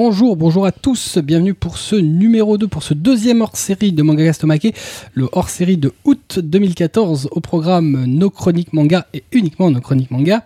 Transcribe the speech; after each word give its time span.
Bonjour, 0.00 0.36
bonjour 0.36 0.64
à 0.64 0.70
tous, 0.70 1.18
bienvenue 1.18 1.54
pour 1.54 1.76
ce 1.76 1.96
numéro 1.96 2.56
2, 2.56 2.68
pour 2.68 2.84
ce 2.84 2.94
deuxième 2.94 3.40
hors-série 3.40 3.90
de 3.90 4.04
Manga 4.04 4.22
Gastomake, 4.22 4.72
le 5.12 5.28
hors-série 5.32 5.76
de 5.76 5.92
août 6.04 6.38
2014 6.40 7.30
au 7.32 7.40
programme 7.40 8.04
Nos 8.04 8.30
Chroniques 8.30 8.72
Manga 8.72 9.08
et 9.12 9.24
uniquement 9.32 9.72
Nos 9.72 9.80
Chroniques 9.80 10.12
Manga. 10.12 10.44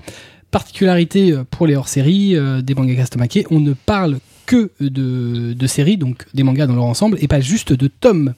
Particularité 0.50 1.32
euh, 1.32 1.44
pour 1.44 1.66
les 1.66 1.76
hors-séries 1.76 2.34
euh, 2.34 2.62
des 2.62 2.74
Manga 2.74 2.94
Gastomake, 2.94 3.44
on 3.50 3.60
ne 3.60 3.74
parle 3.74 4.20
que 4.46 4.70
de, 4.80 5.52
de 5.52 5.66
séries, 5.66 5.98
donc 5.98 6.24
des 6.32 6.44
mangas 6.44 6.66
dans 6.66 6.74
leur 6.74 6.86
ensemble, 6.86 7.18
et 7.20 7.28
pas 7.28 7.40
juste 7.40 7.74
de 7.74 7.88
tomes. 7.88 8.32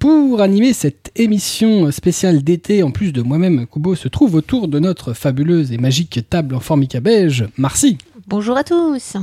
Pour 0.00 0.40
animer 0.40 0.72
cette 0.72 1.12
émission 1.14 1.88
spéciale 1.92 2.42
d'été, 2.42 2.82
en 2.82 2.90
plus 2.90 3.12
de 3.12 3.22
moi-même, 3.22 3.64
Kubo 3.68 3.94
se 3.94 4.08
trouve 4.08 4.34
autour 4.34 4.66
de 4.66 4.80
notre 4.80 5.12
fabuleuse 5.12 5.70
et 5.70 5.78
magique 5.78 6.28
table 6.28 6.56
en 6.56 6.60
formica 6.60 6.98
beige, 6.98 7.46
Marcy 7.56 7.98
Bonjour 8.26 8.56
à 8.56 8.64
tous. 8.64 9.16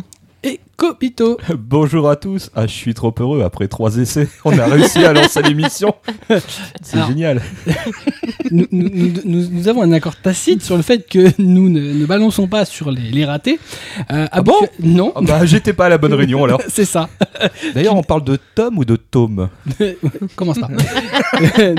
et 0.46 0.62
Kopito. 0.76 1.38
Bonjour 1.58 2.10
à 2.10 2.16
tous. 2.16 2.50
Ah, 2.56 2.66
je 2.66 2.72
suis 2.74 2.94
trop 2.96 3.14
heureux. 3.20 3.44
Après 3.44 3.68
trois 3.68 3.96
essais, 3.98 4.28
on 4.46 4.58
a 4.58 4.66
réussi 4.66 5.06
à 5.06 5.14
lancer 5.14 5.42
l'émission. 5.44 5.94
C'est 6.82 6.98
Alors- 6.98 7.08
génial. 7.10 7.42
nous, 8.52 8.66
nous- 8.72 8.90
nous- 8.92 9.12
nous- 9.24 9.50
nous 9.50 9.68
avons 9.68 9.84
un 9.84 9.92
accord 9.92 10.16
tacite 10.16 10.64
sur 10.64 10.76
le 10.76 10.82
fait 10.82 11.08
que 11.08 11.30
nous 11.40 11.70
ne, 11.70 11.80
ne 11.94 12.06
balançons 12.08 12.48
pas 12.48 12.66
sur 12.66 12.90
les, 12.92 13.12
les 13.12 13.24
ratés. 13.24 13.60
Euh, 14.12 14.28
Ah 14.32 14.42
bon? 14.42 14.56
Non, 14.82 15.14
Ah 15.16 15.22
bah, 15.22 15.46
j'étais 15.46 15.74
pas 15.74 15.86
à 15.86 15.90
la 15.90 15.98
bonne 16.00 16.14
réunion 16.16 16.44
alors. 16.44 16.62
c'est 16.68 16.86
ça. 16.86 17.08
D'ailleurs, 17.76 17.96
on 17.96 18.04
parle 18.04 18.24
de 18.24 18.38
Tom 18.56 18.78
ou 18.80 18.84
de 18.86 18.96
Tome? 18.96 19.50
Commence 20.36 20.58
pas. 20.60 20.70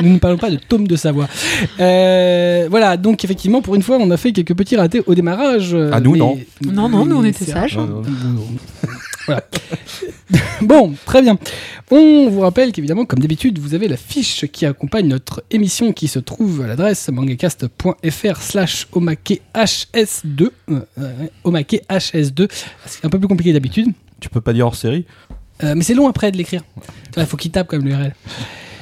nous 0.03 0.13
ne 0.15 0.19
parlons 0.19 0.39
pas 0.39 0.51
de 0.51 0.57
tome 0.57 0.87
de 0.87 0.95
Savoie. 0.97 1.27
Euh, 1.81 2.69
voilà, 2.71 2.97
donc 2.97 3.25
effectivement, 3.25 3.61
pour 3.61 3.75
une 3.75 3.83
fois, 3.83 3.99
on 4.01 4.11
a 4.13 4.17
fait 4.17 4.33
quelques 4.33 4.55
petits 4.55 4.77
ratés 4.77 5.03
au 5.07 5.15
démarrage. 5.17 5.77
Ah, 5.93 5.99
nous, 6.01 6.13
mais- 6.13 6.19
non. 6.19 6.39
Non, 6.73 6.89
non, 6.89 7.05
nous 7.07 7.17
on 7.17 7.25
était 7.25 7.45
sages. 7.45 7.79
Voilà. 9.27 9.45
bon, 10.63 10.95
très 11.07 11.23
bien. 11.23 11.39
On 11.91 12.29
vous 12.29 12.41
rappelle 12.41 12.73
qu'évidemment, 12.73 13.05
comme 13.05 13.21
d'habitude, 13.21 13.59
vous 13.59 13.75
avez 13.75 13.89
la 13.89 13.97
fiche 13.97 14.47
qui 14.47 14.67
accompagne 14.67 15.07
notre 15.07 15.45
émission 15.51 15.93
qui 15.93 16.09
se 16.09 16.19
trouve 16.19 16.63
à 16.63 16.67
l'adresse 16.67 17.09
mangacast.fr 17.09 18.37
slash 18.41 18.89
omakehs2. 18.93 20.51
Euh, 20.71 20.81
euh, 20.99 21.27
omakehs2. 21.45 22.51
C'est 22.87 23.05
un 23.05 23.09
peu 23.09 23.19
plus 23.19 23.29
compliqué 23.29 23.53
d'habitude. 23.53 23.89
Tu 24.21 24.29
peux 24.29 24.41
pas 24.41 24.53
dire 24.53 24.67
hors 24.67 24.77
série? 24.77 25.07
Euh, 25.63 25.75
mais 25.77 25.85
c'est 25.85 25.95
long 25.95 26.09
après 26.09 26.33
de 26.33 26.37
l'écrire. 26.37 26.63
Il 27.17 27.27
faut 27.27 27.37
qu'il 27.37 27.51
tape 27.51 27.69
comme 27.69 27.85
l'URL. 27.85 28.15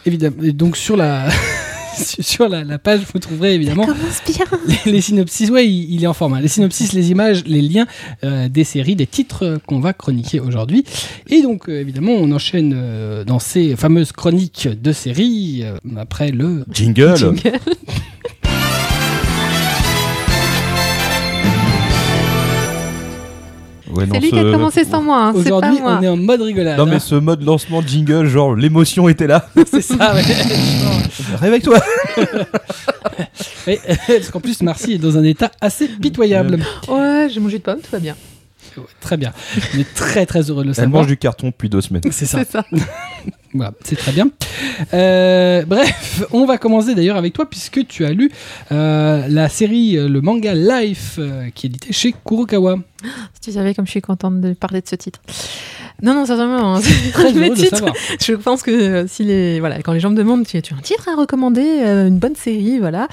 Évidemment. 0.06 0.42
Et 0.42 0.52
donc 0.52 0.76
sur 0.76 0.96
la... 0.96 1.28
sur 2.20 2.48
la, 2.48 2.64
la 2.64 2.78
page, 2.78 3.00
vous 3.12 3.18
trouverez 3.18 3.54
évidemment 3.54 3.86
les, 4.86 4.92
les 4.92 5.00
synopsis, 5.00 5.50
ouais, 5.50 5.66
il, 5.66 5.94
il 5.94 6.04
est 6.04 6.06
en 6.06 6.14
format. 6.14 6.40
Les 6.40 6.48
synopsis, 6.48 6.92
les 6.92 7.10
images, 7.10 7.44
les 7.46 7.62
liens 7.62 7.86
euh, 8.24 8.48
des 8.48 8.64
séries, 8.64 8.96
des 8.96 9.06
titres 9.06 9.58
qu'on 9.66 9.80
va 9.80 9.92
chroniquer 9.92 10.40
aujourd'hui. 10.40 10.84
Et 11.28 11.42
donc, 11.42 11.68
euh, 11.68 11.80
évidemment, 11.80 12.12
on 12.12 12.30
enchaîne 12.32 12.74
euh, 12.76 13.24
dans 13.24 13.38
ces 13.38 13.76
fameuses 13.76 14.12
chroniques 14.12 14.68
de 14.68 14.92
séries 14.92 15.62
euh, 15.64 15.76
après 15.96 16.30
le. 16.30 16.64
Jingle. 16.70 17.16
Jingle. 17.16 17.34
Ouais, 23.92 24.06
C'est 24.10 24.20
lui 24.20 24.30
ce- 24.30 24.34
qui 24.34 24.38
a 24.38 24.42
commencé 24.50 24.84
sans 24.84 25.02
moi, 25.02 25.18
hein, 25.26 25.32
Aujourd'hui, 25.34 25.78
on 25.84 26.02
est 26.02 26.08
en 26.08 26.16
mode 26.16 26.40
rigolade. 26.42 26.78
Non, 26.78 26.86
mais 26.86 26.96
hein. 26.96 26.98
ce 27.00 27.14
mode 27.14 27.42
lancement 27.44 27.82
de 27.82 27.88
jingle, 27.88 28.26
genre 28.26 28.54
l'émotion 28.54 29.08
était 29.08 29.26
là. 29.26 29.48
c'est 29.70 29.82
ça, 29.82 30.14
ouais. 30.14 30.22
Réveille-toi. 31.40 31.78
Parce 33.66 34.30
qu'en 34.30 34.40
plus, 34.40 34.62
Marcy 34.62 34.94
est 34.94 34.98
dans 34.98 35.16
un 35.18 35.24
état 35.24 35.50
assez 35.60 35.88
pitoyable. 35.88 36.58
Ouais, 36.88 37.28
j'ai 37.32 37.40
mangé 37.40 37.58
de 37.58 37.62
pommes, 37.62 37.80
tout 37.80 37.90
va 37.92 37.98
bien. 37.98 38.16
Ouais, 38.76 38.84
très 39.00 39.16
bien. 39.16 39.32
On 39.74 39.78
est 39.78 39.94
très 39.94 40.24
très 40.26 40.50
heureux 40.50 40.62
de 40.62 40.68
le 40.68 40.72
Elle 40.72 40.76
savoir. 40.76 41.02
mange 41.02 41.06
du 41.08 41.16
carton 41.16 41.48
depuis 41.48 41.68
deux 41.68 41.80
semaines. 41.80 42.02
C'est 42.10 42.26
ça. 42.26 42.40
Voilà, 43.54 43.72
c'est 43.84 43.96
très 43.96 44.12
bien. 44.12 44.28
Euh, 44.94 45.64
bref, 45.66 46.24
on 46.32 46.46
va 46.46 46.56
commencer 46.58 46.94
d'ailleurs 46.94 47.16
avec 47.16 47.32
toi 47.34 47.48
puisque 47.48 47.86
tu 47.86 48.04
as 48.04 48.12
lu 48.12 48.30
euh, 48.70 49.26
la 49.28 49.48
série, 49.48 49.96
euh, 49.98 50.08
le 50.08 50.20
manga 50.20 50.54
Life 50.54 51.16
euh, 51.18 51.48
qui 51.54 51.66
est 51.66 51.68
édité 51.70 51.92
chez 51.92 52.14
Kurokawa. 52.24 52.76
Si 53.34 53.40
tu 53.42 53.52
savais 53.52 53.74
comme 53.74 53.84
je 53.86 53.90
suis 53.90 54.00
contente 54.00 54.40
de 54.40 54.54
parler 54.54 54.80
de 54.80 54.88
ce 54.88 54.94
titre. 54.96 55.20
Non, 56.02 56.14
non, 56.14 56.26
sincèrement, 56.26 56.76
hein, 56.76 56.80
Très 57.12 57.32
de 57.32 57.54
titres, 57.54 57.76
savoir. 57.76 57.94
je 58.20 58.32
pense 58.32 58.62
que 58.62 59.06
si 59.06 59.22
les, 59.24 59.60
voilà, 59.60 59.80
quand 59.82 59.92
les 59.92 60.00
gens 60.00 60.10
me 60.10 60.16
demandent, 60.16 60.46
tu, 60.46 60.60
tu 60.62 60.74
as 60.74 60.76
un 60.76 60.80
titre 60.80 61.08
à 61.08 61.14
recommander, 61.14 61.62
une 61.62 62.18
bonne 62.18 62.34
série, 62.34 62.78
voilà, 62.80 63.06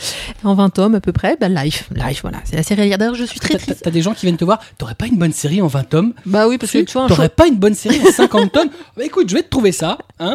en 0.44 0.56
20 0.56 0.70
tomes 0.70 0.96
à 0.96 1.02
peu 1.02 1.12
près, 1.12 1.38
bah, 1.40 1.50
Life, 1.50 1.90
Life, 1.94 2.22
voilà, 2.22 2.38
c'est 2.46 2.56
la 2.56 2.64
série 2.64 2.82
à 2.82 2.86
lire. 2.86 2.98
D'ailleurs, 2.98 3.14
je 3.16 3.26
suis 3.26 3.40
très 3.40 3.56
triste. 3.60 3.82
t'as 3.84 3.92
des 3.92 4.02
gens 4.02 4.14
qui 4.14 4.26
viennent 4.26 4.38
te 4.38 4.46
voir, 4.46 4.60
t'aurais 4.78 4.96
pas 4.96 5.06
une 5.08 5.18
bonne 5.18 5.34
série 5.34 5.62
en 5.62 5.68
20 5.68 5.84
tomes? 5.90 6.14
Bah 6.26 6.48
oui, 6.48 6.58
parce 6.58 6.72
que 6.72 6.80
tu 6.80 6.94
vois, 6.94 7.04
un 7.04 7.08
T'aurais 7.08 7.28
show- 7.28 7.34
pas 7.36 7.48
une 7.48 7.58
bonne 7.58 7.76
série 7.76 8.00
en 8.08 8.12
50 8.12 8.52
tomes? 8.54 8.70
Bah 8.98 9.04
écoute, 9.06 9.30
je 9.30 9.36
vais 9.36 9.44
te 9.44 9.50
trouver 9.50 9.72
ça, 9.72 9.98
hein 10.20 10.29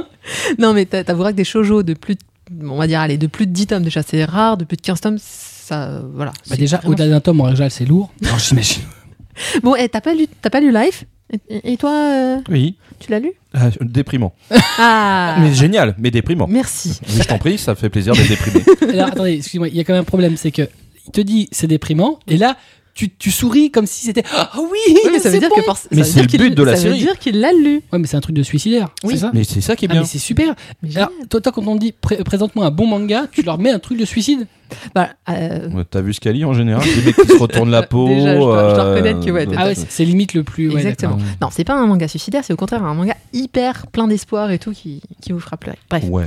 Non, 0.59 0.72
mais 0.75 0.84
t'a- 0.87 1.05
t'avoueras 1.05 1.32
que 1.32 1.37
des 1.37 1.44
shoujo 1.44 1.82
de 1.82 1.94
plus, 1.94 2.15
de- 2.50 2.66
on 2.66 2.77
va 2.77 2.87
dire, 2.87 3.00
allez, 3.00 3.19
de 3.19 3.27
plus 3.27 3.47
de 3.47 3.53
10 3.53 3.66
tomes, 3.69 3.82
déjà, 3.82 4.03
c'est 4.03 4.25
rare, 4.25 4.56
de 4.56 4.65
plus 4.65 4.77
de 4.77 4.82
15 4.82 5.00
tomes, 5.00 5.19
ça, 5.19 5.84
euh, 5.88 6.03
voilà. 6.15 6.32
Bah 6.49 6.56
déjà, 6.56 6.77
vraiment- 6.78 6.93
au-delà 6.93 7.09
d'un 7.09 7.21
tome, 7.21 7.41
en 7.41 7.44
règle 7.44 7.71
c'est 7.71 7.84
lourd. 7.87 8.10
Alors 8.25 8.38
j'imagine. 8.38 8.82
Bon, 9.65 9.75
et 9.75 9.88
t'as 9.88 10.00
pas 10.00 10.15
lu, 10.15 10.27
t'as 10.43 10.50
pas 10.50 10.60
lu 10.60 10.72
Life? 10.72 11.05
Et, 11.50 11.72
et 11.72 11.77
toi, 11.77 11.91
euh, 11.91 12.37
Oui. 12.50 12.77
tu 13.00 13.10
l'as 13.10 13.19
lu? 13.19 13.32
Ah, 13.53 13.71
déprimant. 13.81 14.32
Ah 14.78 15.37
Mais 15.41 15.53
génial, 15.53 15.94
mais 15.99 16.11
déprimant. 16.12 16.47
Merci. 16.47 17.00
Oui, 17.09 17.15
je 17.21 17.25
t'en 17.26 17.38
prie, 17.38 17.59
ça 17.59 17.75
fait 17.75 17.88
plaisir 17.88 18.15
d'être 18.15 18.28
déprimé. 18.28 18.62
Alors 18.93 19.09
attendez, 19.09 19.32
excuse-moi, 19.32 19.69
il 19.69 19.76
y 19.76 19.81
a 19.81 19.84
quand 19.84 19.93
même 19.94 20.03
un 20.03 20.05
problème, 20.05 20.37
c'est 20.37 20.53
que 20.53 20.69
il 21.06 21.11
te 21.12 21.21
dit 21.21 21.49
c'est 21.50 21.66
déprimant, 21.66 22.21
et 22.28 22.37
là, 22.37 22.56
tu, 22.94 23.10
tu 23.10 23.31
souris 23.31 23.71
comme 23.71 23.87
si 23.87 24.06
c'était 24.06 24.22
Ah 24.32 24.50
oui, 24.56 24.62
Oui, 24.88 24.99
mais 25.12 25.19
ça 25.19 25.28
veut 25.28 25.34
c'est 25.34 25.41
dire 25.41 25.49
bon. 25.49 25.56
que 25.56 25.78
Mais 25.91 26.05
c'est 26.05 26.21
le 26.22 26.27
qu'il- 26.28 26.41
but 26.41 26.55
de 26.55 26.62
la 26.62 26.77
ça 26.77 26.88
veut 26.88 26.94
dire 26.97 27.19
qu'il 27.19 27.41
l'a 27.41 27.53
lu. 27.53 27.82
Ouais, 27.93 27.99
mais 27.99 28.06
c'est 28.06 28.16
un 28.16 28.21
truc 28.21 28.37
de 28.37 28.43
suicidaire, 28.43 28.88
Oui. 29.03 29.15
c'est 29.15 29.21
ça 29.21 29.31
mais 29.34 29.43
c'est 29.44 29.60
ça 29.60 29.75
qui 29.77 29.84
est 29.84 29.88
Ah, 29.91 29.94
bien. 29.94 30.00
mais 30.03 30.06
c'est 30.06 30.19
super. 30.19 30.55
Mais 30.82 30.97
Alors, 30.97 31.10
toi, 31.28 31.41
toi, 31.41 31.53
quand 31.53 31.66
on 31.66 31.77
dit 31.77 31.93
pré- 31.93 32.22
présente-moi 32.25 32.65
un 32.66 32.71
bon 32.71 32.87
manga, 32.87 33.27
tu 33.31 33.43
leur 33.43 33.59
mets 33.59 33.71
un 33.71 33.78
truc 33.81 33.99
de 33.99 34.05
suicide 34.05 34.47
Bah, 34.94 35.10
euh, 35.28 35.69
Ouais, 35.70 35.84
T'as 35.88 36.00
vu 36.00 36.12
ce 36.12 36.20
qu'elle 36.20 36.36
lit 36.36 36.44
en 36.44 36.52
général 36.54 36.84
Les 36.97 37.02
mecs 37.02 37.16
qui 37.16 37.26
se 37.28 37.38
retournent 37.38 37.70
la 37.70 37.82
peau. 37.86 38.06
Déjà, 38.08 38.34
je 38.34 38.38
dois- 38.41 38.69
je 38.70 38.75
dois 38.75 38.84
euh, 38.84 38.94
reconnaître 38.94 39.25
que, 39.25 39.30
ouais, 39.30 39.47
Ah 39.56 39.66
ouais, 39.66 39.75
c'est 39.75 40.04
limite 40.04 40.34
le 40.34 40.42
plus. 40.42 40.69
ouais, 40.70 40.76
exactement. 40.80 41.19
non, 41.41 41.48
c'est 41.50 41.64
pas 41.64 41.75
un 41.75 41.86
manga 41.86 42.08
suicidaire, 42.08 42.42
c'est 42.44 42.52
au 42.52 42.56
contraire 42.56 42.82
un 42.84 42.94
manga 42.94 43.16
hyper 43.32 43.86
plein 43.88 44.06
d'espoir 44.08 44.50
et 44.50 44.58
tout 44.58 44.72
qui, 44.72 45.00
qui 45.22 45.32
vous 45.32 45.41
fera 45.41 45.56
pleurer. 45.56 45.78
Bref. 45.91 46.04
Ouais. 46.08 46.25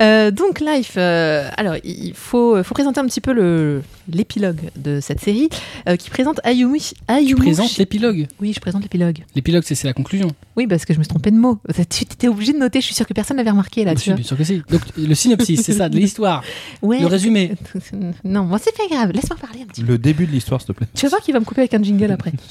Euh, 0.00 0.30
donc 0.30 0.60
Life, 0.60 0.94
euh, 0.96 1.48
alors 1.56 1.74
il 1.84 2.12
faut, 2.14 2.62
faut 2.62 2.74
présenter 2.74 3.00
un 3.00 3.06
petit 3.06 3.20
peu 3.20 3.32
le 3.32 3.82
l'épilogue 4.10 4.60
de 4.76 5.00
cette 5.00 5.20
série 5.20 5.48
euh, 5.88 5.96
qui 5.96 6.08
présente 6.10 6.40
Ayumi. 6.44 6.92
Tu 7.26 7.34
présentes 7.36 7.76
l'épilogue. 7.76 8.26
Oui, 8.40 8.52
je 8.54 8.60
présente 8.60 8.82
l'épilogue. 8.82 9.18
L'épilogue, 9.34 9.62
c'est 9.66 9.74
c'est 9.74 9.86
la 9.86 9.92
conclusion. 9.92 10.28
Oui, 10.56 10.66
parce 10.66 10.84
que 10.84 10.92
je 10.94 10.98
me 10.98 11.04
suis 11.04 11.08
trompée 11.10 11.30
de 11.30 11.36
mots. 11.36 11.58
Tu 11.90 12.04
étais 12.04 12.28
obligé 12.28 12.52
de 12.52 12.58
noter, 12.58 12.80
je 12.80 12.86
suis 12.86 12.94
sûre 12.94 13.06
que 13.06 13.12
personne 13.14 13.36
l'avait 13.36 13.50
remarqué 13.50 13.84
là. 13.84 13.94
Tu 13.94 14.10
vois. 14.10 14.16
bien 14.16 14.24
sûr 14.24 14.36
que 14.36 14.44
si. 14.44 14.62
Donc, 14.70 14.80
le 14.96 15.14
synopsis, 15.14 15.60
c'est 15.62 15.72
ça, 15.72 15.88
de 15.88 15.96
l'histoire. 15.98 16.42
Ouais. 16.82 17.00
Le 17.00 17.06
résumé. 17.06 17.52
Non, 18.24 18.44
moi 18.44 18.58
c'est 18.58 18.76
pas 18.76 18.86
grave, 18.94 19.12
laisse-moi 19.12 19.36
parler 19.40 19.62
un 19.62 19.66
petit 19.66 19.82
peu. 19.82 19.92
Le 19.92 19.98
début 19.98 20.26
de 20.26 20.32
l'histoire, 20.32 20.60
s'il 20.60 20.68
te 20.68 20.72
plaît. 20.72 20.86
Tu 20.94 21.06
vas 21.06 21.10
voir 21.10 21.20
qu'il 21.22 21.34
va 21.34 21.40
me 21.40 21.44
couper 21.44 21.62
avec 21.62 21.74
un 21.74 21.82
jingle 21.82 22.10
après. 22.10 22.32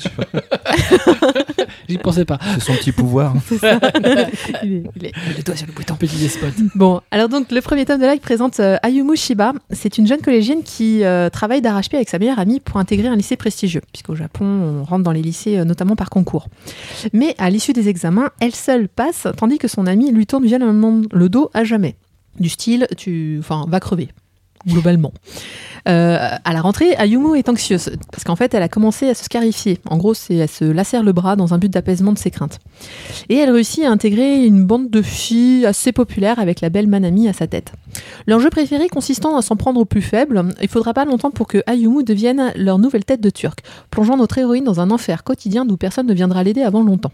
J'y 1.89 1.97
pensais 1.97 2.25
pas. 2.25 2.37
C'est 2.55 2.61
son 2.61 2.73
petit 2.73 2.91
pouvoir. 2.91 3.33
il, 3.51 4.73
est, 4.73 4.83
il 4.95 5.05
est- 5.05 5.13
le 5.37 5.43
doigt 5.43 5.55
sur 5.55 5.67
le 5.67 5.73
bouton. 5.73 5.95
Petit 5.95 6.17
despote. 6.17 6.53
Bon, 6.75 7.01
alors 7.11 7.29
donc 7.29 7.51
le 7.51 7.61
premier 7.61 7.85
tome 7.85 8.01
de 8.01 8.05
Life 8.05 8.21
présente 8.21 8.59
euh, 8.59 8.77
Ayumu 8.83 9.15
Shiba. 9.15 9.53
C'est 9.71 9.97
une 9.97 10.07
jeune 10.07 10.21
collégienne 10.21 10.63
qui 10.63 11.03
euh, 11.03 11.29
travaille 11.29 11.61
d'arrache-pied 11.61 11.97
avec 11.97 12.09
sa 12.09 12.19
meilleure 12.19 12.39
amie 12.39 12.59
pour 12.59 12.77
intégrer 12.77 13.07
un 13.07 13.15
lycée 13.15 13.37
prestigieux, 13.37 13.81
puisqu'au 13.91 14.15
Japon, 14.15 14.45
on 14.45 14.83
rentre 14.83 15.03
dans 15.03 15.11
les 15.11 15.21
lycées 15.21 15.57
euh, 15.57 15.63
notamment 15.65 15.95
par 15.95 16.09
concours. 16.09 16.47
Mais 17.13 17.35
à 17.37 17.49
l'issue 17.49 17.73
des 17.73 17.89
examens, 17.89 18.29
elle 18.39 18.55
seule 18.55 18.87
passe, 18.89 19.27
tandis 19.37 19.57
que 19.57 19.67
son 19.67 19.87
amie 19.87 20.11
lui 20.11 20.25
tourne 20.25 20.45
violemment 20.45 21.01
le 21.11 21.29
dos 21.29 21.49
à 21.53 21.63
jamais. 21.63 21.95
Du 22.39 22.49
style, 22.49 22.87
tu, 22.97 23.37
enfin, 23.39 23.65
va 23.67 23.79
crever. 23.79 24.09
Globalement. 24.65 25.13
Euh, 25.87 26.17
à 26.43 26.53
la 26.53 26.61
rentrée, 26.61 26.95
Ayumu 26.97 27.37
est 27.37 27.47
anxieuse 27.47 27.91
parce 28.11 28.23
qu'en 28.23 28.35
fait, 28.35 28.53
elle 28.53 28.63
a 28.63 28.67
commencé 28.67 29.09
à 29.09 29.13
se 29.13 29.23
scarifier. 29.23 29.79
En 29.89 29.97
gros, 29.97 30.13
c'est 30.13 30.35
elle 30.35 30.49
se 30.49 30.65
lacère 30.65 31.03
le 31.03 31.13
bras 31.13 31.35
dans 31.35 31.53
un 31.53 31.57
but 31.57 31.71
d'apaisement 31.71 32.11
de 32.11 32.17
ses 32.17 32.31
craintes. 32.31 32.59
Et 33.29 33.35
elle 33.35 33.51
réussit 33.51 33.85
à 33.85 33.91
intégrer 33.91 34.45
une 34.45 34.65
bande 34.65 34.89
de 34.89 35.01
filles 35.01 35.65
assez 35.65 35.91
populaire 35.91 36.39
avec 36.39 36.61
la 36.61 36.69
belle 36.69 36.87
Manami 36.87 37.29
à 37.29 37.33
sa 37.33 37.47
tête. 37.47 37.71
Leur 38.25 38.39
jeu 38.39 38.49
préféré 38.49 38.89
consistant 38.89 39.37
à 39.37 39.41
s'en 39.41 39.55
prendre 39.55 39.79
aux 39.79 39.85
plus 39.85 40.01
faibles, 40.01 40.53
il 40.61 40.67
faudra 40.67 40.93
pas 40.93 41.05
longtemps 41.05 41.31
pour 41.31 41.47
que 41.47 41.63
Ayumu 41.67 42.03
devienne 42.03 42.51
leur 42.55 42.79
nouvelle 42.79 43.05
tête 43.05 43.21
de 43.21 43.29
turc, 43.29 43.61
plongeant 43.89 44.17
notre 44.17 44.37
héroïne 44.37 44.65
dans 44.65 44.81
un 44.81 44.91
enfer 44.91 45.23
quotidien 45.23 45.65
d'où 45.65 45.77
personne 45.77 46.07
ne 46.07 46.13
viendra 46.13 46.43
l'aider 46.43 46.63
avant 46.63 46.83
longtemps. 46.83 47.11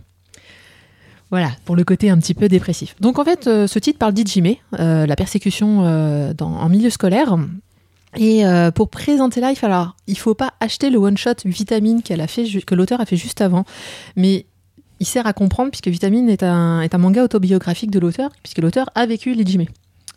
Voilà, 1.34 1.50
pour 1.66 1.76
le 1.76 1.84
côté 1.84 2.12
un 2.12 2.20
petit 2.20 2.36
peu 2.36 2.48
dépressif. 2.48 2.96
Donc 3.00 3.18
en 3.18 3.26
fait, 3.26 3.48
euh, 3.48 3.66
ce 3.66 3.80
titre 3.80 3.98
parle 3.98 4.14
d'Ijime, 4.14 4.54
euh, 4.80 5.08
la 5.08 5.16
persécution 5.16 5.84
euh, 5.84 6.32
en 6.40 6.70
milieu 6.70 6.92
scolaire. 6.92 7.36
Et 8.20 8.44
pour 8.76 8.90
présenter 8.90 9.42
Life, 9.42 9.64
alors, 9.64 9.96
il 10.06 10.16
faut 10.16 10.36
pas 10.36 10.54
acheter 10.60 10.92
le 10.92 11.00
one-shot 11.00 11.34
Vitamine 11.46 12.04
qu'elle 12.04 12.22
a 12.22 12.28
que 12.28 12.76
l'auteur 12.76 13.02
a 13.02 13.08
fait 13.08 13.16
juste 13.16 13.42
avant, 13.42 13.66
mais 14.16 14.46
il 15.00 15.08
sert 15.08 15.26
à 15.26 15.34
comprendre 15.34 15.72
puisque 15.72 15.88
Vitamine 15.88 16.30
est 16.30 16.44
un, 16.44 16.88
manga 17.00 17.24
autobiographique 17.24 17.90
de 17.90 17.98
l'auteur, 17.98 18.30
puisque 18.44 18.60
l'auteur 18.60 18.92
a 18.94 19.08
vécu 19.08 19.34
l'Ijime. 19.34 19.66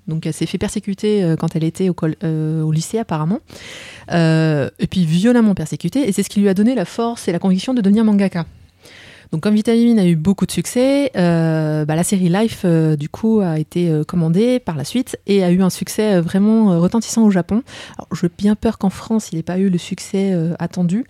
Donc 0.08 0.26
elle 0.26 0.34
s'est 0.34 0.44
fait 0.44 0.58
persécuter 0.58 1.34
quand 1.38 1.56
elle 1.56 1.64
était 1.64 1.88
au, 1.88 2.70
lycée 2.70 2.98
apparemment, 2.98 3.38
et 4.12 4.86
puis 4.90 5.06
violemment 5.06 5.54
persécutée, 5.54 6.06
et 6.06 6.12
c'est 6.12 6.22
ce 6.22 6.28
qui 6.28 6.40
lui 6.40 6.50
a 6.50 6.54
donné 6.54 6.74
la 6.74 6.84
force 6.84 7.26
et 7.26 7.32
la 7.32 7.38
conviction 7.38 7.72
de 7.72 7.80
devenir 7.80 8.04
mangaka. 8.04 8.44
Donc 9.32 9.42
comme 9.42 9.54
Vitamine 9.54 9.98
a 9.98 10.06
eu 10.06 10.16
beaucoup 10.16 10.46
de 10.46 10.50
succès, 10.50 11.10
euh, 11.16 11.84
bah, 11.84 11.96
la 11.96 12.04
série 12.04 12.28
Life 12.28 12.62
euh, 12.64 12.96
du 12.96 13.08
coup 13.08 13.40
a 13.40 13.58
été 13.58 13.90
euh, 13.90 14.04
commandée 14.04 14.60
par 14.60 14.76
la 14.76 14.84
suite 14.84 15.18
et 15.26 15.42
a 15.42 15.50
eu 15.50 15.62
un 15.62 15.70
succès 15.70 16.20
vraiment 16.20 16.78
retentissant 16.80 17.24
au 17.24 17.30
Japon. 17.30 17.62
Alors 17.98 18.08
j'ai 18.12 18.28
bien 18.36 18.54
peur 18.54 18.78
qu'en 18.78 18.90
France 18.90 19.30
il 19.32 19.36
n'ait 19.36 19.42
pas 19.42 19.58
eu 19.58 19.68
le 19.68 19.78
succès 19.78 20.34
attendu. 20.58 21.04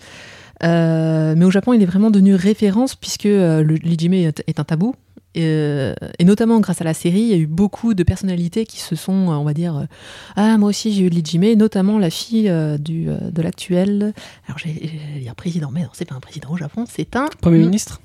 Mais 0.62 1.44
au 1.44 1.50
Japon, 1.50 1.74
il 1.74 1.82
est 1.82 1.86
vraiment 1.86 2.10
devenu 2.10 2.34
référence 2.34 2.94
puisque 2.94 3.24
l'ijime 3.24 4.14
est, 4.14 4.58
un 4.58 4.64
tabou. 4.64 4.94
Et 5.34 6.24
notamment 6.24 6.60
grâce 6.60 6.80
à 6.80 6.84
la 6.84 6.94
série, 6.94 7.20
il 7.20 7.28
y 7.28 7.34
a 7.34 7.36
eu 7.36 7.46
beaucoup 7.46 7.92
de 7.92 8.02
personnalités 8.02 8.64
qui 8.64 8.80
se 8.80 8.96
sont, 8.96 9.12
on 9.12 9.44
va 9.44 9.52
dire, 9.52 9.86
ah 10.34 10.56
moi 10.56 10.70
aussi 10.70 10.94
j'ai 10.94 11.04
eu 11.04 11.08
l'ijime, 11.10 11.52
notamment 11.54 11.98
la 11.98 12.10
fille 12.10 12.50
du, 12.78 13.04
de 13.06 13.42
l'actuel. 13.42 14.14
Alors 14.46 14.58
j'ai 14.58 14.90
dire 15.20 15.34
président, 15.34 15.70
mais 15.70 15.82
non, 15.82 15.90
c'est 15.92 16.06
pas 16.06 16.14
un 16.14 16.20
président 16.20 16.50
au 16.50 16.56
Japon, 16.56 16.84
c'est 16.88 17.16
un 17.16 17.28
Premier 17.40 17.58
ministre? 17.58 18.00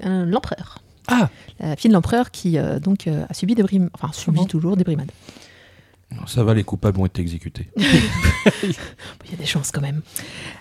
L'empereur. 0.00 0.82
Ah 1.08 1.28
La 1.60 1.76
fille 1.76 1.88
de 1.88 1.94
l'empereur 1.94 2.30
qui 2.30 2.58
euh, 2.58 2.80
donc 2.80 3.06
euh, 3.06 3.24
a 3.28 3.34
subi 3.34 3.54
des 3.54 3.62
brimades, 3.62 3.90
enfin 3.94 4.10
subit 4.12 4.36
Comment 4.36 4.46
toujours 4.46 4.76
des 4.76 4.84
brimades. 4.84 5.10
Ça 6.26 6.44
va, 6.44 6.54
les 6.54 6.64
coupables 6.64 6.98
ont 7.00 7.06
été 7.06 7.20
exécutés. 7.20 7.68
Il 7.76 9.30
y 9.30 9.34
a 9.34 9.36
des 9.36 9.46
chances 9.46 9.70
quand 9.70 9.80
même. 9.80 10.02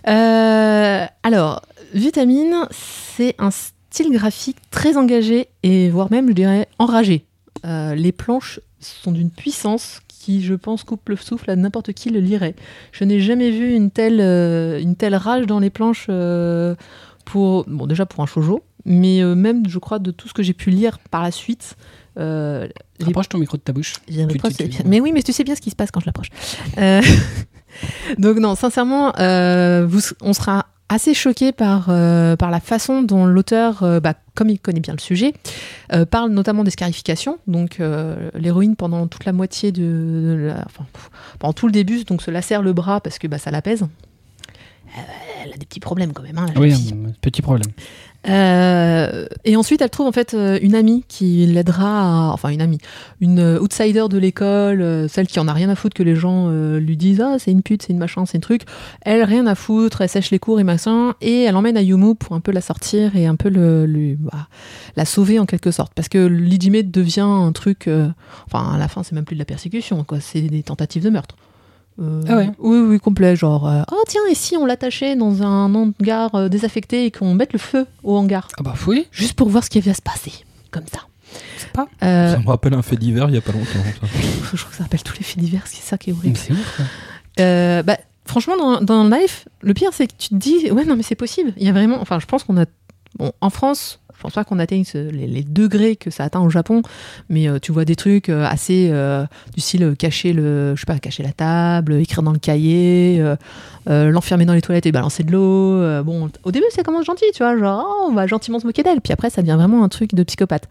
Euh, 0.07 1.05
alors, 1.23 1.61
Vitamine, 1.93 2.67
c'est 2.71 3.35
un 3.37 3.51
style 3.51 4.11
graphique 4.11 4.57
très 4.71 4.97
engagé 4.97 5.47
et 5.63 5.89
voire 5.89 6.11
même, 6.11 6.29
je 6.29 6.33
dirais, 6.33 6.67
enragé. 6.79 7.25
Euh, 7.65 7.95
les 7.95 8.11
planches 8.11 8.59
sont 8.79 9.11
d'une 9.11 9.31
puissance 9.31 10.01
qui, 10.07 10.43
je 10.43 10.55
pense, 10.55 10.83
coupe 10.83 11.07
le 11.09 11.15
souffle 11.15 11.49
à 11.51 11.55
n'importe 11.55 11.93
qui 11.93 12.09
le 12.09 12.19
lirait. 12.19 12.55
Je 12.91 13.03
n'ai 13.03 13.19
jamais 13.19 13.51
vu 13.51 13.73
une 13.73 13.91
telle, 13.91 14.19
euh, 14.21 14.79
une 14.79 14.95
telle 14.95 15.15
rage 15.15 15.45
dans 15.45 15.59
les 15.59 15.69
planches 15.69 16.07
euh, 16.09 16.75
pour, 17.25 17.65
bon, 17.67 17.85
déjà 17.87 18.05
pour 18.05 18.23
un 18.23 18.25
shoujo, 18.27 18.63
mais 18.85 19.21
euh, 19.21 19.35
même, 19.35 19.67
je 19.67 19.79
crois, 19.79 19.99
de 19.99 20.11
tout 20.11 20.27
ce 20.27 20.33
que 20.33 20.43
j'ai 20.43 20.53
pu 20.53 20.69
lire 20.69 20.99
par 21.11 21.21
la 21.23 21.31
suite. 21.31 21.75
Euh, 22.17 22.67
les 22.99 23.05
Rapproche 23.07 23.27
ton 23.29 23.37
micro 23.39 23.57
de 23.57 23.61
ta 23.61 23.73
bouche. 23.73 23.95
Mais 24.09 24.25
Tu- 24.27 24.37
toi, 24.37 24.49
tu- 24.49 24.55
c'est 24.55 24.63
tu- 24.63 24.69
bien. 24.69 24.81
Mais 24.85 25.01
oui, 25.01 25.11
mais 25.11 25.21
tu 25.23 25.33
sais 25.33 25.43
bien 25.43 25.55
ce 25.55 25.61
qui 25.61 25.69
se 25.71 25.75
passe 25.75 25.91
quand 25.91 25.99
je 25.99 26.05
l'approche. 26.05 26.29
Euh, 26.77 27.01
Donc 28.17 28.37
non, 28.37 28.55
sincèrement, 28.55 29.13
euh, 29.19 29.85
vous- 29.87 29.99
on 30.21 30.33
sera 30.33 30.67
assez 30.87 31.13
choqué 31.15 31.51
par, 31.51 31.87
euh, 31.89 32.35
par 32.35 32.51
la 32.51 32.59
façon 32.59 33.01
dont 33.01 33.25
l'auteur, 33.25 33.81
euh, 33.83 33.99
bah, 33.99 34.13
comme 34.35 34.49
il 34.49 34.59
connaît 34.59 34.79
bien 34.79 34.93
le 34.93 34.99
sujet, 34.99 35.33
euh, 35.91 36.05
parle 36.05 36.29
notamment 36.31 36.63
des 36.63 36.69
scarifications. 36.71 37.39
Donc 37.47 37.81
l'héroïne, 38.35 38.75
pendant 38.75 39.07
toute 39.07 39.25
la 39.25 39.33
moitié 39.33 39.71
de, 39.71 40.51
la- 40.53 40.63
enfin, 40.65 40.85
pendant 41.39 41.53
tout 41.53 41.65
le 41.65 41.71
début, 41.73 42.03
donc 42.03 42.21
se 42.21 42.29
lacère 42.31 42.61
le 42.61 42.71
bras 42.71 43.01
parce 43.01 43.17
que 43.17 43.27
bah, 43.27 43.39
ça 43.39 43.49
l'apaise. 43.51 43.85
Euh, 44.97 45.01
elle 45.43 45.53
a 45.53 45.57
des 45.57 45.65
petits 45.65 45.79
problèmes 45.79 46.13
quand 46.13 46.23
même. 46.23 46.37
Hein, 46.37 46.47
la 46.53 46.59
Oui, 46.61 46.71
fille. 46.71 46.93
petit 47.21 47.41
problème. 47.41 47.71
Euh, 48.27 49.27
et 49.43 49.55
ensuite, 49.55 49.81
elle 49.81 49.89
trouve 49.91 50.07
en 50.07 50.11
fait 50.11 50.33
euh, 50.33 50.57
une 50.61 50.73
amie 50.73 51.03
qui 51.07 51.45
l'aidera, 51.45 52.29
à- 52.29 52.33
enfin 52.33 52.49
une 52.49 52.61
amie, 52.61 52.79
une 53.21 53.39
outsider 53.61 54.05
de 54.09 54.17
l'école, 54.17 55.07
celle 55.09 55.27
qui 55.27 55.39
en 55.39 55.47
a 55.47 55.53
rien 55.53 55.69
à 55.69 55.75
foutre 55.75 55.95
que 55.95 56.01
les 56.01 56.15
gens 56.15 56.49
lui 56.49 56.97
disent 56.97 57.21
ah 57.21 57.35
c'est 57.37 57.51
une 57.51 57.61
pute, 57.61 57.83
c'est 57.83 57.93
une 57.93 57.99
machin, 57.99 58.25
c'est 58.25 58.37
un 58.37 58.41
truc. 58.41 58.63
Elle 59.01 59.23
rien 59.23 59.45
à 59.45 59.53
foutre, 59.53 60.01
elle 60.01 60.09
sèche 60.09 60.31
les 60.31 60.39
cours 60.39 60.59
et 60.59 60.63
machin, 60.63 61.13
et 61.21 61.43
elle 61.43 61.55
emmène 61.55 61.77
Ayumu 61.77 62.15
pour 62.15 62.35
un 62.35 62.39
peu 62.39 62.51
la 62.51 62.61
sortir 62.61 63.15
et 63.15 63.27
un 63.27 63.35
peu 63.35 63.49
le, 63.49 63.85
le- 63.85 64.15
bah, 64.15 64.47
la 64.95 65.05
sauver 65.05 65.37
en 65.37 65.45
quelque 65.45 65.69
sorte, 65.69 65.93
parce 65.93 66.09
que 66.09 66.25
l'Ijime 66.25 66.81
devient 66.81 67.19
un 67.21 67.51
truc, 67.51 67.87
euh, 67.87 68.07
enfin 68.47 68.73
à 68.73 68.77
la 68.79 68.87
fin 68.87 69.03
c'est 69.03 69.13
même 69.13 69.25
plus 69.25 69.35
de 69.35 69.39
la 69.39 69.45
persécution, 69.45 70.03
quoi, 70.03 70.19
c'est 70.19 70.41
des 70.41 70.63
tentatives 70.63 71.03
de 71.03 71.09
meurtre. 71.11 71.35
Euh, 72.01 72.21
Ah 72.27 72.35
ouais. 72.37 72.49
Oui, 72.59 72.77
oui, 72.79 72.99
complet. 72.99 73.35
Genre, 73.35 73.67
euh, 73.67 73.81
oh 73.91 74.03
tiens, 74.07 74.21
et 74.29 74.35
si 74.35 74.57
on 74.57 74.65
l'attachait 74.65 75.15
dans 75.15 75.41
un 75.43 75.73
hangar 75.73 76.35
euh, 76.35 76.49
désaffecté 76.49 77.05
et 77.05 77.11
qu'on 77.11 77.33
mette 77.33 77.53
le 77.53 77.59
feu 77.59 77.85
au 78.03 78.17
hangar? 78.17 78.47
Ah 78.57 78.63
bah 78.63 78.73
oui, 78.87 79.07
juste 79.11 79.33
pour 79.33 79.47
voir 79.49 79.63
ce 79.63 79.69
qui 79.69 79.79
va 79.79 79.93
se 79.93 80.01
passer, 80.01 80.31
comme 80.71 80.83
ça. 80.91 80.99
c'est 81.57 81.71
pas. 81.71 81.87
Euh, 82.03 82.33
Ça 82.33 82.39
me 82.39 82.47
rappelle 82.47 82.73
un 82.73 82.81
fait 82.81 82.97
divers 82.97 83.29
il 83.29 83.35
y 83.35 83.37
a 83.37 83.41
pas 83.41 83.53
longtemps. 83.53 83.65
ça. 84.01 84.07
je 84.51 84.57
trouve 84.57 84.69
que 84.71 84.75
ça 84.75 84.83
rappelle 84.83 85.03
tous 85.03 85.17
les 85.17 85.23
faits 85.23 85.39
divers, 85.39 85.63
c'est 85.67 85.81
ça 85.81 85.97
qui 85.97 86.09
est 86.09 86.13
Mais 86.13 86.19
horrible. 86.19 86.37
c'est 86.37 86.51
ouf. 86.53 86.75
quoi. 86.75 86.85
Euh, 87.39 87.83
bah, 87.83 87.97
franchement, 88.25 88.57
dans, 88.57 88.81
dans 88.81 89.03
Life, 89.07 89.47
le 89.61 89.73
pire, 89.73 89.89
c'est 89.93 90.07
que 90.07 90.13
tu 90.17 90.29
te 90.29 90.35
dis, 90.35 90.71
ouais, 90.71 90.83
non, 90.85 90.95
mais 90.97 91.03
c'est 91.03 91.15
possible. 91.15 91.53
Il 91.57 91.65
y 91.65 91.69
a 91.69 91.73
vraiment, 91.73 91.99
enfin, 92.01 92.19
je 92.19 92.25
pense 92.25 92.43
qu'on 92.43 92.57
a, 92.61 92.65
bon, 93.19 93.31
en 93.41 93.49
France, 93.49 93.99
pense 94.25 94.33
pas 94.33 94.43
qu'on 94.43 94.59
atteigne 94.59 94.83
ce- 94.83 95.09
les, 95.09 95.43
degrés 95.43 95.95
que 95.95 96.09
ça 96.09 96.23
atteint 96.23 96.41
au 96.41 96.49
Japon, 96.49 96.81
mais 97.29 97.47
euh, 97.47 97.59
tu 97.59 97.71
vois 97.71 97.85
des 97.85 97.95
trucs 97.95 98.29
euh, 98.29 98.43
assez 98.45 98.89
euh, 98.91 99.23
du 99.53 99.61
style 99.61 99.95
cacher 99.97 100.33
le, 100.33 100.75
je 100.75 100.79
sais 100.81 100.85
pas, 100.85 100.97
cacher 100.97 101.21
la 101.23 101.31
table, 101.31 101.93
écrire 101.95 102.23
dans 102.23 102.31
le 102.33 102.39
cahier, 102.39 103.23
l'enfermer 103.87 104.45
dans 104.45 104.53
les 104.53 104.61
toilettes 104.61 104.87
et 104.87 104.91
balancer 104.91 105.23
de 105.23 105.31
l'eau. 105.31 106.03
bon, 106.03 106.29
au 106.43 106.51
début, 106.51 106.65
ça 106.71 106.81
commence 106.83 107.05
gentil, 107.05 107.25
tu 107.33 107.43
vois, 107.43 107.55
genre, 107.57 107.85
oh, 107.87 108.07
on 108.09 108.13
va 108.13 108.25
gentiment 108.25 108.59
se 108.59 108.65
moquer 108.65 108.81
d'elle, 108.83 108.99
puis 109.01 109.13
après, 109.13 109.29
ça 109.29 109.41
devient 109.41 109.55
vraiment 109.57 109.83
un 109.83 109.89
truc 109.89 110.15
de 110.15 110.23
psychopathe. 110.23 110.67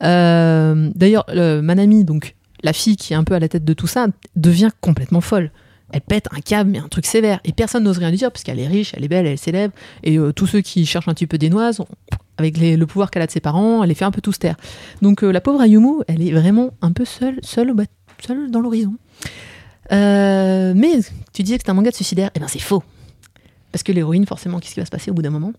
D'ailleurs, 0.00 1.24
le- 1.32 1.60
Manami, 1.62 2.04
donc 2.04 2.34
la 2.62 2.72
fille 2.72 2.96
qui 2.96 3.12
est 3.14 3.16
un 3.16 3.24
peu 3.24 3.34
à 3.34 3.38
la 3.38 3.48
tête 3.48 3.64
de 3.64 3.72
tout 3.72 3.86
ça, 3.86 4.08
devient 4.36 4.70
complètement 4.80 5.20
folle. 5.22 5.50
Elle 5.92 6.02
pète 6.02 6.26
un 6.30 6.40
câble, 6.40 6.70
mais 6.70 6.78
un 6.78 6.86
truc 6.88 7.04
sévère. 7.06 7.40
Et 7.44 7.52
personne 7.52 7.82
n'ose 7.82 7.98
rien 7.98 8.10
lui 8.10 8.16
dire, 8.18 8.30
parce 8.30 8.44
qu'elle 8.44 8.60
est 8.60 8.68
riche, 8.68 8.92
elle 8.96 9.04
est 9.04 9.08
belle, 9.08 9.26
elle 9.26 9.32
est 9.32 9.36
célèbre. 9.36 9.74
Et 10.04 10.18
tous 10.36 10.46
ceux 10.46 10.60
qui 10.60 10.86
cherchent 10.86 11.08
un 11.08 11.14
petit 11.14 11.26
peu 11.26 11.36
des 11.38 11.50
noises, 11.50 11.80
avec 12.40 12.56
les- 12.58 12.76
le 12.76 12.86
pouvoir 12.86 13.10
qu'elle 13.10 13.22
a 13.22 13.26
de 13.26 13.30
ses 13.30 13.40
parents, 13.40 13.82
elle 13.82 13.88
les 13.90 13.94
fait 13.94 14.04
un 14.04 14.10
peu 14.10 14.20
tous 14.20 14.38
taire. 14.38 14.56
Donc 15.02 15.22
euh, 15.22 15.30
la 15.30 15.40
pauvre 15.40 15.60
Ayumu, 15.60 16.02
elle 16.08 16.22
est 16.26 16.32
vraiment 16.32 16.70
un 16.82 16.92
peu 16.92 17.04
seule, 17.04 17.38
seule, 17.42 17.72
seule 18.26 18.50
dans 18.50 18.60
l'horizon. 18.60 18.94
Euh, 19.92 20.72
mais 20.76 21.00
tu 21.32 21.42
disais 21.42 21.58
que 21.58 21.62
c'est 21.64 21.70
un 21.70 21.74
manga 21.74 21.90
de 21.90 21.94
suicidaire, 21.96 22.30
et 22.34 22.40
ben 22.40 22.48
c'est 22.48 22.58
faux. 22.60 22.82
Parce 23.72 23.82
que 23.82 23.92
l'héroïne, 23.92 24.26
forcément, 24.26 24.58
qu'est-ce 24.58 24.74
qui 24.74 24.80
va 24.80 24.86
se 24.86 24.90
passer 24.90 25.10
au 25.10 25.14
bout 25.14 25.22
d'un 25.22 25.30
moment? 25.30 25.52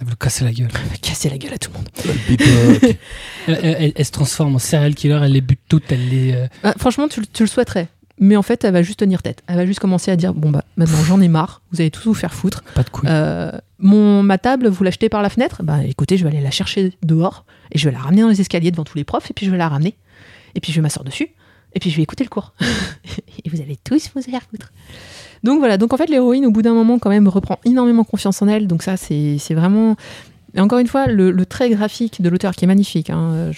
Elle 0.00 0.06
veut 0.06 0.10
le 0.10 0.16
casser 0.16 0.44
la 0.44 0.52
gueule. 0.52 0.68
Elle 0.74 0.88
va 0.90 0.96
casser 0.96 1.30
la 1.30 1.38
gueule 1.38 1.54
à 1.54 1.58
tout 1.58 1.70
le 1.72 1.78
monde. 1.78 1.88
Elle, 3.48 3.58
elle- 3.62 3.76
elle- 3.78 3.92
elle 3.94 4.04
se 4.04 4.10
transforme 4.10 4.56
en 4.56 4.58
serial 4.58 4.94
killer, 4.94 5.18
elle 5.22 5.32
les 5.32 5.40
bute 5.40 5.60
toutes, 5.68 5.90
elle 5.92 6.08
les. 6.08 6.32
euh, 6.34 6.46
Ah, 6.64 6.74
franchement, 6.78 7.06
tu 7.08 7.20
le 7.40 7.46
souhaiterais. 7.46 7.88
Mais 8.18 8.36
en 8.36 8.42
fait, 8.42 8.64
elle 8.64 8.72
va 8.72 8.82
juste 8.82 9.00
tenir 9.00 9.22
tête. 9.22 9.42
Elle 9.46 9.56
va 9.56 9.66
juste 9.66 9.80
commencer 9.80 10.10
à 10.10 10.16
dire 10.16 10.32
Bon, 10.32 10.50
bah, 10.50 10.64
maintenant 10.76 11.02
j'en 11.04 11.20
ai 11.20 11.28
marre, 11.28 11.62
vous 11.72 11.80
allez 11.80 11.90
tous 11.90 12.04
vous 12.04 12.14
faire 12.14 12.32
foutre. 12.32 12.62
pas 12.74 12.82
de 12.82 12.90
couilles. 12.90 13.08
Euh, 13.10 13.52
mon, 13.78 14.22
ma 14.22 14.38
table, 14.38 14.68
vous 14.68 14.84
l'achetez 14.84 15.08
par 15.08 15.22
la 15.22 15.28
fenêtre? 15.28 15.62
Bah 15.62 15.84
écoutez, 15.84 16.16
je 16.16 16.24
vais 16.24 16.30
aller 16.30 16.40
la 16.40 16.50
chercher 16.50 16.94
dehors 17.02 17.44
et 17.72 17.78
je 17.78 17.88
vais 17.88 17.92
la 17.92 18.00
ramener 18.00 18.22
dans 18.22 18.28
les 18.28 18.40
escaliers 18.40 18.70
devant 18.70 18.84
tous 18.84 18.96
les 18.96 19.04
profs 19.04 19.30
et 19.30 19.34
puis 19.34 19.44
je 19.44 19.50
vais 19.50 19.58
la 19.58 19.68
ramener. 19.68 19.96
Et 20.54 20.60
puis 20.60 20.72
je 20.72 20.78
vais 20.78 20.82
m'asseoir 20.82 21.04
dessus 21.04 21.28
et 21.74 21.78
puis 21.78 21.90
je 21.90 21.96
vais 21.96 22.02
écouter 22.02 22.24
le 22.24 22.30
cours. 22.30 22.54
et 23.44 23.50
vous 23.50 23.60
allez 23.60 23.76
tous 23.84 24.10
vous 24.14 24.22
faire 24.22 24.42
foutre. 24.50 24.72
Donc 25.44 25.58
voilà, 25.58 25.76
donc 25.76 25.92
en 25.92 25.98
fait 25.98 26.08
l'héroïne 26.08 26.46
au 26.46 26.50
bout 26.50 26.62
d'un 26.62 26.72
moment 26.72 26.98
quand 26.98 27.10
même 27.10 27.28
reprend 27.28 27.58
énormément 27.66 28.02
confiance 28.02 28.40
en 28.40 28.48
elle. 28.48 28.66
Donc 28.66 28.82
ça 28.82 28.96
c'est 28.96 29.36
c'est 29.38 29.54
vraiment... 29.54 29.96
Et 30.56 30.60
encore 30.60 30.78
une 30.78 30.86
fois, 30.86 31.06
le, 31.06 31.46
trait 31.46 31.70
graphique 31.70 32.22
de 32.22 32.28
l'auteur 32.28 32.54
qui 32.54 32.64
est 32.64 32.68
magnifique, 32.68 33.10
hein, 33.10 33.50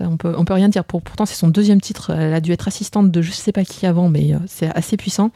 on, 0.00 0.16
peut, 0.16 0.34
peut 0.44 0.52
rien 0.52 0.68
dire. 0.68 0.84
Pour, 0.84 1.00
pourtant, 1.00 1.26
c'est 1.26 1.36
son 1.36 1.48
deuxième 1.48 1.80
titre. 1.80 2.10
Elle 2.10 2.34
a 2.34 2.40
dû 2.40 2.52
être 2.52 2.68
assistante 2.68 3.10
de 3.10 3.22
je 3.22 3.30
sais 3.30 3.52
pas 3.52 3.64
qui 3.64 3.86
avant, 3.86 4.08
mais 4.08 4.34
euh, 4.34 4.38
c'est 4.46 4.68
assez 4.74 4.96
puissant. 4.96 5.30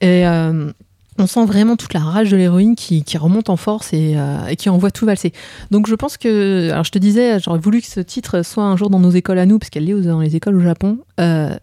Et 0.00 0.26
euh, 0.26 0.72
on 1.18 1.26
sent 1.26 1.44
vraiment 1.46 1.76
toute 1.76 1.94
la 1.94 2.00
rage 2.00 2.30
de 2.30 2.36
l'héroïne 2.36 2.74
qui, 2.74 3.04
remonte 3.16 3.48
en 3.48 3.56
force 3.56 3.92
et, 3.92 4.14
euh, 4.16 4.46
et 4.46 4.56
qui 4.56 4.68
envoie 4.68 4.90
tout 4.90 5.06
valser. 5.06 5.32
Donc 5.70 5.86
je 5.86 5.94
pense 5.94 6.16
que, 6.16 6.70
alors 6.72 6.84
je 6.84 6.90
te 6.90 6.98
disais, 6.98 7.38
j'aurais 7.38 7.58
voulu 7.58 7.80
que 7.80 7.86
ce 7.86 8.00
titre 8.00 8.42
soit 8.42 8.64
un 8.64 8.76
jour 8.76 8.90
dans 8.90 9.00
nos 9.00 9.10
écoles 9.10 9.38
à 9.38 9.46
nous, 9.46 9.58
parce 9.58 9.70
qu'elle 9.70 9.88
est 9.88 10.02
dans 10.02 10.20
les 10.20 10.36
écoles 10.36 10.56
au 10.56 10.60
Japon. 10.60 10.98
Euh, 11.20 11.56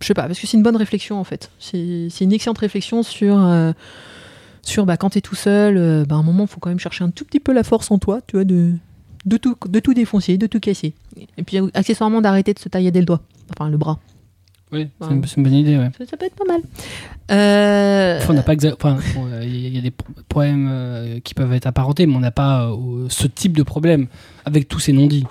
je 0.00 0.06
sais 0.06 0.14
pas, 0.14 0.24
parce 0.24 0.38
que 0.38 0.46
c'est 0.46 0.56
une 0.56 0.62
bonne 0.62 0.76
réflexion 0.76 1.18
en 1.18 1.24
fait. 1.24 1.50
C'est 1.58 2.08
c'est 2.10 2.24
une 2.24 2.32
excellente 2.32 2.58
réflexion 2.58 3.02
sur, 3.02 3.38
euh, 3.38 3.72
sur 4.64 4.86
bah, 4.86 4.96
quand 4.96 5.10
t'es 5.10 5.20
tout 5.20 5.34
seul, 5.34 5.76
euh, 5.76 6.04
bah, 6.04 6.16
à 6.16 6.18
un 6.18 6.22
moment, 6.22 6.44
il 6.44 6.48
faut 6.48 6.60
quand 6.60 6.68
même 6.70 6.78
chercher 6.78 7.04
un 7.04 7.10
tout 7.10 7.24
petit 7.24 7.40
peu 7.40 7.52
la 7.52 7.62
force 7.64 7.90
en 7.90 7.98
toi, 7.98 8.20
tu 8.26 8.36
vois, 8.36 8.44
de, 8.44 8.72
de, 9.26 9.36
tout, 9.36 9.56
de 9.68 9.80
tout 9.80 9.94
défoncer, 9.94 10.36
de 10.38 10.46
tout 10.46 10.60
casser. 10.60 10.94
Et 11.38 11.42
puis 11.42 11.58
accessoirement 11.74 12.20
d'arrêter 12.20 12.54
de 12.54 12.58
se 12.58 12.68
taillader 12.68 13.00
le 13.00 13.06
doigt, 13.06 13.20
enfin 13.56 13.68
le 13.70 13.76
bras. 13.76 13.98
Oui, 14.72 14.88
c'est 15.00 15.10
une, 15.10 15.24
c'est 15.24 15.36
une 15.36 15.42
bonne 15.44 15.52
idée, 15.54 15.76
ouais. 15.78 15.90
Ça, 15.98 16.04
ça 16.06 16.16
peut 16.16 16.26
être 16.26 16.34
pas 16.34 16.44
mal. 16.52 16.60
Euh, 17.30 18.18
Enfin, 18.18 18.32
on 18.32 18.36
n'a 18.36 18.42
pas 18.42 18.54
exa- 18.54 18.74
enfin, 18.74 18.98
bon, 19.14 19.26
euh, 19.30 19.44
il 19.44 19.56
y, 19.60 19.66
a- 19.66 19.68
il 19.68 19.74
y 19.76 19.78
a 19.78 19.82
des 19.82 19.90
pro- 19.92 20.12
problèmes 20.28 20.68
euh, 20.68 21.20
qui 21.20 21.34
peuvent 21.34 21.52
être 21.52 21.66
apparentés, 21.66 22.06
mais 22.06 22.16
on 22.16 22.20
n'a 22.20 22.32
pas 22.32 22.66
euh, 22.70 23.06
ce 23.08 23.26
type 23.28 23.56
de 23.56 23.62
problème 23.62 24.08
avec 24.44 24.66
tous 24.66 24.80
ces 24.80 24.92
non-dits. 24.92 25.26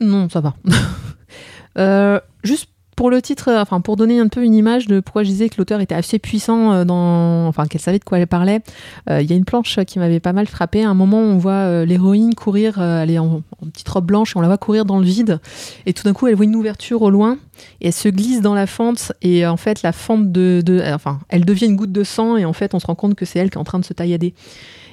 Non, 0.00 0.28
ça 0.30 0.40
va. 0.40 0.54
Juste 2.42 2.68
pour 3.00 3.08
le 3.08 3.22
titre, 3.22 3.48
euh, 3.48 3.62
enfin 3.62 3.80
pour 3.80 3.96
donner 3.96 4.20
un 4.20 4.28
peu 4.28 4.44
une 4.44 4.54
image 4.54 4.86
de 4.86 5.00
pourquoi 5.00 5.22
je 5.22 5.30
disais 5.30 5.48
que 5.48 5.54
l'auteur 5.56 5.80
était 5.80 5.94
assez 5.94 6.18
puissant 6.18 6.70
euh, 6.70 6.84
dans, 6.84 7.46
enfin 7.46 7.64
qu'elle 7.64 7.80
savait 7.80 7.98
de 7.98 8.04
quoi 8.04 8.18
elle 8.18 8.26
parlait. 8.26 8.60
euh, 9.08 9.22
Il 9.22 9.30
y 9.30 9.32
a 9.32 9.36
une 9.36 9.46
planche 9.46 9.78
qui 9.86 9.98
m'avait 9.98 10.20
pas 10.20 10.34
mal 10.34 10.46
frappé. 10.46 10.84
À 10.84 10.90
un 10.90 10.92
moment, 10.92 11.16
on 11.16 11.38
voit 11.38 11.86
l'héroïne 11.86 12.34
courir, 12.34 12.78
elle 12.78 13.10
est 13.10 13.18
en, 13.18 13.40
petite 13.72 13.88
robe 13.88 14.04
blanche 14.04 14.36
et 14.36 14.38
on 14.38 14.42
la 14.42 14.48
voit 14.48 14.58
courir 14.58 14.84
dans 14.84 14.98
le 14.98 15.06
vide. 15.06 15.40
Et 15.86 15.94
tout 15.94 16.02
d'un 16.02 16.12
coup, 16.12 16.26
elle 16.26 16.34
voit 16.34 16.44
une 16.44 16.54
ouverture 16.54 17.00
au 17.00 17.08
loin 17.08 17.38
et 17.80 17.86
elle 17.86 17.94
se 17.94 18.10
glisse 18.10 18.42
dans 18.42 18.52
la 18.52 18.66
fente. 18.66 19.12
Et 19.22 19.46
en 19.46 19.56
fait, 19.56 19.80
la 19.80 19.92
fente 19.92 20.30
de, 20.30 20.60
de- 20.62 20.82
enfin, 20.92 21.20
elle 21.30 21.46
devient 21.46 21.64
une 21.68 21.76
goutte 21.76 21.92
de 21.92 22.04
sang 22.04 22.36
et 22.36 22.44
en 22.44 22.52
fait, 22.52 22.74
on 22.74 22.80
se 22.80 22.86
rend 22.86 22.96
compte 22.96 23.14
que 23.14 23.24
c'est 23.24 23.38
elle 23.38 23.48
qui 23.48 23.56
est 23.56 23.60
en 23.62 23.64
train 23.64 23.78
de 23.78 23.86
se 23.86 23.94
taillader. 23.94 24.34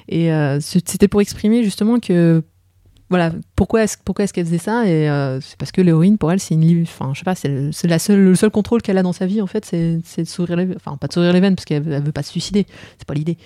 Et 0.08 0.30
c'était 0.60 1.08
pour 1.08 1.20
exprimer 1.20 1.62
justement 1.62 2.00
que 2.00 2.42
voilà, 3.10 3.32
pourquoi 3.56 3.84
est-ce 3.84 3.96
pourquoi 4.04 4.24
est-ce 4.24 4.32
qu'elle 4.32 4.44
faisait 4.44 4.58
ça 4.58 4.86
Et 4.86 5.08
euh, 5.08 5.40
c'est 5.40 5.56
parce 5.56 5.72
que 5.72 5.80
l'héroïne, 5.80 6.18
pour 6.18 6.30
elle, 6.30 6.40
c'est 6.40 6.54
une, 6.54 6.82
enfin, 6.82 7.12
je 7.14 7.20
sais 7.20 7.24
pas, 7.24 7.34
c'est 7.34 7.48
le, 7.48 7.72
c'est 7.72 7.88
la 7.88 7.98
seule, 7.98 8.20
le 8.20 8.34
seul 8.34 8.50
contrôle 8.50 8.82
qu'elle 8.82 8.98
a 8.98 9.02
dans 9.02 9.14
sa 9.14 9.26
vie, 9.26 9.40
en 9.40 9.46
fait, 9.46 9.64
c'est 9.64 10.00
c'est 10.04 10.22
de 10.22 10.28
sourire 10.28 10.56
les, 10.56 10.68
enfin, 10.76 10.96
pas 10.96 11.06
de 11.06 11.12
sourire 11.12 11.32
les 11.32 11.40
veines, 11.40 11.56
parce 11.56 11.64
qu'elle 11.64 11.90
elle 11.90 12.02
veut 12.02 12.12
pas 12.12 12.22
se 12.22 12.30
suicider, 12.30 12.66
c'est 12.98 13.06
pas 13.06 13.14
l'idée. 13.14 13.38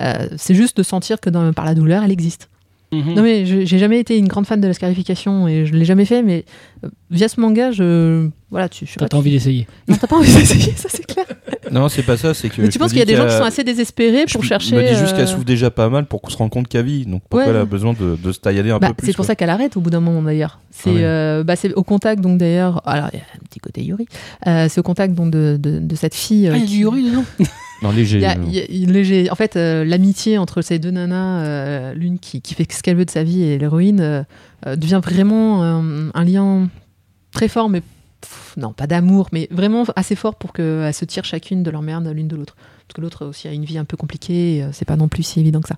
Euh, 0.00 0.28
c'est 0.36 0.54
juste 0.54 0.76
de 0.78 0.82
sentir 0.82 1.20
que 1.20 1.30
par 1.52 1.64
la 1.64 1.74
douleur, 1.74 2.02
elle 2.02 2.12
existe. 2.12 2.48
Mhm. 2.92 3.14
Non 3.14 3.22
mais 3.22 3.46
je- 3.46 3.64
j'ai 3.64 3.78
jamais 3.78 4.00
été 4.00 4.18
une 4.18 4.26
grande 4.26 4.46
fan 4.46 4.60
de 4.60 4.66
la 4.66 4.74
scarification 4.74 5.46
et 5.46 5.64
je 5.64 5.72
l'ai 5.74 5.84
jamais 5.84 6.04
fait, 6.04 6.22
mais 6.22 6.44
euh, 6.84 6.88
via 7.10 7.28
ce 7.28 7.40
manga, 7.40 7.70
je 7.70 8.28
voilà, 8.50 8.68
tu. 8.68 8.84
je 8.84 8.94
T'as 8.94 9.00
pas, 9.04 9.08
t'as 9.10 9.16
envie 9.18 9.30
d'essayer. 9.30 9.66
tu- 9.86 9.92
Non, 9.92 9.96
t'as 10.00 10.08
pas 10.08 10.16
envie 10.16 10.32
d'essayer, 10.34 10.72
ça 10.76 10.88
c'est 10.90 11.06
clair. 11.06 11.24
Non, 11.70 11.88
c'est 11.88 12.02
pas 12.02 12.16
ça, 12.16 12.34
c'est 12.34 12.48
que. 12.48 12.60
Mais 12.60 12.66
je 12.66 12.72
tu 12.72 12.78
penses 12.80 12.88
qu'il 12.90 12.98
y 12.98 13.02
a 13.02 13.04
des 13.04 13.14
gens 13.14 13.26
qui 13.26 13.32
sont 13.36 13.44
assez 13.44 13.62
désespérés 13.62 14.24
je 14.26 14.32
pour 14.32 14.42
chercher. 14.42 14.74
me 14.74 14.82
dis 14.82 14.96
juste 14.96 15.12
qu'elle 15.14 15.22
euh, 15.22 15.26
souffre 15.26 15.44
déjà 15.44 15.70
pas 15.70 15.88
mal 15.88 16.04
pour 16.06 16.20
qu'on 16.20 16.28
se 16.30 16.36
rende 16.36 16.50
compte 16.50 16.66
qu'elle 16.66 16.84
vit. 16.84 17.06
Donc 17.06 17.22
pourquoi 17.30 17.44
Ouais. 17.44 17.50
elle 17.50 17.60
a 17.60 17.64
besoin 17.64 17.92
de, 17.92 18.16
de 18.20 18.32
se 18.32 18.40
taillader 18.40 18.70
un 18.72 18.80
Bah, 18.80 18.88
peu 18.88 18.94
plus 18.94 19.06
c'est 19.06 19.12
pour 19.12 19.18
quoi. 19.24 19.26
ça 19.26 19.36
qu'elle 19.36 19.50
arrête 19.50 19.76
au 19.76 19.80
bout 19.80 19.90
d'un 19.90 20.00
moment 20.00 20.20
d'ailleurs. 20.20 20.58
C'est 20.72 20.90
Ah 20.90 20.92
ouais. 20.94 21.00
euh, 21.04 21.44
bah, 21.44 21.54
c'est 21.54 21.72
au 21.74 21.84
contact 21.84 22.20
donc 22.22 22.38
d'ailleurs. 22.38 22.82
Alors 22.88 23.10
il 23.12 23.18
y 23.18 23.20
a 23.20 23.24
un 23.36 23.44
petit 23.48 23.60
côté 23.60 23.84
Yuri. 23.84 24.06
Euh, 24.48 24.66
c'est 24.68 24.80
au 24.80 24.82
contact 24.82 25.14
donc 25.14 25.30
de, 25.30 25.58
de, 25.60 25.78
de 25.78 25.94
cette 25.94 26.16
fille. 26.16 26.48
euh, 26.48 26.52
Ah, 26.54 26.56
il 26.56 26.62
y 26.62 26.64
a 26.64 26.66
du 26.66 26.76
Yuri 26.78 27.04
dedans 27.08 27.24
Non, 27.82 27.90
léger. 27.92 28.18
Il 28.18 28.22
y 28.22 28.26
a- 28.26 28.34
il 28.36 28.52
y 28.54 28.60
a- 28.60 28.64
il- 28.68 28.92
léger. 28.92 29.30
En 29.30 29.34
fait, 29.34 29.56
euh, 29.56 29.84
l'amitié 29.84 30.36
entre 30.38 30.60
ces 30.62 30.78
deux 30.78 30.90
nanas, 30.90 31.44
euh, 31.44 31.94
l'une 31.94 32.18
qui, 32.18 32.40
qui 32.42 32.54
fait 32.54 32.70
ce 32.70 32.82
qu'elle 32.82 32.96
veut 32.96 33.04
de 33.06 33.10
sa 33.10 33.22
vie 33.24 33.42
et 33.42 33.58
l'héroïne, 33.58 34.00
euh, 34.00 34.76
devient 34.76 35.00
vraiment 35.02 35.62
euh, 35.62 36.10
un 36.12 36.24
lien 36.24 36.68
très 37.32 37.48
fort, 37.48 37.68
mais 37.70 37.80
pff, 38.20 38.54
non, 38.58 38.72
pas 38.72 38.86
d'amour, 38.86 39.28
mais 39.32 39.48
vraiment 39.50 39.84
assez 39.96 40.14
fort 40.16 40.34
pour 40.34 40.52
qu'elles 40.52 40.92
se 40.92 41.04
tirent 41.06 41.24
chacune 41.24 41.62
de 41.62 41.70
leur 41.70 41.80
merde 41.82 42.06
l'une 42.14 42.28
de 42.28 42.36
l'autre. 42.36 42.54
Parce 42.86 42.96
que 42.96 43.00
l'autre 43.00 43.24
aussi 43.26 43.48
a 43.48 43.52
une 43.52 43.64
vie 43.64 43.78
un 43.78 43.84
peu 43.84 43.96
compliquée, 43.96 44.62
euh, 44.62 44.70
c'est 44.72 44.84
pas 44.84 44.96
non 44.96 45.08
plus 45.08 45.22
si 45.22 45.40
évident 45.40 45.60
que 45.60 45.68
ça. 45.68 45.76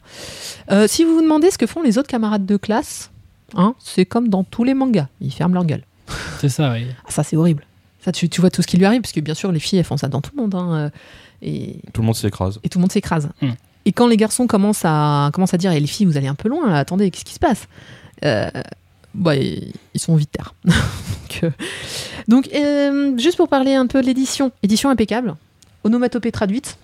Euh, 0.70 0.86
si 0.88 1.04
vous 1.04 1.14
vous 1.14 1.22
demandez 1.22 1.50
ce 1.50 1.58
que 1.58 1.66
font 1.66 1.82
les 1.82 1.98
autres 1.98 2.08
camarades 2.08 2.46
de 2.46 2.56
classe, 2.56 3.10
hein, 3.54 3.74
c'est 3.78 4.06
comme 4.06 4.28
dans 4.28 4.42
tous 4.44 4.64
les 4.64 4.74
mangas, 4.74 5.08
ils 5.20 5.30
ferment 5.32 5.54
leur 5.54 5.66
gueule. 5.66 5.82
C'est 6.40 6.48
ça, 6.48 6.72
oui. 6.72 6.86
Ah, 7.06 7.10
ça, 7.10 7.22
c'est 7.22 7.36
horrible. 7.36 7.64
Ça, 8.04 8.10
tu, 8.10 8.28
tu 8.28 8.40
vois 8.40 8.50
tout 8.50 8.62
ce 8.62 8.66
qui 8.66 8.76
lui 8.78 8.84
arrive, 8.86 9.00
parce 9.02 9.12
que 9.12 9.20
bien 9.20 9.34
sûr, 9.34 9.52
les 9.52 9.60
filles, 9.60 9.78
elles 9.78 9.84
font 9.84 9.96
ça 9.96 10.08
dans 10.08 10.20
tout 10.20 10.32
le 10.34 10.42
monde. 10.42 10.54
hein, 10.56 10.74
euh, 10.74 10.90
et 11.42 11.76
Tout 11.92 12.00
le 12.00 12.06
monde 12.06 12.16
s'écrase. 12.16 12.60
et 12.62 12.68
tout 12.68 12.78
le 12.78 12.82
monde 12.82 12.92
s'écrase. 12.92 13.28
Hmm. 13.40 13.50
Et 13.84 13.92
quand 13.92 14.06
les 14.06 14.16
garçons 14.16 14.46
commencent 14.46 14.84
à, 14.84 15.30
commencent 15.32 15.54
à 15.54 15.58
dire, 15.58 15.72
et 15.72 15.80
les 15.80 15.86
filles, 15.86 16.06
vous 16.06 16.16
allez 16.16 16.28
un 16.28 16.34
peu 16.34 16.48
loin, 16.48 16.70
là, 16.70 16.78
attendez, 16.78 17.10
qu'est-ce 17.10 17.24
qui 17.24 17.34
se 17.34 17.40
passe? 17.40 17.66
Euh, 18.24 18.48
bah, 19.14 19.36
ils 19.36 19.72
ils 19.94 20.00
sont 20.00 20.14
vite 20.16 20.30
terre. 20.30 20.54
donc, 20.64 21.40
euh, 21.42 21.50
donc, 22.28 22.48
euh, 22.54 23.18
juste 23.18 23.36
pour 23.36 23.48
parler 23.48 23.74
un 23.74 23.86
peu 23.86 24.00
de 24.00 24.06
l'édition, 24.06 24.52
édition 24.62 24.88
impeccable, 24.90 25.34
onomatopée 25.84 26.32
traduite. 26.32 26.78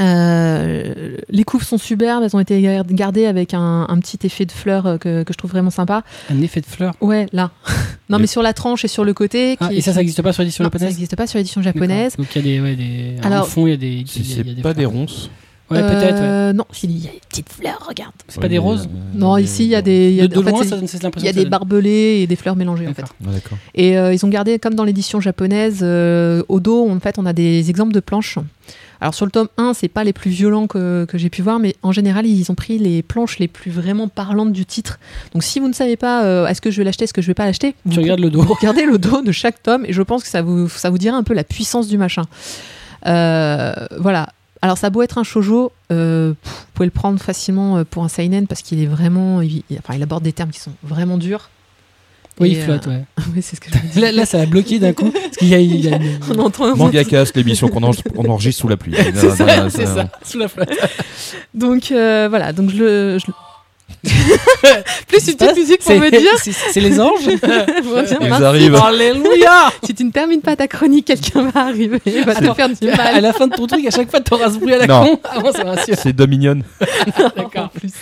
Euh, 0.00 1.16
les 1.28 1.44
couves 1.44 1.64
sont 1.64 1.78
superbes, 1.78 2.22
elles 2.24 2.36
ont 2.36 2.40
été 2.40 2.60
gar- 2.60 2.84
gardées 2.88 3.26
avec 3.26 3.54
un, 3.54 3.86
un 3.88 3.98
petit 3.98 4.18
effet 4.24 4.44
de 4.44 4.52
fleurs 4.52 4.86
euh, 4.86 4.98
que, 4.98 5.22
que 5.22 5.32
je 5.32 5.38
trouve 5.38 5.50
vraiment 5.50 5.70
sympa. 5.70 6.02
Un 6.30 6.40
effet 6.42 6.60
de 6.60 6.66
fleur? 6.66 6.94
Ouais, 7.00 7.26
là. 7.32 7.50
non, 8.08 8.18
mais 8.18 8.26
sur 8.26 8.42
la 8.42 8.52
tranche 8.52 8.84
et 8.84 8.88
sur 8.88 9.04
le 9.04 9.14
côté. 9.14 9.56
Ah, 9.60 9.68
qui- 9.68 9.76
et 9.76 9.80
ça, 9.80 9.92
ça 9.92 10.00
n'existe 10.00 10.22
pas 10.22 10.32
sur 10.32 10.42
l'édition 10.42 10.64
non, 10.64 10.70
ça 10.70 10.74
japonaise? 10.78 10.94
n'existe 10.94 11.16
pas 11.16 11.26
sur 11.26 11.38
l'édition 11.38 11.62
japonaise. 11.62 12.16
Donc 12.16 12.26
il 12.34 12.46
y 12.46 12.56
a 12.56 12.60
des. 12.60 12.60
Ouais, 12.60 12.76
des... 12.76 13.14
Alors- 13.22 13.42
en 13.44 13.48
fond, 13.48 13.66
il 13.66 13.70
y 13.70 13.74
a 13.74 13.76
des. 13.76 13.86
Y 13.86 13.90
a- 13.92 13.94
il 13.94 13.98
y 13.98 14.02
a 14.02 14.54
c'est 14.56 14.62
pas 14.62 14.74
des 14.74 14.82
fleurs. 14.82 14.92
ronces. 14.92 15.30
Ouais, 15.68 15.80
peut-être. 15.80 16.14
ouais. 16.14 16.20
Euh, 16.22 16.52
Non, 16.52 16.64
il 16.84 16.96
y 17.04 17.08
a 17.08 17.10
des 17.10 17.20
petites 17.28 17.48
fleurs, 17.52 17.84
regarde. 17.88 18.12
C'est 18.28 18.40
pas 18.40 18.46
des 18.48 18.58
roses? 18.58 18.88
Non, 19.14 19.36
ici, 19.36 19.64
il 19.64 19.70
y 19.70 19.74
a 19.74 19.82
des. 19.82 20.10
il 20.10 20.14
y 20.14 20.20
a 20.20 20.28
De, 20.28 20.28
des- 20.28 20.34
de 20.36 20.40
en 20.40 20.44
fait, 20.44 20.50
loin, 20.52 20.62
c'est- 20.62 20.68
ça 20.68 20.76
donne 20.76 20.86
cette 20.86 21.02
il 21.16 21.24
y 21.24 21.28
a 21.28 21.32
des 21.32 21.44
barbelés 21.46 22.20
et 22.22 22.26
des 22.28 22.36
fleurs 22.36 22.54
mélangées, 22.54 22.86
en 22.86 22.94
fait. 22.94 23.02
Et 23.74 23.98
euh, 23.98 24.14
ils 24.14 24.24
ont 24.24 24.28
gardé, 24.28 24.60
comme 24.60 24.74
dans 24.74 24.84
l'édition 24.84 25.20
japonaise, 25.20 25.80
euh, 25.82 26.44
au 26.48 26.60
dos, 26.60 26.88
en 26.88 27.00
fait, 27.00 27.18
on 27.18 27.26
a 27.26 27.32
des 27.32 27.68
exemples 27.68 27.92
de 27.92 27.98
planches. 28.00 28.38
Alors 29.00 29.14
sur 29.14 29.24
le 29.26 29.30
tome 29.30 29.48
1, 29.58 29.74
c'est 29.74 29.88
pas 29.88 30.04
les 30.04 30.12
plus 30.12 30.30
violents 30.30 30.66
que, 30.66 31.04
que 31.06 31.18
j'ai 31.18 31.28
pu 31.30 31.42
voir, 31.42 31.58
mais 31.58 31.76
en 31.82 31.92
général, 31.92 32.26
ils 32.26 32.50
ont 32.50 32.54
pris 32.54 32.78
les 32.78 33.02
planches 33.02 33.38
les 33.38 33.48
plus 33.48 33.70
vraiment 33.70 34.08
parlantes 34.08 34.52
du 34.52 34.64
titre. 34.64 34.98
Donc 35.34 35.42
si 35.44 35.60
vous 35.60 35.68
ne 35.68 35.74
savez 35.74 35.96
pas, 35.96 36.24
euh, 36.24 36.46
est-ce 36.46 36.60
que 36.60 36.70
je 36.70 36.78
vais 36.78 36.84
l'acheter, 36.84 37.04
est-ce 37.04 37.12
que 37.14 37.22
je 37.22 37.26
vais 37.26 37.34
pas 37.34 37.44
l'acheter, 37.44 37.74
vous, 37.84 38.00
le 38.00 38.30
dos. 38.30 38.42
vous 38.46 38.54
regardez 38.54 38.84
le 38.86 38.98
dos 38.98 39.22
de 39.22 39.32
chaque 39.32 39.62
tome, 39.62 39.84
et 39.86 39.92
je 39.92 40.02
pense 40.02 40.22
que 40.22 40.28
ça 40.28 40.42
vous, 40.42 40.68
ça 40.68 40.90
vous 40.90 40.98
dira 40.98 41.16
un 41.16 41.22
peu 41.22 41.34
la 41.34 41.44
puissance 41.44 41.88
du 41.88 41.98
machin. 41.98 42.24
Euh, 43.06 43.74
voilà. 43.98 44.28
Alors 44.62 44.78
ça 44.78 44.86
a 44.88 44.90
beau 44.90 45.02
être 45.02 45.18
un 45.18 45.22
shojo, 45.24 45.70
euh, 45.92 46.32
vous 46.42 46.50
pouvez 46.74 46.86
le 46.86 46.90
prendre 46.90 47.20
facilement 47.20 47.84
pour 47.84 48.02
un 48.04 48.08
seinen 48.08 48.46
parce 48.46 48.62
qu'il 48.62 48.82
est 48.82 48.86
vraiment, 48.86 49.42
il, 49.42 49.62
il- 49.70 49.78
enfin, 49.78 49.94
il 49.94 50.02
aborde 50.02 50.24
des 50.24 50.32
termes 50.32 50.50
qui 50.50 50.60
sont 50.60 50.72
vraiment 50.82 51.18
durs. 51.18 51.50
Oui, 52.38 52.50
il 52.50 52.62
flotte, 52.62 52.86
ouais. 52.86 52.92
euh, 53.18 53.22
oui, 53.34 53.40
c'est 53.42 53.56
ce 53.56 53.60
que 53.62 53.68
je 53.70 53.76
me 53.76 53.92
dis. 53.92 54.00
Là, 54.00 54.12
là, 54.12 54.26
ça 54.26 54.40
a 54.40 54.46
bloqué 54.46 54.78
d'un 54.78 54.92
coup. 54.92 55.10
Parce 55.10 55.36
qu'il 55.38 55.48
y 55.48 55.54
a, 55.54 55.58
il 55.58 55.80
y 55.84 55.92
a 55.92 55.96
une- 55.96 56.18
on 56.36 56.38
entend 56.40 56.66
un 56.66 56.74
Manga 56.74 57.02
Cast, 57.04 57.34
l'émission 57.36 57.68
qu'on 57.68 57.82
en- 57.82 57.92
enregistre 58.28 58.60
sous 58.60 58.68
la 58.68 58.76
pluie. 58.76 58.94
C'est 59.14 59.30
ça, 59.30 59.70
c'est 59.70 59.86
ça. 59.86 60.08
Sous 60.22 60.38
la 60.38 60.48
flotte. 60.48 60.70
Donc 61.54 61.90
euh, 61.92 62.26
voilà, 62.28 62.52
donc 62.52 62.70
je 62.70 62.76
le. 62.76 63.18
je 63.18 63.26
Plus 65.08 65.28
une 65.28 65.36
petite 65.36 65.56
musique 65.56 65.78
pour 65.80 65.92
C'est 65.92 65.98
me 65.98 66.10
dire. 66.10 66.30
c'est- 66.38 66.80
les 66.80 67.00
anges 67.00 67.24
Bon, 67.24 68.02
tiens, 68.06 68.18
Ils 68.20 68.32
arrivent. 68.44 68.74
Alléluia 68.74 69.72
Si 69.84 69.94
tu 69.94 70.04
ne 70.04 70.10
termines 70.10 70.40
pas 70.40 70.56
ta 70.56 70.66
chronique, 70.68 71.06
quelqu'un 71.06 71.48
va 71.50 71.60
arriver, 71.66 72.00
il 72.04 72.24
va 72.24 72.34
te 72.34 72.52
faire 72.54 72.68
du 72.68 72.88
À 72.90 72.96
mal. 72.96 73.22
la 73.22 73.32
fin 73.32 73.46
de 73.46 73.54
ton 73.54 73.66
truc, 73.66 73.86
à 73.86 73.90
chaque 73.90 74.10
fois, 74.10 74.20
t'auras 74.20 74.50
ce 74.50 74.58
bruit 74.58 74.74
à 74.74 74.78
la 74.78 74.86
Non. 74.86 75.04
con. 75.06 75.20
Ah 75.24 75.40
bon. 75.40 75.50
C'est 75.94 76.12
Dominion. 76.12 76.58
D'accord. 77.36 77.64
En 77.64 77.68
plus. 77.68 77.92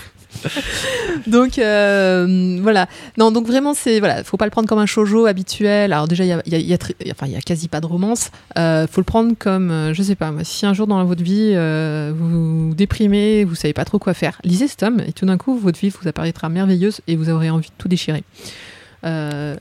donc 1.26 1.58
euh, 1.58 2.58
voilà. 2.62 2.88
Non, 3.18 3.30
donc 3.30 3.46
vraiment 3.46 3.74
c'est 3.74 3.98
voilà, 3.98 4.24
faut 4.24 4.36
pas 4.36 4.44
le 4.44 4.50
prendre 4.50 4.68
comme 4.68 4.78
un 4.78 4.86
shojo 4.86 5.26
habituel. 5.26 5.92
Alors 5.92 6.08
déjà 6.08 6.24
il 6.24 6.28
y 6.28 6.32
a, 6.32 6.42
il 6.46 6.52
y 6.52 6.56
a- 6.56 6.58
il 6.58 6.66
y 6.66 6.72
a 6.72 6.78
très- 6.78 6.94
enfin 7.10 7.26
il 7.26 7.32
y 7.32 7.36
a 7.36 7.40
quasi 7.40 7.68
pas 7.68 7.80
de 7.80 7.86
romance. 7.86 8.30
Euh, 8.58 8.86
faut 8.90 9.00
le 9.00 9.04
prendre 9.04 9.34
comme 9.38 9.70
euh, 9.70 9.94
je 9.94 10.02
sais 10.02 10.14
pas. 10.14 10.30
moi, 10.30 10.44
Si 10.44 10.66
un 10.66 10.74
jour 10.74 10.86
dans 10.86 11.02
votre 11.04 11.22
vie 11.22 11.52
euh, 11.54 12.12
vous 12.16 12.68
vous 12.68 12.74
déprimez, 12.74 13.44
vous 13.44 13.54
savez 13.54 13.72
pas 13.74 13.84
trop 13.84 13.98
quoi 13.98 14.14
faire, 14.14 14.38
lisez 14.44 14.68
ce 14.68 14.76
tome 14.76 15.00
et 15.06 15.12
tout 15.12 15.26
d'un 15.26 15.38
coup 15.38 15.56
votre 15.58 15.78
vie 15.78 15.90
vous 15.90 16.08
apparaîtra 16.08 16.48
merveilleuse 16.48 17.00
et 17.06 17.16
vous 17.16 17.30
aurez 17.30 17.50
envie 17.50 17.68
de 17.68 17.74
tout 17.78 17.88
déchirer. 17.88 18.24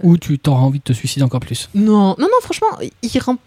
Ou 0.04 0.18
tu 0.18 0.40
t'auras 0.40 0.62
envie 0.62 0.80
de 0.80 0.84
te 0.84 0.94
suicider 0.94 1.24
encore 1.24 1.42
plus. 1.42 1.70
non, 1.76 2.16
non, 2.18 2.28
non, 2.28 2.28
franchement, 2.42 2.68
il 3.02 3.20
rend. 3.20 3.38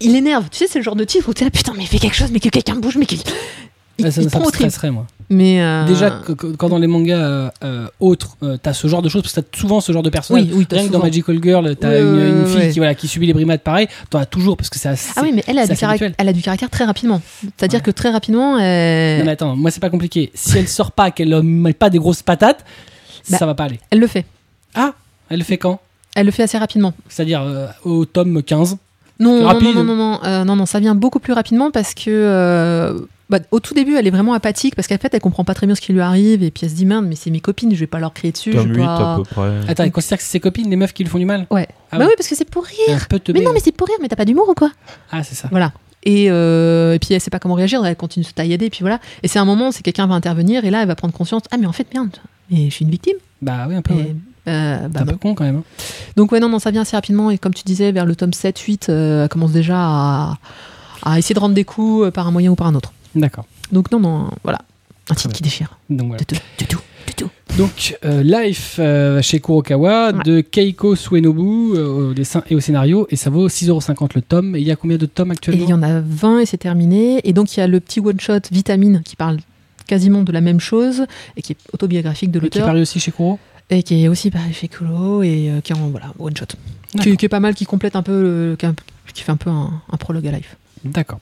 Il 0.00 0.16
énerve. 0.16 0.48
Tu 0.50 0.58
sais, 0.58 0.66
c'est 0.66 0.78
le 0.78 0.82
genre 0.82 0.96
de 0.96 1.04
titre 1.04 1.28
où 1.28 1.34
tu 1.34 1.42
es 1.42 1.44
là, 1.46 1.50
putain, 1.50 1.72
mais 1.76 1.84
fais 1.86 1.98
quelque 1.98 2.16
chose, 2.16 2.30
mais 2.32 2.40
que 2.40 2.48
quelqu'un 2.48 2.76
bouge, 2.76 2.96
mais 2.96 3.06
qu'il. 3.06 3.20
Il, 3.98 4.06
Ah, 4.06 4.10
ça, 4.10 4.20
il 4.22 4.28
ça 4.30 4.38
me 4.38 4.44
stresserait, 4.44 4.90
moi. 4.90 5.06
Mais. 5.30 5.60
euh, 5.62 5.84
Déjà, 5.86 6.10
que- 6.10 6.32
que- 6.32 6.46
quand 6.54 6.68
dans 6.68 6.78
les 6.78 6.86
mangas 6.86 7.16
euh, 7.16 7.50
euh, 7.64 7.86
autres, 7.98 8.36
euh, 8.42 8.56
t'as 8.62 8.72
ce 8.74 8.86
genre 8.88 9.00
de 9.02 9.08
choses, 9.08 9.22
parce 9.22 9.34
que 9.34 9.40
t'as 9.40 9.58
souvent 9.58 9.80
ce 9.80 9.90
genre 9.90 10.02
de 10.02 10.10
personnage. 10.10 10.44
Oui, 10.44 10.50
oui, 10.54 10.66
Rien 10.70 10.86
que 10.86 10.92
dans. 10.92 10.98
Magical 11.00 11.40
Girl, 11.42 11.74
t'as 11.76 11.98
une, 12.00 12.46
fille 12.46 12.56
ouais. 12.58 12.70
Qui, 12.70 12.78
voilà, 12.78 12.94
qui 12.94 13.08
subit 13.08 13.26
les 13.26 13.32
brimades 13.32 13.60
pareil. 13.62 13.88
T'en 14.10 14.18
as 14.18 14.26
toujours, 14.26 14.56
parce 14.56 14.68
que 14.70 14.78
c'est 14.78 14.88
assez. 14.90 15.12
Ah 15.16 15.20
oui, 15.22 15.32
mais 15.34 15.42
elle 15.46 15.58
a, 15.58 15.66
du 15.66 15.74
caractère, 15.76 16.12
elle 16.18 16.28
a 16.28 16.32
du 16.32 16.42
caractère 16.42 16.68
très 16.70 16.84
rapidement. 16.84 17.20
C'est-à-dire 17.56 17.78
Ouais. 17.78 17.84
que 17.84 17.90
très 17.90 18.10
rapidement, 18.10 18.58
elle, 18.58 19.18
Non, 19.20 19.24
mais 19.24 19.32
attends, 19.32 19.56
moi, 19.56 19.70
c'est 19.70 19.80
pas 19.80 19.90
compliqué. 19.90 20.30
Si 20.34 20.58
elle 20.58 20.68
sort 20.68 20.92
pas, 20.92 21.10
qu'elle 21.10 21.42
met 21.42 21.72
pas 21.72 21.90
des 21.90 21.98
grosses 21.98 22.22
patates, 22.22 22.64
Bah. 23.30 23.38
ça 23.38 23.46
va 23.46 23.54
pas 23.54 23.64
aller. 23.64 23.80
elle 23.90 23.98
le 24.00 24.06
fait. 24.06 24.26
Ah 24.74 24.92
Elle 25.30 25.38
le 25.38 25.44
fait 25.44 25.56
quand? 25.58 25.80
Elle 26.14 26.26
le 26.26 26.32
fait 26.32 26.42
assez 26.44 26.58
rapidement. 26.58 26.92
C'est-à-dire 27.08 27.42
euh, 27.42 27.66
au 27.84 28.04
tome 28.04 28.42
15. 28.42 28.76
Non, 29.18 29.40
non, 29.42 29.60
non, 29.60 29.72
non, 29.72 29.84
non, 29.84 29.96
non, 29.96 30.20
euh, 30.24 30.44
non, 30.44 30.56
non, 30.56 30.66
ça 30.66 30.78
vient 30.78 30.94
beaucoup 30.94 31.18
plus 31.20 31.32
rapidement 31.32 31.70
parce 31.70 31.94
que. 31.94 32.10
euh, 32.10 32.98
bah, 33.28 33.38
au 33.50 33.60
tout 33.60 33.74
début, 33.74 33.96
elle 33.96 34.06
est 34.06 34.10
vraiment 34.10 34.34
apathique 34.34 34.74
parce 34.76 34.86
qu'en 34.88 34.98
fait, 34.98 35.12
elle 35.12 35.20
comprend 35.20 35.44
pas 35.44 35.54
très 35.54 35.66
bien 35.66 35.74
ce 35.74 35.80
qui 35.80 35.92
lui 35.92 36.00
arrive 36.00 36.42
et 36.42 36.50
puis 36.50 36.64
elle 36.64 36.70
se 36.70 36.76
dit 36.76 36.86
merde, 36.86 37.04
mais 37.08 37.16
c'est 37.16 37.30
mes 37.30 37.40
copines, 37.40 37.74
je 37.74 37.80
vais 37.80 37.86
pas 37.86 37.98
leur 37.98 38.12
crier 38.14 38.32
dessus. 38.32 38.52
je 38.52 38.58
Tome 38.58 38.72
vais 38.72 38.80
8 38.80 38.84
pas... 38.84 39.14
à 39.14 39.16
peu 39.16 39.22
près. 39.24 39.60
Attends, 39.68 39.82
elle 39.84 39.92
considère 39.92 40.18
que 40.18 40.24
c'est 40.24 40.30
ses 40.30 40.40
copines, 40.40 40.70
les 40.70 40.76
meufs 40.76 40.92
qui 40.92 41.02
lui 41.02 41.10
font 41.10 41.18
du 41.18 41.24
mal 41.26 41.46
Ouais. 41.50 41.66
Ah 41.90 41.98
bah 41.98 42.04
ouais. 42.04 42.10
oui, 42.10 42.14
parce 42.16 42.28
que 42.28 42.34
c'est 42.36 42.48
pour 42.48 42.64
rire. 42.64 42.76
Un 43.02 43.06
peu 43.08 43.18
te 43.18 43.32
Mais 43.32 43.40
non, 43.40 43.52
mais 43.52 43.60
c'est 43.60 43.72
pour 43.72 43.88
rire, 43.88 43.96
mais 44.00 44.08
t'as 44.08 44.16
pas 44.16 44.24
d'humour 44.24 44.48
ou 44.48 44.54
quoi? 44.54 44.70
Ah, 45.10 45.22
c'est 45.24 45.34
ça. 45.34 45.48
Voilà. 45.50 45.72
Et, 46.04 46.26
euh, 46.30 46.94
et 46.94 46.98
puis 47.00 47.14
elle 47.14 47.20
sait 47.20 47.30
pas 47.30 47.40
comment 47.40 47.54
réagir, 47.54 47.84
elle 47.84 47.96
continue 47.96 48.22
de 48.22 48.28
se 48.28 48.34
taillader, 48.34 48.66
et 48.66 48.70
puis 48.70 48.80
voilà. 48.82 49.00
Et 49.24 49.28
c'est 49.28 49.40
un 49.40 49.44
moment, 49.44 49.72
c'est 49.72 49.82
quelqu'un 49.82 50.06
va 50.06 50.14
intervenir, 50.14 50.64
et 50.64 50.70
là 50.70 50.82
elle 50.82 50.88
va 50.88 50.94
prendre 50.94 51.12
conscience, 51.12 51.42
ah 51.50 51.56
mais 51.58 51.66
en 51.66 51.72
fait 51.72 51.92
merde, 51.92 52.16
mais 52.48 52.66
je 52.70 52.74
suis 52.74 52.84
une 52.84 52.92
victime. 52.92 53.16
Bah 53.42 53.66
oui, 53.68 53.74
un 53.74 53.82
peu. 53.82 53.92
Et, 53.94 53.96
ouais. 53.96 54.14
euh, 54.46 54.82
T'es 54.82 54.88
bah 54.88 55.00
un 55.00 55.04
non. 55.04 55.12
peu 55.12 55.18
con 55.18 55.34
quand 55.34 55.42
même. 55.42 55.56
hein. 55.56 55.62
Donc 56.16 56.30
ouais, 56.30 56.38
non, 56.38 56.48
non, 56.48 56.60
ça 56.60 56.70
vient 56.70 56.82
assez 56.82 56.96
rapidement, 56.96 57.32
et 57.32 57.38
comme 57.38 57.54
tu 57.54 57.64
disais, 57.64 57.90
vers 57.90 58.06
le 58.06 58.14
tome 58.14 58.32
7, 58.32 58.56
8, 58.56 58.86
euh, 58.88 59.24
elle 59.24 59.28
commence 59.28 59.50
déjà 59.50 59.74
à, 59.78 60.38
à 61.02 61.18
essayer 61.18 61.34
de 61.34 61.40
rendre 61.40 61.56
des 61.56 61.64
coups 61.64 62.12
par 62.12 62.28
un 62.28 62.30
moyen 62.30 62.52
ou 62.52 62.54
par 62.54 62.68
un 62.68 62.74
autre. 62.76 62.92
D'accord. 63.16 63.46
Donc 63.72 63.90
non, 63.90 63.98
non, 63.98 64.30
voilà. 64.44 64.58
Un 65.10 65.14
titre 65.14 65.32
qui 65.34 65.42
déchire. 65.42 65.78
Donc 65.90 66.08
voilà. 66.08 66.18
Du 66.18 66.26
tout, 66.26 66.36
du 66.58 66.66
tout, 66.66 66.80
du 67.06 67.14
tout. 67.14 67.30
Donc, 67.58 67.96
euh, 68.04 68.22
Life 68.22 68.76
euh, 68.78 69.22
chez 69.22 69.40
Kurokawa 69.40 70.12
Ouais. 70.12 70.22
de 70.24 70.40
Keiko 70.42 70.94
Suenobu 70.96 71.74
euh, 71.74 72.10
au 72.10 72.14
dessin 72.14 72.42
et 72.50 72.54
au 72.54 72.60
scénario, 72.60 73.06
et 73.10 73.16
ça 73.16 73.30
vaut 73.30 73.48
6,50€ 73.48 74.10
le 74.14 74.22
tome. 74.22 74.56
Et 74.56 74.60
il 74.60 74.66
y 74.66 74.70
a 74.72 74.76
combien 74.76 74.96
de 74.98 75.06
tomes 75.06 75.30
actuellement 75.30 75.62
il 75.64 75.70
y 75.70 75.72
en 75.72 75.82
a 75.82 76.00
20 76.00 76.40
et 76.40 76.46
c'est 76.46 76.58
terminé. 76.58 77.20
Et 77.26 77.32
donc 77.32 77.56
il 77.56 77.60
y 77.60 77.62
a 77.62 77.66
le 77.66 77.80
petit 77.80 78.00
one-shot 78.00 78.40
Vitamine 78.52 79.00
qui 79.04 79.16
parle 79.16 79.38
quasiment 79.86 80.22
de 80.22 80.32
la 80.32 80.40
même 80.40 80.58
chose 80.60 81.06
et 81.36 81.42
qui 81.42 81.52
est 81.52 81.58
autobiographique 81.72 82.30
de 82.32 82.38
Et 82.38 82.40
Qui 82.40 82.58
l'auteur 82.58 82.66
paru 82.66 82.80
aussi 82.82 82.98
chez 83.00 83.12
Kuro 83.12 83.38
et 83.70 83.82
qui 83.84 84.04
est 84.04 84.08
aussi 84.08 84.30
pareil 84.30 84.52
chez 84.52 84.66
Kuro 84.68 85.22
et 85.22 85.52
qui 85.64 85.72
est 85.72 85.76
en 85.76 85.88
voilà, 85.88 86.12
one-shot. 86.18 86.46
Qui, 87.00 87.16
qui 87.16 87.24
est 87.26 87.28
pas 87.28 87.40
mal, 87.40 87.54
qui 87.54 87.64
complète 87.64 87.94
un 87.96 88.02
peu, 88.02 88.22
le- 88.22 88.56
qui, 88.58 88.66
un- 88.66 88.74
qui 89.14 89.22
fait 89.22 89.32
un 89.32 89.36
peu 89.36 89.50
un, 89.50 89.70
un 89.90 89.96
prologue 89.96 90.26
à 90.26 90.32
life. 90.32 90.56
D'accord. 90.84 91.20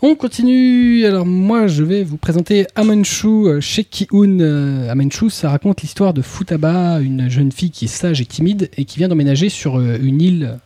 On 0.00 0.14
continue. 0.14 1.04
Alors 1.06 1.26
moi, 1.26 1.66
je 1.66 1.82
vais 1.82 2.04
vous 2.04 2.18
présenter 2.18 2.68
Amenshu 2.76 3.26
euh, 3.26 3.60
chez 3.60 3.82
Kiun. 3.82 4.38
Euh, 4.38 5.28
ça 5.28 5.50
raconte 5.50 5.82
l'histoire 5.82 6.14
de 6.14 6.22
Futaba, 6.22 7.00
une 7.00 7.28
jeune 7.28 7.50
fille 7.50 7.72
qui 7.72 7.86
est 7.86 7.88
sage 7.88 8.20
et 8.20 8.24
timide 8.24 8.70
et 8.76 8.84
qui 8.84 8.98
vient 8.98 9.08
d'emménager 9.08 9.48
sur 9.48 9.76
euh, 9.76 9.98
une 10.00 10.22
île 10.22 10.58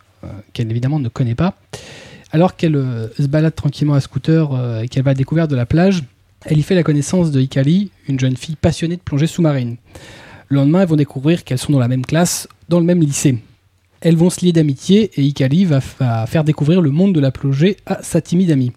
qu'elle 0.53 0.71
évidemment 0.71 0.99
ne 0.99 1.09
connaît 1.09 1.35
pas. 1.35 1.55
Alors 2.31 2.57
qu'elle 2.57 2.75
se 3.19 3.27
balade 3.27 3.55
tranquillement 3.55 3.95
à 3.95 4.01
scooter 4.01 4.81
et 4.83 4.89
qu'elle 4.89 5.03
va 5.03 5.11
à 5.11 5.15
la 5.15 5.19
découverte 5.19 5.51
de 5.51 5.57
la 5.57 5.67
plage, 5.67 6.05
elle 6.45 6.59
y 6.59 6.63
fait 6.63 6.77
la 6.77 6.85
connaissance 6.85 7.33
de 7.33 7.41
Hikari, 7.41 7.91
une 8.09 8.21
jeune 8.21 8.37
fille 8.37 8.55
passionnée 8.55 8.97
de 8.97 9.01
plongée 9.01 9.27
sous-marine. 9.27 9.77
Le 10.49 10.57
lendemain, 10.57 10.83
elles 10.83 10.89
vont 10.89 10.95
découvrir 10.95 11.43
qu'elles 11.43 11.59
sont 11.59 11.73
dans 11.73 11.81
la 11.81 11.89
même 11.89 12.07
classe, 12.07 12.47
dans 12.69 12.79
le 12.79 12.87
même 12.87 13.01
lycée. 13.01 13.39
Elles 14.03 14.17
vont 14.17 14.31
se 14.31 14.45
lier 14.45 14.53
d'amitié 14.53 15.11
et 15.17 15.23
Ikali 15.23 15.65
va, 15.65 15.81
faire 15.81 16.45
découvrir 16.45 16.81
le 16.81 16.91
monde 16.91 17.15
de 17.15 17.21
la 17.21 17.31
plongée 17.31 17.77
à 17.87 18.03
sa 18.03 18.21
timide 18.21 18.51
amie. 18.51 18.73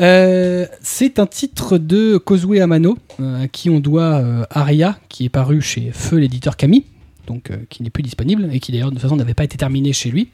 Euh, 0.00 0.66
c'est 0.80 1.18
un 1.18 1.26
titre 1.26 1.76
de 1.76 2.16
Kozue 2.18 2.60
Amano, 2.60 2.96
euh, 3.20 3.44
à 3.44 3.48
qui 3.48 3.68
on 3.68 3.80
doit 3.80 4.14
euh, 4.20 4.44
Aria, 4.50 4.96
qui 5.08 5.24
est 5.24 5.28
paru 5.28 5.60
chez 5.60 5.90
Feu 5.92 6.16
l'éditeur 6.18 6.56
Camille, 6.56 6.84
donc 7.26 7.50
euh, 7.50 7.56
qui 7.68 7.82
n'est 7.82 7.90
plus 7.90 8.02
disponible 8.04 8.48
et 8.52 8.60
qui 8.60 8.70
d'ailleurs 8.72 8.90
de 8.90 8.94
toute 8.94 9.02
façon 9.02 9.16
n'avait 9.16 9.34
pas 9.34 9.44
été 9.44 9.56
terminé 9.56 9.92
chez 9.92 10.10
lui. 10.10 10.28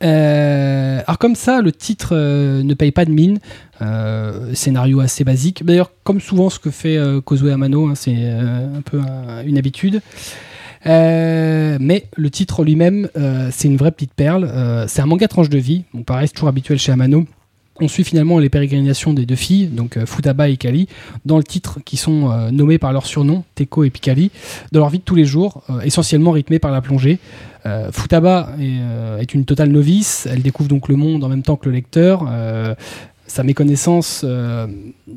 Alors 0.00 1.18
comme 1.18 1.36
ça, 1.36 1.60
le 1.60 1.70
titre 1.70 2.16
ne 2.16 2.74
paye 2.74 2.90
pas 2.90 3.04
de 3.04 3.12
mine, 3.12 3.38
scénario 4.52 4.98
assez 4.98 5.22
basique. 5.22 5.64
D'ailleurs, 5.64 5.92
comme 6.02 6.20
souvent 6.20 6.50
ce 6.50 6.58
que 6.58 6.70
fait 6.70 6.98
Kozue 7.24 7.50
Amano, 7.50 7.86
hein, 7.86 7.94
c'est 7.94 8.16
un 8.30 8.82
peu 8.84 8.98
un- 8.98 9.44
une 9.46 9.58
habitude. 9.58 10.00
Euh, 10.86 11.78
mais 11.80 12.06
le 12.16 12.30
titre 12.30 12.64
lui-même, 12.64 13.08
euh, 13.16 13.48
c'est 13.52 13.68
une 13.68 13.76
vraie 13.76 13.92
petite 13.92 14.14
perle. 14.14 14.44
Euh, 14.44 14.86
c'est 14.88 15.02
un 15.02 15.06
manga 15.06 15.28
tranche 15.28 15.48
de 15.48 15.58
vie. 15.58 15.84
Bon, 15.94 16.02
pareil, 16.02 16.28
c'est 16.28 16.34
toujours 16.34 16.48
habituel 16.48 16.78
chez 16.78 16.92
Amano. 16.92 17.26
On 17.80 17.88
suit 17.88 18.04
finalement 18.04 18.38
les 18.38 18.50
pérégrinations 18.50 19.14
des 19.14 19.24
deux 19.24 19.34
filles, 19.34 19.66
donc 19.66 19.98
Futaba 20.04 20.50
et 20.50 20.58
Kali, 20.58 20.88
dans 21.24 21.38
le 21.38 21.42
titre 21.42 21.80
qui 21.84 21.96
sont 21.96 22.28
nommés 22.52 22.76
par 22.76 22.92
leur 22.92 23.06
surnom, 23.06 23.44
Teko 23.54 23.82
et 23.84 23.90
Pikali, 23.90 24.30
dans 24.72 24.80
leur 24.80 24.90
vie 24.90 24.98
de 24.98 25.04
tous 25.04 25.14
les 25.14 25.24
jours, 25.24 25.64
essentiellement 25.82 26.32
rythmée 26.32 26.58
par 26.58 26.70
la 26.70 26.82
plongée. 26.82 27.18
Futaba 27.90 28.50
est, 28.60 29.34
une 29.34 29.46
totale 29.46 29.70
novice, 29.70 30.28
elle 30.30 30.42
découvre 30.42 30.68
donc 30.68 30.88
le 30.88 30.96
monde 30.96 31.24
en 31.24 31.30
même 31.30 31.42
temps 31.42 31.56
que 31.56 31.66
le 31.70 31.74
lecteur. 31.74 32.28
Sa 33.26 33.42
méconnaissance, 33.42 34.22
euh, 34.24 34.66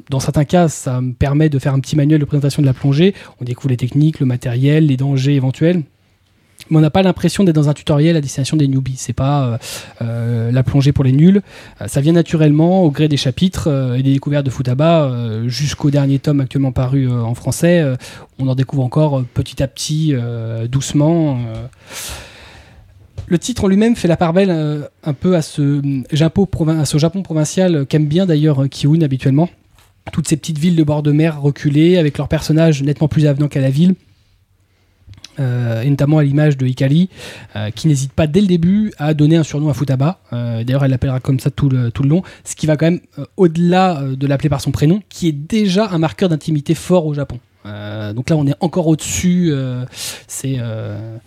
dans 0.09 0.19
certains 0.19 0.45
cas, 0.45 0.67
ça 0.67 1.01
me 1.01 1.13
permet 1.13 1.49
de 1.49 1.59
faire 1.59 1.73
un 1.73 1.79
petit 1.79 1.95
manuel 1.95 2.19
de 2.19 2.25
présentation 2.25 2.61
de 2.61 2.67
la 2.67 2.73
plongée. 2.73 3.13
On 3.41 3.45
découvre 3.45 3.69
les 3.69 3.77
techniques, 3.77 4.19
le 4.19 4.25
matériel, 4.25 4.87
les 4.87 4.97
dangers 4.97 5.35
éventuels. 5.35 5.83
Mais 6.69 6.77
on 6.77 6.81
n'a 6.81 6.89
pas 6.89 7.03
l'impression 7.03 7.43
d'être 7.43 7.55
dans 7.55 7.69
un 7.69 7.73
tutoriel 7.73 8.15
à 8.15 8.21
destination 8.21 8.57
des 8.57 8.67
newbies. 8.67 8.95
C'est 8.97 9.13
pas 9.13 9.45
euh, 9.45 9.57
euh, 10.01 10.51
la 10.51 10.63
plongée 10.63 10.93
pour 10.93 11.03
les 11.03 11.11
nuls. 11.11 11.41
Ça 11.85 12.01
vient 12.01 12.13
naturellement 12.13 12.83
au 12.83 12.91
gré 12.91 13.07
des 13.07 13.17
chapitres 13.17 13.95
et 13.97 14.01
des 14.01 14.13
découvertes 14.13 14.45
de 14.45 14.51
Futaba 14.51 15.11
jusqu'au 15.47 15.91
dernier 15.91 16.19
tome 16.19 16.39
actuellement 16.39 16.71
paru 16.71 17.11
en 17.11 17.35
français. 17.35 17.83
On 18.39 18.47
en 18.47 18.55
découvre 18.55 18.83
encore 18.83 19.23
petit 19.33 19.61
à 19.61 19.67
petit, 19.67 20.15
doucement. 20.69 21.39
Euh. 23.25 23.31
Le 23.31 23.39
titre 23.39 23.63
en 23.63 23.67
lui-même 23.67 23.95
fait 23.95 24.07
la 24.07 24.17
part 24.17 24.33
belle 24.33 24.49
euh, 24.49 24.81
un 25.03 25.13
peu 25.13 25.35
à 25.35 25.41
ce, 25.41 25.81
ce 26.11 26.15
Japon 26.15 26.45
provincial 26.45 27.75
euh, 27.75 27.85
qu'aime 27.85 28.05
bien 28.05 28.25
d'ailleurs 28.25 28.63
euh, 28.63 28.67
Kiun 28.67 29.01
habituellement. 29.01 29.49
Toutes 30.11 30.27
ces 30.27 30.37
petites 30.37 30.59
villes 30.59 30.75
de 30.75 30.83
bord 30.83 31.01
de 31.01 31.11
mer 31.11 31.41
reculées, 31.41 31.97
avec 31.97 32.17
leurs 32.17 32.27
personnages 32.27 32.83
nettement 32.83 33.07
plus 33.07 33.25
avenants 33.25 33.47
qu'à 33.47 33.61
la 33.61 33.71
ville. 33.71 33.95
Euh, 35.39 35.81
et 35.81 35.89
notamment 35.89 36.19
à 36.19 36.23
l'image 36.23 36.57
de 36.57 36.65
euh, 36.65 37.69
qui 37.71 37.87
n'hésite 37.87 38.13
pas 38.13 38.25
dès 38.27 38.39
le 38.39 38.47
début 38.47 38.93
à 38.97 39.13
donner 39.13 39.35
un 39.35 39.43
surnom 39.43 39.69
à 39.69 39.73
Futaba. 39.73 40.19
Euh, 40.31 40.63
D'ailleurs, 40.63 40.85
elle 40.85 40.91
l'appellera 40.91 41.19
comme 41.19 41.39
ça 41.39 41.49
tout 41.49 41.69
le, 41.69 41.91
tout 41.91 42.03
le 42.03 42.09
long, 42.09 42.23
ce 42.45 42.55
qui 42.55 42.67
va 42.67 42.77
quand 42.77 42.85
même 42.85 43.01
euh, 43.19 43.25
au-delà 43.35 43.99
euh, 44.01 44.15
de 44.15 44.27
l'appeler 44.27 44.49
par 44.49 44.61
son 44.61 44.71
prénom, 44.71 45.01
qui 45.09 45.27
est 45.27 45.33
déjà 45.33 45.89
un 45.89 45.97
marqueur 45.97 46.29
d'intimité 46.29 46.73
fort 46.73 47.05
au 47.05 47.13
Japon. 47.13 47.39
Euh, 47.65 48.13
donc 48.13 48.29
là, 48.29 48.37
on 48.37 48.47
est 48.47 48.55
encore 48.61 48.87
au-dessus. 48.87 49.49
euh, 49.51 49.83
c'est 50.27 50.55
euh, 50.59 51.17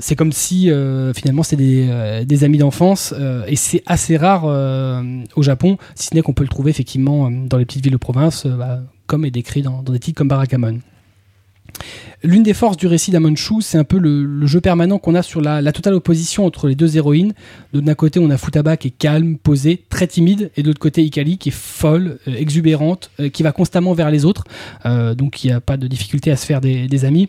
c'est 0.00 0.16
comme 0.16 0.32
si 0.32 0.70
euh, 0.70 1.12
finalement 1.14 1.42
c'était 1.42 1.62
des, 1.62 1.86
euh, 1.88 2.24
des 2.24 2.44
amis 2.44 2.58
d'enfance 2.58 3.14
euh, 3.16 3.44
et 3.46 3.56
c'est 3.56 3.82
assez 3.86 4.16
rare 4.16 4.44
au 5.36 5.42
Japon, 5.42 5.78
si 5.94 6.08
ce 6.08 6.14
n'est 6.14 6.22
qu'on 6.22 6.32
peut 6.32 6.44
le 6.44 6.48
trouver 6.48 6.70
effectivement 6.70 7.30
dans 7.30 7.58
les 7.58 7.64
petites 7.64 7.82
villes 7.82 7.92
de 7.92 7.98
province, 7.98 8.46
bah, 8.46 8.80
comme 9.06 9.24
est 9.24 9.30
décrit 9.30 9.62
dans, 9.62 9.82
des 9.82 9.98
titres 9.98 10.18
comme 10.18 10.28
Barakamon. 10.28 10.80
L'une 12.22 12.42
des 12.42 12.54
forces 12.54 12.78
du 12.78 12.86
récit 12.86 13.10
d'Amanchu, 13.10 13.60
c'est 13.60 13.76
un 13.76 13.84
peu 13.84 13.98
le, 13.98 14.46
jeu 14.46 14.60
permanent 14.60 14.98
qu'on 14.98 15.14
a 15.14 15.22
sur 15.22 15.42
la, 15.42 15.72
totale 15.72 15.94
opposition 15.94 16.46
entre 16.46 16.68
les 16.68 16.74
deux 16.74 16.96
héroïnes. 16.96 17.34
D'un 17.74 17.94
côté, 17.94 18.18
on 18.18 18.30
a 18.30 18.38
Futaba 18.38 18.78
qui 18.78 18.88
est 18.88 18.92
calme, 18.92 19.36
posée, 19.36 19.82
très 19.90 20.06
timide, 20.06 20.50
et 20.56 20.62
de 20.62 20.68
l'autre 20.68 20.80
côté, 20.80 21.02
Ikali 21.02 21.36
qui 21.36 21.50
est 21.50 21.52
folle, 21.54 22.18
exubérante, 22.26 23.10
qui 23.32 23.42
va 23.42 23.52
constamment 23.52 23.92
vers 23.92 24.10
les 24.10 24.24
autres, 24.24 24.44
donc 24.84 25.44
il 25.44 25.48
n'y 25.48 25.52
a 25.52 25.60
pas 25.60 25.76
de 25.76 25.86
difficulté 25.86 26.30
à 26.30 26.36
se 26.36 26.46
faire 26.46 26.62
des 26.62 27.04
amis. 27.04 27.28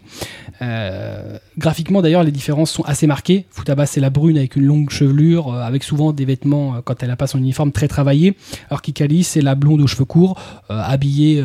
Euh, 0.62 1.38
graphiquement, 1.58 2.02
d'ailleurs, 2.02 2.24
les 2.24 2.32
différences 2.32 2.72
sont 2.72 2.84
assez 2.84 3.08
marquées. 3.08 3.46
Futaba, 3.52 3.86
c'est 3.86 4.00
la 4.00 4.10
brune 4.10 4.38
avec 4.38 4.56
une 4.56 4.66
longue 4.66 4.90
chevelure, 4.90 5.54
euh, 5.54 5.62
avec 5.62 5.84
souvent 5.84 6.14
des 6.14 6.26
vêtements, 6.26 6.76
euh, 6.76 6.82
quand 6.84 7.04
elle 7.04 7.10
n'a 7.10 7.16
pas 7.16 7.28
son 7.28 7.38
uniforme, 7.38 7.72
très 7.72 7.88
travaillés, 7.88 8.36
alors 8.70 8.82
qu'Ikali, 8.82 9.24
c'est 9.24 9.42
la 9.42 9.56
blonde 9.56 9.82
aux 9.82 9.88
cheveux 9.88 10.06
courts, 10.06 10.40
habillée 10.70 11.44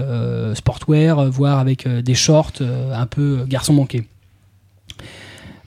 sportwear, 0.54 1.30
voire 1.30 1.58
avec 1.58 1.88
des 1.88 2.14
shorts, 2.14 2.52
un 2.60 3.06
peu 3.06 3.44
garçon 3.48 3.72
manqué. 3.72 4.04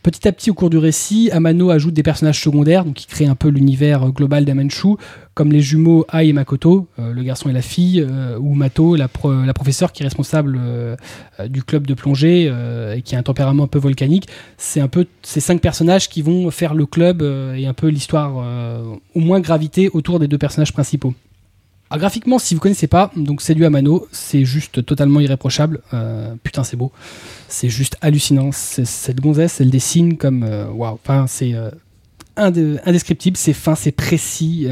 Petit 0.06 0.28
à 0.28 0.32
petit, 0.32 0.52
au 0.52 0.54
cours 0.54 0.70
du 0.70 0.78
récit, 0.78 1.32
Amano 1.32 1.72
ajoute 1.72 1.96
des 1.96 2.04
personnages 2.04 2.40
secondaires, 2.40 2.86
qui 2.94 3.08
créent 3.08 3.26
un 3.26 3.34
peu 3.34 3.48
l'univers 3.48 4.04
euh, 4.04 4.10
global 4.10 4.46
d'Amanchu, 4.46 4.98
comme 5.34 5.52
les 5.52 5.62
jumeaux 5.62 6.06
Ai 6.14 6.28
et 6.28 6.32
Makoto, 6.32 6.88
euh, 7.00 7.12
le 7.12 7.24
garçon 7.24 7.50
et 7.50 7.54
la 7.54 7.64
fille, 7.64 8.06
euh, 8.08 8.38
ou 8.38 8.54
Mato, 8.54 8.96
la, 8.96 9.08
pro- 9.08 9.34
la 9.34 9.54
professeure 9.56 9.92
qui 9.92 10.04
est 10.04 10.06
responsable 10.06 10.60
du 11.50 11.64
club 11.64 11.88
de 11.88 11.96
plongée 11.96 12.54
et 12.96 13.02
qui 13.02 13.16
a 13.16 13.18
un 13.18 13.24
tempérament 13.24 13.64
un 13.64 13.68
peu 13.68 13.80
volcanique. 13.80 14.28
C'est 14.58 14.80
un 14.80 14.88
peu 14.88 15.08
ces 15.24 15.40
cinq 15.40 15.60
personnages 15.60 16.08
qui 16.08 16.22
vont 16.22 16.52
faire 16.52 16.76
le 16.76 16.86
club 16.86 17.24
et 17.24 17.66
un 17.66 17.74
peu 17.74 17.88
l'histoire, 17.88 18.36
au 19.16 19.20
moins 19.20 19.40
graviter 19.40 19.90
autour 19.90 20.20
des 20.20 20.28
deux 20.28 20.38
personnages 20.38 20.72
principaux. 20.72 21.16
Alors, 21.90 22.00
graphiquement, 22.00 22.40
si 22.40 22.56
vous 22.56 22.62
connaissez 22.62 22.88
pas, 22.88 23.12
donc 23.16 23.42
c'est 23.42 23.54
du 23.56 23.64
Amano, 23.64 24.08
c'est 24.12 24.44
juste 24.44 24.84
totalement 24.86 25.20
irréprochable. 25.20 25.82
Euh, 25.94 26.34
putain, 26.44 26.64
c'est 26.64 26.78
beau. 26.78 26.92
C'est 27.48 27.70
juste 27.70 27.98
hallucinant. 28.02 28.50
Cette 28.52 29.22
gonzesse, 29.22 29.62
elle 29.62 29.70
dessine 29.70 30.18
comme. 30.18 30.44
euh, 30.44 30.66
Waouh. 30.68 30.96
Enfin, 30.96 31.26
c'est. 31.28 31.54
euh, 31.54 31.70
inde- 32.38 32.82
indescriptible, 32.86 33.38
c'est 33.38 33.54
fin, 33.54 33.76
c'est 33.76 33.92
précis, 33.94 34.68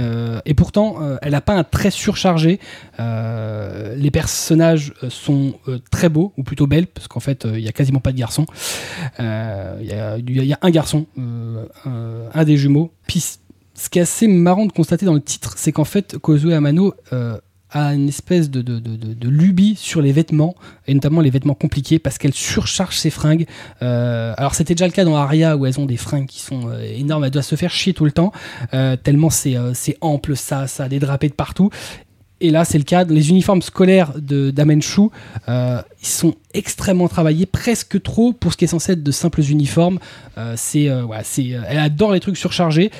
et 0.45 0.53
pourtant 0.53 0.97
elle 1.21 1.31
n'a 1.31 1.39
pas 1.39 1.53
un 1.53 1.63
trait 1.63 1.91
surchargé. 1.91 2.59
Les 2.99 4.11
personnages 4.11 4.93
sont 5.07 5.53
très 5.89 6.09
beaux, 6.09 6.33
ou 6.37 6.43
plutôt 6.43 6.67
belles, 6.67 6.87
parce 6.87 7.07
qu'en 7.07 7.21
fait 7.21 7.47
il 7.49 7.61
y 7.61 7.69
a 7.69 7.71
quasiment 7.71 8.01
pas 8.01 8.11
de 8.11 8.17
garçons. 8.17 8.45
Il 9.19 9.85
y, 9.85 9.93
a, 9.93 10.57
un 10.61 10.69
garçon, 10.71 11.05
un, 11.85 12.43
des 12.43 12.57
jumeaux. 12.57 12.91
Puis 13.07 13.23
ce 13.75 13.89
qui 13.89 13.99
est 13.99 14.03
assez 14.03 14.27
marrant 14.27 14.65
de 14.65 14.71
constater 14.71 15.05
dans 15.05 15.13
le 15.13 15.21
titre, 15.21 15.53
c'est 15.57 15.71
qu'en 15.71 15.83
fait 15.83 16.17
Kozue 16.17 16.53
Amano 16.53 16.93
euh, 17.11 17.37
a 17.71 17.93
une 17.93 18.07
espèce 18.07 18.51
de, 18.51 19.27
lubie 19.27 19.75
sur 19.75 20.01
les 20.01 20.11
vêtements, 20.11 20.55
et 20.87 20.93
notamment 20.93 21.21
les 21.21 21.31
vêtements 21.31 21.55
compliqués, 21.55 21.97
parce 21.97 22.17
qu'elle 22.19 22.33
surcharge 22.33 22.97
ses 22.97 23.09
fringues. 23.09 23.47
Euh, 23.81 24.33
alors 24.37 24.53
c'était 24.53 24.75
déjà 24.75 24.85
le 24.85 24.93
cas 24.93 25.05
dans 25.05 25.15
Aria, 25.15 25.57
où 25.57 25.65
elles 25.65 25.79
ont 25.79 25.87
des 25.87 25.97
fringues 25.97 26.27
qui 26.27 26.39
sont 26.39 26.69
euh, 26.69 26.83
énormes, 26.83 27.23
elle 27.23 27.31
doit 27.31 27.41
se 27.41 27.55
faire 27.55 27.71
chier 27.71 27.93
tout 27.93 28.05
le 28.05 28.11
temps, 28.11 28.31
euh, 28.73 28.95
tellement 28.95 29.31
c'est 29.31 29.57
ample, 30.01 30.35
ça, 30.35 30.67
ça 30.67 30.83
a 30.83 30.89
des 30.89 30.99
drapés 30.99 31.29
de 31.29 31.33
partout. 31.33 31.71
Et 32.43 32.49
là, 32.49 32.65
c'est 32.65 32.77
le 32.77 32.83
cas. 32.83 33.05
Les 33.05 33.29
uniformes 33.29 33.61
scolaires 33.61 34.11
d'Amenshu, 34.17 35.09
euh, 35.47 35.81
ils 36.01 36.07
sont 36.07 36.35
extrêmement 36.53 37.07
travaillés, 37.07 37.45
presque 37.45 38.01
trop 38.01 38.33
pour 38.33 38.51
ce 38.51 38.57
qui 38.57 38.65
est 38.65 38.67
censé 38.67 38.91
être 38.91 39.03
de 39.03 39.11
simples 39.11 39.41
uniformes. 39.41 39.97
Euh, 40.37 40.57
euh, 40.75 41.61
elle 41.69 41.79
adore 41.79 42.11
les 42.11 42.19
trucs 42.19 42.35
surchargés. 42.35 42.91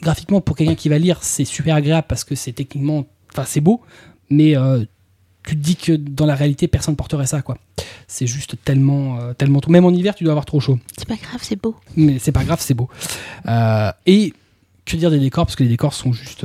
Graphiquement, 0.00 0.40
pour 0.40 0.56
quelqu'un 0.56 0.74
qui 0.74 0.88
va 0.88 0.98
lire, 0.98 1.18
c'est 1.22 1.44
super 1.44 1.74
agréable 1.74 2.06
parce 2.08 2.24
que 2.24 2.34
c'est 2.34 2.52
techniquement, 2.52 3.06
enfin, 3.32 3.44
c'est 3.46 3.60
beau, 3.60 3.80
mais 4.28 4.56
euh, 4.56 4.84
tu 5.46 5.56
te 5.56 5.62
dis 5.62 5.76
que 5.76 5.92
dans 5.92 6.26
la 6.26 6.34
réalité, 6.34 6.68
personne 6.68 6.96
porterait 6.96 7.26
ça, 7.26 7.42
quoi. 7.42 7.58
C'est 8.06 8.26
juste 8.26 8.56
tellement, 8.64 9.18
euh, 9.20 9.32
tellement 9.34 9.60
trop. 9.60 9.70
Même 9.70 9.84
en 9.84 9.90
hiver, 9.90 10.14
tu 10.14 10.24
dois 10.24 10.32
avoir 10.32 10.44
trop 10.44 10.60
chaud. 10.60 10.78
C'est 10.96 11.08
pas 11.08 11.16
grave, 11.16 11.40
c'est 11.42 11.60
beau. 11.60 11.76
Mais 11.96 12.18
c'est 12.18 12.32
pas 12.32 12.44
grave, 12.44 12.60
c'est 12.60 12.74
beau. 12.74 12.88
Euh, 13.46 13.92
et 14.06 14.34
que 14.84 14.96
dire 14.96 15.10
des 15.10 15.20
décors? 15.20 15.46
Parce 15.46 15.56
que 15.56 15.62
les 15.62 15.68
décors 15.68 15.94
sont 15.94 16.12
juste, 16.12 16.44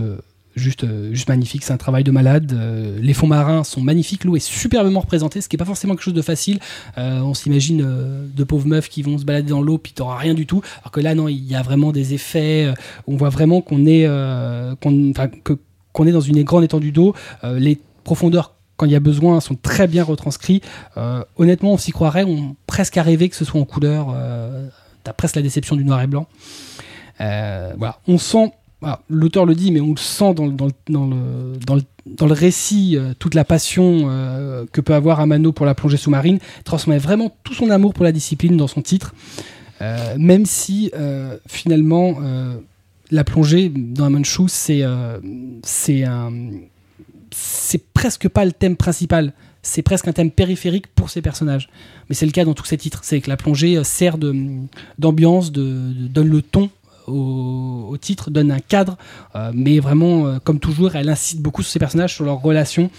juste, 0.55 0.83
euh, 0.83 1.13
juste 1.13 1.29
magnifiques. 1.29 1.63
C'est 1.63 1.73
un 1.73 1.77
travail 1.77 2.03
de 2.03 2.11
malade. 2.11 2.53
Euh, 2.53 2.97
les 2.99 3.13
fonds 3.13 3.27
marins 3.27 3.63
sont 3.63 3.81
magnifiques. 3.81 4.23
L'eau 4.23 4.35
est 4.35 4.45
superbement 4.45 5.01
représentée, 5.01 5.41
ce 5.41 5.49
qui 5.49 5.55
est 5.55 5.57
pas 5.57 5.65
forcément 5.65 5.93
quelque 5.93 6.03
chose 6.03 6.13
de 6.13 6.21
facile. 6.21 6.59
Euh, 6.97 7.19
on 7.19 7.33
s'imagine 7.33 7.85
de 8.33 8.43
pauvres 8.43 8.67
meufs 8.67 8.89
qui 8.89 9.03
vont 9.03 9.17
se 9.17 9.25
balader 9.25 9.49
dans 9.49 9.61
l'eau, 9.61 9.77
puis 9.77 9.93
t'auras 9.93 10.17
rien 10.17 10.33
du 10.33 10.45
tout. 10.45 10.61
Alors 10.81 10.91
que 10.91 11.01
là, 11.01 11.15
non, 11.15 11.27
il 11.27 11.45
y 11.45 11.55
a 11.55 11.61
vraiment 11.61 11.91
des 11.91 12.13
effets. 12.13 12.73
on 13.07 13.15
voit 13.15 13.29
vraiment 13.29 13.61
qu'on 13.61 13.85
est, 13.85 14.03
est 14.03 16.11
dans 16.11 16.21
une 16.21 16.43
grande 16.43 16.63
étendue 16.63 16.91
d'eau. 16.91 17.13
Les 17.43 17.79
profondeurs 18.03 18.53
quand 18.77 18.85
il 18.85 18.91
y 18.91 18.95
a 18.95 18.99
besoin, 18.99 19.39
sont 19.39 19.55
très 19.55 19.87
bien 19.87 20.03
retranscrits. 20.03 20.61
Honnêtement, 21.37 21.73
on 21.73 21.77
s'y 21.77 21.91
croirait, 21.91 22.25
on 22.25 22.55
presque 22.67 22.97
à 22.97 23.03
rêver 23.03 23.29
que 23.29 23.35
ce 23.35 23.45
soit 23.45 23.59
en 23.59 23.65
couleur. 23.65 24.13
T'as 25.03 25.13
presque 25.13 25.37
la 25.37 25.41
déception 25.41 25.75
du 25.75 25.85
noir 25.85 26.01
et 26.01 26.07
blanc. 26.07 26.27
Voilà, 27.19 27.99
on 28.07 28.17
sent, 28.17 28.51
l'auteur 29.09 29.45
le 29.45 29.55
dit, 29.55 29.71
mais 29.71 29.81
on 29.81 29.91
le 29.91 29.97
sent 29.97 30.33
dans, 30.33 30.47
dans, 30.47 30.67
dans, 30.89 31.07
le, 31.07 31.57
dans, 31.65 31.75
le, 31.75 31.81
le 32.27 32.33
récit, 32.33 32.95
euh, 32.97 33.13
toute 33.17 33.33
la 33.35 33.43
passion 33.45 34.05
euh, 34.05 34.65
que 34.71 34.81
peut 34.81 34.93
avoir 34.93 35.19
Amano 35.19 35.51
pour 35.51 35.65
la 35.65 35.73
plongée 35.75 35.97
sous-marine, 35.97 36.39
transmet 36.63 36.97
vraiment 36.99 37.35
tout 37.43 37.53
son 37.53 37.69
amour 37.69 37.93
pour 37.93 38.03
la 38.03 38.11
discipline 38.11 38.57
dans 38.57 38.67
son 38.67 38.81
titre, 38.81 39.13
Euh, 39.81 40.15
même 40.17 40.45
si 40.45 40.89
finalement 41.47 42.17
la 43.11 43.23
plongée 43.25 43.69
dans 43.69 44.05
Amanchu, 44.05 44.43
c'est 44.47 44.83
c'est 47.31 47.83
presque 47.93 48.29
pas 48.29 48.45
le 48.45 48.51
thème 48.51 48.75
principal. 48.77 49.33
C'est 49.61 49.81
presque 49.81 50.07
un 50.07 50.13
thème 50.13 50.31
périphérique 50.31 50.87
pour 50.95 51.09
ces 51.09 51.21
personnages. 51.21 51.69
Mais 52.07 52.15
c'est 52.15 52.25
le 52.27 52.31
cas 52.31 52.45
dans 52.45 52.53
tous 52.53 52.65
ces 52.65 52.77
titres. 52.77 53.01
C'est 53.03 53.19
que 53.19 53.29
la 53.29 53.35
plongée 53.37 53.83
sert 53.83 54.17
d'ambiance, 54.97 55.51
de, 55.51 55.61
de- 55.63 56.07
donne 56.07 56.29
le 56.29 56.41
ton 56.41 56.69
au, 57.07 57.95
titre, 57.99 58.31
donne 58.31 58.51
un 58.51 58.59
cadre, 58.59 58.97
euh, 59.35 59.51
mais 59.53 59.79
vraiment, 59.79 60.27
euh, 60.27 60.37
comme 60.43 60.59
toujours, 60.59 60.95
elle 60.95 61.09
incite 61.09 61.41
beaucoup 61.41 61.63
sur 61.63 61.71
ses 61.71 61.79
personnages, 61.79 62.13
sur 62.13 62.25
leurs 62.25 62.41
relations, 62.41 62.89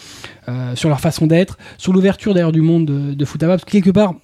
euh, 0.49 0.75
sur 0.75 0.89
leur 0.89 1.01
façon 1.01 1.27
d'être, 1.27 1.59
sur 1.79 1.93
l'ouverture 1.93 2.35
d'ailleurs 2.35 2.53
du 2.53 2.63
monde 2.63 2.87
de, 2.87 3.15
de 3.15 3.25
Futaba, 3.25 3.55
parce 3.55 3.65
que 3.65 3.71
quelque 3.71 3.91
part, 3.91 4.15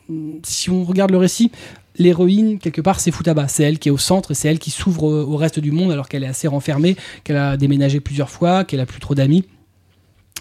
si 0.43 0.71
on 0.71 0.85
regarde 0.85 1.11
le 1.11 1.19
récit, 1.19 1.51
l'héroïne, 1.99 2.59
quelque 2.59 2.81
part, 2.81 3.01
c'est 3.01 3.13
Futaba. 3.13 3.49
C'est 3.49 3.65
elle 3.65 3.79
qui 3.79 3.89
est 3.89 3.93
au 3.93 3.99
centre 3.99 4.35
c'est 4.35 4.49
elle 4.49 4.59
qui 4.59 4.71
s'ouvre 4.71 5.05
au, 5.05 5.33
au 5.33 5.37
reste 5.37 5.61
du 5.61 5.73
monde 5.73 5.93
alors 5.93 6.09
qu'elle 6.09 6.25
est 6.25 6.29
assez 6.29 6.49
renfermée, 6.49 6.97
qu'elle 7.25 7.37
a 7.37 7.57
déménagé 7.57 8.01
plusieurs 8.01 8.31
fois, 8.31 8.65
qu'elle 8.65 8.81
a 8.81 8.87
plus 8.87 9.01
trop 9.01 9.15
d'amis 9.15 9.45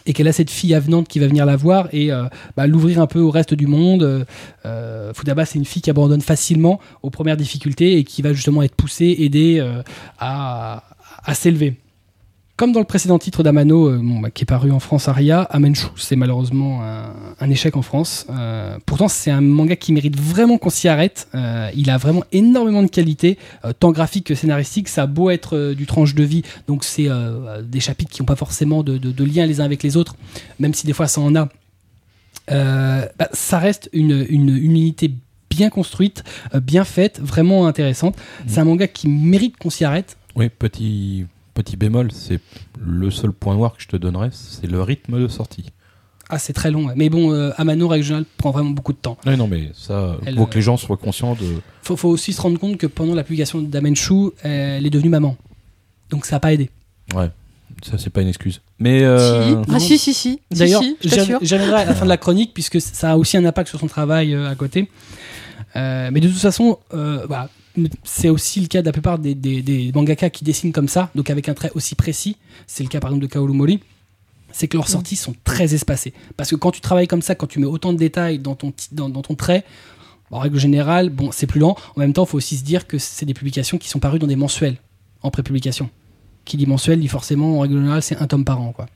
et 0.06 0.14
qu'elle 0.14 0.28
a 0.28 0.34
cette 0.34 0.50
fille 0.50 0.74
avenante 0.74 1.08
qui 1.08 1.20
va 1.20 1.28
venir 1.28 1.46
la 1.46 1.56
voir 1.56 1.88
et 1.92 2.12
euh, 2.12 2.24
bah, 2.56 2.68
l'ouvrir 2.68 3.02
un 3.02 3.08
peu 3.08 3.20
au 3.20 3.32
reste 3.32 3.54
du 3.54 3.68
monde. 3.68 4.04
Euh, 4.04 4.26
Euh, 4.66 5.14
Futaba, 5.14 5.46
c'est 5.46 5.58
une 5.58 5.66
fille 5.66 5.82
qui 5.82 5.90
abandonne 5.90 6.22
facilement 6.22 6.80
aux 7.02 7.10
premières 7.10 7.38
difficultés 7.38 7.98
et 7.98 8.04
qui 8.04 8.22
va 8.22 8.34
justement 8.34 8.62
être 8.62 8.76
poussée, 8.76 9.16
aidée 9.20 9.58
euh, 9.60 9.82
à 10.20 10.82
s'élever. 11.34 11.78
Comme 12.62 12.74
dans 12.74 12.80
le 12.80 12.86
précédent 12.86 13.18
titre 13.18 13.42
d'Amano, 13.42 13.90
euh, 13.90 13.98
bon, 13.98 14.20
bah, 14.20 14.30
qui 14.30 14.44
est 14.44 14.46
paru 14.46 14.70
en 14.70 14.80
France, 14.80 15.08
Aria, 15.08 15.42
Amenshu, 15.42 15.88
c'est 15.96 16.16
malheureusement 16.16 16.84
un, 16.84 17.12
un 17.40 17.50
échec 17.50 17.76
en 17.76 17.82
France. 17.82 18.28
Euh, 18.30 18.78
pourtant, 18.86 19.08
c'est 19.08 19.32
un 19.32 19.42
manga 19.42 19.76
qui 19.76 19.92
mérite 19.92 20.16
vraiment 20.16 20.60
qu'on 20.60 20.70
s'y 20.70 20.88
arrête. 20.88 21.28
Euh, 21.34 21.72
il 21.76 21.90
a 21.90 21.98
vraiment 21.98 22.24
énormément 22.32 22.84
de 22.84 22.88
qualité, 22.88 23.40
tant 23.80 23.92
graphique 23.92 24.28
que 24.28 24.36
scénaristique. 24.36 24.90
Ça 24.90 25.02
a 25.02 25.08
beau 25.08 25.32
être 25.32 25.74
du 25.74 25.88
tranche 25.88 26.14
de 26.14 26.22
vie, 26.22 26.44
donc 26.68 26.84
c'est 26.84 27.10
des 27.64 27.80
chapitres 27.80 28.12
qui 28.12 28.22
n'ont 28.22 28.28
pas 28.28 28.36
forcément 28.36 28.84
de, 28.84 29.00
de, 29.00 29.12
de 29.12 29.24
lien 29.24 29.48
les 29.48 29.60
uns 29.60 29.66
avec 29.66 29.82
les 29.82 29.98
autres, 29.98 30.16
même 30.60 30.76
si 30.76 30.86
des 30.86 30.94
fois 30.94 31.08
ça 31.08 31.20
en 31.20 31.36
a. 31.36 31.50
Bah, 32.48 33.30
ça 33.34 33.58
reste 33.58 33.90
une, 33.92 34.24
une, 34.30 34.56
une 34.56 34.76
unité 34.76 35.12
bien 35.50 35.72
construite, 35.72 36.24
bien 36.62 36.84
faite, 36.84 37.20
vraiment 37.24 37.66
intéressante. 37.66 38.16
C'est 38.46 38.60
un 38.60 38.66
manga 38.66 38.86
qui 38.86 39.08
mérite 39.10 39.58
qu'on 39.58 39.72
s'y 39.72 39.84
arrête. 39.84 40.16
Oui, 40.36 40.50
petit, 40.50 41.26
petit 41.62 41.78
bémol, 41.78 42.12
c'est 42.12 42.40
le 42.80 43.10
seul 43.12 43.32
point 43.32 43.56
noir 43.56 43.76
que 43.76 43.82
je 43.82 43.88
te 43.88 43.98
donnerais, 43.98 44.30
c'est 44.32 44.68
le 44.68 44.82
rythme 44.82 45.20
de 45.22 45.28
sortie. 45.28 45.66
Ah, 46.30 46.40
c'est 46.40 46.54
très 46.54 46.72
long, 46.72 46.88
mais 46.96 47.10
bon, 47.10 47.34
euh, 47.34 47.52
Amano, 47.58 47.88
règle 47.90 48.06
générale, 48.06 48.26
prend 48.38 48.52
vraiment 48.52 48.70
beaucoup 48.70 48.94
de 48.94 48.98
temps. 48.98 49.18
Oui, 49.26 49.36
non, 49.36 49.48
mais 49.48 49.72
ça, 49.74 50.16
Elle, 50.26 50.38
faut 50.38 50.46
que 50.46 50.54
euh, 50.54 50.56
les 50.56 50.62
gens 50.62 50.78
soient 50.78 50.96
conscients 50.96 51.36
de. 51.36 51.46
Faut, 51.84 51.98
faut 51.98 52.08
aussi 52.10 52.32
se 52.32 52.42
rendre 52.42 52.58
compte 52.58 52.78
que 52.78 52.88
pendant 52.88 53.16
la 53.16 53.24
publication 53.24 53.62
d'Amenshu, 53.62 54.32
elle 54.44 54.86
est 54.86 54.90
devenue 54.90 55.10
maman. 55.10 55.36
Donc 56.10 56.26
ça 56.26 56.38
n'a 56.38 56.40
pas 56.40 56.54
aidé. 56.54 56.70
Ouais, 57.14 57.30
ça, 57.84 57.98
c'est 57.98 58.10
pas 58.10 58.22
une 58.22 58.28
excuse. 58.30 58.62
Mais. 58.80 59.04
euh, 59.04 59.64
Si. 59.64 59.72
Ah 59.74 59.80
si, 59.80 59.98
si, 59.98 60.14
si. 60.14 60.40
D'ailleurs, 60.52 60.82
si, 60.82 60.96
reviendrai 61.34 61.82
à 61.82 61.86
la 61.86 61.96
fin 61.96 62.06
de 62.06 62.10
la 62.10 62.18
chronique, 62.18 62.54
puisque 62.54 62.80
ça 62.80 63.12
a 63.12 63.18
aussi 63.18 63.38
un 63.38 63.46
impact 63.46 63.70
sur 63.70 63.80
son 63.80 63.88
travail 63.88 64.34
euh, 64.34 64.50
à 64.50 64.56
côté. 64.56 64.90
Euh, 65.76 66.10
mais 66.12 66.20
de 66.20 66.28
toute 66.28 66.38
façon, 66.38 66.80
euh, 66.94 67.26
voilà, 67.28 67.50
c'est 68.04 68.30
aussi 68.30 68.60
le 68.62 68.68
cas 68.68 68.82
de 68.82 68.86
la 68.86 68.92
plupart 68.92 69.18
des, 69.20 69.34
des, 69.36 69.62
des 69.62 69.92
mangaka 69.94 70.30
qui 70.30 70.44
dessinent 70.44 70.72
comme 70.74 70.88
ça, 70.88 71.10
donc 71.16 71.30
avec 71.30 71.48
un 71.50 71.54
trait 71.54 71.72
aussi 71.76 71.96
précis. 71.96 72.38
C'est 72.68 72.84
le 72.84 72.90
cas 72.90 73.00
par 73.00 73.12
exemple 73.12 73.26
de 73.28 73.32
Kaoru 73.32 73.54
Mori. 73.54 73.80
C'est 74.52 74.68
que 74.68 74.76
leurs 74.76 74.86
Mm. 74.88 74.92
sorties 74.92 75.16
sont 75.16 75.34
très 75.46 75.74
espacées. 75.74 76.14
Parce 76.36 76.50
que 76.50 76.56
quand 76.58 76.72
tu 76.72 76.82
travailles 76.82 77.08
comme 77.08 77.22
ça, 77.22 77.36
quand 77.36 77.48
tu 77.48 77.60
mets 77.60 77.66
autant 77.66 77.94
de 77.94 77.98
détails 77.98 78.38
dans 78.40 78.56
ton, 78.56 78.72
ti- 78.72 78.90
dans, 78.92 79.08
dans 79.08 79.22
ton 79.22 79.36
trait, 79.36 79.64
en 80.30 80.40
règle 80.40 80.60
générale, 80.60 81.10
bon, 81.10 81.32
c'est 81.32 81.48
plus 81.48 81.60
lent. 81.62 81.78
En 81.96 82.00
même 82.02 82.12
temps, 82.12 82.24
il 82.26 82.28
faut 82.30 82.38
aussi 82.38 82.58
se 82.58 82.64
dire 82.64 82.86
que 82.88 82.98
c'est 82.98 83.26
des 83.26 83.34
publications 83.34 83.78
qui 83.78 83.88
sont 83.88 84.00
parues 84.00 84.20
dans 84.20 84.28
des 84.28 84.36
mensuels, 84.36 84.76
en 85.24 85.32
prépublication. 85.32 85.90
Qui 86.44 86.58
dit 86.58 86.66
mensuel, 86.66 87.00
dit 87.00 87.08
forcément, 87.08 87.58
en 87.58 87.60
règle 87.62 87.76
générale, 87.78 88.02
c'est 88.04 88.18
un 88.18 88.28
tome 88.28 88.44
par 88.44 88.60
an. 88.60 88.74
Quoi. 88.74 88.88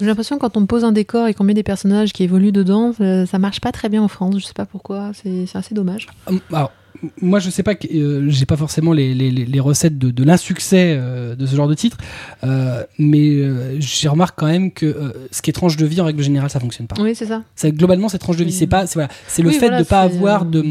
J'ai 0.00 0.06
l'impression 0.06 0.34
que 0.36 0.40
quand 0.40 0.56
on 0.56 0.66
pose 0.66 0.82
un 0.82 0.90
décor 0.92 1.28
et 1.28 1.34
qu'on 1.34 1.44
met 1.44 1.54
des 1.54 1.62
personnages 1.62 2.12
qui 2.12 2.24
évoluent 2.24 2.50
dedans, 2.52 2.92
ça, 2.92 3.26
ça 3.26 3.38
marche 3.38 3.60
pas 3.60 3.70
très 3.70 3.88
bien 3.88 4.02
en 4.02 4.08
France. 4.08 4.34
Je 4.40 4.44
sais 4.44 4.52
pas 4.52 4.66
pourquoi. 4.66 5.12
C'est 5.14 5.46
assez 5.54 5.74
dommage. 5.76 6.08
Hum, 6.26 6.40
Alors, 6.52 6.72
moi, 7.20 7.38
je 7.40 7.50
sais 7.50 7.62
pas, 7.62 7.74
que- 7.74 7.88
euh, 7.94 8.24
j'ai 8.28 8.46
pas 8.46 8.56
forcément 8.56 8.92
les, 8.92 9.14
les- 9.14 9.30
les- 9.30 9.60
recettes 9.60 9.98
de, 9.98 10.10
de 10.10 10.24
l'insuccès 10.24 10.94
euh, 10.96 11.34
de 11.34 11.44
ce 11.46 11.54
genre 11.56 11.68
de 11.68 11.74
titre, 11.74 11.98
euh, 12.44 12.82
mais 12.98 13.30
euh, 13.30 13.76
j'ai 13.80 14.08
remarqué 14.08 14.34
quand 14.38 14.46
même 14.46 14.70
que 14.72 15.12
ce 15.30 15.42
qui 15.42 15.50
est 15.50 15.52
tranche 15.52 15.76
de 15.76 15.86
vie, 15.86 16.00
en 16.00 16.04
règle 16.04 16.22
générale, 16.22 16.50
ça 16.50 16.60
fonctionne 16.60 16.86
pas. 16.86 16.96
Oui, 17.00 17.14
c'est 17.14 17.26
ça. 17.26 17.42
Globalement 17.70 18.08
cette 18.08 18.20
tranche 18.20 18.36
de 18.36 18.44
vie, 18.44 18.52
c'est 18.52 18.66
pas, 18.66 18.86
c'est 18.86 18.94
voilà, 18.94 19.08
c'est 19.26 19.42
le 19.42 19.48
Oui, 19.48 19.54
fait 19.54 19.60
voilà, 19.68 19.82
de 19.82 19.86
pas 19.86 20.00
avoir 20.02 20.44
de 20.44 20.64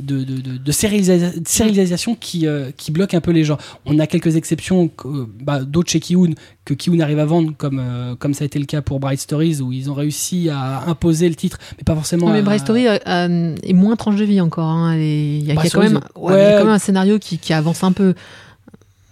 de, 0.00 0.24
de, 0.24 0.40
de, 0.40 0.56
de 0.58 0.72
sérialisa- 0.72 1.32
sérialisation 1.46 2.14
qui, 2.14 2.46
euh, 2.46 2.70
qui 2.76 2.90
bloque 2.92 3.14
un 3.14 3.20
peu 3.20 3.30
les 3.30 3.44
gens. 3.44 3.58
On 3.86 3.98
a 3.98 4.06
quelques 4.06 4.36
exceptions, 4.36 4.88
que- 4.88 5.26
bah, 5.42 5.60
d'autres 5.64 5.90
chez 5.90 6.00
Kiun, 6.00 6.32
que 6.64 6.74
Kiun 6.74 7.00
arrive 7.00 7.18
à 7.18 7.24
vendre, 7.24 7.52
comme, 7.56 7.78
euh, 7.82 8.14
comme 8.16 8.34
ça 8.34 8.44
a 8.44 8.46
été 8.46 8.58
le 8.58 8.66
cas 8.66 8.82
pour 8.82 9.00
Bright 9.00 9.20
Stories, 9.20 9.60
où 9.60 9.72
ils 9.72 9.90
ont 9.90 9.94
réussi 9.94 10.48
à 10.50 10.84
imposer 10.88 11.28
le 11.28 11.34
titre, 11.34 11.58
mais 11.78 11.84
pas 11.84 11.94
forcément. 11.94 12.28
mais 12.30 12.38
à- 12.38 12.42
Bright 12.42 12.60
Story 12.60 12.86
euh, 12.88 12.98
euh, 13.06 13.56
est 13.62 13.72
moins 13.72 13.96
tranche 13.96 14.16
de 14.16 14.24
vie 14.24 14.40
encore. 14.40 14.68
hein. 14.68 14.96
Il 14.96 15.00
y 15.00 15.04
a, 15.04 15.38
il 15.40 15.46
y 15.46 15.50
a 15.50 15.54
Bright 15.54 15.72
quand 15.72 15.80
même, 15.80 16.00
Story, 16.00 16.26
ouais, 16.26 16.34
mais 16.34 16.40
il 16.40 16.42
y 16.42 16.46
a 16.46 16.50
ouais. 16.54 16.58
quand 16.58 16.64
même 16.66 16.74
un 16.74 16.78
scénario 16.78 17.18
qui, 17.18 17.38
qui 17.38 17.52
avance 17.52 17.82
un 17.84 17.92
peu. 17.92 18.14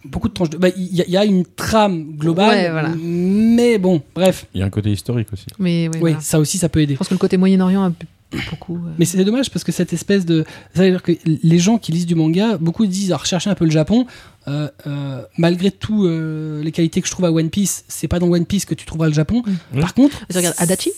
beaucoup 0.04 0.28
de 0.28 0.34
tranches 0.34 0.50
de. 0.50 0.56
bah, 0.58 0.68
Il 0.76 0.94
y, 0.94 1.00
a- 1.00 1.04
il 1.06 1.12
y 1.12 1.16
a 1.16 1.24
une 1.24 1.44
trame 1.44 2.12
globale, 2.16 2.48
Ouais, 2.50 2.70
voilà. 2.70 2.90
mais 3.02 3.78
bon, 3.78 4.00
bref. 4.14 4.46
Il 4.54 4.60
y 4.60 4.62
a 4.62 4.66
un 4.66 4.70
côté 4.70 4.90
historique 4.92 5.28
aussi. 5.32 5.46
Mais 5.58 5.88
Oui, 5.94 5.98
voilà. 6.00 6.20
ça 6.20 6.38
aussi, 6.38 6.58
ça 6.58 6.68
peut 6.68 6.80
aider. 6.80 6.94
Je 6.94 6.98
pense 6.98 7.08
que 7.08 7.14
le 7.14 7.18
côté 7.18 7.36
Moyen-Orient 7.36 7.82
a 7.84 7.90
beaucoup. 8.50 8.76
euh, 8.76 8.92
Mais 8.98 9.04
c'est 9.04 9.22
dommage 9.24 9.50
parce 9.50 9.64
que 9.64 9.72
cette 9.72 9.92
espèce 9.92 10.24
de. 10.26 10.44
C'est-à-dire 10.74 11.02
que 11.02 11.12
les 11.24 11.58
gens 11.58 11.78
qui 11.78 11.92
lisent 11.92 12.06
du 12.06 12.14
manga, 12.14 12.56
beaucoup 12.58 12.86
disent 12.86 13.12
à 13.12 13.16
rechercher 13.16 13.50
un 13.50 13.54
peu 13.54 13.64
le 13.64 13.70
Japon. 13.70 14.06
Euh, 14.48 14.68
euh, 14.86 15.22
malgré 15.38 15.70
tout, 15.70 16.08
les 16.08 16.72
qualités 16.72 17.00
que 17.00 17.06
je 17.06 17.12
trouve 17.12 17.24
à 17.24 17.32
One 17.32 17.50
Piece, 17.50 17.84
c'est 17.88 18.08
pas 18.08 18.18
dans 18.18 18.28
One 18.28 18.46
Piece 18.46 18.64
que 18.64 18.74
tu 18.74 18.86
trouveras 18.86 19.08
le 19.08 19.14
Japon. 19.14 19.42
Mm. 19.72 19.80
Par 19.80 19.94
contre. 19.94 20.26
Tu 20.28 20.36
regardes 20.36 20.56
Adachi 20.58 20.90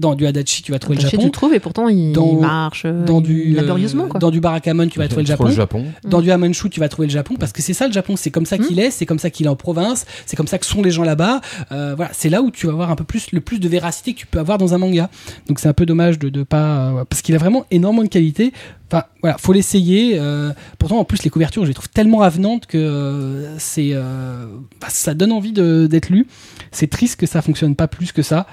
Dans 0.00 0.14
du 0.14 0.26
Adachi, 0.26 0.62
tu 0.62 0.72
vas 0.72 0.78
trouver 0.78 0.96
le 0.96 1.02
tu 1.04 1.10
Japon. 1.10 1.24
le 1.26 1.30
trouves 1.30 1.54
et 1.54 1.60
pourtant 1.60 1.88
il, 1.88 2.12
Dans- 2.12 2.34
marche 2.40 2.82
euh, 2.86 3.04
Dans 3.04 3.20
du, 3.20 3.52
laborieusement 3.54 4.04
euh, 4.04 4.08
quoi. 4.08 4.18
dans 4.20 4.30
du 4.30 4.40
Barakamon, 4.40 4.88
tu 4.88 4.98
vas 4.98 5.06
trouver 5.08 5.22
le 5.22 5.28
Japon. 5.28 5.44
le 5.44 5.52
Japon. 5.52 5.84
Dans 6.04 6.20
du 6.20 6.30
Hamanshu, 6.30 6.70
tu 6.70 6.80
vas 6.80 6.88
trouver 6.88 7.06
le 7.08 7.12
Japon 7.12 7.34
parce 7.38 7.52
que 7.52 7.60
c'est 7.62 7.74
ça 7.74 7.86
le 7.86 7.92
Japon, 7.92 8.16
c'est 8.16 8.30
comme 8.30 8.46
ça 8.46 8.58
qu'il 8.58 8.80
est, 8.80 8.90
c'est 8.90 9.06
comme 9.06 9.18
ça 9.18 9.30
qu'il 9.30 9.46
est 9.46 9.50
en 9.50 9.56
province, 9.56 10.06
c'est 10.26 10.36
comme 10.36 10.46
ça 10.48 10.58
que 10.58 10.66
sont 10.66 10.82
les 10.82 10.90
gens 10.90 11.04
là-bas. 11.04 11.40
Euh, 11.70 11.94
voilà, 11.94 12.10
c'est 12.14 12.30
là 12.30 12.42
où 12.42 12.50
tu 12.50 12.66
vas 12.66 12.72
avoir 12.72 12.90
un 12.90 12.96
peu 12.96 13.04
plus 13.04 13.30
le 13.32 13.40
plus 13.40 13.60
de 13.60 13.68
véracité 13.68 14.14
que 14.14 14.18
tu 14.18 14.26
peux 14.26 14.38
avoir 14.38 14.56
dans 14.58 14.74
un 14.74 14.78
manga. 14.78 15.10
Donc 15.48 15.58
c'est 15.60 15.68
un 15.68 15.72
peu 15.74 15.84
dommage 15.86 16.18
de, 16.18 16.28
de 16.30 16.42
pas 16.42 16.88
euh, 16.92 17.04
parce 17.04 17.22
qu'il 17.22 17.34
a 17.34 17.38
vraiment 17.38 17.66
énormément 17.70 18.02
de 18.02 18.08
qualité. 18.08 18.52
Enfin 18.92 19.04
voilà, 19.22 19.36
faut 19.38 19.52
l'essayer. 19.52 20.16
euh, 20.18 20.50
pourtant 20.78 20.98
en 20.98 21.04
plus 21.04 21.22
les 21.22 21.30
couvertures, 21.30 21.62
je 21.62 21.68
les 21.68 21.74
trouve 21.74 21.88
tellement 21.90 22.22
avenantes 22.22 22.66
que 22.66 22.78
euh, 22.78 23.58
c'est 23.58 23.90
euh, 23.92 24.46
bah, 24.80 24.88
ça 24.90 25.14
donne 25.14 25.30
envie 25.32 25.52
d'être 25.52 26.08
lu. 26.08 26.26
C'est 26.72 26.88
triste 26.88 27.20
que 27.20 27.26
ça 27.26 27.42
fonctionne 27.42 27.76
pas 27.76 27.86
plus 27.88 28.12
que 28.12 28.22
ça. 28.22 28.46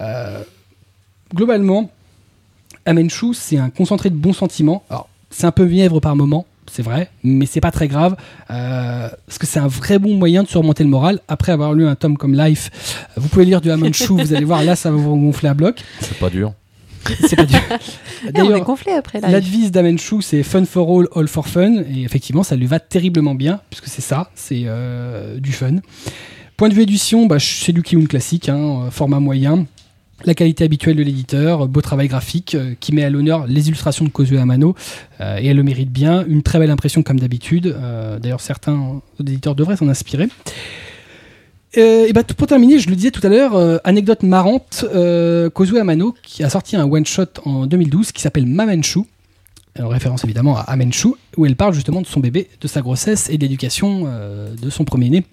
Euh, 0.00 0.42
globalement, 1.34 1.90
Amenshu, 2.86 3.34
c'est 3.34 3.58
un 3.58 3.70
concentré 3.70 4.10
de 4.10 4.14
bons 4.14 4.32
sentiments. 4.32 4.82
Alors, 4.90 5.08
c'est 5.30 5.46
un 5.46 5.52
peu 5.52 5.66
mièvre 5.66 6.00
par 6.00 6.16
moment, 6.16 6.46
c'est 6.70 6.82
vrai, 6.82 7.10
mais 7.22 7.46
c'est 7.46 7.60
pas 7.60 7.70
très 7.70 7.88
grave, 7.88 8.16
euh, 8.50 9.08
parce 9.26 9.38
que 9.38 9.46
c'est 9.46 9.60
un 9.60 9.68
vrai 9.68 9.98
bon 9.98 10.14
moyen 10.14 10.42
de 10.42 10.48
surmonter 10.48 10.84
le 10.84 10.90
moral. 10.90 11.20
Après 11.28 11.52
avoir 11.52 11.72
lu 11.72 11.86
un 11.86 11.94
tome 11.94 12.16
comme 12.16 12.34
Life, 12.34 12.70
euh, 13.16 13.20
vous 13.20 13.28
pouvez 13.28 13.44
lire 13.44 13.60
du 13.60 13.70
Amenshu, 13.70 14.08
vous 14.08 14.32
allez 14.34 14.44
voir, 14.44 14.62
là, 14.64 14.76
ça 14.76 14.90
va 14.90 14.96
vous 14.96 15.16
gonfler 15.16 15.48
à 15.48 15.54
bloc. 15.54 15.82
C'est 16.00 16.18
pas 16.18 16.30
dur. 16.30 16.52
C'est 17.26 17.36
pas 17.36 17.46
dur. 17.46 17.60
D'ailleurs, 18.32 18.64
gonflé 18.64 18.92
après 18.92 19.20
là. 19.20 19.30
la 19.30 19.40
devise 19.40 19.70
d'Amenshu, 19.72 20.20
c'est 20.20 20.42
Fun 20.42 20.64
for 20.64 21.00
all, 21.00 21.08
all 21.14 21.28
for 21.28 21.46
fun, 21.46 21.82
et 21.88 22.02
effectivement, 22.02 22.42
ça 22.42 22.56
lui 22.56 22.66
va 22.66 22.78
terriblement 22.80 23.34
bien, 23.34 23.60
puisque 23.70 23.86
c'est 23.86 24.02
ça, 24.02 24.30
c'est 24.34 24.62
euh, 24.66 25.38
du 25.38 25.52
fun. 25.52 25.76
Point 26.56 26.68
de 26.68 26.74
vue 26.74 26.82
édition, 26.82 27.26
bah, 27.26 27.38
c'est 27.38 27.72
du 27.72 27.82
Kiun 27.82 28.06
classique, 28.06 28.48
hein, 28.48 28.88
format 28.90 29.20
moyen. 29.20 29.66
La 30.24 30.34
qualité 30.34 30.64
habituelle 30.64 30.96
de 30.96 31.02
l'éditeur, 31.02 31.66
beau 31.66 31.80
travail 31.80 32.08
graphique 32.08 32.54
euh, 32.54 32.74
qui 32.78 32.94
met 32.94 33.02
à 33.04 33.10
l'honneur 33.10 33.46
les 33.46 33.68
illustrations 33.68 34.04
de 34.04 34.10
Kozuo 34.10 34.38
Amano 34.38 34.74
euh, 35.20 35.38
et 35.38 35.46
elle 35.46 35.56
le 35.56 35.62
mérite 35.62 35.90
bien. 35.90 36.24
Une 36.26 36.42
très 36.42 36.58
belle 36.58 36.70
impression 36.70 37.02
comme 37.02 37.18
d'habitude. 37.18 37.66
Euh, 37.66 38.18
D'ailleurs, 38.18 38.40
certains 38.40 39.00
éditeurs 39.18 39.54
devraient 39.54 39.76
s'en 39.76 39.88
inspirer. 39.88 40.28
Euh, 41.78 42.06
et 42.06 42.12
bah, 42.12 42.24
pour 42.24 42.46
terminer, 42.46 42.78
je 42.78 42.90
le 42.90 42.96
disais 42.96 43.10
tout 43.10 43.24
à 43.24 43.28
l'heure, 43.30 43.54
euh, 43.54 43.78
anecdote 43.84 44.22
marrante, 44.22 44.84
euh, 44.92 45.48
Kozuo 45.50 45.78
Amano 45.78 46.14
qui 46.22 46.42
a 46.42 46.50
sorti 46.50 46.76
un 46.76 46.84
one-shot 46.84 47.40
en 47.44 47.66
2012 47.66 48.12
qui 48.12 48.22
s'appelle 48.22 48.46
Mamenshu, 48.46 49.00
en 49.78 49.88
référence 49.88 50.24
évidemment 50.24 50.56
à 50.56 50.62
Amenshu, 50.62 51.08
où 51.36 51.46
elle 51.46 51.56
parle 51.56 51.74
justement 51.74 52.02
de 52.02 52.06
son 52.06 52.20
bébé, 52.20 52.48
de 52.60 52.66
sa 52.66 52.80
grossesse 52.80 53.30
et 53.30 53.38
de 53.38 53.42
l'éducation 53.42 54.04
euh, 54.06 54.52
de 54.60 54.68
son 54.68 54.84
premier-né. 54.84 55.24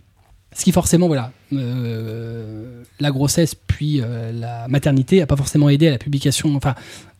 Ce 0.57 0.63
qui 0.63 0.71
forcément, 0.71 1.05
voilà, 1.07 1.31
euh, 1.53 2.81
la 2.99 3.11
grossesse 3.11 3.53
puis 3.55 4.01
euh, 4.01 4.31
la 4.31 4.67
maternité 4.67 5.21
a 5.21 5.27
pas 5.27 5.35
forcément 5.35 5.69
aidé 5.69 5.87
à 5.87 5.91
la 5.91 5.97
publication, 5.99 6.55
enfin 6.55 6.73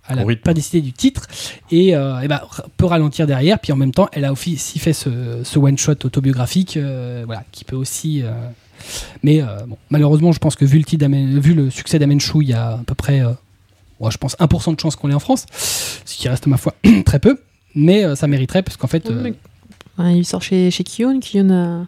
à 0.10 0.16
la 0.16 0.24
périodicité 0.42 0.80
du 0.82 0.94
titre, 0.94 1.28
et, 1.70 1.96
euh, 1.96 2.16
r- 2.40 2.62
peut 2.78 2.86
ralentir 2.86 3.28
derrière. 3.28 3.60
Puis 3.60 3.74
en 3.74 3.76
même 3.76 3.92
temps, 3.92 4.08
elle 4.14 4.24
a 4.26 4.32
aussi 4.32 4.80
fait 4.80 4.94
ce, 4.94 5.42
ce 5.44 5.60
one-shot 5.60 6.06
autobiographique, 6.06 6.78
euh, 6.78 7.24
voilà, 7.26 7.44
qui 7.52 7.66
peut 7.66 7.76
aussi. 7.76 8.22
euh, 8.24 8.32
mais 9.22 9.42
euh, 9.42 9.48
bon, 9.68 9.78
malheureusement, 9.90 10.32
je 10.32 10.40
pense 10.40 10.56
que 10.56 10.64
vu 10.66 10.78
le, 10.78 10.86
titre 10.86 11.02
d'Amen- 11.02 11.40
vu 11.40 11.54
le 11.54 11.70
succès 11.70 12.00
d'Amenshu, 12.00 12.38
il 12.42 12.48
y 12.50 12.54
a 12.54 12.70
à 12.76 12.80
peu 12.88 12.96
près, 12.96 13.20
euh, 13.22 13.32
je 14.10 14.18
pense, 14.18 14.36
1% 14.40 14.76
de 14.76 14.80
chance 14.80 14.96
qu'on 14.96 15.08
l'ait 15.10 15.14
en 15.14 15.20
France, 15.20 15.46
ce 15.52 16.16
qui 16.18 16.30
reste, 16.30 16.48
ma 16.48 16.56
foi, 16.58 16.74
très 17.06 17.20
peu. 17.20 17.38
Mais 17.76 18.06
euh, 18.06 18.16
ça 18.16 18.28
mériterait, 18.28 18.64
parce 18.64 18.78
qu'en 18.78 18.88
fait. 18.88 19.04
Oui, 19.10 19.16
euh, 19.16 19.24
Ouais, 20.00 20.18
il 20.20 20.26
sort 20.26 20.42
chez, 20.42 20.72
chez 20.72 20.84
Kion. 20.86 21.20
Kion 21.20 21.50
a- 21.50 21.86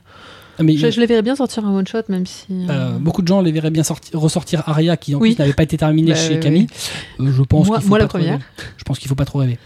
mais, 0.64 0.78
je, 0.78 0.90
je 0.92 1.00
les 1.00 1.06
verrais 1.06 1.22
bien 1.22 1.36
sortir 1.36 1.66
un 1.66 1.74
one 1.76 1.88
shot, 1.88 2.00
même 2.10 2.26
si. 2.26 2.46
euh, 2.52 2.68
euh, 2.70 2.92
beaucoup 3.00 3.22
de 3.22 3.28
gens 3.28 3.42
les 3.42 3.52
verraient 3.52 3.70
bien 3.72 3.84
sortir, 3.84 4.20
ressortir 4.20 4.64
Aria, 4.68 4.98
qui 4.98 5.16
en 5.16 5.20
Oui. 5.20 5.32
plus 5.36 5.40
n'avait 5.40 5.54
pas 5.54 5.64
été 5.64 5.78
terminé 5.78 6.12
Bah, 6.12 6.18
chez 6.18 6.36
oui, 6.36 6.40
Camille. 6.40 6.68
Euh, 7.20 7.32
je 7.36 7.42
pense 7.44 7.68
Moi- 7.68 7.78
qu'il 7.78 7.84
faut 7.84 7.90
moi, 7.90 7.98
pas 8.00 8.04
la 8.04 8.08
première. 8.08 8.32
rêver. 8.34 8.44
Je 8.78 8.84
pense 8.84 9.00
qu'il 9.00 9.08
faut 9.08 9.16
pas 9.16 9.26
trop 9.26 9.40
rêver. 9.40 9.58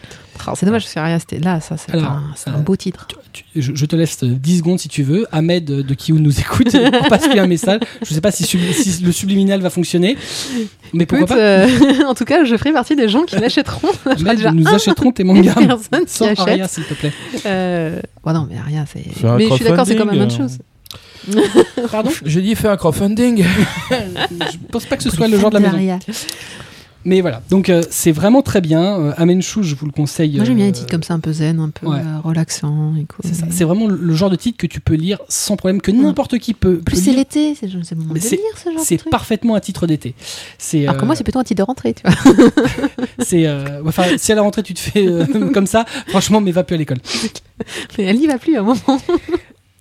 Ah, 0.45 0.53
C'est 0.56 0.65
dommage 0.65 0.82
parce 0.84 0.93
que 0.95 0.99
Aria, 0.99 1.19
c'était 1.19 1.39
là, 1.39 1.62
ça, 1.62 1.77
c'est 1.77 1.93
Alors, 1.93 2.12
un, 2.12 2.23
c'est 2.36 2.49
un 2.49 2.58
beau 2.58 2.75
titre. 2.75 3.06
Tu- 3.08 3.43
tu- 3.53 3.62
je, 3.62 3.75
je 3.75 3.86
te 3.86 3.95
laisse 3.95 4.23
10 4.23 4.58
secondes 4.58 4.79
si 4.79 4.89
tu 4.89 5.03
veux. 5.03 5.25
Ahmed 5.32 5.63
de 5.65 5.93
Kiyun 5.93 6.19
nous 6.19 6.38
écoute. 6.39 6.75
On 7.06 7.08
passe 7.08 7.29
lui 7.29 7.39
un 7.39 7.45
message. 7.47 7.79
Je 8.06 8.13
sais 8.13 8.19
pas 8.19 8.32
si, 8.32 8.43
sub- 8.43 8.60
si 8.73 9.03
le 9.03 9.12
subliminal 9.12 9.62
va 9.62 9.69
fonctionner. 9.69 10.17
Mais 10.91 11.06
pourquoi 11.06 11.25
Écoute, 11.27 11.38
pas 11.38 11.41
euh, 11.41 12.03
en 12.08 12.13
tout 12.15 12.25
cas, 12.25 12.43
je 12.45 12.58
ferai 12.58 12.73
partie 12.73 12.95
des 12.95 13.08
gens 13.10 13.23
qui 13.23 13.36
l'achèteront. 13.39 13.89
Nous 14.53 14.67
un 14.67 14.73
achèterons 14.73 15.12
tes 15.12 15.23
mangas. 15.23 15.53
Sans. 16.08 16.25
Aria, 16.39 16.67
s'il 16.67 16.84
te 16.86 16.95
plaît. 16.95 17.13
Euh, 17.45 17.99
bon, 18.25 18.34
non, 18.34 18.47
mais 18.49 18.58
Aria, 18.58 18.86
c'est. 18.91 19.06
Mais 19.38 19.47
je 19.49 19.53
suis 19.56 19.63
d'accord, 19.65 19.86
c'est 19.86 19.95
quand 19.95 20.06
même 20.06 20.19
autre 20.21 20.36
chose. 20.36 20.58
Pardon? 21.91 22.12
J'ai 22.25 22.41
dit 22.41 22.55
fais 22.55 22.67
un 22.67 22.77
crowdfunding. 22.77 23.43
Je 23.91 24.57
pense 24.71 24.86
pas 24.86 24.97
que 24.97 25.03
ce 25.03 25.09
soit 25.09 25.27
le 25.27 25.38
genre 25.38 25.49
de 25.49 25.59
la 25.59 25.71
maison. 25.71 25.99
Mais 27.05 27.19
voilà. 27.21 27.41
Donc, 27.49 27.69
euh, 27.69 27.83
c'est 27.89 28.13
vraiment 28.13 28.41
très 28.41 28.62
bien. 28.62 28.97
Euh, 28.97 29.13
Amenchu, 29.17 29.62
je 29.63 29.75
vous 29.75 29.86
le 29.86 29.91
conseille. 29.91 30.38
Moi, 30.38 30.45
j'aime 30.45 30.55
bien 30.55 30.63
euh, 30.65 30.67
les 30.67 30.73
titres 30.73 30.89
comme 30.89 31.03
ça, 31.03 31.13
un 31.13 31.19
peu 31.19 31.33
zen, 31.33 31.59
un 31.59 31.69
peu 31.69 31.86
ouais. 31.88 31.97
euh, 31.99 32.19
relaxant. 32.23 32.93
et 32.95 33.03
cool. 33.05 33.29
C'est 33.49 33.63
vraiment 33.65 33.88
le 33.88 34.15
genre 34.15 34.29
de 34.29 34.38
titre 34.38 34.57
que 34.57 34.67
tu 34.67 34.79
peux 34.79 34.93
lire 34.93 35.19
sans 35.27 35.57
problème, 35.57 35.81
que 35.81 35.91
n'importe 35.91 36.38
qui 36.39 36.53
peut, 36.53 36.77
Plus 36.77 37.03
c'est 37.03 37.12
l'été, 37.12 37.55
c'est 37.55 37.67
le 37.67 37.73
moment 37.97 38.13
de 38.13 38.19
lire 38.19 38.39
ce 38.55 38.69
genre 38.69 38.79
de 38.79 38.86
C'est 38.86 39.03
parfaitement 39.09 39.55
un 39.55 39.59
titre 39.59 39.86
d'été. 39.86 40.15
C'est. 40.57 40.83
Alors 40.83 40.95
que 40.95 41.01
euh, 41.01 41.05
moi, 41.05 41.15
c'est 41.15 41.23
plutôt 41.25 41.39
un 41.39 41.43
titre 41.43 41.59
de 41.59 41.65
rentrée, 41.65 41.93
tu 41.93 42.03
vois. 42.07 42.15
c'est. 43.19 43.47
euh, 43.47 43.81
Enfin, 43.86 44.03
si 44.17 44.31
à 44.31 44.36
la 44.36 44.41
rentrée 44.41 44.63
tu 44.63 44.73
te 44.73 44.79
fais 44.79 45.05
euh, 45.05 45.25
comme 45.53 45.67
ça, 45.67 45.86
franchement, 46.07 46.39
mais 46.39 46.51
va 46.51 46.63
plus 46.63 46.75
à 46.75 46.77
l'école. 46.77 46.99
Mais 47.97 48.05
elle 48.05 48.17
n'y 48.17 48.27
va 48.27 48.38
plus 48.38 48.55
à 48.55 48.62
un 48.62 48.63
moment. 48.63 49.01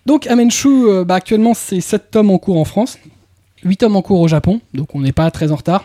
Donc 0.07 0.27
Amenchu, 0.27 0.69
euh, 0.69 1.05
bah, 1.05 1.17
actuellement 1.17 1.55
c'est 1.55 1.81
7 1.81 2.11
tomes 2.11 2.31
en 2.31 2.39
cours 2.39 2.59
en 2.59 2.65
France, 2.65 2.99
8 3.65 3.77
tomes 3.79 3.97
en 3.97 4.03
cours 4.03 4.21
au 4.21 4.29
Japon, 4.29 4.61
donc 4.75 4.95
on 4.95 5.01
n'est 5.01 5.13
pas 5.13 5.31
très 5.31 5.53
en 5.53 5.57
retard. 5.57 5.85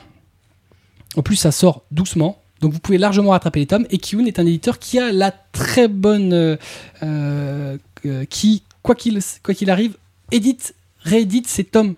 En 1.16 1.22
plus 1.22 1.36
ça 1.36 1.52
sort 1.52 1.84
doucement, 1.92 2.42
donc 2.62 2.74
vous 2.74 2.80
pouvez 2.80 2.98
largement 2.98 3.32
rattraper 3.32 3.60
les 3.60 3.68
tomes. 3.68 3.86
Et 3.90 3.98
Kiun 3.98 4.26
est 4.26 4.40
un 4.40 4.46
éditeur 4.46 4.80
qui 4.80 5.00
a 5.00 5.12
la 5.12 5.32
très 5.32 5.88
bonne... 5.88 6.34
euh, 6.34 6.58
euh, 8.06 8.26
qui, 8.30 8.64
quoi 8.84 8.96
qu'il 8.96 9.70
arrive, 9.70 9.98
édite, 10.32 10.76
réédite 11.00 11.48
ses 11.48 11.64
tomes. 11.64 11.96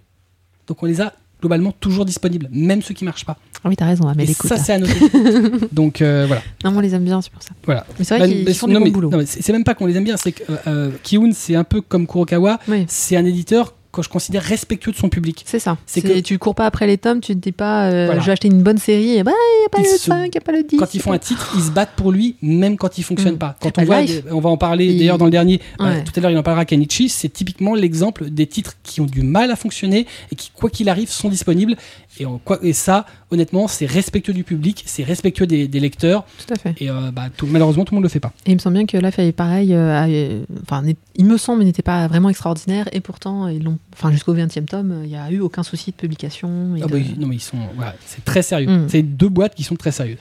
Donc 0.67 0.81
on 0.83 0.85
les 0.85 1.01
a 1.01 1.13
globalement 1.39 1.71
toujours 1.71 2.05
disponibles, 2.05 2.49
même 2.51 2.81
ceux 2.81 2.93
qui 2.93 3.05
marchent 3.05 3.25
pas. 3.25 3.37
Ah 3.63 3.69
oui, 3.69 3.75
t'as 3.75 3.85
raison, 3.85 4.11
mais 4.15 4.23
Et 4.23 4.27
l'écoute. 4.27 4.49
ça 4.49 4.57
c'est 4.57 4.73
à 4.73 4.77
noter. 4.79 4.93
donc 5.71 6.01
euh, 6.01 6.25
voilà. 6.27 6.41
Non, 6.63 6.71
mais 6.71 6.77
on 6.77 6.81
les 6.81 6.95
aime 6.95 7.03
bien, 7.03 7.21
c'est 7.21 7.31
pour 7.31 7.41
ça. 7.43 7.49
voilà. 7.65 7.85
Mais 7.97 8.05
c'est 8.05 8.17
Bah, 8.17 8.25
vrai 8.25 8.33
qu'ils 8.35 8.45
mais- 8.45 8.53
font 8.53 8.67
du 8.67 8.73
non, 8.73 8.79
bon 8.79 8.85
mais- 8.85 8.91
boulot. 8.91 9.11
c'est 9.25 9.51
même 9.51 9.63
pas 9.63 9.73
qu'on 9.75 9.85
les 9.85 9.95
aime 9.97 10.03
bien, 10.05 10.17
c'est 10.17 10.31
que 10.31 10.43
euh, 10.49 10.55
euh, 10.67 10.91
Kiun 11.03 11.31
c'est 11.33 11.55
un 11.55 11.63
peu 11.65 11.81
comme 11.81 12.07
Kurokawa, 12.07 12.59
Oui, 12.67 12.85
c'est 12.87 13.17
un 13.17 13.25
éditeur 13.25 13.75
que 13.91 14.03
je 14.03 14.07
considère 14.09 14.43
respectueux 14.43 14.91
de 14.91 14.97
son 14.97 15.09
public. 15.09 15.43
c'est 15.47 15.57
ça. 15.57 15.75
C'est 15.87 16.03
que- 16.03 16.19
Tu 16.19 16.37
cours 16.37 16.53
pas 16.53 16.67
après 16.67 16.85
les 16.85 16.99
tomes, 16.99 17.21
tu 17.21 17.33
te 17.33 17.39
dis 17.39 17.51
pas, 17.51 17.89
euh, 17.89 18.05
Voilà. 18.05 18.21
je 18.21 18.25
vais 18.27 18.31
acheter 18.33 18.47
une 18.47 18.61
bonne 18.61 18.77
série, 18.77 19.17
et 19.17 19.23
bah, 19.23 19.31
il 19.33 19.59
n'y 19.61 19.65
a 19.65 19.69
pas 19.69 19.79
Ils 19.79 19.91
le 19.91 19.97
se- 19.97 20.03
5, 20.05 20.25
il 20.27 20.29
n'y 20.29 20.37
a 20.37 20.41
pas 20.41 20.51
le 20.51 20.61
10. 20.61 20.77
Quand 20.77 20.93
ils 20.93 21.01
font 21.01 21.11
un 21.11 21.17
titre, 21.17 21.53
ils 21.57 21.63
se 21.63 21.71
battent 21.71 21.93
pour 21.95 22.11
lui, 22.11 22.35
même 22.43 22.77
quand 22.77 22.99
il 22.99 23.03
fonctionne 23.03 23.33
Mm. 23.33 23.37
pas. 23.39 23.57
Quand 23.59 23.75
Bah, 23.75 23.81
on 23.81 23.85
voit, 23.85 23.97
on 24.31 24.39
va 24.41 24.49
en 24.51 24.57
parler 24.57 24.85
il- 24.85 24.99
d'ailleurs 24.99 25.17
dans 25.17 25.25
le 25.25 25.31
dernier. 25.31 25.59
euh, 25.81 26.01
tout 26.05 26.11
à 26.15 26.19
l'heure, 26.19 26.29
il 26.29 26.37
en 26.37 26.43
parlera 26.43 26.65
Kanichi. 26.65 27.09
C'est 27.09 27.29
typiquement 27.29 27.73
l'exemple 27.73 28.29
des 28.29 28.45
titres 28.45 28.75
qui 28.83 29.01
ont 29.01 29.07
du 29.07 29.23
mal 29.23 29.49
à 29.49 29.55
fonctionner 29.55 30.05
et 30.31 30.35
qui, 30.35 30.51
quoi 30.53 30.69
qu'il 30.69 30.87
arrive, 30.87 31.09
sont 31.09 31.29
disponibles. 31.29 31.75
Et, 32.19 32.25
en 32.25 32.37
quoi, 32.37 32.59
et 32.61 32.73
ça, 32.73 33.05
honnêtement, 33.31 33.67
c'est 33.67 33.85
respectueux 33.85 34.33
du 34.33 34.43
public, 34.43 34.83
c'est 34.85 35.03
respectueux 35.03 35.47
des, 35.47 35.67
des 35.67 35.79
lecteurs. 35.79 36.25
Tout 36.45 36.53
à 36.53 36.57
fait. 36.57 36.75
Et 36.81 36.89
euh, 36.89 37.11
bah, 37.11 37.27
tout- 37.35 37.45
malheureusement, 37.47 37.85
tout 37.85 37.93
le 37.93 37.97
monde 37.97 38.03
le 38.03 38.09
fait 38.09 38.19
pas. 38.19 38.33
Et 38.45 38.51
il 38.51 38.55
me 38.55 38.59
semble 38.59 38.75
bien 38.77 38.85
que 38.85 38.97
là, 38.97 39.11
fait 39.11 39.31
pareil. 39.31 39.73
euh, 39.73 40.43
Enfin, 40.63 40.83
il 41.15 41.25
me 41.25 41.37
semble, 41.37 41.63
n'était 41.63 41.81
pas 41.81 42.07
vraiment 42.07 42.29
extraordinaire. 42.29 42.87
Et 42.91 42.99
pourtant, 42.99 43.47
ils 43.47 43.63
l'ont. 43.63 43.77
Enfin, 43.93 44.11
jusqu'au 44.11 44.33
20e 44.33 44.65
tome, 44.65 45.01
il 45.03 45.09
n'y 45.09 45.15
a 45.15 45.31
eu 45.31 45.39
aucun 45.39 45.63
souci 45.63 45.91
de 45.91 45.95
publication. 45.95 46.75
et 46.75 46.81
Ah 46.83 46.87
de- 46.87 46.91
bah, 46.91 46.97
non, 47.17 47.27
mais 47.27 47.35
ils 47.35 47.41
sont, 47.41 47.57
voilà, 47.75 47.95
c'est 48.05 48.23
très 48.25 48.41
sérieux. 48.41 48.69
Mm. 48.69 48.85
C'est 48.89 49.01
deux 49.03 49.29
boîtes 49.29 49.55
qui 49.55 49.63
sont 49.63 49.75
très 49.75 49.91
sérieuses. 49.91 50.17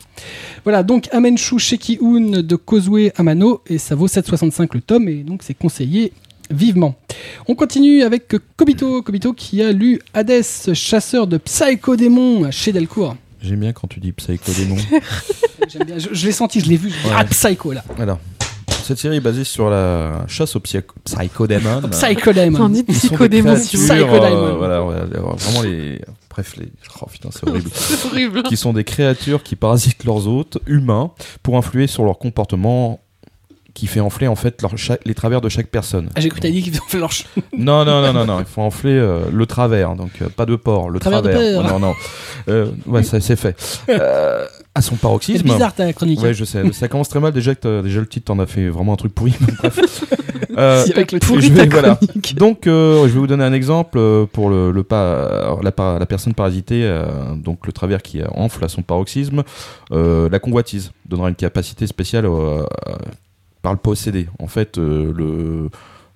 Voilà, 0.64 0.82
donc 0.82 1.08
Amenshu 1.12 1.58
Sheki-un 1.58 2.42
de 2.42 2.56
Kozue 2.56 3.10
Amano, 3.16 3.62
et 3.66 3.78
ça 3.78 3.94
vaut 3.94 4.08
7,65 4.08 4.68
le 4.74 4.80
tome, 4.80 5.08
et 5.08 5.22
donc 5.22 5.42
c'est 5.42 5.54
conseillé 5.54 6.12
vivement. 6.50 6.94
On 7.46 7.54
continue 7.54 8.02
avec 8.02 8.34
Kobito, 8.56 9.02
Kobito 9.02 9.32
qui 9.32 9.62
a 9.62 9.72
lu 9.72 10.00
Hades, 10.14 10.42
chasseur 10.74 11.26
de 11.26 11.38
psychodémons 11.38 12.50
chez 12.50 12.72
Delcourt. 12.72 13.16
J'aime 13.40 13.60
bien 13.60 13.72
quand 13.72 13.86
tu 13.88 14.00
dis 14.00 14.12
Psycho 14.12 14.50
Démon. 14.52 14.76
J'aime 15.68 15.84
bien, 15.86 15.98
je, 15.98 16.08
je 16.12 16.26
l'ai 16.26 16.32
senti, 16.32 16.60
je 16.60 16.68
l'ai 16.68 16.76
vu. 16.76 16.90
je 16.90 16.94
dis, 16.96 17.06
Ouais. 17.08 17.12
Ah, 17.16 17.24
Psycho 17.24 17.72
là. 17.72 17.84
Alors, 17.98 18.18
cette 18.82 18.98
série 18.98 19.16
est 19.16 19.20
basée 19.20 19.44
sur 19.44 19.70
la 19.70 20.24
chasse 20.26 20.56
aux 20.56 20.60
psycho- 20.60 20.94
psychodémons. 21.04 21.82
Psychodémon. 21.90 22.58
T'en 22.58 22.68
dis 22.70 22.84
Ils 22.88 22.94
sont 22.94 23.00
des 23.02 23.08
psychodémon, 23.08 23.54
créatures, 23.54 23.68
si 23.68 23.76
vous 23.76 23.82
voulez. 23.86 24.00
Psychodémon. 24.00 24.36
euh, 24.44 24.54
voilà, 24.56 24.80
voilà, 24.80 25.04
vraiment 25.04 25.62
les. 25.62 26.00
Bref, 26.30 26.56
les. 26.56 26.68
Oh 27.00 27.06
putain, 27.10 27.28
c'est 27.32 27.48
horrible. 27.48 27.70
C'est 27.74 28.06
horrible. 28.06 28.42
qui 28.44 28.56
sont 28.56 28.72
des 28.72 28.84
créatures 28.84 29.42
qui 29.42 29.56
parasitent 29.56 30.04
leurs 30.04 30.26
hôtes 30.26 30.58
humains 30.66 31.10
pour 31.42 31.56
influer 31.58 31.86
sur 31.86 32.04
leur 32.04 32.18
comportement 32.18 33.00
qui 33.78 33.86
fait 33.86 34.00
enfler 34.00 34.26
en 34.26 34.34
fait 34.34 34.60
leur 34.62 34.72
les 35.04 35.14
travers 35.14 35.40
de 35.40 35.48
chaque 35.48 35.68
personne. 35.68 36.10
Ah, 36.16 36.20
j'ai 36.20 36.28
cru 36.30 36.40
t'as 36.40 36.50
dit 36.50 36.62
qu'ils 36.62 36.74
faisaient 36.74 36.98
leur 36.98 37.12
ch- 37.12 37.28
Non, 37.56 37.84
non, 37.84 38.02
non, 38.02 38.12
non, 38.12 38.24
non, 38.26 38.40
il 38.40 38.44
faut 38.44 38.60
enfler 38.62 38.90
euh, 38.92 39.26
le 39.32 39.46
travers, 39.46 39.94
donc 39.94 40.10
euh, 40.20 40.28
pas 40.28 40.46
de 40.46 40.56
porc, 40.56 40.90
le 40.90 40.98
Travers 40.98 41.22
de 41.22 41.30
travers. 41.30 41.62
non, 41.62 41.78
non. 41.78 41.94
Euh, 42.48 42.72
ouais, 42.86 43.04
ça 43.04 43.20
c'est 43.20 43.36
fait. 43.36 43.56
À 44.74 44.82
son 44.82 44.94
C'est 44.96 45.00
paroxysme. 45.00 45.44
bizarre 45.44 45.74
ta 45.74 45.92
chronique. 45.92 46.20
Ouais, 46.20 46.34
je 46.34 46.44
sais. 46.44 46.62
Ça 46.72 46.88
commence 46.88 47.08
très 47.08 47.20
mal. 47.20 47.32
Déjà, 47.32 47.54
que 47.54 47.60
t'as- 47.60 47.82
déjà 47.82 48.00
le 48.00 48.06
titre, 48.06 48.26
t'en 48.26 48.38
as 48.40 48.46
fait 48.46 48.68
vraiment 48.68 48.92
un 48.94 48.96
truc 48.96 49.14
pourri. 49.14 49.34
Bref. 49.58 50.04
Si, 50.58 50.92
avec 50.92 51.12
le 51.12 51.20
je 51.22 51.26
pourri 51.26 51.50
vais- 51.50 51.68
ta 51.68 51.78
voilà. 51.80 51.94
chronique. 51.96 52.34
Donc, 52.34 52.62
je 52.64 53.04
vais 53.04 53.08
vous 53.20 53.28
donner 53.28 53.44
un 53.44 53.52
exemple 53.52 54.00
pour 54.32 54.50
le, 54.50 54.72
le 54.72 54.82
pas, 54.82 55.56
la, 55.62 56.06
personne 56.06 56.34
parasitée, 56.34 56.90
donc 57.36 57.64
le 57.64 57.72
travers 57.72 58.02
qui 58.02 58.20
enfle 58.34 58.64
à 58.64 58.68
son 58.68 58.82
paroxysme. 58.82 59.44
La 59.92 60.38
convoitise 60.40 60.90
donnera 61.06 61.28
une 61.28 61.36
capacité 61.36 61.86
spéciale 61.86 62.26
par 63.68 63.74
le 63.74 63.78
possédé. 63.80 64.28
En 64.38 64.46
fait, 64.46 64.78
euh, 64.78 65.12
le, 65.14 65.68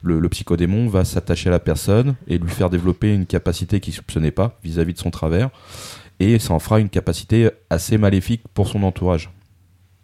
le, 0.02 0.20
le 0.20 0.28
psychodémon 0.30 0.88
va 0.88 1.04
s'attacher 1.04 1.50
à 1.50 1.52
la 1.52 1.58
personne 1.58 2.14
et 2.26 2.38
lui 2.38 2.48
faire 2.48 2.70
développer 2.70 3.12
une 3.14 3.26
capacité 3.26 3.78
qu'il 3.78 3.92
soupçonnait 3.92 4.30
pas 4.30 4.58
vis-à-vis 4.64 4.94
de 4.94 4.98
son 4.98 5.10
travers. 5.10 5.50
Et 6.18 6.38
ça 6.38 6.54
en 6.54 6.58
fera 6.58 6.80
une 6.80 6.88
capacité 6.88 7.50
assez 7.68 7.98
maléfique 7.98 8.40
pour 8.54 8.68
son 8.68 8.82
entourage. 8.84 9.30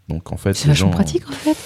Donc 0.09 0.31
en 0.31 0.37
fait, 0.37 0.53
C'est 0.53 0.69
vachement 0.69 0.89
gens- 0.91 0.95
pratique 0.95 1.27
en 1.27 1.33
fait. 1.33 1.57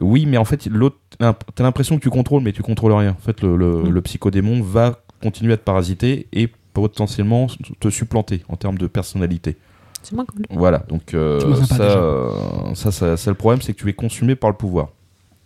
oui, 0.00 0.26
mais 0.26 0.36
en 0.36 0.44
fait, 0.44 0.66
l'autre, 0.66 0.98
t'as 1.18 1.34
l'impression 1.64 1.96
que 1.98 2.02
tu 2.02 2.10
contrôles, 2.10 2.44
mais 2.44 2.52
tu 2.52 2.62
contrôles 2.62 2.92
rien. 2.92 3.16
En 3.18 3.22
fait, 3.24 3.40
le, 3.42 3.56
le, 3.56 3.82
Mm. 3.82 3.88
le 3.88 4.02
psychodémon 4.02 4.62
va 4.62 5.00
continuer 5.20 5.54
à 5.54 5.56
te 5.56 5.64
parasiter 5.64 6.28
et 6.32 6.48
potentiellement 6.74 7.48
te 7.80 7.90
supplanter 7.90 8.44
en 8.48 8.54
termes 8.54 8.78
de 8.78 8.86
personnalité. 8.86 9.56
C'est 10.04 10.14
moins 10.14 10.24
cool. 10.24 10.42
Voilà, 10.50 10.84
donc 10.88 11.14
euh, 11.14 11.40
sympa, 11.56 11.76
ça, 11.76 11.82
euh, 11.82 12.74
ça, 12.74 12.92
ça, 12.92 13.16
ça, 13.16 13.30
le 13.30 13.36
problème, 13.36 13.60
c'est 13.60 13.72
que 13.74 13.80
tu 13.80 13.88
es 13.88 13.92
consumé 13.92 14.36
par 14.36 14.50
le 14.50 14.56
pouvoir. 14.56 14.88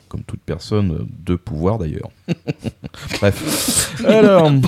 Comme 0.09 0.23
toute 0.23 0.41
personne 0.41 0.93
euh, 0.93 1.05
de 1.25 1.35
pouvoir 1.35 1.79
d'ailleurs. 1.79 2.11
Bref. 3.21 4.03
Alors, 4.07 4.47
euh, 4.47 4.61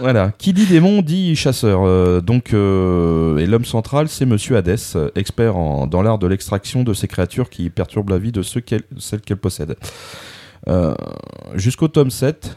voilà. 0.00 0.32
Qui 0.36 0.52
dit 0.52 0.66
démon 0.66 1.00
dit 1.02 1.34
chasseur. 1.36 1.82
Euh, 1.84 2.20
donc, 2.20 2.52
euh, 2.52 3.38
et 3.38 3.46
l'homme 3.46 3.64
central, 3.64 4.08
c'est 4.08 4.26
Monsieur 4.26 4.56
Hadès, 4.56 4.76
expert 5.14 5.56
en- 5.56 5.86
dans 5.86 6.02
l'art 6.02 6.18
de 6.18 6.26
l'extraction 6.26 6.84
de 6.84 6.92
ces 6.92 7.08
créatures 7.08 7.48
qui 7.50 7.70
perturbent 7.70 8.10
la 8.10 8.18
vie 8.18 8.32
de 8.32 8.42
ceux 8.42 8.60
qu'elle, 8.60 8.82
celles 8.98 9.20
qu'elle 9.22 9.38
possède. 9.38 9.76
Euh, 10.68 10.94
jusqu'au 11.54 11.88
tome 11.88 12.10
7, 12.10 12.56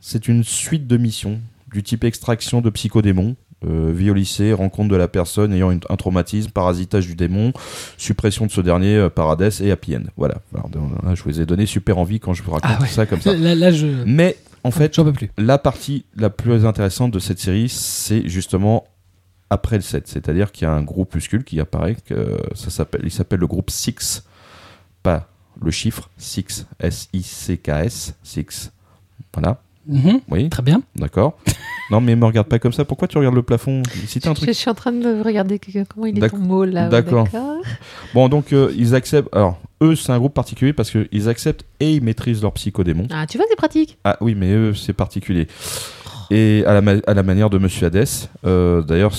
c'est 0.00 0.26
une 0.26 0.42
suite 0.42 0.86
de 0.86 0.96
missions 0.96 1.38
du 1.72 1.82
type 1.82 2.02
extraction 2.04 2.60
de 2.60 2.70
psychodémons, 2.70 3.36
euh, 3.66 3.92
vie 3.92 4.10
au 4.10 4.14
lycée, 4.14 4.52
rencontre 4.52 4.88
de 4.88 4.96
la 4.96 5.08
personne 5.08 5.52
ayant 5.52 5.70
une- 5.70 5.80
un 5.88 5.96
traumatisme, 5.96 6.50
parasitage 6.50 7.06
du 7.06 7.14
démon, 7.16 7.52
suppression 7.96 8.46
de 8.46 8.50
ce 8.52 8.60
dernier 8.60 8.96
euh, 8.96 9.10
par 9.10 9.30
Hadès 9.30 9.50
et 9.60 9.70
happy 9.72 9.96
end. 9.96 10.02
Voilà. 10.16 10.36
Alors, 10.54 10.70
là, 11.04 11.14
je 11.14 11.22
vous 11.24 11.40
ai 11.40 11.46
donné 11.46 11.66
super 11.66 11.98
envie 11.98 12.20
quand 12.20 12.34
je 12.34 12.42
vous 12.42 12.52
raconte 12.52 12.70
Ah 12.72 12.80
ouais. 12.80 12.88
ça 12.88 13.06
comme 13.06 13.20
ça. 13.20 13.34
Là, 13.36 13.54
là, 13.54 13.70
je. 13.72 13.86
Mais 14.06 14.36
en 14.64 14.70
fait, 14.70 14.94
j'en 14.94 15.04
peux 15.04 15.12
plus. 15.12 15.30
la 15.38 15.58
partie 15.58 16.04
la 16.16 16.30
plus 16.30 16.64
intéressante 16.66 17.10
de 17.12 17.18
cette 17.18 17.38
série, 17.40 17.68
c'est 17.68 18.28
justement 18.28 18.84
après 19.50 19.76
le 19.76 19.82
7. 19.82 20.06
C'est-à-dire 20.06 20.52
qu'il 20.52 20.66
y 20.66 20.70
a 20.70 20.72
un 20.72 20.82
groupuscule 20.82 21.42
qui 21.42 21.58
apparaît, 21.58 21.96
que 22.04 22.36
ça 22.54 22.70
s'appelle, 22.70 23.00
il 23.04 23.10
s'appelle 23.10 23.40
le 23.40 23.46
groupe 23.46 23.70
Six, 23.70 24.24
pas 25.02 25.28
le 25.60 25.70
chiffre 25.70 26.10
Six, 26.16 26.66
S-I-C-K-S, 27.22 28.14
Six. 28.22 28.72
Voilà, 29.34 29.60
Mhm, 29.88 30.20
oui, 30.30 30.48
Très 30.50 30.62
bien. 30.62 30.82
d'accord. 30.96 31.38
non, 31.90 32.00
mais 32.00 32.14
me 32.14 32.24
regarde 32.26 32.46
pas 32.48 32.58
comme 32.58 32.72
ça. 32.74 32.84
Pourquoi 32.84 33.08
tu 33.08 33.16
regardes 33.18 33.34
le 33.34 33.42
plafond? 33.42 33.82
Si 34.06 34.18
un 34.24 34.30
Je, 34.30 34.34
truc. 34.34 34.48
je 34.48 34.52
suis 34.54 34.68
en 34.70 34.74
train 34.74 34.92
de 34.92 35.22
regarder 35.24 35.58
que- 35.58 35.70
comment 35.84 36.06
il 36.06 36.22
est 36.22 36.28
ton 36.28 36.36
mot 36.38 36.64
là. 36.64 36.88
d'accord. 36.88 37.26
Bon, 38.14 38.28
donc 38.28 38.52
euh, 38.52 38.72
ils 38.76 38.94
acceptent. 38.94 39.34
Alors, 39.34 39.58
eux, 39.82 39.94
c'est 39.96 40.12
un 40.12 40.18
groupe 40.18 40.34
particulier 40.34 40.72
parce 40.72 40.90
qu'ils 40.90 41.28
acceptent 41.28 41.64
et 41.80 41.94
ils 41.94 42.02
maîtrisent 42.02 42.42
leur 42.42 42.52
psychodémon. 42.52 43.06
Ah, 43.10 43.26
tu 43.26 43.38
vois, 43.38 43.46
c'est 43.48 43.56
pratique. 43.56 43.98
Ah 44.04 44.16
oui, 44.20 44.34
mais 44.34 44.52
eux, 44.52 44.74
c'est 44.74 44.92
particulier. 44.92 45.46
Et 46.30 46.62
à 46.66 46.74
la, 46.74 46.80
ma- 46.82 47.00
à 47.06 47.14
la 47.14 47.22
manière 47.22 47.48
de 47.50 47.58
Monsieur 47.58 47.86
Hadès, 47.86 48.28
euh, 48.44 48.82
d'ailleurs, 48.82 49.12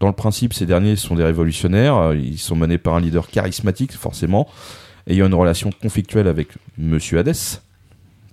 dans 0.00 0.08
le 0.08 0.12
principe, 0.12 0.52
ces 0.54 0.66
derniers 0.66 0.96
sont 0.96 1.14
des 1.14 1.24
révolutionnaires. 1.24 1.96
euh, 1.96 2.16
Ils 2.16 2.38
sont 2.38 2.56
menés 2.56 2.78
par 2.78 2.94
un 2.94 3.00
leader 3.00 3.28
charismatique, 3.28 3.92
forcément, 3.92 4.46
ayant 5.06 5.26
une 5.26 5.34
relation 5.34 5.70
conflictuelle 5.80 6.28
avec 6.28 6.48
Monsieur 6.78 7.18
Hadès. 7.18 7.32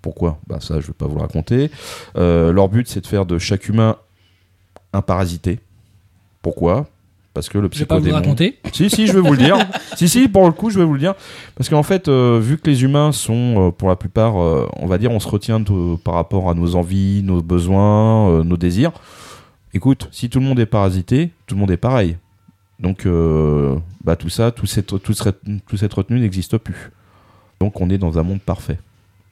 Pourquoi? 0.01 0.39
Bah, 0.47 0.57
Ça, 0.62 0.75
je 0.75 0.85
ne 0.85 0.88
vais 0.88 0.93
pas 0.93 1.07
vous 1.07 1.15
le 1.15 1.21
raconter. 1.21 1.69
Euh, 2.17 2.51
leur 2.51 2.69
but, 2.69 2.88
c'est 2.88 3.01
de 3.01 3.07
faire 3.07 3.25
de 3.25 3.38
chaque 3.38 3.67
humain 3.67 3.95
un 4.93 5.01
parasité. 5.01 5.59
Pourquoi? 6.41 6.88
Parce 7.33 7.47
que 7.47 7.57
le 7.57 7.69
Je 7.71 7.79
vais 7.79 7.85
pas 7.85 7.95
vous 7.99 8.05
le 8.05 8.12
psychodémon. 8.12 8.29
raconter. 8.33 8.59
Si, 8.73 8.89
si, 8.89 9.07
je 9.07 9.13
vais 9.13 9.19
vous 9.21 9.33
le 9.33 9.38
dire. 9.38 9.55
si, 9.95 10.09
si, 10.09 10.27
pour 10.27 10.45
le 10.45 10.51
coup, 10.51 10.69
je 10.71 10.79
vais 10.79 10.85
vous 10.85 10.93
le 10.93 10.99
dire. 10.99 11.13
Parce 11.55 11.69
qu'en 11.69 11.83
fait, 11.83 12.07
euh, 12.07 12.39
vu 12.41 12.57
que 12.57 12.69
les 12.69 12.83
humains 12.83 13.12
sont, 13.12 13.67
euh, 13.67 13.71
pour 13.71 13.88
la 13.89 13.95
plupart, 13.95 14.35
on 14.35 14.88
va 14.88 14.97
dire, 14.97 15.12
on 15.12 15.19
se 15.19 15.27
retient 15.27 15.59
de- 15.59 15.95
par 15.97 16.15
rapport 16.15 16.49
à 16.49 16.53
nos 16.53 16.75
envies, 16.75 17.21
nos 17.23 17.41
besoins, 17.41 18.43
nos 18.43 18.57
désirs. 18.57 18.91
Écoute, 19.73 20.07
si 20.12 20.29
tout 20.29 20.39
le 20.39 20.45
monde 20.45 20.59
est 20.59 20.65
parasité, 20.65 21.29
tout 21.45 21.53
le 21.55 21.59
monde 21.62 21.71
est 21.71 21.77
pareil. 21.77 22.17
Donc, 22.79 23.05
bah, 24.03 24.15
tout 24.15 24.29
ça, 24.29 24.51
tout 24.51 24.65
cette, 24.65 24.88
tout 25.03 25.13
cette 25.77 25.93
retenue 25.93 26.19
n'existe 26.19 26.57
plus. 26.57 26.91
Donc, 27.62 27.79
on 27.79 27.89
est 27.89 27.97
dans 27.99 28.17
un 28.17 28.23
monde 28.23 28.41
parfait. 28.41 28.79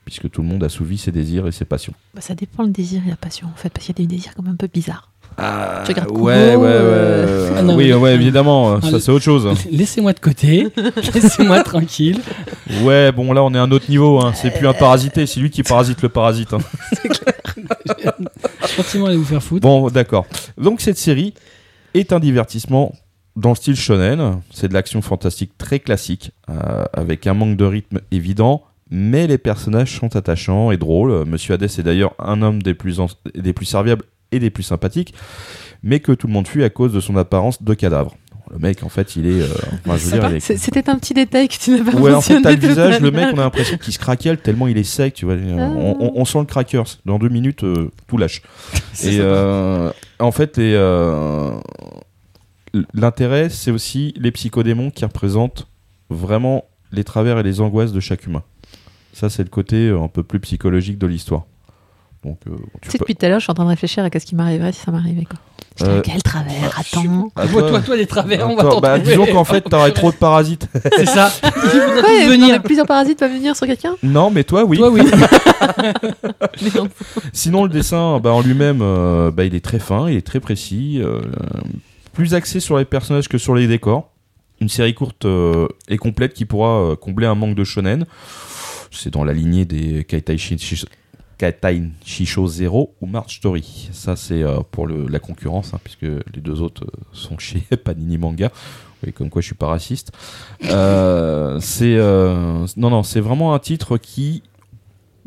Puisque 0.08 0.32
tout 0.32 0.42
le 0.42 0.48
monde 0.48 0.64
assouvit 0.64 0.98
ses 0.98 1.12
désirs 1.12 1.48
et 1.48 1.52
ses 1.52 1.66
passions. 1.66 1.92
Bah, 2.16 2.22
ça 2.22 2.34
dépend 2.34 2.64
le 2.64 2.70
désir 2.70 3.02
et 3.06 3.10
la 3.10 3.18
passion, 3.18 3.48
en 3.54 3.58
fait, 3.58 3.68
parce 3.68 3.86
qu'il 3.86 4.00
y 4.00 4.02
a 4.02 4.08
des 4.08 4.16
désirs 4.16 4.32
quand 4.38 4.42
même 4.42 4.54
un 4.54 4.56
peu 4.56 4.68
bizarres. 4.74 5.12
Ah, 5.38 5.84
Tu 5.86 5.92
regardes 5.92 6.12
ouais, 6.12 6.52
Kubo, 6.54 6.62
ouais, 6.64 6.68
ouais, 6.70 6.72
euh, 6.72 7.54
Ah 7.58 7.62
non, 7.62 7.76
oui, 7.76 7.88
mais- 7.90 7.94
ouais, 7.94 8.16
évidemment, 8.16 8.80
ça 8.80 8.92
le- 8.92 9.00
c'est 9.02 9.12
autre 9.12 9.26
chose. 9.26 9.50
Laissez-moi 9.72 10.14
de 10.14 10.20
côté. 10.22 10.70
Laissez-moi 11.14 11.62
tranquille. 11.64 12.22
Ouais, 12.84 13.12
bon 13.12 13.34
là 13.34 13.44
on 13.44 13.54
est 13.54 13.58
à 13.58 13.62
un 13.64 13.72
autre 13.72 13.90
niveau, 13.90 14.20
hein. 14.22 14.32
c'est 14.34 14.50
plus 14.52 14.66
un 14.66 14.74
parasité, 14.74 15.26
c'est 15.28 15.42
lui 15.42 15.50
qui 15.50 15.62
parasite 15.62 16.02
le 16.02 16.08
parasite. 16.10 16.54
hein. 16.54 16.60
Gentiment, 18.78 19.08
allez 19.08 19.18
vous 19.18 19.26
faire 19.26 19.44
foutre. 19.44 19.62
Bon, 19.62 19.90
d'accord. 19.90 20.26
Donc 20.58 20.82
cette 20.82 20.98
série 20.98 21.34
est 21.94 22.14
un 22.14 22.20
divertissement 22.20 22.94
dans 23.36 23.50
le 23.50 23.56
style 23.56 23.76
shonen, 23.76 24.42
c'est 24.52 24.68
de 24.70 24.74
l'action 24.74 25.02
fantastique 25.02 25.52
très 25.58 25.80
classique, 25.80 26.32
euh, 26.50 26.86
avec 26.94 27.28
un 27.28 27.34
manque 27.36 27.58
de 27.58 27.66
rythme 27.66 28.00
évident, 28.12 28.64
mais 28.90 29.28
les 29.28 29.38
personnages 29.38 29.98
sont 30.00 30.16
attachants 30.16 30.72
et 30.72 30.78
drôles. 30.78 31.26
Monsieur 31.26 31.54
Hades 31.56 31.64
est 31.64 31.84
d'ailleurs 31.84 32.14
un 32.20 32.42
homme 32.42 32.62
des 32.62 32.74
plus, 32.74 33.00
des 33.36 33.54
plus 33.54 33.66
serviables 33.66 34.04
et 34.32 34.40
des 34.40 34.50
plus 34.50 34.64
sympathiques, 34.64 35.14
mais 35.84 36.00
que 36.00 36.12
tout 36.12 36.28
le 36.28 36.34
monde 36.34 36.48
fuit 36.48 36.64
à 36.64 36.70
cause 36.70 36.94
de 36.94 37.00
son 37.00 37.16
apparence 37.18 37.62
de 37.64 37.74
cadavre. 37.74 38.16
Le 38.50 38.60
mec, 38.60 38.82
en 38.84 38.88
fait, 38.90 39.18
il 39.18 39.26
est... 39.28 39.42
euh, 39.42 39.48
enfin, 39.86 40.32
est- 40.32 40.40
C'était 40.40 40.90
un 40.90 40.98
petit 40.98 41.14
détail 41.14 41.50
que 41.50 41.56
tu 41.60 41.72
n'as 41.72 41.84
pas 41.84 41.98
Ouais, 41.98 42.14
en 42.14 42.22
fait, 42.22 42.36
mentionné 42.36 42.42
t'as 42.44 42.52
le 42.52 42.56
visage, 42.70 43.02
le 43.02 43.12
mec, 43.12 43.28
on 43.34 43.40
a 43.40 43.44
l'impression 43.44 43.78
qu'il 43.78 43.92
se 43.92 44.00
craquelle 44.00 44.38
tellement 44.38 44.68
il 44.68 44.78
est 44.78 44.84
sec, 44.86 45.14
tu 45.16 45.26
vois. 45.26 45.36
On, 45.36 45.98
on- 46.00 46.12
on 46.16 46.24
sent 46.24 46.40
le 46.40 46.46
crackers. 46.46 46.86
Dans 47.06 47.20
deux 47.20 47.28
minutes, 47.28 47.66
euh, 47.66 47.92
tout 48.08 48.18
lâche. 48.18 48.42
Et 49.04 49.18
euh, 49.20 49.92
en 50.20 50.32
fait, 50.32 50.58
euh, 50.60 51.58
l'intérêt, 52.94 53.50
c'est 53.50 53.72
aussi 53.72 54.14
les 54.18 54.32
psychodémons 54.32 54.92
qui 54.92 55.06
représentent 55.06 55.68
vraiment 56.10 56.66
les 56.92 57.04
travers 57.04 57.38
et 57.40 57.44
les 57.44 57.60
angoisses 57.60 57.92
de 57.92 58.00
chaque 58.00 58.26
humain. 58.28 58.44
Ça, 59.20 59.30
c'est 59.32 59.42
le 59.44 59.50
côté 59.50 59.88
euh, 59.88 60.00
un 60.02 60.08
peu 60.10 60.22
plus 60.22 60.40
psychologique 60.40 61.00
de 61.00 61.08
l'histoire. 61.08 61.46
Donc, 62.24 62.38
euh, 62.48 62.52
Tu 62.82 62.92
sais, 62.92 62.98
peux. 63.00 63.04
depuis 63.04 63.16
tout 63.16 63.26
à 63.26 63.30
l'heure, 63.30 63.40
je 63.40 63.46
suis 63.46 63.52
en 63.52 63.56
train 63.56 63.64
de 63.64 63.70
réfléchir 63.70 64.04
à 64.04 64.10
ce 64.20 64.26
qui 64.26 64.36
m'arriverait 64.36 64.72
si 64.74 64.80
ça 64.82 64.92
m'arrivait. 64.92 65.24
quoi. 65.26 65.40
Euh, 65.88 66.02
Quel 66.04 66.22
travers 66.22 66.80
Attends. 66.80 67.30
Ah, 67.36 67.48
Toi, 67.48 67.64
toi, 67.70 67.82
toi, 67.82 67.96
les 67.96 68.06
travers, 68.06 68.48
on 68.50 68.56
va 68.56 68.62
Attends, 68.62 68.70
t'en 68.76 68.80
bah, 68.82 69.00
disons 69.00 69.26
qu'en 69.26 69.44
fait, 69.44 69.62
t'aurais 69.70 69.92
trop 69.92 70.12
de 70.12 70.18
parasites. 70.18 70.68
C'est 70.96 71.06
ça. 71.08 71.32
Ils 71.44 71.80
voudraient 71.80 72.02
Ouais, 72.04 72.28
venir. 72.28 72.48
mais 72.50 72.60
plusieurs 72.60 72.86
parasites 72.88 73.18
peuvent 73.20 73.32
venir 73.34 73.56
sur 73.56 73.66
quelqu'un? 73.66 73.96
Non, 74.04 74.30
mais 74.30 74.44
toi, 74.44 74.64
oui. 74.66 74.78
Toi, 74.78 74.90
oui. 74.92 75.02
Merde. 76.62 76.90
Sinon, 77.34 77.64
le 77.64 77.70
dessin 77.70 78.20
bah, 78.20 78.32
en 78.32 78.42
lui-même, 78.42 78.80
euh, 78.82 79.32
bah, 79.32 79.46
il 79.46 79.56
est 79.56 79.64
très 79.64 79.80
fin, 79.80 80.10
il 80.10 80.18
est 80.18 80.26
très 80.26 80.40
précis, 80.40 81.00
euh, 81.02 81.22
plus 82.14 82.34
axé 82.34 82.60
sur 82.60 82.78
les 82.78 82.86
personnages 82.86 83.28
que 83.28 83.38
sur 83.38 83.56
les 83.56 83.68
décors. 83.68 84.12
Une 84.60 84.70
série 84.70 84.96
courte 84.96 85.26
euh, 85.26 85.68
et 85.88 85.98
complète 85.98 86.34
qui 86.34 86.46
pourra 86.46 86.70
euh, 86.82 86.96
combler 86.96 87.28
un 87.28 87.36
manque 87.36 87.54
de 87.56 87.64
shonen. 87.64 88.06
C'est 88.92 89.12
dans 89.12 89.24
la 89.24 89.34
lignée 89.34 89.66
des 89.66 90.04
Kaitai 90.04 90.38
Shisho, 92.04 92.48
Zero 92.48 92.96
ou 93.02 93.06
March 93.06 93.38
Story. 93.38 93.90
Ça, 93.92 94.16
c'est 94.16 94.42
euh, 94.42 94.60
pour 94.72 94.88
la 94.88 95.20
concurrence, 95.20 95.74
hein, 95.74 95.80
puisque 95.84 96.04
les 96.04 96.42
deux 96.42 96.62
autres 96.62 96.86
euh, 96.86 97.04
sont 97.12 97.38
chez 97.38 97.60
Panini 97.84 98.18
Manga. 98.18 98.52
Comme 99.14 99.30
quoi 99.30 99.42
je 99.42 99.48
suis 99.48 99.56
pas 99.56 99.68
raciste. 99.68 100.12
Euh, 100.66 101.60
c'est 101.60 101.98
non, 102.78 102.90
non, 102.90 103.04
c'est 103.04 103.20
vraiment 103.20 103.54
un 103.54 103.60
titre 103.60 103.98
qui 103.98 104.42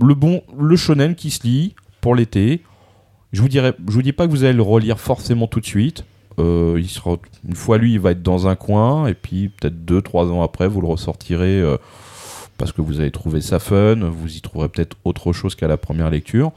le 0.03 0.15
bon, 0.15 0.43
le 0.59 0.75
shonen 0.75 1.15
qui 1.15 1.31
se 1.31 1.45
lit 1.45 1.77
pour 2.01 2.17
l'été. 2.17 2.65
Je 3.33 3.41
vous 3.41 3.49
dirais, 3.49 3.75
je 3.87 3.93
vous 3.93 4.03
dis 4.03 4.13
pas 4.13 4.27
que 4.27 4.33
vous 4.33 4.43
allez 4.43 4.55
le 4.55 4.63
relire 4.63 4.99
forcément 4.99 5.47
tout 5.47 5.61
de 5.61 5.67
suite. 5.67 6.05
Une 6.37 7.55
fois 7.55 7.79
lui, 7.79 7.93
il 7.93 8.01
va 8.01 8.11
être 8.11 8.23
dans 8.23 8.49
un 8.49 8.57
coin 8.57 9.07
et 9.07 9.15
puis 9.15 9.51
peut-être 9.51 9.85
deux, 9.85 10.03
trois 10.03 10.27
ans 10.33 10.43
après, 10.43 10.67
vous 10.67 10.81
le 10.81 10.89
ressortirez 10.89 11.63
parce 12.61 12.73
que 12.73 12.83
vous 12.83 13.01
avez 13.01 13.11
trouvé 13.11 13.41
ça 13.41 13.59
fun. 13.59 13.97
Vous 14.11 14.37
y 14.37 14.43
trouverez 14.43 14.69
peut-être 14.69 14.99
autre 15.05 15.33
chose 15.33 15.55
qu'à 15.55 15.67
la 15.67 15.79
première 15.79 16.11
lecture. 16.11 16.53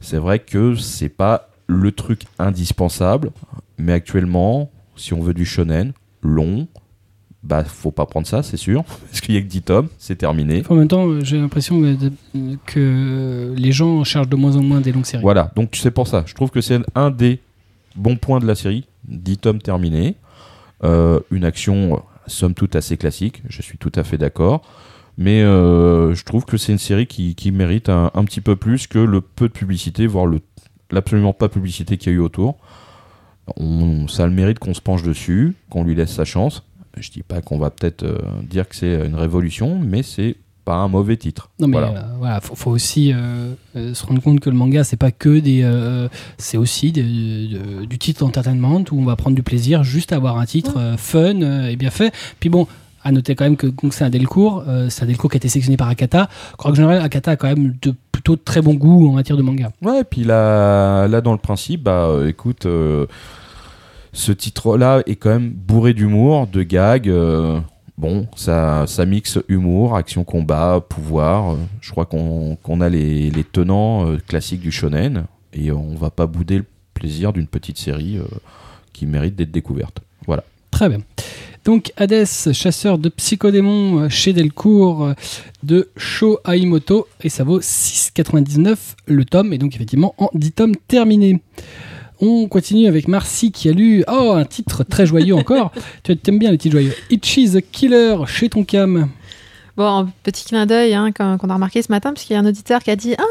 C'est 0.00 0.16
vrai 0.16 0.38
que 0.38 0.76
c'est 0.76 1.08
pas 1.08 1.48
le 1.66 1.90
truc 1.90 2.22
indispensable, 2.38 3.32
mais 3.76 3.92
actuellement, 3.92 4.70
si 4.94 5.12
on 5.12 5.20
veut 5.20 5.34
du 5.34 5.44
shonen 5.44 5.92
long, 6.22 6.68
bah 7.42 7.64
faut 7.64 7.90
pas 7.90 8.06
prendre 8.06 8.28
ça, 8.28 8.44
c'est 8.44 8.56
sûr, 8.56 8.84
parce 9.10 9.20
qu'il 9.20 9.34
y 9.34 9.38
a 9.38 9.40
que 9.40 9.46
10 9.46 9.62
tomes, 9.62 9.88
c'est 9.98 10.16
terminé. 10.16 10.62
En 10.68 10.76
même 10.76 10.86
temps, 10.86 11.20
j'ai 11.20 11.38
l'impression 11.38 11.82
que 12.66 13.54
les 13.56 13.72
gens 13.72 14.04
cherchent 14.04 14.28
de 14.28 14.36
moins 14.36 14.54
en 14.56 14.62
moins 14.62 14.80
des 14.80 14.92
longues 14.92 15.04
séries. 15.04 15.22
Voilà, 15.22 15.50
donc 15.56 15.74
c'est 15.74 15.90
pour 15.90 16.06
ça. 16.06 16.22
Je 16.26 16.34
trouve 16.34 16.50
que 16.50 16.60
c'est 16.60 16.78
un 16.94 17.10
des 17.10 17.40
bons 17.96 18.16
points 18.16 18.38
de 18.38 18.46
la 18.46 18.54
série. 18.54 18.86
10 19.08 19.38
tomes 19.38 19.60
terminés. 19.60 20.14
Euh, 20.84 21.18
une 21.32 21.44
action, 21.44 22.02
somme 22.28 22.54
toute, 22.54 22.76
assez 22.76 22.96
classique. 22.96 23.42
Je 23.48 23.62
suis 23.62 23.78
tout 23.78 23.92
à 23.96 24.04
fait 24.04 24.16
d'accord. 24.16 24.62
Mais 25.20 25.42
euh, 25.42 26.14
je 26.14 26.24
trouve 26.24 26.44
que 26.46 26.56
c'est 26.56 26.72
une 26.72 26.78
série 26.78 27.06
qui, 27.06 27.34
qui 27.34 27.52
mérite 27.52 27.88
un, 27.90 28.10
un 28.14 28.24
petit 28.24 28.40
peu 28.40 28.56
plus 28.56 28.86
que 28.86 28.98
le 28.98 29.20
peu 29.20 29.46
de 29.48 29.52
publicité, 29.52 30.06
voire 30.06 30.24
le 30.26 30.40
l'absolument 30.90 31.32
pas 31.32 31.46
de 31.46 31.52
publicité 31.52 31.96
qu'il 31.98 32.10
y 32.10 32.14
a 32.14 32.18
eu 32.18 32.20
autour. 32.20 32.56
On, 33.56 34.08
ça 34.08 34.24
a 34.24 34.26
le 34.26 34.32
mérite 34.32 34.58
qu'on 34.58 34.74
se 34.74 34.80
penche 34.80 35.02
dessus, 35.02 35.54
qu'on 35.68 35.84
lui 35.84 35.94
laisse 35.94 36.10
sa 36.12 36.24
chance. 36.24 36.62
Je 36.96 37.10
dis 37.10 37.22
pas 37.22 37.40
qu'on 37.42 37.58
va 37.58 37.70
peut-être 37.70 38.02
euh, 38.02 38.18
dire 38.48 38.68
que 38.68 38.74
c'est 38.74 39.06
une 39.06 39.14
révolution, 39.14 39.78
mais 39.78 40.02
c'est 40.02 40.36
pas 40.64 40.74
un 40.76 40.88
mauvais 40.88 41.16
titre. 41.16 41.50
Non 41.60 41.68
mais 41.68 41.78
Voilà. 41.78 41.98
euh, 41.98 42.02
voilà, 42.18 42.40
faut, 42.40 42.54
faut 42.54 42.70
aussi 42.70 43.12
euh, 43.12 43.52
euh, 43.76 43.94
se 43.94 44.04
rendre 44.06 44.20
compte 44.22 44.40
que 44.40 44.50
le 44.50 44.56
manga 44.56 44.84
c'est 44.84 44.96
pas 44.96 45.10
que 45.12 45.38
des, 45.38 45.62
euh, 45.64 46.08
c'est 46.38 46.56
aussi 46.58 46.92
des- 46.92 47.02
de- 47.02 47.84
du 47.86 47.98
titre 47.98 48.24
entertainment 48.24 48.84
où 48.90 49.00
on 49.00 49.04
va 49.04 49.16
prendre 49.16 49.36
du 49.36 49.42
plaisir 49.42 49.84
juste 49.84 50.12
à 50.12 50.16
avoir 50.16 50.38
un 50.38 50.46
titre 50.46 50.74
euh, 50.78 50.96
fun 50.96 51.42
euh, 51.42 51.68
et 51.68 51.76
bien 51.76 51.90
fait. 51.90 52.12
Puis 52.40 52.50
bon, 52.50 52.66
à 53.02 53.12
noter 53.12 53.34
quand 53.34 53.44
même 53.44 53.56
que 53.56 53.66
c'est 53.90 54.04
un 54.04 54.10
Delcourt, 54.10 54.64
euh, 54.68 54.88
c'est 54.90 55.04
un 55.04 55.06
Delcourt 55.06 55.30
qui 55.30 55.36
a 55.36 55.38
été 55.38 55.48
sélectionné 55.48 55.76
par 55.76 55.88
Akata. 55.88 56.28
Je 56.52 56.56
crois 56.56 56.70
que 56.70 56.76
en 56.76 56.76
général 56.76 57.02
Akata 57.02 57.32
a 57.32 57.36
quand 57.36 57.48
même 57.48 57.74
de 57.80 57.94
plutôt 58.12 58.36
très 58.36 58.60
bon 58.60 58.74
goût 58.74 59.08
en 59.08 59.12
matière 59.12 59.36
de 59.36 59.42
manga. 59.42 59.70
Ouais, 59.82 60.00
et 60.00 60.04
puis 60.04 60.24
là, 60.24 61.08
là 61.08 61.20
dans 61.20 61.32
le 61.32 61.38
principe, 61.38 61.84
bah 61.84 62.06
euh, 62.06 62.28
écoute, 62.28 62.66
euh, 62.66 63.06
ce 64.12 64.32
titre-là 64.32 65.02
est 65.06 65.16
quand 65.16 65.30
même 65.30 65.50
bourré 65.50 65.94
d'humour, 65.94 66.46
de 66.46 66.62
gags. 66.62 67.10
bon, 67.96 68.26
ça, 68.36 68.86
ça 68.86 69.06
mixe 69.06 69.38
humour, 69.48 69.96
action, 69.96 70.24
combat, 70.24 70.84
pouvoir. 70.86 71.56
je 71.80 71.90
crois 71.90 72.06
qu'on 72.06 72.56
qu'on 72.62 72.80
a 72.80 72.88
les, 72.88 73.30
les 73.30 73.44
tenants 73.44 74.06
classiques 74.26 74.60
du 74.60 74.72
shonen 74.72 75.24
et 75.52 75.72
on 75.72 75.94
va 75.94 76.10
pas 76.10 76.26
bouder 76.26 76.58
le 76.58 76.66
plaisir 76.92 77.32
d'une 77.32 77.46
petite 77.46 77.78
série 77.78 78.18
qui 78.92 79.06
mérite 79.06 79.36
d'être 79.36 79.52
découverte. 79.52 80.00
Voilà. 80.26 80.44
Très 80.70 80.88
bien. 80.88 80.98
Donc 81.64 81.92
Hades, 81.96 82.26
chasseur 82.52 82.98
de 82.98 83.08
psychodémons 83.10 84.00
euh, 84.00 84.08
chez 84.08 84.32
Delcourt 84.32 85.04
euh, 85.04 85.14
de 85.62 85.88
Sho 85.96 86.38
Aimoto 86.46 87.06
et 87.22 87.28
ça 87.28 87.44
vaut 87.44 87.60
6,99 87.60 88.76
le 89.06 89.24
tome 89.24 89.52
et 89.52 89.58
donc 89.58 89.74
effectivement 89.74 90.14
en 90.18 90.30
10 90.34 90.52
tomes 90.52 90.76
terminés. 90.88 91.40
On 92.20 92.48
continue 92.48 92.86
avec 92.86 93.08
Marcy 93.08 93.52
qui 93.52 93.68
a 93.68 93.72
lu 93.72 94.04
oh 94.08 94.32
un 94.34 94.44
titre 94.44 94.84
très 94.84 95.06
joyeux 95.06 95.34
encore. 95.34 95.72
tu 96.02 96.16
aimes 96.26 96.38
bien 96.38 96.50
les 96.50 96.58
titres 96.58 96.72
joyeux. 96.72 96.94
Itchy 97.10 97.50
the 97.50 97.60
Killer 97.70 98.16
chez 98.26 98.48
Tonkam. 98.48 99.10
Bon, 99.76 99.86
un 99.86 100.12
petit 100.22 100.44
clin 100.44 100.66
d'œil 100.66 100.94
hein, 100.94 101.12
qu'on 101.12 101.48
a 101.48 101.54
remarqué 101.54 101.80
ce 101.80 101.90
matin, 101.90 102.12
parce 102.12 102.24
qu'il 102.24 102.34
y 102.34 102.36
a 102.36 102.42
un 102.42 102.46
auditeur 102.46 102.82
qui 102.82 102.90
a 102.90 102.96
dit 102.96 103.14
Ah, 103.16 103.24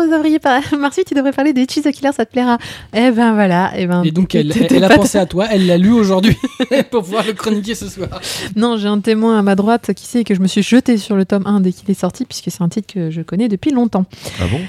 vous 0.00 0.10
devriez 0.10 0.38
pas. 0.38 0.60
Marcy, 0.78 1.04
tu 1.04 1.14
devrais 1.14 1.32
parler 1.32 1.52
de 1.52 1.60
Cheese 1.68 1.82
the 1.82 1.90
Killer, 1.92 2.12
ça 2.12 2.24
te 2.24 2.32
plaira. 2.32 2.58
Eh 2.94 3.10
ben 3.10 3.34
voilà. 3.34 3.72
Eh 3.76 3.86
ben, 3.86 4.02
Et 4.04 4.10
donc 4.10 4.34
elle, 4.34 4.52
elle 4.70 4.84
a 4.84 4.88
pensé 4.90 5.18
à 5.18 5.26
toi, 5.26 5.46
elle 5.50 5.66
l'a 5.66 5.78
lu 5.78 5.92
aujourd'hui 5.92 6.36
pour 6.90 7.02
pouvoir 7.02 7.24
le 7.26 7.32
chroniquer 7.32 7.74
ce 7.74 7.88
soir. 7.88 8.08
Non, 8.56 8.76
j'ai 8.76 8.88
un 8.88 9.00
témoin 9.00 9.38
à 9.38 9.42
ma 9.42 9.54
droite 9.54 9.92
qui 9.94 10.06
sait 10.06 10.24
que 10.24 10.34
je 10.34 10.40
me 10.40 10.46
suis 10.46 10.62
jetée 10.62 10.96
sur 10.98 11.16
le 11.16 11.24
tome 11.24 11.46
1 11.46 11.60
dès 11.60 11.72
qu'il 11.72 11.90
est 11.90 11.98
sorti, 11.98 12.24
puisque 12.24 12.50
c'est 12.50 12.62
un 12.62 12.68
titre 12.68 12.92
que 12.92 13.10
je 13.10 13.22
connais 13.22 13.48
depuis 13.48 13.70
longtemps. 13.70 14.04
Ah 14.40 14.44
bon? 14.50 14.60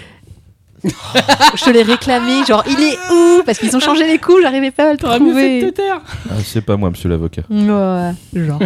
Je 1.56 1.64
te 1.64 1.70
l'ai 1.70 1.84
réclamé, 1.84 2.44
genre, 2.46 2.64
il 2.68 2.82
est 2.82 2.98
où? 3.12 3.44
Parce 3.46 3.58
qu'ils 3.58 3.76
ont 3.76 3.80
changé 3.80 4.06
les 4.06 4.18
coups, 4.18 4.42
j'arrivais 4.42 4.72
pas 4.72 4.90
à 4.90 4.92
le 4.92 4.98
trouver. 4.98 5.72
ah, 6.30 6.34
C'est 6.44 6.62
pas 6.62 6.76
moi, 6.78 6.90
monsieur 6.90 7.10
l'avocat. 7.10 7.44
Ouais, 7.50 8.12
genre. 8.34 8.60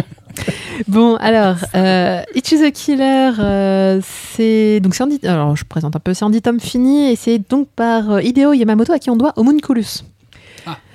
bon, 0.88 1.16
alors, 1.16 1.56
euh, 1.74 2.22
Itchy 2.34 2.58
the 2.58 2.72
Killer, 2.72 3.32
euh, 3.38 4.00
c'est 4.34 4.80
donc 4.80 4.94
c'est 4.94 5.24
alors 5.24 5.56
je 5.56 5.64
présente 5.64 5.96
un 5.96 6.00
peu, 6.00 6.14
c'est 6.14 6.24
en 6.24 6.30
10 6.30 6.42
tomes 6.42 6.60
finis 6.60 7.10
et 7.10 7.16
c'est 7.16 7.38
donc 7.38 7.68
par 7.74 8.10
euh, 8.10 8.22
Hideo 8.22 8.52
Yamamoto 8.52 8.92
à 8.92 8.98
qui 8.98 9.10
on 9.10 9.16
doit 9.16 9.32
Homunculus. 9.36 10.02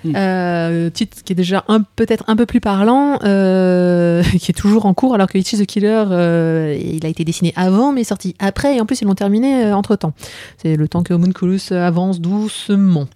Euh, 0.05 0.89
titre 0.89 1.23
qui 1.23 1.31
est 1.31 1.35
déjà 1.35 1.65
peut-être 1.95 2.25
un 2.27 2.35
peu 2.35 2.45
plus 2.45 2.59
parlant, 2.59 3.19
euh, 3.23 4.21
qui 4.39 4.51
est 4.51 4.57
toujours 4.57 4.85
en 4.85 4.93
cours, 4.93 5.13
alors 5.13 5.27
que 5.27 5.37
Itchy 5.37 5.57
the 5.57 5.65
Killer, 5.65 6.03
euh, 6.11 6.77
il 6.79 7.05
a 7.05 7.09
été 7.09 7.23
dessiné 7.23 7.53
avant, 7.55 7.91
mais 7.91 8.03
sorti 8.03 8.35
après, 8.39 8.75
et 8.75 8.81
en 8.81 8.85
plus 8.85 9.01
ils 9.01 9.05
l'ont 9.05 9.15
terminé 9.15 9.71
entre 9.71 9.95
temps. 9.95 10.13
C'est 10.57 10.75
le 10.75 10.87
temps 10.87 11.03
que 11.03 11.13
Homunculus 11.13 11.71
avance 11.71 12.19
doucement. 12.19 13.07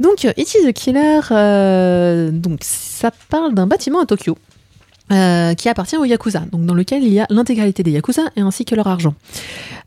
Donc 0.00 0.24
Itchy 0.36 0.58
the 0.66 0.72
Killer, 0.72 1.20
euh, 1.30 2.30
donc 2.30 2.60
ça 2.62 3.10
parle 3.28 3.54
d'un 3.54 3.66
bâtiment 3.66 4.00
à 4.00 4.06
Tokyo. 4.06 4.38
Euh, 5.10 5.54
qui 5.54 5.68
appartient 5.68 5.96
aux 5.96 6.04
Yakuza, 6.04 6.40
donc 6.52 6.66
dans 6.66 6.74
lequel 6.74 7.02
il 7.02 7.12
y 7.12 7.20
a 7.20 7.26
l'intégralité 7.30 7.82
des 7.82 7.92
Yakuza 7.92 8.22
et 8.36 8.40
ainsi 8.40 8.64
que 8.64 8.74
leur 8.74 8.86
argent. 8.88 9.14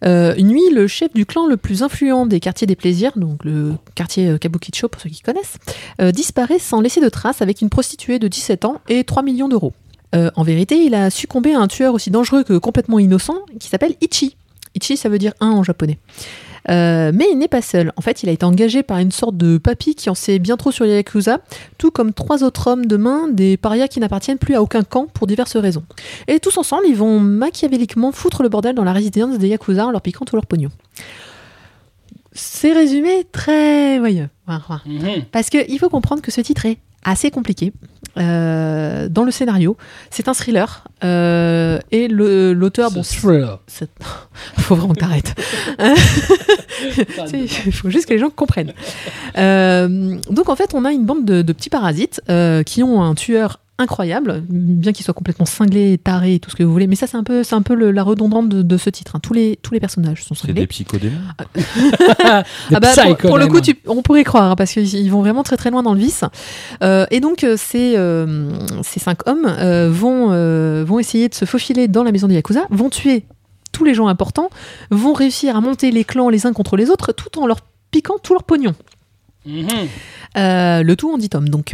Euh, 0.03 0.33
une 0.37 0.47
nuit, 0.47 0.69
le 0.73 0.87
chef 0.87 1.13
du 1.13 1.25
clan 1.25 1.45
le 1.45 1.57
plus 1.57 1.83
influent 1.83 2.25
des 2.25 2.39
quartiers 2.39 2.67
des 2.67 2.75
plaisirs, 2.75 3.11
donc 3.15 3.43
le 3.45 3.73
quartier 3.93 4.29
euh, 4.29 4.37
Kabukicho 4.37 4.87
pour 4.87 5.01
ceux 5.01 5.09
qui 5.09 5.21
connaissent, 5.21 5.57
disparaît 6.13 6.59
sans 6.59 6.81
laisser 6.81 7.01
de 7.01 7.09
traces 7.09 7.41
avec 7.41 7.61
une 7.61 7.69
prostituée 7.69 8.17
de 8.17 8.27
17 8.27 8.65
ans 8.65 8.81
et 8.89 9.03
3 9.03 9.23
millions 9.23 9.49
d'euros. 9.49 9.73
En 10.13 10.43
vérité, 10.43 10.83
il 10.83 10.93
a 10.93 11.09
succombé 11.09 11.53
à 11.53 11.59
un 11.59 11.67
tueur 11.67 11.93
aussi 11.93 12.11
dangereux 12.11 12.43
que 12.43 12.57
complètement 12.57 12.99
innocent 12.99 13.37
qui 13.59 13.69
s'appelle 13.69 13.95
Ichi. 14.01 14.35
Ichi, 14.75 14.97
ça 14.97 15.07
veut 15.07 15.19
dire 15.19 15.33
un 15.39 15.51
en 15.51 15.63
japonais. 15.63 15.99
Euh, 16.69 17.11
mais 17.13 17.25
il 17.31 17.37
n'est 17.37 17.47
pas 17.47 17.61
seul. 17.61 17.91
En 17.95 18.01
fait, 18.01 18.23
il 18.23 18.29
a 18.29 18.31
été 18.31 18.45
engagé 18.45 18.83
par 18.83 18.99
une 18.99 19.11
sorte 19.11 19.37
de 19.37 19.57
papy 19.57 19.95
qui 19.95 20.09
en 20.09 20.15
sait 20.15 20.39
bien 20.39 20.57
trop 20.57 20.71
sur 20.71 20.85
les 20.85 20.95
Yakuza, 20.95 21.39
tout 21.77 21.91
comme 21.91 22.13
trois 22.13 22.43
autres 22.43 22.67
hommes 22.67 22.85
de 22.85 22.97
main, 22.97 23.27
des 23.27 23.57
parias 23.57 23.87
qui 23.87 23.99
n'appartiennent 23.99 24.37
plus 24.37 24.55
à 24.55 24.61
aucun 24.61 24.83
camp 24.83 25.07
pour 25.07 25.27
diverses 25.27 25.57
raisons. 25.57 25.83
Et 26.27 26.39
tous 26.39 26.57
ensemble, 26.57 26.83
ils 26.87 26.95
vont 26.95 27.19
machiavéliquement 27.19 28.11
foutre 28.11 28.43
le 28.43 28.49
bordel 28.49 28.75
dans 28.75 28.83
la 28.83 28.93
résidence 28.93 29.37
des 29.37 29.47
Yakuza 29.47 29.87
en 29.87 29.91
leur 29.91 30.01
piquant 30.01 30.25
tout 30.25 30.35
leur 30.35 30.45
pognon. 30.45 30.69
C'est 32.33 32.71
résumé 32.73 33.25
très 33.31 33.99
voyeux. 33.99 34.29
Mhm. 34.85 35.25
Parce 35.31 35.49
qu'il 35.49 35.79
faut 35.79 35.89
comprendre 35.89 36.21
que 36.21 36.31
ce 36.31 36.41
titre 36.41 36.65
est 36.65 36.77
assez 37.03 37.31
compliqué 37.31 37.73
euh, 38.17 39.07
dans 39.09 39.23
le 39.23 39.31
scénario. 39.31 39.77
C'est 40.09 40.27
un 40.27 40.33
thriller 40.33 40.83
euh, 41.03 41.79
et 41.91 42.07
le- 42.07 42.53
l'auteur, 42.53 42.91
bon, 42.91 43.01
thriller. 43.03 43.59
c'est- 43.67 43.89
faut 44.57 44.75
vraiment 44.75 44.93
que 44.93 44.99
t'arrêtes. 44.99 45.33
Il 47.33 47.73
faut 47.73 47.89
juste 47.89 48.07
que 48.07 48.13
les 48.13 48.19
gens 48.19 48.29
comprennent. 48.29 48.73
Euh, 49.37 50.17
donc 50.29 50.49
en 50.49 50.55
fait, 50.55 50.73
on 50.73 50.85
a 50.85 50.91
une 50.91 51.05
bande 51.05 51.25
de, 51.25 51.41
de 51.41 51.53
petits 51.53 51.69
parasites 51.69 52.21
qui 52.65 52.83
ont 52.83 53.01
un 53.03 53.15
tueur 53.15 53.59
incroyable, 53.77 54.43
bien 54.47 54.91
qu'il 54.91 55.03
soit 55.03 55.13
complètement 55.15 55.45
cinglé, 55.47 55.97
taré, 55.97 56.37
tout 56.39 56.51
ce 56.51 56.55
que 56.55 56.61
vous 56.63 56.71
voulez. 56.71 56.85
Mais 56.85 56.95
ça, 56.95 57.07
c'est 57.07 57.17
un 57.17 57.23
peu, 57.23 57.43
c'est 57.43 57.55
un 57.55 57.63
peu 57.63 57.73
le- 57.73 57.89
la 57.91 58.03
redondante 58.03 58.47
de, 58.47 58.61
de 58.61 58.77
ce 58.77 58.91
titre. 58.91 59.15
hein. 59.15 59.19
Tous 59.21 59.33
les 59.33 59.57
tous 59.63 59.73
les 59.73 59.79
personnages 59.79 60.23
sont 60.23 60.35
C'est 60.35 60.41
cinglés. 60.47 60.61
des 60.61 60.67
psychodémons. 60.67 61.17
Des 61.55 61.63
Ah 62.23 62.43
bah, 62.79 62.89
pour, 62.95 63.17
pour 63.17 63.37
le 63.39 63.47
coup, 63.47 63.59
tu- 63.59 63.79
on 63.87 64.03
pourrait 64.03 64.23
croire, 64.23 64.51
hein, 64.51 64.55
parce 64.55 64.71
qu'ils 64.73 64.93
ils 64.93 65.09
vont 65.09 65.21
vraiment 65.21 65.41
très 65.43 65.57
très 65.57 65.71
loin 65.71 65.81
dans 65.81 65.93
le 65.93 65.99
vice. 65.99 66.23
Euh, 66.83 67.05
et 67.09 67.19
donc, 67.21 67.43
euh, 67.43 67.55
ces, 67.57 67.95
euh, 67.97 68.51
ces 68.83 68.99
cinq 68.99 69.27
hommes 69.27 69.45
euh, 69.47 69.89
vont, 69.91 70.27
euh, 70.31 70.83
vont 70.85 70.99
essayer 70.99 71.27
de 71.27 71.33
se 71.33 71.45
faufiler 71.45 71.87
dans 71.87 72.03
la 72.03 72.11
maison 72.11 72.27
des 72.27 72.35
Yakuza, 72.35 72.67
vont 72.69 72.89
tuer 72.91 73.25
tous 73.71 73.83
les 73.83 73.95
gens 73.95 74.07
importants, 74.07 74.49
vont 74.91 75.13
réussir 75.13 75.55
à 75.55 75.61
monter 75.61 75.89
les 75.91 76.03
clans 76.03 76.29
les 76.29 76.45
uns 76.45 76.53
contre 76.53 76.75
les 76.77 76.89
autres, 76.91 77.13
tout 77.13 77.39
en 77.39 77.47
leur 77.47 77.61
piquant 77.89 78.15
tout 78.21 78.33
leur 78.33 78.43
pognon. 78.43 78.73
Mhm. 79.45 79.67
Euh, 80.37 80.83
le 80.83 80.95
tout 80.95 81.11
en 81.11 81.17
10 81.17 81.29
tomes, 81.29 81.49
donc. 81.49 81.73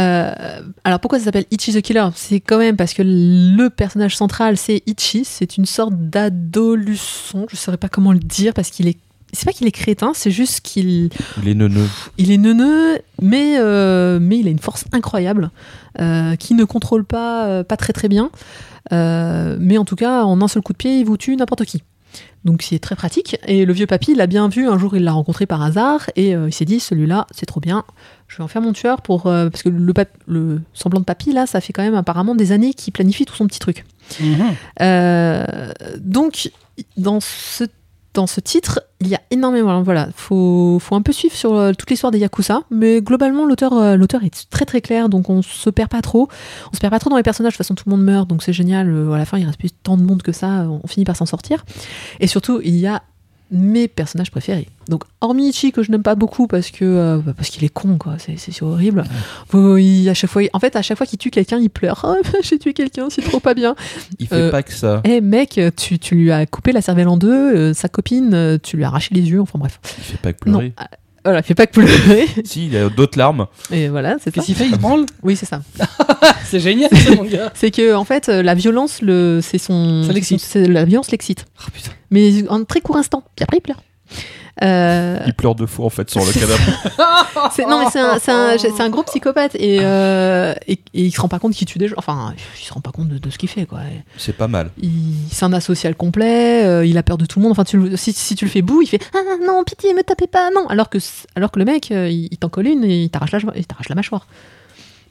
Euh, 0.00 0.62
alors 0.84 1.00
pourquoi 1.00 1.18
ça 1.18 1.26
s'appelle 1.26 1.44
Ichi 1.50 1.72
the 1.72 1.82
Killer? 1.82 2.08
C'est 2.14 2.40
quand 2.40 2.58
même 2.58 2.76
parce 2.76 2.94
que 2.94 3.02
le 3.04 3.68
personnage 3.68 4.16
central, 4.16 4.56
c'est 4.56 4.82
Ichi. 4.86 5.24
C'est 5.24 5.56
une 5.56 5.66
sorte 5.66 5.94
d'adolescent. 5.94 7.46
Je 7.48 7.54
ne 7.54 7.58
saurais 7.58 7.76
pas 7.76 7.88
comment 7.88 8.12
le 8.12 8.18
dire 8.18 8.54
parce 8.54 8.70
qu'il 8.70 8.88
est. 8.88 8.98
C'est 9.32 9.44
pas 9.44 9.52
qu'il 9.52 9.68
est 9.68 9.72
crétin, 9.72 10.10
c'est 10.12 10.32
juste 10.32 10.60
qu'il 10.60 11.08
Il 11.40 11.48
est 11.48 11.54
neuneux. 11.54 11.86
il 12.18 12.32
est 12.32 12.36
neuneux, 12.36 12.98
mais, 13.22 13.58
euh, 13.60 14.18
mais 14.20 14.40
il 14.40 14.48
a 14.48 14.50
une 14.50 14.58
force 14.58 14.86
incroyable, 14.90 15.52
euh, 16.00 16.34
qui 16.34 16.54
ne 16.54 16.64
contrôle 16.64 17.04
pas, 17.04 17.46
euh, 17.46 17.62
pas 17.62 17.76
très 17.76 17.92
très 17.92 18.08
bien. 18.08 18.30
Mais 18.90 19.78
en 19.78 19.84
tout 19.84 19.94
cas, 19.94 20.24
en 20.24 20.42
un 20.42 20.48
seul 20.48 20.62
coup 20.62 20.72
de 20.72 20.78
pied, 20.78 20.98
il 20.98 21.04
vous 21.04 21.16
tue 21.16 21.36
n'importe 21.36 21.64
qui. 21.64 21.84
Donc 22.44 22.62
c'est 22.62 22.78
très 22.78 22.96
pratique. 22.96 23.38
Et 23.46 23.64
le 23.64 23.72
vieux 23.72 23.86
papy 23.86 24.14
l'a 24.14 24.26
bien 24.26 24.48
vu, 24.48 24.68
un 24.68 24.78
jour 24.78 24.96
il 24.96 25.04
l'a 25.04 25.12
rencontré 25.12 25.46
par 25.46 25.62
hasard, 25.62 26.08
et 26.16 26.34
euh, 26.34 26.48
il 26.48 26.52
s'est 26.52 26.64
dit, 26.64 26.80
celui-là, 26.80 27.26
c'est 27.30 27.46
trop 27.46 27.60
bien, 27.60 27.84
je 28.28 28.38
vais 28.38 28.42
en 28.42 28.48
faire 28.48 28.62
mon 28.62 28.72
tueur, 28.72 29.02
pour, 29.02 29.26
euh, 29.26 29.50
parce 29.50 29.62
que 29.62 29.68
le, 29.68 29.92
le 30.26 30.62
semblant 30.72 31.00
de 31.00 31.04
papy, 31.04 31.32
là, 31.32 31.46
ça 31.46 31.60
fait 31.60 31.72
quand 31.72 31.82
même 31.82 31.94
apparemment 31.94 32.34
des 32.34 32.52
années 32.52 32.72
qu'il 32.72 32.92
planifie 32.92 33.26
tout 33.26 33.34
son 33.34 33.46
petit 33.46 33.58
truc. 33.58 33.84
Mhm. 34.20 34.54
Euh, 34.80 35.72
donc, 35.98 36.50
dans 36.96 37.20
ce, 37.20 37.64
dans 38.14 38.26
ce 38.26 38.40
titre, 38.40 38.80
il 39.00 39.08
y 39.08 39.14
a 39.14 39.20
énormément. 39.30 39.82
Voilà, 39.82 40.08
faut, 40.14 40.78
faut 40.80 40.94
un 40.94 41.02
peu 41.02 41.12
suivre 41.12 41.34
sur 41.34 41.54
euh, 41.54 41.72
toute 41.72 41.88
l'histoire 41.90 42.10
des 42.10 42.18
Yakuza, 42.18 42.62
mais 42.70 43.00
globalement, 43.00 43.46
l'auteur 43.46 43.72
euh, 43.72 43.96
l'auteur 43.96 44.22
est 44.24 44.48
très 44.50 44.64
très 44.64 44.80
clair, 44.80 45.08
donc 45.08 45.30
on 45.30 45.42
se 45.42 45.70
perd 45.70 45.88
pas 45.88 46.02
trop. 46.02 46.28
On 46.72 46.76
se 46.76 46.80
perd 46.80 46.90
pas 46.90 46.98
trop 46.98 47.10
dans 47.10 47.16
les 47.16 47.22
personnages, 47.22 47.52
de 47.52 47.56
toute 47.56 47.64
façon, 47.64 47.74
tout 47.74 47.84
le 47.86 47.96
monde 47.96 48.04
meurt, 48.04 48.28
donc 48.28 48.42
c'est 48.42 48.52
génial. 48.52 48.90
euh, 48.90 49.12
à 49.12 49.18
la 49.18 49.24
fin, 49.24 49.38
il 49.38 49.46
reste 49.46 49.58
plus 49.58 49.70
tant 49.70 49.96
de 49.96 50.02
monde 50.02 50.22
que 50.22 50.32
ça, 50.32 50.66
on 50.68 50.86
finit 50.86 51.04
par 51.04 51.16
s'en 51.16 51.26
sortir. 51.26 51.64
Et 52.20 52.26
surtout, 52.26 52.60
il 52.62 52.76
y 52.76 52.86
a 52.86 53.02
mes 53.50 53.88
personnages 53.88 54.30
préférés. 54.30 54.68
Donc, 54.88 55.04
hormis 55.20 55.48
Ichi, 55.50 55.72
que 55.72 55.82
je 55.82 55.90
n'aime 55.90 56.02
pas 56.02 56.14
beaucoup 56.14 56.46
parce 56.46 56.70
que 56.70 56.84
euh, 56.84 57.18
bah, 57.18 57.32
parce 57.36 57.48
qu'il 57.50 57.64
est 57.64 57.68
con, 57.68 57.96
quoi, 57.98 58.16
c'est 58.18 58.62
horrible. 58.62 59.04
Il- 59.54 60.08
à 60.08 60.14
chaque 60.14 60.30
fois, 60.30 60.42
en 60.52 60.58
fait, 60.60 60.76
à 60.76 60.82
chaque 60.82 60.96
fois 60.98 61.06
qu'il 61.06 61.18
tue 61.18 61.30
quelqu'un, 61.30 61.58
il 61.58 61.70
pleure. 61.70 62.04
Oh, 62.08 62.16
j'ai 62.42 62.58
tué 62.58 62.72
quelqu'un, 62.72 63.08
c'est 63.10 63.22
trop 63.22 63.40
pas 63.40 63.54
bien. 63.54 63.74
Il 64.18 64.26
fait 64.26 64.34
Euh, 64.36 64.50
pas 64.50 64.62
que 64.62 64.72
ça. 64.72 65.00
Eh 65.04 65.20
mec, 65.20 65.60
tu, 65.76 65.98
tu 65.98 66.14
lui 66.14 66.30
as 66.32 66.46
coupé 66.46 66.72
la 66.72 66.82
cervelle 66.82 67.08
en 67.08 67.16
deux, 67.16 67.56
euh, 67.56 67.74
sa 67.74 67.88
copine, 67.88 68.58
tu 68.62 68.76
lui 68.76 68.84
as 68.84 68.88
arraché 68.88 69.14
les 69.14 69.22
yeux, 69.30 69.40
enfin 69.40 69.58
bref. 69.58 69.80
Il 69.98 70.04
fait 70.04 70.18
pas 70.18 70.32
que 70.32 70.38
pleurer. 70.40 70.72
ah, 70.76 70.88
voilà, 71.24 71.42
fais 71.42 71.54
pas 71.54 71.66
que 71.66 71.72
pleurer. 71.72 72.26
Si, 72.44 72.66
il 72.66 72.76
a 72.76 72.88
d'autres 72.88 73.18
larmes. 73.18 73.46
Et 73.70 73.88
voilà, 73.88 74.16
c'est 74.18 74.24
ça. 74.26 74.30
Qu'est-ce 74.32 74.46
qu'il 74.46 74.54
fait 74.54 74.66
Il 74.66 74.78
branle? 74.78 75.06
Oui, 75.22 75.36
c'est 75.36 75.46
ça. 75.46 75.62
C'est 76.44 76.60
génial, 76.60 76.90
ce 76.90 77.14
manga. 77.14 77.52
C'est 77.54 77.70
que 77.70 77.94
en 77.94 78.04
fait, 78.04 78.28
euh, 78.28 78.42
la 78.42 78.54
violence, 78.54 79.02
le, 79.02 79.40
c'est 79.40 79.58
son. 79.58 80.02
Ça 80.04 80.12
l'excite. 80.12 80.40
c'est- 80.40 80.66
La 80.66 80.84
violence 80.84 81.10
l'excite. 81.12 81.44
Oh 81.60 81.70
putain. 81.72 81.92
Mais 82.10 82.48
en 82.48 82.64
très 82.64 82.80
court 82.80 82.96
instant. 82.96 83.22
Puis 83.36 83.44
après, 83.44 83.58
il 83.58 83.60
pleure. 83.60 83.80
Euh, 84.62 85.18
Il 85.26 85.34
pleure 85.34 85.54
deux 85.54 85.66
fois 85.66 85.86
en 85.86 85.90
fait 85.90 86.10
sur 86.10 86.20
le 86.24 86.32
canapé. 86.32 86.62
non, 87.68 87.78
mais 87.84 87.90
c'est 87.90 87.98
un, 88.00 88.18
un- 88.28 88.84
un 88.84 88.90
gros 88.90 89.02
psychopathe 89.04 89.54
et, 89.54 89.78
euh, 89.80 90.52
et, 90.66 90.72
et 90.72 90.78
il 91.04 91.10
se 91.12 91.20
rend 91.20 91.28
pas 91.28 91.38
compte 91.38 91.54
qu'il 91.54 91.66
tue 91.66 91.78
des 91.78 91.88
gens. 91.88 91.94
Enfin, 91.98 92.34
il 92.60 92.64
se 92.64 92.72
rend 92.72 92.80
pas 92.80 92.90
compte 92.90 93.08
de, 93.08 93.18
de 93.18 93.30
ce 93.30 93.38
qu'il 93.38 93.48
fait, 93.48 93.64
quoi. 93.66 93.80
C'est 94.18 94.36
pas 94.36 94.48
mal. 94.48 94.70
C'est 95.30 95.44
un 95.44 95.52
asocial 95.52 95.94
complet, 95.94 96.64
euh, 96.64 96.84
il 96.84 96.98
a 96.98 97.02
peur 97.02 97.16
de 97.18 97.24
tout 97.26 97.38
le 97.38 97.44
monde. 97.44 97.52
Enfin, 97.52 97.64
tu, 97.64 97.96
si, 97.96 98.12
si 98.12 98.34
tu 98.34 98.44
le 98.44 98.50
fais 98.50 98.62
bout, 98.62 98.82
il 98.82 98.86
fait 98.86 99.00
Ah 99.14 99.18
non, 99.46 99.64
pitié, 99.64 99.94
me 99.94 100.02
tapez 100.02 100.26
pas, 100.26 100.50
non. 100.54 100.66
Alors 100.68 100.90
que, 100.90 100.98
alors 101.36 101.50
que 101.50 101.58
le 101.58 101.64
mec, 101.64 101.90
euh, 101.90 102.08
il, 102.08 102.28
il 102.30 102.36
t'en 102.36 102.48
colle 102.48 102.66
une 102.66 102.84
et 102.84 103.02
il 103.04 103.10
t'arrache 103.10 103.32
la, 103.32 103.38
il 103.56 103.66
t'arrache 103.66 103.88
la 103.88 103.94
mâchoire. 103.94 104.26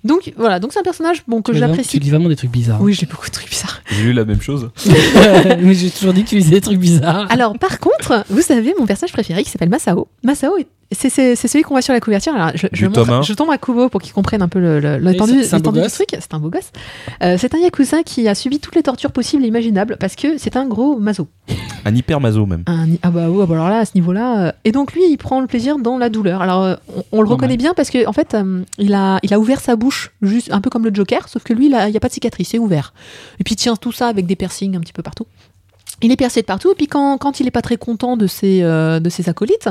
Donc 0.04 0.32
voilà, 0.38 0.60
donc 0.60 0.72
c'est 0.72 0.80
un 0.80 0.84
personnage 0.84 1.24
bon, 1.28 1.42
que 1.42 1.52
Tu 1.52 1.58
j'apprécie. 1.58 2.00
dis 2.00 2.10
vraiment 2.10 2.30
des 2.30 2.36
trucs 2.38 2.52
bizarres. 2.52 2.82
Oui, 2.82 2.94
j'ai 2.94 3.06
beaucoup 3.06 3.28
de 3.28 3.32
trucs 3.34 3.50
bizarres. 3.50 3.82
J'ai 3.92 4.04
lu 4.04 4.14
la 4.14 4.24
même 4.26 4.42
chose. 4.42 4.70
Mais 5.62 5.74
j'ai 5.74 5.90
toujours 5.90 6.14
dit 6.14 6.24
que 6.24 6.30
tu 6.30 6.36
disais 6.38 6.52
des 6.52 6.62
trucs 6.62 6.80
bizarres. 6.80 7.28
Alors, 7.30 7.58
par 7.58 7.80
contre, 7.80 8.24
vous 8.30 8.42
savez, 8.42 8.74
mon 8.80 8.86
personnage 8.86 9.12
préféré 9.14 9.44
qui 9.44 9.50
s'appelle 9.50 9.70
Masao. 9.70 10.08
Masao, 10.24 10.58
est- 10.58 10.68
c'est, 10.92 11.12
c'est, 11.12 11.36
c'est 11.36 11.48
celui 11.48 11.64
qu'on 11.64 11.76
voit 11.76 11.84
sur 11.84 11.94
la 11.94 12.00
couverture. 12.00 12.34
Alors, 12.34 12.50
je, 12.56 12.66
je, 12.72 12.88
montre, 12.88 13.22
je 13.24 13.34
tombe 13.34 13.52
à 13.52 13.60
Kubo 13.60 13.90
pour 13.90 14.02
qu'il 14.02 14.12
comprenne 14.12 14.42
un 14.42 14.48
peu 14.48 14.60
le, 14.60 14.80
le- 14.80 14.98
l'étendue, 14.98 15.44
c'est 15.44 15.54
un 15.54 15.58
beau 15.60 15.70
l'étendue 15.70 15.78
du 15.80 15.84
gosse. 15.84 15.94
truc. 15.94 16.08
C'est 16.14 16.34
un 16.34 16.40
beau 16.40 16.50
gosse. 16.50 16.72
Euh, 17.22 17.36
c'est 17.38 17.54
un 17.54 17.60
Yakuza 17.60 18.02
qui 18.02 18.28
a 18.28 18.34
subi 18.34 18.60
toutes 18.60 18.76
les 18.76 18.82
tortures 18.82 19.12
possibles 19.12 19.44
et 19.44 19.48
imaginables 19.48 19.98
parce 20.00 20.16
que 20.16 20.40
c'est 20.40 20.56
un 20.58 20.66
gros 20.66 20.98
maso. 20.98 21.28
Un 21.86 21.94
hyper 21.96 22.20
maso 22.20 22.48
même. 22.48 22.64
Un- 22.66 22.88
ah 23.04 23.12
bah, 23.12 23.30
ouais, 23.30 23.46
bah 23.46 23.54
alors 23.54 23.70
là, 23.70 23.80
à 23.80 23.86
ce 23.86 23.92
niveau-là. 23.94 24.48
euh, 24.48 24.52
et 24.66 24.72
donc 24.72 24.94
lui, 24.94 25.04
il 25.08 25.18
prend 25.18 25.42
le 25.42 25.48
plaisir 25.48 25.78
dans 25.78 26.00
la 26.00 26.10
douleur. 26.10 26.42
Alors 26.42 26.64
euh, 26.64 26.74
on, 26.88 26.92
on 26.94 27.22
le 27.22 27.28
Normal. 27.28 27.34
reconnaît 27.34 27.58
bien 27.58 27.74
parce 27.76 27.92
que 27.92 28.08
en 28.08 28.14
fait, 28.14 28.34
euh, 28.34 28.64
il 28.80 28.96
a, 28.96 29.20
il 29.22 29.32
a 29.32 29.40
ouvert 29.40 29.60
sa 29.62 29.76
bouche 29.76 29.89
juste 30.22 30.52
un 30.52 30.62
peu 30.62 30.70
comme 30.70 30.86
le 30.86 30.94
Joker, 30.94 31.28
sauf 31.28 31.44
que 31.44 31.54
lui, 31.54 31.66
il 31.66 31.70
n'y 31.72 31.76
a 31.98 32.00
pas 32.00 32.08
de 32.08 32.14
cicatrice, 32.14 32.50
c'est 32.50 32.60
ouvert. 32.60 32.94
Et 33.40 33.44
puis 33.44 33.54
il 33.54 33.58
tient 33.58 33.76
tout 33.76 33.92
ça 33.92 34.08
avec 34.08 34.26
des 34.26 34.36
piercings 34.36 34.76
un 34.76 34.80
petit 34.80 34.94
peu 34.94 35.04
partout. 35.04 35.26
Il 36.02 36.14
est 36.14 36.16
percé 36.16 36.40
de 36.40 36.46
partout, 36.46 36.72
et 36.72 36.76
puis 36.76 36.88
quand, 36.88 37.18
quand 37.18 37.42
il 37.42 37.48
est 37.48 37.52
pas 37.52 37.62
très 37.62 37.76
content 37.76 38.16
de 38.16 38.26
ses, 38.26 38.64
euh, 38.64 39.02
de 39.02 39.10
ses 39.10 39.28
acolytes, 39.28 39.68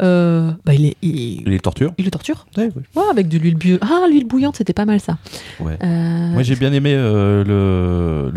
euh, 0.00 0.52
bah 0.64 0.72
il, 0.72 0.84
est, 0.86 0.96
il, 1.02 1.40
Il 1.42 1.48
les 1.48 1.58
torture. 1.58 1.92
il 1.98 2.04
le 2.04 2.12
torture. 2.12 2.46
Ouais, 2.56 2.66
ouais. 2.66 2.82
Ouais, 2.94 3.08
avec 3.10 3.26
de 3.26 3.38
l'huile 3.38 3.56
bouillante. 3.56 3.80
Ah, 3.82 4.06
l'huile 4.08 4.24
bouillante, 4.24 4.54
c'était 4.56 4.72
pas 4.72 4.84
mal 4.84 5.00
ça. 5.00 5.18
Ouais. 5.58 5.76
Euh, 5.82 6.28
Moi 6.28 6.44
j'ai 6.44 6.54
bien 6.54 6.72
aimé 6.72 6.92
le 6.94 8.30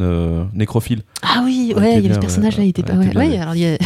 euh, 0.00 0.44
nécrophile. 0.54 1.02
Ah 1.22 1.42
oui, 1.44 1.72
Ouais, 1.76 1.96
il 1.98 2.02
y 2.02 2.06
avait 2.06 2.14
ce 2.14 2.20
personnage-là, 2.20 2.62
il 2.64 2.68
était 2.68 2.82
pas. 2.84 2.92
Ouais, 2.94 3.08
bien, 3.08 3.20
ouais, 3.20 3.28
ouais. 3.30 3.38
alors 3.38 3.54
il 3.56 3.62
y 3.62 3.66
a- 3.66 3.78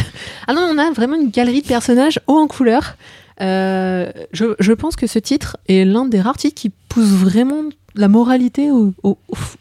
Ah 0.47 0.53
non, 0.53 0.69
on 0.71 0.77
a 0.77 0.91
vraiment 0.91 1.15
une 1.19 1.29
galerie 1.31 1.61
de 1.63 1.67
personnages 1.67 2.19
haut 2.27 2.37
en 2.37 2.47
couleur. 2.47 2.95
Euh, 3.39 4.11
je, 4.33 4.45
je 4.59 4.73
pense 4.73 4.95
que 4.95 5.07
ce 5.07 5.19
titre 5.19 5.57
est 5.67 5.85
l'un 5.85 6.05
des 6.05 6.19
rares 6.21 6.37
titres 6.37 6.55
qui 6.59 6.71
pousse 6.89 7.07
vraiment 7.09 7.63
la 7.95 8.07
moralité 8.07 8.69
au, 8.71 8.93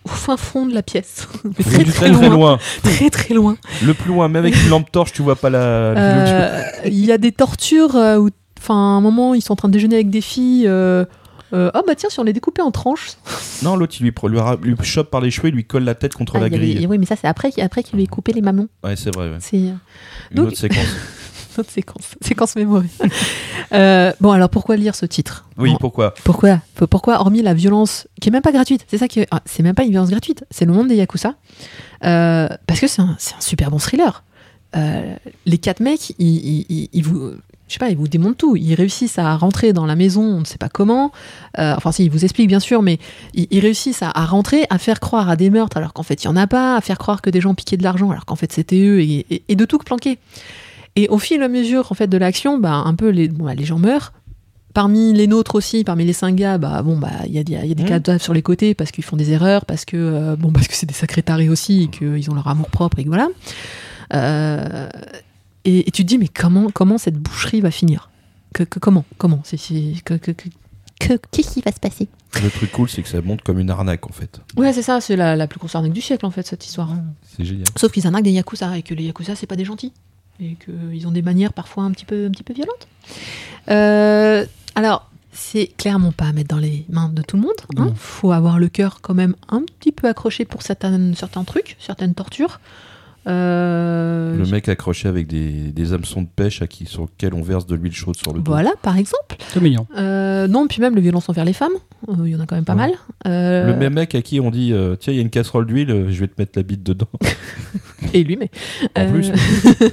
fin 0.07 0.37
fond 0.37 0.67
de 0.67 0.75
la 0.75 0.83
pièce. 0.83 1.27
Mais 1.45 1.65
très, 1.85 1.85
très, 2.13 2.29
loin, 2.29 2.59
Très 2.83 3.11
très 3.11 3.35
loin. 3.35 3.57
Le 3.85 3.95
plus 3.95 4.09
loin, 4.09 4.29
même 4.29 4.45
avec 4.45 4.55
une 4.63 4.69
lampe 4.71 4.91
torche, 4.93 5.13
tu 5.13 5.23
vois 5.23 5.37
pas 5.37 5.51
la. 5.51 5.59
Euh, 5.61 6.63
Il 6.87 7.05
y 7.05 7.13
a 7.13 7.19
des 7.19 7.33
tortures 7.33 7.97
euh, 7.97 8.19
où, 8.19 8.31
enfin, 8.59 8.75
à 8.75 8.97
un 8.97 9.01
moment, 9.01 9.35
ils 9.35 9.43
sont 9.43 9.53
en 9.53 9.57
train 9.57 9.69
de 9.69 9.73
déjeuner 9.73 9.97
avec 9.97 10.11
des 10.11 10.21
filles. 10.21 10.67
euh, 10.67 11.05
euh, 11.53 11.69
oh 11.75 11.81
bah 11.85 11.97
tiens, 11.97 12.09
si 12.11 12.21
on 12.21 12.23
les 12.23 12.33
découpait 12.33 12.63
en 12.63 12.71
tranches. 12.71 13.13
Non, 13.63 13.77
l'autre 13.77 13.95
il 14.01 14.05
lui, 14.05 14.13
lui, 14.63 14.77
chope 14.85 15.11
par 15.11 15.21
les 15.21 15.31
cheveux, 15.31 15.49
il 15.49 15.55
lui 15.55 15.65
colle 15.65 15.83
la 15.85 15.95
tête 15.95 16.15
contre 16.15 16.37
Ah, 16.37 16.39
la 16.39 16.47
avait- 16.47 16.57
grille. 16.57 16.87
oui, 16.89 16.97
mais 16.97 17.05
ça 17.05 17.17
c'est 17.17 17.27
après, 17.27 17.51
qu'il- 17.53 17.63
après 17.65 17.83
qu'il 17.83 17.97
lui 17.97 18.05
ait 18.05 18.07
coupé 18.07 18.33
les 18.33 18.41
mamelons. 18.41 18.69
Ouais, 18.85 18.95
c'est 18.97 19.15
vrai. 19.15 19.29
ouais. 19.29 19.37
C'est 19.41 19.57
Une 19.59 19.79
Donc- 20.33 20.47
autre 20.49 20.57
séquence. 20.57 20.79
autre 21.61 21.71
séquence, 21.71 22.15
séquence 22.21 22.57
mémoire. 22.57 22.83
Euh, 23.73 24.13
bon, 24.21 24.33
alors 24.33 24.49
pourquoi 24.49 24.77
lire 24.77 24.95
ce 24.95 25.07
titre? 25.07 25.47
Oui, 25.59 25.73
pourquoi? 25.79 26.15
Pourquoi? 26.25 26.61
Pourquoi, 26.91 27.21
hormis 27.21 27.43
la 27.43 27.55
violence, 27.55 28.09
qui 28.21 28.29
est 28.29 28.33
même 28.33 28.43
pas 28.43 28.53
gratuite, 28.53 28.85
c'est 28.89 28.99
ça 28.99 29.07
qui 29.09 29.25
ah, 29.31 29.41
c'est 29.45 29.63
même 29.63 29.75
pas 29.75 29.85
une 29.85 29.91
violence 29.91 30.11
gratuite, 30.11 30.45
c'est 30.51 30.65
le 30.65 30.73
monde 30.73 30.89
des 30.89 30.97
Yakuza. 30.97 31.35
Euh, 32.05 32.49
parce 32.67 32.81
que 32.81 32.87
c'est 32.87 33.03
un, 33.03 33.15
c'est 33.19 33.35
un 33.35 33.41
super 33.41 33.71
bon 33.71 33.79
thriller. 33.79 34.25
Euh, 34.77 35.15
les 35.47 35.59
quatre 35.59 35.81
mecs, 35.81 36.11
ils, 36.19 36.27
ils- 36.37 36.67
ils- 36.69 36.89
ils 36.93 37.03
vous, 37.05 37.33
je 37.67 37.73
sais 37.73 37.79
pas, 37.79 37.91
ils 37.91 37.97
vous 37.97 38.09
démontent 38.09 38.39
tout. 38.39 38.57
Ils 38.57 38.75
réussissent 38.75 39.19
à 39.19 39.37
rentrer 39.37 39.73
dans 39.73 39.85
la 39.85 39.97
maison, 39.97 40.23
on 40.23 40.41
ne 40.41 40.45
sait 40.45 40.59
pas 40.59 40.69
comment. 40.69 41.11
Euh, 41.59 41.75
enfin, 41.77 41.91
si, 41.93 42.05
ils 42.05 42.11
vous 42.11 42.25
expliquent 42.25 42.49
bien 42.49 42.61
sûr, 42.61 42.81
mais 42.81 42.99
ils, 43.35 43.49
ils 43.51 43.61
réussissent 43.61 44.03
à, 44.03 44.11
à 44.15 44.25
rentrer, 44.25 44.67
à 44.71 44.79
faire 44.79 45.01
croire 45.01 45.29
à 45.29 45.37
des 45.37 45.51
meurtres 45.51 45.77
alors 45.77 45.93
qu'en 45.93 46.05
fait 46.05 46.23
il 46.23 46.27
y 46.27 46.29
en 46.29 46.37
a 46.37 46.47
pas, 46.47 46.77
à 46.77 46.81
faire 46.81 46.99
croire 46.99 47.21
que 47.21 47.31
des 47.31 47.41
gens 47.41 47.55
piquaient 47.55 47.77
de 47.77 47.83
l'argent 47.83 48.11
alors 48.11 48.25
qu'en 48.27 48.37
fait 48.37 48.53
c'était 48.53 48.81
eux, 48.81 49.01
et, 49.01 49.27
et- 49.31 49.43
et 49.49 49.57
de 49.57 49.65
tout 49.65 49.79
planquer. 49.79 50.19
Et 50.97 51.09
au 51.09 51.19
fil 51.19 51.41
et 51.41 51.45
à 51.45 51.49
mesure 51.49 51.91
en 51.91 51.95
fait 51.95 52.09
de 52.09 52.17
l'action, 52.19 52.59
bah, 52.59 52.73
un 52.75 52.95
peu 52.95 53.09
les, 53.11 53.29
bon, 53.29 53.45
bah, 53.45 53.55
les 53.55 53.65
gens 53.65 53.79
meurent. 53.79 54.13
Parmi 54.73 55.13
les 55.13 55.27
nôtres 55.27 55.57
aussi, 55.57 55.83
parmi 55.83 56.05
les 56.05 56.13
cinq 56.13 56.37
gars, 56.37 56.57
bah 56.57 56.83
bon 56.83 56.97
bah 56.97 57.11
il 57.27 57.33
y 57.33 57.39
a, 57.39 57.43
y 57.43 57.73
a 57.73 57.75
des 57.75 57.83
Mhm. 57.83 57.89
cadavres 57.89 58.23
sur 58.23 58.33
les 58.33 58.41
côtés 58.43 58.73
parce 58.75 58.93
qu'ils 58.93 59.03
font 59.03 59.17
des 59.17 59.33
erreurs, 59.33 59.65
parce 59.67 59.85
que 59.85 59.97
euh, 59.97 60.37
bon 60.37 60.53
parce 60.53 60.69
que 60.69 60.75
c'est 60.75 60.87
des 60.87 60.95
sacrés 60.95 61.25
tarés 61.25 61.49
aussi 61.49 61.83
et 61.83 61.87
qu'ils 61.89 62.31
ont 62.31 62.35
leur 62.35 62.47
amour 62.47 62.71
propre 62.71 63.01
et 63.01 63.03
que 63.03 63.09
voilà. 63.09 63.27
Euh, 64.15 64.89
et, 65.65 65.89
et 65.89 65.91
tu 65.91 66.03
te 66.03 66.09
dis 66.09 66.19
mais 66.19 66.29
comment 66.29 66.71
comment 66.73 66.99
cette 66.99 67.17
boucherie 67.17 67.61
va 67.61 67.71
finir? 67.71 68.11
Que, 68.55 68.63
que- 68.63 68.79
comment 68.79 69.05
comment? 69.19 69.41
C'est 69.45 69.57
c'est- 69.57 69.95
que- 70.05 70.15
que- 70.15 70.31
que- 70.33 70.49
que- 71.01 71.19
qu'est-ce 71.33 71.53
qui 71.55 71.61
va 71.63 71.73
se 71.73 71.81
passer? 71.81 72.09
Le 72.41 72.49
truc 72.51 72.71
cool, 72.73 72.89
c'est 72.89 73.03
que 73.03 73.09
ça 73.09 73.21
monte 73.23 73.43
comme 73.43 73.59
une 73.59 73.71
arnaque 73.71 74.07
en 74.07 74.13
fait. 74.13 74.41
Ouais 74.57 74.73
c'est 74.73 74.83
ça 74.83 75.01
c'est 75.01 75.17
la, 75.17 75.35
la 75.35 75.47
plus 75.49 75.59
grosse 75.59 75.75
arnaque 75.75 75.93
du 75.93 76.01
siècle 76.01 76.27
en 76.27 76.31
fait 76.31 76.47
cette 76.47 76.65
histoire. 76.65 76.95
C'est 77.37 77.45
génial. 77.45 77.65
Sauf 77.77 77.91
qu'ils 77.93 78.07
arnaquent 78.07 78.25
des 78.25 78.31
yakuza 78.33 78.79
et 78.79 78.83
que 78.83 78.95
les 78.95 79.05
yakuza 79.05 79.35
c'est 79.35 79.47
pas 79.47 79.57
des 79.57 79.65
gentils 79.65 79.93
et 80.41 80.57
qu'ils 80.65 81.07
ont 81.07 81.11
des 81.13 81.23
manières 81.23 81.53
parfois 81.53 81.85
un 81.85 81.91
petit 81.93 82.05
peu 82.05 82.27
un 82.27 82.31
petit 82.31 82.43
peu 82.43 82.55
violentes. 82.55 82.89
Euh, 83.71 84.45
alors 84.75 85.11
c'est 85.33 85.69
clairement 85.77 86.13
pas 86.13 86.27
à 86.27 86.33
mettre 86.33 86.49
dans 86.49 86.59
les 86.61 86.85
mains 86.89 87.09
de 87.09 87.23
tout 87.23 87.37
le 87.37 87.43
monde. 87.43 87.53
hein. 87.77 87.85
Non. 87.87 87.95
Faut 87.97 88.33
avoir 88.33 88.59
le 88.59 88.69
cœur 88.69 89.01
quand 89.01 89.15
même 89.15 89.35
un 89.49 89.63
petit 89.63 89.93
peu 89.93 90.09
accroché 90.09 90.45
pour 90.45 90.63
certaines, 90.63 91.15
certains 91.15 91.45
trucs, 91.45 91.77
certaines 91.79 92.15
tortures. 92.15 92.61
Euh, 93.27 94.35
Le 94.37 94.47
mec 94.47 94.69
accroché 94.69 95.07
avec 95.07 95.27
des, 95.27 95.71
des 95.73 95.93
hameçons 95.93 96.23
de 96.23 96.27
pêche 96.35 96.63
à 96.63 96.67
qui, 96.67 96.87
sur 96.87 97.03
lesquels 97.03 97.35
on 97.35 97.43
verse 97.43 97.67
de 97.67 97.75
l'huile 97.77 97.93
chaude 97.93 98.17
sur 98.17 98.33
le 98.33 98.41
dos. 98.41 98.51
Voilà, 98.51 98.73
par 98.83 98.97
exemple. 98.97 99.37
C'est 99.49 99.61
mignon. 99.61 99.87
Euh, 99.97 100.49
non, 100.49 100.67
puis 100.67 100.81
même 100.81 100.95
les 100.97 101.03
violences 101.03 101.29
envers 101.29 101.45
les 101.45 101.53
femmes, 101.53 101.75
euh, 102.09 102.15
il 102.25 102.31
y 102.33 102.35
en 102.37 102.41
a 102.41 102.47
quand 102.47 102.57
même 102.57 102.65
pas 102.65 102.73
Ouais. 102.75 102.79
mal. 102.89 102.93
Euh, 103.27 103.67
Le 103.73 103.77
même 103.77 103.95
mec 103.95 104.15
à 104.15 104.23
qui 104.23 104.41
on 104.41 104.51
dit 104.51 104.73
euh, 104.73 104.97
Tiens, 104.97 105.13
il 105.13 105.17
y 105.17 105.19
a 105.19 105.23
une 105.23 105.31
casserole 105.31 105.67
d'huile, 105.67 106.07
je 106.09 106.19
vais 106.21 106.29
te 106.29 106.35
mettre 106.39 106.53
la 106.57 106.63
bite 106.63 106.83
dedans. 106.83 107.09
Et 108.15 108.25
lui, 108.25 108.37
mais. 108.37 108.51
En 108.97 109.03
Euh, 109.03 109.13
plus. 109.13 109.31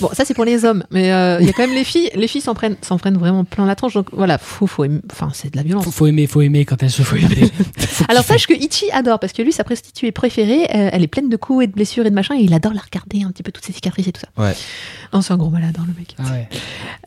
bon, 0.00 0.08
ça 0.12 0.24
c'est 0.24 0.34
pour 0.34 0.44
les 0.44 0.64
hommes, 0.64 0.84
mais 0.90 1.12
euh, 1.12 1.38
il 1.40 1.46
y 1.46 1.50
a 1.50 1.52
quand 1.52 1.66
même 1.66 1.74
les 1.74 1.84
filles. 1.84 2.10
Les 2.14 2.28
filles 2.28 2.40
s'en 2.40 2.54
prennent, 2.54 2.76
s'en 2.82 2.98
prennent 2.98 3.16
vraiment 3.18 3.44
plein 3.44 3.66
la 3.66 3.74
tranche. 3.74 3.94
Donc 3.94 4.08
voilà, 4.12 4.38
faut, 4.38 4.66
faut 4.66 4.84
aimer- 4.84 5.00
Enfin, 5.12 5.30
c'est 5.32 5.50
de 5.52 5.56
la 5.56 5.62
violence. 5.62 5.84
Faut, 5.84 5.90
faut 5.90 6.06
aimer, 6.06 6.26
faut 6.26 6.40
aimer 6.42 6.64
quand 6.64 6.82
elle 6.82 6.90
se 6.90 7.02
faut 7.02 7.16
aimer. 7.16 7.50
Alors 8.08 8.24
sache 8.24 8.46
que 8.46 8.54
Ichi 8.54 8.90
adore 8.92 9.18
parce 9.18 9.32
que 9.32 9.42
lui 9.42 9.52
sa 9.52 9.64
prostituée 9.64 10.12
préférée, 10.12 10.64
euh, 10.74 10.90
elle 10.92 11.02
est 11.02 11.06
pleine 11.08 11.28
de 11.28 11.36
coups 11.36 11.64
et 11.64 11.66
de 11.66 11.72
blessures 11.72 12.06
et 12.06 12.10
de 12.10 12.14
machin 12.14 12.34
et 12.36 12.42
il 12.42 12.52
adore 12.54 12.72
la 12.74 12.80
regarder 12.80 13.22
un 13.24 13.30
petit 13.30 13.42
peu 13.42 13.52
toutes 13.52 13.64
ses 13.64 13.72
cicatrices 13.72 14.08
et 14.08 14.12
tout 14.12 14.20
ça. 14.20 14.42
Ouais. 14.42 14.54
Oh, 15.12 15.20
c'est 15.22 15.32
un 15.32 15.36
gros 15.36 15.50
malade 15.50 15.76
hein, 15.78 15.84
le 15.86 15.94
mec. 15.98 16.16
Ah 16.18 16.22
ouais, 16.32 16.48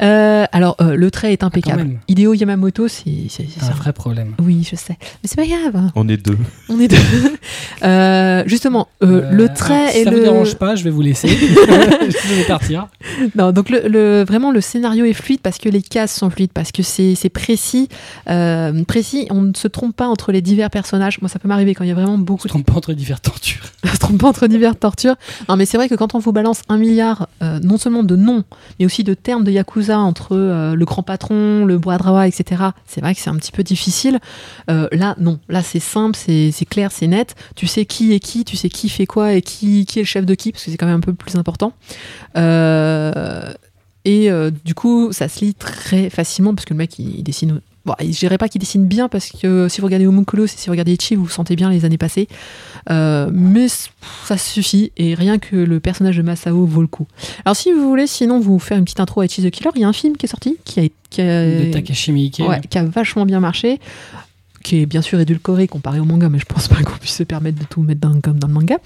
Euh, 0.02 0.46
alors 0.52 0.76
euh, 0.82 0.96
le 0.96 1.12
trait 1.12 1.34
est 1.34 1.44
impeccable. 1.44 1.84
même. 1.84 2.00
Hideo 2.08 2.34
Yamamoto, 2.34 2.88
c'est 2.88 3.06
un 3.62 3.74
vrai 3.76 3.94
problème. 3.94 4.34
Oui, 4.42 4.66
je 4.70 4.76
sais, 4.76 4.98
mais 5.02 5.26
c'est 5.30 5.36
pas 5.36 5.46
grave. 5.46 5.92
On 5.96 6.08
est 6.08 6.18
deux. 6.18 6.38
On 6.70 6.80
est 6.80 6.88
deux. 6.88 6.98
Euh, 7.84 8.44
justement, 8.48 8.88
euh, 9.04 9.22
Euh, 9.22 9.32
le 9.32 9.50
trait 9.50 9.76
alors, 9.76 9.92
si 9.92 9.98
et 10.00 10.04
ça 10.06 10.10
le 10.12 10.18
vous 10.18 10.24
dérange 10.24 10.56
pas, 10.56 10.76
je 10.76 10.84
vais 10.84 10.90
vous 10.90 11.02
laisser. 11.02 11.28
je 11.30 12.34
vais 12.36 12.44
partir. 12.48 12.88
Non, 13.36 13.52
donc 13.52 13.70
le, 13.70 13.88
le- 13.88 14.24
vraiment 14.28 14.52
le 14.52 14.62
scénario 14.62 15.06
est 15.06 15.14
fluide 15.14 15.40
parce 15.42 15.58
que 15.58 15.70
les 15.70 15.82
cases 15.82 16.14
sont 16.16 16.30
fluides, 16.30 16.52
parce 16.54 16.72
que 16.72 16.84
c'est 16.84 17.16
c'est 17.16 17.30
précis, 17.30 17.88
euh, 18.30 18.84
précis. 18.84 19.28
On 19.32 19.42
ne 19.42 19.54
se 19.56 19.68
trompe 19.68 19.96
pas 19.96 20.08
entre 20.08 20.32
les 20.32 20.42
divers 20.42 20.67
personnages. 20.70 21.20
Moi, 21.22 21.30
ça 21.30 21.40
peut 21.40 21.48
m'arriver 21.48 21.74
quand 21.74 21.84
il 21.84 21.88
y 21.88 21.92
a 21.92 21.96
vraiment 21.96 22.18
beaucoup 22.18 22.48
ne 22.48 22.50
trompe 22.50 22.66
pas 22.66 22.74
entre 22.74 22.94
diverses 22.94 23.22
tortures. 23.22 23.64
On 23.84 23.88
se 23.94 23.98
trompe 23.98 24.20
pas 24.20 24.28
entre 24.28 24.48
diverses 24.48 24.80
tortures. 24.80 25.16
Non, 25.50 25.56
mais 25.56 25.66
c'est 25.66 25.78
vrai 25.78 25.90
que 25.90 25.96
quand 25.96 26.16
on 26.16 26.20
vous 26.20 26.32
balance 26.32 26.62
un 26.70 26.78
milliard, 26.78 27.28
euh, 27.42 27.60
non 27.60 27.78
seulement 27.78 28.04
de 28.04 28.16
noms, 28.16 28.44
mais 28.80 28.86
aussi 28.86 29.04
de 29.04 29.14
termes 29.14 29.44
de 29.44 29.52
yakuza 29.52 30.00
entre 30.00 30.36
euh, 30.36 30.76
le 30.76 30.86
grand 30.86 31.04
patron, 31.04 31.66
le 31.66 31.78
bois 31.78 31.98
etc. 32.26 32.64
C'est 32.86 33.02
vrai 33.02 33.16
que 33.16 33.22
c'est 33.22 33.30
un 33.30 33.36
petit 33.36 33.52
peu 33.52 33.64
difficile. 33.64 34.20
Euh, 34.70 34.88
là, 34.92 35.16
non. 35.20 35.40
Là, 35.50 35.62
c'est 35.62 35.80
simple, 35.80 36.16
c'est 36.16 36.52
c'est 36.52 36.66
clair, 36.66 36.92
c'est 36.92 37.08
net. 37.08 37.36
Tu 37.56 37.68
sais 37.68 37.86
qui 37.86 38.14
est 38.14 38.20
qui, 38.20 38.46
tu 38.46 38.56
sais 38.56 38.70
qui 38.70 38.90
fait 38.90 39.06
quoi 39.06 39.34
et 39.34 39.42
qui, 39.42 39.86
qui 39.86 40.00
est 40.00 40.04
le 40.04 40.08
chef 40.08 40.26
de 40.26 40.36
qui, 40.36 40.52
parce 40.52 40.64
que 40.64 40.72
c'est 40.72 40.78
quand 40.78 40.86
même 40.86 40.98
un 40.98 41.02
peu 41.02 41.14
plus 41.14 41.36
important. 41.36 41.74
Euh, 42.38 43.54
et 44.06 44.32
euh, 44.32 44.52
du 44.64 44.74
coup, 44.74 45.12
ça 45.12 45.28
se 45.28 45.44
lit 45.44 45.54
très 45.54 46.10
facilement 46.10 46.56
parce 46.56 46.64
que 46.64 46.74
le 46.74 46.78
mec, 46.78 46.98
il, 46.98 47.18
il 47.18 47.24
dessine. 47.24 47.62
Bon, 47.88 47.94
je 48.02 48.06
dirais 48.20 48.38
pas 48.38 48.50
qu'il 48.50 48.60
dessine 48.60 48.86
bien 48.86 49.08
parce 49.08 49.30
que 49.32 49.68
si 49.70 49.80
vous 49.82 49.88
regardez 49.88 50.06
Homunculus 50.06 50.44
et 50.44 50.48
si 50.58 50.66
vous 50.68 50.72
regardez 50.74 50.94
Ichi, 50.94 51.16
vous 51.16 51.24
vous 51.24 51.30
sentez 51.30 51.56
bien 51.56 51.70
les 51.70 51.86
années 51.86 51.98
passées. 51.98 52.28
Euh, 52.90 53.30
mais 53.34 53.68
ça 53.70 54.38
suffit 54.38 54.92
et 54.98 55.14
rien 55.16 55.40
que 55.40 55.56
le 55.56 55.80
personnage 55.80 56.18
de 56.18 56.22
Masao 56.22 56.66
vaut 56.66 56.82
le 56.82 56.88
coup. 56.88 57.08
Alors 57.46 57.56
si 57.56 57.72
vous 57.72 57.88
voulez, 57.88 58.06
sinon 58.06 58.40
vous 58.40 58.60
faire 58.60 58.78
une 58.78 58.84
petite 58.84 59.00
intro 59.00 59.22
à 59.22 59.26
Ichi 59.26 59.42
the 59.42 59.50
Killer, 59.50 59.70
il 59.76 59.82
y 59.82 59.86
a 59.86 59.88
un 59.88 59.94
film 59.94 60.18
qui 60.18 60.26
est 60.26 60.30
sorti 60.30 60.58
qui 60.66 60.80
a, 60.82 60.84
qui 61.10 61.22
a- 61.22 61.46
De 61.66 61.72
Takashi 61.72 62.12
Miike. 62.12 62.42
ouais, 62.48 62.62
qui 62.70 62.78
a 62.78 62.84
vachement 62.84 63.26
bien 63.26 63.40
marché, 63.40 63.80
qui 64.64 64.82
est 64.82 64.86
bien 64.86 65.02
sûr 65.02 65.18
édulcoré 65.20 65.68
comparé 65.70 66.00
au 66.02 66.06
manga, 66.06 66.28
mais 66.28 66.40
je 66.40 66.46
pense 66.46 66.68
pas 66.68 66.76
qu'on 66.84 66.98
puisse 66.98 67.16
se 67.16 67.24
permettre 67.24 67.58
de 67.60 67.66
tout 67.66 67.82
mettre 67.82 68.02
dans, 68.02 68.20
comme 68.20 68.38
dans 68.40 68.48
le 68.48 68.54
manga. 68.54 68.78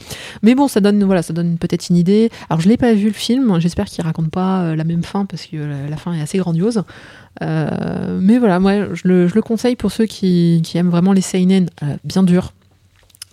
Mais 0.43 0.53
bon, 0.53 0.67
ça 0.67 0.79
donne 0.79 1.03
voilà, 1.03 1.23
ça 1.23 1.33
donne 1.33 1.57
peut-être 1.57 1.89
une 1.89 1.97
idée. 1.97 2.29
Alors 2.51 2.61
je 2.61 2.69
l'ai 2.69 2.77
pas 2.77 2.93
vu 2.93 3.07
le 3.07 3.13
film, 3.13 3.59
j'espère 3.59 3.85
qu'il 3.85 4.03
raconte 4.03 4.29
pas 4.29 4.61
euh, 4.61 4.75
la 4.75 4.83
même 4.83 5.03
fin 5.03 5.25
parce 5.25 5.45
que 5.47 5.57
la, 5.57 5.89
la 5.89 5.97
fin 5.97 6.13
est 6.13 6.21
assez 6.21 6.37
grandiose. 6.37 6.83
Euh, 7.41 8.19
mais 8.21 8.37
voilà, 8.37 8.59
moi 8.59 8.93
je 8.93 9.07
le, 9.07 9.41
conseille 9.41 9.75
pour 9.75 9.91
ceux 9.91 10.05
qui, 10.05 10.61
aiment 10.75 10.89
vraiment 10.89 11.13
les 11.13 11.21
seinen 11.21 11.69
euh, 11.83 11.95
bien 12.03 12.23
durs, 12.23 12.53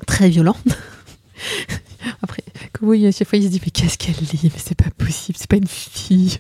très 0.07 0.28
violents. 0.28 0.57
Après, 2.22 2.42
oui, 2.80 3.07
à 3.07 3.12
chaque 3.12 3.28
fois 3.28 3.38
il 3.38 3.44
se 3.44 3.49
dit 3.49 3.61
mais 3.64 3.70
qu'est-ce 3.70 3.99
qu'elle 3.99 4.14
lit? 4.14 4.40
Mais 4.44 4.51
c'est 4.57 4.76
pas 4.76 4.90
possible, 4.96 5.36
c'est 5.38 5.51
pas 5.51 5.57
une 5.57 5.66
fille. 5.66 6.38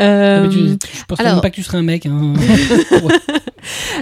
Euh, 0.00 0.48
tu- 0.48 0.58
je 0.58 1.04
pense 1.06 1.20
alors- 1.20 1.34
même 1.34 1.42
pas 1.42 1.50
que 1.50 1.54
tu 1.54 1.62
serais 1.62 1.78
un 1.78 1.82
mec. 1.82 2.06
hein. 2.06 2.34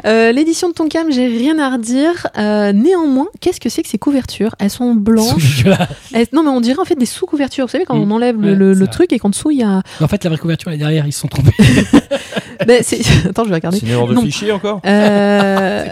Euh, 0.04 0.32
L'édition 0.32 0.68
de 0.68 0.74
Tonkam, 0.74 1.12
j'ai 1.12 1.28
rien 1.28 1.56
à 1.60 1.70
redire. 1.70 2.26
Euh, 2.36 2.72
néanmoins, 2.72 3.28
qu'est-ce 3.40 3.60
que 3.60 3.68
c'est 3.68 3.82
que 3.84 3.88
ces 3.88 3.98
couvertures? 3.98 4.56
Elles 4.58 4.70
sont 4.70 4.92
blanches. 4.94 5.64
Elles- 6.12 6.26
non, 6.32 6.42
mais 6.42 6.48
on 6.48 6.60
dirait 6.60 6.80
en 6.80 6.84
fait 6.84 6.96
des 6.96 7.06
sous-couvertures. 7.06 7.66
Vous 7.66 7.70
savez, 7.70 7.84
quand 7.84 7.94
Mm. 7.96 8.10
on 8.10 8.14
enlève 8.16 8.40
le, 8.40 8.48
Ouais, 8.50 8.54
le- 8.56 8.72
c'est 8.74 8.78
le 8.80 8.84
vrai. 8.86 8.92
truc 8.92 9.12
et 9.12 9.18
qu'en 9.20 9.28
dessous, 9.28 9.52
il 9.52 9.58
y 9.58 9.62
a. 9.62 9.80
En 10.00 10.08
fait, 10.08 10.24
la 10.24 10.30
vraie 10.30 10.38
couverture, 10.40 10.68
elle 10.70 10.74
est 10.74 10.78
derrière, 10.78 11.06
ils 11.06 11.12
se 11.12 11.20
sont 11.20 11.28
trompés. 11.28 11.52
Ben, 12.66 12.80
Attends, 13.28 13.44
je 13.44 13.48
vais 13.48 13.54
regarder. 13.56 13.78
C'est 13.78 13.86
une 13.86 13.92
erreur 13.92 14.06
de 14.08 14.14
Non. 14.14 14.22
fichier 14.22 14.50
encore? 14.52 14.80
Euh, 14.86 15.86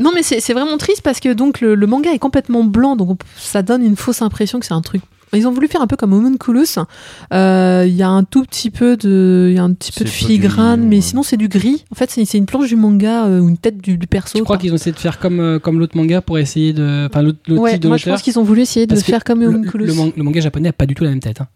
non, 0.00 0.10
mais 0.14 0.22
c'est 0.22 0.52
vraiment 0.52 0.76
triste 0.78 1.02
parce 1.02 1.18
que 1.20 1.32
donc 1.32 1.60
le, 1.60 1.74
le 1.76 1.86
manga 1.86 2.12
est 2.12 2.18
complètement 2.18 2.62
blanc, 2.64 2.94
donc 2.96 3.10
on- 3.10 3.16
ça 3.36 3.62
donne 3.62 3.84
une 3.84 3.96
fausse 3.96 4.22
impression 4.22 4.58
que 4.60 4.66
c'est 4.66 4.74
un 4.74 4.82
truc. 4.82 5.02
Ils 5.34 5.46
ont 5.48 5.52
voulu 5.52 5.68
faire 5.68 5.80
un 5.80 5.86
peu 5.86 5.96
comme 5.96 6.12
Homunculus. 6.12 6.66
Euh, 7.32 7.84
Il 7.86 7.94
y 7.94 8.02
a 8.02 8.08
un 8.08 8.24
tout 8.24 8.42
petit 8.42 8.70
peu 8.70 8.96
de, 8.96 9.46
il 9.50 9.54
y 9.56 9.58
a 9.58 9.62
un 9.62 9.72
petit 9.72 9.92
peu 9.92 10.04
de 10.04 10.08
du 10.10 10.14
filigrane, 10.14 10.80
gris, 10.80 10.88
mais 10.88 10.96
ouais. 10.96 11.00
sinon 11.02 11.22
c'est 11.22 11.36
du 11.36 11.48
gris. 11.48 11.84
En 11.90 11.94
fait, 11.94 12.10
c'est 12.10 12.38
une 12.38 12.46
planche 12.46 12.68
du 12.68 12.76
manga 12.76 13.26
euh, 13.26 13.40
ou 13.40 13.48
une 13.48 13.56
tête 13.58 13.78
du, 13.80 13.96
du 13.98 14.06
perso. 14.06 14.38
Je 14.38 14.42
crois 14.44 14.58
qu'ils 14.58 14.72
ont 14.72 14.76
essayé 14.76 14.92
de 14.92 14.98
faire 14.98 15.18
comme, 15.18 15.40
euh, 15.40 15.58
comme 15.58 15.78
l'autre 15.78 15.96
manga 15.96 16.20
pour 16.20 16.38
essayer 16.38 16.72
de. 16.72 17.06
Enfin, 17.10 17.22
l'autre 17.22 17.38
Ouais, 17.50 17.72
type 17.72 17.82
de 17.82 17.88
moi 17.88 17.96
je 17.96 18.08
pense 18.08 18.22
qu'ils 18.22 18.38
ont 18.38 18.42
voulu 18.44 18.60
essayer 18.62 18.86
de 18.86 18.94
faire 18.96 19.24
comme 19.24 19.40
Le, 19.40 19.48
Homunculus. 19.48 19.86
le 19.86 19.92
le 20.16 20.22
manga 20.22 20.40
japonais 20.40 20.68
a 20.68 20.72
pas 20.72 20.86
du 20.86 20.94
tout 20.94 21.04
la 21.04 21.10
même 21.10 21.20
tête. 21.20 21.40
hein. 21.40 21.48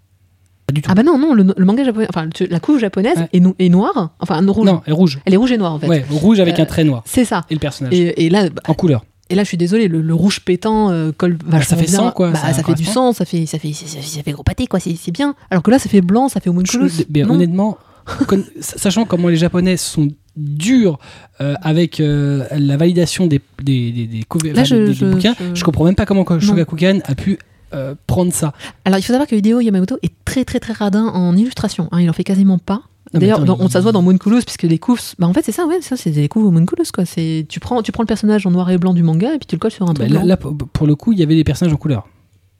Pas 0.66 0.72
du 0.72 0.82
tout. 0.82 0.90
Ah 0.90 0.94
bah 0.96 1.04
non, 1.04 1.16
non, 1.18 1.32
le, 1.32 1.44
le 1.56 1.64
manga 1.64 1.84
japonais, 1.84 2.06
enfin 2.08 2.28
la 2.50 2.58
couve 2.60 2.80
japonaise 2.80 3.16
Ouais. 3.18 3.28
est, 3.32 3.38
no- 3.40 3.54
est 3.58 3.68
noire, 3.68 4.14
enfin 4.18 4.44
rouge. 4.46 4.66
Non, 4.66 4.82
elle 4.84 4.92
est 4.92 4.96
rouge. 4.96 5.20
Elle 5.24 5.34
est 5.34 5.36
rouge 5.36 5.52
et 5.52 5.58
noire 5.58 5.74
en 5.74 5.78
fait. 5.78 5.86
Ouais, 5.86 6.04
rouge 6.10 6.40
avec 6.40 6.58
Euh, 6.58 6.62
un 6.62 6.66
trait 6.66 6.82
noir. 6.82 7.02
C'est 7.06 7.24
ça. 7.24 7.42
Et 7.50 7.54
le 7.54 7.60
personnage. 7.60 7.92
Et, 7.94 8.24
et 8.26 8.30
là, 8.30 8.48
bah, 8.50 8.62
En 8.66 8.74
couleur. 8.74 9.04
Et 9.28 9.34
là, 9.34 9.42
je 9.42 9.48
suis 9.48 9.56
désolée, 9.56 9.88
le, 9.88 10.00
le 10.02 10.14
rouge 10.14 10.40
pétant 10.44 10.90
euh, 10.90 11.10
colle 11.16 11.36
vachement 11.44 11.68
ça 11.68 11.76
fait 11.76 11.86
bien. 11.90 11.96
sang, 11.98 12.10
quoi, 12.12 12.30
Bah, 12.30 12.38
ça 12.38 12.52
ça, 12.52 12.62
fait 12.62 12.74
du 12.74 12.84
sang, 12.84 13.12
ça 13.12 13.24
fait, 13.24 13.46
ça 13.46 13.58
fait, 13.58 13.72
ça, 13.72 13.86
fait- 13.86 14.02
ça 14.02 14.22
fait 14.22 14.32
gros 14.32 14.42
pâté, 14.42 14.66
quoi. 14.66 14.78
C'est 14.80 15.10
bien. 15.10 15.34
Alors 15.50 15.62
que 15.62 15.70
là, 15.70 15.78
ça 15.78 15.88
fait 15.88 16.00
blanc, 16.00 16.28
ça 16.28 16.40
fait 16.40 16.48
homunculus. 16.50 16.90
Honnêtement, 17.28 17.78
sachant 18.60 19.04
comment 19.04 19.28
les 19.28 19.36
Japonais 19.36 19.76
sont 19.76 20.08
durs 20.36 20.98
euh, 21.40 21.54
avec 21.62 21.98
euh, 22.00 22.44
la 22.52 22.76
validation 22.76 23.26
des, 23.26 23.40
des, 23.62 23.90
des, 23.92 24.06
des 24.06 24.52
Là, 24.52 24.64
je- 24.64 24.74
des- 24.76 24.94
je- 24.94 25.06
bouquins, 25.06 25.34
je- 25.38 25.54
je... 25.54 25.64
comprends 25.64 25.84
même 25.84 25.94
pas 25.96 26.06
comment 26.06 26.24
Shogakukan 26.38 26.98
a 27.04 27.14
pu 27.14 27.38
euh, 27.74 27.94
prendre 28.06 28.32
ça. 28.32 28.52
Alors, 28.84 28.98
il 28.98 29.02
faut 29.02 29.12
savoir 29.12 29.26
que 29.26 29.34
Hideo 29.34 29.60
Yamamoto 29.60 29.98
est 30.02 30.12
très, 30.24 30.44
très, 30.44 30.60
très 30.60 30.72
radin 30.72 31.06
en 31.06 31.36
illustration. 31.36 31.88
hein. 31.90 32.00
il 32.00 32.08
en 32.08 32.12
fait 32.12 32.22
quasiment 32.24 32.58
pas. 32.58 32.82
Mais 33.14 33.20
D'ailleurs, 33.20 33.40
on 33.60 33.68
ça 33.68 33.78
se 33.78 33.82
voit 33.84 33.92
dans 33.92 34.00
Homunculus, 34.00 34.42
puisque 34.44 34.64
les 34.64 34.78
couves, 34.78 35.00
bah 35.18 35.26
en 35.26 35.32
fait, 35.32 35.42
c'est 35.44 35.52
ça, 35.52 35.66
ouais, 35.66 35.80
ça, 35.80 35.96
c'est 35.96 36.10
des 36.10 36.28
couves 36.28 36.46
Homunculus, 36.46 36.86
quoi. 36.92 37.04
C'est, 37.04 37.46
tu 37.48 37.60
prends, 37.60 37.82
tu 37.82 37.92
prends 37.92 38.02
le 38.02 38.06
personnage 38.08 38.46
en 38.46 38.50
noir 38.50 38.68
et 38.70 38.78
blanc 38.78 38.94
du 38.94 39.02
manga 39.02 39.34
et 39.34 39.38
puis 39.38 39.46
tu 39.46 39.54
le 39.54 39.60
colles 39.60 39.70
sur 39.70 39.88
un 39.88 39.92
Bah, 39.94 40.06
truc 40.06 40.18
là, 40.24 40.36
pour 40.36 40.86
le 40.86 40.94
coup, 40.96 41.12
il 41.12 41.18
y 41.18 41.22
avait 41.22 41.36
des 41.36 41.44
personnages 41.44 41.72
en 41.72 41.76
couleur. 41.78 42.08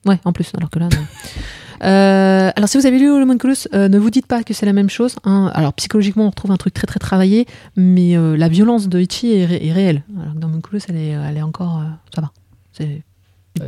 Ouais, 0.07 0.21
en 0.25 0.33
plus, 0.33 0.51
alors 0.57 0.71
que 0.71 0.79
là. 0.79 0.89
Euh, 1.85 2.51
alors, 2.57 2.71
si 2.71 2.79
vous 2.79 2.87
avez 2.87 2.99
lu 2.99 3.11
Homunculus, 3.11 3.69
euh, 3.75 3.89
ne 3.89 3.99
vous 3.99 4.09
dites 4.09 4.27
pas 4.27 4.43
que 4.43 4.55
c'est 4.55 4.65
la 4.65 4.73
même 4.73 4.89
chose. 4.89 5.17
hein. 5.25 5.51
Alors, 5.55 5.75
psychologiquement, 5.75 6.25
on 6.25 6.31
retrouve 6.31 6.51
un 6.51 6.57
truc 6.57 6.73
très 6.73 6.87
très 6.87 6.99
travaillé, 6.99 7.45
mais 7.77 8.17
euh, 8.17 8.35
la 8.35 8.49
violence 8.49 8.89
de 8.89 8.99
Ichi 8.99 9.35
est, 9.35 9.45
ré- 9.45 9.67
est 9.67 9.73
réelle. 9.73 10.03
Alors 10.19 10.33
que 10.33 10.39
dans 10.39 10.49
Homunculus, 10.49 10.81
elle 10.89 10.97
est, 10.97 11.09
elle 11.11 11.37
est 11.37 11.43
encore. 11.43 11.81
euh, 11.81 11.85
ça 12.15 12.23
va. 12.23 12.33
C'est 12.73 13.03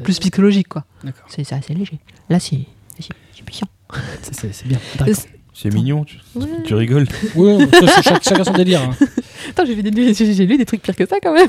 plus 0.03 0.19
psychologique, 0.21 0.69
quoi. 0.69 0.85
D'accord. 1.05 1.27
C'est 1.29 1.53
assez 1.53 1.75
léger. 1.75 1.99
Là, 2.31 2.41
c'est 2.41 2.61
puissant. 3.45 3.67
C'est 4.23 4.67
bien. 4.67 4.79
C'est 5.61 5.75
mignon, 5.75 6.05
tu, 6.05 6.19
Ouais. 6.37 6.47
tu 6.65 6.75
rigoles. 6.75 7.09
Ça, 7.09 8.03
chaque- 8.03 8.23
chacun 8.23 8.45
son 8.45 8.53
délire. 8.53 8.81
hein. 8.83 8.95
Attends, 9.51 9.65
j'ai 9.67 9.75
vu 9.75 9.83
des- 9.83 10.15
j'ai 10.15 10.33
j'ai 10.33 10.47
lu 10.47 10.57
des 10.57 10.65
trucs 10.65 10.81
pires 10.83 10.95
que 10.95 11.05
ça 11.05 11.17
quand 11.21 11.35
même. 11.35 11.49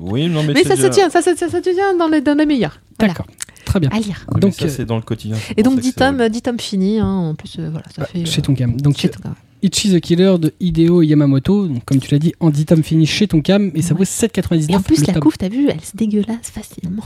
Oui, 0.00 0.28
non, 0.28 0.42
mais, 0.42 0.64
ça 0.64 0.74
se 0.74 0.86
tient, 0.88 1.08
ça, 1.10 1.22
ça, 1.22 1.36
ça, 1.36 1.48
ça 1.48 1.58
se 1.62 1.70
tient 1.70 1.94
dans 1.96 2.08
les, 2.08 2.20
dans 2.20 2.34
les 2.36 2.44
meilleurs. 2.46 2.80
Voilà. 2.98 3.14
D'accord. 3.14 3.26
Très 3.64 3.78
bien. 3.78 3.88
À 3.92 4.00
lire. 4.00 4.26
Oui, 4.34 4.40
Donc, 4.40 4.54
ça, 4.54 4.64
euh, 4.64 4.68
c'est 4.68 4.84
dans 4.84 4.96
le 4.96 5.02
quotidien. 5.02 5.36
Et 5.56 5.62
donc 5.62 5.74
ça 5.74 5.78
que 5.78 5.82
10 5.82 5.88
c'est 5.90 5.94
tomes, 5.94 6.28
10 6.28 6.42
tomes 6.42 6.58
finis. 6.58 6.98
hein, 6.98 7.06
en 7.06 7.34
plus, 7.36 7.54
euh, 7.60 7.68
voilà, 7.70 7.86
ça 7.94 8.04
fait. 8.04 8.24
Chez 8.26 8.40
euh, 8.40 8.42
Tonkam. 8.42 8.80
Donc, 8.80 8.96
chez 8.98 9.08
Tonkam. 9.10 9.34
Ichi 9.62 9.92
the 9.94 10.00
Killer 10.00 10.36
de 10.40 10.52
Hideo 10.58 11.02
Yamamoto. 11.02 11.68
Donc, 11.68 11.84
comme 11.84 12.00
tu 12.00 12.10
l'as 12.10 12.18
dit, 12.18 12.32
en 12.40 12.50
10 12.50 12.64
tomes 12.66 12.82
finis 12.82 13.06
chez 13.06 13.28
Tonkam. 13.28 13.70
Et 13.76 13.82
ça 13.82 13.94
vaut 13.94 14.00
Ouais. 14.00 14.06
7,99. 14.06 14.70
Et 14.72 14.74
en 14.76 14.82
plus, 14.82 15.06
la 15.06 15.14
couve, 15.20 15.36
t'as 15.38 15.48
vu, 15.50 15.68
elle 15.68 15.80
se 15.82 15.96
dégueulasse 15.96 16.50
facilement. 16.52 17.04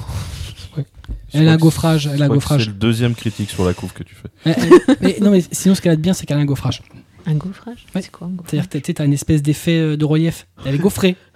Je 1.33 1.39
Elle 1.39 1.49
a 1.49 1.53
un 1.53 1.57
gaufrage. 1.57 2.07
Elle 2.07 2.19
Je 2.19 2.23
a 2.23 2.25
un 2.25 2.29
crois 2.29 2.37
que 2.37 2.41
gaufrage. 2.41 2.61
C'est 2.63 2.67
le 2.69 2.73
deuxième 2.75 3.15
critique 3.15 3.51
sur 3.51 3.65
la 3.65 3.75
couve 3.75 3.93
que 3.93 4.03
tu 4.03 4.15
fais. 4.15 4.29
Mais, 4.47 4.57
elle- 4.59 4.97
mais 5.01 5.17
non, 5.21 5.31
mais 5.31 5.43
sinon, 5.53 5.75
ce 5.75 5.81
qu'elle 5.83 5.93
a 5.93 5.97
de 5.97 6.01
bien, 6.01 6.13
c'est 6.15 6.27
qu'elle 6.27 6.37
a 6.37 6.41
un 6.41 6.45
gaufrage. 6.45 6.83
Un 7.27 7.35
gaufrage? 7.35 7.87
Ouais. 7.95 8.03
C'est 8.03 8.11
quoi 8.11 8.27
un 8.27 8.31
gaufrage? 8.31 8.51
C'est-à-dire 8.71 8.83
que 8.83 8.93
tu 8.93 9.03
as 9.03 9.05
une 9.05 9.13
espèce 9.13 9.43
d'effet 9.43 9.79
euh, 9.79 9.97
de 9.97 10.05
relief. 10.05 10.47
Elle 10.65 10.75
est 10.77 10.79
gaufrée. 10.79 11.17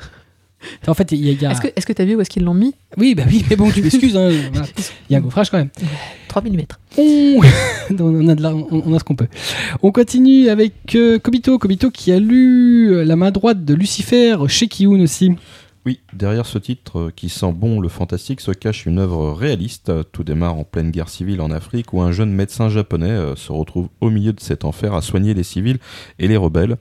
En 0.88 0.94
fait, 0.94 1.12
il 1.12 1.20
y 1.40 1.46
a. 1.46 1.52
Est-ce 1.52 1.60
que 1.60 1.68
que 1.68 1.92
t'as 1.92 2.04
vu 2.04 2.16
où 2.16 2.20
est-ce 2.20 2.28
qu'ils 2.30 2.42
l'ont 2.42 2.52
mis? 2.52 2.74
Oui, 2.96 3.14
bah 3.14 3.22
oui, 3.28 3.44
mais 3.48 3.54
bon, 3.54 3.70
tu 3.70 3.80
m'excuses. 3.80 4.16
hein, 4.16 4.28
voilà. 4.52 4.66
Il 5.08 5.12
y 5.12 5.14
a 5.14 5.18
un 5.18 5.20
gaufrage 5.20 5.50
quand 5.50 5.58
même. 5.58 5.70
3 6.28 6.42
mm. 6.42 6.62
On... 6.98 8.28
a, 8.28 8.34
de 8.34 8.42
la- 8.42 8.54
on- 8.56 8.66
on 8.84 8.92
a 8.92 8.98
ce 8.98 9.04
qu'on 9.04 9.14
peut. 9.14 9.28
On 9.84 9.92
continue 9.92 10.48
avec 10.48 10.96
euh, 10.96 11.20
Kobito. 11.20 11.58
Kobito 11.60 11.92
qui 11.92 12.10
a 12.10 12.18
lu 12.18 12.90
euh, 12.92 13.04
La 13.04 13.14
main 13.14 13.30
droite 13.30 13.64
de 13.64 13.72
Lucifer 13.72 14.36
chez 14.48 14.66
Kiyun 14.66 15.00
aussi. 15.00 15.30
Oui, 15.88 16.00
derrière 16.12 16.44
ce 16.44 16.58
titre 16.58 16.98
euh, 16.98 17.12
qui 17.16 17.30
sent 17.30 17.50
bon 17.56 17.80
le 17.80 17.88
fantastique 17.88 18.42
se 18.42 18.50
cache 18.50 18.84
une 18.84 18.98
œuvre 18.98 19.32
réaliste. 19.32 19.88
Euh, 19.88 20.02
Tout 20.02 20.22
démarre 20.22 20.54
en 20.54 20.64
pleine 20.64 20.90
guerre 20.90 21.08
civile 21.08 21.40
en 21.40 21.50
Afrique 21.50 21.94
où 21.94 22.02
un 22.02 22.12
jeune 22.12 22.30
médecin 22.30 22.68
japonais 22.68 23.08
euh, 23.08 23.36
se 23.36 23.52
retrouve 23.52 23.88
au 24.02 24.10
milieu 24.10 24.34
de 24.34 24.40
cet 24.40 24.66
enfer 24.66 24.92
à 24.92 25.00
soigner 25.00 25.32
les 25.32 25.44
civils 25.44 25.78
et 26.18 26.28
les 26.28 26.36
rebelles. 26.36 26.76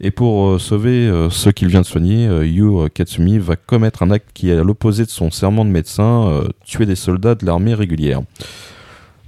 Et 0.00 0.10
pour 0.10 0.60
sauver 0.60 1.28
ceux 1.30 1.52
qu'il 1.52 1.68
vient 1.68 1.82
de 1.82 1.86
soigner, 1.86 2.24
Yu 2.42 2.88
Katsumi 2.92 3.38
va 3.38 3.54
commettre 3.54 4.02
un 4.02 4.10
acte 4.10 4.30
qui 4.34 4.50
est 4.50 4.56
à 4.56 4.64
l'opposé 4.64 5.04
de 5.04 5.10
son 5.10 5.30
serment 5.30 5.64
de 5.64 5.70
médecin, 5.70 6.42
tuer 6.64 6.86
des 6.86 6.96
soldats 6.96 7.36
de 7.36 7.46
l'armée 7.46 7.74
régulière. 7.74 8.22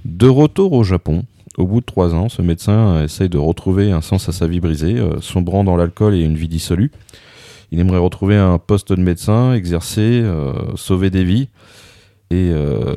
De 0.03 0.27
retour 0.27 0.73
au 0.73 0.83
Japon, 0.83 1.23
au 1.59 1.67
bout 1.67 1.79
de 1.79 1.85
trois 1.85 2.15
ans, 2.15 2.27
ce 2.27 2.41
médecin 2.41 3.03
essaye 3.03 3.29
de 3.29 3.37
retrouver 3.37 3.91
un 3.91 4.01
sens 4.01 4.27
à 4.27 4.31
sa 4.31 4.47
vie 4.47 4.59
brisée, 4.59 4.99
sombrant 5.21 5.63
dans 5.63 5.77
l'alcool 5.77 6.15
et 6.15 6.21
une 6.23 6.35
vie 6.35 6.47
dissolue. 6.47 6.91
Il 7.73 7.79
aimerait 7.79 7.97
retrouver 7.97 8.37
un 8.37 8.59
poste 8.59 8.93
de 8.93 9.01
médecin, 9.01 9.55
exercer, 9.55 10.21
euh, 10.23 10.53
sauver 10.75 11.09
des 11.09 11.23
vies. 11.23 11.49
Et, 12.29 12.51
euh, 12.53 12.93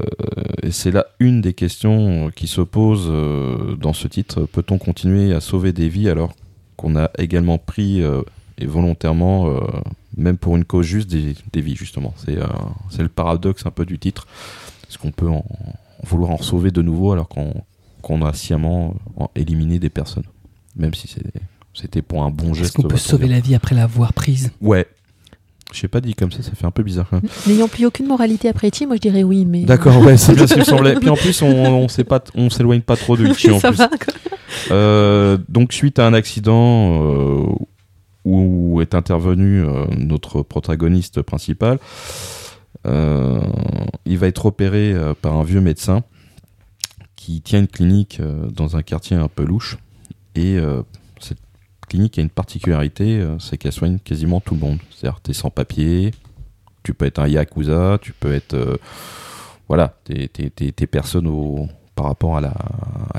et 0.62 0.70
c'est 0.70 0.90
là 0.90 1.06
une 1.18 1.40
des 1.40 1.54
questions 1.54 2.30
qui 2.36 2.46
se 2.46 2.60
euh, 3.08 3.74
dans 3.80 3.94
ce 3.94 4.06
titre. 4.06 4.42
Peut-on 4.44 4.76
continuer 4.76 5.32
à 5.32 5.40
sauver 5.40 5.72
des 5.72 5.88
vies 5.88 6.10
alors 6.10 6.34
qu'on 6.76 6.94
a 6.94 7.10
également 7.16 7.56
pris 7.56 8.02
euh, 8.02 8.20
et 8.58 8.66
volontairement, 8.66 9.48
euh, 9.48 9.60
même 10.18 10.36
pour 10.36 10.56
une 10.56 10.66
cause 10.66 10.84
juste, 10.84 11.08
des, 11.08 11.34
vies 11.62 11.74
justement? 11.74 12.12
C'est 12.18 12.36
euh, 12.36 12.46
le 12.98 13.08
paradoxe 13.08 13.64
un 13.64 13.70
peu 13.70 13.86
du 13.86 13.98
titre. 13.98 14.26
Est-ce 14.90 14.98
qu'on 14.98 15.10
peut 15.10 15.28
en, 15.30 15.46
vouloir 16.02 16.32
en 16.32 16.38
sauver 16.38 16.70
de 16.70 16.82
nouveau 16.82 17.12
alors 17.12 17.30
qu'on 17.30 18.22
a 18.26 18.34
sciemment 18.34 18.94
euh, 19.18 19.24
en- 19.24 19.30
éliminé 19.36 19.78
des 19.78 19.88
personnes? 19.90 20.26
Même 20.76 20.92
si 20.92 21.08
c'est- 21.08 21.22
c'était 21.80 22.02
pour 22.02 22.24
un 22.24 22.30
bon 22.30 22.50
Est-ce 22.52 22.60
geste. 22.60 22.76
qu'on 22.76 22.82
peut 22.84 22.96
sauver 22.96 23.28
la 23.28 23.40
vie 23.40 23.54
après 23.54 23.74
l'avoir 23.74 24.12
prise 24.12 24.50
Ouais. 24.60 24.86
Je 25.72 25.80
sais 25.80 25.88
pas 25.88 26.00
dit 26.00 26.14
comme 26.14 26.30
ça, 26.30 26.42
ça 26.42 26.52
fait 26.52 26.64
un 26.64 26.70
peu 26.70 26.82
bizarre. 26.84 27.06
quand 27.10 27.20
même. 27.20 27.30
N'ayant 27.46 27.66
plus 27.68 27.86
aucune 27.86 28.06
moralité 28.06 28.48
après 28.48 28.68
Ichi, 28.68 28.86
moi 28.86 28.94
je 28.96 29.00
dirais 29.00 29.24
oui, 29.24 29.44
mais. 29.44 29.62
D'accord, 29.64 29.98
ouais, 30.00 30.16
c'est 30.16 30.32
bien 30.34 30.46
ce 30.46 30.54
qui 30.54 30.60
me 30.60 30.64
semblait. 30.64 30.94
Puis 31.00 31.08
en 31.10 31.16
plus, 31.16 31.42
on, 31.42 31.48
on 31.48 31.88
sait 31.88 32.04
pas, 32.04 32.22
on 32.36 32.50
s'éloigne 32.50 32.82
pas 32.82 32.96
trop 32.96 33.16
de 33.16 33.26
Ichi 33.26 33.50
en 33.50 33.58
ça 33.58 33.68
plus. 33.70 33.78
va. 33.78 33.88
quoi. 33.88 34.14
Euh, 34.70 35.38
donc 35.48 35.72
suite 35.72 35.98
à 35.98 36.06
un 36.06 36.14
accident 36.14 37.02
euh, 37.02 37.46
où 38.24 38.80
est 38.80 38.94
intervenu 38.94 39.60
euh, 39.64 39.86
notre 39.98 40.42
protagoniste 40.42 41.20
principal, 41.22 41.78
euh, 42.86 43.40
il 44.04 44.18
va 44.18 44.28
être 44.28 44.46
opéré 44.46 44.92
euh, 44.92 45.14
par 45.20 45.34
un 45.36 45.42
vieux 45.42 45.60
médecin 45.60 46.02
qui 47.16 47.40
tient 47.42 47.58
une 47.58 47.66
clinique 47.66 48.18
euh, 48.20 48.46
dans 48.50 48.76
un 48.76 48.82
quartier 48.82 49.16
un 49.16 49.28
peu 49.28 49.44
louche. 49.44 49.78
Et 50.36 50.56
euh, 50.58 50.82
clinique 51.88 52.18
a 52.18 52.22
une 52.22 52.30
particularité, 52.30 53.20
euh, 53.20 53.38
c'est 53.38 53.58
qu'elle 53.58 53.72
soigne 53.72 53.98
quasiment 53.98 54.40
tout 54.40 54.54
le 54.54 54.60
monde. 54.60 54.78
C'est-à-dire 54.90 55.20
t'es 55.20 55.32
sans 55.32 55.50
papier, 55.50 56.12
tu 56.82 56.94
peux 56.94 57.06
être 57.06 57.18
un 57.18 57.28
yakuza, 57.28 57.98
tu 58.00 58.12
peux 58.12 58.32
être... 58.32 58.54
euh, 58.54 58.76
voilà, 59.68 59.94
t'es, 60.04 60.86
personne 60.86 61.28
par 61.96 62.06
rapport 62.06 62.36
à, 62.36 62.40
la, 62.40 62.54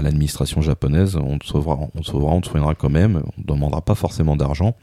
l'administration 0.01 0.61
japonaise, 0.61 1.17
on 1.17 1.37
te 1.39 1.45
sauvera, 1.45 1.77
on 1.93 2.01
te 2.01 2.05
sauvera, 2.05 2.31
on 2.33 2.41
te 2.41 2.47
soignera 2.47 2.73
quand 2.75 2.89
même, 2.89 3.21
on 3.37 3.41
ne 3.41 3.45
demandera 3.45 3.81
pas 3.81 3.95
forcément 3.95 4.35
d'argent. 4.37 4.75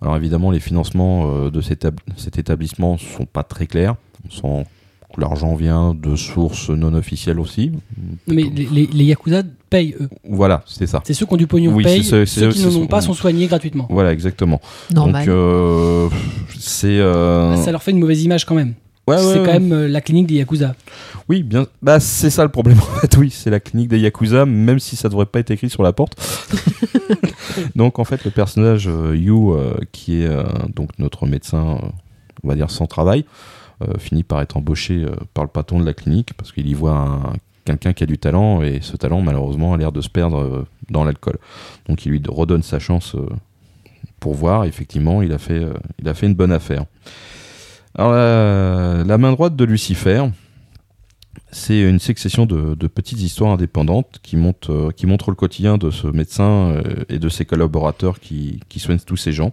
Alors 0.00 0.16
évidemment, 0.16 0.50
les 0.50 0.58
financements 0.60 1.30
euh, 1.30 1.50
de 1.50 1.60
cet, 1.60 1.84
étab- 1.84 2.00
cet 2.16 2.38
établissement 2.38 2.94
ne 2.94 2.98
sont 2.98 3.26
pas 3.26 3.44
très 3.44 3.66
clairs. 3.66 3.94
On 4.24 4.30
sent 4.30 4.66
l'argent 5.18 5.54
vient 5.54 5.94
de 5.94 6.14
sources 6.16 6.68
non 6.70 6.92
officielles 6.94 7.40
aussi. 7.40 7.72
Mais 8.26 8.42
les, 8.44 8.66
les- 8.70 8.86
les 8.92 9.04
Yakuza 9.04 9.42
payent, 9.70 9.94
eux. 10.00 10.08
Voilà, 10.28 10.62
c'est 10.66 10.86
ça. 10.86 11.00
C'est 11.04 11.14
ceux 11.14 11.26
qui 11.26 11.34
ont 11.34 11.36
du 11.38 11.46
pognon 11.46 11.72
Oui, 11.74 11.84
payent, 11.84 12.04
ceux 12.04 12.24
qui 12.24 12.62
n'en 12.64 12.74
ont 12.82 12.86
pas 12.86 13.00
sont 13.00 13.14
soignés 13.14 13.46
gratuitement. 13.46 13.86
Voilà, 13.90 14.12
exactement. 14.12 14.60
Normal. 14.94 15.24
Donc 15.26 15.34
euh, 15.34 16.08
c'est... 16.58 16.98
euh, 16.98 17.56
Ça 17.56 17.72
leur 17.72 17.82
fait 17.82 17.90
une 17.92 18.00
mauvaise 18.00 18.22
image 18.24 18.44
quand 18.44 18.54
même. 18.54 18.74
ouais, 19.06 19.16
c'est 19.18 19.24
ouais. 19.40 19.46
quand 19.46 19.52
même 19.52 19.72
euh, 19.72 19.88
la 19.88 20.00
clinique 20.00 20.26
des 20.26 20.34
Yakuza. 20.36 20.74
Oui, 21.28 21.42
bien. 21.42 21.66
Bah, 21.82 21.98
c'est 21.98 22.30
ça 22.30 22.42
le 22.44 22.50
problème 22.50 22.78
en 22.80 23.00
fait. 23.00 23.16
Oui, 23.16 23.30
c'est 23.30 23.50
la 23.50 23.58
clinique 23.60 23.88
des 23.88 23.98
yakuza, 23.98 24.44
même 24.46 24.78
si 24.78 24.94
ça 24.96 25.08
devrait 25.08 25.26
pas 25.26 25.40
être 25.40 25.50
écrit 25.50 25.70
sur 25.70 25.82
la 25.82 25.92
porte. 25.92 26.14
donc 27.74 27.98
en 27.98 28.04
fait, 28.04 28.24
le 28.24 28.30
personnage 28.30 28.88
euh, 28.88 29.16
Yu, 29.16 29.32
euh, 29.32 29.74
qui 29.92 30.22
est 30.22 30.26
euh, 30.26 30.44
donc 30.74 30.90
notre 30.98 31.26
médecin, 31.26 31.78
euh, 31.82 31.88
on 32.44 32.48
va 32.48 32.54
dire 32.54 32.70
sans 32.70 32.86
travail, 32.86 33.20
euh, 33.20 33.30
finit 33.98 34.22
par 34.24 34.40
être 34.40 34.56
embauché 34.56 35.04
euh, 35.04 35.14
par 35.34 35.44
le 35.44 35.50
patron 35.50 35.78
de 35.80 35.84
la 35.84 35.94
clinique 35.94 36.34
parce 36.34 36.52
qu'il 36.52 36.66
y 36.66 36.74
voit 36.74 36.96
un- 36.96 37.32
quelqu'un 37.66 37.92
qui 37.92 38.04
a 38.04 38.06
du 38.06 38.16
talent 38.16 38.62
et 38.62 38.78
ce 38.80 38.96
talent 38.96 39.20
malheureusement 39.20 39.74
a 39.74 39.76
l'air 39.76 39.92
de 39.92 40.00
se 40.00 40.08
perdre 40.08 40.38
euh, 40.38 40.66
dans 40.88 41.04
l'alcool. 41.04 41.38
Donc 41.88 42.06
il 42.06 42.12
lui 42.12 42.22
redonne 42.26 42.62
sa 42.62 42.78
chance 42.78 43.14
euh, 43.14 43.28
pour 44.20 44.34
voir. 44.34 44.64
Effectivement, 44.64 45.20
il 45.20 45.32
a 45.32 45.38
fait, 45.38 45.62
euh, 45.62 45.74
il 46.00 46.08
a 46.08 46.14
fait 46.14 46.26
une 46.26 46.34
bonne 46.34 46.52
affaire. 46.52 46.84
Alors 47.94 48.12
la, 48.12 49.18
main 49.18 49.32
droite 49.32 49.56
de 49.56 49.64
Lucifer. 49.64 50.24
C'est 51.50 51.80
une 51.80 51.98
succession 51.98 52.44
de, 52.46 52.74
petites 52.86 53.20
histoires 53.20 53.52
indépendantes 53.52 54.18
qui, 54.22 54.36
montent, 54.36 54.70
euh, 54.70 54.90
qui 54.90 55.06
montrent 55.06 55.30
le 55.30 55.36
quotidien 55.36 55.78
de 55.78 55.90
ce 55.90 56.06
médecin 56.06 56.70
euh, 56.70 57.04
et 57.08 57.18
de 57.18 57.28
ses 57.28 57.44
collaborateurs 57.44 58.20
qui, 58.20 58.60
qui 58.68 58.80
soignent 58.80 58.98
tous 58.98 59.16
ces 59.16 59.32
gens. 59.32 59.50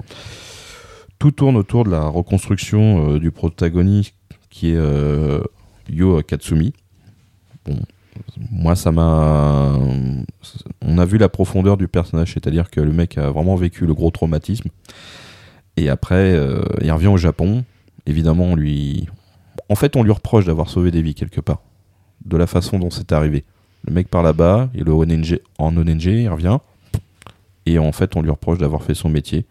Tout 1.24 1.32
tourne 1.32 1.56
autour 1.56 1.86
de 1.86 1.90
la 1.90 2.06
reconstruction 2.06 3.14
euh, 3.14 3.18
du 3.18 3.32
protagoniste 3.32 4.14
qui 4.50 4.72
est 4.72 4.76
euh, 4.76 5.42
Yo 5.90 6.22
Katsumi. 6.22 6.74
Bon, 7.64 7.80
moi, 8.52 8.76
ça 8.76 8.92
m'a. 8.92 9.72
On 10.82 10.98
a 10.98 11.06
vu 11.06 11.18
la 11.18 11.30
profondeur 11.30 11.78
du 11.78 11.88
personnage, 11.88 12.34
c'est-à-dire 12.34 12.70
que 12.70 12.82
le 12.82 12.92
mec 12.92 13.18
a 13.18 13.32
vraiment 13.32 13.56
vécu 13.56 13.86
le 13.86 13.94
gros 13.94 14.12
traumatisme. 14.12 14.70
Et 15.78 15.88
après, 15.88 16.34
euh, 16.34 16.62
il 16.82 16.92
revient 16.92 17.08
au 17.08 17.16
Japon. 17.16 17.64
Évidemment, 18.06 18.44
on 18.44 18.56
lui. 18.58 19.08
En 19.70 19.76
fait, 19.76 19.96
on 19.96 20.04
lui 20.04 20.12
reproche 20.12 20.44
d'avoir 20.44 20.68
sauvé 20.68 20.92
des 20.92 21.02
vies 21.02 21.16
quelque 21.16 21.40
part 21.40 21.62
de 22.26 22.36
la 22.36 22.48
façon 22.48 22.80
dont 22.80 22.90
c'est 22.90 23.14
arrivé. 23.14 23.46
Le 23.88 23.94
mec 23.94 24.10
part 24.10 24.24
là-bas, 24.24 24.72
il 24.74 24.90
ONG, 24.90 25.40
en 25.58 25.78
ONG, 25.78 26.04
il 26.04 26.28
revient, 26.28 26.58
et 27.66 27.80
en 27.80 27.94
fait 27.94 28.18
on 28.18 28.22
lui 28.22 28.30
reproche 28.30 28.58
d'avoir 28.58 28.84
fait 28.84 28.94
son 28.94 29.08
métier, 29.08 29.46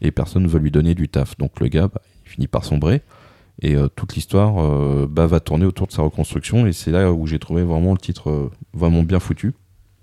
et 0.00 0.10
personne 0.10 0.42
ne 0.42 0.48
veut 0.48 0.58
lui 0.58 0.70
donner 0.70 0.94
du 0.94 1.08
taf. 1.08 1.36
Donc 1.38 1.60
le 1.60 1.68
gars, 1.68 1.88
bah, 1.88 2.00
il 2.24 2.30
finit 2.30 2.48
par 2.48 2.64
sombrer, 2.64 3.02
et 3.62 3.74
euh, 3.74 3.88
toute 3.88 4.14
l'histoire 4.14 4.58
euh, 4.58 5.06
bah, 5.10 5.26
va 5.26 5.40
tourner 5.40 5.66
autour 5.66 5.86
de 5.86 5.92
sa 5.92 6.02
reconstruction, 6.02 6.66
et 6.66 6.72
c'est 6.72 6.90
là 6.90 7.12
où 7.12 7.26
j'ai 7.26 7.38
trouvé 7.38 7.62
vraiment 7.62 7.92
le 7.92 7.98
titre 7.98 8.30
euh, 8.30 8.50
vraiment 8.72 9.02
bien 9.02 9.20
foutu, 9.20 9.54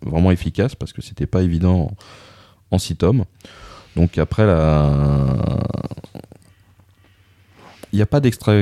vraiment 0.05 0.31
efficace, 0.31 0.75
parce 0.75 0.93
que 0.93 1.01
c'était 1.01 1.27
pas 1.27 1.41
évident 1.41 1.91
en, 2.71 2.75
en 2.75 2.77
six 2.79 2.95
tomes. 2.95 3.25
Donc 3.95 4.17
après, 4.17 4.43
il 7.91 7.95
n'y 7.95 8.01
a 8.01 8.05
pas 8.05 8.19
d'extra... 8.19 8.53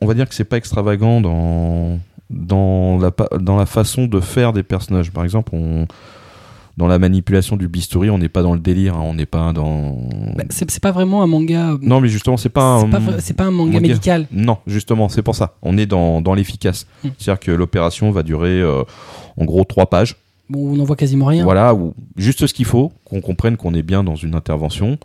On 0.00 0.06
va 0.06 0.14
dire 0.14 0.28
que 0.28 0.34
c'est 0.34 0.44
pas 0.44 0.56
extravagant 0.56 1.20
dans 1.20 2.00
dans 2.30 2.98
la, 2.98 3.10
dans 3.38 3.56
la 3.56 3.66
façon 3.66 4.06
de 4.06 4.20
faire 4.20 4.52
des 4.52 4.62
personnages. 4.62 5.10
Par 5.10 5.24
exemple, 5.24 5.50
on, 5.52 5.86
dans 6.76 6.86
la 6.86 6.98
manipulation 6.98 7.56
du 7.56 7.68
bistouri, 7.68 8.10
on 8.10 8.18
n'est 8.18 8.28
pas 8.28 8.42
dans 8.42 8.54
le 8.54 8.60
délire, 8.60 8.96
hein, 8.96 9.02
on 9.04 9.14
n'est 9.14 9.26
pas 9.26 9.52
dans. 9.52 9.98
Bah, 10.36 10.44
c'est 10.48 10.80
pas 10.80 10.92
vraiment 10.92 11.22
un 11.22 11.26
manga. 11.26 11.76
non, 11.82 12.00
mais 12.00 12.08
justement, 12.08 12.36
c'est 12.36 12.48
pas 12.48 12.62
un. 12.62 12.90
c'est 13.20 13.34
pas, 13.36 13.44
un 13.44 13.50
manga, 13.50 13.72
manga. 13.72 13.80
médical. 13.80 14.26
Non, 14.32 14.58
justement, 14.66 15.08
c'est 15.08 15.22
pour 15.22 15.34
ça. 15.34 15.56
On 15.62 15.76
est 15.76 15.86
dans, 15.86 16.20
dans 16.20 16.34
l'efficace. 16.34 16.86
Hmm. 17.04 17.08
C'est-à-dire 17.18 17.40
que 17.40 17.50
l'opération 17.50 18.10
va 18.10 18.22
durer 18.22 18.60
euh, 18.60 18.82
en 19.36 19.44
gros 19.44 19.64
trois 19.64 19.86
pages. 19.86 20.16
Bon, 20.48 20.72
on 20.72 20.76
n'en 20.76 20.84
voit 20.84 20.96
quasiment 20.96 21.26
rien. 21.26 21.44
Voilà, 21.44 21.74
ou 21.74 21.94
juste 22.16 22.46
ce 22.46 22.54
qu'il 22.54 22.64
faut, 22.64 22.92
qu'on 23.04 23.20
comprenne 23.20 23.56
qu'on 23.56 23.74
est 23.74 23.82
bien 23.82 24.02
dans 24.02 24.16
une 24.16 24.34
intervention. 24.34 24.98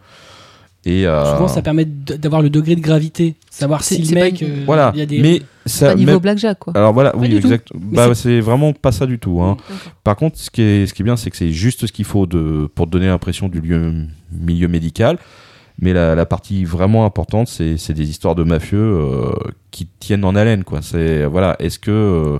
Et 0.88 1.07
euh, 1.07 1.33
Souvent, 1.33 1.47
ça 1.47 1.61
permet 1.63 1.83
d'avoir 1.86 2.41
le 2.43 2.49
degré 2.51 2.75
de 2.75 2.81
gravité, 2.81 3.36
savoir 3.49 3.83
si 3.83 4.01
le 4.03 4.13
pas 4.13 4.25
mec. 4.25 4.41
une- 4.41 4.47
euh, 4.49 4.63
voilà. 4.67 4.91
il 4.93 4.99
y 4.99 5.01
a 5.01 5.05
des... 5.07 5.19
Mais 5.19 5.41
ça, 5.65 5.88
Pas 5.88 5.95
niveau 5.95 6.19
blackjack, 6.19 6.59
quoi. 6.59 6.73
alors 6.75 6.93
voilà, 6.93 7.15
oui, 7.17 7.36
exact. 7.36 7.69
Bah, 7.73 8.13
c'est 8.13 8.39
vraiment 8.39 8.71
pas 8.71 8.91
ça 8.91 9.07
du 9.07 9.17
tout. 9.17 9.41
Hein. 9.41 9.57
Par 10.03 10.15
contre, 10.15 10.38
ce 10.38 10.51
qui 10.51 10.61
est, 10.61 10.86
ce 10.86 10.93
qui 10.93 11.01
est 11.01 11.05
bien, 11.05 11.17
c'est 11.17 11.31
que 11.31 11.38
c'est 11.38 11.49
juste 11.51 11.88
ce 11.88 11.91
qu'il 11.91 12.05
faut 12.05 12.27
de, 12.27 12.69
pour 12.75 12.86
donner 12.86 13.07
l'impression 13.07 13.47
du 13.49 13.61
lieu, 13.61 13.93
milieu 14.31 14.67
médical. 14.67 15.17
Mais 15.79 15.91
la, 15.91 16.13
la 16.13 16.25
partie 16.27 16.63
vraiment 16.65 17.03
importante, 17.03 17.47
c'est 17.49 17.75
c'est 17.77 17.93
des 17.93 18.09
histoires 18.09 18.36
de 18.36 18.43
mafieux 18.43 18.77
euh, 18.79 19.33
qui 19.71 19.88
tiennent 19.99 20.23
en 20.23 20.36
haleine. 20.36 20.63
Quoi. 20.63 20.81
C'est 20.83 21.25
voilà, 21.25 21.55
est-ce 21.59 21.79
que 21.79 21.91
euh, 21.91 22.38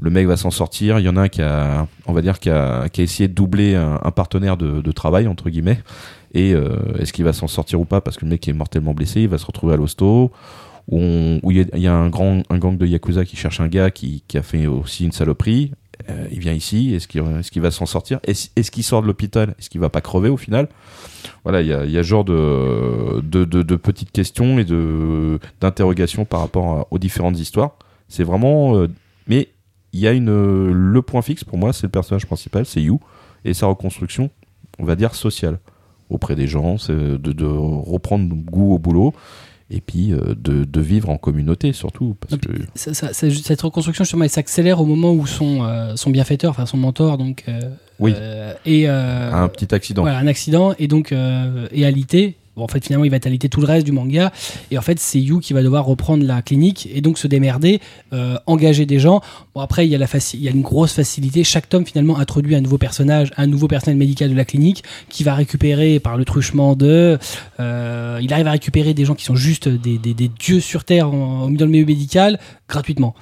le 0.00 0.10
mec 0.10 0.26
va 0.26 0.36
s'en 0.36 0.50
sortir? 0.50 0.98
Il 0.98 1.04
y 1.04 1.08
en 1.08 1.16
a 1.16 1.20
un 1.22 1.28
qui 1.28 1.42
a, 1.42 1.86
on 2.06 2.12
va 2.12 2.22
dire, 2.22 2.40
qui 2.40 2.50
a, 2.50 2.88
qui 2.88 3.02
a 3.02 3.04
essayé 3.04 3.28
de 3.28 3.34
doubler 3.34 3.76
un, 3.76 4.00
un 4.02 4.10
partenaire 4.10 4.56
de, 4.56 4.80
de 4.80 4.92
travail 4.92 5.28
entre 5.28 5.48
guillemets. 5.50 5.78
Et 6.36 6.52
euh, 6.52 6.76
est-ce 6.98 7.14
qu'il 7.14 7.24
va 7.24 7.32
s'en 7.32 7.48
sortir 7.48 7.80
ou 7.80 7.86
pas? 7.86 8.02
Parce 8.02 8.18
que 8.18 8.26
le 8.26 8.30
mec 8.30 8.46
est 8.46 8.52
mortellement 8.52 8.92
blessé, 8.92 9.22
il 9.22 9.28
va 9.28 9.38
se 9.38 9.46
retrouver 9.46 9.72
à 9.72 9.76
l'hosto. 9.78 10.30
Où 10.88 11.50
il 11.50 11.68
y, 11.74 11.86
a- 11.88 11.94
un 11.94 12.10
grand 12.10 12.42
un 12.48 12.58
gang 12.58 12.76
de 12.76 12.86
yakuza 12.86 13.24
qui 13.24 13.34
cherche 13.34 13.58
un 13.58 13.66
gars 13.66 13.90
qui, 13.90 14.22
a 14.34 14.42
fait 14.42 14.66
aussi 14.66 15.06
une 15.06 15.12
saloperie. 15.12 15.72
Euh, 16.10 16.28
il 16.30 16.38
vient 16.38 16.52
ici, 16.52 16.94
est-ce 16.94 17.08
qu'il 17.08 17.62
va 17.62 17.70
s'en 17.70 17.86
sortir? 17.86 18.20
Est-ce 18.22 18.70
qu'il 18.70 18.84
sort 18.84 19.00
de 19.00 19.06
l'hôpital? 19.06 19.54
Est-ce 19.58 19.70
qu'il 19.70 19.80
va 19.80 19.88
pas 19.88 20.02
crever 20.02 20.28
au 20.28 20.36
final? 20.36 20.68
Voilà, 21.42 21.62
il 21.62 21.68
y 21.68 21.72
a, 21.72 21.86
y 21.86 22.04
genre 22.04 22.24
de, 22.24 23.76
petites 23.76 24.12
questions 24.12 24.58
et 24.58 24.66
d'interrogations 25.60 26.26
par 26.26 26.40
rapport 26.40 26.86
aux 26.90 26.98
différentes 26.98 27.40
histoires. 27.40 27.76
C'est 28.08 28.24
vraiment. 28.24 28.76
euh, 28.76 28.88
mais 29.26 29.48
il 29.94 30.00
y 30.00 30.06
a 30.06 30.12
une. 30.12 30.70
Le 30.70 31.02
point 31.02 31.22
fixe 31.22 31.44
pour 31.44 31.56
moi, 31.56 31.72
c'est 31.72 31.84
le 31.84 31.90
personnage 31.90 32.26
principal, 32.26 32.66
c'est 32.66 32.82
You, 32.82 33.00
et 33.46 33.54
sa 33.54 33.66
reconstruction, 33.66 34.28
on 34.78 34.84
va 34.84 34.96
dire, 34.96 35.14
sociale 35.14 35.58
auprès 36.10 36.34
des 36.36 36.46
gens, 36.46 36.78
c'est 36.78 36.92
de, 36.94 37.16
de 37.32 37.44
reprendre 37.46 38.32
goût 38.34 38.74
au 38.74 38.78
boulot. 38.78 39.12
Et 39.68 39.80
puis 39.80 40.12
euh, 40.12 40.36
de, 40.38 40.62
de 40.62 40.80
vivre 40.80 41.10
en 41.10 41.16
communauté 41.16 41.72
surtout. 41.72 42.14
Parce 42.20 42.34
Non, 42.34 42.38
que, 42.38 42.62
Ça- 42.76 42.94
ça- 42.94 43.12
ça- 43.12 43.28
cette 43.30 43.62
reconstruction, 43.62 44.04
justement, 44.04 44.22
elle 44.22 44.30
s'accélère 44.30 44.80
au 44.80 44.84
moment 44.84 45.12
où 45.12 45.26
son, 45.26 45.64
euh, 45.64 45.96
son 45.96 46.10
bienfaiteur, 46.10 46.50
enfin 46.52 46.66
son 46.66 46.76
mentor, 46.76 47.18
donc. 47.18 47.42
euh, 47.48 47.58
Oui. 47.98 48.14
et, 48.64 48.86
un 48.86 49.48
petit 49.48 49.74
accident. 49.74 50.02
Voilà, 50.02 50.18
un 50.18 50.28
accident 50.28 50.72
et 50.78 50.86
donc 50.86 51.12
et 51.72 51.84
alité. 51.84 52.36
Bon, 52.56 52.64
en 52.64 52.68
fait, 52.68 52.82
finalement, 52.84 53.04
il 53.04 53.10
va 53.10 53.18
être 53.18 53.26
alité 53.26 53.48
tout 53.50 53.60
le 53.60 53.66
reste 53.66 53.84
du 53.84 53.92
manga. 53.92 54.32
Et 54.70 54.78
en 54.78 54.80
fait, 54.82 54.98
c'est 54.98 55.20
Yu 55.20 55.40
qui 55.40 55.52
va 55.52 55.62
devoir 55.62 55.84
reprendre 55.84 56.24
la 56.24 56.40
clinique 56.40 56.88
et 56.92 57.00
donc 57.02 57.18
se 57.18 57.26
démerder, 57.26 57.80
euh, 58.14 58.38
engager 58.46 58.86
des 58.86 58.98
gens. 58.98 59.20
Bon, 59.54 59.60
après, 59.60 59.86
il 59.86 59.90
y, 59.90 59.94
a 59.94 59.98
la 59.98 60.06
il 60.32 60.40
y 60.42 60.48
a 60.48 60.50
une 60.50 60.62
grosse 60.62 60.94
facilité. 60.94 61.44
Chaque 61.44 61.68
tome, 61.68 61.84
finalement, 61.84 62.18
introduit 62.18 62.54
un 62.54 62.60
nouveau 62.62 62.78
personnage, 62.78 63.30
un 63.36 63.46
nouveau 63.46 63.68
personnel 63.68 63.98
médical 63.98 64.30
de 64.30 64.34
la 64.34 64.44
clinique 64.46 64.82
qui 65.10 65.22
va 65.22 65.34
récupérer 65.34 66.00
par 66.00 66.16
le 66.16 66.24
truchement 66.24 66.74
de. 66.76 67.18
euh, 67.60 68.18
il 68.22 68.32
arrive 68.32 68.46
à 68.46 68.52
récupérer 68.52 68.94
des 68.94 69.04
gens 69.04 69.14
qui 69.14 69.24
sont 69.24 69.36
juste 69.36 69.68
des, 69.68 69.98
des- 69.98 70.14
des 70.14 70.28
dieux 70.28 70.60
sur 70.60 70.84
Terre 70.84 71.12
en, 71.12 71.42
au 71.42 71.46
milieu- 71.48 71.58
dans 71.58 71.64
le 71.66 71.70
milieu 71.72 71.84
médical 71.86 72.38
gratuitement. 72.68 73.14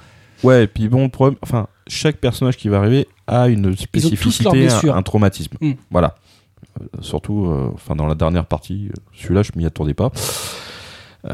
Ouais, 0.43 0.63
et 0.63 0.67
puis 0.67 0.87
bon, 0.87 1.03
le 1.03 1.09
problème, 1.09 1.37
enfin, 1.41 1.67
chaque 1.87 2.17
personnage 2.17 2.57
qui 2.57 2.69
va 2.69 2.77
arriver 2.77 3.07
a 3.27 3.47
une 3.47 3.75
spécificité, 3.75 4.67
un, 4.89 4.95
un 4.95 5.01
traumatisme. 5.01 5.55
Mm. 5.59 5.71
Voilà. 5.91 6.15
Surtout, 7.01 7.45
euh, 7.45 7.69
enfin, 7.73 7.95
dans 7.95 8.05
la 8.07 8.15
dernière 8.15 8.45
partie, 8.45 8.87
euh, 8.89 8.93
celui-là, 9.13 9.43
je 9.43 9.51
m'y 9.55 9.65
attendais 9.65 9.93
pas. 9.93 10.11
Euh, 11.27 11.33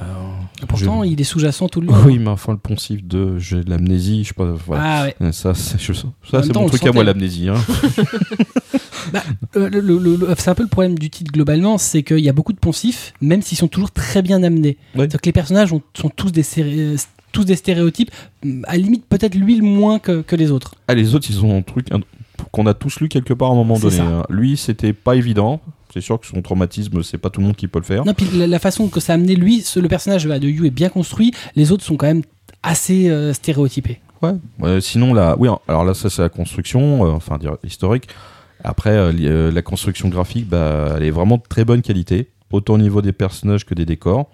Pourtant, 0.70 1.04
je- 1.04 1.10
il 1.10 1.20
est 1.20 1.26
sous-jacent 1.26 1.68
tout 1.68 1.82
le 1.82 1.88
long. 1.92 1.96
Oui, 2.06 2.18
mais 2.20 2.30
enfin, 2.30 2.54
le 2.54 2.58
poncif 2.60 3.04
de 3.04 3.38
j'ai 3.38 3.64
de 3.64 3.70
l'amnésie, 3.70 4.24
je 4.24 4.30
sais 4.30 4.34
pas, 4.34 4.54
voilà. 4.66 4.84
Ah 4.86 5.04
ouais. 5.20 5.32
Ça, 5.34 5.54
c'est 5.54 5.82
je- 5.82 5.92
ça, 5.94 6.08
c'est 6.44 6.54
mon 6.54 6.62
on 6.62 6.66
truc 6.68 6.86
à 6.86 6.92
moi, 6.94 7.04
l'amnésie. 7.04 7.50
Hein. 7.50 7.56
Euh, 9.58 9.68
le- 9.70 10.28
c'est 10.38 10.50
un 10.50 10.56
peu 10.56 10.64
le 10.64 10.70
problème 10.70 10.98
du 10.98 11.10
titre 11.10 11.32
globalement, 11.34 11.78
c'est 11.78 12.04
qu'il 12.04 12.20
y 12.20 12.30
a 12.30 12.34
beaucoup 12.34 12.54
de 12.54 12.60
poncifs, 12.60 13.14
même 13.20 13.42
s'ils 13.42 13.58
sont 13.58 13.68
toujours 13.68 13.92
très 13.92 14.22
bien 14.22 14.44
amenés. 14.44 14.78
Ouais. 14.96 15.08
Que 15.08 15.18
les 15.26 15.32
personnages 15.34 15.74
ont- 15.74 15.82
sont 15.98 16.10
tous 16.10 16.32
des, 16.32 16.46
tous 17.32 17.44
des 17.44 17.56
stéréotypes, 17.56 18.12
à 18.66 18.74
la 18.74 18.78
limite 18.78 19.06
peut-être 19.10 19.36
lui 19.36 19.56
le 19.58 19.64
moins 19.64 20.00
que, 20.00 20.22
que 20.22 20.36
les 20.36 20.52
autres. 20.52 20.76
Ah, 20.88 20.94
les 20.94 21.14
autres, 21.16 21.28
ils 21.30 21.44
ont 21.44 21.58
un 21.58 21.62
truc 21.62 21.92
un- 21.92 22.00
qu'on 22.52 22.66
a 22.66 22.74
tous 22.74 23.00
lu 23.00 23.08
quelque 23.10 23.34
part 23.34 23.50
à 23.50 23.52
un 23.54 23.56
moment 23.56 23.80
donné. 23.80 24.00
hein. 24.00 24.24
Lui, 24.30 24.58
c'était 24.58 24.94
pas 24.94 25.16
évident. 25.16 25.62
C'est 25.94 26.02
sûr 26.02 26.20
que 26.20 26.26
son 26.28 26.42
traumatisme, 26.42 27.04
c'est 27.04 27.18
pas 27.18 27.30
tout 27.30 27.42
le 27.42 27.48
monde 27.48 27.56
qui 27.56 27.68
peut 27.68 27.80
le 27.80 27.86
faire. 27.86 28.06
Non, 28.06 28.14
puis 28.14 28.26
la, 28.34 28.48
la 28.48 28.60
façon 28.60 28.88
que 28.88 29.00
ça 29.00 29.14
a 29.14 29.16
amené 29.16 29.36
lui, 29.36 29.62
ce- 29.62 29.80
le 29.80 29.88
personnage 29.88 30.24
de 30.26 30.48
Yu 30.48 30.66
est 30.68 30.70
bien 30.72 30.90
construit, 30.90 31.34
les 31.56 31.72
autres 31.72 31.84
sont 31.84 31.98
quand 31.98 32.08
même 32.08 32.24
assez 32.64 33.10
euh, 33.10 33.34
stéréotypés. 33.34 34.00
Ouais. 34.22 34.34
Ouais, 34.60 34.80
sinon, 34.82 35.14
là, 35.14 35.36
oui, 35.40 35.50
alors 35.68 35.84
là, 35.84 35.94
ça, 35.94 36.10
c'est 36.10 36.22
la 36.22 36.30
construction, 36.30 37.06
euh, 37.06 37.10
enfin, 37.12 37.38
dire 37.38 37.58
historique. 37.64 38.08
Après, 38.64 38.92
euh, 38.92 39.12
euh, 39.22 39.52
la 39.52 39.62
construction 39.62 40.08
graphique, 40.10 40.48
bah, 40.48 40.94
elle 40.98 41.04
est 41.04 41.12
vraiment 41.12 41.38
de 41.38 41.44
très 41.50 41.66
bonne 41.66 41.82
qualité, 41.82 42.30
autant 42.52 42.76
au 42.76 42.78
niveau 42.78 43.02
des 43.02 43.12
personnages 43.14 43.66
que 43.66 43.74
des 43.74 43.86
décors. 43.86 44.30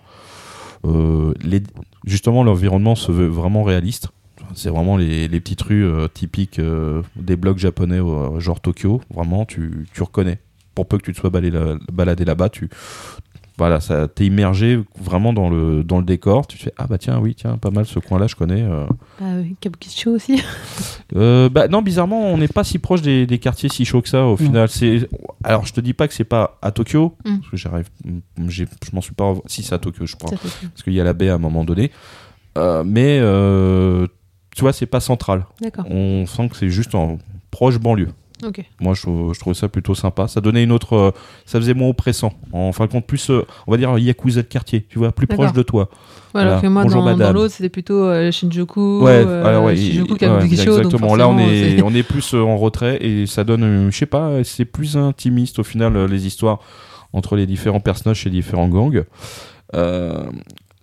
Euh, 0.85 1.33
les, 1.41 1.63
justement, 2.05 2.43
l'environnement 2.43 2.95
se 2.95 3.11
veut 3.11 3.27
vraiment 3.27 3.63
réaliste. 3.63 4.09
C'est 4.55 4.69
vraiment 4.69 4.97
les, 4.97 5.27
les 5.27 5.39
petites 5.39 5.61
rues 5.61 5.85
euh, 5.85 6.07
typiques 6.07 6.59
euh, 6.59 7.01
des 7.15 7.35
blocs 7.35 7.57
japonais, 7.57 7.99
euh, 7.99 8.39
genre 8.39 8.59
Tokyo. 8.61 9.01
Vraiment, 9.13 9.45
tu, 9.45 9.87
tu 9.93 10.03
reconnais. 10.03 10.39
Pour 10.75 10.87
peu 10.87 10.97
que 10.97 11.03
tu 11.03 11.13
te 11.13 11.19
sois 11.19 11.29
baladé, 11.29 11.51
là- 11.51 11.75
baladé 11.91 12.23
là-bas, 12.25 12.49
tu 12.49 12.69
voilà, 13.59 13.79
ça 13.79 14.07
t'es 14.07 14.23
immergé 14.27 14.79
vraiment 15.01 15.33
dans 15.33 15.49
le 15.49 15.83
dans 15.83 15.97
le 15.97 16.03
décor. 16.05 16.45
Tu 16.45 16.59
te 16.59 16.63
fais 16.65 16.73
ah 16.77 16.85
bah 16.85 16.99
tiens 16.99 17.17
oui 17.19 17.33
tiens 17.33 17.57
pas 17.57 17.71
mal 17.71 17.87
ce 17.87 17.97
coin-là 17.97 18.27
je 18.27 18.35
connais. 18.35 18.61
euh. 18.61 18.85
Ah 19.19 19.37
oui, 19.41 19.55
Kabukicho 19.59 20.11
aussi. 20.11 20.39
Bah 21.15 21.67
non, 21.67 21.81
bizarrement, 21.81 22.21
on 22.31 22.37
n'est 22.37 22.47
pas 22.47 22.63
si 22.63 22.77
proche 22.77 23.01
des, 23.01 23.25
des 23.25 23.39
quartiers 23.39 23.69
si 23.69 23.85
chauds 23.85 24.01
que 24.03 24.09
ça. 24.09 24.25
Au 24.25 24.31
Non. 24.31 24.37
final, 24.37 24.69
c'est. 24.69 25.07
Alors, 25.43 25.65
je 25.65 25.73
te 25.73 25.81
dis 25.81 25.93
pas 25.93 26.07
que 26.07 26.13
c'est 26.13 26.23
pas 26.25 26.59
à 26.61 26.69
Tokyo, 26.71 27.15
Mm. 27.25 27.37
parce 27.39 27.49
que 27.51 27.57
j'arrive, 27.57 27.89
j'ai- 28.47 28.65
je 28.85 28.89
m'en 28.95 29.01
suis 29.01 29.13
pas. 29.15 29.33
Si 29.47 29.63
c'est 29.63 29.73
à 29.73 29.79
Tokyo, 29.79 30.05
je 30.05 30.15
crois, 30.15 30.29
parce 30.29 30.83
qu'il 30.83 30.93
y 30.93 31.01
a 31.01 31.03
la 31.03 31.13
baie 31.13 31.29
à 31.29 31.35
un 31.35 31.39
moment 31.39 31.63
donné. 31.63 31.89
Euh, 32.57 32.83
mais 32.85 33.19
euh, 33.21 34.05
tu 34.57 34.61
vois, 34.63 34.73
c'est 34.73 34.87
pas 34.87 34.99
central. 34.99 35.45
On 35.89 36.25
sent 36.25 36.49
que 36.49 36.55
c'est 36.57 36.69
juste 36.69 36.95
en 36.95 37.19
proche 37.51 37.77
banlieue. 37.77 38.09
Moi, 38.79 38.93
je, 38.95 39.01
je 39.33 39.39
trouvais 39.39 39.55
ça 39.55 39.67
plutôt 39.67 39.93
sympa. 39.95 40.27
Ça 40.27 40.41
donnait 40.41 40.63
une 40.63 40.71
autre. 40.71 40.93
euh, 40.95 41.11
ça 41.45 41.59
faisait 41.59 41.73
moins 41.73 41.89
oppressant. 41.89 42.33
En 42.53 42.71
fin 42.71 42.85
de 42.85 42.91
compte, 42.91 43.05
plus, 43.07 43.29
euh, 43.31 43.45
on 43.67 43.71
va 43.71 43.77
dire, 43.77 43.95
yakuza 43.97 44.41
de 44.43 44.47
quartier. 44.47 44.85
Tu 44.89 44.99
vois, 44.99 45.11
plus 45.11 45.25
proche 45.27 45.53
de 45.53 45.63
toi. 45.63 45.89
Ouais, 46.35 46.41
alors 46.41 46.53
Voilà. 46.53 46.61
que 46.61 46.67
moi, 46.67 46.83
Bonjour, 46.83 47.03
dans, 47.03 47.17
dans 47.17 47.33
l'autre, 47.33 47.53
c'était 47.53 47.69
plutôt 47.69 48.03
euh, 48.03 48.31
Shinjuku, 48.31 49.01
Ouais, 49.03 49.23
euh, 49.25 49.43
alors 49.45 49.63
ouais, 49.65 49.75
Shinjuku, 49.75 50.13
ouais, 50.13 50.19
donc 50.41 50.51
exactement. 50.51 51.15
Là, 51.15 51.27
on 51.29 51.37
est, 51.39 51.77
c'est- 51.77 51.81
on 51.83 51.93
est 51.95 52.03
plus 52.03 52.33
en 52.35 52.57
retrait 52.57 52.97
et 53.03 53.25
ça 53.27 53.43
donne, 53.43 53.89
je 53.91 53.97
sais 53.97 54.05
pas, 54.05 54.43
c'est 54.43 54.65
plus 54.65 54.97
intimiste 54.97 55.57
au 55.59 55.63
final 55.63 56.05
les 56.05 56.27
histoires 56.27 56.59
entre 57.13 57.35
les 57.37 57.45
différents 57.47 57.79
personnages 57.79 58.17
chez 58.17 58.29
les 58.29 58.35
différents 58.35 58.67
gangs. 58.67 59.03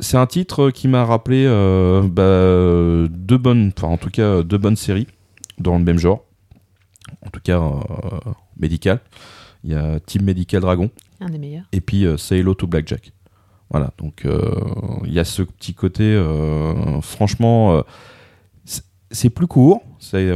C'est 0.00 0.16
un 0.16 0.26
titre 0.26 0.70
qui 0.70 0.88
m'a 0.88 1.04
rappelé 1.04 1.44
euh, 1.46 2.02
bah, 2.02 3.08
deux 3.16 3.38
bonnes, 3.38 3.72
enfin 3.76 3.88
en 3.88 3.96
tout 3.96 4.10
cas 4.10 4.42
deux 4.42 4.58
bonnes 4.58 4.76
séries 4.76 5.06
dans 5.58 5.78
le 5.78 5.84
même 5.84 5.98
genre, 5.98 6.24
en 7.24 7.30
tout 7.30 7.40
cas 7.40 7.60
euh, 7.60 8.30
médical. 8.58 9.00
Il 9.62 9.70
y 9.70 9.74
a 9.74 10.00
Team 10.00 10.22
Medical 10.24 10.60
Dragon 10.60 10.90
Un 11.20 11.30
des 11.30 11.38
meilleurs. 11.38 11.64
et 11.72 11.80
puis 11.80 12.04
euh, 12.06 12.16
Say 12.16 12.38
Hello 12.40 12.54
to 12.54 12.66
Blackjack. 12.66 13.12
Voilà, 13.70 13.92
donc 13.98 14.24
euh, 14.26 14.54
il 15.06 15.12
y 15.12 15.18
a 15.20 15.24
ce 15.24 15.42
petit 15.42 15.74
côté, 15.74 16.20
franchement, 17.02 17.82
c'est- 19.10 19.30
plus 19.30 19.46
court. 19.46 19.82
C'est 20.00 20.30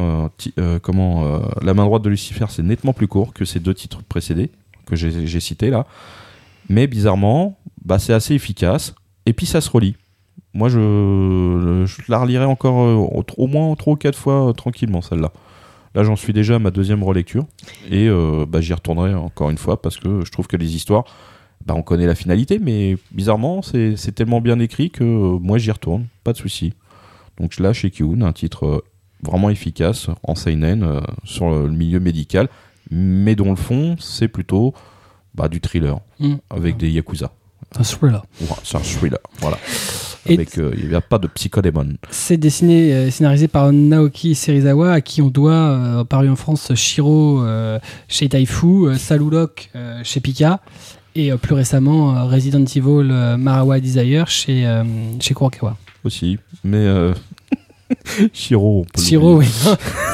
comment 0.83 1.41
La 1.63 1.75
main 1.75 1.85
droite 1.85 2.03
de 2.03 2.09
Lucifer, 2.09 2.47
c'est 2.49 2.63
nettement 2.63 2.93
plus 2.93 3.07
court 3.07 3.35
que 3.35 3.45
ces 3.45 3.61
deux 3.61 3.75
titres 3.75 4.03
précédés 4.03 4.51
que 4.87 4.97
j'ai 4.97 5.27
j'ai 5.27 5.41
cités 5.41 5.69
là. 5.71 5.87
Mais 6.71 6.87
bizarrement, 6.87 7.59
bah, 7.85 7.99
c'est 7.99 8.15
assez 8.15 8.35
efficace. 8.35 8.95
Et 9.29 9.33
puis 9.35 9.47
ça 9.47 9.61
se 9.61 9.71
relie. 9.71 9.95
Moi, 10.55 10.69
je, 10.71 11.85
je 11.87 12.03
la 12.11 12.19
relirai 12.19 12.45
encore 12.47 12.81
euh, 12.81 12.95
au, 12.95 13.25
au 13.37 13.47
moins 13.47 13.75
trois 13.77 13.93
ou 13.93 13.97
quatre 13.97 14.17
fois 14.19 14.49
euh, 14.49 14.53
tranquillement 14.53 15.03
celle-là. 15.03 15.33
Là, 15.95 16.05
j'en 16.05 16.17
suis 16.17 16.33
déjà 16.33 16.57
à 16.57 16.59
ma 16.59 16.71
deuxième 16.71 17.03
relecture 17.03 17.45
et 17.91 18.09
euh, 18.09 18.47
bah, 18.49 18.61
j'y 18.61 18.73
retournerai 18.73 19.15
encore 19.15 19.51
une 19.51 19.59
fois 19.59 19.81
parce 19.83 19.97
que 19.99 20.25
je 20.25 20.31
trouve 20.31 20.47
que 20.47 20.57
les 20.57 20.75
histoires, 20.77 21.05
bah, 21.67 21.75
on 21.77 21.83
connaît 21.83 22.07
la 22.07 22.15
finalité, 22.15 22.59
mais 22.59 22.97
bizarrement, 23.11 23.63
c'est 23.63 24.15
tellement 24.15 24.41
bien 24.41 24.59
écrit 24.61 24.91
que 24.91 25.05
euh, 25.05 25.39
moi 25.39 25.59
j'y 25.59 25.71
retourne, 25.71 26.07
pas 26.25 26.33
de 26.33 26.39
souci. 26.39 26.73
Donc 27.39 27.59
là, 27.59 27.73
chez 27.73 27.91
Kyun, 27.91 28.23
un 28.23 28.33
titre 28.33 28.67
euh, 28.67 28.81
vraiment 29.23 29.51
efficace 29.51 30.09
en 30.23 30.35
seinen 30.35 31.01
sur 31.25 31.51
le 31.51 31.71
milieu 31.71 32.01
médical, 32.01 32.49
mais 32.91 33.35
dont 33.35 33.51
le 33.51 33.57
fond, 33.57 33.97
c'est 33.99 34.29
plutôt 34.29 34.73
bah, 35.35 35.49
du 35.49 35.61
thriller 35.61 35.99
Mm. 36.21 36.35
avec 36.51 36.77
des 36.77 36.91
yakuza. 36.91 37.31
Un 37.79 37.83
thriller. 37.83 38.23
Ouais, 38.41 38.47
c'est 38.65 38.77
un 38.77 38.81
thriller, 38.81 39.19
voilà. 39.41 39.59
Et 40.27 40.35
Avec, 40.35 40.59
euh, 40.59 40.75
il 40.77 40.89
n'y 40.89 40.95
a 40.95 41.01
pas 41.01 41.19
de 41.19 41.27
psychodémon. 41.27 41.95
C'est 42.11 42.37
dessiné, 42.37 42.93
euh, 42.93 43.11
scénarisé 43.11 43.49
par 43.49 43.73
Naoki 43.73 44.35
Serizawa, 44.35 44.93
à 44.93 45.01
qui 45.01 45.23
on 45.23 45.29
doit, 45.29 45.53
euh, 45.53 46.05
paru 46.05 46.29
en 46.29 46.37
France, 46.37 46.75
Shiro 46.75 47.43
euh, 47.43 47.79
chez 48.09 48.29
Taifu, 48.29 48.95
Salulok 48.99 49.71
chez 50.03 50.21
Pika, 50.21 50.61
et 51.15 51.33
plus 51.33 51.55
récemment 51.55 52.27
Resident 52.29 52.65
Evil 52.65 53.37
Marawa 53.39 53.81
Desire 53.81 54.29
chez, 54.29 54.67
chez 55.21 55.35
Kurokawa. 55.35 55.77
aussi. 56.05 56.39
Mais 56.65 56.87
Shiro. 58.33 58.81
on 58.81 58.85
peut 58.85 59.03
Shiro, 59.03 59.33
l'oublier. 59.35 59.51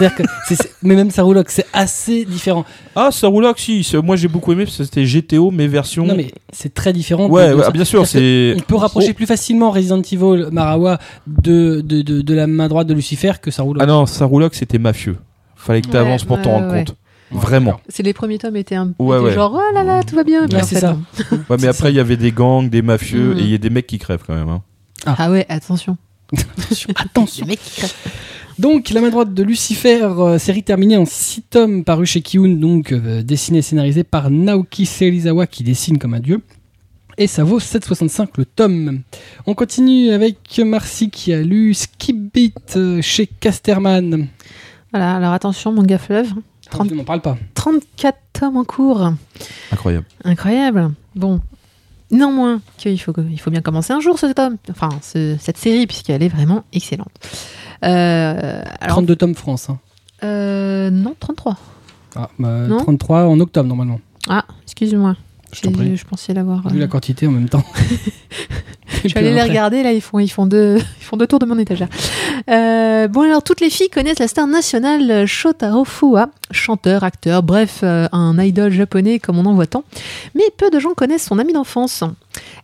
oui. 0.01 0.07
Que 0.17 0.55
c'est- 0.55 0.73
mais 0.83 0.95
même 0.95 1.11
Sarulok, 1.11 1.51
c'est 1.51 1.67
assez 1.73 2.25
différent. 2.25 2.65
Ah, 2.95 3.11
Sarulok, 3.11 3.59
si. 3.59 3.87
Moi, 4.03 4.17
j'ai 4.17 4.29
beaucoup 4.29 4.53
aimé 4.53 4.65
parce 4.65 4.77
que 4.79 4.85
c'était 4.85 5.05
GTO, 5.05 5.51
mais 5.51 5.67
version. 5.67 6.05
Non, 6.07 6.15
mais 6.17 6.31
c'est 6.53 6.73
très 6.75 6.93
différent. 6.93 7.29
Ouais, 7.29 7.53
ah, 7.65 7.71
bien 7.71 7.85
sûr, 7.85 8.07
c'est. 8.07 8.55
On 8.57 8.61
peut 8.61 8.77
rapprocher 8.77 9.09
Oh. 9.11 9.15
plus 9.15 9.27
facilement 9.27 9.71
Resident 9.71 10.01
Evil 10.03 10.49
Marawa 10.53 10.99
de, 11.27 11.81
de, 11.81 12.03
de, 12.03 12.21
de 12.23 12.35
la 12.35 12.47
main 12.47 12.69
droite 12.69 12.87
de 12.87 12.95
Lucifer 12.95 13.33
que 13.43 13.51
Sarulok. 13.51 13.83
Ah 13.83 13.87
non, 13.87 14.07
Sarulok, 14.07 14.55
c'était 14.55 14.79
mafieux. 14.79 15.17
Fallait 15.57 15.81
que 15.81 15.87
tu 15.87 15.93
Ouais, 15.93 15.99
avances 15.99 16.25
pour 16.25 16.41
t'en 16.43 16.51
rendre 16.51 16.73
ouais. 16.73 16.85
compte. 16.85 16.97
Vraiment. 17.31 17.81
C'est 17.89 18.03
les 18.05 18.13
premiers 18.13 18.39
tomes 18.39 18.55
étaient 18.57 18.75
un 18.77 18.93
Ouais, 18.99 19.19
ouais. 19.19 19.33
genre 19.33 19.53
oh 19.55 19.75
là 19.75 19.83
là 19.83 20.03
tout 20.05 20.15
va 20.15 20.23
bien. 20.23 20.47
Ouais, 20.47 20.63
c'est 20.63 20.79
ça. 20.79 20.97
Ouais, 21.49 21.57
mais 21.61 21.67
après, 21.67 21.91
il 21.91 21.97
y 21.97 22.01
avait 22.01 22.17
des 22.19 22.31
gangs, 22.31 22.69
des 22.69 22.83
mafieux, 22.83 23.35
Mm. 23.35 23.39
et 23.39 23.43
il 23.43 23.49
y 23.49 23.55
a 23.55 23.59
des 23.59 23.71
mecs 23.71 23.87
qui 23.87 23.99
crèvent 23.99 24.23
quand 24.25 24.35
même. 24.35 24.49
hein. 24.49 24.63
Ah 25.07 25.31
ouais 25.31 25.45
attention. 25.49 25.97
Attention. 26.97 27.47
Mec. 27.47 27.61
Donc, 28.59 28.91
La 28.91 29.01
main 29.01 29.11
droite 29.11 29.35
de 29.35 29.43
Lucifer, 29.43 30.03
euh, 30.05 30.39
série 30.39 30.63
terminée 30.63 30.97
en 30.97 31.05
6 31.05 31.43
tomes 31.43 31.85
paru 31.85 32.07
chez 32.07 32.21
Kiun, 32.21 32.57
donc 32.57 32.93
euh, 32.93 33.23
dessiné 33.23 33.59
et 33.59 33.63
scénarisé 33.63 34.05
par 34.05 34.31
Naoki 34.31 34.87
Serizawa 34.87 35.47
qui 35.47 35.65
dessine 35.65 35.99
comme 35.99 36.15
un 36.15 36.21
dieu. 36.21 36.41
Et 37.19 37.27
ça 37.27 37.45
vaut 37.45 37.59
7,65 37.59 38.29
le 38.37 38.45
tome. 38.45 39.03
On 39.47 39.55
continue 39.55 40.11
avec 40.11 40.61
Marcy 40.65 41.11
qui 41.11 41.33
a 41.33 41.43
lu 41.43 41.75
Skip 41.75 42.33
Beat 42.33 42.77
euh, 42.77 43.03
chez 43.03 43.27
Casterman. 43.27 44.29
Voilà 44.93 45.17
alors 45.17 45.33
attention 45.33 45.73
manga 45.73 45.99
fleuve. 45.99 46.33
On 46.79 46.85
n'en 46.85 47.05
parle 47.05 47.21
pas. 47.21 47.37
34 47.55 48.19
tomes 48.33 48.57
en 48.57 48.65
cours. 48.65 49.13
Incroyable. 49.73 50.07
Incroyable. 50.25 50.93
Bon. 51.15 51.41
Néanmoins, 52.15 52.61
qu'il 52.79 52.99
faut, 53.01 53.13
il 53.31 53.41
faut 53.41 53.51
bien 53.51 53.61
commencer 53.61 53.93
un 53.93 54.01
jour 54.01 54.19
ce 54.19 54.27
tome, 54.33 54.57
enfin 54.71 54.89
ce- 55.03 55.37
cette 55.41 55.59
série, 55.59 55.87
puisqu'elle 55.87 56.23
est 56.23 56.29
vraiment 56.29 56.65
excellente. 56.73 57.11
Euh, 57.85 58.63
alors, 58.81 58.97
32 58.97 59.17
tomes 59.17 59.35
France. 59.35 59.69
hein. 59.69 59.79
euh, 60.23 60.91
non, 60.91 61.15
33. 61.19 61.57
Ah, 62.17 62.31
bah, 62.39 62.67
Non 62.69 62.79
33 62.79 63.25
en 63.27 63.41
octobre 63.41 63.69
normalement. 63.69 64.01
Ah, 64.29 64.45
excuse-moi. 64.63 65.17
Je 65.55 65.63
t'en 65.63 65.73
prie. 65.73 65.97
Je 65.97 66.05
pensais 66.05 66.35
l'avoir. 66.35 66.69
Vu 66.69 66.77
euh, 66.77 66.81
la 66.81 66.89
quantité 66.89 67.27
en 67.27 67.31
même 67.31 67.49
temps. 67.49 67.65
Je 69.03 69.09
suis 69.09 69.19
allée 69.19 69.33
les 69.33 69.43
regarder, 69.43 69.83
là, 69.83 69.93
ils 69.93 70.01
font, 70.01 70.19
ils 70.19 70.29
font, 70.29 70.47
deux, 70.47 70.77
ils 71.01 71.05
font 71.05 71.17
deux 71.17 71.27
tours 71.27 71.39
de 71.39 71.47
mon 71.47 71.59
étagère. 71.59 71.89
Euh, 72.51 73.09
bon, 73.09 73.23
alors, 73.23 73.43
toutes 73.43 73.61
les 73.61 73.71
filles 73.71 73.89
connaissent 73.89 74.19
la 74.19 74.29
star 74.29 74.47
nationale 74.47 75.27
Shotaro 75.27 75.85
Fua, 75.85 76.31
chanteur, 76.51 77.05
acteur, 77.05 77.43
bref, 77.43 77.81
euh, 77.83 78.09
un 78.13 78.39
idol 78.39 78.73
japonais 78.73 79.19
comme 79.19 79.39
on 79.39 79.47
en 79.47 79.55
voit 79.55 79.67
tant. 79.67 79.85
Mais 80.35 80.45
peu 80.57 80.71
de 80.71 80.79
gens 80.79 80.95
connaissent 80.95 81.27
son 81.27 81.39
amie 81.39 81.53
d'enfance. 81.53 82.05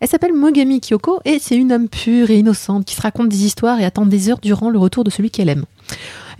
Elle 0.01 0.09
s'appelle 0.09 0.32
Mogami 0.32 0.80
Kyoko 0.80 1.20
et 1.24 1.38
c'est 1.38 1.57
une 1.57 1.72
âme 1.72 1.88
pure 1.88 2.30
et 2.30 2.38
innocente 2.38 2.84
qui 2.84 2.95
se 2.95 3.03
raconte 3.03 3.28
des 3.28 3.45
histoires 3.45 3.80
et 3.80 3.84
attend 3.84 4.07
des 4.07 4.30
heures 4.30 4.41
durant 4.41 4.70
le 4.70 4.78
retour 4.78 5.05
de 5.05 5.11
celui 5.11 5.30
qu'elle 5.30 5.49
aime. 5.49 5.64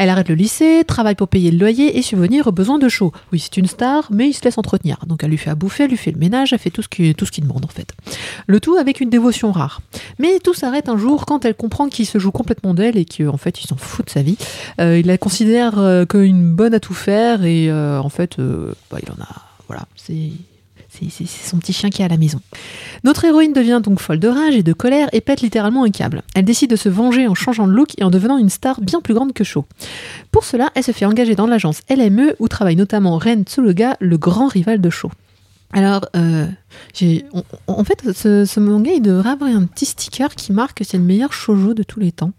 Elle 0.03 0.09
arrête 0.09 0.30
le 0.30 0.34
lycée, 0.34 0.82
travaille 0.86 1.14
pour 1.14 1.28
payer 1.28 1.51
le 1.51 1.59
loyer 1.59 1.98
et 1.98 2.01
subvenir 2.01 2.46
aux 2.46 2.53
besoins 2.53 2.78
de 2.78 2.88
show. 2.88 3.12
Oui, 3.34 3.38
c'est 3.38 3.59
une 3.59 3.66
star, 3.66 4.09
mais 4.11 4.28
il 4.28 4.32
se 4.32 4.42
laisse 4.42 4.57
entretenir. 4.57 4.96
Donc 5.07 5.22
elle 5.22 5.28
lui 5.28 5.36
fait 5.36 5.51
à 5.51 5.55
bouffer, 5.55 5.84
elle 5.84 5.90
lui 5.90 5.98
fait 5.98 6.11
le 6.11 6.18
ménage, 6.18 6.55
elle 6.55 6.59
fait 6.59 6.70
tout 6.70 6.80
ce 6.80 6.88
qu'il 6.88 7.44
demande 7.44 7.66
en 7.66 7.68
fait. 7.68 7.92
Le 8.46 8.61
tout 8.61 8.76
avec 8.76 9.03
une 9.03 9.11
dévotion 9.11 9.53
rare. 9.53 9.82
Mais 10.18 10.38
tout 10.38 10.55
s'arrête 10.55 10.88
un 10.88 10.96
jour 10.96 11.26
quand 11.26 11.44
elle 11.44 11.55
comprend 11.55 11.90
qu'il 11.90 12.07
se 12.07 12.16
joue 12.16 12.30
complètement 12.30 12.72
d'elle 12.72 12.96
et 12.96 13.05
qu'en 13.05 13.36
fait 13.36 13.62
il 13.62 13.66
s'en 13.66 13.76
fout 13.76 14.07
de 14.07 14.11
sa 14.11 14.22
vie. 14.22 14.38
Euh, 14.80 14.98
il 14.98 15.07
la 15.07 15.18
considère 15.18 15.78
euh, 15.78 16.07
comme 16.07 16.22
une 16.22 16.55
bonne 16.55 16.72
à 16.72 16.80
tout 16.80 16.94
faire 16.94 17.44
et 17.44 17.70
euh, 17.70 18.01
en 18.01 18.09
fait 18.09 18.38
bah, 18.38 19.01
il 19.03 19.11
en 19.11 19.22
a. 19.22 19.28
Voilà, 19.68 19.84
c'est. 19.96 20.30
C'est- 20.91 21.26
son 21.26 21.59
petit 21.59 21.72
chien 21.72 21.88
qui 21.91 22.03
est 22.03 22.05
à 22.05 22.09
la 22.09 22.16
maison. 22.16 22.41
Notre 23.05 23.24
héroïne 23.24 23.53
devient 23.53 23.80
donc 23.82 24.01
folle 24.01 24.18
de 24.18 24.28
rage 24.28 24.55
et 24.57 24.62
de 24.62 24.72
colère 24.72 25.09
et 25.12 25.20
pète 25.20 25.41
littéralement 25.41 25.84
un 25.84 25.91
câble. 25.91 26.22
Elle 26.34 26.45
décide 26.45 26.70
de 26.70 26.76
se 26.76 26.88
venger 26.88 27.26
en 27.28 27.34
changeant 27.34 27.66
de 27.66 27.72
look 27.72 27.91
et 27.99 28.05
en 28.05 28.11
devenant 28.11 28.38
une 28.38 28.51
star 28.51 28.80
bien 28.80 29.01
plus 29.01 29.14
grande 29.14 29.32
que 29.32 29.45
Shaw. 29.45 29.64
Pour 30.32 30.45
cela, 30.45 30.70
elle 30.74 30.84
se 30.84 30.93
fait 30.93 31.07
engager 31.07 31.34
dans 31.34 31.47
l'agence 31.47 31.80
LME 31.88 32.34
où 32.38 32.49
travaille 32.49 32.76
notamment 32.76 33.16
Ren 33.18 33.43
Tsuruga, 33.45 33.97
le 34.01 34.18
grand 34.18 34.49
rival 34.49 34.80
de 34.80 34.91
Shaw. 34.91 35.11
Alors, 35.72 36.05
euh, 36.16 36.47
en 37.68 37.84
fait, 37.84 38.12
ce, 38.12 38.45
ce 38.45 38.59
manga, 38.61 38.91
il 38.93 39.03
devrait 39.03 39.30
avoir 39.30 39.51
un 39.51 39.64
petit 39.66 39.86
sticker 39.86 40.34
qui 40.34 40.53
marque 40.53 40.78
que 40.78 40.84
c'est 40.84 40.99
le 40.99 41.05
meilleur 41.05 41.32
shoujo 41.32 41.74
de 41.74 41.84
tous 41.84 42.01
les 42.01 42.11
temps. 42.11 42.32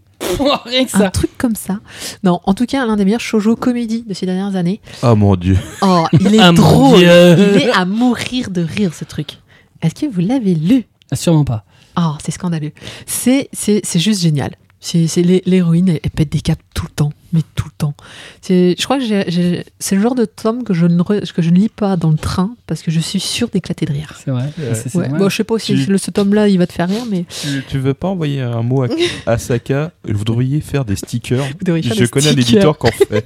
Rien 0.66 0.86
que 0.86 0.98
Un 1.04 1.10
truc 1.10 1.32
comme 1.38 1.56
ça. 1.56 1.80
Non, 2.24 2.40
en 2.46 2.54
tout 2.54 2.66
cas, 2.66 2.86
l'un 2.86 2.96
des 2.96 3.06
meilleurs 3.06 3.20
shoujo 3.20 3.56
comédies 3.56 4.04
de 4.08 4.14
ces 4.14 4.26
dernières 4.26 4.56
années. 4.56 4.82
Oh 5.04 5.16
mon 5.16 5.36
dieu. 5.36 5.58
Oh, 5.82 6.06
il 6.20 6.36
est 6.36 6.40
Ah, 6.40 6.52
drôle. 6.52 7.00
Dieu. 7.00 7.52
Il 7.56 7.62
est 7.64 7.72
à 7.72 7.86
mourir 7.86 8.50
de 8.50 8.62
rire, 8.62 8.94
ce 8.94 9.04
truc. 9.06 9.40
Est-ce 9.82 9.96
que 9.96 10.06
vous 10.12 10.22
l'avez 10.22 10.54
lu? 10.56 10.86
Ah, 11.12 11.16
sûrement 11.16 11.44
pas. 11.46 11.66
Oh, 11.98 12.14
c'est 12.24 12.32
scandaleux. 12.32 12.72
C'est, 13.06 13.50
c'est, 13.52 13.82
c'est 13.84 14.00
juste 14.00 14.22
génial. 14.22 14.52
C'est, 14.80 15.08
c'est 15.08 15.22
l'hé- 15.22 15.44
l'héroïne, 15.46 15.90
elle, 15.90 16.00
elle 16.04 16.10
pète 16.12 16.32
des 16.32 16.42
câbles 16.42 16.62
tout 16.74 16.86
le 16.88 16.92
temps, 16.96 17.12
mais 17.34 17.42
tout 17.56 17.66
le 17.66 17.72
temps. 17.78 17.94
C'est, 18.42 18.76
je 18.78 18.84
crois 18.84 18.98
que 19.00 19.06
j'ai- 19.06 19.26
j'ai- 19.28 19.66
c'est 19.80 19.96
le 19.96 20.02
genre 20.02 20.16
de 20.16 20.26
tome 20.26 20.64
que 20.64 20.74
je, 20.74 20.86
ne 20.86 21.02
re- 21.02 21.32
que 21.32 21.42
je 21.42 21.50
ne 21.50 21.56
lis 21.56 21.70
pas 21.70 21.96
dans 21.98 22.10
le 22.10 22.18
train 22.18 22.52
parce 22.68 22.82
que 22.82 22.92
je 22.92 23.00
suis 23.00 23.20
sûre 23.20 23.50
d'éclater 23.50 23.86
de 23.86 23.94
rire. 23.94 24.16
C'est 24.24 24.32
vrai. 24.32 24.44
Ouais. 24.58 24.74
C'est- 24.74 24.90
c'est 24.90 24.98
Ouais. 24.98 25.08
vrai. 25.10 25.20
Bon, 25.20 25.30
je 25.30 25.36
sais 25.38 25.44
pas 25.44 25.58
si 25.60 25.74
Tu- 25.76 25.92
le- 25.92 25.98
ce 25.98 26.12
tome-là, 26.12 26.48
il 26.48 26.58
va 26.58 26.68
te 26.68 26.74
faire 26.74 26.90
rire, 26.90 27.04
mais 27.10 27.26
Tu, 27.30 27.64
tu 27.70 27.80
veux 27.80 27.94
pas 27.94 28.08
envoyer 28.10 28.42
un 28.42 28.62
mot 28.62 28.84
à, 28.84 28.88
à 29.26 29.38
Saka? 29.38 29.92
Vous 30.08 30.24
devriez 30.24 30.62
faire 30.62 30.86
des 30.86 30.96
stickers. 30.96 31.44
vous 31.44 31.64
devriez 31.66 31.88
faire 31.88 31.96
Je 31.98 32.04
des 32.04 32.08
connais 32.10 32.28
un 32.28 32.32
stickers. 32.32 32.54
éditeur 32.54 32.78
qui 32.78 32.88
en 32.88 32.92
fait. 32.92 33.26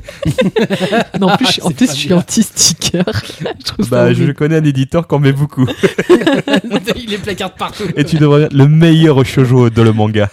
Non, 1.20 1.28
en 1.30 1.38
plus, 1.38 1.48
je, 1.48 1.52
suis- 1.54 1.62
en 1.62 1.72
plus, 1.72 1.88
je 1.88 1.94
suis 1.96 2.14
anti-sticker. 2.14 3.04
je 3.60 3.64
trouve 3.64 3.86
ça 3.86 3.90
Bah, 3.92 4.14
je 4.14 4.32
connais 4.32 4.58
un 4.58 4.64
éditeur 4.64 5.08
qui 5.08 5.16
en 5.16 5.20
met 5.20 5.32
beaucoup. 5.32 5.66
il 6.96 7.14
est 7.14 7.18
placard 7.18 7.54
partout. 7.54 7.86
Et 7.96 8.04
tu 8.04 8.18
devrais 8.18 8.44
être 8.44 8.54
le 8.54 8.68
meilleur 8.68 9.24
shoujo 9.26 9.70
de 9.70 9.82
le 9.82 9.94
manga. 9.94 10.30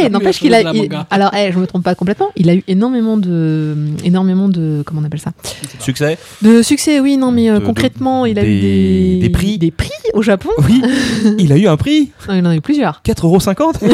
Eh, 0.00 0.08
n'empêche 0.08 0.38
qu'il 0.38 0.54
a. 0.54 0.62
il- 0.72 0.88
alors, 1.10 1.32
eh, 1.34 1.50
je 1.52 1.58
me 1.58 1.66
trompe 1.66 1.82
pas 1.84 1.94
complètement. 1.94 2.30
Il 2.36 2.48
a 2.50 2.54
eu 2.54 2.62
énormément 2.70 3.16
de, 3.16 3.74
énormément 4.04 4.48
de, 4.48 4.82
comment 4.86 5.00
on 5.00 5.04
appelle 5.04 5.20
ça, 5.20 5.32
Succès? 5.80 6.18
De 6.42 6.62
succès. 6.62 7.00
Oui, 7.00 7.16
non, 7.16 7.32
mais 7.32 7.50
euh, 7.50 7.58
de- 7.58 7.64
concrètement, 7.64 8.24
il 8.26 8.38
a 8.38 8.42
des- 8.42 8.48
eu 8.48 8.60
des, 8.60 9.18
des 9.22 9.30
prix? 9.30 9.58
des 9.58 9.70
prix 9.70 9.90
au 10.14 10.22
Japon. 10.22 10.50
Oui, 10.68 10.82
il 11.38 11.52
a 11.52 11.56
eu 11.56 11.66
un 11.66 11.76
prix 11.76 12.10
Ah, 12.28 12.36
Il 12.36 12.46
en 12.46 12.50
a 12.50 12.56
eu 12.56 12.60
plusieurs. 12.60 13.02
4,50€ 13.04 13.74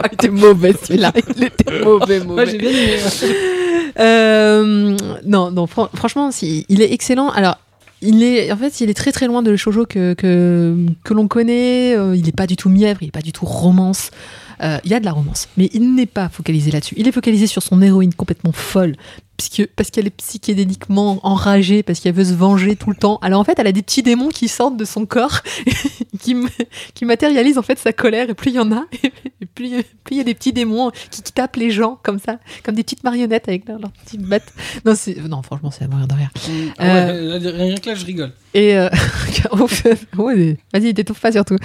Ah, 0.00 0.06
il 0.10 0.14
était 0.14 0.28
mauvais 0.28 0.74
celui-là. 0.80 1.12
Il 1.36 1.44
était 1.44 1.82
mauvais, 1.84 2.20
Moi, 2.20 2.44
j'ai 2.44 2.56
bien 2.58 2.70
aimé. 2.70 2.96
Euh, 3.98 4.96
non, 5.26 5.50
non, 5.50 5.66
fran- 5.66 5.88
franchement, 5.92 6.30
si, 6.30 6.64
il 6.68 6.82
est 6.82 6.92
excellent. 6.92 7.30
Alors, 7.30 7.56
il 8.00 8.22
est, 8.22 8.52
en 8.52 8.56
fait, 8.56 8.80
il 8.80 8.90
est 8.90 8.94
très 8.94 9.10
très 9.10 9.26
loin 9.26 9.42
de 9.42 9.50
le 9.50 9.56
shoujo 9.56 9.86
que, 9.86 10.14
que, 10.14 10.76
que 11.02 11.14
l'on 11.14 11.26
connaît. 11.26 11.96
Euh, 11.96 12.14
il 12.14 12.24
n'est 12.24 12.30
pas 12.32 12.46
du 12.46 12.54
tout 12.54 12.68
mièvre, 12.68 12.98
il 13.02 13.06
n'est 13.06 13.10
pas 13.10 13.22
du 13.22 13.32
tout 13.32 13.44
romance. 13.44 14.10
Euh, 14.62 14.78
il 14.84 14.90
y 14.90 14.94
a 14.94 15.00
de 15.00 15.04
la 15.04 15.12
romance, 15.12 15.48
mais 15.56 15.70
il 15.72 15.94
n'est 15.94 16.06
pas 16.06 16.28
focalisé 16.28 16.70
là-dessus. 16.70 16.94
Il 16.98 17.06
est 17.06 17.12
focalisé 17.12 17.46
sur 17.46 17.62
son 17.62 17.80
héroïne 17.80 18.14
complètement 18.14 18.52
folle, 18.52 18.96
parce 19.76 19.90
qu'elle 19.90 20.06
est 20.06 20.16
psychédéliquement 20.16 21.20
enragée, 21.22 21.82
parce 21.84 22.00
qu'elle 22.00 22.14
veut 22.14 22.24
se 22.24 22.34
venger 22.34 22.74
tout 22.74 22.90
le 22.90 22.96
temps. 22.96 23.18
Alors 23.22 23.40
en 23.40 23.44
fait, 23.44 23.58
elle 23.58 23.68
a 23.68 23.72
des 23.72 23.82
petits 23.82 24.02
démons 24.02 24.28
qui 24.28 24.48
sortent 24.48 24.76
de 24.76 24.84
son 24.84 25.06
corps, 25.06 25.42
qui, 26.20 27.04
matérialisent 27.04 27.58
en 27.58 27.62
fait 27.62 27.78
sa 27.78 27.92
colère, 27.92 28.28
et 28.30 28.34
plus 28.34 28.50
il 28.50 28.54
y 28.54 28.58
en 28.58 28.72
a, 28.72 28.84
et 29.40 29.46
plus 29.46 29.84
il 30.10 30.16
y 30.16 30.20
a 30.20 30.24
des 30.24 30.34
petits 30.34 30.52
démons 30.52 30.90
qui, 31.10 31.22
qui 31.22 31.32
tapent 31.32 31.56
les 31.56 31.70
gens 31.70 31.98
comme 32.02 32.18
ça, 32.18 32.38
comme 32.64 32.74
des 32.74 32.82
petites 32.82 33.04
marionnettes 33.04 33.48
avec 33.48 33.68
leurs 33.68 33.78
petites 34.04 34.22
battes. 34.22 34.52
Non, 35.28 35.42
franchement, 35.42 35.70
c'est 35.70 35.84
à 35.84 35.88
mourir 35.88 36.08
de 36.08 36.14
rire. 36.14 36.30
Ah 36.78 36.94
ouais, 36.94 37.38
là, 37.38 37.50
rien 37.52 37.76
que 37.76 37.88
là, 37.88 37.94
je 37.94 38.04
rigole. 38.04 38.32
Et 38.54 38.76
euh, 38.76 38.88
vas-y, 40.72 40.94
t'étouffe 40.94 41.20
pas 41.20 41.32
surtout. 41.32 41.56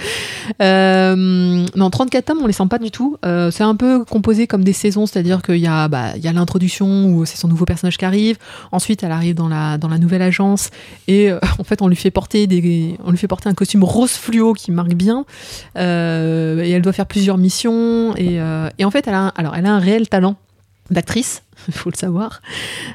Euh, 0.60 1.66
non, 1.74 1.90
34 1.90 2.24
tomes, 2.24 2.38
on 2.42 2.46
les 2.46 2.52
sent 2.52 2.66
pas 2.68 2.78
du 2.78 2.90
tout. 2.90 3.16
Euh, 3.24 3.50
c'est 3.50 3.62
un 3.62 3.74
peu 3.74 4.04
composé 4.04 4.46
comme 4.46 4.64
des 4.64 4.72
saisons, 4.72 5.06
c'est-à-dire 5.06 5.42
qu'il 5.42 5.56
y 5.56 5.66
a, 5.66 5.88
bah, 5.88 6.16
il 6.16 6.22
y 6.22 6.28
a 6.28 6.32
l'introduction 6.32 7.06
où 7.06 7.24
c'est 7.24 7.36
son 7.36 7.48
nouveau 7.48 7.64
personnage 7.64 7.96
qui 7.96 8.04
arrive. 8.04 8.36
Ensuite, 8.70 9.02
elle 9.02 9.12
arrive 9.12 9.34
dans 9.34 9.48
la, 9.48 9.78
dans 9.78 9.88
la 9.88 9.98
nouvelle 9.98 10.22
agence 10.22 10.70
et 11.08 11.30
euh, 11.30 11.38
en 11.58 11.64
fait, 11.64 11.80
on 11.80 11.88
lui 11.88 11.96
fait 11.96 12.10
porter 12.10 12.46
des, 12.46 12.96
on 13.04 13.10
lui 13.10 13.18
fait 13.18 13.28
porter 13.28 13.48
un 13.48 13.54
costume 13.54 13.84
rose 13.84 14.12
fluo 14.12 14.52
qui 14.52 14.70
marque 14.70 14.94
bien. 14.94 15.24
Et 15.76 16.70
elle 16.70 16.82
doit 16.82 16.92
faire 16.92 17.06
plusieurs 17.06 17.38
missions 17.38 18.14
et, 18.16 18.40
et 18.78 18.84
en 18.84 18.90
fait, 18.90 19.06
elle 19.06 19.14
a, 19.14 19.28
alors, 19.36 19.54
elle 19.56 19.66
a 19.66 19.72
un 19.72 19.78
réel 19.78 20.08
talent 20.08 20.36
d'actrice, 20.90 21.42
il 21.68 21.74
faut 21.74 21.90
le 21.90 21.96
savoir, 21.96 22.40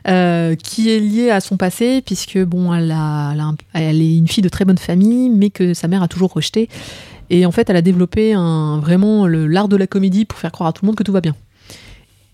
euh, 0.07 0.55
qui 0.55 0.89
est 0.89 0.99
lié 0.99 1.30
à 1.32 1.39
son 1.39 1.57
passé, 1.57 2.01
puisque 2.05 2.39
bon, 2.39 2.74
elle, 2.74 2.95
elle, 3.74 4.01
est 4.01 4.17
une 4.17 4.28
fille 4.28 4.43
de 4.43 4.49
très 4.49 4.65
bonne 4.65 4.78
famille, 4.78 5.30
mais 5.30 5.49
que 5.49 5.74
sa 5.74 5.88
mère 5.88 6.03
a 6.03 6.07
toujours 6.07 6.34
rejeté. 6.34 6.70
Et 7.30 7.45
en 7.45 7.51
fait, 7.51 7.70
elle 7.70 7.76
a 7.76 7.82
développé 7.82 8.34
un, 8.34 8.80
vraiment 8.80 9.28
l'art 9.28 9.67
de 9.67 9.76
la 9.76 9.88
comédie 9.88 10.26
pour 10.26 10.39
faire 10.39 10.51
croire 10.51 10.70
à 10.70 10.74
tout 10.74 10.84
le 10.84 10.88
monde 10.88 10.95
que 10.95 11.03
tout 11.03 11.11
va 11.11 11.22
bien. 11.22 11.36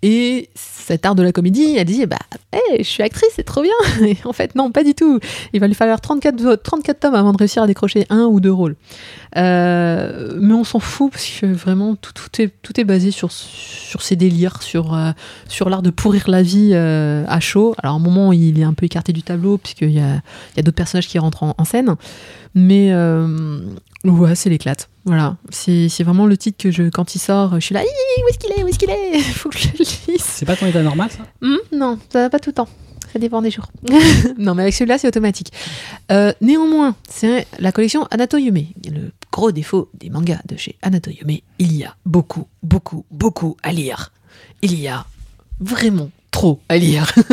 Et 0.01 0.49
cet 0.53 1.05
art 1.05 1.15
de 1.15 1.23
la 1.23 1.31
comédie, 1.31 1.75
elle 1.77 1.85
dit 1.85 2.05
bah, 2.05 2.17
hey, 2.53 2.83
je 2.83 2.89
suis 2.89 3.01
actrice, 3.01 3.31
c'est 3.35 3.43
trop 3.43 3.61
bien. 3.61 3.73
Et 4.07 4.17
en 4.25 4.33
fait, 4.33 4.55
non, 4.55 4.71
pas 4.71 4.83
du 4.83 4.93
tout. 4.93 5.19
Il 5.53 5.59
va 5.59 5.67
lui 5.67 5.73
falloir 5.73 5.99
34, 5.99 6.61
34 6.61 6.99
tomes 6.99 7.15
avant 7.15 7.31
de 7.31 7.37
réussir 7.37 7.63
à 7.63 7.67
décrocher 7.67 8.05
un 8.09 8.25
ou 8.25 8.39
deux 8.39 8.51
rôles. 8.51 8.75
Euh, 9.37 10.37
mais 10.39 10.53
on 10.53 10.63
s'en 10.63 10.79
fout 10.79 11.11
parce 11.11 11.27
que 11.27 11.45
vraiment 11.47 11.95
tout, 11.95 12.13
tout 12.13 12.41
est, 12.41 12.53
tout 12.61 12.79
est 12.79 12.83
basé 12.83 13.11
sur, 13.11 13.31
sur 13.31 14.01
ses 14.01 14.15
délires, 14.15 14.61
sur, 14.61 14.93
euh, 14.93 15.11
sur 15.47 15.69
l'art 15.69 15.81
de 15.81 15.89
pourrir 15.89 16.29
la 16.29 16.41
vie 16.41 16.71
euh, 16.73 17.25
à 17.27 17.39
chaud. 17.39 17.75
Alors 17.81 17.93
à 17.93 17.97
un 17.97 18.01
moment, 18.01 18.31
il 18.31 18.59
est 18.59 18.63
un 18.63 18.73
peu 18.73 18.85
écarté 18.85 19.13
du 19.13 19.23
tableau 19.23 19.57
puisqu'il 19.57 19.91
y 19.91 19.99
a, 19.99 20.21
il 20.53 20.57
y 20.57 20.59
a 20.59 20.63
d'autres 20.63 20.77
personnages 20.77 21.07
qui 21.07 21.19
rentrent 21.19 21.43
en, 21.43 21.55
en 21.57 21.65
scène. 21.65 21.95
Mais 22.53 22.91
Ouais, 24.05 24.35
c'est 24.35 24.49
l'éclate. 24.49 24.89
Voilà, 25.05 25.37
c'est 25.49 25.89
c'est 25.89 26.03
vraiment 26.03 26.25
le 26.27 26.37
titre 26.37 26.61
que 26.61 26.71
je, 26.71 26.89
quand 26.89 27.15
il 27.15 27.19
sort, 27.19 27.55
je 27.55 27.59
suis 27.59 27.73
là, 27.73 27.81
où 27.81 28.27
est-ce 28.29 28.37
qu'il 28.37 28.51
est, 28.51 28.63
où 28.63 28.67
est-ce 28.67 28.79
qu'il 28.79 28.89
est? 28.89 29.19
Faut 29.33 29.49
que 29.49 29.57
je 29.57 29.67
le 29.69 29.79
lise. 29.79 30.21
C'est 30.21 30.45
pas 30.45 30.55
ton 30.55 30.67
état 30.67 30.83
normal, 30.83 31.09
ça? 31.11 31.23
Hum, 31.41 31.57
non, 31.71 31.99
ça 32.09 32.21
va 32.21 32.29
pas 32.29 32.39
tout 32.39 32.51
le 32.51 32.55
temps. 32.55 32.69
Ça 33.11 33.19
dépend 33.19 33.41
des 33.41 33.51
jours. 33.51 33.71
non, 34.37 34.55
mais 34.55 34.63
avec 34.63 34.73
celui-là, 34.73 34.97
c'est 34.97 35.07
automatique. 35.07 35.51
Euh, 36.11 36.33
néanmoins, 36.41 36.95
c'est 37.09 37.47
la 37.59 37.71
collection 37.71 38.05
Anato 38.11 38.37
Yume. 38.37 38.65
Le 38.85 39.11
gros 39.31 39.51
défaut 39.51 39.89
des 39.93 40.09
mangas 40.09 40.41
de 40.45 40.57
chez 40.57 40.77
Anato 40.81 41.11
Yume, 41.11 41.39
il 41.59 41.73
y 41.75 41.83
a 41.83 41.95
beaucoup, 42.05 42.47
beaucoup, 42.61 43.05
beaucoup 43.11 43.57
à 43.63 43.71
lire. 43.71 44.11
Il 44.61 44.79
y 44.79 44.87
a 44.87 45.05
vraiment 45.59 46.11
trop 46.35 46.59
à 46.69 46.77
lire. 46.77 47.11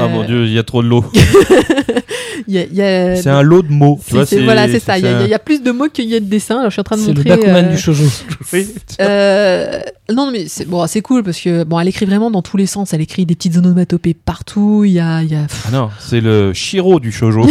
Ah 0.00 0.04
Euh, 0.04 0.08
mon 0.10 0.22
dieu, 0.24 0.44
il 0.46 0.52
y 0.52 0.58
a 0.58 0.62
trop 0.62 0.80
de 0.80 0.86
l'eau. 0.86 1.04
a- 2.48 3.16
C'est 3.16 3.26
un 3.26 3.42
lot 3.42 3.62
de 3.62 3.72
mots. 3.72 3.98
tu 4.06 4.14
vois, 4.14 4.26
c'est- 4.26 4.44
voilà, 4.44 4.68
c'est 4.68 4.78
ça. 4.78 4.96
Il 4.96 5.04
y, 5.04 5.08
a- 5.08 5.18
un- 5.18 5.24
il 5.24 5.30
y 5.30 5.34
a 5.34 5.40
plus 5.40 5.60
de 5.60 5.72
mots 5.72 5.88
qu'il 5.92 6.04
y 6.04 6.14
a 6.14 6.20
de 6.20 6.26
dessins. 6.26 6.58
Alors, 6.58 6.70
je 6.70 6.74
suis 6.74 6.80
en 6.80 6.84
train 6.84 6.96
de 6.96 7.00
C'est 7.02 7.08
le 7.12 7.14
montrer. 7.14 7.30
Bakuman 7.30 7.64
euh, 7.64 7.70
du 7.72 7.78
shoujo. 7.78 8.04
Euh, 9.00 9.80
non, 10.14 10.30
mais 10.30 10.46
c'est 10.46 10.66
bon, 10.66 10.86
c'est 10.86 11.00
cool 11.00 11.22
parce 11.24 11.40
que 11.40 11.64
bon, 11.64 11.80
elle 11.80 11.88
écrit 11.88 12.06
vraiment 12.06 12.30
dans 12.30 12.42
tous 12.42 12.56
les 12.58 12.66
sens. 12.66 12.92
Elle 12.92 13.00
écrit 13.00 13.26
des 13.26 13.34
petites 13.34 13.56
onomatopées 13.56 14.14
partout. 14.14 14.84
Il 14.84 14.92
y 14.92 15.00
a, 15.00 15.22
y 15.24 15.34
a... 15.34 15.46
Ah 15.66 15.70
non, 15.72 15.90
c'est 15.98 16.20
le 16.20 16.52
Shiro 16.52 17.00
du 17.00 17.10
shoujo. 17.10 17.44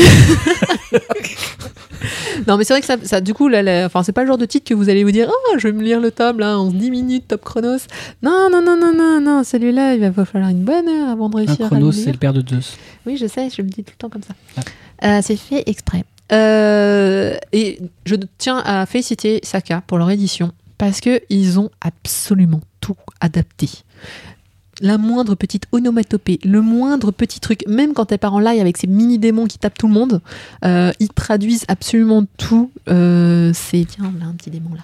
Non, 2.47 2.55
mais 2.57 2.63
c'est 2.63 2.73
vrai 2.73 2.81
que 2.81 2.85
ça, 2.85 2.95
ça- 3.03 3.19
du 3.21 3.33
coup, 3.33 3.47
là, 3.47 3.63
là, 3.63 3.85
enfin, 3.87 4.03
c'est 4.03 4.11
pas 4.11 4.21
le 4.21 4.27
genre 4.27 4.37
de 4.37 4.45
titre 4.45 4.69
que 4.69 4.73
vous 4.75 4.89
allez 4.89 5.03
vous 5.03 5.11
dire, 5.11 5.27
oh, 5.29 5.55
je 5.57 5.67
vais 5.67 5.73
me 5.73 5.81
lire 5.83 5.99
le 5.99 6.11
tome 6.11 6.39
là 6.39 6.57
en 6.59 6.67
10 6.67 6.91
minutes, 6.91 7.27
top 7.27 7.43
chronos. 7.43 7.79
Non, 8.21 8.49
non, 8.51 8.61
non, 8.63 8.77
non, 8.79 8.93
non, 8.95 9.19
non, 9.19 9.43
celui-là, 9.43 9.95
il 9.95 10.07
va 10.09 10.23
falloir 10.25 10.51
une 10.51 10.63
bonne 10.67 10.89
heure 10.89 11.09
avant 11.09 11.29
de 11.29 11.37
réussir 11.37 11.61
à 11.61 11.63
le 11.63 11.67
chronos, 11.69 11.91
c'est 11.93 12.11
le 12.11 12.17
père 12.17 12.33
de 12.33 12.47
Zeus. 12.47 12.77
Oui, 13.05 13.15
je 13.17 13.25
sais, 13.25 13.49
je 13.49 13.61
le 13.61 13.69
dis 13.69 13.83
tout 13.83 13.93
le 13.93 13.97
temps 13.97 14.09
comme 14.09 14.21
ça. 14.21 14.35
Ah. 14.57 14.61
Euh, 15.07 15.21
c'est 15.23 15.37
fait 15.37 15.63
exprès. 15.67 16.03
Euh, 16.33 17.37
et 17.53 17.79
je 18.05 18.15
tiens 18.37 18.61
à 18.65 18.85
féliciter 18.85 19.39
Saka 19.43 19.81
pour 19.87 19.97
leur 19.97 20.11
édition 20.11 20.51
parce 20.77 20.99
que 20.99 21.21
ils 21.29 21.57
ont 21.57 21.69
absolument 21.79 22.59
tout 22.81 22.97
adapté. 23.21 23.69
La 24.81 24.97
moindre 24.97 25.35
petite 25.35 25.63
onomatopée, 25.71 26.39
le 26.43 26.61
moindre 26.61 27.11
petit 27.11 27.39
truc, 27.39 27.63
même 27.67 27.93
quand 27.93 28.11
elle 28.11 28.19
part 28.19 28.35
en 28.35 28.39
live 28.39 28.59
avec 28.59 28.77
ses 28.77 28.87
mini 28.87 29.17
démons 29.17 29.47
qui 29.47 29.57
tapent 29.57 29.77
tout 29.77 29.87
le 29.87 29.93
monde, 29.93 30.21
euh, 30.65 30.91
ils 30.99 31.09
traduisent 31.09 31.65
absolument 31.69 32.25
tout. 32.37 32.71
C'est 32.85 33.85
tiens, 33.87 34.13
là 34.19 34.25
un 34.25 34.33
petit 34.33 34.51
démon 34.51 34.71
là. 34.75 34.83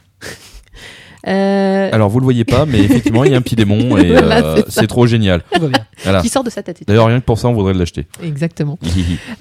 Euh, 1.28 1.90
Alors 1.94 2.10
vous 2.10 2.20
le 2.20 2.24
voyez 2.26 2.44
pas, 2.44 2.66
mais 2.66 2.80
effectivement, 2.84 3.24
il 3.24 3.32
y 3.32 3.34
a 3.34 3.38
un 3.38 3.42
petit 3.42 3.56
démon 3.56 3.98
et 3.98 4.12
Voilà, 4.12 4.46
euh, 4.46 4.62
c'est 4.68 4.88
trop 4.88 5.08
génial. 5.08 5.42
Tout 5.54 5.62
va 5.62 5.68
bien. 5.68 5.86
Voilà. 6.04 6.22
qui 6.22 6.30
sort 6.30 6.44
de 6.44 6.50
sa 6.50 6.64
tête. 6.64 6.82
D'ailleurs, 6.86 7.08
rien 7.08 7.20
que 7.20 7.26
pour 7.26 7.40
ça, 7.40 7.48
on 7.48 7.54
voudrait 7.54 7.74
l'acheter. 7.74 8.06
Exactement. 8.22 8.78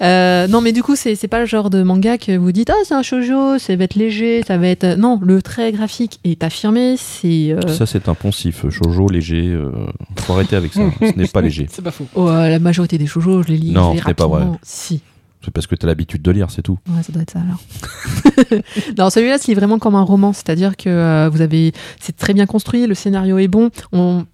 Euh, 0.01 0.47
non, 0.47 0.61
mais 0.61 0.71
du 0.71 0.81
coup, 0.83 0.95
c'est 0.95 1.15
c'est 1.15 1.27
pas 1.27 1.39
le 1.39 1.45
genre 1.45 1.69
de 1.69 1.83
manga 1.83 2.17
que 2.17 2.35
vous 2.37 2.51
dites, 2.51 2.69
ah, 2.69 2.75
c'est 2.85 2.93
un 2.93 3.03
shoujo, 3.03 3.57
ça 3.59 3.75
va 3.75 3.83
être 3.83 3.95
léger, 3.95 4.43
ça 4.47 4.57
va 4.57 4.67
être. 4.67 4.85
Non, 4.97 5.19
le 5.21 5.41
trait 5.41 5.71
graphique 5.71 6.19
est 6.23 6.43
affirmé, 6.43 6.95
c'est. 6.97 7.51
euh, 7.51 7.67
Ça, 7.67 7.85
c'est 7.85 8.07
un 8.07 8.13
poncif. 8.15 8.69
Shoujo 8.69 9.09
léger. 9.09 9.47
euh, 9.47 9.71
faut 10.17 10.33
arrêter 10.33 10.55
avec 10.55 10.73
ça. 10.73 10.81
Ce 11.01 11.17
n'est 11.17 11.27
pas 11.27 11.41
léger. 11.41 11.67
C'est 11.69 11.81
pas 11.81 11.91
faux. 11.91 12.05
oh, 12.15 12.29
euh, 12.29 12.49
la 12.49 12.59
majorité 12.59 12.97
des 12.97 13.07
shoujo, 13.07 13.43
je 13.43 13.49
les 13.49 13.57
lis. 13.57 13.71
Non, 13.71 13.95
ce 13.97 14.05
n'est 14.07 14.13
pas 14.13 14.27
vrai. 14.27 14.39
rapidement. 14.39 14.59
Si. 14.63 15.01
C'est 15.43 15.51
parce 15.51 15.67
que 15.67 15.75
tu 15.75 15.85
as 15.85 15.87
l'habitude 15.87 16.21
de 16.21 16.31
lire, 16.31 16.49
c'est 16.51 16.61
tout. 16.61 16.77
Ouais, 16.87 17.03
ça 17.03 17.11
doit 17.11 17.21
être 17.21 17.31
ça 17.31 17.39
alors. 17.39 17.59
non, 18.97 19.09
celui-là, 19.09 19.37
c'est 19.39 19.53
vraiment 19.53 19.77
comme 19.79 19.95
un 19.95 20.01
roman, 20.03 20.31
c'est-à-dire 20.33 20.77
que 20.77 20.89
euh, 20.89 21.29
vous 21.29 21.41
avez, 21.41 21.73
c'est 21.99 22.15
très 22.15 22.33
bien 22.33 22.45
construit, 22.45 22.87
le 22.87 22.95
scénario 22.95 23.37
est 23.39 23.49
bon. 23.49 23.69
On, 23.91 24.25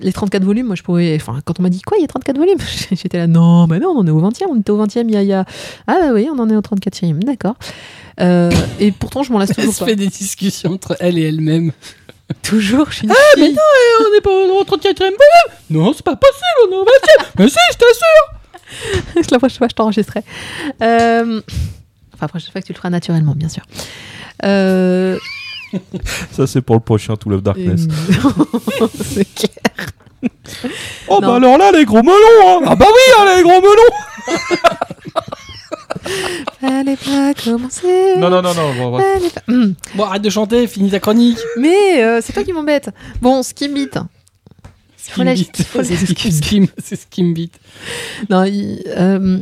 les 0.00 0.12
34 0.12 0.44
volumes, 0.44 0.66
moi 0.66 0.76
je 0.76 0.82
pourrais, 0.82 1.16
enfin, 1.16 1.40
quand 1.44 1.58
on 1.58 1.62
m'a 1.62 1.70
dit 1.70 1.80
quoi, 1.82 1.96
il 1.98 2.02
y 2.02 2.04
a 2.04 2.08
34 2.08 2.36
volumes, 2.36 2.58
j'étais 2.92 3.16
là, 3.18 3.26
non, 3.26 3.66
mais 3.66 3.78
non, 3.78 3.88
on 3.96 4.00
en 4.00 4.06
est 4.06 4.10
au 4.10 4.20
20e, 4.20 4.44
on 4.50 4.60
était 4.60 4.70
au 4.70 4.84
20e 4.84 5.04
il 5.08 5.12
y 5.12 5.16
a, 5.16 5.22
il 5.22 5.28
y 5.28 5.32
a- 5.32 5.44
ah 5.86 5.96
bah 6.00 6.10
oui, 6.12 6.28
on 6.32 6.38
en 6.38 6.48
est 6.50 6.56
au 6.56 6.60
34e, 6.60 7.18
d'accord. 7.20 7.54
Euh, 8.20 8.50
et 8.78 8.92
pourtant, 8.92 9.22
je 9.22 9.32
m'en 9.32 9.38
lasse 9.38 9.50
Elle 9.50 9.56
toujours 9.56 9.74
se 9.74 9.80
pas. 9.80 9.86
fait 9.86 9.96
des 9.96 10.08
discussions 10.08 10.72
entre 10.72 10.96
elle 11.00 11.18
et 11.18 11.22
elle-même. 11.28 11.72
Toujours, 12.42 12.90
je 12.90 12.96
suis 12.96 13.06
une 13.06 13.14
mais 13.38 13.46
fille. 13.46 13.56
on 14.00 14.14
n'est 14.14 14.20
pas 14.20 14.30
au 14.60 14.62
34 14.64 15.02
e 15.02 15.04
Non, 15.70 15.94
c'est 15.94 16.04
pas 16.04 16.14
possible, 16.14 16.68
on 16.68 16.72
est 16.72 16.76
au 16.76 16.84
20 16.84 16.90
e 16.90 17.24
Mais 17.38 17.48
si, 17.48 17.56
je 17.72 17.78
t'assure 17.78 18.37
la 19.30 19.38
prochaine 19.38 19.58
fois, 19.58 19.68
je 19.68 19.74
t'enregistrerai. 19.74 20.22
Euh... 20.82 21.40
Enfin, 22.14 22.22
la 22.22 22.28
prochaine 22.28 22.50
fois 22.52 22.60
que 22.60 22.66
tu 22.66 22.72
le 22.72 22.76
feras 22.76 22.90
naturellement, 22.90 23.34
bien 23.34 23.48
sûr. 23.48 23.62
Euh... 24.44 25.18
Ça, 26.32 26.46
c'est 26.46 26.62
pour 26.62 26.76
le 26.76 26.80
prochain 26.80 27.16
To 27.16 27.28
Love 27.30 27.42
Darkness. 27.42 27.86
euh, 28.80 28.86
C'est 29.04 29.26
clair. 29.34 29.86
Oh, 31.08 31.18
Non. 31.20 31.28
bah 31.28 31.36
alors 31.36 31.58
là, 31.58 31.70
les 31.72 31.84
gros 31.84 32.02
melons 32.02 32.14
hein. 32.46 32.60
Ah 32.66 32.74
bah 32.74 32.86
oui, 32.88 33.12
hein, 33.18 33.36
les 33.36 33.42
gros 33.42 33.60
melons 33.60 34.28
Fallait 36.60 36.96
pas 36.96 37.34
commencer. 37.34 38.16
Non, 38.16 38.30
non, 38.30 38.42
non, 38.42 38.54
non. 38.54 38.74
bon, 38.74 38.98
pas-. 38.98 39.52
Bon, 39.94 40.04
arrête 40.04 40.22
de 40.22 40.30
chanter, 40.30 40.66
finis 40.66 40.90
ta 40.90 41.00
chronique. 41.00 41.38
Mais 41.58 42.02
euh, 42.02 42.20
c'est 42.22 42.32
toi 42.32 42.44
qui 42.44 42.52
m'embête. 42.52 42.90
Bon, 43.20 43.42
Skimbit. 43.42 43.88
Voilà, 43.92 43.92
Skimbeat. 43.92 43.98
C'est 45.84 45.96
Skim- 46.06 46.30
Skim, 46.32 46.66
c'est 46.82 46.96
Skimbeat. 46.96 47.52
Non, 48.30 48.44
il- 48.44 48.82
euh, 48.88 49.38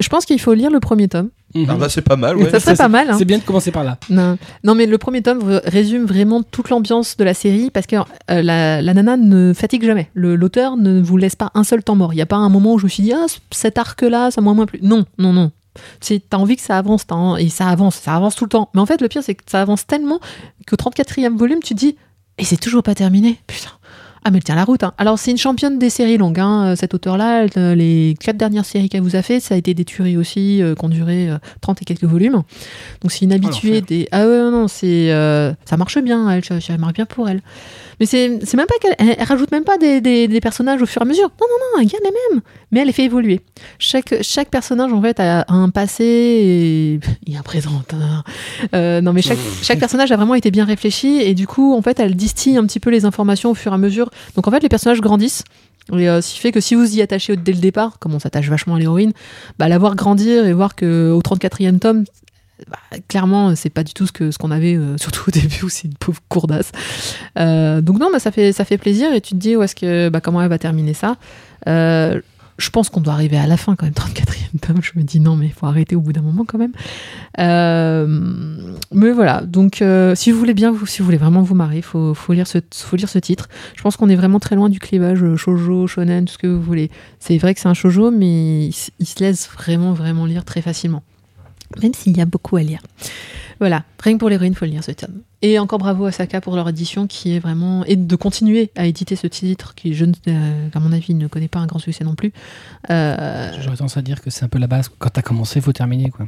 je 0.00 0.08
pense 0.08 0.24
qu'il 0.24 0.40
faut 0.40 0.54
lire 0.54 0.70
le 0.70 0.80
premier 0.80 1.08
tome. 1.08 1.30
Mhm. 1.54 1.66
Ah 1.68 1.74
bah, 1.74 1.88
c'est 1.88 2.00
pas 2.02 2.14
mal, 2.16 2.36
ouais. 2.36 2.48
Ça 2.50 2.60
serait 2.60 2.76
pas 2.76 2.88
mal. 2.88 3.10
hein. 3.10 3.16
C'est 3.18 3.24
bien 3.24 3.38
de 3.38 3.42
commencer 3.42 3.72
par 3.72 3.82
là. 3.82 3.98
Non. 4.08 4.38
non, 4.62 4.76
mais 4.76 4.86
le 4.86 4.98
premier 4.98 5.20
tome 5.20 5.60
résume 5.64 6.04
vraiment 6.04 6.42
toute 6.44 6.68
l'ambiance 6.70 7.16
de 7.16 7.24
la 7.24 7.34
série 7.34 7.70
parce 7.70 7.86
que 7.88 7.96
euh, 7.96 8.40
la, 8.42 8.80
la 8.80 8.94
nana 8.94 9.16
ne 9.16 9.52
fatigue 9.52 9.84
jamais. 9.84 10.08
Le- 10.14 10.36
L'auteur 10.36 10.76
ne 10.76 11.00
vous 11.00 11.16
laisse 11.16 11.34
pas 11.34 11.50
un 11.54 11.64
seul 11.64 11.82
temps 11.82 11.96
mort. 11.96 12.12
Il 12.12 12.16
n'y 12.16 12.22
a 12.22 12.26
pas 12.26 12.36
un 12.36 12.48
moment 12.48 12.74
où 12.74 12.78
je 12.78 12.84
me 12.84 12.88
suis 12.88 13.02
dit, 13.02 13.12
ah, 13.12 13.26
cet 13.50 13.78
arc-là, 13.78 14.30
ça 14.30 14.40
m'a 14.40 14.52
moins 14.54 14.66
plu. 14.66 14.78
Non, 14.82 15.04
non, 15.18 15.32
non. 15.32 15.50
C'est- 16.00 16.22
T'as 16.30 16.36
envie 16.36 16.54
que 16.54 16.62
ça 16.62 16.78
avance, 16.78 17.06
t'as 17.08 17.16
en- 17.16 17.36
et 17.36 17.48
ça 17.48 17.66
avance, 17.68 17.96
ça 17.96 18.14
avance 18.14 18.36
tout 18.36 18.44
le 18.44 18.50
temps. 18.50 18.70
Mais 18.74 18.80
en 18.80 18.86
fait, 18.86 19.00
le 19.00 19.08
pire, 19.08 19.22
c'est 19.24 19.34
que 19.34 19.42
ça 19.50 19.60
avance 19.60 19.86
tellement 19.88 20.20
qu'au 20.68 20.76
34e 20.76 21.36
volume, 21.36 21.58
tu 21.64 21.74
te 21.74 21.78
dis, 21.80 21.96
et 22.38 22.44
c'est 22.44 22.58
toujours 22.60 22.84
pas 22.84 22.94
terminé. 22.94 23.38
Putain. 23.48 23.70
Ah, 24.24 24.30
mais 24.30 24.36
elle 24.38 24.44
tient 24.44 24.54
la 24.54 24.64
route. 24.64 24.82
hein. 24.82 24.92
Alors, 24.98 25.18
c'est 25.18 25.30
une 25.30 25.38
championne 25.38 25.78
des 25.78 25.88
séries 25.88 26.18
longues, 26.18 26.40
hein, 26.40 26.72
euh, 26.72 26.76
cet 26.76 26.92
auteur-là. 26.92 27.44
Elle, 27.44 27.50
euh, 27.56 27.74
Les 27.74 28.14
quatre 28.20 28.36
dernières 28.36 28.66
séries 28.66 28.88
qu'elle 28.90 29.00
vous 29.00 29.16
a 29.16 29.22
fait, 29.22 29.40
ça 29.40 29.54
a 29.54 29.58
été 29.58 29.72
des 29.72 29.84
tueries 29.86 30.16
aussi, 30.18 30.62
euh, 30.62 30.74
qui 30.74 30.84
ont 30.84 30.88
duré 30.90 31.30
euh, 31.30 31.38
30 31.62 31.80
et 31.80 31.84
quelques 31.86 32.04
volumes. 32.04 32.42
Donc, 33.02 33.10
c'est 33.12 33.24
une 33.24 33.32
habituée 33.32 33.80
l'enfer. 33.80 33.86
des. 33.86 34.08
Ah 34.12 34.26
ouais, 34.26 34.50
non, 34.50 34.68
c'est. 34.68 35.10
euh, 35.12 35.52
ça 35.64 35.76
marche 35.78 35.98
bien, 35.98 36.28
elle, 36.30 36.42
marche 36.78 36.92
bien 36.94 37.06
pour 37.06 37.28
elle. 37.30 37.40
Mais 38.00 38.06
c'est 38.06 38.38
c'est 38.44 38.56
même 38.56 38.66
pas 38.66 38.74
qu'elle. 38.80 38.94
Elle, 38.98 39.14
elle 39.18 39.24
rajoute 39.26 39.50
même 39.52 39.64
pas 39.64 39.76
des, 39.78 40.00
des- 40.00 40.26
des 40.26 40.40
personnages 40.40 40.80
au 40.82 40.86
fur 40.86 41.02
et 41.02 41.04
à 41.04 41.06
mesure. 41.06 41.30
Non, 41.40 41.46
non, 41.48 41.56
non, 41.76 41.82
elle 41.82 41.86
garde 41.88 42.02
les 42.02 42.10
mêmes. 42.32 42.40
Mais 42.72 42.80
elle 42.80 42.86
les 42.86 42.92
fait 42.94 43.04
évoluer. 43.04 43.40
Chaque, 43.78 44.14
chaque 44.22 44.48
personnage, 44.48 44.92
en 44.92 45.02
fait, 45.02 45.20
a 45.20 45.44
un 45.48 45.68
passé 45.70 46.04
et, 46.04 47.00
et 47.30 47.36
un 47.36 47.42
présent. 47.42 47.70
hein. 47.92 48.24
Euh, 48.74 49.00
non, 49.00 49.12
mais 49.12 49.22
chaque, 49.22 49.38
chaque 49.62 49.78
personnage 49.78 50.10
a 50.12 50.16
vraiment 50.16 50.34
été 50.34 50.50
bien 50.50 50.64
réfléchi 50.64 51.20
et 51.20 51.34
du 51.34 51.46
coup, 51.46 51.74
en 51.76 51.82
fait, 51.82 52.00
elle 52.00 52.14
distille 52.16 52.56
un 52.56 52.64
petit 52.64 52.80
peu 52.80 52.90
les 52.90 53.04
informations 53.04 53.50
au 53.50 53.54
fur 53.54 53.72
et 53.72 53.74
à 53.74 53.78
mesure. 53.78 54.10
Donc, 54.34 54.48
en 54.48 54.50
fait, 54.50 54.62
les 54.62 54.68
personnages 54.68 55.00
grandissent. 55.00 55.44
Et 55.92 56.08
euh, 56.08 56.20
ce 56.20 56.34
qui 56.34 56.38
fait 56.40 56.52
que 56.52 56.60
si 56.60 56.74
vous 56.76 56.96
y 56.96 57.02
attachez 57.02 57.36
dès 57.36 57.52
le 57.52 57.58
départ, 57.58 57.98
comme 57.98 58.14
on 58.14 58.18
s'attache 58.20 58.48
vachement 58.48 58.76
à 58.76 58.78
l'héroïne, 58.78 59.12
bah, 59.58 59.68
la 59.68 59.76
voir 59.78 59.96
grandir 59.96 60.46
et 60.46 60.52
voir 60.52 60.76
qu'au 60.76 61.20
34e 61.20 61.78
tome, 61.80 62.04
bah, 62.68 62.98
clairement, 63.08 63.54
c'est 63.54 63.70
pas 63.70 63.84
du 63.84 63.94
tout 63.94 64.06
ce 64.06 64.30
ce 64.30 64.38
qu'on 64.38 64.50
avait, 64.50 64.76
euh, 64.76 64.96
surtout 64.98 65.28
au 65.28 65.30
début 65.30 65.64
où 65.64 65.68
c'est 65.68 65.88
une 65.88 65.94
pauvre 65.94 66.20
courdasse. 66.28 66.72
Euh, 67.38 67.80
donc 67.80 67.98
non, 67.98 68.10
bah, 68.12 68.18
ça 68.18 68.30
fait 68.30 68.52
ça 68.52 68.64
fait 68.64 68.78
plaisir 68.78 69.12
et 69.12 69.20
tu 69.20 69.34
te 69.34 69.38
dis 69.38 69.56
où 69.56 69.62
est-ce 69.62 69.74
que 69.74 70.08
bah, 70.08 70.20
comment 70.20 70.42
elle 70.42 70.48
va 70.48 70.58
terminer 70.58 70.94
ça. 70.94 71.16
Euh, 71.68 72.20
je 72.60 72.70
pense 72.70 72.90
qu'on 72.90 73.00
doit 73.00 73.14
arriver 73.14 73.38
à 73.38 73.46
la 73.46 73.56
fin 73.56 73.74
quand 73.74 73.86
même, 73.86 73.94
34e 73.94 74.60
tome. 74.60 74.82
Je 74.82 74.92
me 74.96 75.02
dis 75.02 75.18
non, 75.18 75.34
mais 75.34 75.46
il 75.46 75.52
faut 75.52 75.66
arrêter 75.66 75.96
au 75.96 76.00
bout 76.00 76.12
d'un 76.12 76.20
moment 76.20 76.44
quand 76.46 76.58
même. 76.58 76.72
Euh, 77.38 78.76
mais 78.92 79.10
voilà, 79.12 79.40
donc 79.40 79.82
euh, 79.82 80.14
si 80.14 80.30
vous 80.30 80.38
voulez 80.38 80.54
bien, 80.54 80.74
si 80.86 80.98
vous 80.98 81.06
voulez 81.06 81.16
vraiment 81.16 81.42
vous 81.42 81.54
marrer, 81.54 81.78
il 81.78 81.82
faut, 81.82 82.14
faut, 82.14 82.32
lire 82.32 82.46
ce, 82.46 82.58
faut 82.72 82.96
lire 82.96 83.08
ce 83.08 83.18
titre. 83.18 83.48
Je 83.74 83.82
pense 83.82 83.96
qu'on 83.96 84.08
est 84.08 84.16
vraiment 84.16 84.38
très 84.38 84.56
loin 84.56 84.68
du 84.68 84.78
clivage 84.78 85.22
euh, 85.22 85.36
shoujo, 85.36 85.86
shonen, 85.86 86.26
tout 86.26 86.34
ce 86.34 86.38
que 86.38 86.46
vous 86.46 86.60
voulez. 86.60 86.90
C'est 87.18 87.38
vrai 87.38 87.54
que 87.54 87.60
c'est 87.60 87.68
un 87.68 87.74
shoujo, 87.74 88.10
mais 88.10 88.66
il 88.66 89.06
se 89.06 89.20
laisse 89.20 89.48
vraiment, 89.48 89.92
vraiment 89.92 90.26
lire 90.26 90.44
très 90.44 90.60
facilement. 90.60 91.02
Même 91.82 91.94
s'il 91.94 92.16
y 92.16 92.20
a 92.20 92.26
beaucoup 92.26 92.56
à 92.56 92.62
lire. 92.62 92.80
Voilà, 93.60 93.84
rien 94.02 94.14
que 94.14 94.18
pour 94.18 94.30
l'héroïne, 94.30 94.52
il 94.52 94.56
faut 94.56 94.64
le 94.64 94.70
lire 94.70 94.82
ce 94.82 94.90
tome. 94.92 95.20
Et 95.42 95.58
encore 95.58 95.78
bravo 95.78 96.06
à 96.06 96.12
Saka 96.12 96.40
pour 96.40 96.56
leur 96.56 96.68
édition 96.68 97.06
qui 97.06 97.34
est 97.34 97.38
vraiment. 97.38 97.84
et 97.84 97.96
de 97.96 98.16
continuer 98.16 98.70
à 98.74 98.86
éditer 98.86 99.16
ce 99.16 99.26
titre 99.26 99.74
qui, 99.74 99.92
je, 99.94 100.06
euh, 100.28 100.68
à 100.74 100.80
mon 100.80 100.92
avis, 100.92 101.14
ne 101.14 101.26
connaît 101.28 101.48
pas 101.48 101.58
un 101.60 101.66
grand 101.66 101.78
succès 101.78 102.02
non 102.04 102.14
plus. 102.14 102.32
Euh, 102.90 103.50
J'aurais 103.60 103.76
tendance 103.76 103.96
à 103.98 104.02
dire 104.02 104.20
que 104.22 104.30
c'est 104.30 104.44
un 104.44 104.48
peu 104.48 104.58
la 104.58 104.66
base. 104.66 104.90
Quand 104.98 105.10
t'as 105.10 105.22
commencé, 105.22 105.60
faut 105.60 105.72
terminer, 105.72 106.10
quoi. 106.10 106.26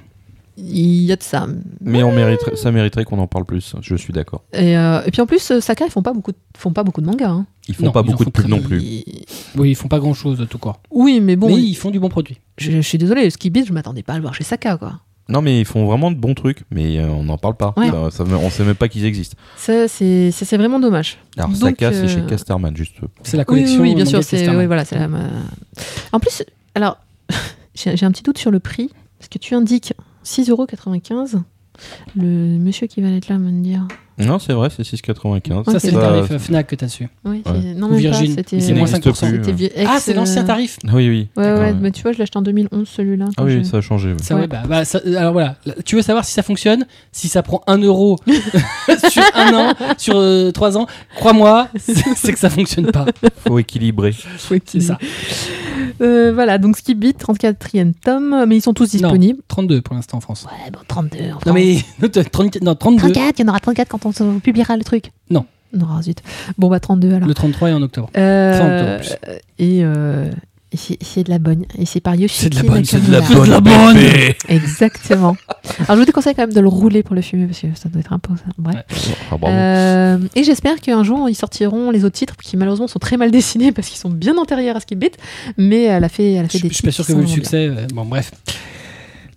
il 0.59 1.03
y 1.05 1.13
a 1.13 1.17
de 1.17 1.23
ça. 1.23 1.47
Mais 1.81 2.03
on 2.03 2.13
mériterait, 2.13 2.57
ça 2.57 2.71
mériterait 2.71 3.05
qu'on 3.05 3.19
en 3.19 3.27
parle 3.27 3.47
plus. 3.47 3.75
Je 3.81 3.97
suis 3.97 4.13
d'accord. 4.13 4.43
Et, 4.53 4.77
euh, 4.77 5.01
et 5.07 5.11
puis 5.11 5.23
en 5.23 5.27
plus, 5.27 5.59
Saka, 5.61 5.87
ils 5.87 5.91
font 5.91 6.03
pas 6.03 6.13
beaucoup 6.13 6.33
de, 6.33 6.37
font 6.57 6.73
pas 6.75 6.85
beaucoup 6.85 7.01
de 7.01 7.07
mangas. 7.07 7.31
hein. 7.31 7.47
Ils 7.69 7.75
font 7.75 7.87
Non, 7.87 7.93
pas 7.93 8.03
ils 8.05 8.11
beaucoup 8.11 8.27
de 8.27 8.31
pubs 8.31 8.47
non 8.49 8.61
plus. 8.61 8.83
Ils- 8.83 9.25
Oui, 9.57 9.71
ils 9.71 9.75
font 9.75 9.89
pas 9.89 9.99
grand 10.01 10.13
chose, 10.15 10.47
tout 10.51 10.59
court. 10.59 10.81
Oui, 10.91 11.21
mais 11.23 11.37
bon, 11.37 11.47
mais 11.49 11.55
ils- 11.55 11.71
ils 11.71 11.75
font 11.77 11.91
du 11.91 11.99
bon 11.99 12.11
produit. 12.11 12.39
je, 12.59 12.71
je 12.73 12.81
suis 12.83 12.99
désolée, 12.99 13.31
Ski 13.31 13.49
Beat, 13.49 13.67
je 13.67 13.73
m'attendais 13.73 14.03
pas 14.03 14.13
à 14.13 14.17
le 14.17 14.23
voir 14.23 14.35
chez 14.35 14.45
Saka, 14.45 14.77
quoi. 14.77 15.01
Non, 15.29 15.41
mais 15.41 15.61
ils 15.61 15.65
font 15.65 15.87
vraiment 15.87 16.11
de 16.11 16.17
bons 16.17 16.35
trucs, 16.35 16.65
mais 16.71 16.99
euh, 16.99 17.07
on 17.09 17.23
n'en 17.25 17.39
parle 17.39 17.55
pas. 17.57 17.73
Ouais. 17.77 17.91
Ça- 17.91 18.11
ça- 18.11 18.25
on 18.25 18.51
sait 18.51 18.65
même 18.65 18.75
pas 18.75 18.89
qu'ils 18.89 19.05
existent. 19.05 19.37
Ça, 19.57 19.87
c'est 19.89 20.31
ça, 20.33 20.45
c'est 20.45 20.57
vraiment 20.57 20.81
dommage. 20.81 21.19
Alors, 21.37 21.49
Donc, 21.51 21.59
Saka, 21.59 21.93
c'est 21.93 21.99
euh, 22.01 22.09
chez 22.09 22.27
Casterman, 22.27 22.77
juste. 22.77 22.97
C'est 23.23 23.37
la 23.37 23.43
Oui, 23.43 23.47
collection. 23.47 23.81
oui, 23.83 23.89
oui, 23.91 23.95
bien 23.95 24.05
sûr. 24.05 24.23
C'est 24.25 24.49
oui, 24.49 24.67
voilà, 24.67 24.85
c'est 24.85 24.99
la- 24.99 25.09
ma- 25.09 25.31
En 26.13 26.19
plus, 26.21 26.43
alors, 26.75 26.99
j'ai 27.75 27.97
j'ai 27.97 28.05
un 28.05 28.11
petit 28.11 28.23
doute 28.25 28.39
sur 28.39 28.51
le 28.51 28.59
prix 28.61 28.91
parce 29.19 29.29
que 29.29 29.39
tu 29.39 29.55
indiques 29.55 29.95
6,95€. 30.25 31.43
Le 32.17 32.59
monsieur 32.59 32.87
qui 32.87 33.01
va 33.01 33.09
être 33.09 33.29
là 33.29 33.37
va 33.37 33.41
me 33.41 33.63
dire. 33.63 33.87
Non, 34.19 34.39
c'est 34.39 34.53
vrai, 34.53 34.69
c'est 34.75 34.83
6,95. 34.85 35.65
Ça, 35.71 35.79
c'est 35.81 35.91
le 35.91 35.99
tarif 36.01 36.27
ça- 36.29 36.35
euh, 36.35 36.39
Fnac 36.39 36.67
que 36.67 36.75
t'as 36.77 36.87
dessus. 36.87 37.09
Oui, 37.25 37.43
Ouais. 37.47 37.53
c'est- 37.63 37.75
non, 37.75 37.89
Virgin. 37.89 38.35
c'était. 38.35 38.57
Il 38.59 38.75
moins 38.75 38.85
n'existe 38.85 39.03
5%. 39.05 39.29
plus. 39.29 39.37
C'était 39.45 39.53
vi- 39.53 39.71
Ah, 39.77 39.95
ex, 39.95 40.03
c'est 40.05 40.15
l'ancien 40.15 40.43
euh, 40.43 40.47
tarif 40.47 40.79
Oui, 40.85 41.09
oui. 41.09 41.29
Ouais, 41.37 41.45
ouais, 41.45 41.59
Ouais. 41.59 41.75
mais 41.81 41.91
tu 41.91 42.03
vois, 42.03 42.13
je 42.13 42.19
l'ai 42.19 42.23
acheté 42.23 42.39
en 42.39 42.43
2011 42.43 42.89
celui-là. 42.89 43.27
Ah 43.37 43.45
oui, 43.45 43.65
ça 43.65 43.79
a 43.79 43.81
changé. 43.81 44.11
ouais. 44.11 44.17
Ça, 44.23 44.37
Ouais. 44.37 44.47
bah, 44.47 44.63
bah, 44.69 44.85
ça- 44.85 45.01
alors 45.17 45.33
voilà, 45.33 45.57
tu 45.85 45.97
veux 45.97 46.03
savoir 46.03 46.25
si 46.25 46.33
ça 46.33 46.43
fonctionne? 46.43 46.87
Si 47.11 47.29
ça 47.29 47.43
prend 47.43 47.63
1 47.67 47.79
euro 47.79 48.19
sur 49.11 49.23
un 49.35 49.55
an, 49.55 49.75
sur 49.99 50.53
3 50.53 50.77
ans, 50.77 50.87
crois-moi, 51.17 51.69
c'est 51.79 51.95
c'est 52.17 52.33
que 52.33 52.39
ça 52.39 52.51
fonctionne 52.51 52.91
pas. 52.93 53.07
Faut 53.47 53.59
équilibrer. 53.59 54.15
C'est 54.67 54.81
ça. 54.81 54.99
Euh, 56.01 56.33
voilà, 56.33 56.59
donc 56.59 56.77
Skip 56.77 56.99
Beat, 56.99 57.21
34e 57.23 57.93
tome, 57.95 58.45
mais 58.47 58.57
ils 58.57 58.63
sont 58.63 58.75
tous 58.75 58.93
Non. 58.95 59.01
disponibles. 59.11 59.41
32 59.49 59.81
pour 59.83 59.95
l'instant 59.95 60.19
en 60.19 60.21
France. 60.21 60.47
Ouais, 60.51 60.71
bon, 60.71 60.79
32. 60.89 61.19
en 61.33 61.39
Non 61.47 61.53
mais 61.53 61.77
non, 62.01 62.09
34, 62.09 62.63
non, 62.63 62.75
32. 62.75 62.99
34, 63.13 63.39
il 63.39 63.43
y 63.43 63.45
en 63.45 63.49
aura 63.49 63.61
34 63.61 63.89
quand 63.89 64.21
on 64.21 64.39
publiera 64.41 64.77
le 64.77 64.85
truc. 64.85 65.13
Non. 65.31 65.45
Non, 65.75 66.03
zut. 66.03 66.19
Bon, 66.59 66.69
bah 66.69 66.81
32 66.81 67.15
alors. 67.15 67.29
Le 67.29 67.35
33 67.35 67.71
est 67.71 67.73
en 67.73 67.83
octobre. 67.83 68.11
Euh, 68.17 68.59
30 68.59 68.71
en 68.71 68.99
plus. 68.99 69.33
et 69.59 69.81
euh, 69.85 70.31
et 70.31 70.35
c'est 70.77 70.99
c'est 71.03 71.25
de 71.25 71.31
la 71.31 71.39
bonne. 71.39 71.65
Et 71.79 71.87
c'est 71.87 72.01
par 72.01 72.15
Yoshiki 72.15 72.43
C'est 72.43 72.49
de 72.51 72.57
la 72.57 72.63
bonne, 72.63 72.85
c'est 72.85 73.05
de 73.05 73.13
la 73.13 73.21
bonne. 73.21 73.51
la 73.51 73.61
bonne. 73.61 73.99
Exactement. 74.49 75.37
Alors 75.81 75.95
je 75.95 76.01
vous 76.01 76.05
déconseille 76.05 76.35
quand 76.35 76.43
même 76.43 76.53
de 76.55 76.61
le 76.61 76.69
rouler 76.69 77.03
pour 77.03 77.15
le 77.15 77.23
fumer 77.23 77.47
parce 77.47 77.61
que 77.61 77.67
ça 77.75 77.89
doit 77.89 78.01
être 78.01 78.13
un 78.13 78.19
peu 78.19 78.35
ça. 78.37 78.45
Bref. 78.59 78.75
Ouais. 78.77 79.15
Ah, 79.31 79.37
bravo. 79.37 79.55
Euh, 79.57 80.19
et 80.35 80.45
j'espère 80.45 80.81
qu'un 80.81 81.03
jour 81.03 81.29
ils 81.29 81.35
sortiront 81.35 81.91
les 81.91 82.05
autres 82.05 82.17
titres 82.17 82.37
qui 82.43 82.57
malheureusement 82.57 82.89
sont 82.89 82.99
très 82.99 83.17
mal 83.17 83.31
dessinés 83.31 83.73
parce 83.73 83.89
qu'ils 83.89 83.99
sont 83.99 84.11
bien 84.11 84.37
antérieurs 84.39 84.77
à 84.77 84.81
Skip 84.81 84.99
Beat, 84.99 85.17
mais 85.59 85.85
elle 85.85 86.05
a 86.05 86.09
fait, 86.09 86.33
elle 86.33 86.45
a 86.45 86.49
Je 86.49 86.53
fait 86.53 86.59
je 86.59 86.67
des 86.69 86.75
suis 86.75 86.83
pas 86.83 86.91
sûr 86.91 87.07
que 87.07 87.13
vu 87.13 87.23
le 87.23 87.27
succès. 87.27 87.71
Bon, 87.95 88.05
bref. 88.05 88.33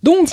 Donc, 0.05 0.29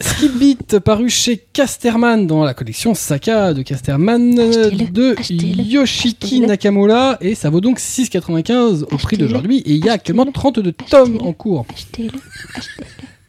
Skip 0.00 0.36
Beat 0.36 0.80
paru 0.80 1.08
chez 1.08 1.36
Casterman 1.52 2.26
dans 2.26 2.42
la 2.42 2.54
collection 2.54 2.92
Saka 2.92 3.54
de 3.54 3.62
Casterman 3.62 4.34
de 4.34 5.14
Yoshiki. 5.62 6.40
Nakamura 6.40 7.18
et 7.20 7.36
ça 7.36 7.48
vaut 7.48 7.60
donc 7.60 7.78
6,95 7.78 8.82
au 8.82 8.96
prix 8.96 9.16
d'aujourd'hui 9.16 9.58
et 9.58 9.74
il 9.74 9.84
y 9.86 9.88
a 9.88 9.92
actuellement 9.92 10.24
achetez-le, 10.24 10.72
32 10.72 10.72
tomes 10.72 11.18
en 11.20 11.32
cours. 11.32 11.64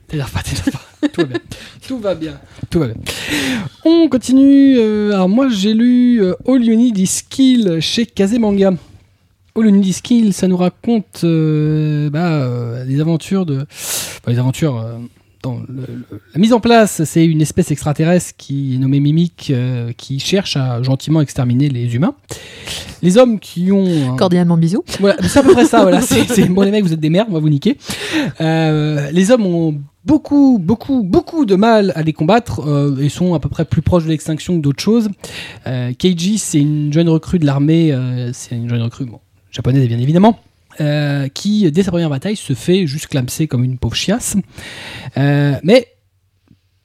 T'énerve 0.08 0.32
pas, 0.32 0.42
t'énerve 0.42 0.72
pas. 0.72 1.10
Tout 1.10 1.22
va 1.22 1.26
bien. 1.28 1.40
Tout 1.88 2.00
va 2.00 2.16
bien. 2.16 2.40
Tout 2.72 2.80
va 2.80 2.88
bien. 2.88 2.96
On 3.86 4.10
continue. 4.10 4.76
euh, 4.80 5.14
alors 5.14 5.30
moi 5.30 5.48
j'ai 5.50 5.76
lu 5.76 6.24
euh, 6.24 6.34
All 6.48 6.64
You 6.64 6.74
Need 6.74 6.98
Is 6.98 7.06
Skill 7.06 7.78
chez 7.82 8.08
Kazemanga. 8.08 8.74
All 9.56 9.66
You 9.66 9.70
Need 9.70 9.86
Is 9.86 9.94
Skill, 9.94 10.34
ça 10.34 10.48
nous 10.48 10.58
raconte 10.58 11.22
euh, 11.24 12.10
bah, 12.10 12.32
euh, 12.32 12.84
les 12.86 13.00
aventures 13.00 13.46
de, 13.46 13.60
enfin, 13.70 14.32
les 14.32 14.40
aventures. 14.40 14.84
Dans 15.44 15.60
le- 15.60 15.66
le- 16.10 16.20
la 16.34 16.40
mise 16.40 16.54
en 16.54 16.60
place, 16.62 17.04
c'est 17.04 17.26
une 17.26 17.42
espèce 17.42 17.70
extraterrestre 17.70 18.34
qui 18.38 18.76
est 18.76 18.78
nommée 18.78 19.00
Mimic, 19.02 19.50
euh, 19.54 19.92
qui 19.96 20.20
cherche 20.20 20.56
à 20.58 20.82
gentiment 20.82 21.20
exterminer 21.22 21.68
les 21.70 21.94
humains. 21.96 22.16
Les 23.02 23.18
hommes 23.18 23.40
qui 23.40 23.72
ont 23.72 24.14
un- 24.14 24.16
Cordialement 24.16 24.56
bisous. 24.58 24.84
voilà, 25.02 25.18
c'est 25.22 25.40
à 25.40 25.44
peu 25.44 25.52
près 25.52 25.66
ça. 25.66 25.82
Voilà, 25.82 26.00
c'est 26.02 26.48
bon 26.48 26.62
les 26.62 26.72
mecs, 26.72 26.84
vous 26.86 26.94
êtes 26.94 27.00
des 27.02 27.10
merdes, 27.10 27.28
on 27.30 27.34
va 27.34 27.40
vous 27.40 27.50
niquer. 27.50 27.78
Euh, 28.42 29.12
les 29.12 29.32
hommes 29.32 29.46
ont 29.46 29.82
beaucoup, 30.06 30.60
beaucoup, 30.62 31.04
beaucoup 31.04 31.46
de 31.46 31.56
mal 31.56 31.92
à 31.96 32.04
les 32.04 32.14
combattre 32.14 32.62
euh, 32.66 32.98
et 33.02 33.10
sont 33.10 33.34
à 33.34 33.40
peu 33.40 33.50
près 33.50 33.66
plus 33.66 33.82
proches 33.82 34.06
de 34.06 34.10
l'extinction 34.10 34.56
que 34.56 34.62
d'autres 34.62 34.82
choses. 34.82 35.10
Euh, 35.68 35.92
Keiji, 35.94 36.38
c'est 36.38 36.60
une 36.62 36.92
jeune 36.94 37.10
recrue 37.10 37.40
de 37.40 37.46
l'armée, 37.46 37.94
c'est 38.32 38.56
une 38.56 38.70
jeune 38.70 38.82
recrue, 38.82 39.06
bon, 39.06 39.20
japonaise 39.52 39.88
bien 39.88 40.00
évidemment. 40.00 40.40
Euh, 40.82 41.28
qui, 41.28 41.70
dès 41.72 41.84
sa 41.84 41.92
première 41.92 42.10
bataille, 42.10 42.36
se 42.36 42.54
fait 42.54 42.88
juste 42.88 43.08
clamser 43.08 43.48
comme 43.48 43.64
une 43.64 43.78
pauvre 43.78 43.96
chiasse. 43.96 44.36
Euh, 45.18 45.56
mais, 45.64 45.88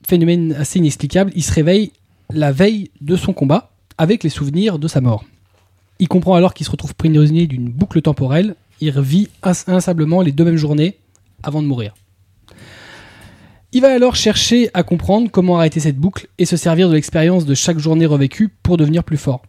phénomène 0.07 0.53
assez 0.53 0.79
inexplicable, 0.79 1.31
il 1.35 1.43
se 1.43 1.53
réveille 1.53 1.91
la 2.31 2.51
veille 2.51 2.91
de 3.01 3.15
son 3.15 3.33
combat 3.33 3.71
avec 3.97 4.23
les 4.23 4.29
souvenirs 4.29 4.79
de 4.79 4.87
sa 4.87 5.01
mort. 5.01 5.23
Il 5.99 6.07
comprend 6.07 6.35
alors 6.35 6.53
qu'il 6.53 6.65
se 6.65 6.71
retrouve 6.71 6.95
prisonnier 6.95 7.47
d'une 7.47 7.69
boucle 7.69 8.01
temporelle. 8.01 8.55
Il 8.81 8.91
revit 8.91 9.27
ins- 9.43 9.67
inlassablement 9.67 10.21
les 10.21 10.31
deux 10.31 10.45
mêmes 10.45 10.55
journées 10.55 10.97
avant 11.43 11.61
de 11.61 11.67
mourir. 11.67 11.93
Il 13.71 13.81
va 13.81 13.93
alors 13.93 14.15
chercher 14.15 14.69
à 14.73 14.81
comprendre 14.83 15.29
comment 15.29 15.57
arrêter 15.57 15.79
cette 15.79 15.97
boucle 15.97 16.27
et 16.39 16.45
se 16.45 16.57
servir 16.57 16.89
de 16.89 16.95
l'expérience 16.95 17.45
de 17.45 17.53
chaque 17.53 17.77
journée 17.77 18.05
revécue 18.07 18.49
pour 18.63 18.77
devenir 18.77 19.03
plus 19.03 19.17
fort. 19.17 19.43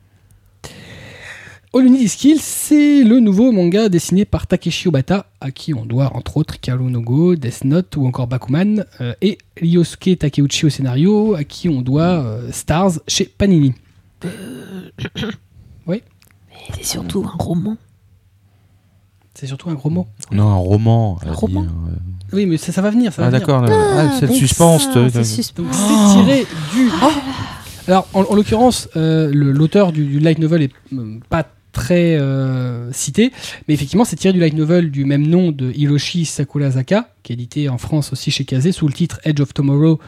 All 1.72 1.84
You 1.84 1.90
Need 1.90 2.02
Is 2.02 2.08
Skill, 2.08 2.40
c'est 2.40 3.04
le 3.04 3.20
nouveau 3.20 3.52
manga 3.52 3.88
dessiné 3.88 4.24
par 4.24 4.48
Takeshi 4.48 4.88
Obata, 4.88 5.26
à 5.40 5.52
qui 5.52 5.72
on 5.72 5.84
doit 5.86 6.10
entre 6.16 6.36
autres 6.36 6.56
Ikaru 6.56 6.90
no 6.90 7.00
Go, 7.00 7.36
Death 7.36 7.62
Note 7.64 7.96
ou 7.96 8.06
encore 8.06 8.26
Bakuman, 8.26 8.84
euh, 9.00 9.14
et 9.22 9.38
Ryosuke 9.60 10.18
Takeuchi 10.18 10.66
au 10.66 10.68
scénario, 10.68 11.34
à 11.34 11.44
qui 11.44 11.68
on 11.68 11.80
doit 11.80 12.02
euh, 12.24 12.50
Stars 12.50 12.94
chez 13.06 13.24
Panini. 13.26 13.74
C'est 16.74 16.84
surtout 16.84 17.24
un 17.24 17.36
roman. 17.42 17.76
C'est 19.34 19.46
surtout 19.46 19.70
un 19.70 19.74
gros 19.74 19.88
mot. 19.88 20.06
Non, 20.30 20.48
un 20.48 20.56
roman. 20.56 21.18
a 21.26 21.32
roman. 21.32 21.62
dit, 21.62 21.68
euh, 21.68 22.36
Oui, 22.36 22.46
mais 22.46 22.58
ça, 22.58 22.70
ça 22.72 22.82
va 22.82 22.90
venir. 22.90 23.12
Ça 23.14 23.22
va 23.22 23.28
Ah 23.28 23.30
venir. 23.30 23.46
d'accord. 23.46 23.64
ah, 23.66 24.10
c'est 24.16 24.22
le 24.26 24.28
donc 24.28 24.36
suspense. 24.36 24.88
c'est 24.92 25.54
tiré 25.54 26.46
du. 26.74 26.90
Alors 27.88 28.06
en, 28.12 28.22
en 28.24 28.34
l'occurrence, 28.34 28.88
euh, 28.96 29.30
l'auteur 29.32 29.92
du, 29.92 30.04
du 30.04 30.20
light 30.20 30.38
novel 30.38 30.62
est 30.62 30.72
euh, 30.92 31.18
pas 31.30 31.46
très 31.72 32.16
euh, 32.18 32.92
cité, 32.92 33.32
mais 33.68 33.74
effectivement 33.74 34.04
c'est 34.04 34.16
tiré 34.16 34.32
du 34.32 34.40
light 34.40 34.54
novel 34.54 34.90
du 34.90 35.04
même 35.04 35.26
nom 35.26 35.52
de 35.52 35.72
Hiroshi 35.72 36.24
Sakurazaka, 36.24 37.08
qui 37.22 37.32
est 37.32 37.34
édité 37.34 37.68
en 37.68 37.78
France 37.78 38.12
aussi 38.12 38.30
chez 38.30 38.44
Kazé 38.44 38.72
sous 38.72 38.86
le 38.86 38.92
titre 38.92 39.20
Edge 39.24 39.40
of 39.40 39.54
Tomorrow, 39.54 39.98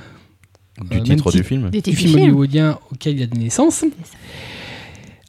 Du 0.91 0.97
Euh, 0.97 1.01
titre 1.01 1.31
du 1.31 1.45
film. 1.45 1.71
Du 1.71 1.95
film 1.95 2.15
hollywoodien 2.15 2.79
auquel 2.91 3.17
il 3.17 3.23
a 3.23 3.27
donné 3.27 3.45
naissance. 3.45 3.85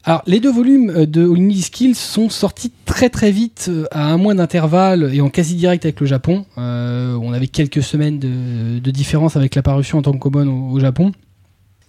Alors, 0.06 0.22
les 0.26 0.40
deux 0.40 0.52
volumes 0.52 0.90
euh, 0.90 1.06
de 1.06 1.22
All 1.22 1.38
You 1.38 1.44
Need 1.46 1.56
Is 1.56 1.70
Kill 1.70 1.94
sont 1.94 2.28
sortis 2.28 2.72
très 2.84 3.08
très 3.08 3.30
vite, 3.30 3.70
à 3.90 4.06
un 4.12 4.16
mois 4.18 4.34
d'intervalle 4.34 5.10
et 5.14 5.20
en 5.20 5.30
quasi 5.30 5.54
direct 5.54 5.84
avec 5.84 6.00
le 6.00 6.06
Japon. 6.06 6.44
Euh, 6.58 7.14
on 7.22 7.32
avait 7.32 7.46
quelques 7.46 7.82
semaines 7.82 8.18
de, 8.18 8.78
de 8.80 8.90
différence 8.90 9.36
avec 9.36 9.54
la 9.54 9.62
parution 9.62 9.98
en 9.98 10.02
tant 10.02 10.12
que 10.12 10.18
common 10.18 10.46
au, 10.46 10.72
au 10.72 10.80
Japon. 10.80 11.12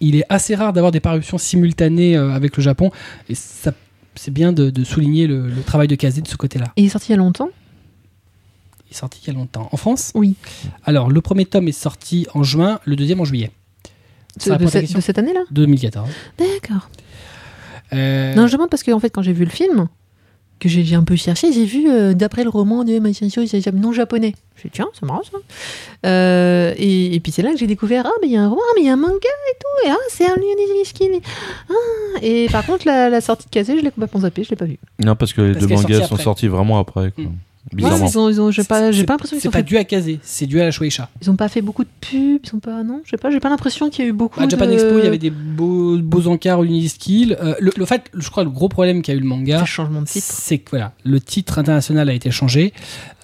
Il 0.01 0.15
est 0.15 0.25
assez 0.29 0.55
rare 0.55 0.73
d'avoir 0.73 0.91
des 0.91 0.99
parutions 0.99 1.37
simultanées 1.37 2.17
avec 2.17 2.57
le 2.57 2.63
Japon 2.63 2.91
et 3.29 3.35
ça, 3.35 3.73
c'est 4.15 4.31
bien 4.31 4.51
de, 4.53 4.69
de 4.69 4.83
souligner 4.83 5.27
le, 5.27 5.49
le 5.49 5.61
travail 5.63 5.87
de 5.87 5.95
Kazé 5.95 6.21
de 6.21 6.27
ce 6.27 6.35
côté-là. 6.37 6.65
Et 6.77 6.81
il 6.83 6.85
est 6.85 6.89
sorti 6.89 7.07
il 7.09 7.11
y 7.11 7.13
a 7.15 7.17
longtemps? 7.17 7.49
Il 8.87 8.91
est 8.91 8.97
sorti 8.97 9.19
il 9.23 9.27
y 9.27 9.29
a 9.31 9.33
longtemps. 9.39 9.67
En 9.71 9.77
France? 9.77 10.11
Oui. 10.15 10.35
Alors, 10.83 11.09
le 11.09 11.21
premier 11.21 11.45
tome 11.45 11.67
est 11.67 11.71
sorti 11.71 12.27
en 12.33 12.43
juin, 12.43 12.79
le 12.85 12.95
deuxième 12.95 13.19
en 13.21 13.25
juillet. 13.25 13.51
De, 14.45 14.55
ta 14.55 14.67
cette- 14.67 14.93
de 14.95 15.01
cette 15.01 15.17
année-là? 15.17 15.41
2014. 15.51 16.09
D'accord. 16.37 16.89
Euh, 17.93 18.33
Non, 18.35 18.47
je 18.47 18.53
demande 18.53 18.69
parce 18.69 18.83
que 18.83 18.91
en 18.91 18.99
fait, 18.99 19.09
quand 19.09 19.21
j'ai 19.21 19.33
vu 19.33 19.45
le 19.45 19.51
film, 19.51 19.87
que 20.59 20.69
j'ai 20.69 20.95
un 20.95 21.03
peu 21.03 21.15
cherché, 21.15 21.51
j'ai 21.51 21.65
vu 21.65 21.89
euh, 21.89 22.13
d'après 22.13 22.43
le 22.43 22.49
roman 22.49 22.83
de 22.83 22.97
Machinsho, 22.99 23.41
non 23.73 23.91
japonais. 23.91 24.33
J'ai 24.55 24.69
dit 24.69 24.73
tiens, 24.73 24.87
c'est 24.97 25.05
marrant 25.05 25.23
ça. 25.23 25.37
Euh, 26.05 26.73
et, 26.77 27.15
et 27.15 27.19
puis 27.19 27.31
c'est 27.31 27.41
là 27.41 27.51
que 27.51 27.57
j'ai 27.57 27.67
découvert 27.67 28.03
ah 28.05 28.11
mais 28.21 28.27
il 28.27 28.33
y 28.33 28.37
a 28.37 28.43
un 28.43 28.47
roman, 28.47 28.61
ah, 28.63 28.73
mais 28.75 28.83
il 28.83 28.87
y 28.87 28.89
a 28.89 28.93
un 28.93 28.97
manga 28.97 29.15
et 29.15 29.57
tout, 29.59 29.87
et 29.87 29.91
ah 29.91 29.97
c'est 30.09 30.25
un 30.25 30.35
Lionel 30.35 31.21
Ah 31.69 31.73
et 32.21 32.47
par 32.51 32.65
contre 32.65 32.87
la, 32.87 33.09
la 33.09 33.21
sortie 33.21 33.45
de 33.45 33.51
Kazé, 33.51 33.77
je 33.77 33.83
l'ai 33.83 33.91
complètement 33.91 34.21
zappé, 34.21 34.43
je 34.43 34.51
l'ai 34.51 34.55
pas 34.55 34.65
vu. 34.65 34.79
Non, 35.03 35.15
parce 35.15 35.33
que 35.33 35.41
les 35.41 35.53
Parce 35.53 35.65
deux 35.67 35.75
mangas 35.75 36.07
sont 36.07 36.17
sortis 36.17 36.47
vraiment 36.47 36.79
après. 36.79 37.11
quoi. 37.11 37.25
Hmm. 37.25 37.35
Bizarrement. 37.73 38.05
Ouais, 38.05 38.11
ils 38.11 38.17
ont, 38.19 38.29
ils 38.29 38.41
ont, 38.41 38.51
j'ai 38.51 38.63
pas, 38.63 38.91
j'ai 38.91 38.99
C'est- 38.99 39.05
pas 39.05 39.13
l'impression 39.13 39.35
qu'ils 39.37 39.41
C'est 39.41 39.47
ont 39.47 39.51
pas 39.51 39.57
fait, 39.57 39.63
dû 39.63 39.77
à 39.77 39.83
Kazé, 39.83 40.19
c'est 40.21 40.45
dû 40.45 40.61
à 40.61 40.65
la 40.65 40.71
Shueisha. 40.71 41.09
ils 41.21 41.29
ont 41.31 41.35
pas 41.35 41.49
fait 41.49 41.61
beaucoup 41.61 41.83
de 41.83 41.89
pubs, 41.99 42.39
ils 42.43 42.47
sont 42.49 42.59
pas 42.59 42.83
non, 42.83 43.01
je 43.05 43.09
sais 43.09 43.17
pas, 43.17 43.31
j'ai 43.31 43.39
pas 43.39 43.49
l'impression 43.49 43.89
qu'il 43.89 44.05
y 44.05 44.07
a 44.07 44.09
eu 44.09 44.13
beaucoup 44.13 44.39
À 44.39 44.47
Japan 44.47 44.67
de 44.67 44.73
Expo, 44.73 44.99
il 44.99 45.03
y 45.03 45.07
avait 45.07 45.17
des 45.17 45.31
beaux, 45.31 45.97
beaux 45.97 46.27
encarts 46.27 46.61
Uniskill. 46.63 47.35
Euh, 47.41 47.55
le, 47.59 47.71
le 47.75 47.85
fait, 47.85 48.03
je 48.13 48.29
crois, 48.29 48.43
le 48.43 48.51
gros 48.51 48.69
problème 48.69 49.01
qu'a 49.01 49.13
eu 49.13 49.19
le 49.19 49.25
manga, 49.25 49.61
de 49.61 49.65
changement 49.65 50.01
de 50.01 50.07
titre. 50.07 50.27
c'est 50.29 50.59
que 50.59 50.69
voilà, 50.71 50.93
le 51.03 51.19
titre 51.19 51.57
international 51.57 52.07
a 52.09 52.13
été 52.13 52.29
changé. 52.29 52.71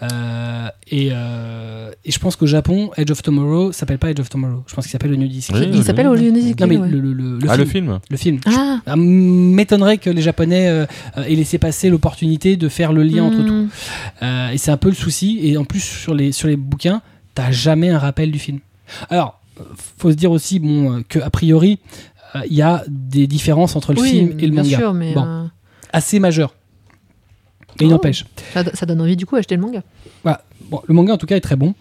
Euh, 0.04 0.68
et, 0.90 1.10
euh, 1.12 1.92
et 2.04 2.12
je 2.12 2.18
pense 2.20 2.36
qu'au 2.36 2.48
Japon, 2.48 2.90
Edge 2.98 3.12
of 3.12 3.22
Tomorrow 3.22 3.72
s'appelle 3.72 4.00
pas 4.00 4.10
Edge 4.10 4.20
of 4.20 4.30
Tomorrow. 4.30 4.64
Je 4.68 4.74
pense 4.74 4.86
qu'il 4.86 4.92
s'appelle 4.92 5.12
le 5.12 5.18
New 5.18 5.28
Disc. 5.28 5.52
Oui, 5.54 5.70
Il 5.74 5.84
s'appelle. 5.84 6.08
Lionel 6.08 6.56
Non, 6.60 6.68
mais 6.68 6.78
ouais. 6.78 6.90
le, 6.90 7.00
le, 7.00 7.14
le, 7.14 7.38
le 7.40 7.50
Ah, 7.50 7.54
film. 7.54 7.60
le 7.60 7.66
film 7.70 8.00
Le 8.10 8.18
film. 8.18 8.40
Ah, 8.48 8.80
Ah, 8.86 8.96
m'étonnerait 8.96 9.98
que 10.00 10.10
les 10.10 10.22
Japonais 10.22 10.68
euh, 10.70 10.86
aient 11.18 11.36
laissé 11.36 11.58
passer 11.60 11.90
l'opportunité 11.90 12.58
de 12.58 12.68
faire 12.70 12.94
le 12.94 13.04
lien 13.04 13.24
entre 13.26 13.46
tout. 13.46 13.54
hmm. 13.54 13.70
Euh, 14.24 14.50
et 14.50 14.58
c'est 14.58 14.72
un 14.72 14.78
peu 14.78 14.90
le 14.90 14.96
souci. 14.96 15.40
Et 15.44 15.58
en 15.58 15.66
plus, 15.66 15.82
sur 15.82 16.16
les, 16.16 16.32
sur 16.32 16.48
les 16.48 16.56
bouquins, 16.58 17.02
t'as 17.36 17.52
jamais 17.52 17.90
un 17.90 18.00
rappel 18.00 18.32
du 18.32 18.40
film. 18.40 18.60
Alors, 19.10 19.40
faut 19.98 20.10
se 20.12 20.16
dire 20.16 20.32
aussi 20.32 20.60
bon, 20.60 21.04
que 21.08 21.20
a 21.20 21.30
priori, 21.30 21.78
euh, 22.36 22.40
il 22.50 22.56
y 22.56 22.62
a 22.64 22.84
des 22.90 23.28
différences 23.28 23.76
entre 23.76 23.94
le 23.94 24.02
Oui, 24.02 24.10
film 24.10 24.32
et 24.40 24.48
le 24.48 24.52
bien 24.54 24.64
manga. 24.64 24.78
sûr, 24.78 24.94
mais 24.94 25.14
Bon. 25.14 25.24
euh, 25.26 25.46
Assez 25.94 26.20
majeures. 26.20 26.56
Il 27.86 27.88
Oh. 27.88 27.92
n'empêche. 27.92 28.26
ça, 28.54 28.64
ça 28.74 28.86
donne 28.86 29.02
envie 29.02 29.16
du 29.16 29.26
coup 29.26 29.36
d'acheter 29.36 29.56
le 29.56 29.62
manga. 29.62 29.82
Voilà. 30.24 30.44
Bon, 30.70 30.82
le 30.88 30.94
manga, 30.94 31.14
en 31.14 31.18
tout 31.18 31.26
cas, 31.28 31.36
est 31.36 31.42
très 31.42 31.56
bon. 31.56 31.74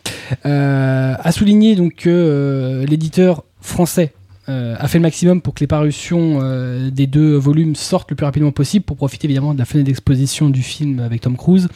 Euh, 0.46 1.14
à 1.18 1.32
souligner 1.32 1.76
donc 1.76 1.94
que 1.96 2.08
euh, 2.10 2.86
l'éditeur 2.86 3.44
français 3.60 4.12
euh, 4.48 4.74
a 4.78 4.88
fait 4.88 4.98
le 4.98 5.02
maximum 5.02 5.42
pour 5.42 5.54
que 5.54 5.60
les 5.60 5.66
parutions 5.68 6.38
euh, 6.42 6.90
des 6.90 7.06
deux 7.06 7.36
volumes 7.36 7.76
sortent 7.76 8.10
le 8.10 8.16
plus 8.16 8.24
rapidement 8.24 8.50
possible 8.50 8.84
pour 8.84 8.96
profiter 8.96 9.26
évidemment 9.26 9.54
de 9.54 9.58
la 9.58 9.64
fenêtre 9.64 9.86
d'exposition 9.86 10.50
du 10.50 10.62
film 10.62 10.98
avec 11.00 11.20
Tom 11.20 11.36
Cruise. 11.36 11.68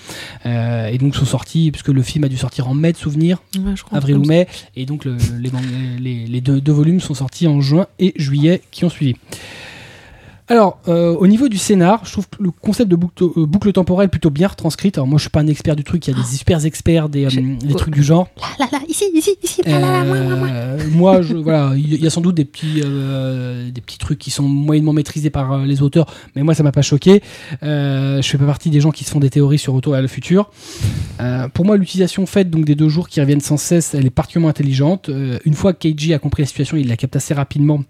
Euh, 0.47 0.87
et 0.89 0.99
donc 0.99 1.15
sont 1.15 1.25
sortis, 1.27 1.71
puisque 1.71 1.89
le 1.89 2.03
film 2.03 2.25
a 2.25 2.29
dû 2.29 2.37
sortir 2.37 2.69
en 2.69 2.75
mai 2.75 2.93
de 2.93 2.97
souvenir, 2.97 3.43
Ouais, 3.57 3.75
avril 3.93 4.17
ou 4.17 4.25
mai, 4.25 4.49
et 4.75 4.87
donc 4.87 5.05
le- 5.05 5.17
les, 5.39 5.51
man- 5.53 5.63
les- 6.01 6.27
les 6.27 6.41
deux, 6.41 6.61
deux 6.61 6.73
volumes 6.73 7.01
sont 7.01 7.15
sortis 7.15 7.47
en 7.47 7.61
juin 7.61 7.87
et 8.01 8.13
juillet 8.17 8.61
qui 8.73 8.85
ont 8.85 8.91
suivi. 8.91 9.15
Alors, 10.47 10.79
euh, 10.89 11.15
au 11.15 11.27
niveau 11.27 11.49
du 11.49 11.57
scénar, 11.57 12.05
je 12.05 12.13
trouve 12.13 12.29
que 12.29 12.43
le 12.43 12.51
concept 12.51 12.91
de 12.91 12.97
boucle, 12.97 13.25
euh, 13.25 13.47
boucle 13.47 13.73
temporelle 13.73 14.11
plutôt 14.11 14.29
bien 14.29 14.49
retranscrite. 14.49 14.99
Alors 14.99 15.07
moi, 15.07 15.17
je 15.17 15.23
suis 15.23 15.31
pas 15.31 15.41
un 15.41 15.47
expert 15.47 15.75
du 15.75 15.85
truc, 15.85 16.07
il 16.07 16.11
y 16.11 16.15
a 16.15 16.21
des 16.21 16.27
super 16.27 16.63
experts 16.67 17.09
des, 17.09 17.25
euh, 17.25 17.57
des 17.59 17.75
trucs 17.75 17.95
du 17.95 18.03
genre. 18.03 18.29
Là, 18.39 18.49
là, 18.59 18.69
là, 18.73 18.79
ici, 18.87 19.07
ici, 19.15 19.39
ici, 19.43 19.63
là, 19.65 19.81
là, 19.81 20.05
là, 20.05 20.05
moi, 20.05 20.21
moi, 20.21 20.37
moi. 20.37 20.49
Moi, 20.91 21.23
je, 21.23 21.35
voilà, 21.35 21.73
il 21.77 21.95
y 21.95 22.07
a 22.07 22.11
sans 22.11 22.21
doute 22.21 22.35
des 22.35 22.45
petits, 22.45 22.83
des 22.83 23.81
petits 23.81 23.97
trucs 23.97 24.19
qui 24.19 24.31
sont 24.31 24.43
moyennement 24.43 24.93
maîtrisés 24.93 25.31
par 25.31 25.65
les 25.65 25.81
auteurs, 25.81 26.13
mais 26.37 26.43
moi, 26.43 26.55
ça 26.55 26.63
m'a 26.63 26.73
pas 26.73 26.83
choqué. 26.83 27.23
Je 27.63 28.21
fais 28.23 28.39
pas 28.39 28.47
partie 28.47 28.69
des 28.69 28.81
gens 28.81 28.91
qui 28.91 29.05
se 29.05 29.11
font 29.11 29.21
des 29.21 29.31
théories 29.31 29.59
sur 29.59 29.73
Retour 29.73 29.95
à 29.95 30.03
le 30.03 30.09
futur. 30.09 30.51
Pour 31.55 31.65
moi, 31.65 31.79
l'utilisation 31.79 32.27
faite 32.27 32.51
donc 32.51 32.67
des 32.67 32.75
deux 32.75 32.91
jours 32.91 33.09
qui 33.09 33.21
reviennent 33.21 33.41
sans 33.41 33.57
cesse, 33.57 33.95
elle 33.95 34.05
est 34.05 34.11
particulièrement 34.11 34.51
intelligente. 34.51 35.09
Une 35.45 35.55
fois 35.55 35.73
que 35.73 35.79
Keiji 35.79 36.13
a 36.13 36.19
compris 36.19 36.43
la 36.43 36.47
situation, 36.47 36.77
il 36.77 36.87
la 36.89 36.99
capte 36.99 37.17
assez 37.17 37.33
rapidement. 37.33 37.81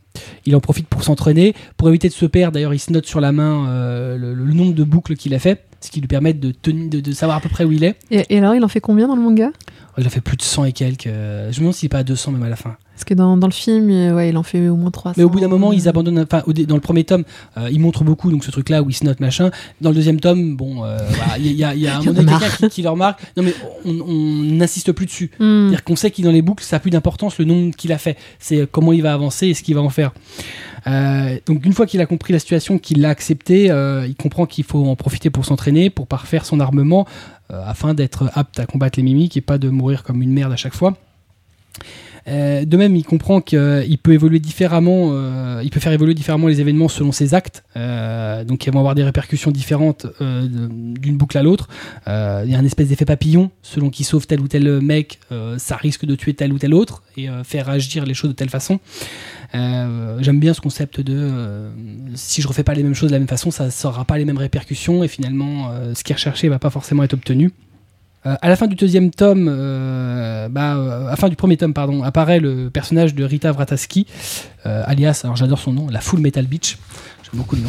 Il 0.47 0.55
en 0.57 0.61
profite 0.61 0.87
pour 0.87 1.03
s'entraîner, 1.05 1.55
pour 1.77 1.89
éviter 1.89 2.09
de 2.09 2.13
se 2.13 2.27
perdre. 2.27 2.53
D'ailleurs, 2.55 2.75
il 2.75 2.79
se 2.79 2.93
note 2.93 3.07
sur 3.07 3.21
la 3.21 3.33
main 3.33 3.69
euh, 3.69 4.17
le, 4.17 4.35
le 4.35 4.53
nombre 4.53 4.75
de 4.75 4.85
boucles 4.85 5.17
qu'il 5.17 5.35
a 5.35 5.39
fait, 5.39 5.65
ce 5.81 5.91
qui 5.91 6.01
lui 6.01 6.09
permet 6.09 6.33
de, 6.35 6.51
tenir- 6.53 6.89
de, 6.91 7.01
de 7.01 7.13
savoir 7.13 7.39
à 7.39 7.41
peu 7.41 7.49
près 7.49 7.65
où 7.65 7.73
il 7.73 7.85
est. 7.85 7.97
Et, 8.11 8.25
et 8.31 8.39
alors, 8.39 8.55
il 8.55 8.65
en 8.65 8.69
fait 8.69 8.81
combien 8.81 9.09
dans 9.09 9.17
le 9.17 9.23
manga? 9.23 9.51
Il 9.99 10.07
a 10.07 10.11
fait 10.11 10.21
plus 10.21 10.37
de 10.37 10.43
100 10.43 10.65
et 10.67 10.73
quelques. 10.73 11.07
euh, 11.07 11.51
je 11.53 11.57
me 11.57 11.61
demande 11.61 11.75
s'il 11.75 11.87
est 11.87 11.89
pas 11.89 11.99
à 11.99 12.05
200 12.05 12.33
même 12.33 12.43
à 12.43 12.49
la 12.49 12.57
fin. 12.57 12.77
Parce 12.95 13.05
que 13.05 13.15
dans, 13.15 13.37
dans 13.37 13.47
le 13.47 13.53
film, 13.53 13.91
euh, 13.91 14.15
ouais, 14.15 14.29
il 14.31 14.37
en 14.37 14.43
fait 14.43 14.69
au 14.69 14.77
moins 14.77 14.91
300. 14.91 15.15
Mais 15.17 15.25
au 15.25 15.29
bout 15.29 15.41
d'un 15.41 15.49
moment, 15.49 15.73
ils 15.73 15.89
abandonnent. 15.89 16.21
Enfin, 16.21 16.43
dans 16.67 16.75
le 16.75 16.81
premier 16.81 17.05
tome, 17.05 17.25
euh, 17.57 17.69
ils 17.71 17.81
montrent 17.81 18.05
beaucoup, 18.05 18.31
donc 18.31 18.45
ce 18.45 18.51
truc-là 18.51 18.83
où 18.83 18.91
notent 19.03 19.21
machin. 19.21 19.51
Dans 19.81 19.91
le 19.91 19.97
deuxième 19.97 20.21
tome, 20.21 20.57
bon, 20.57 20.85
euh, 20.85 20.99
voilà, 21.09 21.39
il 21.39 21.53
y, 21.53 21.65
a, 21.65 21.75
il 21.75 21.83
y 21.83 21.89
a 21.89 21.99
un 21.99 22.03
moment 22.13 22.39
qui, 22.59 22.69
qui 22.69 22.83
le 22.83 22.91
remarque. 22.91 23.21
Non, 23.37 23.43
mais 23.43 23.55
on 23.85 23.93
n'insiste 23.93 24.93
plus 24.93 25.07
dessus. 25.07 25.31
Hmm. 25.39 25.67
C'est-à-dire 25.69 25.85
qu'on 25.85 25.97
sait 25.97 26.11
qu'il 26.11 26.25
dans 26.25 26.33
les 26.33 26.43
boucles, 26.43 26.65
ça 26.65 26.77
a 26.77 26.79
plus 26.79 26.91
d'importance 26.91 27.39
le 27.39 27.45
nombre 27.45 27.75
qu'il 27.75 27.93
a 27.93 27.99
fait. 27.99 28.17
C'est 28.39 28.59
euh, 28.59 28.67
comment 28.71 28.93
il 28.93 29.03
va 29.03 29.13
avancer 29.13 29.49
et 29.49 29.55
ce 29.55 29.63
qu'il 29.63 29.75
va 29.75 29.83
en 29.83 29.91
faire. 29.91 30.13
Euh, 30.87 31.39
donc 31.47 31.65
une 31.65 31.73
fois 31.73 31.87
qu'il 31.87 32.01
a 32.01 32.07
compris 32.07 32.33
la 32.33 32.39
situation, 32.39 32.79
qu'il 32.79 33.01
l'a 33.01 33.09
accepté, 33.09 33.71
euh, 33.71 34.07
il 34.07 34.15
comprend 34.17 34.47
qu'il 34.47 34.65
faut 34.65 34.85
en 34.87 34.97
profiter 34.97 35.31
pour 35.31 35.45
s'entraîner, 35.45 35.91
pour 35.91 36.07
parfaire 36.07 36.45
son 36.45 36.61
armement, 36.61 37.07
euh, 37.51 37.63
afin 37.65 37.95
d'être 37.95 38.31
apte 38.35 38.59
à 38.61 38.67
combattre 38.67 38.99
les 38.99 39.03
mimiques 39.03 39.37
et 39.37 39.41
pas 39.41 39.59
de 39.59 39.69
mourir 39.69 40.03
comme 40.03 40.23
une 40.23 40.33
merde 40.33 40.53
à 40.53 40.57
chaque 40.57 40.75
fois. 40.75 40.97
Euh, 42.27 42.65
de 42.65 42.77
même, 42.77 42.97
il 42.97 43.05
comprend 43.05 43.41
qu'il 43.41 43.99
peut 44.03 44.13
évoluer 44.13 44.39
différemment, 44.39 45.11
euh, 45.13 45.61
il 45.63 45.71
peut 45.71 45.81
faire 45.81 45.93
évoluer 45.93 46.15
différemment 46.15 46.49
les 46.49 46.61
événements 46.61 46.89
selon 46.89 47.13
ses 47.13 47.35
actes, 47.35 47.65
euh, 47.77 48.45
donc 48.45 48.67
ils 48.67 48.73
vont 48.73 48.79
avoir 48.79 48.95
des 48.95 49.05
répercussions 49.05 49.51
différentes 49.51 50.07
euh, 50.21 50.47
d'une 50.47 51.17
boucle 51.17 51.37
à 51.37 51.43
l'autre. 51.43 51.69
Euh, 52.09 52.43
Il 52.47 52.51
y 52.51 52.55
a 52.55 52.59
un 52.59 52.65
espèce 52.65 52.89
d'effet 52.89 53.05
papillon, 53.05 53.51
selon 53.63 53.91
qu'il 53.91 54.07
sauve 54.07 54.27
tel 54.27 54.41
ou 54.41 54.49
tel 54.49 54.81
mec, 54.81 55.19
euh, 55.33 55.57
ça 55.59 55.77
risque 55.77 56.07
de 56.07 56.15
tuer 56.15 56.35
tel 56.35 56.53
ou 56.53 56.59
tel 56.59 56.73
autre 56.75 57.03
et 57.17 57.29
euh, 57.29 57.45
faire 57.45 57.69
agir 57.69 58.05
les 58.07 58.15
choses 58.15 58.31
de 58.31 58.37
telle 58.37 58.51
façon. 58.51 58.81
Euh, 59.55 60.19
J'aime 60.21 60.41
bien 60.41 60.55
ce 60.55 60.61
concept 60.61 61.01
de 61.01 61.15
euh, 61.17 61.71
si 62.15 62.41
je 62.43 62.49
refais 62.49 62.65
pas 62.65 62.75
les 62.75 62.83
mêmes 62.83 62.95
choses 62.95 63.11
de 63.11 63.15
la 63.15 63.19
même 63.21 63.29
façon, 63.29 63.51
ça 63.51 63.69
n'aura 63.85 64.05
pas 64.05 64.19
les 64.19 64.25
mêmes 64.25 64.39
répercussions 64.39 65.05
et 65.05 65.09
finalement 65.09 65.71
euh, 65.71 65.95
ce 65.95 66.03
qui 66.03 66.13
est 66.13 66.17
recherché 66.17 66.49
va 66.49 66.59
pas 66.59 66.71
forcément 66.71 67.03
être 67.03 67.15
obtenu. 67.15 67.53
Euh, 68.27 68.37
à 68.41 68.49
la 68.49 68.57
fin 68.57 68.67
du 68.67 68.75
deuxième 68.75 69.11
tome, 69.11 69.49
euh, 69.51 70.49
bah, 70.49 70.77
euh, 70.77 71.07
à 71.09 71.11
la 71.11 71.17
fin 71.17 71.29
du 71.29 71.37
premier 71.37 71.57
tome, 71.59 71.75
pardon, 71.75 72.03
apparaît 72.03 72.41
le 72.41 72.71
personnage 72.71 73.15
de 73.15 73.23
Rita 73.25 73.53
Vrataski, 73.53 74.07
euh, 74.65 74.83
alias, 74.87 75.21
alors 75.25 75.37
j'adore 75.37 75.59
son 75.59 75.73
nom, 75.73 75.89
la 75.91 76.01
Full 76.01 76.21
Metal 76.21 76.47
Bitch. 76.47 76.79
J'aime 77.23 77.39
beaucoup 77.41 77.57
le 77.57 77.63
nom. 77.63 77.69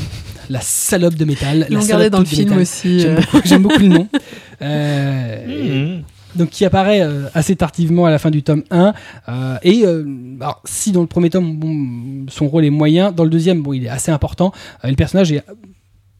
La 0.49 0.61
salope 0.61 1.15
de 1.15 1.25
métal. 1.25 1.65
Ils 1.69 1.73
la 1.73 1.79
l'ont 1.79 1.81
salope 1.81 1.89
gardé 1.89 2.09
dans 2.09 2.19
le 2.19 2.25
film 2.25 2.43
métal. 2.49 2.61
aussi. 2.61 2.99
J'aime 3.45 3.63
beaucoup, 3.63 3.79
le 3.79 3.87
nom. 3.87 4.07
Et- 4.61 5.75
Mmh. 5.85 6.03
donc 6.35 6.49
qui 6.49 6.63
apparaît 6.65 7.01
assez 7.33 7.55
tardivement 7.57 8.05
à 8.05 8.09
la 8.11 8.19
fin 8.19 8.29
du 8.31 8.41
tome 8.43 8.63
1 8.71 8.93
euh, 9.29 9.57
et 9.63 9.83
alors, 9.85 10.61
si 10.65 10.91
dans 10.93 11.01
le 11.01 11.07
premier 11.07 11.29
tome 11.29 11.57
bon, 11.57 12.25
son 12.29 12.47
rôle 12.47 12.63
est 12.65 12.69
moyen 12.69 13.11
dans 13.11 13.23
le 13.25 13.29
deuxième 13.29 13.61
bon 13.61 13.73
il 13.73 13.85
est 13.85 13.89
assez 13.89 14.11
important 14.11 14.51
Euh, 14.83 14.89
le 14.89 14.95
personnage 14.95 15.31
est 15.33 15.43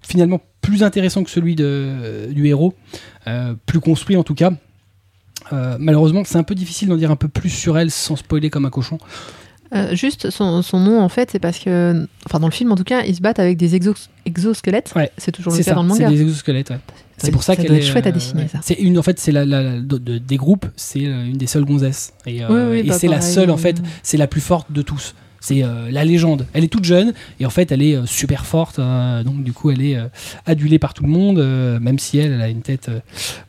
finalement 0.07 0.41
plus 0.61 0.84
intéressant 0.84 1.23
que 1.23 1.30
celui 1.30 1.56
de, 1.56 2.27
du 2.32 2.48
héros 2.48 2.73
euh, 3.27 3.53
plus 3.65 3.80
construit 3.80 4.15
en 4.18 4.23
tout 4.23 4.36
cas 4.36 4.52
Euh, 5.53 5.76
malheureusement 5.80 6.23
c'est 6.26 6.38
un 6.38 6.44
peu 6.44 6.56
difficile 6.56 6.88
d'en 6.90 6.98
dire 6.98 7.11
un 7.11 7.15
peu 7.15 7.27
plus 7.27 7.49
sur 7.52 7.77
elle 7.77 7.91
sans 7.91 8.15
spoiler 8.15 8.49
comme 8.49 8.65
un 8.65 8.69
cochon 8.72 8.98
Euh, 9.73 9.95
juste, 9.95 10.30
son, 10.30 10.61
son 10.61 10.80
nom, 10.80 11.02
en 11.02 11.10
fait, 11.10 11.32
c'est 11.32 11.40
parce 11.40 11.57
que, 11.57 12.07
enfin, 12.27 12.40
dans 12.40 12.48
le 12.48 12.53
film, 12.53 12.72
en 12.72 12.76
tout 12.76 12.84
cas, 12.84 13.02
ils 13.03 13.15
se 13.15 13.19
battent 13.19 13.40
avec 13.40 13.57
des 13.57 13.76
exos- 13.77 14.10
exosquelettes. 14.23 14.94
Ouais. 14.95 15.10
C'est 15.18 15.32
toujours 15.32 15.52
le 15.53 15.57
c'est 15.57 15.64
cas 15.65 15.72
ça 15.72 15.76
dans 15.76 15.82
le 15.84 15.90
c'est 15.90 16.03
manga. 16.03 16.15
des 16.15 16.22
exosquelettes 16.22 16.69
ouais. 16.69 16.80
c'est 17.18 17.32
pour 17.32 17.41
ça, 17.44 17.56
ça 17.56 17.61
qu'elle 17.61 17.73
est 17.73 17.82
chouette 17.82 18.06
à 18.06 18.11
dessiner, 18.11 18.44
ouais. 18.44 18.48
ça. 18.48 18.60
c'est 18.61 18.76
une 18.76 18.98
en 18.99 19.02
fait 19.02 19.19
c'est 19.19 19.32
la, 19.32 19.44
la- 19.44 19.64
la- 19.64 19.82
de- 19.82 19.98
de- 19.98 20.19
des 20.19 20.38
groupes 20.38 20.68
c'est 20.76 20.99
une 21.02 21.34
des 21.38 21.48
seules 21.48 21.65
gonzesses 21.65 22.14
et, 22.27 22.44
euh, 22.44 22.48
Oui, 22.49 22.72
oui, 22.72 22.80
et 22.86 22.90
bah, 22.90 22.98
c'est 22.99 23.07
la 23.07 23.22
seule 23.22 23.49
en 23.49 23.57
fait 23.57 23.82
c'est 24.03 24.18
la 24.18 24.27
plus 24.27 24.40
forte 24.41 24.72
de 24.72 24.82
tous. 24.84 25.15
C'est 25.46 25.62
euh, 25.64 25.92
la 25.92 26.04
légende. 26.04 26.48
Elle 26.54 26.64
est 26.64 26.70
toute 26.70 26.86
jeune 26.86 27.14
et 27.40 27.46
en 27.46 27.52
fait 27.52 27.72
elle 27.72 27.84
est 27.84 27.96
euh, 27.96 28.08
super 28.08 28.48
forte. 28.48 28.80
euh, 28.80 29.22
donc 29.22 29.44
du 29.44 29.54
coup 29.54 29.70
elle 29.70 29.84
est 29.84 29.96
euh, 29.96 30.08
adulée 30.48 30.80
par 30.80 30.96
tout 30.96 31.04
le 31.04 31.10
monde, 31.10 31.38
même 31.80 32.00
si 32.00 32.18
elle, 32.18 32.32
elle 32.32 32.42
a 32.42 32.50
une 32.50 32.64
tête 32.64 32.90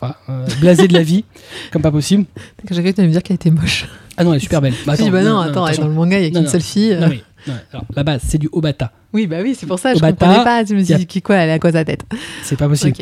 voilà, 0.00 0.16
blasée 0.60 0.88
de 0.88 0.92
la 0.92 1.02
vie, 1.02 1.24
comme 1.72 1.80
pas 1.80 1.90
possible. 1.90 2.26
J'ai 2.70 2.82
cru 2.82 2.92
que 2.92 3.00
me 3.00 3.06
dire 3.08 3.22
qu'elle 3.22 3.36
était 3.36 3.50
moche. 3.50 3.86
Ah 4.18 4.24
non, 4.24 4.32
elle 4.32 4.36
est 4.38 4.40
super 4.40 4.60
belle. 4.60 4.74
Bah, 4.86 4.94
Je 4.98 5.04
dis, 5.04 5.10
bah 5.10 5.22
non, 5.22 5.38
attends, 5.38 5.64
attention. 5.64 5.82
dans 5.84 5.88
le 5.88 5.94
manga, 5.94 6.18
il 6.18 6.24
y 6.24 6.26
a 6.26 6.28
Non, 6.30 6.34
qu'une 6.40 6.44
non. 6.44 6.50
seule 6.50 6.60
fille. 6.62 6.96
Non, 7.00 7.08
mais, 7.08 7.22
non, 7.46 7.54
alors, 7.72 7.84
la 7.94 8.02
base, 8.02 8.20
c'est 8.26 8.38
du 8.38 8.48
Obata. 8.52 8.92
Oui, 9.12 9.26
bah 9.26 9.38
oui, 9.42 9.54
c'est 9.58 9.66
pour 9.66 9.78
ça, 9.78 9.92
je 9.94 9.98
Obata, 9.98 10.12
comprenais 10.26 10.44
pas. 10.44 10.64
Je 10.64 10.74
me 10.74 10.82
suis 10.84 10.94
a- 10.94 10.98
dit, 10.98 11.06
qui 11.06 11.22
quoi, 11.22 11.36
elle 11.36 11.48
est 11.50 11.52
à 11.52 11.58
quoi 11.58 11.72
sa 11.72 11.84
tête? 11.84 12.02
C'est 12.42 12.56
pas 12.56 12.68
possible. 12.68 12.96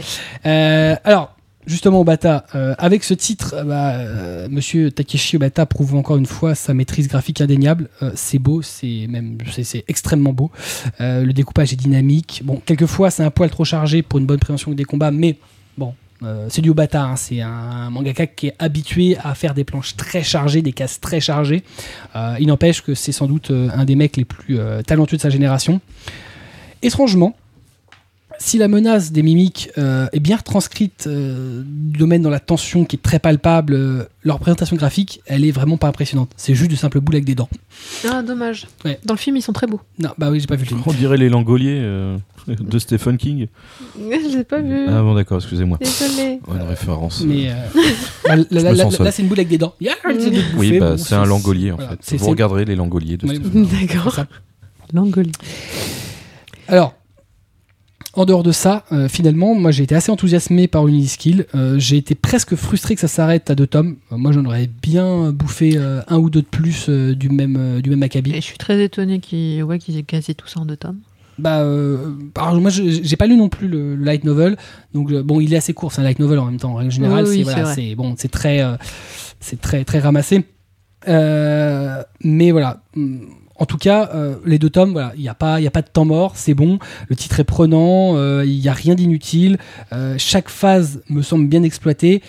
Euh, 0.47 0.95
alors, 1.05 1.34
justement, 1.67 2.01
Obata, 2.01 2.45
euh, 2.55 2.75
avec 2.79 3.05
ce 3.05 3.15
titre, 3.15 3.55
euh, 3.57 3.65
bah, 3.65 3.95
euh, 3.95 4.49
Monsieur 4.51 4.91
Takeshi 4.91 5.37
Obata 5.37 5.67
prouve 5.67 5.95
encore 5.95 6.17
une 6.17 6.27
fois 6.27 6.55
sa 6.55 6.75
maîtrise 6.75 7.09
graphique 7.09 7.41
indéniable. 7.41 7.89
C'est 8.15 8.39
beau, 8.39 8.63
c'est 8.63 9.07
même, 9.09 9.39
c'est- 9.63 9.85
extrêmement 9.89 10.33
beau. 10.33 10.51
Le 11.01 11.33
découpage 11.33 11.73
est 11.73 11.77
dynamique. 11.77 12.43
Bon, 12.45 12.61
quelquefois, 12.65 13.11
c'est 13.11 13.23
un 13.23 13.31
poil 13.31 13.51
trop 13.51 13.65
chargé 13.65 14.03
pour 14.03 14.19
une 14.19 14.27
bonne 14.27 14.39
préhension 14.39 14.73
des 14.73 14.85
combats, 14.85 15.11
mais 15.11 15.37
bon. 15.79 15.95
c'est 16.49 16.63
du 16.63 16.71
Obata, 16.71 17.03
hein, 17.05 17.17
c'est 17.17 17.41
un 17.43 17.91
mangaka 17.91 18.27
qui 18.27 18.47
est 18.47 18.55
habitué 18.59 19.17
à 19.23 19.35
faire 19.35 19.53
des 19.53 19.65
planches 19.65 19.95
très 19.97 20.23
chargées, 20.23 20.63
des 20.63 20.73
cases 20.73 20.99
très 21.01 21.21
chargées. 21.21 21.63
Il 22.41 22.47
n'empêche 22.47 22.81
que 22.83 22.95
c'est 22.95 23.13
sans 23.13 23.27
doute 23.27 23.51
un 23.51 23.85
des 23.85 23.95
mecs 23.95 24.17
les 24.17 24.25
plus 24.25 24.59
talentueux 24.87 25.17
de 25.19 25.23
sa 25.23 25.31
génération. 25.31 25.81
Étrangement, 26.83 27.35
si 28.39 28.59
la 28.59 28.69
menace 28.69 29.13
des 29.13 29.23
mimiques 29.23 29.71
euh, 29.79 30.07
est 30.13 30.21
bien 30.21 30.37
retranscrite 30.37 31.07
euh, 31.07 31.63
du 31.65 31.99
domaine 31.99 32.23
dans 32.23 32.31
la 32.31 32.41
tension 32.41 32.85
qui 32.85 32.97
est 32.97 33.03
très 33.03 33.19
palpable, 33.19 33.75
euh, 33.75 34.05
leur 34.23 34.39
présentation 34.39 34.77
graphique, 34.77 35.21
elle 35.27 35.45
est 35.45 35.51
vraiment 35.51 35.77
pas 35.77 35.89
impressionnante. 35.89 36.31
C'est 36.37 36.55
juste 36.55 36.71
de 36.71 36.77
simples 36.77 37.01
boules 37.01 37.17
avec 37.17 37.25
des 37.25 37.35
dents. 37.35 37.49
Ah, 38.09 38.23
dommage. 38.23 38.67
Ouais. 38.85 38.99
Dans 39.05 39.15
le 39.15 39.19
film, 39.19 39.37
ils 39.37 39.43
sont 39.43 39.53
très 39.53 39.67
beaux. 39.67 39.81
Non, 39.99 40.11
bah 40.19 40.31
oui, 40.31 40.41
j'ai 40.41 40.47
pas 40.47 40.57
vu 40.57 40.63
le 40.63 40.69
film. 40.69 40.83
On 40.87 40.93
dirait 40.93 41.17
les 41.17 41.29
Langoliers 41.29 41.79
euh, 41.81 42.17
de 42.49 42.79
Stephen 42.79 43.17
King. 43.17 43.47
Je 43.99 44.37
l'ai 44.37 44.45
pas 44.45 44.61
vu. 44.61 44.87
Ah 44.89 45.03
bon, 45.03 45.15
d'accord, 45.15 45.39
excusez-moi. 45.39 45.79
Désolée. 45.81 46.41
Ouais, 46.47 46.57
une 46.61 46.69
référence. 46.69 47.23
Mais 47.27 47.51
euh, 47.51 47.55
bah, 48.25 48.37
là, 48.51 49.11
c'est 49.11 49.23
une 49.23 49.29
boule 49.29 49.39
avec 49.39 49.49
des 49.49 49.59
dents. 49.59 49.75
Yeah, 49.81 49.95
c'est 50.19 50.31
de 50.31 50.41
Oui, 50.57 50.79
bah, 50.79 50.93
bon, 50.93 50.97
c'est 50.99 51.15
un 51.15 51.27
Langolier 51.27 51.73
en 51.73 51.77
voilà, 51.77 51.91
fait. 51.93 51.99
c'est- 52.01 52.17
Vous 52.17 52.27
regarderez 52.29 52.65
les 52.65 52.75
Langoliers 52.77 53.17
de. 53.17 53.27
Stephen 53.27 53.67
D'accord. 53.67 54.15
c'est 54.15 54.21
ça. 54.23 54.27
Langolie. 54.93 55.33
Alors, 56.69 56.95
en 58.17 58.25
dehors 58.25 58.43
de 58.43 58.53
ça, 58.53 58.85
euh, 58.93 59.09
finalement, 59.09 59.55
moi 59.55 59.71
j'ai 59.71 59.83
été 59.83 59.95
assez 59.95 60.11
enthousiasmé 60.11 60.69
par 60.69 60.87
Uniskill. 60.87 61.47
Euh, 61.55 61.79
j'ai 61.79 61.97
été 61.97 62.15
presque 62.15 62.55
frustré 62.55 62.95
que 62.95 63.01
ça 63.01 63.09
s'arrête 63.09 63.51
à 63.51 63.55
deux 63.55 63.67
tomes. 63.67 63.97
Euh, 64.13 64.17
moi 64.17 64.33
j'en 64.33 64.45
aurais 64.45 64.69
bien 64.83 65.33
bouffé 65.33 65.73
euh, 65.77 66.01
un 66.09 66.19
ou 66.19 66.31
deux 66.31 66.43
de 66.43 66.47
plus 66.47 66.89
du 66.89 67.29
même, 67.29 67.81
du 67.81 67.91
même 67.91 68.03
acabit. 68.03 68.33
Et 68.33 68.37
je 68.37 68.41
suis 68.41 68.59
très 68.59 68.83
étonnée 68.83 69.21
qu'ils 69.21 69.63
ouais, 69.63 69.79
aient 69.89 70.03
casé 70.03 70.35
tout 70.35 70.47
ça 70.47 70.61
en 70.61 70.65
deux 70.65 70.77
tomes. 70.77 71.01
Bah, 71.37 71.67
alors, 72.37 72.61
moi, 72.61 72.71
j'ai 72.71 73.17
pas 73.17 73.27
lu 73.27 73.37
non 73.37 73.49
plus 73.49 73.67
le, 73.67 73.97
le 73.97 74.05
light 74.05 74.23
novel, 74.23 74.57
donc 74.93 75.13
bon, 75.13 75.41
il 75.41 75.53
est 75.53 75.57
assez 75.57 75.75
court, 75.75 75.93
c'est 75.93 76.01
un 76.01 76.05
light 76.05 76.21
novel 76.21 76.39
en 76.39 76.45
même 76.45 76.59
temps. 76.59 76.71
En 76.71 76.77
règle 76.77 76.93
générale, 76.93 77.25
Oui, 77.25 77.31
oui, 77.31 77.37
c'est 77.39 77.43
voilà, 77.43 77.95
bon, 77.97 78.15
très, 78.15 78.63
c'est 79.41 79.61
très 79.61 79.85
très 79.85 79.99
ramassé. 79.99 80.45
Mais 81.09 82.51
voilà. 82.53 82.83
En 83.57 83.67
tout 83.67 83.79
cas, 83.79 84.11
euh, 84.15 84.37
les 84.45 84.59
deux 84.59 84.71
tomes, 84.71 85.11
il 85.17 85.23
n'y 85.23 85.29
a 85.29 85.35
pas, 85.35 85.61
de 85.61 85.89
temps 85.93 86.05
mort, 86.05 86.33
c'est 86.35 86.55
bon. 86.55 86.79
Le 87.09 87.17
titre 87.17 87.41
est 87.41 87.45
prenant, 87.45 88.17
euh, 88.17 88.45
il 88.45 88.59
n'y 88.59 88.69
a 88.69 88.73
rien 88.73 88.95
d'inutile. 88.95 89.59
euh, 89.93 90.17
chaque 90.19 90.49
phase 90.49 91.03
me 91.09 91.23
semble 91.23 91.47
bien 91.47 91.63
exploitée. 91.63 92.23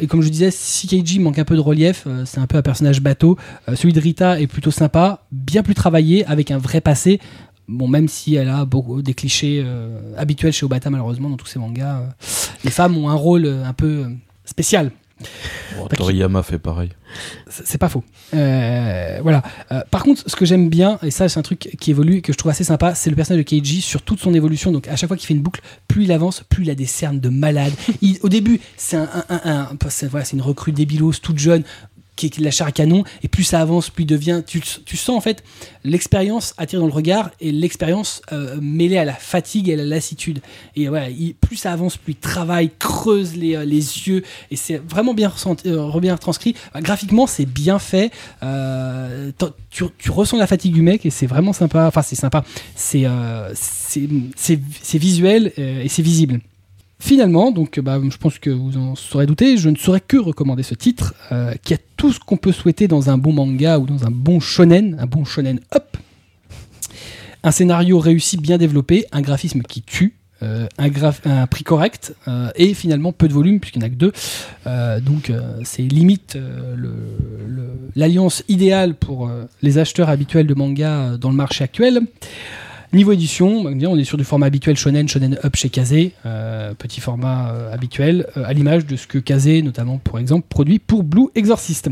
Et 0.00 0.06
comme 0.06 0.20
je 0.20 0.28
disais, 0.28 0.50
si 0.50 0.86
Keiji 0.86 1.18
manque 1.18 1.38
un 1.38 1.46
peu 1.46 1.56
de 1.56 1.60
relief, 1.60 2.06
c'est 2.26 2.40
un 2.40 2.46
peu 2.46 2.58
un 2.58 2.62
personnage 2.62 3.00
bateau. 3.00 3.38
Celui 3.74 3.94
de 3.94 4.00
Rita 4.00 4.38
est 4.38 4.46
plutôt 4.46 4.70
sympa, 4.70 5.24
bien 5.32 5.62
plus 5.62 5.74
travaillé, 5.74 6.26
avec 6.26 6.50
un 6.50 6.58
vrai 6.58 6.82
passé. 6.82 7.20
Bon, 7.68 7.88
même 7.88 8.06
si 8.06 8.34
elle 8.34 8.50
a 8.50 8.66
beaucoup 8.66 9.00
des 9.00 9.14
clichés 9.14 9.64
habituels 10.18 10.52
chez 10.52 10.66
Obata, 10.66 10.90
malheureusement, 10.90 11.30
dans 11.30 11.38
tous 11.38 11.46
ces 11.46 11.58
mangas, 11.58 12.02
les 12.64 12.70
femmes 12.70 12.98
ont 12.98 13.08
un 13.08 13.14
rôle 13.14 13.46
un 13.46 13.72
peu 13.72 14.04
spécial. 14.44 14.90
Bon, 15.76 15.86
Toriyama 15.86 16.42
fait 16.42 16.58
pareil. 16.58 16.90
C'est 17.48 17.78
pas 17.78 17.88
faux. 17.88 18.04
Euh, 18.34 19.18
voilà. 19.22 19.42
Euh, 19.70 19.82
par 19.90 20.02
contre, 20.02 20.22
ce 20.26 20.34
que 20.36 20.46
j'aime 20.46 20.68
bien, 20.70 20.98
et 21.02 21.10
ça 21.10 21.28
c'est 21.28 21.38
un 21.38 21.42
truc 21.42 21.76
qui 21.80 21.90
évolue 21.90 22.16
et 22.16 22.20
que 22.22 22.32
je 22.32 22.38
trouve 22.38 22.50
assez 22.50 22.64
sympa, 22.64 22.94
c'est 22.94 23.10
le 23.10 23.16
personnage 23.16 23.38
de 23.44 23.48
Keiji 23.48 23.80
sur 23.82 24.02
toute 24.02 24.20
son 24.20 24.32
évolution. 24.34 24.72
Donc 24.72 24.88
à 24.88 24.96
chaque 24.96 25.08
fois 25.08 25.16
qu'il 25.16 25.26
fait 25.26 25.34
une 25.34 25.42
boucle, 25.42 25.60
plus 25.88 26.04
il 26.04 26.12
avance, 26.12 26.42
plus 26.48 26.64
il 26.64 26.70
a 26.70 26.74
des 26.74 26.86
cernes 26.86 27.20
de 27.20 27.28
malade. 27.28 27.72
Il- 28.00 28.18
au 28.22 28.28
début, 28.28 28.60
c'est 28.76 28.96
un, 28.96 29.08
un- 29.28 29.40
un- 29.44 29.60
un- 29.60 29.68
c'est 29.90 30.06
voilà, 30.08 30.24
c'est 30.24 30.36
une 30.36 30.42
recrue 30.42 30.72
débilos 30.72 31.12
toute 31.22 31.38
jeune 31.38 31.64
qui 32.14 32.26
de 32.40 32.44
la 32.44 32.50
chair 32.50 32.66
à 32.66 32.72
canon 32.72 33.04
et 33.22 33.28
plus 33.28 33.42
ça 33.42 33.60
avance 33.60 33.88
plus 33.90 34.04
devient 34.04 34.42
tu, 34.46 34.60
tu 34.60 34.96
sens 34.96 35.16
en 35.16 35.20
fait 35.20 35.42
l'expérience 35.82 36.52
attirée 36.58 36.80
dans 36.80 36.86
le 36.86 36.92
regard 36.92 37.30
et 37.40 37.50
l'expérience 37.52 38.20
euh, 38.32 38.58
mêlée 38.60 38.98
à 38.98 39.04
la 39.04 39.14
fatigue 39.14 39.68
et 39.70 39.74
à 39.74 39.76
la 39.76 39.84
lassitude. 39.84 40.40
Et 40.76 40.88
voilà 40.88 41.08
il- 41.08 41.34
plus 41.34 41.56
ça 41.56 41.72
avance 41.72 41.96
plus 41.96 42.12
il 42.12 42.16
travaille 42.16 42.70
creuse 42.78 43.34
les, 43.36 43.56
euh, 43.56 43.64
les 43.64 44.06
yeux 44.06 44.22
et 44.50 44.56
c'est 44.56 44.76
vraiment 44.76 45.14
bien 45.14 45.28
ressenti, 45.30 45.68
euh, 45.68 46.00
bien 46.00 46.16
transcrit. 46.16 46.54
Graphiquement 46.76 47.26
c'est 47.26 47.46
bien 47.46 47.78
fait. 47.78 48.10
Tu, 49.70 49.84
tu 49.98 50.10
ressens 50.10 50.36
la 50.36 50.46
fatigue 50.46 50.74
du 50.74 50.82
mec 50.82 51.06
et 51.06 51.10
c'est 51.10 51.26
vraiment 51.26 51.52
sympa. 51.54 51.86
Enfin 51.86 52.02
c'est 52.02 52.16
sympa. 52.16 52.44
C'est 52.76 53.06
visuel 54.98 55.52
et 55.56 55.88
c'est 55.88 56.02
visible 56.02 56.40
Finalement, 57.04 57.50
donc 57.50 57.80
bah, 57.80 58.00
je 58.00 58.16
pense 58.16 58.38
que 58.38 58.48
vous 58.48 58.76
en 58.76 58.94
saurez 58.94 59.26
douter, 59.26 59.56
je 59.56 59.68
ne 59.68 59.74
saurais 59.74 60.00
que 60.00 60.16
recommander 60.16 60.62
ce 60.62 60.76
titre, 60.76 61.14
euh, 61.32 61.52
qui 61.64 61.74
a 61.74 61.78
tout 61.96 62.12
ce 62.12 62.20
qu'on 62.20 62.36
peut 62.36 62.52
souhaiter 62.52 62.86
dans 62.86 63.10
un 63.10 63.18
bon 63.18 63.32
manga 63.32 63.80
ou 63.80 63.86
dans 63.86 64.06
un 64.06 64.12
bon 64.12 64.38
shonen, 64.38 64.96
un 65.00 65.06
bon 65.06 65.24
shonen 65.24 65.58
up. 65.74 65.96
Un 67.42 67.50
scénario 67.50 67.98
réussi, 67.98 68.36
bien 68.36 68.56
développé, 68.56 69.04
un 69.10 69.20
graphisme 69.20 69.62
qui 69.62 69.82
tue, 69.82 70.14
euh, 70.44 70.68
un, 70.78 71.46
prix 71.48 71.64
correct 71.64 72.14
euh, 72.28 72.50
et 72.54 72.72
finalement 72.72 73.10
peu 73.10 73.26
de 73.26 73.32
volume 73.32 73.58
puisqu'il 73.58 73.80
n'y 73.80 73.86
en 73.86 73.88
a 73.88 73.90
que 73.90 73.96
deux. 73.96 74.12
Donc 75.04 75.32
c'est 75.64 75.82
limite 75.82 76.38
l'alliance 77.96 78.44
idéale 78.46 78.94
pour 78.94 79.28
les 79.60 79.78
acheteurs 79.78 80.08
habituels 80.08 80.46
de 80.46 80.54
manga 80.54 81.16
dans 81.16 81.30
le 81.30 81.36
marché 81.36 81.64
actuel. 81.64 82.02
Niveau 82.94 83.12
édition, 83.12 83.64
on 83.64 83.96
est 83.96 84.04
sur 84.04 84.18
du 84.18 84.24
format 84.24 84.44
habituel 84.44 84.76
shonen, 84.76 85.08
shonen 85.08 85.38
up 85.42 85.56
chez 85.56 85.70
Kazé, 85.70 86.12
euh, 86.26 86.74
petit 86.74 87.00
format 87.00 87.50
euh, 87.50 87.72
habituel, 87.72 88.26
euh, 88.36 88.44
à 88.44 88.52
l'image 88.52 88.84
de 88.84 88.96
ce 88.96 89.06
que 89.06 89.16
Kazé, 89.16 89.62
notamment 89.62 89.96
pour 89.96 90.18
exemple, 90.18 90.44
produit 90.50 90.78
pour 90.78 91.02
Blue 91.02 91.28
Exorcist. 91.34 91.88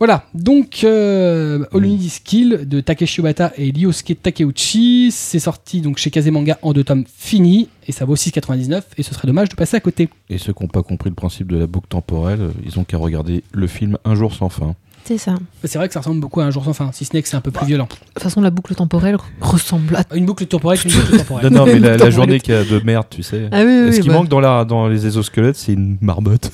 Voilà, 0.00 0.24
donc 0.34 0.80
euh, 0.82 1.64
Oluni 1.70 2.08
Skill 2.08 2.68
de 2.68 2.80
Takeshi 2.80 3.20
Obata 3.20 3.52
et 3.56 3.70
Ryosuke 3.70 4.20
Takeuchi, 4.20 5.10
c'est 5.12 5.38
sorti 5.38 5.82
donc 5.82 5.98
chez 5.98 6.10
Kazé 6.10 6.32
Manga 6.32 6.58
en 6.62 6.72
deux 6.72 6.82
tomes 6.82 7.04
finis, 7.16 7.68
et 7.86 7.92
ça 7.92 8.04
vaut 8.04 8.16
6,99, 8.16 8.82
et 8.96 9.04
ce 9.04 9.14
serait 9.14 9.28
dommage 9.28 9.48
de 9.50 9.54
passer 9.54 9.76
à 9.76 9.80
côté. 9.80 10.08
Et 10.30 10.38
ceux 10.38 10.52
qui 10.52 10.64
n'ont 10.64 10.68
pas 10.68 10.82
compris 10.82 11.10
le 11.10 11.16
principe 11.16 11.46
de 11.46 11.58
la 11.58 11.68
boucle 11.68 11.88
temporelle, 11.88 12.50
ils 12.66 12.76
ont 12.80 12.82
qu'à 12.82 12.98
regarder 12.98 13.44
le 13.52 13.68
film 13.68 13.98
Un 14.04 14.16
jour 14.16 14.34
sans 14.34 14.48
fin. 14.48 14.74
C'est 15.04 15.18
ça. 15.18 15.32
De 15.32 15.38
C'est 15.66 15.78
vrai 15.78 15.88
que 15.88 15.94
ça 15.94 16.00
ressemble 16.00 16.20
beaucoup 16.20 16.40
à 16.40 16.44
un 16.44 16.50
jour 16.50 16.64
sans 16.64 16.72
fin, 16.74 16.90
si 16.92 17.04
ce 17.04 17.14
n'est 17.14 17.22
que 17.22 17.28
c'est 17.28 17.36
un 17.36 17.40
peu 17.40 17.50
plus 17.50 17.66
violent. 17.66 17.86
toute 17.86 18.22
façon, 18.22 18.40
la 18.40 18.50
boucle 18.50 18.74
temporelle 18.74 19.16
ressemble 19.40 19.96
à. 19.96 20.04
Une 20.14 20.26
boucle 20.26 20.46
temporelle, 20.46 20.78
c'est 20.78 20.88
une 20.90 21.00
boucle 21.00 21.16
temporelle. 21.18 21.50
Non, 21.50 21.64
non, 21.64 21.66
mais 21.66 21.78
la, 21.78 22.10
journée 22.10 22.40
qui 22.40 22.52
a 22.52 22.64
de 22.64 22.80
merde, 22.84 23.06
tu 23.08 23.22
sais. 23.22 23.48
Ah 23.50 23.62
oui, 23.64 23.80
oui, 23.84 23.92
Ce 23.92 23.96
oui, 23.96 24.02
qui 24.02 24.08
bah. 24.08 24.14
manque 24.14 24.28
dans, 24.28 24.40
la, 24.40 24.64
dans 24.64 24.88
les 24.88 25.06
exosquelettes, 25.06 25.56
c'est 25.56 25.72
une 25.72 25.96
marmotte. 26.00 26.50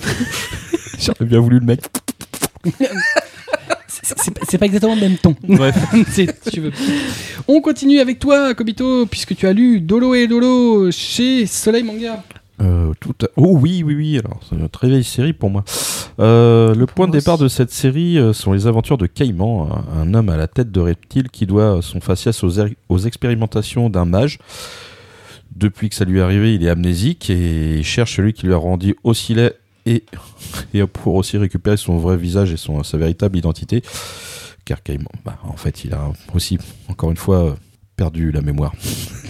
J'aurais 0.99 1.25
bien 1.25 1.41
voulu 1.41 1.59
le 1.59 1.67
mec. 1.67 1.81
C'est- 4.49 4.59
pas 4.59 4.67
exactement 4.67 4.95
le 4.95 5.01
même 5.01 5.17
ton. 5.17 5.35
Bref. 5.43 5.77
Tu 6.53 6.61
veux. 6.61 6.73
On 7.49 7.61
continue 7.61 8.01
avec 8.01 8.19
toi, 8.19 8.55
Kobito, 8.55 9.07
puisque 9.07 9.35
tu 9.35 9.47
as 9.47 9.53
lu 9.53 9.81
Dolo 9.81 10.15
et 10.15 10.27
Dolo 10.27 10.91
chez 10.91 11.47
Soleil 11.47 11.83
Manga. 11.83 12.23
Euh, 12.61 12.93
tout 13.01 13.15
Oh 13.37 13.57
oui, 13.61 13.83
oui, 13.85 13.95
oui, 13.95 14.19
alors 14.19 14.39
c'est 14.49 14.55
une 14.57 14.69
très 14.69 14.89
vieille 14.89 15.05
série 15.05 15.33
pour 15.33 15.51
moi. 15.51 15.65
Euh, 16.21 16.75
le 16.75 16.87
point 16.87 17.09
de 17.09 17.13
départ 17.13 17.39
de 17.39 17.49
cette 17.49 17.73
série 17.73 18.19
euh, 18.19 18.33
sont 18.33 18.53
les 18.53 18.67
aventures 18.69 18.99
de 18.99 19.07
Caïman, 19.07 19.69
un, 19.93 20.15
homme 20.15 20.29
à 20.29 20.37
la 20.37 20.47
tête 20.47 20.71
de 20.71 20.81
reptile 20.81 21.29
qui 21.31 21.47
doit 21.47 21.81
son 21.83 22.01
faciès 22.01 22.45
aux, 22.45 22.51
er- 22.61 22.77
aux 22.89 22.99
expérimentations 22.99 23.91
d'un 23.91 24.05
mage. 24.05 24.39
Depuis 25.57 25.89
que 25.89 25.95
ça 25.95 26.05
lui 26.05 26.19
est 26.19 26.23
arrivé, 26.23 26.55
il 26.55 26.65
est 26.65 26.71
amnésique 26.71 27.31
et 27.31 27.79
il 27.79 27.85
cherche 27.85 28.17
celui 28.17 28.33
qui 28.33 28.47
lui 28.47 28.55
a 28.55 28.57
rendu 28.59 28.95
aussi 29.05 29.35
laid 29.35 29.55
et, 29.87 30.05
et 30.75 30.87
pour 30.87 31.15
aussi 31.17 31.37
récupérer 31.37 31.77
son 31.77 31.99
vrai 31.99 32.17
visage 32.17 32.53
et 32.53 32.57
son, 32.57 32.83
sa 32.85 32.97
véritable 32.99 33.37
identité. 33.37 33.83
Car 34.65 34.83
Caïman, 34.83 35.09
bah, 35.25 35.37
en 35.43 35.57
fait, 35.57 35.85
il 35.85 35.93
a 35.93 36.11
aussi, 36.35 36.59
encore 36.89 37.11
une 37.11 37.17
fois, 37.17 37.57
perdu 37.97 38.33
la 38.33 38.41
mémoire. 38.41 38.73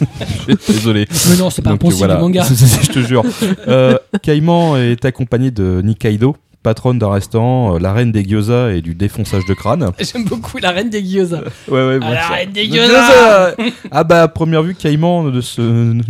Désolé. 0.69 1.07
Mais 1.31 1.37
non, 1.37 1.51
c'est 1.51 1.63
pas 1.63 1.71
un 1.71 1.77
Donc, 1.77 1.91
signe 1.93 1.99
voilà. 1.99 2.19
manga. 2.19 2.45
je 2.83 2.91
te 2.91 2.99
jure. 3.01 3.23
Euh, 3.69 3.97
Caïman 4.23 4.77
est 4.77 5.05
accompagné 5.05 5.51
de 5.51 5.81
Nikaido, 5.85 6.37
patronne 6.65 6.99
d'un 6.99 7.11
restaurant, 7.13 7.77
euh, 7.77 7.79
la 7.79 7.93
reine 7.93 8.11
des 8.11 8.25
gyoza 8.25 8.73
et 8.73 8.81
du 8.81 8.95
défonçage 8.97 9.45
de 9.45 9.55
crâne. 9.55 9.91
J'aime 10.01 10.25
beaucoup 10.25 10.59
la 10.59 10.71
reine 10.71 10.91
des 10.91 11.05
gyoza. 11.05 11.43
Ouais, 11.69 11.87
ouais, 11.87 11.99
Ah, 12.03 12.15
la 12.15 12.27
reine 12.29 12.51
des 12.53 12.67
Le 12.67 12.75
gyoza 12.75 13.55
Ah 13.93 14.03
bah, 14.03 14.23
à 14.23 14.29
première 14.29 14.63
vue, 14.63 14.75
Caïman 14.75 15.31
ne 15.31 15.41
se 15.41 15.61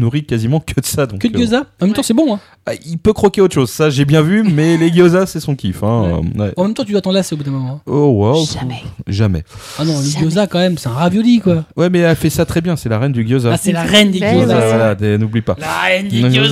nourrit 0.01 0.25
quasiment 0.25 0.61
que 0.61 0.81
de 0.81 0.87
ça. 0.87 1.07
Donc, 1.07 1.21
Que 1.21 1.29
de 1.29 1.37
euh, 1.37 1.41
gyoza 1.41 1.65
En 1.83 1.87
même 1.87 1.95
temps, 1.95 2.03
c'est 2.03 2.15
bon. 2.15 2.35
Hein. 2.35 2.41
ah, 2.67 2.73
il 2.87 2.99
peut 2.99 3.13
croquer 3.13 3.41
autre 3.41 3.55
chose, 3.55 3.69
ça 3.71 3.91
j'ai 3.91 4.05
bien 4.05 4.23
vu, 4.23 4.43
mais 4.45 4.77
les 4.77 4.91
gyoza 4.93 5.27
c'est 5.27 5.41
son 5.41 5.57
kiff. 5.57 5.83
Hein. 5.83 6.23
euh, 6.39 6.41
ouais. 6.45 6.53
En 6.57 6.63
même 6.65 6.75
temps, 6.75 6.85
tu 6.85 6.93
dois 6.93 7.01
t'en 7.03 7.13
lasser 7.13 7.35
au 7.35 7.39
bout 7.39 7.45
d'un 7.45 7.51
moment. 7.51 7.75
hein. 7.75 7.81
Oh 7.87 8.07
wow. 8.25 8.47
Jamais. 8.47 8.83
Jamais. 9.09 9.43
Ah 9.79 9.85
non, 9.85 10.01
les 10.01 10.11
gyoza, 10.21 10.47
quand 10.47 10.61
même, 10.61 10.79
c'est 10.79 10.89
un 10.89 10.93
ravioli, 10.93 11.41
quoi. 11.41 11.65
Ouais, 11.77 11.91
mais 11.91 11.99
elle 11.99 12.17
fait 12.17 12.31
ça 12.31 12.47
très 12.47 12.61
bien, 12.61 12.77
c'est 12.77 12.89
la 12.89 12.99
reine 13.01 13.13
du 13.13 13.25
gyoza. 13.27 13.51
Ah, 13.53 13.57
c'est 13.57 13.73
la 13.73 13.83
reine 13.83 14.11
des 14.13 14.21
Mais 14.21 14.35
Voilà, 14.35 14.55
gyoza. 14.55 14.59
ouais. 14.61 14.95
voilà, 14.97 15.19
n'oublie 15.19 15.43
pas. 15.43 15.57
La 15.59 15.81
reine 15.89 16.09
des 16.09 16.21
Le 16.23 16.29
gyoza 16.31 16.45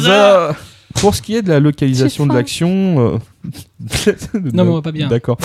gyoza. 0.52 0.56
Pour 0.94 1.14
ce 1.14 1.22
qui 1.22 1.34
est 1.36 1.42
de 1.42 1.48
la 1.48 1.60
localisation 1.60 2.26
de 2.26 2.34
l'action. 2.34 3.14
euh, 3.14 3.18
Non, 4.52 4.64
mais 4.64 4.70
on 4.70 4.74
va 4.74 4.82
pas 4.82 4.92
bien. 4.92 5.08
D'accord. 5.08 5.38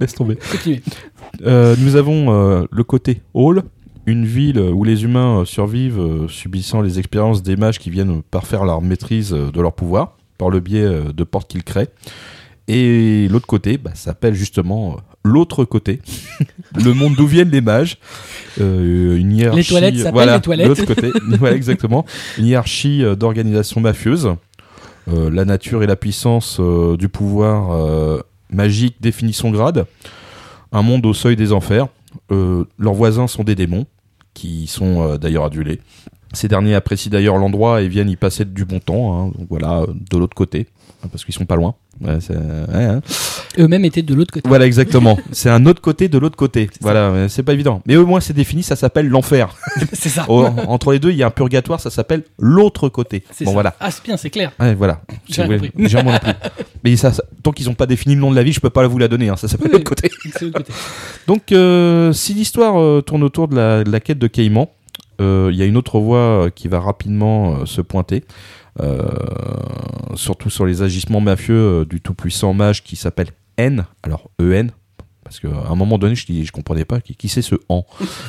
Laisse 0.00 0.14
tomber. 0.14 0.36
Continuez. 0.50 0.82
Euh, 1.44 1.74
nous 1.78 1.96
avons 1.96 2.32
euh, 2.32 2.64
le 2.70 2.84
côté 2.84 3.22
Hall, 3.34 3.62
une 4.06 4.24
ville 4.24 4.58
où 4.60 4.84
les 4.84 5.04
humains 5.04 5.44
survivent 5.44 6.00
euh, 6.00 6.28
subissant 6.28 6.80
les 6.80 6.98
expériences 6.98 7.42
des 7.42 7.56
mages 7.56 7.78
qui 7.78 7.90
viennent 7.90 8.22
parfaire 8.22 8.64
leur 8.64 8.80
maîtrise 8.80 9.30
de 9.30 9.60
leur 9.60 9.72
pouvoir 9.74 10.16
par 10.38 10.50
le 10.50 10.60
biais 10.60 10.88
de 11.12 11.24
portes 11.24 11.50
qu'ils 11.50 11.64
créent. 11.64 11.88
Et 12.68 13.28
l'autre 13.28 13.46
côté 13.46 13.78
bah, 13.78 13.92
s'appelle 13.94 14.34
justement 14.34 14.92
euh, 14.92 15.07
l'autre 15.24 15.64
côté, 15.64 16.00
le 16.74 16.94
monde 16.94 17.14
d'où 17.16 17.26
viennent 17.26 17.50
les 17.50 17.60
mages. 17.60 17.98
Euh, 18.60 19.16
une 19.16 19.32
hiérarchie, 19.32 19.58
Les 19.60 19.64
toilettes 19.68 19.96
s'appellent 19.96 20.12
voilà, 20.12 20.36
les 20.36 20.42
toilettes. 20.42 20.68
L'autre 20.68 20.84
côté, 20.84 21.12
voilà 21.38 21.56
exactement. 21.56 22.04
Une 22.38 22.46
hiérarchie 22.46 23.04
euh, 23.04 23.14
d'organisation 23.14 23.80
mafieuse. 23.80 24.34
Euh, 25.08 25.30
la 25.30 25.44
nature 25.44 25.82
et 25.82 25.86
la 25.86 25.96
puissance 25.96 26.58
euh, 26.60 26.96
du 26.96 27.08
pouvoir 27.08 28.22
magique 28.50 28.96
définit 29.00 29.32
son 29.32 29.50
grade. 29.50 29.86
Un 30.72 30.82
monde 30.82 31.06
au 31.06 31.14
seuil 31.14 31.36
des 31.36 31.52
enfers. 31.52 31.88
Leurs 32.30 32.94
voisins 32.94 33.26
sont 33.26 33.44
des 33.44 33.54
démons, 33.54 33.86
qui 34.34 34.66
sont 34.66 35.16
d'ailleurs 35.16 35.44
adulés. 35.44 35.80
Ces 36.34 36.48
derniers 36.48 36.74
apprécient 36.74 37.10
d'ailleurs 37.10 37.38
l'endroit 37.38 37.80
et 37.80 37.88
viennent 37.88 38.10
y 38.10 38.16
passer 38.16 38.44
du 38.44 38.64
bon 38.66 38.80
temps. 38.80 39.14
hein. 39.18 39.32
Donc 39.38 39.46
voilà, 39.48 39.86
de 39.88 40.18
l'autre 40.18 40.34
côté, 40.34 40.66
hein, 41.02 41.08
parce 41.10 41.24
qu'ils 41.24 41.34
sont 41.34 41.46
pas 41.46 41.56
loin. 41.56 41.74
Ouais, 42.00 42.18
c'est- 42.20 42.34
ouais, 42.36 42.84
hein. 42.84 43.00
Eux-mêmes 43.58 43.84
étaient 43.84 44.02
de 44.02 44.14
l'autre 44.14 44.32
côté. 44.32 44.48
Voilà, 44.48 44.66
exactement. 44.66 45.18
c'est 45.32 45.50
un 45.50 45.66
autre 45.66 45.80
côté 45.80 46.08
de 46.08 46.16
l'autre 46.18 46.36
côté. 46.36 46.70
Voilà, 46.80 47.28
c'est 47.28 47.42
pas 47.42 47.52
évident. 47.54 47.82
Mais 47.86 47.96
au 47.96 48.06
moins 48.06 48.20
c'est 48.20 48.32
défini, 48.34 48.62
ça 48.62 48.76
s'appelle 48.76 49.08
l'enfer. 49.08 49.56
c'est 49.92 50.08
ça. 50.08 50.26
Entre 50.28 50.92
les 50.92 50.98
deux, 51.00 51.10
il 51.10 51.16
y 51.16 51.22
a 51.22 51.26
un 51.26 51.30
purgatoire, 51.30 51.80
ça 51.80 51.90
s'appelle 51.90 52.22
l'autre 52.38 52.88
côté. 52.88 53.24
C'est 53.32 53.44
Bon 53.44 53.50
ça. 53.50 53.54
voilà. 53.54 53.74
Ah, 53.80 53.90
c'est 53.90 54.04
bien, 54.04 54.16
c'est 54.16 54.30
clair. 54.30 54.52
Ouais, 54.60 54.74
voilà. 54.74 55.00
J'ai. 55.28 55.44
Mais 56.84 56.96
ça, 56.96 57.12
ça- 57.12 57.24
tant 57.42 57.50
qu'ils 57.50 57.66
n'ont 57.66 57.74
pas 57.74 57.86
défini 57.86 58.14
le 58.14 58.20
nom 58.20 58.30
de 58.30 58.36
la 58.36 58.42
vie, 58.44 58.52
je 58.52 58.60
peux 58.60 58.70
pas 58.70 58.86
vous 58.86 58.98
la 58.98 59.08
donner. 59.08 59.28
hein. 59.28 59.36
Ça 59.36 59.48
s'appelle 59.48 59.68
Oui. 59.72 59.78
l'autre 59.78 59.88
côté. 59.88 60.10
Donc, 61.26 61.50
euh, 61.52 62.12
si 62.12 62.34
l'histoire 62.34 62.80
euh, 62.80 63.00
tourne 63.02 63.22
autour 63.24 63.48
de 63.48 63.56
la, 63.56 63.84
de 63.84 63.90
la 63.90 64.00
quête 64.00 64.18
de 64.18 64.26
Caïman, 64.28 64.68
euh, 65.20 65.50
il 65.52 65.58
y 65.58 65.62
a 65.62 65.64
une 65.64 65.76
autre 65.76 65.98
voie 65.98 66.48
qui 66.54 66.68
va 66.68 66.78
rapidement 66.80 67.66
se 67.66 67.80
pointer. 67.80 68.22
Euh, 68.80 69.08
surtout 70.14 70.50
sur 70.50 70.64
les 70.66 70.82
agissements 70.82 71.20
mafieux 71.20 71.54
euh, 71.80 71.84
du 71.84 72.00
tout-puissant 72.00 72.54
mage 72.54 72.82
qui 72.84 72.96
s'appelle 72.96 73.28
N, 73.56 73.84
alors 74.02 74.30
EN, 74.40 74.68
parce 75.24 75.40
qu'à 75.40 75.48
un 75.70 75.74
moment 75.74 75.98
donné, 75.98 76.14
je, 76.14 76.24
dis- 76.26 76.44
je 76.44 76.52
comprenais 76.52 76.84
pas 76.84 77.00
qui, 77.00 77.14
qui 77.16 77.28
c'est 77.28 77.42
ce 77.42 77.56
en. 77.68 77.84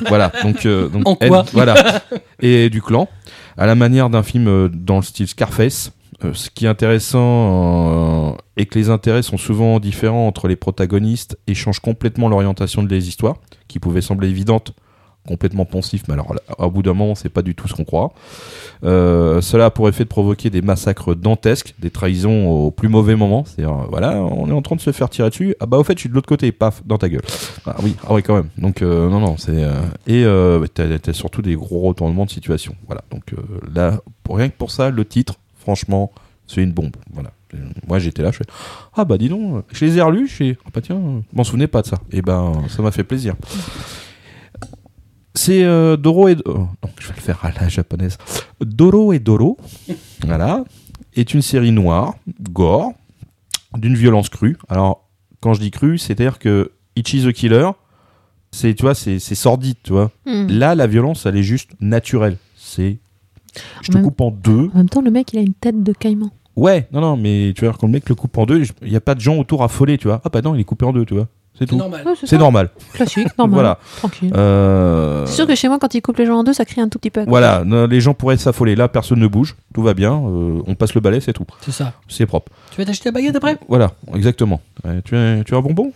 voilà, 0.08 0.32
donc, 0.42 0.66
euh, 0.66 0.88
donc 0.88 1.08
En 1.08 1.16
N, 1.20 1.28
quoi? 1.28 1.44
voilà, 1.52 2.02
et 2.40 2.68
du 2.68 2.82
clan, 2.82 3.08
à 3.56 3.66
la 3.66 3.74
manière 3.74 4.10
d'un 4.10 4.22
film 4.22 4.48
euh, 4.48 4.68
dans 4.68 4.96
le 4.96 5.02
style 5.02 5.28
Scarface. 5.28 5.92
Euh, 6.22 6.34
ce 6.34 6.50
qui 6.50 6.66
est 6.66 6.68
intéressant 6.68 8.36
est 8.58 8.66
que 8.66 8.78
les 8.78 8.90
intérêts 8.90 9.22
sont 9.22 9.38
souvent 9.38 9.80
différents 9.80 10.26
entre 10.26 10.48
les 10.48 10.56
protagonistes 10.56 11.38
et 11.46 11.54
changent 11.54 11.80
complètement 11.80 12.28
l'orientation 12.28 12.82
des 12.82 13.08
histoires, 13.08 13.36
qui 13.68 13.78
pouvaient 13.78 14.02
sembler 14.02 14.28
évidentes, 14.28 14.74
complètement 15.26 15.64
poncifs, 15.64 16.02
mais 16.08 16.14
alors 16.14 16.34
au 16.58 16.70
bout 16.70 16.82
d'un 16.82 16.94
moment, 16.94 17.14
c'est 17.14 17.28
pas 17.28 17.42
du 17.42 17.54
tout 17.54 17.68
ce 17.68 17.74
qu'on 17.74 17.84
croit. 17.84 18.12
Euh, 18.84 19.40
cela 19.40 19.66
a 19.66 19.70
pour 19.70 19.88
effet 19.88 20.04
de 20.04 20.08
provoquer 20.08 20.50
des 20.50 20.62
massacres 20.62 21.14
dantesques, 21.14 21.74
des 21.78 21.90
trahisons 21.90 22.48
au 22.48 22.70
plus 22.70 22.88
mauvais 22.88 23.16
moment. 23.16 23.44
C'est-à-dire, 23.44 23.74
euh, 23.74 23.86
voilà, 23.90 24.16
on 24.16 24.48
est 24.48 24.52
en 24.52 24.62
train 24.62 24.76
de 24.76 24.80
se 24.80 24.92
faire 24.92 25.10
tirer 25.10 25.30
dessus. 25.30 25.54
Ah 25.60 25.66
bah 25.66 25.76
au 25.76 25.84
fait, 25.84 25.94
je 25.94 26.00
suis 26.00 26.08
de 26.08 26.14
l'autre 26.14 26.28
côté, 26.28 26.52
paf, 26.52 26.82
dans 26.86 26.98
ta 26.98 27.08
gueule. 27.08 27.22
Ah 27.66 27.76
oui, 27.82 27.94
ah 28.06 28.14
oui 28.14 28.22
quand 28.22 28.34
même. 28.34 28.48
Donc 28.56 28.82
euh, 28.82 29.08
non 29.08 29.20
non, 29.20 29.36
c'est 29.36 29.62
et 30.06 30.24
t'as, 30.74 31.12
surtout 31.12 31.42
des 31.42 31.54
gros 31.54 31.80
retournements 31.80 32.24
de 32.24 32.30
situation. 32.30 32.74
Voilà. 32.86 33.02
Donc 33.10 33.34
là, 33.74 34.00
rien 34.28 34.48
que 34.48 34.56
pour 34.56 34.70
ça, 34.70 34.90
le 34.90 35.04
titre, 35.04 35.34
franchement, 35.58 36.12
c'est 36.46 36.62
une 36.62 36.72
bombe. 36.72 36.96
Voilà. 37.12 37.30
Moi 37.88 37.98
j'étais 37.98 38.22
là, 38.22 38.30
je 38.30 38.38
fais 38.38 38.44
ah 38.94 39.04
bah 39.04 39.18
dis 39.18 39.28
donc, 39.28 39.64
je 39.72 39.84
les 39.84 39.98
ai 39.98 40.02
relus, 40.02 40.28
je 40.28 40.34
fais 40.34 40.58
ah 40.64 40.70
bah 40.72 40.80
tiens, 40.80 41.00
je 41.32 41.36
m'en 41.36 41.44
souvenais 41.44 41.66
pas 41.66 41.82
de 41.82 41.88
ça. 41.88 41.98
Et 42.12 42.22
ben 42.22 42.52
ça 42.68 42.80
m'a 42.80 42.92
fait 42.92 43.04
plaisir. 43.04 43.34
C'est 45.40 45.64
euh, 45.64 45.96
Doro 45.96 46.28
et 46.28 46.36
oh, 46.44 46.52
non, 46.58 46.90
je 46.98 47.08
vais 47.08 47.14
le 47.16 47.20
faire 47.22 47.42
à 47.42 47.50
la 47.58 47.66
japonaise. 47.70 48.18
Doro 48.60 49.14
et 49.14 49.18
Doro, 49.18 49.56
voilà, 50.26 50.64
est 51.14 51.32
une 51.32 51.40
série 51.40 51.72
noire, 51.72 52.14
gore, 52.52 52.92
d'une 53.74 53.94
violence 53.94 54.28
crue. 54.28 54.58
Alors 54.68 55.08
quand 55.40 55.54
je 55.54 55.60
dis 55.60 55.70
crue, 55.70 55.96
c'est-à-dire 55.96 56.38
que 56.38 56.72
Ichi 56.94 57.22
the 57.24 57.32
Killer, 57.32 57.70
c'est 58.52 58.74
tu 58.74 58.82
vois, 58.82 58.94
c'est 58.94 59.18
c'est 59.18 59.34
sordide, 59.34 59.76
tu 59.82 59.92
vois. 59.92 60.10
Hmm. 60.26 60.46
Là, 60.48 60.74
la 60.74 60.86
violence, 60.86 61.24
elle 61.24 61.38
est 61.38 61.42
juste 61.42 61.70
naturelle. 61.80 62.36
C'est 62.54 62.98
je 63.80 63.88
te 63.90 63.96
Même- 63.96 64.04
coupe 64.04 64.20
en 64.20 64.30
deux. 64.30 64.68
En 64.74 64.76
même 64.76 64.90
temps, 64.90 65.00
le 65.00 65.10
mec, 65.10 65.32
il 65.32 65.38
a 65.38 65.42
une 65.42 65.54
tête 65.54 65.82
de 65.82 65.92
caïman. 65.94 66.28
Ouais, 66.54 66.86
non, 66.92 67.00
non, 67.00 67.16
mais 67.16 67.54
tu 67.56 67.64
vois, 67.64 67.72
quand 67.72 67.86
le 67.86 67.92
mec 67.94 68.10
le 68.10 68.14
coupe 68.14 68.36
en 68.36 68.44
deux, 68.44 68.62
il 68.82 68.90
n'y 68.90 68.96
a 68.96 69.00
pas 69.00 69.14
de 69.14 69.20
gens 69.20 69.38
autour 69.38 69.62
affolés, 69.62 69.96
tu 69.96 70.08
vois. 70.08 70.20
Ah 70.22 70.28
bah 70.28 70.42
non, 70.42 70.54
il 70.54 70.60
est 70.60 70.64
coupé 70.64 70.84
en 70.84 70.92
deux, 70.92 71.06
tu 71.06 71.14
vois. 71.14 71.28
C'est 71.60 71.66
C'est 71.66 71.66
tout. 71.66 71.76
normal. 71.76 72.02
Ouais, 72.06 72.12
C'est 72.24 72.38
normal. 72.38 72.70
Classique, 72.94 73.28
normal. 73.38 73.54
Voilà. 73.54 73.78
Tranquille. 73.98 74.32
Euh, 74.34 75.26
C'est 75.26 75.34
sûr 75.34 75.46
que 75.46 75.54
chez 75.54 75.68
moi, 75.68 75.78
quand 75.78 75.94
il 75.94 76.00
coupe 76.00 76.16
les 76.16 76.24
gens 76.24 76.38
en 76.38 76.42
deux, 76.44 76.54
ça 76.54 76.64
crie 76.64 76.80
un 76.80 76.88
tout 76.88 76.98
petit 76.98 77.10
peu. 77.10 77.20
à. 77.20 77.24
Voilà, 77.26 77.64
les 77.86 78.00
gens 78.00 78.14
pourraient 78.14 78.38
s'affoler. 78.38 78.74
Là, 78.76 78.88
personne 78.88 79.18
ne 79.20 79.26
bouge, 79.26 79.56
tout 79.74 79.82
va 79.82 79.92
bien. 79.92 80.14
euh, 80.14 80.62
on 80.66 80.74
passe 80.74 80.94
le 80.94 81.02
balai, 81.02 81.20
c'est 81.20 81.34
tout. 81.34 81.44
C'est 81.60 81.70
ça. 81.72 81.92
C'est 82.08 82.24
propre. 82.24 82.50
Tu 82.70 82.78
vas 82.78 82.86
t'acheter 82.86 83.10
la 83.10 83.12
baguette 83.12 83.36
après? 83.36 83.58
Voilà, 83.68 83.92
exactement. 84.14 84.62
Ouais, 84.84 85.02
tu, 85.04 85.14
as, 85.14 85.44
tu 85.44 85.54
as 85.54 85.58
un 85.58 85.60
bonbon? 85.60 85.92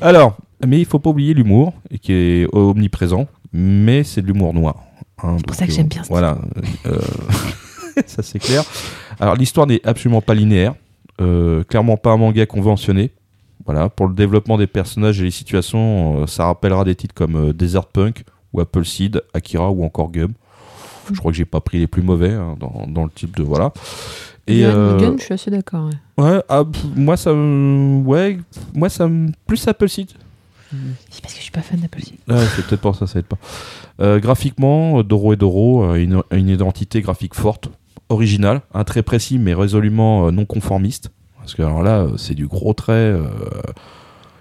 Alors, 0.00 0.36
mais 0.64 0.78
il 0.78 0.84
faut 0.86 1.00
pas 1.00 1.10
oublier 1.10 1.34
l'humour, 1.34 1.72
qui 2.00 2.12
est 2.12 2.46
omniprésent, 2.54 3.26
mais 3.52 4.04
c'est 4.04 4.22
de 4.22 4.28
l'humour 4.28 4.54
noir. 4.54 4.76
hein, 5.20 5.34
pour 5.34 5.46
donc, 5.46 5.54
ça 5.56 5.66
que 5.66 5.72
euh, 5.72 5.74
j'aime 5.74 5.88
bien 5.88 6.02
Voilà, 6.08 6.38
euh, 6.86 6.96
ça 8.06 8.22
c'est 8.22 8.38
clair. 8.38 8.62
Alors, 9.18 9.34
l'histoire 9.34 9.66
n'est 9.66 9.80
absolument 9.84 10.20
pas 10.20 10.34
linéaire, 10.34 10.74
euh, 11.20 11.64
clairement 11.64 11.96
pas 11.96 12.10
un 12.10 12.16
manga 12.18 12.46
conventionné. 12.46 13.10
Voilà, 13.68 13.90
pour 13.90 14.08
le 14.08 14.14
développement 14.14 14.56
des 14.56 14.66
personnages 14.66 15.20
et 15.20 15.24
les 15.24 15.30
situations, 15.30 16.22
euh, 16.22 16.26
ça 16.26 16.46
rappellera 16.46 16.84
des 16.84 16.94
titres 16.94 17.14
comme 17.14 17.36
euh, 17.36 17.52
Desert 17.52 17.84
Punk 17.84 18.24
ou 18.54 18.60
Apple 18.62 18.86
Seed, 18.86 19.22
Akira 19.34 19.70
ou 19.70 19.84
encore 19.84 20.10
Gum. 20.10 20.32
Je 21.12 21.18
crois 21.18 21.32
que 21.32 21.36
j'ai 21.36 21.44
pas 21.44 21.60
pris 21.60 21.78
les 21.78 21.86
plus 21.86 22.00
mauvais 22.00 22.32
hein, 22.32 22.56
dans, 22.58 22.86
dans 22.88 23.04
le 23.04 23.10
type 23.10 23.36
de 23.36 23.42
voilà. 23.42 23.74
Et 24.46 24.62
Gun, 24.62 24.70
euh, 24.70 24.98
Gun, 24.98 25.16
je 25.18 25.24
suis 25.24 25.34
assez 25.34 25.50
d'accord. 25.50 25.90
ouais. 26.16 26.24
Ouais, 26.24 26.42
ah, 26.48 26.64
pff, 26.64 26.82
moi 26.96 27.18
ça 27.18 27.34
me. 27.34 28.02
Ouais, 28.04 28.38
moi 28.72 28.88
ça 28.88 29.06
me. 29.06 29.32
Plus 29.46 29.68
Apple 29.68 29.88
Seed. 29.90 30.12
C'est 31.10 31.20
parce 31.20 31.34
que 31.34 31.38
je 31.38 31.44
suis 31.44 31.52
pas 31.52 31.60
fan 31.60 31.78
d'Apple 31.80 32.00
Seed. 32.00 32.16
Ouais, 32.26 32.42
c'est 32.56 32.66
peut-être 32.66 32.80
pour 32.80 32.96
ça, 32.96 33.06
ça 33.06 33.18
aide 33.18 33.26
pas. 33.26 33.36
Euh, 34.00 34.18
graphiquement, 34.18 35.02
Doro 35.02 35.34
et 35.34 35.36
Doro 35.36 35.84
a 35.84 35.98
une, 35.98 36.22
a 36.30 36.36
une 36.36 36.48
identité 36.48 37.02
graphique 37.02 37.34
forte, 37.34 37.68
originale, 38.08 38.62
un 38.72 38.84
trait 38.84 39.02
précis 39.02 39.38
mais 39.38 39.52
résolument 39.52 40.26
euh, 40.26 40.30
non 40.30 40.46
conformiste. 40.46 41.10
Parce 41.48 41.54
que 41.56 41.62
alors 41.62 41.82
là, 41.82 42.00
euh, 42.00 42.16
c'est 42.18 42.34
du 42.34 42.46
gros 42.46 42.74
trait. 42.74 42.92
euh, 42.92 43.22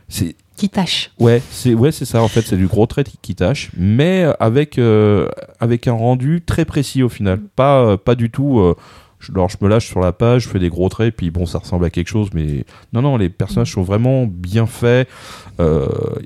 c'est 0.09 0.35
Qui 0.57 0.67
tâche. 0.67 1.11
ouais, 1.19 1.41
c'est 1.51 1.73
ouais, 1.73 1.93
c'est 1.93 2.03
ça 2.03 2.21
en 2.21 2.27
fait, 2.27 2.41
c'est 2.41 2.57
du 2.57 2.67
gros 2.67 2.85
trait 2.85 3.05
qui, 3.21 3.33
tâche, 3.33 3.71
mais 3.77 4.25
avec 4.41 4.77
euh, 4.77 5.29
avec 5.61 5.87
un 5.87 5.93
rendu 5.93 6.41
très 6.45 6.65
précis 6.65 7.03
au 7.03 7.07
final. 7.07 7.39
Pas 7.55 7.79
euh, 7.81 7.95
pas 7.95 8.15
du 8.15 8.29
tout. 8.29 8.59
euh, 8.59 8.75
je, 9.19 9.31
alors 9.31 9.47
je 9.47 9.55
me 9.61 9.69
lâche 9.69 9.87
sur 9.87 10.01
la 10.01 10.11
page, 10.11 10.43
je 10.43 10.49
fais 10.49 10.59
des 10.59 10.67
gros 10.67 10.89
traits, 10.89 11.15
puis 11.15 11.31
bon, 11.31 11.45
ça 11.45 11.59
ressemble 11.59 11.85
à 11.85 11.89
quelque 11.89 12.09
chose, 12.09 12.27
mais 12.33 12.65
non, 12.91 13.01
non, 13.01 13.15
les 13.15 13.29
personnages 13.29 13.71
sont 13.71 13.83
vraiment 13.83 14.25
bien 14.27 14.65
faits. 14.65 15.07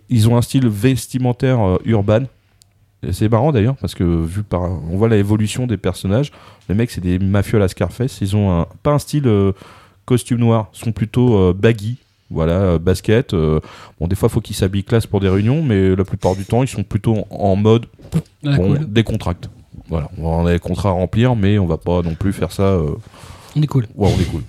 Ils 0.10 0.30
ont 0.30 0.36
un 0.36 0.42
style 0.42 0.68
vestimentaire 0.68 1.78
urbain. 1.86 2.24
C'est 3.12 3.30
marrant 3.30 3.52
d'ailleurs 3.52 3.78
parce 3.78 3.94
que 3.96 4.04
vu 4.04 4.44
par, 4.44 4.62
on 4.64 4.98
voit 4.98 5.10
l'évolution 5.10 5.68
des 5.68 5.78
personnages. 5.78 6.32
Les 6.70 6.76
mecs, 6.76 6.92
c'est 6.92 7.02
des 7.02 7.18
mafieux 7.18 7.58
à 7.58 7.60
la 7.60 7.68
Scarface. 7.68 8.20
Ils 8.22 8.36
ont 8.36 8.52
un, 8.62 8.68
pas 8.84 8.92
un 8.92 9.00
style 9.00 9.28
costume 10.06 10.40
noir, 10.40 10.70
ils 10.74 10.80
sont 10.80 10.92
plutôt 10.92 11.38
euh, 11.38 11.54
baggy. 11.54 11.98
Voilà, 12.34 12.54
euh, 12.54 12.80
basket. 12.80 13.34
euh, 13.34 13.60
bon, 14.00 14.08
des 14.08 14.16
fois, 14.16 14.30
faut 14.30 14.40
qu'ils 14.40 14.56
s'habillent 14.56 14.86
classe 14.86 15.06
pour 15.06 15.20
des 15.20 15.28
réunions, 15.28 15.62
mais 15.64 15.96
la 15.96 16.06
plupart 16.06 16.36
du 16.36 16.46
temps, 16.46 16.64
ils 16.64 16.68
sont 16.70 16.84
plutôt 16.84 17.26
en 17.30 17.56
mode 17.58 17.88
Ah, 18.46 18.56
bon, 18.56 18.76
cool. 18.78 18.86
décontracte. 18.92 19.50
Voilà, 19.90 20.10
on 20.18 20.46
a 20.46 20.54
des 20.54 20.60
contrats 20.60 20.90
à 20.90 20.94
remplir, 20.94 21.36
mais 21.36 21.60
on 21.60 21.66
va 21.66 21.76
pas 21.78 22.02
non 22.02 22.14
plus 22.16 22.32
faire 22.32 22.54
ça. 22.54 22.64
euh, 22.64 22.92
On 23.58 23.62
est 23.62 23.68
cool. 23.68 23.86
Ouais, 23.96 24.10
on 24.16 24.22
est 24.22 24.26
cool. 24.32 24.44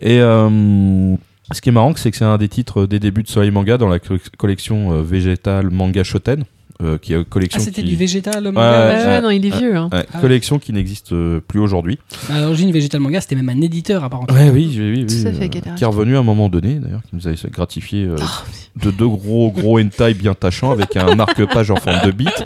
Et 0.00 0.20
euh, 0.20 1.16
ce 1.50 1.60
qui 1.60 1.70
est 1.70 1.72
marrant, 1.72 1.92
c'est 1.96 2.12
que 2.12 2.16
c'est 2.16 2.24
un 2.24 2.38
des 2.38 2.48
titres 2.48 2.86
des 2.86 3.00
débuts 3.00 3.24
de 3.24 3.28
Soleil 3.28 3.50
Manga 3.50 3.78
dans 3.78 3.88
la 3.88 3.98
co- 3.98 4.14
collection 4.36 4.92
euh, 4.92 5.02
Végétal 5.02 5.70
Manga 5.70 6.04
Shoten, 6.04 6.44
euh, 6.82 6.98
qui 6.98 7.12
est 7.12 7.16
une 7.16 7.24
collection 7.24 7.60
Ah, 7.60 7.64
c'était 7.64 7.82
qui... 7.82 7.88
du 7.88 7.96
végétal 7.96 8.42
manga 8.44 8.60
Ouais, 8.88 8.94
ouais, 8.96 9.04
ouais, 9.06 9.20
non, 9.20 9.30
il 9.30 9.44
est 9.44 9.56
vieux. 9.56 9.76
Hein. 9.76 9.88
Ouais, 9.92 10.04
Ah 10.12 10.16
ouais. 10.16 10.20
collection 10.20 10.58
qui 10.58 10.72
n'existe 10.72 11.12
euh, 11.12 11.40
plus 11.40 11.60
aujourd'hui. 11.60 11.98
À 12.30 12.40
l'origine, 12.40 12.70
végétal 12.70 13.00
manga, 13.00 13.20
c'était 13.20 13.34
même 13.36 13.48
un 13.48 13.60
éditeur 13.60 14.04
apparemment. 14.04 14.28
Ouais, 14.32 14.50
oui, 14.50 14.74
oui, 14.78 15.04
oui, 15.08 15.22
fait, 15.32 15.56
euh, 15.56 15.74
qui 15.74 15.84
est 15.84 15.86
revenu 15.86 16.16
à 16.16 16.20
un 16.20 16.24
moment 16.24 16.48
donné, 16.48 16.74
d'ailleurs, 16.74 17.02
qui 17.08 17.16
nous 17.16 17.26
a 17.28 17.32
gratifié 17.50 18.04
euh, 18.04 18.16
Oh, 18.20 18.84
de 18.84 18.90
deux 18.92 19.08
gros 19.08 19.50
gros 19.50 19.80
hentai 19.80 20.14
bien 20.14 20.34
tâchants 20.34 20.70
avec 20.70 20.96
un 20.96 21.14
marque-page 21.14 21.70
en 21.70 21.76
forme 21.76 22.04
de 22.06 22.10
bite. 22.12 22.44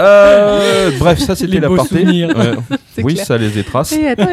Euh, 0.00 0.90
bref, 0.98 1.20
ça 1.20 1.36
c'était 1.36 1.52
Les 1.54 1.60
la 1.60 1.68
partie. 1.68 1.94
C'est 2.94 3.02
Oui, 3.04 3.14
clair. 3.14 3.26
ça 3.26 3.38
les 3.38 3.58
étrace. 3.58 3.92
Et 3.92 4.06
attends, 4.08 4.28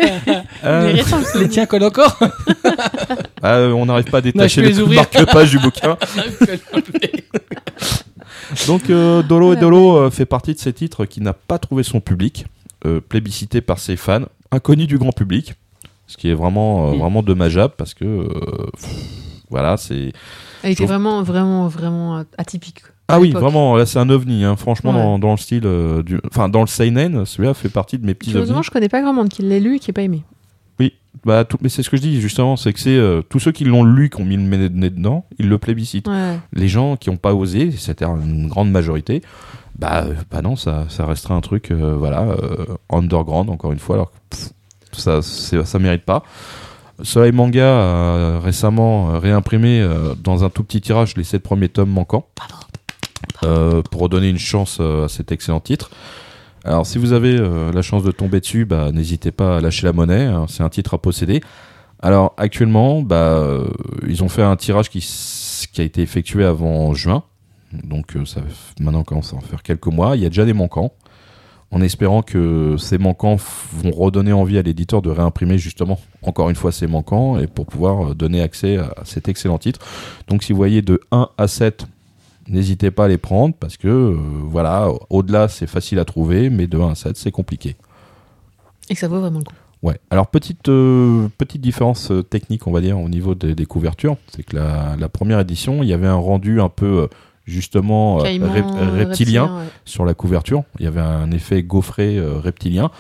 Euh, 0.64 0.94
Les 1.40 1.50
tiens 1.50 1.66
collent 1.68 1.84
encore 1.84 2.18
ah, 3.44 3.56
euh, 3.56 3.72
on 3.72 3.86
n'arrive 3.88 4.06
pas 4.06 4.20
à 4.20 4.22
détacher 4.22 4.62
le 4.62 4.68
les 4.68 4.80
ouvrir. 4.80 5.02
marque-page 5.02 5.50
du 5.52 5.58
bouquin. 5.60 5.98
Donc 8.68 8.90
euh, 8.90 9.24
Dolo 9.24 9.54
et 9.54 9.56
Dolo 9.56 9.98
euh, 9.98 10.10
fait 10.10 10.26
partie 10.26 10.54
de 10.54 10.60
ces 10.60 10.74
titres 10.74 11.06
qui 11.06 11.22
n'a 11.22 11.34
pas 11.34 11.58
trouvé 11.60 11.84
son 11.84 12.00
public, 12.00 12.46
euh, 12.86 13.00
plébiscité 13.00 13.62
par 13.62 13.80
ses 13.80 13.96
fans, 13.96 14.24
inconnu 14.52 14.88
du 14.88 14.98
grand 14.98 15.12
public, 15.12 15.56
ce 16.08 16.18
qui 16.18 16.30
est 16.30 16.34
vraiment 16.34 16.92
vraiment 16.94 17.24
dommageable 17.24 17.74
parce 17.78 17.94
que 17.94 18.28
pff, 18.74 18.90
voilà 19.50 19.78
c'est 19.78 20.12
Il 20.64 20.72
était 20.72 20.86
vraiment, 20.86 21.24
vraiment, 21.24 21.68
vraiment 21.68 22.24
atypique. 22.38 22.82
ah 23.08 23.20
oui 23.20 23.32
vraiment 23.32 23.76
là 23.78 23.86
c'est 23.86 24.00
un 24.00 24.10
ovni 24.10 24.44
hein. 24.44 24.56
franchement 24.56 24.92
Ouais. 24.92 24.98
dans, 24.98 25.20
dans 25.20 25.32
le 25.32 25.38
style 25.38 25.62
du 26.06 26.20
enfin 26.30 26.50
dans 26.50 26.62
le 26.62 26.68
seinen 26.68 27.26
celui-là 27.26 27.54
fait 27.54 27.70
partie 27.70 27.98
de 27.98 28.06
mes 28.06 28.14
petits 28.14 28.36
ovnis 28.36 28.64
je 28.64 28.72
connais 28.72 28.90
pas 28.90 29.02
grand 29.02 29.14
monde 29.14 29.30
qui 29.30 29.42
l'ait 29.42 29.60
lu 29.60 29.76
et 29.76 29.80
qui 29.80 29.90
n'ait 29.90 29.94
pas 29.94 30.02
aimé. 30.04 30.24
Bah 31.26 31.46
tout, 31.46 31.58
mais 31.62 31.70
c'est 31.70 31.84
ce 31.84 31.90
que 31.90 31.98
je 31.98 32.02
dis 32.02 32.20
justement 32.20 32.56
c'est 32.58 32.74
que 32.74 32.80
c'est 32.80 32.96
euh, 32.98 33.22
tous 33.22 33.40
ceux 33.40 33.52
qui 33.52 33.64
l'ont 33.64 33.84
lu 33.84 34.10
qui 34.10 34.20
ont 34.22 34.26
mis 34.26 34.38
le 34.38 34.68
nez 34.70 34.90
dedans 34.90 35.26
ils 35.38 35.48
le 35.50 35.58
plébiscitent 35.60 36.08
Ouais. 36.08 36.40
les 36.54 36.68
gens 36.68 36.98
qui 36.98 37.10
n'ont 37.10 37.18
pas 37.18 37.34
osé, 37.36 37.72
c'était 37.72 38.06
une 38.06 38.48
grande 38.48 38.72
majorité, 38.72 39.22
bah, 39.78 40.04
euh, 40.06 40.14
bah 40.32 40.42
non, 40.42 40.56
ça, 40.56 40.86
ça 40.90 41.06
restera 41.06 41.34
un 41.36 41.42
truc, 41.42 41.72
euh, 41.72 41.96
voilà, 41.98 42.22
euh, 42.24 42.66
underground, 42.92 43.50
encore 43.50 43.72
une 43.72 43.80
fois, 43.80 43.96
alors 43.96 44.12
que 44.12 44.18
pff, 44.30 44.50
ça, 44.94 45.22
ça 45.22 45.80
mérite 45.80 46.04
pas. 46.04 46.24
Soleil 47.04 47.32
Manga 47.32 47.66
a 47.66 48.40
récemment 48.40 49.18
réimprimé 49.20 49.84
dans 50.24 50.44
un 50.44 50.50
tout 50.52 50.64
petit 50.64 50.82
tirage 50.82 51.16
les 51.18 51.24
sept 51.24 51.42
premiers 51.42 51.70
tomes 51.70 51.90
manquants 51.90 52.28
pour 53.40 54.02
redonner 54.02 54.30
une 54.30 54.38
chance 54.38 54.80
à 54.80 55.08
cet 55.08 55.32
excellent 55.32 55.62
titre. 55.62 55.90
Alors, 56.64 56.86
si 56.86 57.00
vous 57.00 57.14
avez 57.14 57.38
euh, 57.40 57.72
la 57.72 57.82
chance 57.82 58.04
de 58.04 58.12
tomber 58.12 58.40
dessus, 58.40 58.66
bah, 58.66 58.92
n'hésitez 58.92 59.32
pas 59.32 59.58
à 59.58 59.62
lâcher 59.62 59.88
la 59.88 59.94
monnaie. 59.94 60.26
hein, 60.26 60.46
c'est 60.48 60.64
un 60.64 60.70
titre 60.70 60.94
à 60.94 61.00
posséder. 61.00 61.42
Alors, 62.00 62.34
actuellement, 62.38 63.02
bah, 63.02 63.16
euh, 63.16 63.68
ils 64.08 64.24
ont 64.24 64.30
fait 64.30 64.44
un 64.44 64.56
tirage 64.56 64.90
qui, 64.90 65.04
a 65.78 65.82
été 65.82 66.02
effectué 66.02 66.46
avant 66.46 66.94
juin. 66.94 67.24
Donc, 67.84 68.16
euh, 68.16 68.26
ça 68.26 68.42
maintenant, 68.80 69.04
commence 69.04 69.34
à 69.34 69.40
faire 69.40 69.64
quelques 69.64 69.88
mois. 69.88 70.16
Il 70.16 70.22
y 70.22 70.26
a 70.26 70.30
déjà 70.30 70.46
des 70.46 70.54
manquants. 70.54 70.94
En 71.74 71.82
espérant 71.82 72.22
que 72.22 72.76
ces 72.78 72.98
manquants 72.98 73.38
vont 73.38 73.92
redonner 73.92 74.34
envie 74.34 74.58
à 74.58 74.62
l'éditeur 74.62 75.02
de 75.02 75.10
réimprimer 75.10 75.58
justement 75.58 76.02
encore 76.22 76.50
une 76.50 76.56
fois 76.58 76.74
ces 76.74 76.86
manquants 76.86 77.40
et 77.40 77.48
pour 77.48 77.66
pouvoir 77.66 78.14
donner 78.14 78.42
accès 78.42 78.76
à 78.76 78.94
cet 79.06 79.30
excellent 79.30 79.58
titre. 79.58 79.80
Donc, 80.28 80.44
si 80.44 80.52
vous 80.52 80.58
voyez 80.58 80.82
de 80.82 81.00
1 81.12 81.30
à 81.38 81.48
7, 81.48 81.88
n'hésitez 82.52 82.92
pas 82.92 83.06
à 83.06 83.08
les 83.08 83.18
prendre 83.18 83.56
parce 83.60 83.78
que 83.78 83.88
euh, 83.88 84.16
voilà, 84.44 84.90
au-delà 85.10 85.48
c'est 85.48 85.68
facile 85.68 85.98
à 86.00 86.06
trouver, 86.06 86.50
mais 86.50 86.68
de 86.68 86.78
1 86.78 86.90
à 86.92 86.96
7 86.96 87.18
c'est 87.18 87.32
compliqué. 87.32 87.76
Et 88.90 88.94
que 88.94 89.00
ça 89.00 89.08
vaut 89.08 89.20
vraiment 89.20 89.40
le 89.40 89.46
coup. 89.46 89.54
Ouais. 89.82 89.98
Alors 90.12 90.28
petite 90.28 90.70
euh, 90.70 91.28
petite 91.40 91.62
différence 91.62 92.12
euh, 92.12 92.22
technique, 92.22 92.68
on 92.68 92.72
va 92.72 92.82
dire, 92.82 93.00
au 93.00 93.10
niveau 93.10 93.34
des, 93.34 93.56
des 93.56 93.66
couvertures, 93.66 94.18
c'est 94.28 94.44
que 94.44 94.56
la, 94.56 94.96
la 95.00 95.10
première 95.10 95.40
édition, 95.40 95.82
il 95.82 95.90
y 95.90 95.94
avait 95.94 96.08
un 96.08 96.14
rendu 96.16 96.62
un 96.62 96.70
peu 96.70 97.08
justement 97.46 98.20
Caïman, 98.20 98.50
rep- 98.52 98.98
reptilien 99.08 99.46
ouais. 99.46 99.66
sur 99.86 100.06
la 100.06 100.14
couverture. 100.14 100.64
Il 100.80 100.86
y 100.86 100.88
avait 100.88 101.02
un 101.02 101.32
effet 101.32 101.64
gaufré 101.64 102.20
reptilien. 102.20 102.92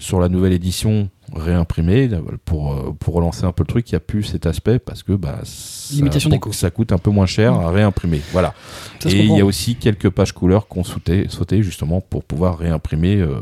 Sur 0.00 0.20
la 0.20 0.28
nouvelle 0.28 0.52
édition 0.52 1.08
réimprimée, 1.34 2.08
euh, 2.12 2.20
pour, 2.44 2.96
pour 2.98 3.14
relancer 3.14 3.44
un 3.44 3.52
peu 3.52 3.62
le 3.62 3.68
truc, 3.68 3.90
il 3.90 3.94
n'y 3.94 3.96
a 3.96 4.00
plus 4.00 4.22
cet 4.22 4.46
aspect 4.46 4.78
parce 4.78 5.02
que 5.02 5.12
bah, 5.12 5.40
ça, 5.44 5.94
Limitation 5.96 6.30
des 6.30 6.38
coûts. 6.38 6.52
ça 6.52 6.70
coûte 6.70 6.92
un 6.92 6.98
peu 6.98 7.10
moins 7.10 7.26
cher 7.26 7.52
à 7.54 7.70
réimprimer. 7.70 8.20
Voilà. 8.32 8.54
Ça 9.00 9.10
Et 9.10 9.24
il 9.24 9.36
y 9.36 9.40
a 9.40 9.44
aussi 9.44 9.76
quelques 9.76 10.10
pages 10.10 10.32
couleurs 10.32 10.68
qu'on 10.68 10.84
sautait, 10.84 11.26
sautait 11.28 11.62
justement 11.62 12.00
pour 12.00 12.24
pouvoir 12.24 12.58
réimprimer 12.58 13.16
euh, 13.16 13.40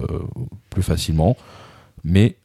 plus 0.71 0.83
facilement. 0.83 1.37
Mais 2.05 2.37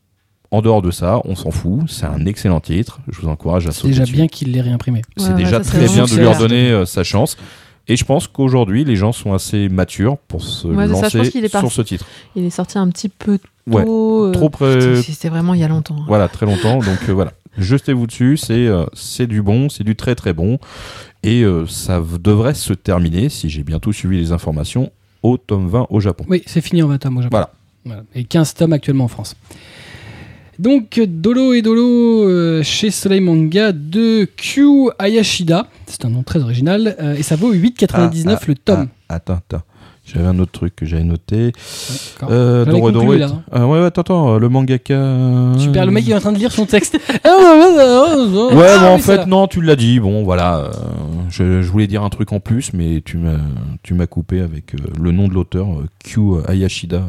en 0.51 0.61
dehors 0.61 0.81
de 0.81 0.91
ça, 0.91 1.21
on 1.25 1.35
s'en 1.35 1.51
fout. 1.51 1.81
C'est 1.89 2.05
un 2.05 2.25
excellent 2.25 2.59
titre. 2.59 2.99
Je 3.07 3.21
vous 3.21 3.27
encourage 3.29 3.67
à 3.67 3.71
C'est 3.71 3.77
sauter 3.81 3.89
déjà 3.89 4.01
dessus. 4.03 4.13
bien 4.15 4.27
qu'il 4.27 4.51
l'ait 4.51 4.61
réimprimé. 4.61 5.01
C'est 5.17 5.29
Ouais, 5.29 5.35
déjà 5.35 5.57
ouais, 5.57 5.63
très 5.63 5.87
c'est 5.87 5.93
bien 5.93 6.05
de 6.05 6.15
lui 6.15 6.25
redonner 6.27 6.71
euh, 6.71 6.85
sa 6.85 7.03
chance. 7.03 7.37
Et 7.87 7.95
je 7.97 8.05
pense 8.05 8.27
qu'aujourd'hui, 8.27 8.83
les 8.85 8.95
gens 8.95 9.11
sont 9.11 9.33
assez 9.33 9.67
matures 9.69 10.17
pour 10.27 10.43
se 10.43 10.67
Ouais, 10.67 10.87
c'est 10.87 10.93
ça, 10.93 10.95
je 10.95 11.01
pense 11.01 11.13
lancer 11.15 11.31
qu'il 11.31 11.43
est 11.45 11.49
sur 11.49 11.61
parti. 11.61 11.75
ce 11.75 11.81
titre. 11.81 12.05
Il 12.35 12.45
est 12.45 12.49
sorti 12.49 12.77
un 12.77 12.87
petit 12.89 13.09
peu 13.09 13.37
tôt. 13.37 13.47
Ouais, 13.67 13.83
euh, 13.87 14.31
Trop 14.31 14.49
près. 14.49 14.79
c'était- 14.79 15.01
C'était 15.01 15.29
vraiment 15.29 15.53
il 15.53 15.59
y 15.59 15.63
a 15.63 15.67
longtemps. 15.67 15.95
hein. 15.99 16.05
Voilà, 16.07 16.27
très 16.29 16.45
longtemps. 16.45 16.77
Donc 16.79 16.97
euh, 17.09 17.11
voilà, 17.13 17.33
jetez-vous 17.57 18.07
dessus. 18.07 18.37
C'est 18.37 18.53
euh, 18.67 18.85
c'est 18.93 19.27
du 19.27 19.41
bon, 19.41 19.69
c'est 19.69 19.83
du 19.83 19.95
très 19.95 20.15
très 20.15 20.33
bon. 20.33 20.57
Et 21.23 21.43
euh, 21.43 21.67
ça 21.67 22.01
devrait 22.19 22.53
se 22.55 22.73
terminer, 22.73 23.29
si 23.29 23.49
j'ai 23.49 23.63
bien 23.63 23.79
tout 23.79 23.93
suivi 23.93 24.17
les 24.17 24.31
informations, 24.31 24.91
au 25.21 25.37
tome 25.37 25.67
20 25.67 25.87
au 25.89 25.99
Japon. 25.99 26.25
Oui, 26.27 26.41
c'est 26.47 26.61
fini 26.61 26.81
en 26.81 26.87
20 26.87 26.97
tomes 26.99 27.17
au 27.17 27.21
Japon. 27.21 27.31
Voilà. 27.31 27.51
Voilà. 27.85 28.03
Et 28.15 28.23
15 28.23 28.53
tomes 28.55 28.73
actuellement 28.73 29.05
en 29.05 29.09
France. 29.09 29.35
Donc, 30.59 30.99
Dolo 31.07 31.53
et 31.53 31.61
Dolo 31.61 32.27
euh, 32.29 32.61
chez 32.63 32.91
Soleil 32.91 33.21
Manga 33.21 33.71
de 33.71 34.27
Q 34.37 34.89
Ayashida. 34.99 35.67
C'est 35.87 36.05
un 36.05 36.09
nom 36.09 36.23
très 36.23 36.39
original. 36.43 36.95
euh, 36.99 37.15
et 37.15 37.23
ça 37.23 37.35
vaut 37.35 37.53
8,99 37.53 37.89
Ah, 37.93 38.09
ah, 38.35 38.39
le 38.47 38.55
tome. 38.55 38.87
Ah, 39.09 39.15
attends, 39.15 39.33
attends. 39.35 39.63
J'avais 40.13 40.27
un 40.27 40.39
autre 40.39 40.51
truc 40.51 40.75
que 40.75 40.85
j'avais 40.85 41.03
noté. 41.03 41.51
Euh, 42.29 42.65
conclu, 42.65 43.17
là, 43.17 43.27
hein. 43.27 43.43
Ah, 43.51 43.65
ouais, 43.67 43.79
ouais, 43.79 43.85
attends, 43.85 44.01
attends, 44.01 44.37
le 44.39 44.49
mangaka. 44.49 44.93
euh, 44.93 45.57
Super, 45.57 45.85
le 45.85 45.91
mec 45.91 46.03
il 46.05 46.11
est 46.11 46.15
en 46.15 46.19
train 46.19 46.31
de 46.33 46.37
lire 46.37 46.51
son 46.51 46.65
texte. 46.65 46.97
Ah, 47.23 47.29
ouais, 47.37 47.43
ouais, 47.43 47.75
ouais, 47.75 48.47
ouais, 48.49 48.55
Ouais, 48.55 48.67
ah, 48.75 48.79
bon, 48.79 48.93
en 48.95 48.97
fait, 48.97 49.25
non, 49.27 49.47
tu 49.47 49.61
l'as 49.61 49.75
dit. 49.75 49.99
Bon, 49.99 50.23
voilà. 50.23 50.57
euh, 50.57 50.71
je, 51.29 51.61
je 51.61 51.71
voulais 51.71 51.87
dire 51.87 52.03
un 52.03 52.09
truc 52.09 52.31
en 52.33 52.39
plus, 52.39 52.73
mais 52.73 53.01
tu 53.05 53.17
m'as, 53.17 53.37
tu 53.83 53.93
m'as 53.93 54.07
coupé 54.07 54.41
avec 54.41 54.73
euh, 54.75 54.77
le 54.99 55.11
nom 55.11 55.27
de 55.27 55.33
l'auteur, 55.33 55.67
euh, 55.67 55.87
Q 56.03 56.19
Ayashida. 56.47 57.03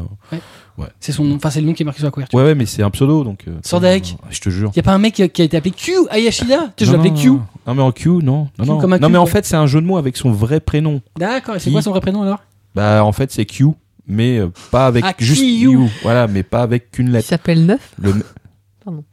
C'est 0.99 1.11
son 1.11 1.23
nom, 1.23 1.35
enfin 1.35 1.49
c'est 1.51 1.61
le 1.61 1.67
nom 1.67 1.73
qui 1.73 1.83
est 1.83 1.85
marqué 1.85 1.99
sur 1.99 2.07
la 2.07 2.11
couverture. 2.11 2.37
Ouais, 2.39 2.45
ouais, 2.45 2.55
mais 2.55 2.65
c'est 2.65 2.81
un 2.83 2.89
pseudo, 2.89 3.23
donc. 3.23 3.41
euh, 3.47 3.51
Sordek. 3.63 4.15
Je 4.31 4.39
te 4.39 4.49
jure. 4.49 4.71
Y 4.75 4.79
a 4.79 4.83
pas 4.83 4.93
un 4.93 4.97
mec 4.97 5.13
qui 5.13 5.21
a, 5.21 5.25
été 5.45 5.55
appelé 5.57 5.71
Q 5.71 5.91
Ayashida 6.09 6.71
Tu 6.75 6.85
Je 6.85 6.91
l'appelais 6.91 7.13
Q. 7.13 7.29
Non, 7.67 7.75
mais 7.75 7.81
en 7.83 7.91
Q, 7.91 8.09
non. 8.09 8.21
Non, 8.23 8.47
Q 8.57 8.65
non. 8.65 8.79
un 8.81 8.87
non 8.87 9.07
Q, 9.07 9.11
mais 9.11 9.17
en 9.19 9.25
fait, 9.27 9.45
c'est 9.45 9.55
un 9.55 9.67
jeu 9.67 9.81
de 9.81 9.85
mots 9.85 9.97
avec 9.97 10.17
son 10.17 10.31
vrai 10.31 10.59
prénom. 10.59 11.01
D'accord, 11.17 11.55
et 11.55 11.59
c'est 11.59 11.65
Qui 11.65 11.73
quoi 11.73 11.81
son 11.81 11.91
vrai 11.91 12.01
prénom 12.01 12.23
alors? 12.23 12.39
Bah, 12.75 13.03
en 13.03 13.11
fait, 13.11 13.31
c'est 13.31 13.45
Q, 13.45 13.65
mais 14.07 14.39
euh, 14.39 14.47
pas 14.71 14.87
avec 14.87 15.03
Ah, 15.07 15.13
juste 15.19 15.41
Q. 15.41 15.67
Q. 15.69 15.77
Voilà, 16.01 16.27
mais 16.27 16.43
pas 16.43 16.61
avec 16.63 16.91
qu'une 16.91 17.07
Il 17.07 17.13
lettre. 17.13 17.27
s'appelle 17.27 17.65
Neuf. 17.65 17.91
Le 18.01 18.13
me- 18.13 18.25
Pardon. 18.83 19.03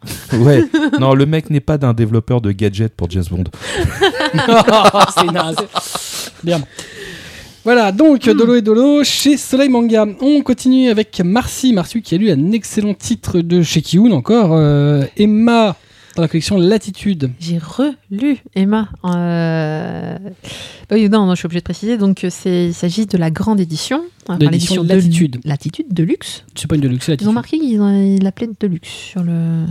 ouais. 0.45 0.65
Non, 1.01 1.15
le 1.15 1.27
mec 1.27 1.49
n'est 1.51 1.61
pas 1.61 1.79
d'un 1.79 1.93
développeur 1.93 2.41
de 2.41 2.51
gadgets 2.53 2.95
pour 2.95 3.09
James 3.11 3.25
Bond. 3.31 3.45
c'est 5.17 5.31
naze. 5.33 5.57
Bien. 6.43 6.61
Voilà, 7.65 7.93
donc 7.93 8.23
Dolo 8.25 8.55
et 8.55 8.63
Dolo 8.63 9.05
chez 9.05 9.37
Soleil 9.37 9.69
Manga. 9.69 10.07
On 10.21 10.41
continue 10.43 10.89
avec 10.89 11.21
Marcy. 11.23 11.73
Marcy 11.75 12.01
qui 12.01 12.15
a 12.15 12.19
lu 12.19 12.31
un 12.31 12.53
excellent 12.53 12.95
titre 12.95 13.41
de 13.41 13.63
chez 13.63 13.83
Kiun 13.83 14.13
encore. 14.13 14.51
euh, 14.55 15.05
Emma 15.19 15.77
dans 16.17 16.23
la 16.23 16.29
collection 16.29 16.57
Latitude. 16.59 17.31
J'ai 17.41 17.59
relu 17.59 18.39
Emma. 18.55 18.89
Euh... 19.05 20.19
bah 20.89 20.97
oui, 20.97 21.09
non, 21.09 21.27
non, 21.27 21.35
je 21.35 21.39
suis 21.41 21.47
obligée 21.47 21.61
de 21.61 21.65
préciser. 21.65 21.99
Donc, 21.99 22.25
euh, 22.25 22.29
c'est- 22.31 22.67
il 22.69 22.75
s'agit 22.75 23.07
de 23.07 23.17
la 23.19 23.31
grande 23.31 23.61
édition. 23.61 24.03
Enfin, 24.27 24.39
De 24.39 24.47
l'édition 24.49 24.83
de 24.85 24.89
Latitude. 24.89 25.41
Latitude 25.45 25.93
de 25.93 26.03
luxe. 26.03 26.45
C'est 26.55 26.67
pas 26.69 26.75
une 26.77 26.81
Deluxe, 26.83 27.07
c'est 27.07 27.13
Ils 27.13 27.15
Latitude. 27.15 27.29
ont 27.29 27.33
marqué 27.33 27.59
qu'ils 27.59 27.73
ils 28.17 28.23
l'appelaient 28.23 28.51
de 28.59 28.67
luxe 28.67 28.89
sur 28.89 29.23
le. 29.23 29.65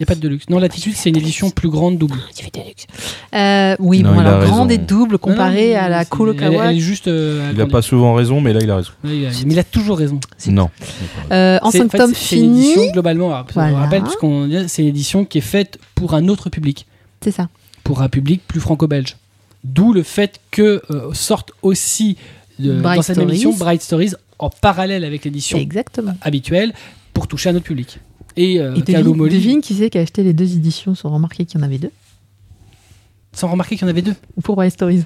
Il 0.00 0.04
n'y 0.04 0.06
a 0.06 0.06
pas 0.06 0.14
de 0.14 0.20
Deluxe. 0.20 0.48
Non, 0.48 0.58
Latitude, 0.58 0.94
c'est 0.96 1.10
une 1.10 1.18
édition 1.18 1.50
plus 1.50 1.68
grande, 1.68 1.98
double. 1.98 2.16
J'ai 2.34 2.44
fait 2.44 2.54
de 2.54 2.66
luxe. 2.66 2.86
Euh, 3.34 3.76
oui, 3.80 4.02
Non, 4.02 4.14
bon, 4.14 4.20
il 4.22 4.24
a 4.24 4.28
alors 4.30 4.40
raison. 4.40 4.52
grande 4.54 4.72
et 4.72 4.78
double 4.78 5.18
comparée 5.18 5.74
Non, 5.74 5.78
non, 5.80 5.84
à 5.84 5.88
la 5.90 6.04
c'est- 6.04 6.10
Kurokawa. 6.10 6.64
Elle, 6.64 6.70
elle 6.70 6.76
est 6.78 6.80
juste. 6.80 7.06
euh, 7.06 7.50
Il 7.52 7.60
a 7.60 7.64
comment 7.64 7.72
pas 7.72 7.82
souvent 7.82 8.14
raison, 8.14 8.40
mais 8.40 8.54
là, 8.54 8.60
il 8.62 8.70
a 8.70 8.76
raison. 8.76 8.90
Ouais, 9.04 9.10
il 9.18 9.26
a- 9.26 9.30
Mais 9.44 9.52
il 9.52 9.58
a 9.58 9.64
toujours 9.64 9.98
raison. 9.98 10.18
Non. 10.48 10.70
Euh, 11.32 11.58
en 11.60 11.70
C'est- 11.70 11.78
5 11.80 11.90
fait, 11.92 11.98
tomes 11.98 12.14
c'est- 12.14 12.24
C'est 12.30 12.36
une 12.36 12.54
finis. 12.54 12.70
édition 12.72 12.92
globalement. 12.92 13.34
alors, 13.34 13.46
Voilà. 13.52 13.72
On 13.72 13.76
rappelle, 13.76 14.00
parce 14.02 14.16
qu'on 14.16 14.46
dit, 14.46 14.56
c'est 14.68 14.80
une 14.82 14.88
édition 14.88 15.26
qui 15.26 15.36
est 15.36 15.42
faite 15.42 15.78
pour 15.94 16.14
un 16.14 16.28
autre 16.28 16.48
public. 16.48 16.86
C'est 17.22 17.30
ça. 17.32 17.48
pour 17.84 18.00
un 18.02 18.08
public 18.08 18.40
plus 18.46 18.60
franco-belge. 18.60 19.16
D'où 19.64 19.92
le 19.92 20.02
fait 20.02 20.40
que 20.50 20.80
euh, 20.90 21.12
sortent 21.12 21.52
aussi 21.60 22.16
euh, 22.64 22.80
Bright 22.80 22.96
dans 22.96 23.02
cette 23.02 23.16
même 23.18 23.26
Stories. 23.26 23.42
édition 23.42 23.52
Bright 23.64 23.82
Stories 23.82 24.12
en 24.38 24.48
parallèle 24.48 25.04
avec 25.04 25.24
l'édition 25.24 25.58
Exactement. 25.58 26.14
habituelle 26.22 26.72
pour 27.12 27.26
toucher 27.28 27.50
un 27.50 27.56
autre 27.56 27.64
public. 27.66 27.98
Et, 28.42 28.58
euh, 28.60 28.74
Et 28.74 28.82
devine, 28.82 29.28
devine 29.28 29.60
qui 29.60 29.74
c'est 29.74 29.90
qui 29.90 29.98
a 29.98 30.00
acheté 30.00 30.22
les 30.22 30.32
deux 30.32 30.54
éditions 30.56 30.94
sans 30.94 31.10
remarquer 31.10 31.44
qu'il 31.44 31.58
y 31.60 31.62
en 31.62 31.66
avait 31.66 31.78
deux. 31.78 31.90
sans 33.32 33.48
remarquer 33.48 33.76
qu'il 33.76 33.84
y 33.86 33.88
en 33.88 33.90
avait 33.90 34.02
deux. 34.02 34.14
Ou 34.36 34.40
pour 34.40 34.56
Bright 34.56 34.72
Stories. 34.72 35.04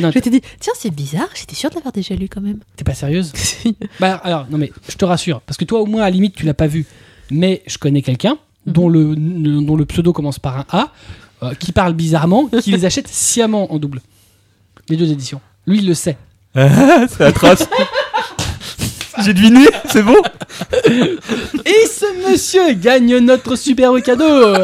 Non, 0.00 0.10
Je 0.10 0.18
t'ai 0.20 0.30
dit, 0.30 0.40
tiens, 0.58 0.72
c'est 0.78 0.90
bizarre, 0.90 1.28
j'étais 1.34 1.54
sûre 1.54 1.68
de 1.70 1.74
l'avoir 1.74 1.92
déjà 1.92 2.14
lu 2.14 2.26
quand 2.28 2.40
même. 2.40 2.60
t'es 2.76 2.84
pas 2.84 2.94
sérieuse 2.94 3.32
Bah 4.00 4.20
alors, 4.24 4.46
non 4.50 4.56
mais 4.58 4.72
je 4.88 4.96
te 4.96 5.04
rassure, 5.04 5.40
parce 5.42 5.58
que 5.58 5.64
toi 5.66 5.80
au 5.80 5.86
moins 5.86 6.00
à 6.02 6.04
la 6.04 6.10
limite 6.10 6.34
tu 6.34 6.46
l'as 6.46 6.54
pas 6.54 6.66
vu, 6.66 6.86
mais 7.30 7.62
je 7.66 7.76
connais 7.78 8.00
quelqu'un 8.02 8.38
Mhm. 8.64 8.72
dont, 8.74 8.88
le, 8.88 9.14
le- 9.14 9.60
dont 9.66 9.74
le 9.76 9.84
pseudo 9.86 10.12
commence 10.12 10.38
par 10.38 10.56
un 10.58 10.64
A, 10.70 10.92
euh, 11.42 11.52
qui 11.54 11.72
parle 11.72 11.94
bizarrement, 11.94 12.46
qui 12.62 12.70
les 12.70 12.84
achète 12.84 13.08
sciemment 13.08 13.72
en 13.72 13.78
double. 13.80 14.00
Les 14.88 14.96
deux 14.96 15.10
éditions. 15.10 15.40
Lui 15.66 15.78
il 15.80 15.86
le 15.88 15.94
sait. 15.94 16.16
c'est 16.54 17.20
atroce. 17.22 17.66
J'ai 19.24 19.34
deviné, 19.34 19.66
c'est 19.88 20.02
bon 20.02 20.16
Et 21.64 21.86
ce 21.86 22.30
monsieur 22.30 22.72
gagne 22.74 23.18
notre 23.18 23.56
superbe 23.56 24.00
cadeau 24.02 24.54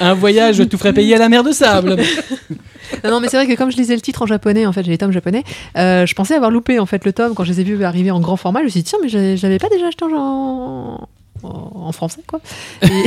Un 0.00 0.14
voyage 0.14 0.62
tout 0.68 0.78
frais 0.78 0.92
payé 0.92 1.14
à 1.14 1.18
la 1.18 1.28
mer 1.28 1.44
de 1.44 1.52
sable 1.52 1.96
Non, 3.04 3.10
non, 3.10 3.20
mais 3.20 3.28
c'est 3.28 3.36
vrai 3.36 3.46
que 3.46 3.56
comme 3.56 3.70
je 3.70 3.76
lisais 3.76 3.94
le 3.94 4.00
titre 4.00 4.22
en 4.22 4.26
japonais, 4.26 4.66
en 4.66 4.72
fait, 4.72 4.82
j'ai 4.82 4.90
les 4.90 4.98
tomes 4.98 5.12
japonais, 5.12 5.44
euh, 5.76 6.06
je 6.06 6.14
pensais 6.14 6.34
avoir 6.34 6.50
loupé 6.50 6.78
en 6.78 6.86
fait 6.86 7.04
le 7.04 7.12
tome 7.12 7.34
quand 7.34 7.44
je 7.44 7.52
les 7.52 7.60
ai 7.60 7.64
vus 7.64 7.84
arriver 7.84 8.10
en 8.10 8.20
grand 8.20 8.36
format. 8.36 8.60
Je 8.60 8.64
me 8.64 8.70
suis 8.70 8.82
dit, 8.82 8.90
tiens, 8.90 8.98
mais 9.02 9.08
je 9.08 9.42
l'avais 9.42 9.58
pas 9.58 9.68
déjà 9.68 9.88
acheté 9.88 10.04
en, 10.04 11.06
en, 11.42 11.92
français, 11.92 12.22
quoi. 12.26 12.40
Et, 12.82 13.04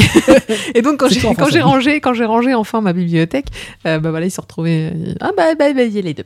et 0.80 0.82
donc, 0.82 0.98
quand 0.98 1.10
j'ai 1.10 1.20
quand 1.22 1.36
rangé, 1.64 2.00
quand 2.02 2.14
j'ai 2.14 2.26
rangé 2.26 2.54
enfin 2.54 2.82
ma 2.82 2.94
bibliothèque, 2.94 3.48
euh, 3.86 4.00
bah 4.00 4.12
voilà, 4.12 4.26
ils 4.26 4.30
se 4.30 4.36
sont 4.36 4.44
retrouvés. 4.44 4.92
euh, 4.94 5.14
ah 5.20 5.32
bah, 5.36 5.56
bah, 5.58 5.74
bah, 5.74 5.84
il 5.84 5.94
y 5.94 6.00
a 6.00 6.02
les 6.02 6.14
deux. 6.14 6.26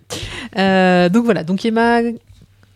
Euh, 0.57 1.09
donc 1.09 1.25
voilà, 1.25 1.43
donc 1.43 1.65
Emma. 1.65 2.01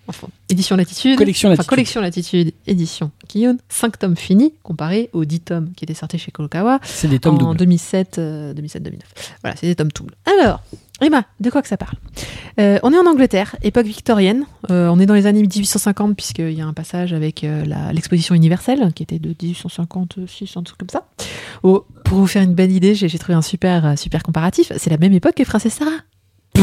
Enfin, 0.09 0.27
édition 0.49 0.75
Latitude. 0.75 1.17
Collection 1.17 1.49
Enfin, 1.49 1.53
Latitude. 1.57 1.69
collection 1.69 2.01
Latitude, 2.01 2.51
édition 2.67 3.11
Kiyun. 3.27 3.57
5 3.69 3.99
tomes 3.99 4.17
finis, 4.17 4.53
comparé 4.63 5.09
aux 5.13 5.23
10 5.23 5.39
tomes 5.41 5.69
qui 5.75 5.85
étaient 5.85 5.93
sortis 5.93 6.17
chez 6.17 6.31
Kurokawa 6.31 6.79
C'est 6.83 7.07
des 7.07 7.19
tomes 7.19 7.35
en 7.35 7.37
doubles. 7.53 7.57
2007, 7.57 8.17
euh, 8.17 8.53
2007-2009. 8.53 8.93
Voilà, 9.43 9.55
c'est 9.55 9.67
des 9.67 9.75
tomes 9.75 9.91
doubles. 9.95 10.15
Alors, 10.25 10.61
Emma, 11.01 11.23
de 11.39 11.49
quoi 11.49 11.61
que 11.61 11.67
ça 11.67 11.77
parle 11.77 11.93
Euh, 12.59 12.79
On 12.83 12.91
est 12.91 12.97
en 12.97 13.05
Angleterre, 13.05 13.55
époque 13.61 13.85
victorienne. 13.85 14.45
Euh, 14.69 14.87
on 14.89 14.99
est 14.99 15.05
dans 15.05 15.13
les 15.13 15.27
années 15.27 15.41
1850 15.41 16.15
puisqu'il 16.15 16.51
y 16.53 16.61
a 16.61 16.65
un 16.65 16.73
passage 16.73 17.13
avec 17.13 17.45
l'exposition 17.93 18.33
universelle 18.35 18.91
qui 18.93 19.03
était 19.03 19.19
de 19.19 19.29
1856, 19.41 20.57
un 20.57 20.63
truc 20.63 20.77
comme 20.79 20.89
ça. 20.89 21.07
Oh, 21.63 21.85
pour 22.03 22.17
vous 22.17 22.27
faire 22.27 22.41
une 22.43 22.53
belle 22.55 22.71
idée, 22.71 22.95
j'ai 22.95 23.19
trouvé 23.19 23.35
un 23.35 23.41
super, 23.41 23.97
super 23.97 24.23
comparatif. 24.23 24.71
C'est 24.77 24.89
la 24.89 24.97
même 24.97 25.13
époque 25.13 25.35
que 25.35 25.43
Princesse 25.43 25.75
Sarah. 25.75 25.91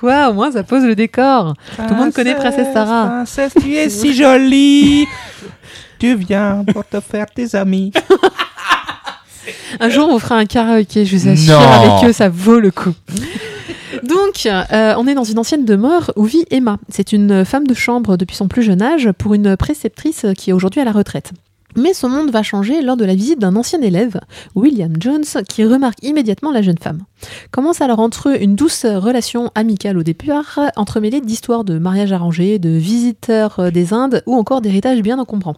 Quoi 0.00 0.30
Au 0.30 0.32
moins, 0.32 0.50
ça 0.50 0.62
pose 0.62 0.84
le 0.84 0.94
décor. 0.94 1.52
Tout 1.76 1.82
le 1.94 1.94
monde 1.94 2.12
connaît 2.14 2.34
Princesse 2.34 2.68
Sarah. 2.72 3.06
Princesse, 3.06 3.52
tu 3.60 3.74
es 3.74 3.90
si 3.90 4.14
jolie. 4.14 5.06
Tu 5.98 6.14
viens 6.16 6.64
pour 6.72 6.86
te 6.86 6.98
faire 7.00 7.26
des 7.36 7.54
amis. 7.54 7.92
Un 9.78 9.90
jour, 9.90 10.08
on 10.08 10.12
vous 10.12 10.18
fera 10.18 10.36
un 10.36 10.46
karaoké, 10.46 11.04
je 11.04 11.16
vous 11.16 11.28
assure, 11.28 11.60
Non. 11.60 11.68
avec 11.68 12.08
eux, 12.08 12.12
ça 12.14 12.30
vaut 12.30 12.60
le 12.60 12.70
coup. 12.70 12.94
Donc, 14.02 14.46
euh, 14.46 14.94
on 14.96 15.06
est 15.06 15.14
dans 15.14 15.24
une 15.24 15.38
ancienne 15.38 15.66
demeure 15.66 16.10
où 16.16 16.24
vit 16.24 16.44
Emma. 16.50 16.78
C'est 16.88 17.12
une 17.12 17.44
femme 17.44 17.66
de 17.66 17.74
chambre 17.74 18.16
depuis 18.16 18.36
son 18.36 18.48
plus 18.48 18.62
jeune 18.62 18.80
âge 18.80 19.10
pour 19.18 19.34
une 19.34 19.54
préceptrice 19.58 20.24
qui 20.36 20.48
est 20.50 20.52
aujourd'hui 20.54 20.80
à 20.80 20.84
la 20.84 20.92
retraite. 20.92 21.32
Mais 21.76 21.94
son 21.94 22.08
monde 22.08 22.30
va 22.30 22.42
changer 22.42 22.82
lors 22.82 22.96
de 22.96 23.04
la 23.04 23.14
visite 23.14 23.38
d'un 23.38 23.56
ancien 23.56 23.80
élève, 23.80 24.20
William 24.54 24.92
Jones, 24.98 25.24
qui 25.48 25.64
remarque 25.64 26.02
immédiatement 26.02 26.50
la 26.50 26.62
jeune 26.62 26.78
femme. 26.78 27.02
Commence 27.50 27.80
alors 27.80 28.00
entre 28.00 28.30
eux 28.30 28.42
une 28.42 28.56
douce 28.56 28.84
relation 28.86 29.50
amicale 29.54 29.96
au 29.98 30.02
départ, 30.02 30.58
entremêlée 30.76 31.20
d'histoires 31.20 31.64
de 31.64 31.78
mariage 31.78 32.12
arrangé, 32.12 32.58
de 32.58 32.70
visiteurs 32.70 33.60
euh, 33.60 33.70
des 33.70 33.92
Indes 33.92 34.22
ou 34.26 34.34
encore 34.34 34.60
d'héritage 34.60 35.00
bien 35.02 35.18
encombrant. 35.18 35.56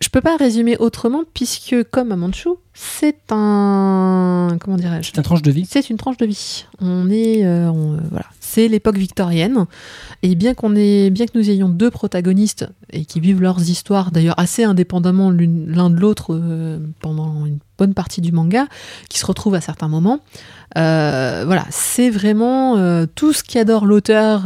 Je 0.00 0.08
peux 0.08 0.20
pas 0.20 0.36
résumer 0.36 0.76
autrement 0.78 1.22
puisque, 1.32 1.76
comme 1.90 2.10
à 2.10 2.16
Manchu, 2.16 2.48
c'est 2.74 3.18
un. 3.30 4.56
Comment 4.60 4.76
dirais-je? 4.76 5.10
C'est 5.12 5.18
un 5.20 5.22
tranche 5.22 5.42
de 5.42 5.50
vie? 5.52 5.64
c'est 5.68 5.90
une 5.90 5.96
tranche 5.96 6.16
de 6.16 6.26
vie. 6.26 6.64
On 6.80 7.08
est, 7.08 7.44
euh, 7.44 7.70
on- 7.70 7.94
euh, 7.94 7.98
voilà, 8.10 8.26
c'est 8.40 8.66
l'époque 8.66 8.96
victorienne. 8.96 9.66
Et 10.24 10.36
bien 10.36 10.54
qu'on 10.54 10.76
ait, 10.76 11.10
bien 11.10 11.26
que 11.26 11.36
nous 11.36 11.50
ayons 11.50 11.68
deux 11.68 11.90
protagonistes 11.90 12.68
et 12.92 13.04
qui 13.04 13.18
vivent 13.18 13.40
leurs 13.42 13.60
histoires, 13.68 14.12
d'ailleurs 14.12 14.38
assez 14.38 14.62
indépendamment 14.62 15.30
l'un 15.30 15.90
de 15.90 15.98
l'autre 15.98 16.28
euh, 16.34 16.78
pendant 17.00 17.44
une 17.44 17.58
bonne 17.76 17.92
partie 17.92 18.20
du 18.20 18.30
manga, 18.30 18.66
qui 19.08 19.18
se 19.18 19.26
retrouvent 19.26 19.56
à 19.56 19.60
certains 19.60 19.88
moments. 19.88 20.20
euh, 20.76 21.42
voilà, 21.44 21.64
c'est 21.70 22.08
vraiment 22.10 22.76
euh, 22.76 23.06
tout 23.12 23.32
ce 23.32 23.42
qu'adore 23.42 23.84
l'auteur 23.84 24.42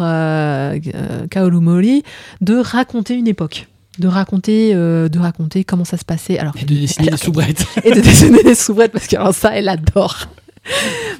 Kaoru 1.30 1.60
Mori 1.60 2.02
de 2.40 2.56
raconter 2.56 3.14
une 3.14 3.28
époque, 3.28 3.68
de 3.98 4.08
raconter, 4.08 4.72
euh, 4.74 5.08
de 5.10 5.18
raconter 5.18 5.64
comment 5.64 5.84
ça 5.84 5.98
se 5.98 6.04
passait. 6.06 6.38
Alors 6.38 6.54
Et 6.60 6.64
de 6.64 6.74
dessiner 6.74 7.10
des 7.10 7.16
soubrettes. 7.18 7.66
et 7.84 7.92
de 7.92 8.00
dessiner 8.00 8.42
des 8.42 8.54
soubrettes 8.54 8.92
parce 8.92 9.06
que 9.06 9.16
alors 9.16 9.34
ça, 9.34 9.50
elle 9.54 9.68
adore. 9.68 10.26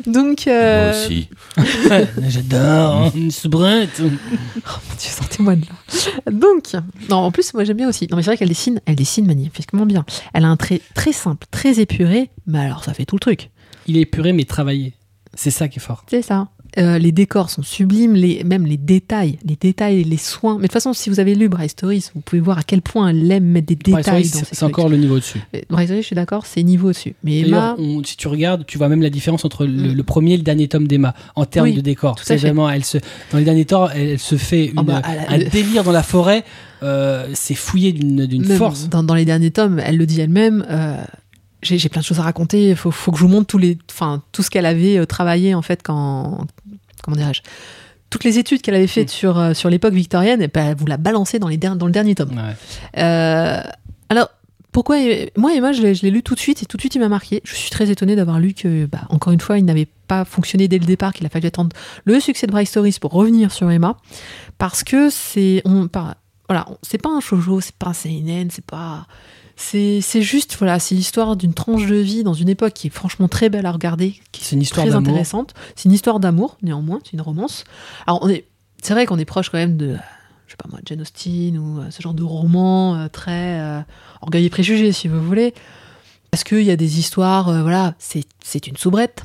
Donc, 0.06 0.46
euh, 0.46 0.92
Moi 0.92 1.04
aussi. 1.04 1.28
J'adore, 2.28 2.96
hein, 2.96 3.12
une 3.14 3.30
soubrette. 3.30 4.00
Oh 4.00 4.02
mon 4.04 4.96
Dieu, 4.98 5.10
sortez-moi 5.10 5.56
de 5.56 5.62
là. 5.62 6.30
Donc, 6.30 6.72
non, 7.08 7.16
en 7.16 7.30
plus, 7.30 7.54
moi 7.54 7.64
j'aime 7.64 7.76
bien 7.76 7.88
aussi. 7.88 8.06
Non, 8.10 8.16
mais 8.16 8.22
c'est 8.22 8.30
vrai 8.30 8.36
qu'elle 8.36 8.48
dessine, 8.48 8.80
elle 8.86 8.96
dessine 8.96 9.26
magnifiquement 9.26 9.86
bien. 9.86 10.04
Elle 10.34 10.44
a 10.44 10.48
un 10.48 10.56
trait 10.56 10.80
très 10.94 11.12
simple, 11.12 11.46
très 11.50 11.80
épuré, 11.80 12.30
mais 12.46 12.60
alors 12.60 12.84
ça 12.84 12.94
fait 12.94 13.04
tout 13.04 13.16
le 13.16 13.20
truc. 13.20 13.50
Il 13.86 13.96
est 13.96 14.02
épuré 14.02 14.32
mais 14.32 14.44
travaillé. 14.44 14.94
C'est 15.34 15.50
ça 15.50 15.68
qui 15.68 15.78
est 15.78 15.82
fort. 15.82 16.04
C'est 16.08 16.22
ça. 16.22 16.48
Euh, 16.78 16.98
les 16.98 17.10
décors 17.12 17.48
sont 17.50 17.62
sublimes, 17.62 18.14
les, 18.14 18.44
même 18.44 18.66
les 18.66 18.76
détails, 18.76 19.38
les 19.44 19.56
détails, 19.58 20.04
les 20.04 20.16
soins. 20.18 20.56
Mais 20.56 20.62
de 20.62 20.66
toute 20.66 20.72
façon, 20.72 20.92
si 20.92 21.08
vous 21.08 21.20
avez 21.20 21.34
lu 21.34 21.48
Bryce 21.48 21.70
Stories, 21.72 22.04
vous 22.14 22.20
pouvez 22.20 22.40
voir 22.40 22.58
à 22.58 22.62
quel 22.62 22.82
point 22.82 23.08
elle 23.08 23.30
aime 23.32 23.44
mettre 23.44 23.66
des 23.68 23.76
Bryce 23.76 24.04
détails. 24.04 24.24
C'est 24.26 24.62
encore 24.62 24.88
le 24.88 24.96
niveau 24.98 25.16
dessus. 25.16 25.40
Bryce 25.70 25.86
Stories, 25.86 26.02
je 26.02 26.06
suis 26.06 26.16
d'accord, 26.16 26.44
c'est 26.44 26.62
niveau 26.62 26.88
au-dessus. 26.90 27.14
Mais 27.24 27.38
Emma, 27.40 27.74
on- 27.78 28.02
si 28.04 28.16
tu 28.16 28.28
regardes, 28.28 28.66
tu 28.66 28.76
vois 28.78 28.88
même 28.88 29.00
la 29.02 29.10
différence 29.10 29.44
entre 29.44 29.64
le, 29.64 29.92
Mm. 29.92 29.94
le 29.94 30.02
premier 30.02 30.34
et 30.34 30.36
le 30.36 30.42
dernier 30.42 30.68
tome 30.68 30.86
d'Emma 30.86 31.14
en 31.34 31.46
termes 31.46 31.66
Oui, 31.68 31.74
de 31.74 31.80
décor. 31.80 32.14
tout 32.16 32.22
à 32.22 32.26
C'est 32.26 32.36
vraiment, 32.36 32.68
elle 32.68 32.84
se, 32.84 32.98
dans 33.32 33.38
les 33.38 33.44
derniers 33.44 33.64
tomes, 33.64 33.88
elle, 33.94 34.08
elle 34.10 34.18
se 34.18 34.36
fait 34.36 34.66
une- 34.66 34.78
Oh 34.78 34.82
bah, 34.82 35.00
elle 35.10 35.18
a- 35.18 35.30
un 35.32 35.38
le- 35.38 35.44
délire 35.48 35.82
dans 35.84 35.92
la 35.92 36.02
forêt. 36.02 36.44
euh, 36.82 37.26
c'est 37.32 37.54
fouillé 37.54 37.92
d'une 37.92 38.44
force. 38.44 38.90
Dans, 38.90 39.02
dans 39.02 39.14
les 39.14 39.24
derniers 39.24 39.50
tomes, 39.50 39.80
elle 39.82 39.96
le 39.96 40.04
dit 40.04 40.20
elle-même. 40.20 40.64
euh, 40.70 40.96
j'ai 41.66 41.88
plein 41.88 42.00
de 42.00 42.06
choses 42.06 42.18
à 42.20 42.22
raconter. 42.22 42.70
Il 42.70 42.76
faut, 42.76 42.90
faut 42.90 43.10
que 43.12 43.18
je 43.18 43.22
vous 43.22 43.28
montre 43.28 43.46
tous 43.46 43.58
les, 43.58 43.76
enfin, 43.90 44.22
tout 44.32 44.42
ce 44.42 44.50
qu'elle 44.50 44.66
avait 44.66 44.98
euh, 44.98 45.06
travaillé 45.06 45.54
en 45.54 45.62
fait 45.62 45.82
quand, 45.82 46.46
comment 47.02 47.16
dirais-je, 47.16 47.42
toutes 48.10 48.24
les 48.24 48.38
études 48.38 48.62
qu'elle 48.62 48.74
avait 48.76 48.86
faites 48.86 49.08
Mm. 49.08 49.16
sur 49.20 49.38
euh, 49.38 49.54
sur 49.54 49.68
l'époque 49.70 49.94
victorienne. 49.94 50.40
Et 50.42 50.48
ben, 50.48 50.68
elle 50.68 50.76
vous 50.76 50.86
l'a 50.86 50.96
balancé 50.96 51.38
dans 51.38 51.48
les 51.48 51.56
der- 51.56 51.76
dans 51.76 51.86
le 51.86 51.92
dernier 51.92 52.14
tome. 52.14 52.30
Ouais. 52.36 53.00
Euh, 53.02 53.60
alors, 54.08 54.28
pourquoi 54.72 54.96
Moi, 55.36 55.54
Emma, 55.54 55.72
je 55.72 55.82
l'ai 55.82 55.94
je 55.94 56.02
l'ai 56.02 56.10
lu 56.10 56.22
tout 56.22 56.34
de 56.34 56.40
suite 56.40 56.62
et 56.62 56.66
tout 56.66 56.76
de 56.76 56.82
suite, 56.82 56.94
il 56.94 56.98
m'a 57.00 57.08
marqué. 57.08 57.40
Je 57.44 57.54
suis 57.54 57.70
très 57.70 57.90
étonnée 57.90 58.14
d'avoir 58.14 58.38
lu 58.38 58.52
que, 58.54 58.86
bah, 58.86 59.00
encore 59.08 59.32
une 59.32 59.40
fois, 59.40 59.58
il 59.58 59.64
n'avait 59.64 59.88
pas 60.06 60.24
fonctionné 60.24 60.68
dès 60.68 60.78
le 60.78 60.84
départ, 60.86 61.12
qu'il 61.14 61.24
a 61.26 61.28
fallu 61.30 61.46
attendre 61.48 61.74
le 62.04 62.20
succès 62.20 62.46
de 62.46 62.52
Bright 62.52 62.68
Stories 62.68 62.96
pour 63.00 63.10
revenir 63.12 63.50
sur 63.52 63.70
Emma. 63.70 63.96
Parce 64.58 64.84
que 64.84 65.10
c'est. 65.10 65.62
on- 65.64 65.88
Voilà, 66.48 66.66
c'est 66.82 66.98
pas 67.02 67.08
un 67.10 67.18
shoujo, 67.20 67.60
c'est 67.60 67.74
pas 67.74 67.88
un 67.88 67.92
seinen, 67.92 68.50
c'est 68.50 68.64
pas. 68.64 69.06
C'est 69.56 70.22
juste, 70.22 70.56
voilà, 70.58 70.78
c'est 70.78 70.94
l'histoire 70.94 71.34
d'une 71.34 71.54
tranche 71.54 71.86
de 71.86 71.96
vie 71.96 72.22
dans 72.22 72.34
une 72.34 72.48
époque 72.48 72.74
qui 72.74 72.88
est 72.88 72.90
franchement 72.90 73.26
très 73.26 73.48
belle 73.48 73.64
à 73.66 73.72
regarder, 73.72 74.14
qui 74.30 74.44
C'est 74.44 74.54
une 74.54 74.62
histoire 74.62 74.86
très 74.86 74.94
intéressante. 74.94 75.54
C'est 75.74 75.86
une 75.86 75.92
histoire 75.92 76.20
d'amour, 76.20 76.58
néanmoins, 76.62 77.00
c'est 77.04 77.14
une 77.14 77.22
romance. 77.22 77.64
Alors, 78.06 78.20
on 78.22 78.28
est, 78.28 78.46
c'est 78.82 78.92
vrai 78.92 79.06
qu'on 79.06 79.18
est 79.18 79.24
proche 79.24 79.48
quand 79.48 79.58
même 79.58 79.78
de, 79.78 79.96
je 80.46 80.50
sais 80.52 80.56
pas 80.58 80.68
moi, 80.68 80.78
Jane 80.84 81.00
Austen 81.00 81.58
ou 81.58 81.80
euh, 81.80 81.90
ce 81.90 82.02
genre 82.02 82.14
de 82.14 82.22
roman 82.22 82.96
euh, 82.96 83.08
très 83.08 83.60
euh, 83.60 83.80
orgueil 84.20 84.44
et 84.44 84.50
préjugé, 84.50 84.92
si 84.92 85.08
vous 85.08 85.22
voulez. 85.22 85.54
Parce 86.30 86.44
qu'il 86.44 86.62
y 86.62 86.70
a 86.70 86.76
des 86.76 86.98
histoires, 86.98 87.48
euh, 87.48 87.62
voilà, 87.62 87.94
c'est 87.98 88.24
c'est 88.44 88.66
une 88.66 88.76
soubrette, 88.76 89.22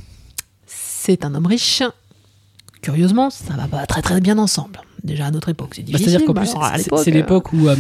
c'est 0.66 1.26
un 1.26 1.36
homme 1.36 1.46
riche. 1.46 1.84
Curieusement, 2.82 3.30
ça 3.30 3.54
va 3.56 3.68
pas 3.68 3.86
très 3.86 4.02
très 4.02 4.22
bien 4.22 4.38
ensemble. 4.38 4.82
Déjà 5.04 5.26
à 5.26 5.32
notre 5.32 5.50
époque, 5.50 5.74
c'est 5.76 5.82
Bah. 5.90 5.98
C'est-à-dire 5.98 6.26
qu'en 6.26 6.34
plus, 6.34 6.50
c'est- 7.04 7.12
l'époque, 7.12 7.48
euh, 7.54 7.58
où, 7.58 7.68
euh, 7.70 7.76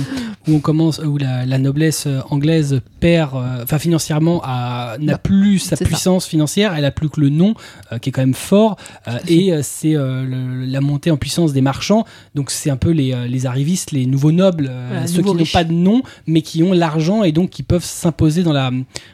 où 0.48 0.56
on 0.56 0.60
commence, 0.60 1.00
où 1.00 1.18
la, 1.18 1.46
la 1.46 1.58
noblesse 1.60 2.06
euh, 2.08 2.20
anglaise 2.30 2.82
perd, 3.00 3.36
euh, 3.36 3.64
enfin 3.64 3.78
financièrement, 3.78 4.42
a- 4.44 4.98
n'a 5.00 5.14
Bah, 5.14 5.18
plus 5.20 5.60
sa 5.60 5.76
ça. 5.76 5.86
puissance 5.86 6.26
financière, 6.26 6.74
elle 6.76 6.86
a 6.86 6.92
plus 6.92 7.10
que 7.10 7.22
le 7.22 7.30
nom, 7.30 7.54
euh, 7.92 8.00
qui 8.00 8.10
est 8.10 8.12
quand 8.12 8.22
même 8.24 8.34
fort, 8.34 8.76
euh, 9.08 9.18
et 9.28 9.54
euh, 9.54 9.60
c'est 9.64 9.96
euh, 9.96 10.66
la 10.68 10.82
montée 10.82 11.12
en 11.12 11.18
puissance 11.18 11.54
des 11.54 11.62
marchands. 11.62 12.06
Donc 12.34 12.50
c'est 12.50 12.70
un 12.72 12.78
peu 12.78 12.90
les, 12.90 13.14
euh, 13.14 13.28
les 13.28 13.46
arrivistes, 13.46 13.92
les 13.92 14.06
nouveaux 14.08 14.32
nobles, 14.32 14.68
euh, 14.72 14.88
Voilà, 14.90 15.08
ceux 15.08 15.22
qui 15.22 15.34
n'ont 15.34 15.46
pas 15.54 15.64
de 15.64 15.74
nom, 15.74 16.02
mais 16.26 16.42
qui 16.42 16.64
ont 16.64 16.74
l'argent 16.74 17.24
et 17.24 17.32
donc 17.32 17.52
qui 17.52 17.62
peuvent 17.64 17.86
s'imposer 17.86 18.42
dans 18.44 18.54
la 18.54 18.72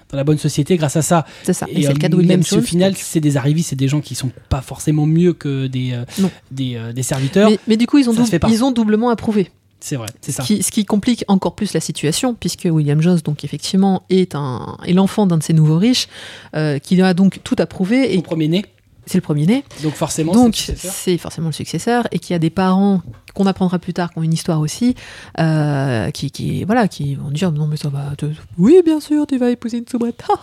dans 0.09 0.15
la 0.15 0.23
bonne 0.23 0.37
société 0.37 0.77
grâce 0.77 0.95
à 0.95 1.01
ça. 1.01 1.25
c'est 1.43 1.51
ça. 1.51 1.65
Et, 1.69 1.79
Et 1.79 1.81
c'est 1.81 1.89
euh, 1.89 1.91
le 1.91 1.99
cas 1.99 2.07
de 2.07 2.15
William 2.15 2.37
même 2.37 2.43
si 2.43 2.55
au 2.55 2.61
final 2.61 2.93
c'est 2.95 3.19
des 3.19 3.35
arrivistes, 3.35 3.71
c'est 3.71 3.75
des 3.75 3.89
gens 3.89 3.99
qui 3.99 4.15
sont 4.15 4.31
pas 4.47 4.61
forcément 4.61 5.05
mieux 5.05 5.33
que 5.33 5.67
des 5.67 5.91
euh, 5.91 6.05
des, 6.49 6.75
euh, 6.77 6.93
des 6.93 7.03
serviteurs. 7.03 7.49
Mais, 7.49 7.59
mais 7.67 7.75
du 7.75 7.87
coup, 7.87 7.96
ils 7.97 8.09
ont, 8.09 8.13
ils 8.49 8.63
ont 8.63 8.71
doublement 8.71 9.09
approuvé. 9.09 9.51
C'est 9.79 9.95
vrai, 9.95 10.07
c'est 10.21 10.31
Ce 10.31 10.37
ça. 10.37 10.43
qui, 10.43 10.63
ce 10.63 10.71
qui 10.71 10.85
complique 10.85 11.23
encore 11.27 11.53
plus 11.55 11.73
la 11.73 11.79
situation, 11.79 12.33
puisque 12.33 12.67
William 12.69 12.99
Jones, 12.99 13.19
donc 13.23 13.43
effectivement, 13.43 14.03
est, 14.09 14.33
un, 14.33 14.75
est 14.85 14.93
l'enfant 14.93 15.27
d'un 15.27 15.37
de 15.37 15.43
ces 15.43 15.53
nouveaux 15.53 15.77
riches, 15.77 16.07
euh, 16.55 16.79
qui 16.79 16.99
a 17.01 17.13
donc 17.13 17.39
tout 17.43 17.55
approuvé, 17.59 18.11
Son 18.13 18.19
et 18.19 18.21
premier 18.23 18.47
né, 18.47 18.65
c'est 19.05 19.19
le 19.19 19.21
premier-né, 19.21 19.63
donc 19.83 19.93
forcément. 19.93 20.33
donc 20.33 20.55
c'est 20.55 20.71
le 20.71 20.77
successeur. 20.77 20.93
c'est 20.93 21.17
forcément 21.19 21.47
le 21.49 21.53
successeur, 21.53 22.07
et 22.11 22.17
qui 22.19 22.33
a 22.33 22.39
des 22.39 22.49
parents 22.49 23.03
qu'on 23.35 23.45
apprendra 23.45 23.77
plus 23.77 23.93
tard, 23.93 24.11
qui 24.11 24.17
ont 24.17 24.23
une 24.23 24.33
histoire 24.33 24.59
aussi, 24.59 24.95
euh, 25.39 26.09
qui, 26.09 26.31
qui, 26.31 26.63
voilà, 26.63 26.87
qui 26.87 27.13
vont 27.15 27.29
dire 27.29 27.51
non 27.51 27.67
mais 27.67 27.77
ça 27.77 27.89
va, 27.89 28.15
te- 28.17 28.25
oui 28.57 28.81
bien 28.83 28.99
sûr, 28.99 29.27
tu 29.27 29.37
vas 29.37 29.51
épouser 29.51 29.77
une 29.77 29.87
soubrette. 29.87 30.23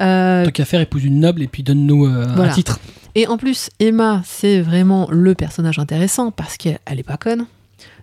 Euh, 0.00 0.44
Tant 0.44 0.50
qu'à 0.50 0.64
faire, 0.64 0.80
épouse 0.80 1.04
une 1.04 1.20
noble 1.20 1.42
et 1.42 1.48
puis 1.48 1.62
donne-nous 1.62 2.06
euh, 2.06 2.26
Voilà. 2.34 2.52
un 2.52 2.54
titre. 2.54 2.78
Et 3.14 3.26
en 3.26 3.36
plus, 3.36 3.70
Emma, 3.80 4.22
c'est 4.24 4.60
vraiment 4.60 5.08
le 5.10 5.34
personnage 5.34 5.78
intéressant 5.78 6.30
parce 6.30 6.56
qu'elle 6.56 6.78
est 6.88 7.02
pas 7.02 7.16
conne. 7.16 7.46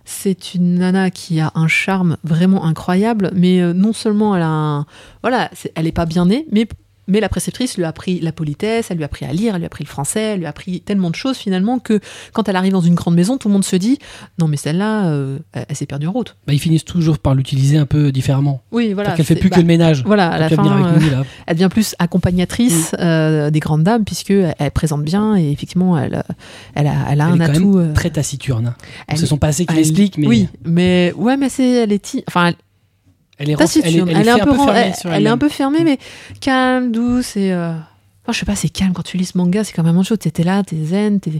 C'est 0.04 0.54
une 0.54 0.76
nana 0.76 1.10
qui 1.10 1.40
a 1.40 1.50
un 1.54 1.66
charme 1.66 2.16
vraiment 2.22 2.64
incroyable, 2.64 3.30
mais 3.34 3.60
euh, 3.60 3.72
non 3.72 3.92
seulement 3.92 4.36
elle 4.36 4.42
a. 4.42 4.84
Voilà, 5.22 5.50
elle 5.74 5.86
est 5.86 5.92
pas 5.92 6.06
bien 6.06 6.26
née, 6.26 6.46
mais, 6.52 6.68
mais 7.08 7.20
la 7.20 7.28
préceptrice 7.28 7.76
lui 7.76 7.84
a 7.84 7.88
appris 7.88 8.20
la 8.20 8.32
politesse, 8.32 8.90
elle 8.90 8.96
lui 8.96 9.04
a 9.04 9.06
appris 9.06 9.26
à 9.26 9.32
lire, 9.32 9.54
elle 9.54 9.60
lui 9.60 9.64
a 9.64 9.66
appris 9.66 9.84
le 9.84 9.88
français, 9.88 10.20
elle 10.34 10.38
lui 10.40 10.46
a 10.46 10.50
appris 10.50 10.80
tellement 10.80 11.10
de 11.10 11.14
choses 11.14 11.36
finalement 11.36 11.78
que 11.78 12.00
quand 12.32 12.48
elle 12.48 12.56
arrive 12.56 12.72
dans 12.72 12.80
une 12.80 12.94
grande 12.94 13.14
maison, 13.14 13.36
tout 13.38 13.48
le 13.48 13.52
monde 13.52 13.64
se 13.64 13.76
dit 13.76 13.98
Non, 14.40 14.48
mais 14.48 14.56
celle-là, 14.56 15.06
euh, 15.06 15.38
elle, 15.52 15.66
elle 15.68 15.76
s'est 15.76 15.86
perdue 15.86 16.06
en 16.06 16.12
route. 16.12 16.36
Bah, 16.46 16.52
ils 16.52 16.58
finissent 16.60 16.84
toujours 16.84 17.18
par 17.18 17.34
l'utiliser 17.34 17.76
un 17.78 17.86
peu 17.86 18.12
différemment. 18.12 18.62
Oui, 18.72 18.92
voilà. 18.92 19.12
Qu'elle 19.12 19.26
fait 19.26 19.34
plus 19.36 19.48
bah, 19.50 19.56
que 19.56 19.60
le 19.60 19.66
ménage. 19.66 20.02
Voilà, 20.04 20.28
à 20.30 20.38
la 20.38 20.48
fin, 20.48 20.64
avec 20.64 21.02
euh, 21.02 21.04
nous, 21.06 21.10
là. 21.10 21.24
elle 21.46 21.56
devient 21.56 21.68
plus 21.70 21.94
accompagnatrice 21.98 22.92
euh, 23.00 23.50
des 23.50 23.60
grandes 23.60 23.82
dames, 23.84 24.04
puisque 24.04 24.30
elle 24.30 24.70
présente 24.72 25.02
bien 25.04 25.36
et 25.36 25.50
effectivement, 25.50 25.96
elle, 25.98 26.22
elle 26.74 26.86
a, 26.86 26.94
elle 27.10 27.20
a 27.20 27.24
Elle 27.26 27.32
un 27.32 27.34
est 27.34 27.38
quand 27.38 27.44
atout. 27.52 27.76
même 27.78 27.90
euh, 27.90 27.94
très 27.94 28.10
taciturne. 28.10 28.66
hein. 28.68 28.74
elle- 29.08 29.18
C'est 29.18 29.26
son 29.26 29.38
passé 29.38 29.66
qui 29.66 29.74
l'explique, 29.74 30.18
mais 30.18 30.26
Oui, 30.26 30.48
mais 30.64 31.12
ouais, 31.16 31.36
mais 31.36 31.48
c'est, 31.48 31.68
elle 31.84 31.92
est, 31.92 32.22
enfin, 32.28 32.52
elle, 33.38 33.50
est, 33.50 33.54
renf- 33.54 33.80
elle 33.84 33.96
est, 33.96 33.98
elle 33.98 34.08
est 34.08 34.12
elle 34.12 34.20
est 34.20 34.24
fait 34.24 34.30
un 34.30 34.44
peu, 34.44 34.54
fermée 34.54 34.72
elle, 34.76 34.94
sur 34.94 35.08
elle 35.08 35.14
est 35.14 35.16
elle-même. 35.18 35.32
un 35.32 35.38
peu 35.38 35.48
fermée, 35.48 35.84
mais 35.84 35.98
calme, 36.40 36.92
douce 36.92 37.36
et, 37.36 37.52
euh, 37.52 37.70
enfin, 37.72 38.32
je 38.32 38.38
sais 38.38 38.46
pas, 38.46 38.56
c'est 38.56 38.68
calme 38.68 38.92
quand 38.92 39.02
tu 39.02 39.16
lis 39.16 39.26
ce 39.26 39.38
manga, 39.38 39.64
c'est 39.64 39.72
quand 39.72 39.82
même 39.82 39.96
autre 39.98 40.08
chose. 40.08 40.18
T'es 40.18 40.42
là, 40.44 40.62
t'es 40.62 40.76
zen, 40.84 41.20
t'es, 41.20 41.32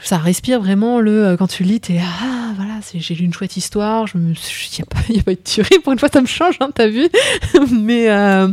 ça 0.00 0.18
respire 0.18 0.60
vraiment 0.60 1.00
le 1.00 1.26
euh, 1.26 1.36
quand 1.36 1.48
tu 1.48 1.64
lis, 1.64 1.80
t'es 1.80 1.98
ah 2.00 2.52
voilà, 2.56 2.74
j'ai 2.94 3.14
lu 3.14 3.24
une 3.24 3.32
chouette 3.32 3.56
histoire. 3.56 4.06
Je 4.06 4.16
me, 4.18 4.32
y 4.32 4.82
a 4.82 4.86
pas, 4.86 5.00
y 5.12 5.18
a 5.18 5.22
pas 5.22 5.32
eu 5.32 5.36
de 5.36 5.40
tuerie 5.40 5.78
pour 5.82 5.92
une 5.92 5.98
fois, 5.98 6.08
ça 6.12 6.20
me 6.20 6.26
change, 6.26 6.56
hein, 6.60 6.70
t'as 6.74 6.86
vu 6.88 7.08
Mais 7.72 8.08
euh, 8.08 8.48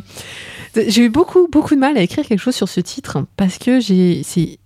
j'ai 0.87 1.03
eu 1.05 1.09
beaucoup 1.09 1.47
beaucoup 1.51 1.75
de 1.75 1.79
mal 1.79 1.97
à 1.97 2.01
écrire 2.01 2.25
quelque 2.25 2.39
chose 2.39 2.55
sur 2.55 2.67
ce 2.67 2.79
titre 2.81 3.23
parce 3.37 3.57
que 3.59 3.79
j'ai 3.79 4.23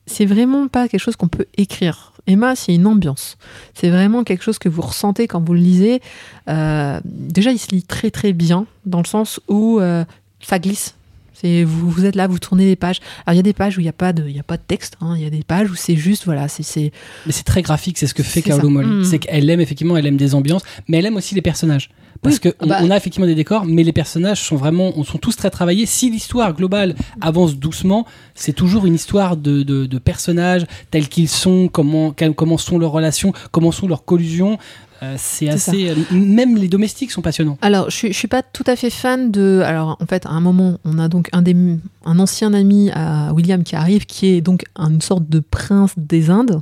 c'est 0.08 0.26
vraiment 0.26 0.68
pas 0.68 0.88
quelque 0.88 1.02
chose 1.02 1.16
qu'on 1.16 1.28
peut 1.28 1.46
écrire. 1.58 2.14
Emma, 2.30 2.56
c'est 2.56 2.74
une 2.74 2.88
ambiance. 2.88 3.38
C'est 3.74 3.90
vraiment 3.90 4.24
quelque 4.24 4.44
chose 4.44 4.60
que 4.60 4.70
vous 4.70 4.82
ressentez 4.82 5.28
quand 5.28 5.44
vous 5.44 5.54
le 5.54 5.60
lisez. 5.60 6.02
Euh, 6.48 7.00
déjà, 7.04 7.52
il 7.52 7.60
se 7.60 7.70
lit 7.72 7.84
très 7.84 8.12
très 8.12 8.32
bien 8.34 8.66
dans 8.86 9.00
le 9.00 9.06
sens 9.08 9.40
où 9.48 9.80
euh, 9.80 10.06
ça 10.40 10.60
glisse. 10.60 10.96
C'est 11.34 11.64
vous, 11.64 11.90
vous 11.90 12.06
êtes 12.06 12.16
là, 12.16 12.28
vous 12.28 12.38
tournez 12.38 12.66
les 12.66 12.76
pages. 12.76 13.00
Alors 13.26 13.34
il 13.34 13.38
y 13.38 13.40
a 13.40 13.44
des 13.44 13.54
pages 13.54 13.78
où 13.78 13.80
il 13.80 13.84
n'y 13.84 13.90
a 13.90 13.94
pas 13.94 14.12
de, 14.12 14.28
y 14.28 14.40
a 14.40 14.44
pas 14.44 14.58
de 14.58 14.62
texte. 14.68 14.98
hein. 15.00 15.14
Il 15.16 15.24
y 15.24 15.26
a 15.26 15.30
des 15.30 15.44
pages 15.44 15.72
où 15.72 15.76
c'est 15.76 15.96
juste 15.96 16.26
voilà, 16.26 16.50
c'est 16.50 16.64
c'est 16.64 16.92
Mais 17.26 17.32
c'est 17.32 17.46
très 17.46 17.62
graphique, 17.62 17.98
c'est 17.98 18.08
ce 18.08 18.14
que 18.14 18.24
fait. 18.24 18.42
Kaolo 18.42 18.68
Mori. 18.70 18.86
Mm. 18.86 19.04
C'est 19.06 19.20
qu'elle 19.20 19.50
aime 19.50 19.62
effectivement, 19.62 19.96
elle 19.96 20.06
aime 20.06 20.18
des 20.18 20.36
ambiances, 20.36 20.64
mais 20.90 20.98
elle 20.98 21.06
aime 21.06 21.16
aussi 21.16 21.36
les 21.36 21.42
personnages. 21.42 21.92
Parce 22.22 22.36
Oui, 22.36 22.42
que 22.42 22.50
on, 22.60 22.68
bah- 22.68 22.80
on 22.82 22.90
a 22.92 22.98
effectivement 22.98 23.28
des 23.28 23.36
décors, 23.36 23.66
mais 23.66 23.84
les 23.84 23.94
personnages 23.94 24.42
sont 24.42 24.58
vraiment, 24.58 24.92
on 24.98 25.04
sont 25.04 25.18
tous 25.18 25.36
très 25.38 25.50
travaillés. 25.50 25.86
Si 25.86 26.10
l'histoire 26.10 26.54
globale 26.54 26.96
avance 27.22 27.56
doucement, 27.56 28.06
c'est 28.36 28.54
toujours 28.54 28.86
une 28.86 28.96
histoire 28.96 29.38
de, 29.38 29.64
de, 29.64 29.86
de 29.86 29.98
personnages 30.00 30.66
tels 30.92 31.08
qu'ils 31.08 31.30
sont, 31.30 31.70
comment, 31.72 32.14
comment 32.36 32.58
sont 32.58 32.78
leurs 32.78 32.92
relations, 32.92 33.32
comment 33.52 33.72
sont 33.72 33.88
leurs 33.88 34.04
collusions. 34.04 34.58
Euh, 35.02 35.16
c'est 35.18 35.48
assez. 35.48 35.88
euh, 35.92 35.96
même 36.12 36.58
les 36.58 36.68
domestiques 36.68 37.12
sont 37.12 37.22
passionnants. 37.22 37.58
Alors, 37.62 37.90
je, 37.90 38.08
je 38.08 38.12
suis 38.12 38.28
pas 38.28 38.44
tout 38.44 38.66
à 38.68 38.76
fait 38.76 38.90
fan 38.90 39.32
de. 39.32 39.62
Alors, 39.66 39.96
en 40.02 40.06
fait, 40.06 40.26
à 40.26 40.32
un 40.32 40.42
moment, 40.42 40.78
on 40.84 41.00
a 41.00 41.08
donc 41.08 41.30
un, 41.32 41.42
des, 41.42 41.56
un 42.04 42.20
ancien 42.20 42.54
ami 42.54 42.92
à 42.92 43.32
William 43.34 43.64
qui 43.64 43.78
arrive, 43.78 44.06
qui 44.06 44.28
est 44.28 44.42
donc 44.42 44.66
une 44.78 45.00
sorte 45.00 45.30
de 45.30 45.40
prince 45.40 45.94
des 45.96 46.30
Indes, 46.30 46.62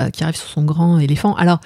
euh, 0.00 0.10
qui 0.10 0.24
arrive 0.24 0.34
sur 0.34 0.48
son 0.48 0.64
grand 0.64 0.98
éléphant. 0.98 1.36
Alors, 1.36 1.60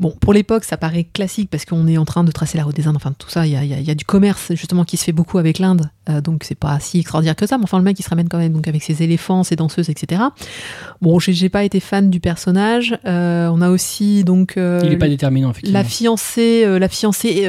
bon, 0.00 0.12
pour 0.20 0.32
l'époque, 0.32 0.64
ça 0.64 0.76
paraît 0.76 1.04
classique 1.04 1.48
parce 1.50 1.64
qu'on 1.64 1.86
est 1.86 1.98
en 1.98 2.04
train 2.04 2.24
de 2.24 2.32
tracer 2.32 2.58
la 2.58 2.64
route 2.64 2.74
des 2.74 2.86
Indes. 2.88 2.96
Enfin, 2.96 3.12
tout 3.16 3.28
ça, 3.30 3.46
il 3.46 3.52
y 3.52 3.56
a, 3.56 3.64
y 3.64 3.72
a- 3.74 3.78
il 3.78 3.84
y 3.86 3.90
a 3.90 3.94
du 3.94 4.04
commerce 4.04 4.48
justement 4.54 4.84
qui 4.84 4.96
se 4.96 5.04
fait 5.04 5.12
beaucoup 5.12 5.38
avec 5.38 5.58
l'Inde, 5.58 5.90
euh, 6.08 6.20
donc 6.20 6.42
c'est 6.44 6.54
pas 6.54 6.80
si 6.80 6.98
extraordinaire 7.00 7.36
que 7.36 7.46
ça. 7.46 7.58
Mais 7.58 7.64
enfin, 7.64 7.78
le 7.78 7.84
mec, 7.84 7.98
il 7.98 8.02
se 8.02 8.08
ramène 8.10 8.28
quand 8.28 8.38
même 8.38 8.52
donc 8.52 8.66
avec 8.66 8.82
ses 8.82 9.02
éléphants, 9.02 9.44
ses 9.44 9.54
danseuses, 9.56 9.90
etc. 9.90 10.22
Bon, 11.00 11.18
j'ai 11.18 11.48
pas 11.48 11.62
été 11.64 11.78
fan 11.80 12.10
du 12.10 12.18
personnage. 12.20 12.98
Euh, 13.06 13.48
on 13.52 13.60
a 13.60 13.70
aussi 13.70 14.24
donc. 14.24 14.56
euh, 14.56 14.80
Il 14.84 14.92
est 14.92 14.96
pas 14.96 15.08
déterminant, 15.08 15.50
effectivement. 15.50 15.78
la 15.78 15.84
fiancée, 15.84 16.78
la 16.78 16.88
fiancée 16.88 17.48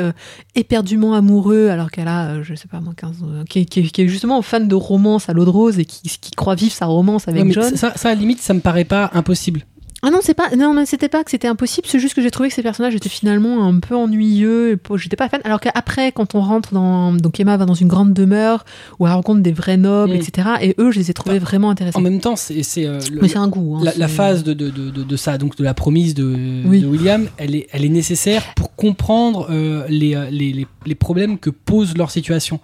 éperdument 0.56 1.14
amoureux 1.14 1.70
alors 1.70 1.90
qu'elle 1.92 2.08
a, 2.08 2.42
je 2.44 2.56
sais 2.56 2.68
pas 2.68 2.80
moi, 2.82 2.94
15, 2.96 3.18
euh, 3.24 3.44
qui, 3.50 3.60
est- 3.60 3.66
qui 3.66 3.80
est- 3.82 3.90
qui 3.90 4.02
est 4.02 4.08
justement 4.08 4.42
fan 4.42 4.68
de 4.68 4.76
romance 4.76 5.30
à 5.30 5.34
l'eau 5.34 5.46
de 5.46 5.50
rose 5.50 5.80
et 5.80 5.86
qui, 5.86 6.02
qui 6.20 6.32
croit 6.32 6.56
vivre 6.56 6.74
sa 6.74 6.86
romance 6.86 7.28
avec 7.28 7.44
Ouais, 7.46 7.52
John. 7.52 7.76
ça, 7.76 7.94
ça, 7.96 8.10
à 8.10 8.14
la 8.14 8.20
limite, 8.20 8.42
ça 8.42 8.54
me 8.54 8.60
paraît 8.60 8.84
pas 8.86 9.10
impossible. 9.14 9.66
Ah 10.04 10.10
non, 10.10 10.18
c'est 10.24 10.34
pas, 10.34 10.50
non, 10.58 10.74
non, 10.74 10.84
c'était 10.88 11.10
pas 11.10 11.24
que 11.24 11.30
c'était 11.30 11.48
impossible, 11.48 11.86
c'est 11.88 12.00
juste 12.00 12.16
que 12.16 12.22
j'ai 12.24 12.32
trouvé 12.32 12.50
que 12.50 12.56
ces 12.56 12.64
personnages 12.64 12.96
étaient 12.96 13.08
finalement 13.10 13.68
un 13.68 13.80
peu 13.80 13.96
ennuyeux. 13.96 14.72
Et 14.72 14.78
j'étais 14.98 15.16
pas 15.16 15.30
fan. 15.30 15.42
Alors 15.44 15.60
qu'après, 15.60 16.12
quand 16.12 16.34
on 16.34 16.42
rentre 16.42 16.74
dans, 16.74 17.14
donc 17.14 17.40
Emma 17.40 17.56
va 17.58 17.66
dans 17.66 17.76
une 17.76 17.88
grande 17.88 18.12
demeure 18.14 18.66
où 19.00 19.06
elle 19.06 19.14
rencontre 19.14 19.42
des 19.42 19.52
vrais 19.52 19.78
nobles, 19.78 20.14
Mm. 20.14 20.16
etc. 20.16 20.48
Et 20.62 20.76
eux, 20.80 20.90
je 20.92 20.98
les 21.00 21.12
ai 21.12 21.14
trouvés 21.14 21.38
vraiment 21.38 21.70
intéressants. 21.70 22.00
En 22.00 22.02
même 22.02 22.20
temps, 22.20 22.36
c'est 22.36 22.64
c'est, 22.64 22.88
euh, 22.88 23.00
Mais 23.22 23.28
c'est 23.28 23.38
un 23.38 23.48
goût. 23.48 23.78
hein, 23.78 23.92
la, 23.96 24.08
phase 24.08 24.44
de, 24.44 24.54
de, 24.54 24.70
de, 24.72 24.90
de, 24.90 25.16
ça, 25.18 25.38
donc 25.38 25.56
de 25.56 25.64
la 25.64 25.74
promise 25.76 26.16
de, 26.16 26.64
Oui. 26.66 26.82
de 26.82 26.88
William, 26.88 27.28
elle 27.38 27.56
est, 27.56 27.68
elle 27.72 27.86
est 27.86 27.90
nécessaire 27.90 28.56
pour 28.56 28.76
comprendre 28.76 29.48
euh, 29.52 29.86
les, 29.88 30.16
euh, 30.16 30.30
les, 30.32 30.52
les, 30.52 30.66
les 30.86 30.96
problèmes 30.96 31.38
que 31.38 31.52
pose 31.52 31.96
leur 31.96 32.10
situation. 32.10 32.60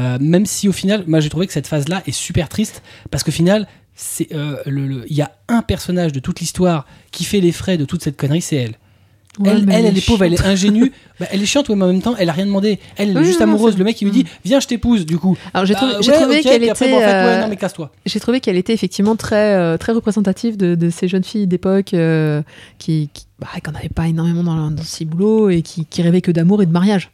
Euh, 0.00 0.18
même 0.20 0.44
si 0.44 0.68
au 0.68 0.72
final, 0.72 1.04
moi 1.06 1.20
j'ai 1.20 1.28
trouvé 1.28 1.46
que 1.46 1.52
cette 1.52 1.68
phase-là 1.68 2.02
est 2.06 2.12
super 2.12 2.48
triste, 2.48 2.82
parce 3.12 3.22
qu'au 3.22 3.30
final, 3.30 3.68
c'est 3.94 4.32
euh, 4.34 4.56
le- 4.66 4.86
le- 4.86 5.04
il 5.08 5.16
y 5.16 5.22
a 5.22 5.30
un 5.48 5.62
personnage 5.62 6.12
de 6.12 6.20
toute 6.20 6.40
l'histoire 6.40 6.86
qui 7.12 7.24
fait 7.24 7.40
les 7.40 7.52
frais 7.52 7.76
de 7.78 7.84
toute 7.84 8.02
cette 8.02 8.16
connerie, 8.16 8.40
c'est 8.42 8.56
elle. 8.56 8.74
Ouais, 9.38 9.50
elle, 9.52 9.66
elle, 9.70 9.86
elle 9.86 9.96
est 9.96 10.04
pauvre, 10.04 10.24
elle 10.24 10.34
est 10.34 10.44
ingénue. 10.44 10.92
Bah, 11.20 11.26
elle 11.30 11.42
est 11.42 11.46
chiante, 11.46 11.68
ouais, 11.68 11.76
mais 11.76 11.84
en 11.84 11.88
même 11.88 12.00
temps, 12.02 12.14
elle 12.18 12.28
a 12.30 12.32
rien 12.32 12.46
demandé. 12.46 12.78
Elle, 12.96 13.16
est 13.16 13.24
juste 13.24 13.40
non, 13.40 13.44
amoureuse. 13.46 13.76
Le 13.78 13.84
mec, 13.84 14.00
il 14.00 14.06
lui 14.06 14.10
dit, 14.12 14.24
viens, 14.44 14.58
je 14.58 14.66
t'épouse, 14.66 15.04
du 15.06 15.18
coup. 15.18 15.36
Alors 15.54 15.66
j'ai 15.66 15.74
Bah, 15.74 15.80
trouvé, 15.80 15.96
ouais, 16.36 16.40
qu'elle 16.42 16.62
était, 16.64 16.88
bon, 16.90 16.96
en 16.96 17.00
fait, 17.00 17.04
ouais, 17.24 17.40
non, 17.42 17.48
mais 17.48 17.56
casse-toi. 17.56 17.92
j'ai 18.06 18.20
trouvé 18.20 18.40
qu'elle 18.40 18.56
était 18.56 18.72
effectivement 18.72 19.16
très, 19.16 19.54
euh, 19.54 19.76
très 19.76 19.92
représentative 19.92 20.56
de, 20.56 20.74
de 20.74 20.88
ces 20.90 21.06
jeunes 21.08 21.22
filles 21.24 21.46
d'époque 21.46 21.92
euh, 21.94 22.42
qui, 22.78 23.10
qui 23.12 23.26
bah, 23.38 23.48
qu'on 23.64 23.72
n'avait 23.72 23.88
pas 23.90 24.08
énormément 24.08 24.42
dans, 24.42 24.70
dans 24.70 24.82
ces 24.82 25.04
boulots 25.04 25.50
et 25.50 25.60
qui, 25.62 25.84
qui 25.84 26.00
rêvaient 26.02 26.22
que 26.22 26.32
d'amour 26.32 26.62
et 26.62 26.66
de 26.66 26.72
mariage. 26.72 27.10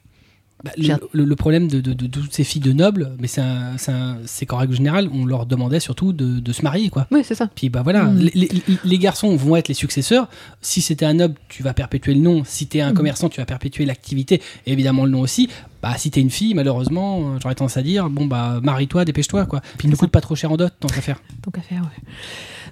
Bah, 0.88 0.98
le, 1.12 1.36
problème 1.36 1.68
de, 1.68 1.80
de- 1.80 1.92
de 1.92 2.06
toutes 2.06 2.32
ces 2.32 2.44
filles 2.44 2.60
de 2.60 2.72
nobles, 2.72 3.12
mais 3.20 3.28
c'est 3.28 4.46
qu'en 4.46 4.56
règle 4.58 4.74
générale, 4.74 5.08
on 5.12 5.24
leur 5.24 5.46
demandait 5.46 5.80
surtout 5.80 6.12
de, 6.12 6.40
de 6.40 6.52
se 6.52 6.62
marier, 6.62 6.88
quoi. 6.90 7.06
Oui, 7.10 7.20
c'est 7.24 7.34
ça. 7.34 7.48
Puis 7.54 7.68
bah 7.68 7.82
voilà, 7.82 8.04
Mm. 8.04 8.18
les, 8.18 8.30
les- 8.34 8.62
les 8.84 8.98
garçons 8.98 9.34
vont 9.36 9.56
être 9.56 9.68
les 9.68 9.74
successeurs. 9.74 10.28
Si 10.60 10.80
c'était 10.80 11.04
un 11.06 11.14
noble, 11.14 11.34
tu 11.48 11.62
vas 11.62 11.74
perpétuer 11.74 12.14
le 12.14 12.20
nom. 12.20 12.42
Si 12.44 12.66
t'es 12.66 12.80
un 12.80 12.90
Mm. 12.92 12.94
commerçant, 12.94 13.28
tu 13.28 13.40
vas 13.40 13.46
perpétuer 13.46 13.84
l'activité 13.84 14.40
et 14.66 14.72
évidemment 14.72 15.04
le 15.04 15.10
nom 15.10 15.20
aussi. 15.20 15.48
Bah 15.82 15.94
si 15.98 16.10
t'es 16.10 16.20
une 16.20 16.30
fille, 16.30 16.54
malheureusement, 16.54 17.38
j'aurais 17.40 17.54
tendance 17.54 17.76
à 17.76 17.82
dire, 17.82 18.08
bon 18.10 18.26
bah 18.26 18.60
marie-toi, 18.62 19.04
dépêche-toi 19.04 19.46
quoi. 19.46 19.60
Puis 19.78 19.86
il 19.88 19.90
ne 19.90 19.96
coûte 19.96 20.10
pas 20.10 20.20
trop 20.20 20.34
cher 20.34 20.50
en 20.50 20.56
dot, 20.56 20.72
tant 20.80 20.88
qu'à 20.88 21.00
faire. 21.00 21.20
Tant 21.42 21.50
qu'à 21.50 21.60
faire, 21.60 21.82
ouais. 21.82 22.10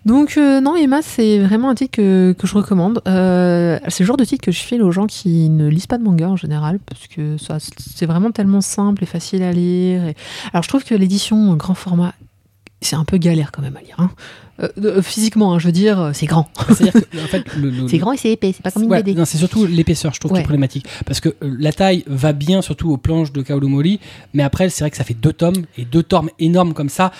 Donc, 0.04 0.36
euh, 0.36 0.60
non, 0.60 0.76
Emma, 0.76 1.00
c'est 1.02 1.38
vraiment 1.38 1.70
un 1.70 1.74
titre 1.74 1.92
que, 1.96 2.32
que 2.38 2.46
je 2.46 2.54
recommande. 2.54 3.00
Euh, 3.08 3.78
c'est 3.88 4.00
le 4.02 4.06
genre 4.06 4.16
de 4.18 4.24
titre 4.24 4.44
que 4.44 4.52
je 4.52 4.60
file 4.60 4.82
aux 4.82 4.92
gens 4.92 5.06
qui 5.06 5.48
ne 5.48 5.66
lisent 5.68 5.86
pas 5.86 5.96
de 5.98 6.02
manga 6.04 6.28
en 6.28 6.36
général, 6.36 6.78
parce 6.84 7.06
que 7.06 7.38
ça, 7.38 7.56
c'est 7.58 8.04
vraiment 8.06 8.30
tellement 8.30 8.60
simple 8.60 9.02
et 9.02 9.06
facile 9.06 9.42
à 9.42 9.52
lire. 9.52 10.04
et- 10.04 10.14
Alors, 10.52 10.62
je 10.62 10.68
trouve 10.68 10.84
que 10.84 10.94
l'édition 10.94 11.54
grand 11.56 11.72
format, 11.74 12.12
c'est 12.82 12.96
un 12.96 13.04
peu 13.04 13.16
galère 13.16 13.50
quand 13.50 13.62
même 13.62 13.76
à 13.78 13.80
lire. 13.80 13.94
hein. 13.98 14.10
Euh, 14.62 15.02
physiquement, 15.02 15.54
hein, 15.54 15.58
je 15.58 15.66
veux 15.66 15.72
dire, 15.72 16.10
c'est 16.12 16.26
grand. 16.26 16.48
En 16.68 16.74
fait, 16.74 17.44
C'est 17.88 17.98
grand 17.98 18.12
et 18.12 18.16
c'est 18.18 18.30
épais, 18.30 18.52
c'est 18.54 18.62
pas 18.62 18.70
comme 18.70 18.84
une 18.84 18.90
Ouais, 18.90 19.02
BD. 19.02 19.24
c'est 19.24 19.38
surtout 19.38 19.64
l'épaisseur, 19.66 20.12
je 20.14 20.20
trouve, 20.20 20.32
qui 20.32 20.38
est 20.38 20.42
problématique. 20.42 20.86
Parce 21.06 21.18
que 21.20 21.30
euh, 21.30 21.56
la 21.58 21.72
taille 21.72 22.04
va 22.06 22.32
bien, 22.34 22.60
surtout 22.62 22.90
aux 22.92 22.96
planches 22.98 23.32
de 23.32 23.40
Kaoru 23.42 23.66
Mori, 23.68 23.98
mais 24.34 24.42
après, 24.44 24.68
c'est 24.68 24.84
vrai 24.84 24.90
que 24.90 24.96
ça 24.96 25.02
fait 25.02 25.14
deux 25.14 25.32
tomes, 25.32 25.64
et 25.78 25.84
deux 25.86 26.02
tomes 26.04 26.28
énormes 26.38 26.72
comme 26.74 26.88
ça, 26.90 27.10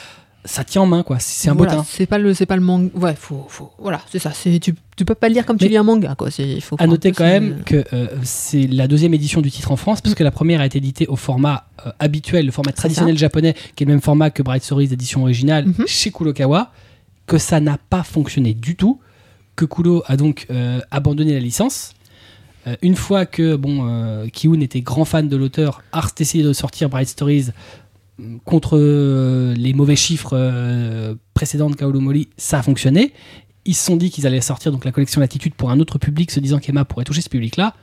ça 0.45 0.62
tient 0.65 0.83
en 0.83 0.87
main, 0.87 1.03
quoi. 1.03 1.19
C'est 1.21 1.49
un 1.49 1.55
Voilà, 1.55 1.77
botin. 1.77 1.87
C'est 1.89 2.07
pas 2.07 2.19
le, 2.19 2.35
c'est 2.35 2.47
pas 2.47 2.57
le 2.57 2.62
manga. 2.62 2.91
Ouais, 2.95 3.15
faut, 3.19 3.47
faut. 3.49 3.71
Voilà, 3.79 4.01
c'est 4.11 4.19
ça. 4.19 4.33
C'est, 4.33 4.59
tu, 4.61 4.75
tu 4.97 5.05
peux 5.05 5.15
pas 5.15 5.29
le 5.29 5.35
lire 5.35 5.47
comme 5.47 5.57
tu 5.57 5.66
lis 5.69 5.77
un 5.77 5.83
manga, 5.83 6.15
quoi. 6.16 6.31
C'est, 6.31 6.47
il 6.49 6.61
faut. 6.61 6.77
À 6.79 6.87
noter 6.87 7.12
quand 7.12 7.25
même 7.25 7.62
que 7.65 7.85
euh, 7.93 8.09
c'est 8.23 8.66
la 8.66 8.87
deuxième 8.87 9.15
édition 9.15 9.41
du 9.41 9.51
titre 9.51 9.73
en 9.73 9.77
France, 9.77 10.01
parce 10.01 10.15
que 10.15 10.23
la 10.25 10.31
première 10.31 10.61
a 10.61 10.66
été 10.66 10.79
éditée 10.79 11.07
au 11.07 11.16
format 11.16 11.66
euh, 11.87 11.91
habituel, 11.99 12.47
le 12.47 12.53
format 12.53 12.73
traditionnel 12.73 13.16
japonais, 13.16 13.55
qui 13.75 13.85
est 13.85 13.87
le 13.87 13.93
même 13.93 14.03
format 14.03 14.31
que 14.31 14.43
Bright 14.43 14.62
Stories 14.65 14.93
édition 14.93 15.23
originale 15.23 15.65
Mhm. 15.66 15.87
chez 15.87 16.11
Kurokawa, 16.11 16.73
que 17.27 17.39
ça 17.39 17.61
n'a 17.61 17.79
pas 17.79 18.03
fonctionné 18.03 18.53
du 18.55 18.77
tout, 18.77 19.01
que 19.57 19.65
Kulo 19.65 20.03
a 20.07 20.16
donc 20.16 20.47
euh, 20.51 20.81
abandonné 20.91 21.33
la 21.33 21.41
licence. 21.41 21.95
Une 22.81 22.97
fois 22.97 23.27
que 23.27 23.57
bon, 23.57 24.27
Kiun 24.33 24.61
était 24.62 24.81
grand 24.81 25.05
fan 25.05 25.29
de 25.29 25.37
l'auteur, 25.37 25.83
a 25.93 26.01
essayé 26.19 26.43
de 26.43 26.55
sortir 26.55 26.89
Bright 26.89 27.09
Stories 27.09 27.49
contre 28.45 28.78
euh, 28.78 29.55
les 29.55 29.73
mauvais 29.73 29.97
chiffres 29.97 30.32
euh, 30.35 31.15
précédents 31.35 31.70
de 31.70 31.74
Kaoru 31.77 31.99
Mori, 31.99 32.28
ça 32.36 32.59
a 32.59 32.62
fonctionné. 32.62 33.12
Ils 33.66 33.74
se 33.74 33.85
sont 33.86 33.97
dit 33.97 34.11
qu'ils 34.11 34.27
allaient 34.27 34.41
sortir 34.41 34.73
donc 34.73 34.85
la 34.85 34.93
collection 34.93 35.20
Latitude 35.20 35.55
pour 35.55 35.70
un 35.70 35.81
autre 35.81 35.99
public, 35.99 36.31
se 36.31 36.41
disant 36.41 36.59
qu'Emma 36.59 36.85
pourrait 36.85 37.05
toucher 37.05 37.23
ce 37.23 37.28
public-là. 37.31 37.74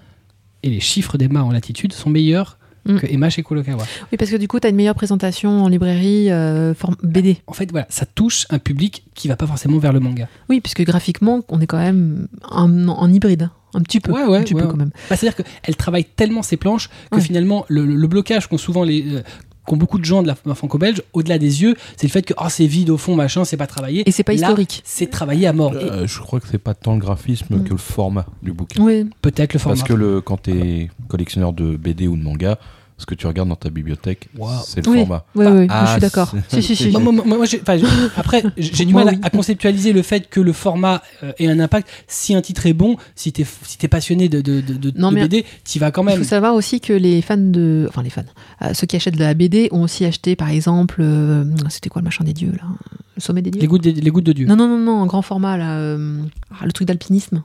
Et 0.63 0.69
les 0.69 0.79
chiffres 0.79 1.17
d'Emma 1.17 1.43
en 1.43 1.51
Latitude 1.51 1.93
sont 1.93 2.09
meilleurs 2.09 2.57
Mm. 2.83 2.97
que 2.97 3.05
Emma 3.05 3.29
chez 3.29 3.43
Kurokawa. 3.43 3.83
Oui, 4.11 4.17
parce 4.17 4.31
que 4.31 4.37
du 4.37 4.47
coup, 4.47 4.59
tu 4.59 4.65
as 4.65 4.71
une 4.71 4.75
meilleure 4.75 4.95
présentation 4.95 5.63
en 5.63 5.67
librairie 5.67 6.31
euh, 6.31 6.73
forme 6.73 6.95
BD. 7.03 7.37
En 7.45 7.53
fait, 7.53 7.69
voilà, 7.69 7.85
ça 7.91 8.07
touche 8.07 8.47
un 8.49 8.57
public 8.57 9.03
qui 9.13 9.27
va 9.27 9.35
pas 9.35 9.45
forcément 9.45 9.77
vers 9.77 9.93
le 9.93 9.99
manga. 9.99 10.27
Oui, 10.49 10.61
puisque 10.61 10.81
graphiquement, 10.83 11.41
on 11.49 11.61
est 11.61 11.67
quand 11.67 11.77
même 11.77 12.27
en, 12.49 13.13
hybride. 13.13 13.43
hein. 13.43 13.51
Un 13.75 13.81
petit 13.81 13.99
peu. 13.99 14.11
Ouais, 14.11 14.23
ouais, 14.23 14.39
un 14.39 14.41
petit 14.41 14.55
ouais. 14.55 14.63
peu 14.63 14.67
quand 14.67 14.77
même. 14.77 14.89
Bah, 15.11 15.15
C'est-à-dire 15.15 15.35
qu'elle 15.61 15.75
travaille 15.75 16.05
tellement 16.05 16.41
ses 16.41 16.57
planches 16.57 16.89
que 17.11 17.19
finalement, 17.19 17.65
le, 17.67 17.85
le 17.85 18.07
blocage 18.07 18.47
qu'ont 18.47 18.57
souvent 18.57 18.83
les. 18.83 19.05
euh, 19.17 19.21
qu'ont 19.65 19.77
beaucoup 19.77 19.99
de 19.99 20.05
gens 20.05 20.21
de 20.23 20.27
la 20.27 20.35
la 20.45 20.55
franco-belge, 20.55 21.03
au-delà 21.13 21.37
des 21.37 21.61
yeux, 21.61 21.75
c'est 21.97 22.07
le 22.07 22.11
fait 22.11 22.23
que 22.23 22.33
oh, 22.37 22.45
c'est 22.49 22.65
vide 22.67 22.89
au 22.89 22.97
fond, 22.97 23.15
machin, 23.15 23.45
c'est 23.45 23.57
pas 23.57 23.67
travaillé. 23.67 24.07
Et 24.07 24.11
c'est 24.11 24.23
pas 24.23 24.33
Là, 24.33 24.47
historique. 24.49 24.81
C'est 24.85 25.09
travaillé 25.09 25.45
à 25.47 25.53
mort. 25.53 25.73
Euh, 25.75 26.07
je 26.07 26.19
crois 26.19 26.39
que 26.39 26.47
c'est 26.49 26.57
pas 26.57 26.73
tant 26.73 26.93
le 26.93 26.99
graphisme 26.99 27.57
Mm. 27.57 27.63
que 27.65 27.71
le 27.71 27.77
format 27.77 28.25
du 28.41 28.53
bouquin. 28.53 28.81
Oui, 28.81 29.07
Peut-être 29.21 29.53
le 29.53 29.59
format. 29.59 29.75
Parce 29.77 29.87
que 29.87 29.93
le, 29.93 30.21
quand 30.21 30.43
tu 30.43 30.51
es 30.51 30.89
collectionneur 31.07 31.53
de 31.53 31.75
BD 31.75 32.07
ou 32.07 32.15
de 32.17 32.23
manga, 32.23 32.57
ce 33.01 33.05
que 33.05 33.15
tu 33.15 33.27
regardes 33.27 33.49
dans 33.49 33.55
ta 33.55 33.69
bibliothèque, 33.69 34.29
Wow. 34.37 34.49
c'est 34.65 34.85
le 34.85 34.91
oui, 34.91 34.99
format. 34.99 35.25
oui, 35.35 35.45
oui, 35.47 35.67
ah, 35.69 35.85
je 35.87 35.91
suis 35.91 36.01
d'accord. 36.01 36.33
c'est- 36.47 36.61
Si, 36.61 36.75
si, 36.75 36.75
si. 36.75 36.91
Moi, 36.91 37.01
moi, 37.01 37.11
moi, 37.11 37.37
moi, 37.37 37.45
j'ai- 37.45 37.59
enfin, 37.61 37.77
j'ai- 37.77 37.85
après, 38.15 38.43
j'ai 38.57 38.85
du 38.85 38.93
mal 38.93 39.09
à- 39.09 39.11
oui. 39.11 39.17
à, 39.23 39.29
conceptualiser 39.29 39.91
le 39.93 40.01
fait 40.01 40.29
que 40.29 40.39
le 40.39 40.53
format 40.53 41.01
euh, 41.23 41.33
ait 41.39 41.47
un 41.47 41.59
impact. 41.59 41.89
Si 42.07 42.33
un 42.35 42.41
titre 42.41 42.65
est 42.65 42.73
bon, 42.73 42.95
si 43.15 43.33
t'es 43.33 43.45
si 43.63 43.77
t'es 43.77 43.87
passionné 43.87 44.29
de, 44.29 44.39
de, 44.41 44.61
de, 44.61 44.91
Non, 44.97 45.09
de 45.09 45.15
mais- 45.15 45.21
BD, 45.23 45.45
t'y 45.63 45.79
vas 45.79 45.91
quand 45.91 46.03
Il 46.03 46.05
même. 46.05 46.17
faut 46.19 46.23
savoir 46.23 46.53
aussi 46.55 46.79
que 46.79 46.93
les 46.93 47.21
fans 47.21 47.37
de. 47.37 47.85
Enfin, 47.89 48.03
les 48.03 48.09
fans. 48.09 48.21
euh, 48.61 48.73
ceux 48.73 48.87
qui 48.87 48.95
achètent 48.95 49.15
de 49.15 49.19
la 49.19 49.33
BD 49.33 49.67
ont 49.71 49.81
aussi 49.83 50.05
acheté, 50.05 50.35
par 50.35 50.49
exemple. 50.49 50.97
euh, 51.01 51.43
C'était 51.69 51.89
quoi 51.89 52.01
le 52.01 52.05
machin 52.05 52.23
des 52.23 52.33
dieux, 52.33 52.51
là? 52.51 52.67
Le 53.15 53.21
sommet 53.21 53.41
des 53.41 53.51
dieux? 53.51 53.61
Les 53.61 53.67
gouttes, 53.67 53.83
de- 53.83 53.89
les 53.99 54.09
gouttes 54.11 54.25
de 54.25 54.33
Dieu. 54.33 54.45
Non, 54.47 54.55
non, 54.55 54.67
non, 54.67 54.77
non, 54.77 55.01
en 55.01 55.05
grand 55.05 55.21
format, 55.21 55.57
là. 55.57 55.77
euh, 55.77 56.21
ah, 56.51 56.65
le 56.65 56.71
truc 56.71 56.87
d'alpinisme. 56.87 57.43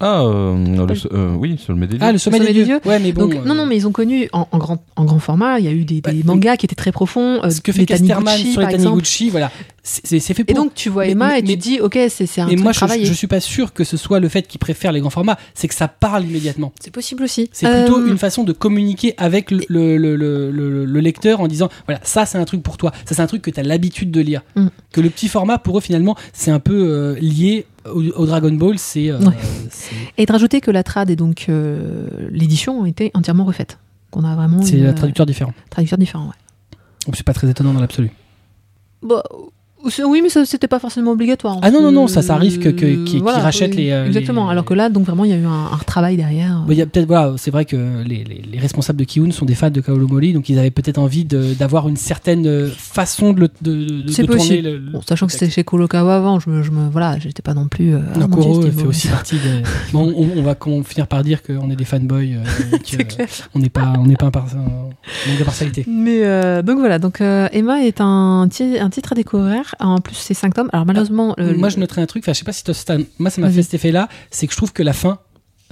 Ah, 0.00 0.22
euh, 0.22 0.56
le- 0.86 1.14
euh, 1.16 1.34
oui, 1.34 1.56
sur 1.58 1.72
le 1.72 1.78
Medellin. 1.78 2.00
Ah, 2.08 2.12
le 2.12 2.18
sommet, 2.18 2.38
sommet 2.38 2.52
des, 2.52 2.58
des 2.60 2.64
dieux. 2.64 2.80
Ouais, 2.84 2.98
mais 2.98 3.12
bon. 3.12 3.22
Donc, 3.22 3.34
euh, 3.36 3.44
non, 3.44 3.54
non, 3.54 3.64
mais 3.66 3.76
ils 3.76 3.86
ont 3.86 3.92
connu 3.92 4.28
en, 4.32 4.48
en 4.50 4.58
grand, 4.58 4.84
en 4.96 5.04
grand 5.04 5.20
format. 5.20 5.60
Il 5.60 5.64
y 5.64 5.68
a 5.68 5.72
eu 5.72 5.84
des, 5.84 6.00
des 6.00 6.00
Bah, 6.00 6.10
mangas 6.24 6.56
qui 6.56 6.66
étaient 6.66 6.74
très 6.74 6.92
profonds. 6.92 7.40
euh, 7.44 7.50
ce 7.50 7.60
que 7.60 7.70
les 7.70 7.78
fait 7.78 7.86
Casterman 7.86 8.24
Taniguchi, 8.24 8.52
sur 8.52 8.60
les 8.60 8.66
par 8.66 8.74
exemple. 8.74 8.90
Taniguchi, 8.96 9.30
voilà, 9.30 9.50
c'est 9.86 10.18
fait 10.18 10.40
Et 10.40 10.44
pour. 10.44 10.56
donc, 10.56 10.74
tu 10.74 10.88
vois 10.88 11.04
Mais- 11.04 11.10
Emma 11.12 11.28
mais- 11.28 11.38
et 11.38 11.42
tu 11.42 11.48
mais- 11.48 11.56
te 11.56 11.62
dis, 11.62 11.78
ok, 11.80 11.98
c'est 12.08 12.24
c'est 12.26 12.40
un 12.40 12.46
Et 12.48 12.52
truc 12.56 12.60
moi, 12.62 12.72
je, 12.72 13.04
je 13.04 13.12
suis 13.12 13.26
pas 13.26 13.40
sûr 13.40 13.74
que 13.74 13.84
ce 13.84 13.96
soit 13.98 14.18
le 14.18 14.28
fait 14.30 14.48
qu'ils 14.48 14.58
préfèrent 14.58 14.92
les 14.92 15.00
grands 15.00 15.10
formats, 15.10 15.36
c'est 15.52 15.68
que 15.68 15.74
ça 15.74 15.88
parle 15.88 16.24
immédiatement. 16.24 16.72
C'est 16.80 16.90
possible 16.92 17.22
aussi. 17.22 17.50
C'est 17.52 17.70
plutôt 17.70 17.98
Euh, 18.00 18.06
une 18.08 18.16
façon 18.16 18.44
de 18.44 18.52
communiquer 18.52 19.12
avec 19.18 19.50
le, 19.50 19.60
le, 19.68 19.98
le- 19.98 20.16
le- 20.16 20.50
le- 20.50 20.84
le 20.86 21.00
lecteur 21.00 21.40
en 21.42 21.48
disant 21.48 21.68
voilà, 21.86 22.00
ça 22.02 22.24
c'est 22.24 22.38
un 22.38 22.44
truc 22.46 22.62
pour 22.62 22.78
toi, 22.78 22.92
ça 23.04 23.14
c'est 23.14 23.20
un 23.22 23.26
truc 23.26 23.42
que 23.42 23.50
tu 23.50 23.60
as 23.60 23.62
l'habitude 23.62 24.10
de 24.10 24.20
lire. 24.22 24.40
Mm. 24.56 24.68
Que 24.90 25.00
le 25.02 25.10
petit 25.10 25.28
format, 25.28 25.58
pour 25.58 25.76
eux, 25.76 25.80
finalement, 25.82 26.16
c'est 26.32 26.50
un 26.50 26.60
peu 26.60 26.72
euh, 26.88 27.14
lié 27.20 27.66
au, 27.84 28.02
au 28.02 28.24
Dragon 28.26 28.52
Ball, 28.52 28.78
c'est. 28.78 29.10
euh, 29.10 29.18
Ouais. 29.18 29.34
c'est- 29.70 29.90
Et 30.16 30.24
de 30.24 30.32
rajouter 30.32 30.62
que 30.62 30.70
la 30.70 30.82
trad 30.82 31.10
et 31.10 31.16
donc 31.16 31.46
euh, 31.50 32.06
l'édition 32.30 32.80
ont 32.80 32.86
été 32.86 33.10
entièrement 33.12 33.44
refaites. 33.44 33.78
Qu'on 34.10 34.24
a 34.24 34.34
vraiment 34.34 34.62
C'est 34.62 34.86
un 34.86 34.94
traducteur 34.94 35.26
différent. 35.26 35.52
traducteur 35.68 35.98
différent. 35.98 36.24
Ouais. 36.26 36.78
Donc, 37.04 37.16
C'est 37.16 37.26
pas 37.26 37.34
très 37.34 37.50
étonnant 37.50 37.74
dans 37.74 37.80
l'absolu. 37.80 38.10
Bah, 39.02 39.22
oui, 40.06 40.20
mais 40.22 40.28
c'était 40.44 40.68
pas 40.68 40.78
forcément 40.78 41.12
obligatoire. 41.12 41.58
Ah 41.62 41.70
non, 41.70 41.80
non, 41.82 41.92
non, 41.92 42.06
ça, 42.08 42.22
ça 42.22 42.34
arrive 42.34 42.58
que- 42.58 42.68
que- 42.70 43.04
qu'ils- 43.04 43.04
qu'ils 43.04 43.22
rachètent 43.22 43.74
les, 43.74 43.90
euh, 43.90 44.06
Exactement. 44.06 44.46
les- 44.46 44.52
Alors 44.52 44.64
que 44.64 44.74
là, 44.74 44.88
donc 44.88 45.04
vraiment, 45.06 45.24
il 45.24 45.30
y 45.30 45.34
a 45.34 45.36
eu 45.36 45.44
un, 45.46 45.50
un 45.72 45.78
travail 45.86 46.16
derrière. 46.16 46.64
Il 46.68 46.74
y 46.74 46.82
a 46.82 46.86
peut-être 46.86 47.06
voilà, 47.06 47.34
c'est 47.36 47.50
vrai 47.50 47.64
que 47.64 47.76
les, 48.04 48.24
les- 48.24 48.42
les 48.52 48.58
responsables 48.58 48.98
de 48.98 49.04
Kiun 49.04 49.30
sont 49.32 49.44
des 49.44 49.54
fans 49.54 49.70
de 49.70 49.80
Kaoru 49.80 50.06
Mori, 50.06 50.32
donc 50.32 50.48
ils 50.48 50.58
avaient 50.58 50.70
peut-être 50.70 50.98
envie 50.98 51.24
d'avoir 51.24 51.88
une 51.88 51.96
certaine 51.96 52.46
euh, 52.46 52.68
façon 52.76 53.32
de, 53.32 53.40
le- 53.40 53.48
de, 53.62 53.74
de- 53.84 54.02
de 54.02 54.10
C'est 54.12 54.22
tourner 54.24 54.38
possible. 54.38 54.68
le, 54.68 54.78
Bon, 54.92 55.00
sachant 55.06 55.26
que 55.26 55.32
c'était 55.32 55.50
chez 55.50 55.64
Kurokawa 55.64 56.16
avant, 56.16 56.40
je 56.40 56.50
me, 56.50 56.62
je 56.62 56.70
me 56.70 56.88
voilà, 56.90 57.18
j'étais 57.18 57.42
pas 57.42 57.54
non 57.54 57.68
plus. 57.68 57.94
euh, 57.94 58.00
Nokoro 58.18 58.54
c'était 58.62 58.70
fait 58.70 58.76
mauvais. 58.76 58.88
aussi 58.88 59.08
partie 59.08 59.36
des. 59.36 59.62
Bon, 59.92 60.12
on, 60.16 60.38
on 60.38 60.42
va 60.42 60.56
finir 60.84 61.06
par 61.06 61.22
dire 61.22 61.42
qu'on 61.42 61.70
est 61.70 61.76
des 61.76 61.84
fanboys, 61.84 62.34
euh, 62.36 62.78
que, 62.78 62.78
C'est 62.84 63.04
clair. 63.04 63.28
on 63.54 63.58
n'est 63.58 63.68
pas, 63.68 63.92
on 63.98 64.06
n'est 64.06 64.16
pas 64.16 64.26
un, 64.26 64.30
par- 64.30 64.46
manque 64.54 65.38
de 65.38 65.44
partialité. 65.44 65.84
Mais 65.88 66.20
euh, 66.24 66.62
donc 66.62 66.78
voilà, 66.78 66.98
donc 66.98 67.20
Emma 67.20 67.82
est 67.84 68.00
un 68.00 68.48
titre 68.50 69.12
à 69.12 69.14
découvrir. 69.14 69.73
En 69.80 70.00
plus, 70.00 70.14
c'est 70.14 70.34
5 70.34 70.54
tomes. 70.54 70.70
Alors 70.72 70.86
malheureusement, 70.86 71.34
le- 71.38 71.54
moi, 71.56 71.68
je 71.68 71.78
noterais 71.78 72.02
un 72.02 72.06
truc. 72.06 72.24
Enfin, 72.24 72.32
je 72.32 72.38
sais 72.38 72.44
pas 72.44 72.52
si 72.52 72.64
toi, 72.64 72.74
moi, 73.18 73.30
ça 73.30 73.40
m'a 73.40 73.50
fait 73.50 73.62
cet 73.62 73.74
effet-là, 73.74 74.08
c'est 74.30 74.46
que 74.46 74.52
je 74.52 74.56
trouve 74.56 74.72
que 74.72 74.82
la 74.82 74.92
fin 74.92 75.18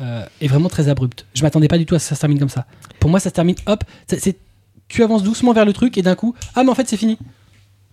euh, 0.01 0.24
est 0.41 0.49
vraiment 0.49 0.69
très 0.69 0.89
abrupte. 0.89 1.27
Je 1.35 1.43
m'attendais 1.43 1.69
pas 1.69 1.79
du 1.79 1.87
tout 1.87 1.95
à 1.95 1.99
ce 1.99 2.05
que 2.05 2.09
ça 2.11 2.15
se 2.16 2.20
termine 2.20 2.39
comme 2.39 2.49
ça. 2.49 2.66
Pour 3.01 3.11
moi, 3.11 3.20
ça 3.20 3.29
se 3.31 3.35
termine, 3.35 3.57
hop, 3.66 3.85
c'est 4.09 4.37
tu 4.89 5.03
avances 5.03 5.23
doucement 5.23 5.53
vers 5.53 5.65
le 5.65 5.73
truc 5.73 5.97
et 5.97 6.03
d'un 6.03 6.15
coup, 6.15 6.35
ah 6.55 6.65
mais 6.65 6.70
en 6.70 6.74
fait 6.74 6.87
c'est 6.89 6.97
fini. 6.99 7.16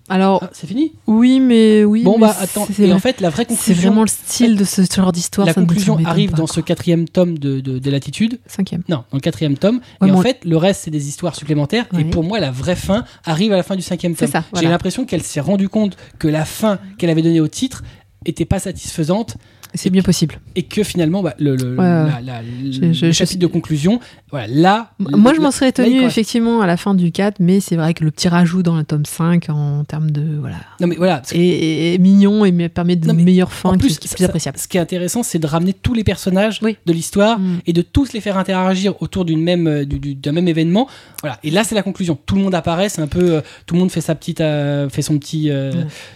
Alors 0.10 0.41
Ah, 0.44 0.49
c'est 0.53 0.68
fini. 0.68 0.94
oui, 1.07 1.40
mais 1.40 1.84
oui. 1.84 2.03
bon 2.03 2.15
mais 2.18 2.27
bah 2.27 2.36
attends. 2.40 2.68
c'est- 2.72 2.84
Et 2.88 2.94
en 2.94 2.99
fait, 2.99 3.22
la 3.22 3.30
vraie 3.30 3.45
c'est 3.48 3.56
conclusion, 3.56 3.81
vraiment 3.90 4.02
le 4.02 4.07
style 4.07 4.56
de 4.57 4.64
ce 4.64 4.81
genre 4.94 5.11
d'histoire. 5.11 5.48
la 5.48 5.53
ça 5.53 5.61
conclusion 5.61 5.98
arrive 6.06 6.31
pas, 6.31 6.38
dans 6.38 6.45
quoi. 6.45 6.56
ce 6.56 6.61
quatrième 6.61 7.07
tome 7.07 7.38
de, 7.38 7.60
de, 7.60 7.80
de 7.80 7.90
Latitude. 7.91 8.40
cinquième. 8.48 8.84
Non, 8.90 8.98
dans 8.98 9.03
le 9.18 9.19
quatrième 9.19 9.57
tome. 9.57 9.80
Ouais, 10.02 10.10
et 10.10 10.11
en 10.11 10.22
fait, 10.22 10.44
le 10.45 10.57
reste, 10.57 10.81
c'est 10.86 10.91
des 10.91 11.07
histoires 11.07 11.36
supplémentaires. 11.36 11.86
Et 11.98 12.03
pour 12.06 12.23
moi, 12.23 12.40
la 12.40 12.52
vraie 12.52 12.76
fin 12.76 13.03
arrive 13.26 13.53
à 13.53 13.57
la 13.57 13.64
fin 13.64 13.76
du 13.76 13.81
cinquième 13.81 14.15
C'est 14.15 14.26
tome. 14.26 14.31
ça, 14.31 14.40
J'ai 14.41 14.49
voilà. 14.53 14.69
l'impression 14.69 15.06
qu'elle 15.06 15.23
s'est 15.23 15.40
rendue 15.40 15.69
compte 15.69 15.95
que 16.18 16.27
la 16.27 16.45
fin 16.45 16.80
qu'elle 16.98 17.10
avait 17.10 17.22
donnée 17.22 17.41
au 17.41 17.48
titre 17.48 17.84
était 18.26 18.45
pas 18.45 18.60
satisfaisante. 18.60 19.38
C'est 19.73 19.89
bien 19.89 20.01
possible. 20.01 20.39
et 20.55 20.63
que 20.63 20.83
finalement 20.83 21.21
bah, 21.21 21.35
le, 21.39 21.55
le, 21.55 21.71
Ouais, 21.71 21.77
ouais. 21.77 21.83
la- 21.85 22.21
la- 22.25 22.41
Je- 22.71 22.91
je- 22.93 23.11
chapitre 23.11 23.39
de 23.39 23.47
conclusion, 23.47 23.99
voilà, 24.31 24.47
là. 24.49 24.91
Moi, 24.99 25.33
je 25.33 25.41
m'en 25.41 25.51
serais 25.51 25.71
tenu 25.71 26.01
effectivement 26.03 26.61
à 26.61 26.67
la 26.67 26.75
fin 26.77 26.93
du 26.95 27.11
4, 27.11 27.35
mais 27.39 27.59
c'est 27.59 27.75
vrai 27.75 27.93
que 27.93 28.03
le 28.03 28.11
petit 28.11 28.27
rajout 28.27 28.63
dans 28.63 28.75
le 28.77 28.83
tome 28.83 29.05
5 29.05 29.49
en 29.49 29.83
termes 29.83 30.11
de. 30.11 30.37
Voilà. 30.39 30.57
Non 30.79 30.87
mais 30.87 30.95
voilà. 30.95 31.21
Et, 31.31 31.39
et- 31.47 31.93
et 31.93 31.97
mignon 31.97 32.45
et 32.45 32.51
me 32.51 32.67
permet 32.67 32.95
de 32.95 33.07
Non, 33.07 33.13
mais 33.13 33.23
meilleure 33.23 33.51
fin 33.51 33.69
en 33.69 33.73
qui, 33.73 33.79
plus, 33.79 33.99
qui 33.99 34.07
plus 34.07 34.17
ça- 34.17 34.25
appréciable. 34.25 34.57
ce 34.57 34.67
qui 34.67 34.77
est 34.77 34.81
intéressant, 34.81 35.23
c'est 35.23 35.39
de 35.39 35.47
ramener 35.47 35.73
tous 35.73 35.93
les 35.93 36.03
personnages 36.03 36.59
Oui. 36.61 36.77
de 36.85 36.93
l'histoire 36.93 37.39
Mm. 37.39 37.59
et 37.67 37.73
de 37.73 37.81
tous 37.81 38.13
les 38.13 38.21
faire 38.21 38.37
interagir 38.37 39.01
autour 39.01 39.25
d'une 39.25 39.41
même 39.41 39.67
euh, 39.67 39.85
du- 39.85 39.99
du- 39.99 40.15
d'un 40.15 40.31
même 40.31 40.47
événement. 40.47 40.87
Voilà. 41.21 41.37
Et 41.43 41.51
là, 41.51 41.63
c'est 41.63 41.75
la 41.75 41.83
conclusion. 41.83 42.17
Tout 42.25 42.35
le 42.35 42.41
monde 42.41 42.55
apparaît, 42.55 42.89
c'est 42.89 43.01
un 43.01 43.07
peu, 43.07 43.35
euh, 43.35 43.41
tout 43.65 43.75
le 43.75 43.79
monde 43.81 43.91
fait 43.91 44.01
sa 44.01 44.15
petite, 44.15 44.41
euh, 44.41 44.89
fait 44.89 45.01
son 45.01 45.17
petit, 45.19 45.49
euh, 45.51 45.71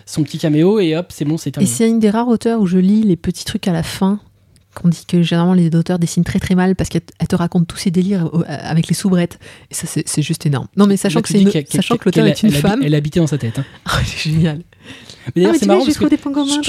son 0.06 0.24
petit 0.24 0.38
caméo 0.38 0.80
et 0.80 0.96
hop, 0.96 1.08
c'est 1.10 1.26
bon, 1.26 1.38
c'est 1.38 1.50
Et 1.50 1.54
terminé. 1.54 1.72
c'est 1.72 1.88
une 1.90 2.00
des 2.00 2.10
rares 2.10 2.28
auteurs 2.28 2.60
où 2.62 2.66
je 2.66 2.78
lis 2.78 3.04
les 3.04 3.16
petits 3.16 3.43
trucs 3.46 3.68
à 3.68 3.72
la 3.74 3.84
fin. 3.84 4.20
Qu'on 4.76 4.88
dit 4.90 5.06
que 5.08 5.22
généralement 5.22 5.54
les 5.54 5.68
auteurs 5.76 6.00
dessinent 6.00 6.24
très 6.24 6.40
très 6.40 6.56
mal 6.56 6.76
parce 6.76 6.90
qu'elle 6.90 7.04
elle 7.20 7.28
te 7.28 7.36
raconte 7.36 7.68
tous 7.68 7.78
ses 7.78 7.92
délires 7.92 8.28
euh, 8.34 8.42
avec 8.48 8.88
les 8.88 8.96
soubrettes. 8.96 9.38
Et 9.70 9.76
ça, 9.76 9.86
c'est 9.86 10.02
c'est 10.10 10.24
juste 10.24 10.48
énorme. 10.48 10.68
Non, 10.76 10.88
mais 10.88 10.98
sachant 10.98 11.22
que 11.22 11.28
c'est 11.28 11.38
l'auteur 12.06 12.26
est 12.26 12.42
une 12.42 12.50
femme. 12.52 12.82
Elle 12.84 12.96
habitait 12.96 13.20
dans 13.20 13.28
sa 13.28 13.38
tête. 13.38 13.60
hein. 13.60 13.66
Ah, 13.86 14.00
c'est 14.04 14.32
génial. 14.32 14.62
Mais 14.84 14.92
Ah, 15.28 15.32
d'ailleurs, 15.36 15.56
c'est 15.58 15.66
marrant 15.66 15.86
parce 15.86 15.98
que 15.98 16.06
des 16.08 16.18
points 16.18 16.34
communs. 16.34 16.62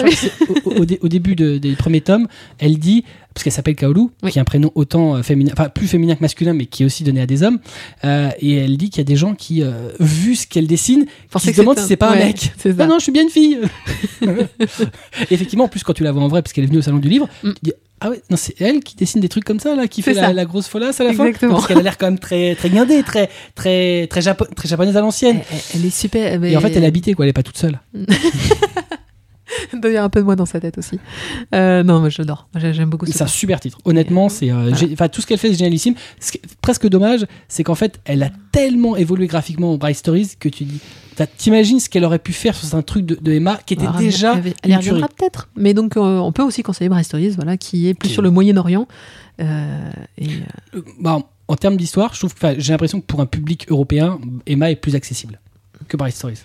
au, 0.66 0.70
au 0.80 0.84
dé- 0.84 0.98
au 1.02 1.08
début 1.08 1.34
de- 1.34 1.58
des 1.58 1.72
premiers 1.74 2.00
tomes, 2.00 2.28
elle 2.58 2.78
dit, 2.78 3.04
parce 3.34 3.42
qu'elle 3.42 3.52
s'appelle 3.52 3.74
Kaolu, 3.74 4.02
Oui. 4.22 4.30
qui 4.30 4.38
est 4.38 4.40
un 4.40 4.44
prénom 4.44 4.70
autant 4.76 5.16
euh, 5.16 5.22
féminin, 5.22 5.50
enfin 5.52 5.68
plus 5.68 5.88
féminin 5.88 6.14
que 6.14 6.20
masculin, 6.20 6.52
mais 6.52 6.66
qui 6.66 6.84
est 6.84 6.86
aussi 6.86 7.02
donné 7.02 7.20
à 7.20 7.26
des 7.26 7.42
hommes, 7.42 7.58
euh, 8.04 8.30
et 8.38 8.54
elle 8.54 8.76
dit 8.76 8.90
qu'il 8.90 8.98
y 8.98 9.00
a 9.00 9.04
des 9.04 9.16
gens 9.16 9.34
qui, 9.34 9.62
euh, 9.62 9.88
vu 9.98 10.36
ce 10.36 10.46
qu'elle 10.46 10.68
dessine, 10.68 11.06
Pensais 11.30 11.48
qui 11.50 11.56
se 11.56 11.60
demandent 11.62 11.78
si 11.80 11.86
c'est 11.88 11.96
pas 11.96 12.10
un 12.12 12.16
mec. 12.16 12.52
Ça. 12.56 12.68
Non, 12.74 12.86
non, 12.86 12.98
je 12.98 13.02
suis 13.04 13.12
bien 13.12 13.22
une 13.24 13.30
fille. 13.30 13.58
Effectivement, 15.30 15.64
en 15.64 15.68
plus, 15.68 15.82
quand 15.82 15.92
tu 15.94 16.04
la 16.04 16.12
vois 16.12 16.22
en 16.22 16.28
vrai, 16.28 16.42
parce 16.42 16.52
qu'elle 16.52 16.64
est 16.64 16.68
venue 16.68 16.78
au 16.78 16.82
salon 16.82 16.98
du 16.98 17.08
livre, 17.08 17.28
Mm. 17.42 17.50
tu 17.50 17.58
dis 17.62 17.72
Ah 18.00 18.10
ouais, 18.10 18.20
non, 18.28 18.36
c'est 18.36 18.60
elle 18.60 18.80
qui 18.80 18.96
dessine 18.96 19.20
des 19.22 19.28
trucs 19.30 19.44
comme 19.44 19.60
ça, 19.60 19.74
là, 19.74 19.88
qui 19.88 20.02
fait 20.02 20.12
la, 20.14 20.44
grosse 20.44 20.66
folasse 20.66 21.00
à 21.00 21.04
la 21.04 21.12
fin. 21.14 21.24
Exactement. 21.26 21.54
Parce 21.54 21.66
qu'elle 21.68 21.78
a 21.78 21.82
l'air 21.82 21.96
quand 21.96 22.06
même 22.06 22.18
très, 22.18 22.54
très 22.54 22.68
guindée, 22.68 23.02
très, 23.02 23.30
très, 23.54 24.06
très, 24.08 24.20
japo- 24.20 24.52
très 24.54 24.68
japonaise 24.68 24.96
à 24.96 25.00
l'ancienne. 25.00 25.40
Elle, 25.74 25.86
est 25.86 25.90
super. 25.96 26.42
Et 26.44 26.56
en 26.56 26.60
fait, 26.60 26.72
elle 26.76 26.84
est 26.84 26.88
habitée, 26.88 27.14
quoi, 27.14 27.24
elle 27.24 27.30
est 27.30 27.32
pas 27.34 27.42
toute 27.42 27.56
seule. 27.56 27.80
Avoir 29.72 30.04
un 30.04 30.08
peu 30.08 30.20
de 30.20 30.24
moi 30.24 30.36
dans 30.36 30.46
sa 30.46 30.60
tête 30.60 30.78
aussi. 30.78 30.98
Euh, 31.54 31.82
non, 31.82 32.00
moi 32.00 32.08
j'adore. 32.08 32.48
Moi, 32.54 32.72
J'aime 32.72 32.90
beaucoup 32.90 33.06
ce 33.06 33.12
C'est 33.12 33.22
un 33.22 33.26
super 33.26 33.60
titre. 33.60 33.78
Honnêtement, 33.84 34.28
c'est 34.28 34.50
euh, 34.50 34.70
Voilà. 34.72 35.08
tout 35.08 35.20
ce 35.20 35.26
qu'elle 35.26 35.38
fait 35.38 35.48
c'est 35.48 35.58
génialissime. 35.58 35.94
Ce 36.20 36.32
qui 36.32 36.38
est 36.38 36.56
presque 36.60 36.88
dommage, 36.88 37.26
c'est 37.48 37.64
qu'en 37.64 37.74
fait, 37.74 38.00
elle 38.04 38.22
a 38.22 38.30
tellement 38.52 38.96
évolué 38.96 39.26
graphiquement 39.26 39.72
au 39.72 39.78
Bright 39.78 39.96
Stories 39.96 40.32
que 40.38 40.48
tu 40.48 40.64
dis, 40.64 40.80
t'imagines 41.36 41.80
ce 41.80 41.88
qu'elle 41.88 42.04
aurait 42.04 42.18
pu 42.18 42.32
faire 42.32 42.54
sur 42.54 42.74
un 42.76 42.82
truc 42.82 43.04
de, 43.06 43.18
de 43.20 43.32
Emma 43.32 43.58
qui 43.66 43.74
était 43.74 43.84
Alors, 43.84 43.98
déjà 43.98 44.36
elle, 44.36 44.54
elle 44.62 44.70
y 44.70 44.76
reviendra 44.76 45.08
peut-être. 45.08 45.48
Mais 45.56 45.74
donc, 45.74 45.96
euh, 45.96 46.18
on 46.18 46.32
peut 46.32 46.42
aussi 46.42 46.62
conseiller 46.62 46.88
Bryce 46.88 47.06
Stories, 47.06 47.30
voilà, 47.30 47.56
qui 47.56 47.88
est 47.88 47.94
plus 47.94 48.08
sur 48.08 48.22
le 48.22 48.30
Moyen-Orient. 48.30 48.86
Et, 49.38 50.28
bah, 51.00 51.18
en 51.46 51.56
termes 51.56 51.76
d'histoire, 51.76 52.14
je 52.14 52.26
j'ai 52.58 52.72
l'impression 52.72 53.00
que 53.00 53.06
pour 53.06 53.20
un 53.20 53.26
public 53.26 53.66
européen, 53.68 54.18
Emma 54.46 54.70
est 54.70 54.76
plus 54.76 54.94
accessible 54.94 55.40
que 55.88 55.96
Bright 55.96 56.14
Stories. 56.14 56.44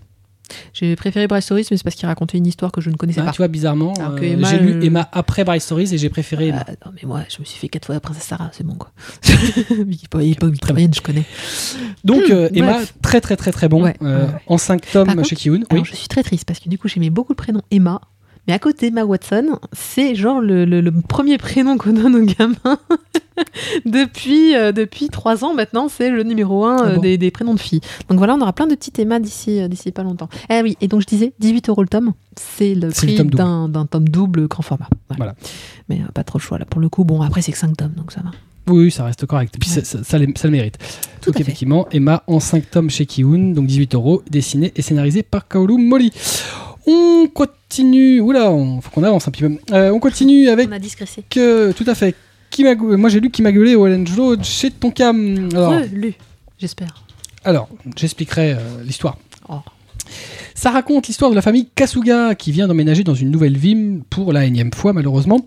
J'ai 0.74 0.96
préféré 0.96 1.28
Bryce 1.28 1.46
Stories, 1.46 1.66
mais 1.72 1.78
c'est 1.78 1.84
parce 1.84 1.96
qu'il 1.96 2.08
racontait 2.08 2.38
une 2.38 2.48
histoire 2.48 2.72
que 2.72 2.82
je 2.82 2.90
ne 2.90 2.96
connaissais 2.96 3.22
Ah, 3.22 3.26
pas. 3.26 3.32
tu 3.32 3.38
vois, 3.38 3.48
bizarrement, 3.48 3.94
euh, 4.00 4.18
j'ai 4.20 4.60
lu 4.60 4.74
euh, 4.74 4.82
Emma 4.82 5.08
après 5.12 5.44
Bright 5.44 5.62
Stories 5.62 5.94
et 5.94 5.98
j'ai 5.98 6.10
préféré 6.10 6.48
Emma. 6.50 6.66
Euh, 6.70 6.74
non, 6.86 6.92
mais 6.96 7.08
moi, 7.08 7.22
je 7.30 7.40
me 7.40 7.46
suis 7.46 7.60
fait 7.60 7.70
quatre 7.70 7.86
fois 7.86 7.96
la 7.96 8.02
princesse 8.02 8.24
Sarah, 8.24 8.50
c'est 8.54 8.66
bon 8.66 8.76
quoi. 8.76 8.92
Wikipédia, 9.88 10.36
pas 10.36 10.48
Wikipédia, 10.48 10.88
je 10.96 11.02
connais. 11.02 11.26
Donc 12.04 12.24
euh, 12.30 12.50
hmm, 12.50 12.56
Emma, 12.58 12.74
bref. 12.74 12.94
très 13.02 13.22
très 13.22 13.36
très 13.36 13.52
très 13.52 13.68
bon, 13.70 13.84
Ouais, 13.84 13.96
ouais, 14.02 14.08
ouais. 14.08 14.28
en 14.48 14.58
5 14.58 14.82
tomes 14.92 15.06
Par 15.08 15.16
contre, 15.16 15.28
chez 15.30 15.36
Kiun. 15.36 15.62
Oui. 15.72 15.82
Je 15.86 15.96
suis 15.96 16.08
très 16.08 16.24
triste 16.24 16.46
parce 16.46 16.60
que 16.60 16.70
du 16.70 16.78
coup, 16.78 16.88
j'aimais 16.88 17.10
beaucoup 17.10 17.34
le 17.34 17.38
prénom 17.38 17.62
Emma. 17.72 18.02
Mais 18.48 18.53
à 18.53 18.60
côté 18.60 18.88
Emma 18.88 19.03
Watson, 19.06 19.60
c'est 19.74 20.16
genre 20.16 20.41
le, 20.41 20.66
le- 20.66 20.82
le 20.82 20.91
premier 20.91 21.38
prénom 21.38 21.78
qu'on 21.78 21.94
donne 21.94 22.16
aux 22.16 22.26
gamins 22.26 22.80
depuis, 23.86 24.56
euh, 24.56 24.72
depuis 24.72 25.10
trois 25.10 25.44
ans 25.44 25.53
maintenant. 25.53 25.88
C'est 25.90 26.10
le 26.10 26.24
numéro 26.24 26.66
un 26.66 26.78
Ah 26.78 26.86
euh, 26.88 26.95
bon 26.95 27.02
des, 27.02 27.18
des 27.18 27.32
prénoms 27.32 27.53
de 27.53 27.60
filles. 27.60 27.82
Donc 28.10 28.18
voilà, 28.18 28.36
on 28.36 28.41
aura 28.41 28.53
plein 28.53 28.68
de 28.68 28.76
petites 28.76 28.98
Emma 28.99 29.20
d'ici 29.20 29.60
euh, 29.61 29.68
d'ici 29.68 29.91
pas 29.91 30.03
longtemps. 30.03 30.30
Eh 30.49 30.61
oui, 30.61 30.78
et 30.82 30.88
donc 30.88 31.02
je 31.02 31.06
disais 31.06 31.34
18 31.40 31.70
euros 31.70 31.82
le 31.84 31.88
tome. 31.90 32.14
C'est 32.38 32.74
le 32.76 32.90
prix 32.90 33.16
tome 33.16 33.30
d'un 33.30 33.70
d'un 33.70 33.86
tome 33.86 34.10
double 34.10 34.48
grand 34.48 34.64
format. 34.64 34.88
Voilà. 35.10 35.18
Voilà. 35.18 35.36
Mais 35.90 35.98
euh, 36.02 36.11
pas 36.14 36.24
trop 36.24 36.40
le 36.40 36.44
choix 36.44 36.57
là 36.57 36.66
pour 36.66 36.82
le 36.82 36.90
coup. 36.90 37.03
Bon, 37.03 37.22
après, 37.22 37.41
c'est 37.41 37.52
que 37.52 37.57
5 37.57 37.78
tomes, 37.78 37.94
donc 37.95 38.11
ça 38.11 38.22
va. 38.24 38.32
Oui, 38.68 38.91
ça 38.91 39.03
reste 39.03 39.26
correct. 39.26 39.56
Et 39.56 39.60
puis 39.60 39.70
Ouais. 39.70 39.82
ça, 39.84 39.84
ça- 39.98 40.03
ça 40.03 40.18
le- 40.20 40.28
ça 40.36 40.48
le 40.48 40.52
mérite. 40.52 40.78
Tout 41.22 41.32
donc 41.32 41.36
à 41.36 41.38
fait. 41.38 41.41
effectivement, 41.41 41.88
Emma 41.91 42.24
en 42.28 42.40
5 42.40 42.70
tomes 42.70 42.90
chez 42.90 43.06
Kiun, 43.06 43.53
donc 43.53 43.66
18 43.68 43.95
euros, 43.95 44.22
dessiné 44.30 44.72
et 44.76 44.82
scénarisé 44.82 45.24
par 45.24 45.48
Kaoru 45.48 45.78
Mori. 45.78 46.11
On 46.91 47.28
continue. 47.28 48.20
Oula, 48.20 48.52
on, 48.52 48.82
faut 48.82 48.90
qu'on 48.90 49.03
avance 49.03 49.28
un 49.28 49.32
petit 49.32 49.44
peu. 49.44 49.52
Euh, 49.72 49.91
on 49.91 49.99
continue 49.99 50.49
avec 50.49 50.68
On 50.70 50.72
a 50.72 50.80
discrécé. 50.80 51.24
euh, 51.38 51.72
tout 51.72 51.84
à 51.86 51.94
fait. 51.94 52.16
Qui 52.49 52.64
m'a 52.64 52.74
gu- 52.74 52.98
Moi 52.98 53.10
j'ai 53.10 53.20
lu 53.20 53.30
qui 53.30 53.44
m'a 53.44 53.52
gueulé 53.52 53.76
au 53.76 53.88
chez 54.41 54.72
Tonkam. 54.72 55.49
Alors, 55.53 55.76
lu, 55.94 56.16
j'espère. 56.57 57.03
alors 57.44 57.70
j'expliquerai 57.95 58.53
euh, 58.53 58.57
l'histoire. 58.84 59.18
Oh. 59.49 59.60
Ça 60.56 60.72
raconte 60.72 61.06
l'histoire 61.07 61.30
de 61.30 61.36
la 61.36 61.44
famille 61.44 61.68
Kasuga 61.76 62.34
qui 62.34 62.52
vient 62.52 62.68
d'emménager 62.68 63.03
dans 63.03 63.14
une 63.14 63.30
nouvelle 63.30 63.56
ville 63.57 64.02
pour 64.10 64.34
la 64.34 64.45
énième 64.45 64.74
fois 64.74 64.91
malheureusement. 64.91 65.45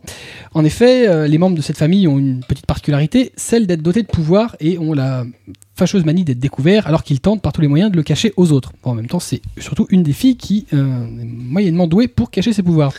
En 0.54 0.64
effet, 0.64 1.08
euh, 1.08 1.26
les 1.26 1.38
membres 1.38 1.56
de 1.56 1.60
cette 1.62 1.76
famille 1.76 2.06
ont 2.06 2.18
une 2.18 2.44
petite 2.44 2.66
particularité, 2.66 3.32
celle 3.36 3.66
d'être 3.66 3.82
dotés 3.82 4.02
de 4.02 4.06
pouvoir 4.06 4.54
et 4.60 4.78
ont 4.78 4.92
la 4.92 5.24
fâcheuse 5.82 6.04
manie 6.04 6.24
d'être 6.24 6.38
découverts 6.38 6.86
alors 6.86 7.02
qu'ils 7.02 7.20
tentent 7.20 7.42
par 7.42 7.52
tous 7.52 7.60
les 7.60 7.68
moyens 7.68 7.90
de 7.90 7.96
le 7.96 8.02
cacher 8.04 8.32
aux 8.36 8.52
autres. 8.52 8.72
En 8.84 8.94
même 8.94 9.08
temps, 9.08 9.18
c'est 9.20 9.42
surtout 9.58 9.86
une 9.90 10.02
des 10.04 10.12
filles 10.12 10.36
qui 10.36 10.66
euh, 10.72 11.06
est 11.20 11.24
moyennement 11.24 11.86
douée 11.88 12.06
pour 12.08 12.30
cacher 12.30 12.52
ses 12.52 12.62
pouvoirs. 12.62 12.92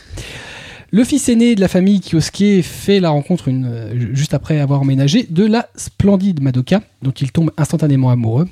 Le 0.90 1.02
fils 1.02 1.28
aîné 1.28 1.54
de 1.54 1.60
la 1.60 1.68
famille 1.68 2.00
Kyosuke 2.00 2.62
fait 2.62 3.00
la 3.00 3.08
rencontre 3.10 3.46
euh, 3.48 3.98
ju- 3.98 4.10
juste 4.14 4.34
après 4.34 4.60
avoir 4.60 4.80
emménagé 4.82 5.26
de 5.28 5.44
la 5.46 5.66
splendide 5.74 6.40
Madoka, 6.42 6.82
dont 7.02 7.10
il 7.10 7.32
tombe 7.32 7.50
instantanément 7.56 8.10
amoureux. 8.10 8.46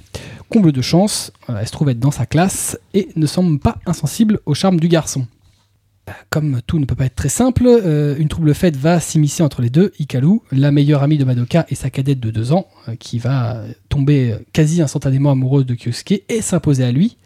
Comble 0.48 0.72
de 0.72 0.82
chance, 0.82 1.30
euh, 1.50 1.58
elle 1.60 1.66
se 1.66 1.72
trouve 1.72 1.90
être 1.90 2.00
dans 2.00 2.10
sa 2.10 2.26
classe 2.26 2.78
et 2.94 3.08
ne 3.16 3.26
semble 3.26 3.58
pas 3.58 3.76
insensible 3.86 4.40
au 4.46 4.54
charme 4.54 4.80
du 4.80 4.88
garçon. 4.88 5.26
Comme 6.30 6.60
tout 6.66 6.80
ne 6.80 6.84
peut 6.84 6.96
pas 6.96 7.04
être 7.04 7.14
très 7.14 7.28
simple, 7.28 7.64
euh, 7.66 8.16
une 8.18 8.28
trouble 8.28 8.54
fête 8.54 8.76
va 8.76 8.98
s'immiscer 8.98 9.42
entre 9.44 9.62
les 9.62 9.70
deux, 9.70 9.92
Hikaru, 10.00 10.40
la 10.50 10.72
meilleure 10.72 11.02
amie 11.02 11.16
de 11.16 11.24
Madoka 11.24 11.64
et 11.68 11.76
sa 11.76 11.90
cadette 11.90 12.18
de 12.18 12.30
deux 12.30 12.52
ans, 12.52 12.66
euh, 12.88 12.96
qui 12.96 13.20
va 13.20 13.62
tomber 13.88 14.34
quasi 14.52 14.82
instantanément 14.82 15.30
amoureuse 15.30 15.64
de 15.64 15.76
Kyosuke 15.76 16.24
et 16.28 16.42
s'imposer 16.42 16.84
à 16.84 16.90
lui. 16.90 17.18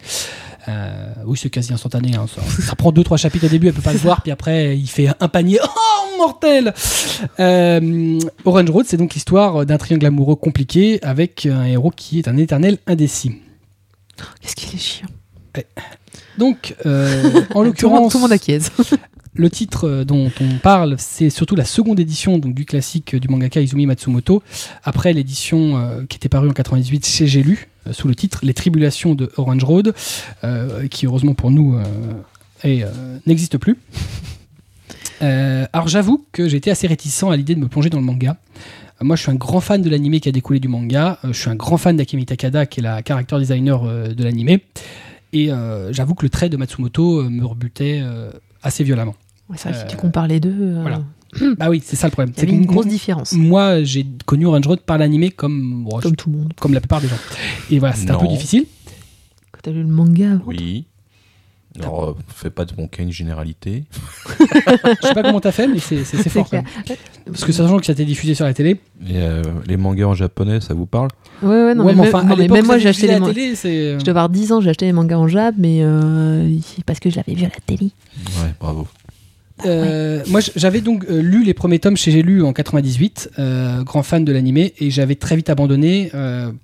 Euh, 0.68 1.14
oui, 1.24 1.38
c'est 1.40 1.48
quasi 1.48 1.72
instantané. 1.72 2.16
hein, 2.16 2.26
ça, 2.26 2.74
prend 2.76 2.92
deux 2.92 3.02
trois 3.02 3.16
chapitres 3.16 3.46
au 3.46 3.48
début, 3.48 3.68
elle 3.68 3.72
peut 3.72 3.80
pas 3.80 3.94
le 3.94 3.98
voir, 3.98 4.20
puis 4.22 4.30
après 4.30 4.76
il 4.76 4.88
fait 4.88 5.08
un 5.20 5.28
panier. 5.28 5.58
Oh 5.62 6.18
mortel 6.18 6.72
Orange 8.44 8.70
Road, 8.70 8.86
c'est 8.88 8.96
donc 8.96 9.14
l'histoire 9.14 9.64
d'un 9.64 9.78
triangle 9.78 10.06
amoureux 10.06 10.36
compliqué 10.36 10.98
avec 11.02 11.46
un 11.46 11.64
héros 11.64 11.90
qui 11.90 12.18
est 12.18 12.28
un 12.28 12.36
éternel 12.36 12.78
indécis. 12.86 13.32
Qu'est-ce 14.40 14.56
qu'il 14.56 14.74
est 14.74 14.82
chiant. 14.82 15.08
Donc, 16.38 16.74
euh, 16.84 17.42
en 17.54 17.62
l'occurrence, 17.64 18.12
tout 18.12 18.18
le 18.18 18.22
monde 18.22 18.32
acquiesce. 18.32 18.70
le 19.38 19.50
titre 19.50 19.88
euh, 19.88 20.04
dont 20.04 20.30
on 20.40 20.58
parle, 20.58 20.96
c'est 20.98 21.30
surtout 21.30 21.56
la 21.56 21.64
seconde 21.64 22.00
édition 22.00 22.38
donc, 22.38 22.54
du 22.54 22.64
classique 22.64 23.14
euh, 23.14 23.20
du 23.20 23.28
mangaka 23.28 23.60
Izumi 23.60 23.86
Matsumoto, 23.86 24.42
après 24.82 25.12
l'édition 25.12 25.76
euh, 25.76 26.04
qui 26.08 26.16
était 26.16 26.28
parue 26.28 26.48
en 26.48 26.52
98 26.52 27.06
chez 27.06 27.26
J'ai 27.26 27.42
lu, 27.42 27.68
euh, 27.86 27.92
sous 27.92 28.08
le 28.08 28.14
titre 28.14 28.40
Les 28.42 28.54
Tribulations 28.54 29.14
de 29.14 29.30
Orange 29.36 29.64
Road, 29.64 29.94
qui 30.90 31.06
heureusement 31.06 31.34
pour 31.34 31.50
nous 31.50 31.78
n'existe 33.26 33.58
plus. 33.58 33.76
Alors 35.20 35.88
j'avoue 35.88 36.24
que 36.32 36.48
j'étais 36.48 36.70
assez 36.70 36.86
réticent 36.86 37.24
à 37.24 37.36
l'idée 37.36 37.54
de 37.54 37.60
me 37.60 37.68
plonger 37.68 37.90
dans 37.90 37.98
le 37.98 38.04
manga. 38.04 38.36
Moi, 39.02 39.14
je 39.14 39.22
suis 39.22 39.30
un 39.30 39.34
grand 39.34 39.60
fan 39.60 39.82
de 39.82 39.90
l'animé 39.90 40.20
qui 40.20 40.28
a 40.30 40.32
découlé 40.32 40.58
du 40.58 40.68
manga. 40.68 41.18
Je 41.24 41.32
suis 41.32 41.50
un 41.50 41.54
grand 41.54 41.76
fan 41.76 41.96
d'Akemi 41.96 42.24
Takada, 42.24 42.64
qui 42.64 42.80
est 42.80 42.82
la 42.82 43.02
character 43.06 43.38
designer 43.38 43.82
de 43.82 44.24
l'animé. 44.24 44.62
Et 45.38 45.50
euh, 45.52 45.92
j'avoue 45.92 46.14
que 46.14 46.24
le 46.24 46.30
trait 46.30 46.48
de 46.48 46.56
Matsumoto 46.56 47.20
euh, 47.20 47.28
me 47.28 47.44
rebutait 47.44 48.00
euh, 48.02 48.30
assez 48.62 48.84
violemment. 48.84 49.14
Ouais, 49.48 49.56
c'est 49.58 49.68
vrai 49.70 49.78
que 49.82 49.88
si 49.88 49.94
tu 49.94 50.00
compares 50.00 50.26
les 50.26 50.40
deux, 50.40 50.54
euh, 50.58 50.80
voilà. 50.80 51.02
bah 51.58 51.68
oui, 51.68 51.82
c'est 51.84 51.96
ça 51.96 52.06
le 52.06 52.12
problème. 52.12 52.34
que 52.34 52.46
une 52.46 52.64
grosse 52.66 52.86
différence. 52.86 53.32
Moi, 53.32 53.82
j'ai 53.82 54.06
connu 54.24 54.46
Orange 54.46 54.66
Road 54.66 54.80
par 54.80 54.98
l'animé 54.98 55.30
comme, 55.30 55.84
bon, 55.84 55.98
je- 56.00 56.04
Comme 56.04 56.16
tout 56.16 56.30
le 56.30 56.38
monde. 56.38 56.52
comme 56.58 56.72
la 56.74 56.80
plupart 56.80 57.00
des 57.00 57.08
gens. 57.08 57.16
Et 57.70 57.78
voilà, 57.78 57.94
c'était 57.94 58.12
un 58.12 58.18
peu 58.18 58.28
difficile. 58.28 58.64
Quand 59.52 59.60
t'as 59.62 59.70
lu 59.72 59.82
le 59.82 59.88
manga 59.88 60.32
avant. 60.32 60.44
Oui. 60.46 60.86
Alors, 61.80 62.04
euh, 62.10 62.14
fais 62.34 62.50
pas 62.50 62.64
de 62.64 62.72
mon 62.78 62.86
cas 62.88 63.02
une 63.02 63.12
généralité. 63.12 63.84
Je 64.38 65.06
sais 65.08 65.14
pas 65.14 65.22
comment 65.22 65.40
t'as 65.40 65.52
fait, 65.52 65.66
mais 65.68 65.78
c'est 65.78 66.04
c'est- 66.04 66.16
c'est 66.22 66.28
fort. 66.30 66.48
clair. 66.48 66.62
quand 66.64 66.88
même. 66.90 66.98
Parce 67.26 67.44
que 67.44 67.52
sachant 67.52 67.78
que 67.78 67.86
ça 67.86 67.92
a 67.92 67.94
été 67.94 68.04
diffusé 68.04 68.34
sur 68.34 68.44
la 68.44 68.54
télé. 68.54 68.80
Et, 69.06 69.16
euh, 69.16 69.42
les 69.66 69.76
mangas 69.76 70.06
en 70.06 70.14
japonais, 70.14 70.60
ça 70.60 70.74
vous 70.74 70.86
parle? 70.86 71.08
Ouais, 71.42 71.48
ouais, 71.48 71.74
non, 71.74 71.84
ouais, 71.84 71.94
mais, 71.94 72.08
enfin, 72.08 72.22
non, 72.22 72.30
mais 72.36 72.42
l'époque, 72.42 72.56
même 72.58 72.66
moi 72.66 72.74
ça 72.76 72.78
j'ai 72.80 72.88
acheté 72.88 73.06
les 73.06 73.10
à 73.10 73.14
la 73.14 73.20
mangas. 73.20 73.34
télé, 73.34 73.54
c'est. 73.56 73.98
Je 73.98 74.04
dois 74.04 74.10
avoir 74.12 74.28
10 74.28 74.52
ans, 74.52 74.60
j'ai 74.60 74.70
acheté 74.70 74.86
les 74.86 74.92
mangas 74.92 75.16
en 75.18 75.28
jab, 75.28 75.54
mais 75.58 75.80
euh, 75.82 76.48
parce 76.86 76.98
que 77.00 77.10
je 77.10 77.16
l'avais 77.16 77.34
vu 77.34 77.44
à 77.44 77.48
la 77.48 77.60
télé. 77.66 77.90
Ouais, 78.42 78.54
bravo. 78.60 78.86
Euh, 79.64 80.22
moi, 80.28 80.40
j- 80.40 80.52
j'avais 80.54 80.82
donc 80.82 81.06
euh, 81.08 81.22
lu 81.22 81.42
les 81.42 81.54
premiers 81.54 81.78
tomes 81.78 81.96
chez 81.96 82.10
J'ai 82.10 82.22
lu 82.22 82.42
en 82.42 82.52
98, 82.52 83.30
euh, 83.38 83.82
grand 83.84 84.02
fan 84.02 84.22
de 84.24 84.30
l'animé, 84.32 84.74
et 84.80 84.90
j'avais 84.90 85.14
très 85.14 85.34
vite 85.34 85.48
abandonné 85.48 86.10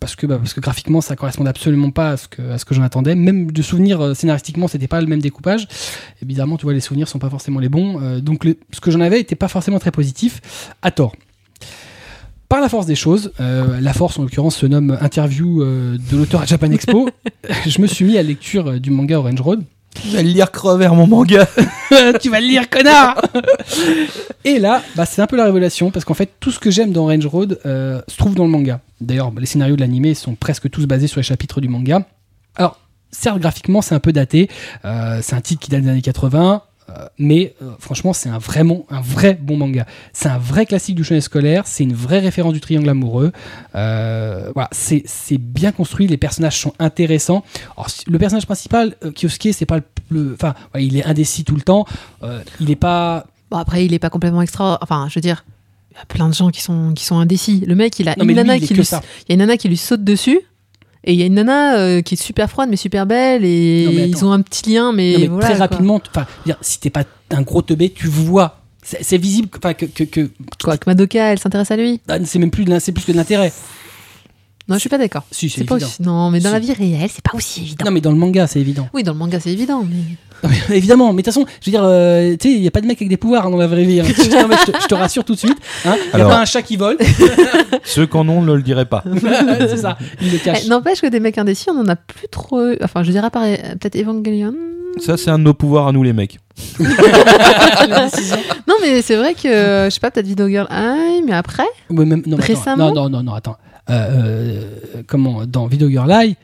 parce 0.01 0.15
que 0.15 0.27
bah, 0.27 0.37
parce 0.39 0.53
que 0.53 0.61
graphiquement 0.61 1.01
ça 1.01 1.17
correspondait 1.17 1.49
absolument 1.51 1.91
pas 1.91 2.11
à 2.11 2.17
ce 2.19 2.29
que 2.29 2.43
à 2.51 2.59
ce 2.59 2.65
que 2.67 2.75
j'en 2.75 2.83
attendais. 2.83 3.15
Même 3.15 3.51
de 3.51 3.63
souvenirs 3.63 4.15
scénaristiquement, 4.15 4.69
c'était 4.69 4.89
pas 4.89 5.01
le 5.01 5.07
même 5.07 5.23
découpage. 5.23 5.67
Et 6.21 6.27
bizarrement, 6.27 6.57
tu 6.59 6.65
vois, 6.65 6.75
les 6.75 6.81
souvenirs 6.81 7.09
sont 7.09 7.19
pas 7.19 7.31
forcément 7.31 7.61
les 7.61 7.69
bons. 7.71 8.19
Donc 8.21 8.45
le- 8.45 8.57
ce 8.73 8.81
que 8.81 8.91
j'en 8.91 9.01
avais 9.01 9.21
était 9.21 9.37
pas 9.37 9.49
forcément 9.49 9.79
très 9.79 9.91
positif, 9.91 10.41
à 10.83 10.91
tort. 10.91 11.15
Par 12.51 12.61
la 12.61 12.69
force 12.69 12.85
des 12.85 12.95
choses, 12.95 13.33
euh, 13.41 13.81
la 13.81 13.95
force 13.95 14.19
en 14.19 14.23
l'occurrence 14.25 14.57
se 14.57 14.67
nomme 14.67 14.99
interview 15.01 15.63
euh, 15.63 15.97
de 16.11 16.17
l'auteur 16.19 16.43
à 16.43 16.45
Japan 16.45 16.71
Expo. 16.71 17.09
je 17.67 17.81
me 17.81 17.87
suis 17.87 18.05
mis 18.05 18.19
à 18.19 18.23
lecture 18.23 18.69
euh, 18.69 18.79
du 18.79 18.91
manga 18.91 19.19
Orange 19.19 19.41
Road. 19.41 19.63
Je 20.05 20.17
vais 20.17 20.23
le 20.23 20.31
lire 20.31 20.51
crever 20.51 20.89
mon 20.89 21.07
manga. 21.07 21.47
tu 22.21 22.31
vas 22.31 22.41
le 22.41 22.47
lire, 22.47 22.69
connard 22.69 23.21
Et 24.45 24.59
là, 24.59 24.83
bah, 24.97 25.07
c'est 25.07 25.23
un 25.23 25.27
peu 25.27 25.37
la 25.37 25.45
révélation, 25.45 25.91
parce 25.91 26.05
qu'en 26.05 26.15
fait, 26.15 26.31
tout 26.41 26.51
ce 26.51 26.59
que 26.59 26.71
j'aime 26.71 26.93
dans 26.93 27.07
Range 27.07 27.27
Road 27.27 27.59
euh, 27.67 28.01
se 28.09 28.17
trouve 28.17 28.35
dans 28.35 28.45
le 28.45 28.51
manga. 28.51 28.81
D'ailleurs, 29.01 29.33
les 29.39 29.47
scénarios 29.47 29.77
de 29.77 29.81
l'animé 29.81 30.15
sont 30.15 30.35
presque 30.35 30.71
tous 30.71 30.87
basés 30.87 31.07
sur 31.07 31.19
les 31.21 31.25
chapitres 31.25 31.61
du 31.61 31.69
manga. 31.69 32.07
Alors, 32.57 32.81
certes, 33.11 33.39
graphiquement, 33.39 33.83
c'est 33.83 33.95
un 33.95 34.01
peu 34.01 34.13
daté. 34.13 34.49
Euh, 34.85 35.21
c'est 35.23 35.37
un 35.37 35.41
titre 35.41 35.61
qui 35.61 35.71
date 35.71 35.83
des 35.83 35.91
années 35.91 36.03
80. 36.03 36.63
Euh, 36.99 37.07
mais 37.19 37.55
euh, 37.63 37.73
franchement, 37.79 38.13
c'est 38.13 38.29
un 38.29 38.39
vraiment 38.39 38.87
un 38.91 39.01
vrai 39.01 39.39
bon 39.41 39.57
manga. 39.57 39.87
C'est 40.13 40.29
un 40.29 40.39
vrai 40.39 40.67
classique 40.67 40.97
du 40.97 41.05
shonen 41.05 41.21
scolaire. 41.21 41.67
C'est 41.67 41.85
une 41.85 41.95
vraie 41.95 42.19
référence 42.19 42.53
du 42.53 42.61
triangle 42.61 42.89
amoureux. 42.89 43.33
Euh, 43.75 44.51
voilà, 44.55 44.69
c'est 44.73 45.03
c'est 45.07 45.39
bien 45.39 45.73
construit. 45.73 46.07
Les 46.07 46.17
personnages 46.17 46.59
sont 46.59 46.75
intéressants. 46.79 47.45
Alors, 47.77 47.89
le 48.07 48.19
personnage 48.19 48.47
principal, 48.47 48.97
Kyosuke, 49.17 49.49
c'est 49.53 49.67
pas 49.67 49.81
le, 50.11 50.35
enfin, 50.35 50.55
ouais, 50.75 50.85
il 50.85 50.97
est 50.97 51.05
indécis 51.05 51.45
tout 51.45 51.57
le 51.57 51.63
temps. 51.63 51.87
Il 52.61 52.71
est 52.71 52.77
pas. 52.77 53.27
Bon, 53.51 53.59
après, 53.59 53.85
il 53.85 53.93
est 53.93 53.99
pas 53.99 54.11
complètement 54.11 54.43
extra. 54.43 54.79
Enfin, 54.81 55.07
je 55.09 55.15
veux 55.15 55.21
dire, 55.21 55.45
il 55.91 55.99
y 55.99 56.01
a 56.01 56.07
plein 56.07 56.29
de 56.29 56.35
gens 56.35 56.51
qui 56.51 56.63
sont, 56.63 56.93
qui 56.95 57.05
sont 57.05 57.19
indécis. 57.19 57.65
Le 57.67 57.75
mec, 57.75 57.99
il 57.99 58.09
a 58.09 58.15
Non, 58.17 58.25
lui, 58.25 58.35
il 58.35 58.67
qui 58.67 58.75
lui, 58.75 58.83
il 58.83 59.29
y 59.29 59.33
a 59.33 59.35
une 59.35 59.39
nana 59.39 59.57
qui 59.57 59.69
lui 59.69 59.77
saute 59.77 60.05
dessus. 60.05 60.41
Et 61.05 61.13
il 61.15 61.19
y 61.19 61.23
a 61.23 61.27
une 61.27 61.35
nana 61.35 61.77
euh, 61.79 62.01
qui 62.03 62.15
est 62.15 62.23
super 62.23 62.49
froide 62.49 62.69
mais 62.71 62.77
super 62.77 63.07
belle 63.07 63.45
et 63.45 63.85
Non, 63.87 63.93
mais 63.93 64.09
ils 64.09 64.25
ont 64.25 64.33
un 64.33 64.41
petit 64.41 64.71
lien 64.71 64.93
mais, 64.93 65.13
Non, 65.15 65.19
mais 65.21 65.27
voilà, 65.29 65.47
très 65.49 65.59
rapidement, 65.59 66.01
enfin, 66.15 66.27
si 66.61 66.79
t'es 66.79 66.91
pas 66.91 67.03
un 67.31 67.43
gros 67.43 67.63
teubé, 67.63 67.91
tu 67.91 68.07
vois. 68.07 68.59
C'est 68.85 69.17
visible, 69.19 69.49
que- 69.49 69.73
que, 69.73 69.87
que, 69.87 70.05
que- 70.05 70.31
Quoi, 70.63 70.77
que 70.77 70.89
Madoka 70.91 71.33
elle 71.33 71.39
s'intéresse 71.39 71.71
à 71.71 71.77
lui? 71.77 72.01
Ah, 72.09 72.19
c'est 72.25 72.39
même 72.41 72.51
plus 72.51 72.65
c'est 72.81 72.93
plus 72.93 73.05
que 73.05 73.13
de 73.13 73.17
l'intérêt. 73.17 73.53
Non, 74.73 74.77
je 74.77 74.81
suis 74.81 74.89
pas 74.89 74.99
d'accord. 74.99 75.23
Si, 75.31 75.49
c'est 75.49 75.65
pas 75.65 75.75
évident. 75.77 75.87
aussi... 75.91 76.03
Non, 76.03 76.31
mais 76.31 76.41
dans 76.41 76.49
Si. 76.49 76.53
la 76.55 76.59
vie 76.61 76.73
réelle, 76.73 77.11
c'est 77.13 77.23
pas 77.23 77.37
aussi 77.37 77.61
évident. 77.61 77.85
Non, 77.85 77.91
mais 77.93 78.01
dans 78.01 78.11
le 78.11 78.17
manga, 78.17 78.47
c'est 78.47 78.61
évident. 78.61 78.89
Oui, 78.93 79.03
dans 79.03 79.13
le 79.13 79.19
manga, 79.19 79.39
c'est 79.41 79.53
évident, 79.53 79.85
mais 79.89 79.97
Non, 80.49 80.51
mais 80.69 80.77
évidemment, 80.77 81.13
mais 81.13 81.23
de 81.23 81.27
toute 81.27 81.35
façon, 81.35 81.47
je 81.61 81.67
veux 81.71 81.73
dire, 81.73 81.83
euh, 81.85 82.37
tu 82.37 82.49
sais, 82.49 82.55
il 82.57 82.63
y 82.63 82.67
a 82.67 82.71
pas 82.71 82.81
de 82.81 82.87
mec 82.87 82.99
avec 82.99 83.09
des 83.09 83.17
pouvoirs 83.17 83.47
hein, 83.47 83.51
dans 83.51 83.57
la 83.59 83.67
vraie 83.69 83.85
vie. 83.85 84.01
hein. 84.01 84.05
Je, 84.09 84.13
te, 84.73 84.79
je 84.83 84.87
te 84.87 84.95
rassure 84.95 85.25
tout 85.25 85.35
de 85.35 85.39
suite. 85.39 85.57
Hein, 85.85 85.95
il 85.97 86.09
y 86.09 86.13
a 86.13 86.15
Alors- 86.17 86.31
pas 86.31 86.41
un 86.41 86.45
chat 86.45 86.63
qui 86.63 86.77
vole. 86.77 86.97
Ceux 87.85 88.07
qu'en 88.07 88.27
ont 88.29 88.43
ne 88.43 88.53
le 88.55 88.63
diraient 88.63 88.85
pas. 88.87 89.05
c'est 89.61 89.77
ça. 89.77 89.97
Il 90.21 90.33
le 90.33 90.39
cache. 90.39 90.63
Eh, 90.65 90.69
n'empêche 90.69 91.01
que 91.01 91.07
des 91.07 91.21
mecs 91.21 91.39
indécis, 91.39 91.67
on 91.71 91.79
en 91.81 91.89
a 91.89 91.97
plus 91.97 92.29
trop. 92.31 92.67
eu. 92.73 92.79
Enfin, 92.83 93.03
je 93.03 93.11
dirais 93.13 93.31
par 93.31 93.43
peut-être 93.45 93.97
Evangelion. 93.97 94.55
Ça, 94.99 95.17
c'est 95.17 95.31
un 95.31 95.39
de 95.39 95.45
nos 95.45 95.55
pouvoirs 95.55 95.87
à 95.89 95.93
nous, 95.93 96.03
les 96.03 96.13
mecs. 96.13 96.39
Non, 98.69 98.75
mais 98.81 99.03
c'est 99.03 99.17
vrai 99.17 99.35
que 99.35 99.43
je 99.85 99.89
sais 99.91 100.01
pas, 100.01 100.11
peut-être 100.11 100.27
Video 100.27 100.49
Girl 100.49 100.69
mais 101.27 101.33
après. 101.33 101.65
Ouais, 101.91 102.05
même- 102.05 102.23
non, 102.27 102.37
mais 102.37 102.45
attends. 102.45 102.53
Récemment 102.55 102.89
non, 102.93 103.03
non, 103.05 103.09
non, 103.11 103.23
non, 103.23 103.35
attends. 103.35 103.57
Euh, 103.91 104.63
euh, 104.97 105.03
comment 105.07 105.45
dans 105.47 105.67
Video 105.67 105.89
Girl 105.89 106.11
Eye, 106.11 106.37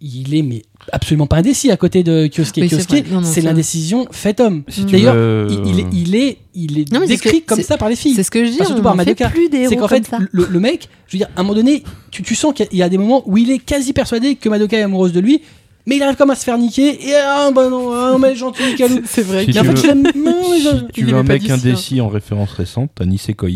il 0.00 0.34
est 0.34 0.42
mais 0.42 0.62
absolument 0.92 1.26
pas 1.26 1.36
indécis 1.38 1.70
à 1.70 1.76
côté 1.76 2.02
de 2.02 2.26
Kyosuke. 2.28 2.56
Oui, 2.58 2.68
c'est 2.68 2.76
Kyosuke, 2.88 3.06
c'est 3.24 3.40
l'indécision 3.40 4.06
fait 4.10 4.38
homme. 4.40 4.62
Si 4.68 4.84
D'ailleurs, 4.84 5.14
veux- 5.14 5.48
il, 5.50 5.86
il 5.92 6.14
est, 6.16 6.38
il 6.54 6.78
est, 6.78 6.92
Non, 6.92 7.00
décrit 7.06 7.42
comme 7.42 7.62
ça 7.62 7.76
par 7.78 7.88
les 7.88 7.96
filles. 7.96 8.14
C'est 8.14 8.22
ce 8.22 8.30
que 8.30 8.44
je 8.44 8.50
dis. 8.50 8.56
Enfin, 8.60 8.66
surtout 8.66 8.82
on 8.86 8.90
en 8.90 8.96
fait 8.98 9.14
plus 9.30 9.48
des 9.48 9.58
héros 9.62 9.70
C'est 9.70 9.76
qu'en 9.76 9.88
fait, 9.88 10.08
le, 10.30 10.46
le 10.50 10.60
mec, 10.60 10.88
je 11.08 11.12
veux 11.16 11.18
dire, 11.18 11.28
à 11.34 11.40
un 11.40 11.42
moment 11.42 11.54
donné, 11.54 11.82
tu, 12.10 12.22
tu 12.22 12.34
sens 12.34 12.52
qu'il 12.54 12.68
y 12.72 12.82
a- 12.82 12.88
des 12.88 12.98
moments 12.98 13.22
où 13.26 13.36
il 13.38 13.50
est 13.50 13.58
quasi 13.58 13.92
persuadé 13.92 14.36
que 14.36 14.48
Madoka 14.48 14.78
est 14.78 14.82
amoureuse 14.82 15.12
de 15.12 15.20
lui, 15.20 15.40
mais 15.86 15.96
il 15.96 16.02
arrive 16.02 16.16
comme 16.16 16.30
à 16.30 16.34
se 16.36 16.44
faire 16.44 16.58
niquer, 16.58 17.08
et 17.08 17.14
ah, 17.14 17.50
bah 17.54 17.68
non, 17.70 17.90
ah, 17.92 18.10
non, 18.12 18.18
mais 18.18 18.34
gentil, 18.36 18.74
Calou. 18.76 19.00
C'est 19.06 19.22
vrai. 19.22 19.44
Si 19.50 19.58
en 19.58 19.62
tu 19.62 19.76
fait, 19.76 19.88
veux-. 19.94 20.02
Non, 20.24 20.50
mais 20.50 20.60
je- 20.60 20.84
tu 20.92 21.14
un 21.14 21.22
mec 21.22 21.48
hein. 21.48 21.54
indécis 21.54 22.00
en 22.00 22.08
référence 22.08 22.52
récente, 22.52 22.90
t'as 22.94 23.06
Nisekoi. 23.06 23.48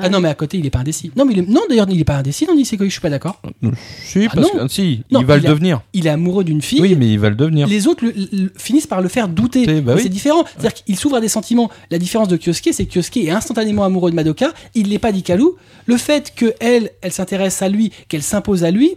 Ah 0.00 0.08
non, 0.08 0.20
mais 0.20 0.28
à 0.28 0.34
côté, 0.34 0.58
il 0.58 0.64
est 0.66 0.70
pas 0.70 0.78
indécis. 0.80 1.10
Non, 1.16 1.24
mais 1.24 1.32
il 1.34 1.38
est- 1.40 1.48
non 1.48 1.60
d'ailleurs, 1.68 1.86
il 1.90 2.00
est 2.00 2.04
pas 2.04 2.16
indécis 2.16 2.46
dans 2.46 2.54
Nisekoi, 2.54 2.86
je 2.86 2.92
suis 2.92 3.00
pas 3.00 3.10
d'accord. 3.10 3.40
Si, 4.04 4.26
Ah 4.26 4.30
parce 4.34 4.52
non. 4.54 4.66
que 4.66 4.68
si, 4.72 5.02
Non, 5.10 5.20
il 5.20 5.26
va 5.26 5.36
il 5.36 5.42
le 5.42 5.46
a- 5.48 5.50
devenir. 5.50 5.80
Il 5.92 6.06
est 6.06 6.10
amoureux 6.10 6.44
d'une 6.44 6.62
fille. 6.62 6.80
Oui, 6.80 6.94
mais 6.98 7.08
il 7.10 7.18
va 7.18 7.28
le 7.30 7.36
devenir. 7.36 7.66
Les 7.66 7.86
autres 7.86 8.04
le- 8.04 8.12
le- 8.32 8.52
finissent 8.56 8.86
par 8.86 9.00
le 9.02 9.08
faire 9.08 9.28
douter. 9.28 9.64
C'est- 9.64 9.80
bah 9.80 9.94
oui. 9.96 10.02
C'est 10.02 10.08
différent. 10.08 10.44
C'est-à-dire 10.46 10.74
qu'il 10.74 10.96
s'ouvre 10.96 11.16
à 11.16 11.20
des 11.20 11.28
sentiments. 11.28 11.70
La 11.90 11.98
différence 11.98 12.28
de 12.28 12.36
Kyosuke, 12.36 12.70
c'est 12.72 12.86
que 12.86 12.92
Kyosuke 12.94 13.16
est 13.18 13.30
instantanément 13.30 13.84
amoureux 13.84 14.10
de 14.10 14.16
Madoka. 14.16 14.52
Il 14.74 14.88
l'est 14.88 14.98
pas 14.98 15.12
d'Ikalu. 15.12 15.44
Le 15.86 15.96
fait 15.96 16.32
que 16.34 16.54
elle, 16.60 16.90
elle 17.02 17.12
s'intéresse 17.12 17.60
à 17.62 17.68
lui, 17.68 17.92
qu'elle 18.08 18.22
s'impose 18.22 18.64
à 18.64 18.70
lui, 18.70 18.96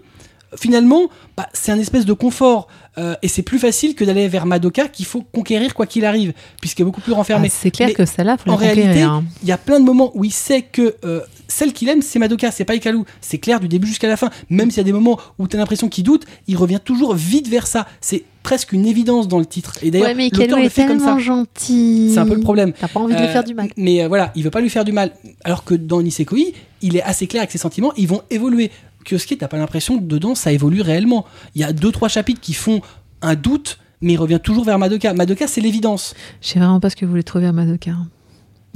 finalement, 0.58 1.10
bah, 1.38 1.48
c'est 1.54 1.72
un 1.72 1.80
espèce 1.80 2.06
de 2.06 2.14
confort. 2.14 2.68
Euh, 2.98 3.16
et 3.22 3.30
c'est 3.30 3.42
plus 3.42 3.58
facile 3.60 3.96
que 3.96 4.04
d'aller 4.04 4.28
vers 4.28 4.46
Madoka 4.46 4.90
qu'il 4.90 5.06
faut 5.06 5.22
conquérir 5.32 5.74
quoi 5.74 5.86
qu'il 5.86 6.04
arrive, 6.04 6.34
puisqu'elle 6.60 6.84
est 6.84 6.86
beaucoup 6.86 7.00
plus 7.02 7.14
renfermée. 7.14 7.48
Ah, 7.50 7.56
c'est 7.58 7.72
clair 7.72 7.88
Mais 7.88 7.94
que 7.94 8.06
celle-là, 8.06 8.38
faut 8.38 8.50
en 8.52 8.56
réalité, 8.58 9.02
hein. 9.02 9.24
il 9.44 9.48
y 9.48 9.54
a 9.54 9.58
plein 9.58 9.80
de 9.80 9.86
moments 9.86 10.12
où 10.14 10.26
il 10.26 10.34
sait 10.34 10.62
que 10.62 10.96
euh, 11.06 11.22
celle 11.48 11.72
qu'il 11.72 11.88
aime, 11.88 12.02
c'est 12.02 12.20
Madoka, 12.20 12.52
c'est 12.52 12.66
pas 12.66 12.76
Ikalu. 12.76 13.00
C'est 13.22 13.38
clair 13.38 13.62
du 13.62 13.70
début 13.70 13.88
jusqu'à 13.88 14.08
la 14.10 14.18
fin. 14.18 14.30
Même 14.50 14.72
s'il 14.72 14.78
y 14.80 14.82
a 14.82 14.84
des 14.84 14.92
moments 14.92 15.18
où 15.40 15.48
tu 15.48 15.56
as 15.56 15.60
l'impression 15.60 15.88
qu'il 15.88 16.04
doute, 16.04 16.26
il 16.48 16.58
revient 16.58 16.80
toujours 16.84 17.14
vite 17.16 17.48
vers 17.48 17.66
ça. 17.68 17.88
C'est 18.02 18.24
presque 18.44 18.74
une 18.74 18.86
évidence 18.86 19.28
dans 19.30 19.40
le 19.40 19.46
titre. 19.46 19.76
Et 19.82 19.92
d'ailleurs, 19.92 20.08
Ouais, 20.08 20.14
mais 20.16 20.30
l'auteur 20.30 20.58
le 20.60 20.66
est 20.66 20.70
fait 20.70 20.86
comme 20.86 21.00
ça. 21.00 21.18
gentil. 21.18 22.12
C'est 22.14 22.20
un 22.20 22.26
peu 22.26 22.36
le 22.36 22.42
problème. 22.42 22.74
T'as 22.74 22.88
pas 22.90 23.00
envie 23.00 23.14
de 23.14 23.20
lui 23.20 23.28
Euh, 23.28 23.32
faire 23.32 23.44
du 23.44 23.54
mal. 23.54 23.70
Mais 23.78 24.04
euh, 24.04 24.08
voilà, 24.08 24.32
il 24.36 24.44
veut 24.44 24.50
pas 24.50 24.62
lui 24.62 24.70
faire 24.70 24.84
du 24.84 24.92
mal. 24.92 25.12
Alors 25.44 25.64
que 25.64 25.76
dans 25.76 26.02
Nisekoi, 26.02 26.54
il 26.82 26.98
est 26.98 27.04
assez 27.04 27.28
clair 27.28 27.42
avec 27.42 27.52
ses 27.52 27.58
sentiments, 27.58 27.94
ils 27.98 28.08
vont 28.08 28.22
évoluer. 28.30 28.72
Kyosuke, 29.04 29.38
t'as 29.40 29.48
pas 29.48 29.58
l'impression 29.58 29.98
que 30.00 30.04
dedans 30.04 30.36
ça 30.36 30.52
évolue 30.52 30.82
réellement. 30.82 31.26
Il 31.56 31.62
y 31.62 31.64
a 31.64 31.74
deux 31.74 31.92
trois 31.92 32.08
chapitres 32.10 32.42
qui 32.42 32.54
font 32.54 32.82
un 33.22 33.36
doute, 33.36 33.80
mais 34.02 34.14
il 34.14 34.18
revient 34.18 34.40
toujours 34.44 34.64
vers 34.66 34.78
Madoka. 34.80 35.14
Madoka, 35.14 35.48
c'est 35.48 35.62
l'évidence. 35.62 36.14
Je 36.42 36.48
sais 36.50 36.60
vraiment 36.60 36.80
pas 36.80 36.90
ce 36.90 36.96
que 36.96 37.06
vous 37.06 37.12
voulez 37.12 37.24
trouver 37.24 37.46
à 37.48 37.52
Madoka. 37.52 37.92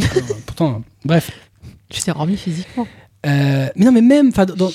Euh, 0.02 0.06
Pourtant, 0.46 0.84
bref. 1.04 1.32
Tu 1.90 2.02
t'es 2.02 2.12
remis 2.12 2.38
physiquement. 2.38 2.88
Euh, 3.26 3.68
mais 3.76 3.86
non, 3.86 3.92
mais 3.92 4.02
même, 4.02 4.32
dans- 4.32 4.72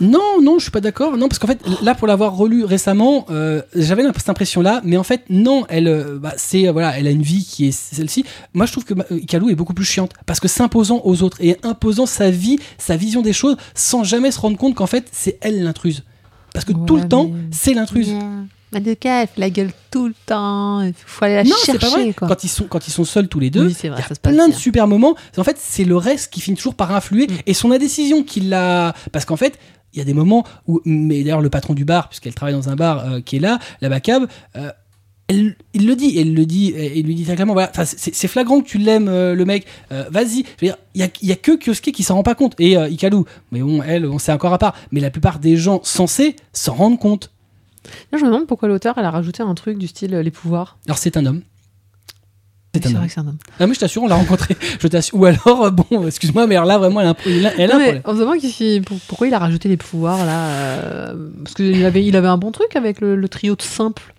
non, 0.00 0.40
non, 0.42 0.58
je 0.58 0.64
suis 0.64 0.70
pas 0.70 0.80
d'accord. 0.80 1.16
Non, 1.16 1.28
parce 1.28 1.38
qu'en 1.38 1.46
fait, 1.46 1.60
là, 1.82 1.94
pour 1.94 2.06
l'avoir 2.06 2.36
relu 2.36 2.64
récemment, 2.64 3.26
euh, 3.30 3.62
j'avais 3.74 4.02
cette 4.16 4.28
impression-là, 4.28 4.80
mais 4.84 4.96
en 4.96 5.02
fait, 5.02 5.22
non, 5.30 5.64
elle, 5.68 5.88
euh, 5.88 6.18
bah, 6.18 6.34
c'est 6.36 6.68
euh, 6.68 6.72
voilà, 6.72 6.98
elle 6.98 7.06
a 7.06 7.10
une 7.10 7.22
vie 7.22 7.44
qui 7.44 7.66
est 7.68 7.72
celle-ci. 7.72 8.24
Moi, 8.52 8.66
je 8.66 8.72
trouve 8.72 8.84
que 8.84 8.94
euh, 8.94 9.18
Ikalu 9.20 9.50
est 9.50 9.54
beaucoup 9.54 9.74
plus 9.74 9.84
chiante 9.84 10.12
parce 10.26 10.40
que 10.40 10.48
s'imposant 10.48 11.02
aux 11.04 11.22
autres 11.22 11.38
et 11.40 11.56
imposant 11.62 12.06
sa 12.06 12.30
vie, 12.30 12.58
sa 12.78 12.96
vision 12.96 13.22
des 13.22 13.32
choses, 13.32 13.56
sans 13.74 14.04
jamais 14.04 14.30
se 14.30 14.40
rendre 14.40 14.56
compte 14.56 14.74
qu'en 14.74 14.86
fait, 14.86 15.08
c'est 15.12 15.38
elle 15.40 15.62
l'intruse. 15.62 16.04
Parce 16.52 16.64
que 16.64 16.72
tout 16.72 16.96
le 16.96 17.08
temps, 17.08 17.30
c'est 17.50 17.74
l'intruse. 17.74 18.14
Madoka, 18.74 19.22
elle 19.22 19.28
fait 19.28 19.40
la 19.40 19.50
gueule 19.50 19.70
tout 19.90 20.06
le 20.08 20.14
temps. 20.26 20.82
Il 20.82 20.92
faut 20.94 21.24
aller 21.24 21.34
la 21.36 21.44
Non, 21.44 21.50
chercher. 21.64 21.78
pas 21.78 21.88
vrai. 21.90 22.12
Quoi. 22.12 22.28
Quand 22.28 22.44
ils 22.44 22.48
sont 22.48 22.64
quand 22.64 22.86
ils 22.86 22.90
sont 22.90 23.04
seuls 23.04 23.28
tous 23.28 23.40
les 23.40 23.50
deux, 23.50 23.66
Oui, 23.68 23.76
c'est 23.78 23.88
vrai, 23.88 24.02
il 24.06 24.10
y 24.10 24.12
a 24.12 24.16
plein 24.20 24.46
de 24.46 24.50
bien. 24.52 24.58
super 24.58 24.86
moments. 24.86 25.14
En 25.38 25.44
fait, 25.44 25.56
c'est 25.58 25.84
le 25.84 25.96
reste 25.96 26.32
qui 26.32 26.40
finit 26.40 26.56
toujours 26.56 26.74
par 26.74 26.94
influer 26.94 27.26
Mm. 27.26 27.36
et 27.46 27.54
son 27.54 27.70
indécision 27.70 28.22
qui 28.22 28.40
l'a. 28.40 28.94
Parce 29.12 29.24
qu'en 29.24 29.36
fait, 29.36 29.58
il 29.92 29.98
y 29.98 30.02
a 30.02 30.04
des 30.04 30.14
moments 30.14 30.44
où, 30.66 30.80
mais 30.84 31.22
d'ailleurs 31.22 31.40
le 31.40 31.50
patron 31.50 31.72
du 31.74 31.84
bar, 31.84 32.08
puisqu'elle 32.08 32.34
travaille 32.34 32.54
dans 32.54 32.68
un 32.68 32.76
bar 32.76 32.98
euh, 33.06 33.20
qui 33.20 33.36
est 33.36 33.40
là, 33.40 33.58
la 33.80 33.88
Bacab, 33.88 34.26
euh, 34.56 34.70
elle, 35.28 35.56
il 35.72 35.86
le 35.86 35.96
dit, 35.96 36.18
elle 36.18 36.34
le 36.34 36.44
dit, 36.44 36.68
et 36.76 36.98
il 36.98 37.06
lui 37.06 37.14
dit 37.14 37.24
très 37.24 37.34
clairement, 37.34 37.54
voilà, 37.54 37.72
c'est 37.84 38.28
flagrant 38.28 38.60
que 38.60 38.66
tu 38.66 38.76
l'aimes, 38.76 39.08
euh, 39.08 39.34
le 39.34 39.44
mec, 39.46 39.64
euh, 39.90 40.04
vas-y. 40.10 40.44
Il 40.60 40.74
y 40.96 41.02
a, 41.02 41.08
y 41.22 41.32
a 41.32 41.36
que 41.36 41.52
Kyosuke 41.56 41.92
qui 41.92 42.02
s'en 42.02 42.16
rend 42.16 42.22
pas 42.22 42.34
compte, 42.34 42.54
et 42.58 42.76
euh, 42.76 42.88
Ikalu, 42.90 43.18
mais 43.50 43.60
bon, 43.60 43.82
elle, 43.82 44.04
on 44.04 44.18
sait 44.18 44.32
encore 44.32 44.52
à 44.52 44.58
part, 44.58 44.74
mais 44.92 45.00
la 45.00 45.08
plupart 45.10 45.38
des 45.38 45.56
gens 45.56 45.80
censés 45.82 46.36
s'en 46.52 46.74
rendent 46.74 46.98
compte. 46.98 47.30
Là, 48.12 48.18
je 48.18 48.24
me 48.24 48.30
demande 48.30 48.46
pourquoi 48.46 48.68
l'auteur 48.68 48.94
elle 48.98 49.04
a 49.04 49.10
rajouté 49.10 49.42
un 49.42 49.54
truc 49.54 49.78
du 49.78 49.86
style 49.86 50.14
euh, 50.14 50.22
les 50.22 50.30
pouvoirs. 50.30 50.78
Alors 50.86 50.98
c'est 50.98 51.16
un 51.16 51.26
homme. 51.26 51.42
C'est 52.74 52.88
vrai 52.92 53.06
que 53.06 53.12
c'est 53.12 53.20
un 53.20 53.28
homme. 53.28 53.38
Ah, 53.60 53.68
mais 53.68 53.74
je 53.74 53.78
t'assure, 53.78 54.02
on 54.02 54.08
l'a 54.08 54.16
rencontré. 54.16 54.56
Je 54.80 54.88
t'assure. 54.88 55.16
Ou 55.16 55.26
alors, 55.26 55.64
euh, 55.66 55.70
bon, 55.70 56.06
excuse-moi, 56.08 56.48
mais 56.48 56.56
alors 56.56 56.66
là, 56.66 56.76
vraiment, 56.76 57.00
elle 57.02 57.06
a 57.06 57.10
un, 57.10 57.44
a- 57.44 57.52
elle 57.56 57.70
a 57.70 57.74
Non, 57.74 57.80
problème. 57.80 58.02
on 58.04 58.14
se 58.14 58.18
demande 58.18 58.84
pour- 58.84 58.98
pourquoi 59.06 59.28
il 59.28 59.34
a 59.34 59.38
rajouté 59.38 59.68
les 59.68 59.76
pouvoirs 59.76 60.24
là. 60.26 60.48
euh, 60.48 61.30
Parce 61.44 61.54
qu'il 61.54 61.84
avait, 61.84 62.04
il 62.04 62.16
avait 62.16 62.26
un 62.26 62.36
bon 62.36 62.50
truc 62.50 62.74
avec 62.74 63.00
le, 63.00 63.14
le 63.14 63.28
trio 63.28 63.54
de 63.54 63.62
simple. 63.62 64.12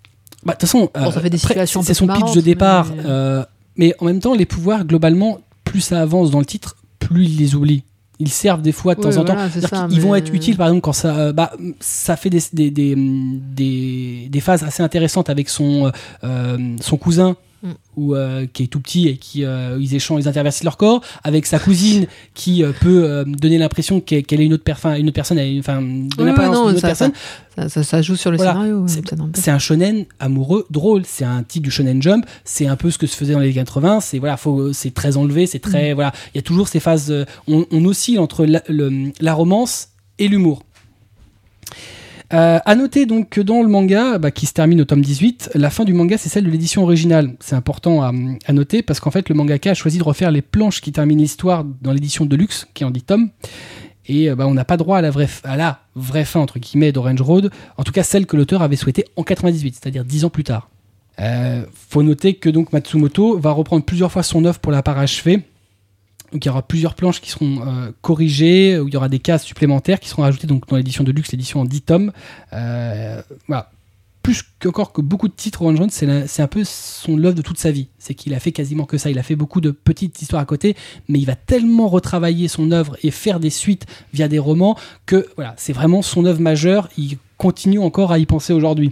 Bah, 0.45 0.53
de 0.53 0.57
toute 0.59 0.61
façon, 0.69 0.89
Bon, 0.95 1.11
ça 1.11 1.19
fait 1.19 1.29
des 1.29 1.37
après, 1.37 1.49
situations 1.49 1.81
un 1.81 1.83
c'est 1.83 1.89
peu 1.89 1.93
son 1.95 2.07
plus 2.07 2.13
pitch 2.13 2.21
de 2.21 2.25
marrantes, 2.27 2.43
départ. 2.45 2.87
mais- 2.95 3.03
euh, 3.05 3.43
mais 3.75 3.93
en 3.99 4.05
même 4.05 4.21
temps, 4.21 4.33
les 4.33 4.45
pouvoirs, 4.45 4.85
globalement, 4.85 5.41
plus 5.65 5.81
ça 5.81 6.01
avance 6.01 6.31
dans 6.31 6.39
le 6.39 6.45
titre, 6.45 6.77
plus 6.99 7.25
il 7.25 7.37
les 7.39 7.55
oublie. 7.55 7.83
Ils 8.19 8.29
servent 8.31 8.61
des 8.61 8.71
fois 8.71 8.95
de 8.95 9.01
temps 9.01 9.17
en 9.17 9.25
temps. 9.25 9.35
voilà, 9.35 9.87
qu'ils 9.89 10.01
vont 10.01 10.15
être 10.15 10.33
utiles, 10.33 10.55
par 10.55 10.67
exemple, 10.67 10.81
quand 10.81 10.93
ça, 10.93 11.15
euh, 11.17 11.33
bah, 11.33 11.51
ça 11.79 12.15
fait 12.15 12.29
des, 12.29 12.41
des, 12.53 12.71
des, 12.71 12.95
des, 12.95 14.27
des 14.29 14.39
phases 14.39 14.63
assez 14.63 14.81
intéressantes 14.81 15.29
avec 15.29 15.49
son, 15.49 15.91
euh, 16.23 16.57
son 16.79 16.97
cousin 16.97 17.35
Mm. 17.63 17.69
Ou 17.97 18.13
euh, 18.15 18.45
qui 18.51 18.63
est 18.63 18.67
tout 18.67 18.79
petit 18.79 19.07
et 19.07 19.17
qui 19.17 19.43
euh, 19.45 19.77
ils 19.79 19.95
échangent, 19.95 20.21
ils 20.23 20.27
interversissent 20.27 20.65
leur 20.65 20.77
corps, 20.77 21.01
avec 21.23 21.45
sa 21.45 21.57
cousine 21.57 22.05
qui 22.33 22.63
euh, 22.63 22.73
peut 22.79 23.03
euh, 23.05 23.23
donner 23.25 23.57
l'impression 23.57 24.01
qu'elle 24.01 24.23
est 24.29 24.45
une 24.45 24.53
autre, 24.53 24.63
per- 24.63 24.73
enfin, 24.73 24.95
une 24.95 25.07
autre 25.07 25.15
personne, 25.15 25.37
elle- 25.39 25.57
enfin, 25.59 25.81
donner 25.81 26.09
Ouais, 26.19 26.25
l'apparence 26.25 26.49
ouais, 26.49 26.55
non, 26.55 26.65
d'une 26.67 26.71
autre 26.73 26.81
ça- 26.81 26.87
personne. 26.87 27.11
Ça, 27.57 27.69
ça, 27.69 27.83
ça 27.83 28.01
joue 28.01 28.17
sur 28.17 28.29
le 28.31 28.37
Voilà. 28.37 28.51
scénario. 28.51 28.81
ouais, 28.81 29.31
C'est- 29.33 29.49
un 29.51 29.57
shonen 29.59 30.05
amoureux 30.19 30.65
drôle. 30.69 31.03
C'est 31.05 31.23
un 31.25 31.41
titre 31.43 31.63
du 31.63 31.71
shonen 31.71 32.01
jump. 32.01 32.25
C'est 32.43 32.67
un 32.67 32.75
peu 32.75 32.91
ce 32.91 32.97
que 32.97 33.07
se 33.07 33.15
faisait 33.15 33.31
dans 33.33 33.39
les 33.39 33.45
années 33.45 33.53
80. 33.55 34.01
C'est 34.01 34.19
voilà, 34.19 34.37
c'est 34.73 34.93
très 34.93 35.15
enlevé. 35.15 35.47
C'est 35.47 35.59
très 35.59 35.93
voilà. 35.93 36.11
Il 36.33 36.37
y 36.37 36.39
a 36.39 36.43
toujours 36.43 36.67
ces 36.67 36.81
phases. 36.81 37.13
on, 37.47 37.65
on 37.71 37.85
oscille 37.85 38.19
entre 38.19 38.45
la, 38.45 38.61
le- 38.67 39.11
la 39.21 39.33
romance 39.33 39.87
et 40.19 40.27
l'humour. 40.27 40.64
Euh, 42.35 42.59
à 42.65 42.75
noter 42.75 43.05
donc 43.05 43.29
que 43.29 43.39
dans 43.39 43.61
le 43.61 43.69
manga, 43.69 44.17
bah, 44.17 44.29
qui 44.29 44.45
se 44.45 44.51
termine 44.51 44.81
au 44.81 44.85
tome 44.85 45.01
18, 45.01 45.51
la 45.55 45.69
fin 45.69 45.85
du 45.85 45.93
manga 45.93 46.17
c'est 46.17 46.27
celle 46.27 46.43
de 46.43 46.49
l'édition 46.49 46.83
originale. 46.83 47.33
C'est 47.39 47.55
important 47.55 48.01
à, 48.01 48.11
noter 48.51 48.81
parce 48.81 48.99
qu'en 48.99 49.11
fait 49.11 49.29
le 49.29 49.35
mangaka 49.35 49.71
a 49.71 49.73
choisi 49.73 49.99
de 49.99 50.03
refaire 50.03 50.31
les 50.31 50.41
planches 50.41 50.81
qui 50.81 50.91
terminent 50.91 51.21
l'histoire 51.21 51.63
dans 51.63 51.93
l'édition 51.93 52.25
de 52.25 52.35
luxe, 52.35 52.67
qui 52.73 52.83
est 52.83 52.85
en 52.85 52.91
10 52.91 53.03
tomes. 53.03 53.29
Et 54.07 54.29
euh, 54.29 54.35
bah, 54.35 54.47
on 54.47 54.53
n'a 54.53 54.65
pas 54.65 54.75
droit 54.75 54.97
à 54.97 55.01
la 55.01 55.11
vraie, 55.11 55.29
à 55.45 55.55
la 55.55 55.79
vraie 55.95 56.25
fin 56.25 56.41
entre 56.41 56.59
guillemets 56.59 56.91
d'Orange 56.91 57.21
Road, 57.21 57.51
en 57.77 57.83
tout 57.83 57.93
cas 57.93 58.03
celle 58.03 58.25
que 58.25 58.35
l'auteur 58.35 58.61
avait 58.61 58.75
souhaitée 58.75 59.05
en 59.15 59.23
98, 59.23 59.77
c'est-à-dire 59.79 60.03
10 60.03 60.25
ans 60.25 60.29
plus 60.29 60.43
tard. 60.43 60.69
Euh, 61.21 61.63
faut 61.89 62.03
noter 62.03 62.33
que 62.33 62.49
donc 62.49 62.73
Matsumoto 62.73 63.39
va 63.39 63.51
reprendre 63.51 63.85
plusieurs 63.85 64.11
fois 64.11 64.23
son 64.23 64.43
œuvre 64.43 64.59
pour 64.59 64.73
la 64.73 64.83
parachever. 64.83 65.39
Donc 66.35 66.43
il 66.43 66.49
y 66.49 66.51
aura 66.51 66.63
plusieurs 66.63 66.95
planches 66.95 67.21
qui 67.21 67.29
seront 67.29 67.61
euh, 67.65 67.91
corrigées, 68.01 68.77
où 68.77 68.89
il 68.89 68.93
y 68.93 68.97
aura 68.97 69.07
des 69.07 69.19
cases 69.19 69.45
supplémentaires 69.45 70.01
qui 70.01 70.09
seront 70.09 70.23
ajoutées 70.23 70.47
donc 70.47 70.67
dans 70.67 70.75
l'édition 70.75 71.05
de 71.05 71.13
luxe, 71.13 71.31
l'édition 71.31 71.61
en 71.61 71.63
10 71.63 71.81
tomes. 71.83 72.11
Euh, 72.51 73.21
voilà. 73.47 73.71
Plus 74.21 74.43
qu'encore 74.59 74.91
que 74.91 74.99
beaucoup 74.99 75.29
de 75.29 75.33
titres, 75.33 75.61
Orange 75.61 75.79
Road, 75.79 75.91
c'est 75.91 76.41
un 76.41 76.47
peu 76.47 76.65
son 76.65 77.23
œuvre 77.23 77.35
de 77.35 77.41
toute 77.41 77.57
sa 77.57 77.71
vie. 77.71 77.87
C'est 77.99 78.15
qu'il 78.15 78.33
a 78.33 78.41
fait 78.41 78.51
quasiment 78.51 78.83
que 78.83 78.97
ça. 78.97 79.09
Il 79.09 79.17
a 79.17 79.23
fait 79.23 79.37
beaucoup 79.37 79.61
de 79.61 79.71
petites 79.71 80.21
histoires 80.21 80.41
à 80.41 80.45
côté, 80.45 80.75
mais 81.07 81.19
il 81.19 81.25
va 81.25 81.37
tellement 81.37 81.87
retravailler 81.87 82.49
son 82.49 82.73
œuvre 82.73 82.97
et 83.01 83.11
faire 83.11 83.39
des 83.39 83.49
suites 83.49 83.85
via 84.13 84.27
des 84.27 84.39
romans 84.39 84.77
que 85.05 85.27
voilà, 85.37 85.53
c'est 85.55 85.71
vraiment 85.71 86.01
son 86.01 86.25
œuvre 86.25 86.41
majeure. 86.41 86.89
Il 86.97 87.17
continue 87.37 87.79
encore 87.79 88.11
à 88.11 88.19
y 88.19 88.25
penser 88.25 88.51
aujourd'hui. 88.51 88.91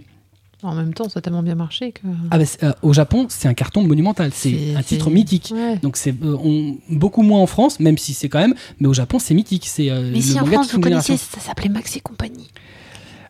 En 0.63 0.75
même 0.75 0.93
temps, 0.93 1.09
ça 1.09 1.19
a 1.19 1.21
tellement 1.21 1.43
bien 1.43 1.55
marché 1.55 1.91
que. 1.91 2.01
Ah 2.31 2.37
bah, 2.37 2.43
euh, 2.63 2.71
au 2.81 2.93
Japon, 2.93 3.25
c'est 3.29 3.47
un 3.47 3.53
carton 3.53 3.83
monumental. 3.83 4.31
C'est 4.33 4.75
un 4.75 4.81
titre 4.83 5.09
mythique. 5.09 5.51
Ouais. 5.55 5.77
Donc 5.81 5.97
c'est 5.97 6.11
euh, 6.23 6.37
on- 6.43 6.77
beaucoup 6.89 7.21
moins 7.21 7.39
en 7.41 7.47
France, 7.47 7.79
même 7.79 7.97
si 7.97 8.13
c'est 8.13 8.29
quand 8.29 8.39
même, 8.39 8.55
mais 8.79 8.87
au 8.87 8.93
Japon 8.93 9.19
c'est 9.19 9.33
mythique. 9.33 9.65
C'est 9.67 9.89
euh, 9.89 10.09
Mais 10.11 10.15
le 10.17 10.21
si 10.21 10.39
en 10.39 10.41
manga 10.45 10.53
France, 10.53 10.73
vous 10.73 10.79
connaissiez, 10.79 11.17
ça 11.17 11.39
s'appelait 11.39 11.69
Maxi 11.69 12.01
Compagnie. 12.01 12.49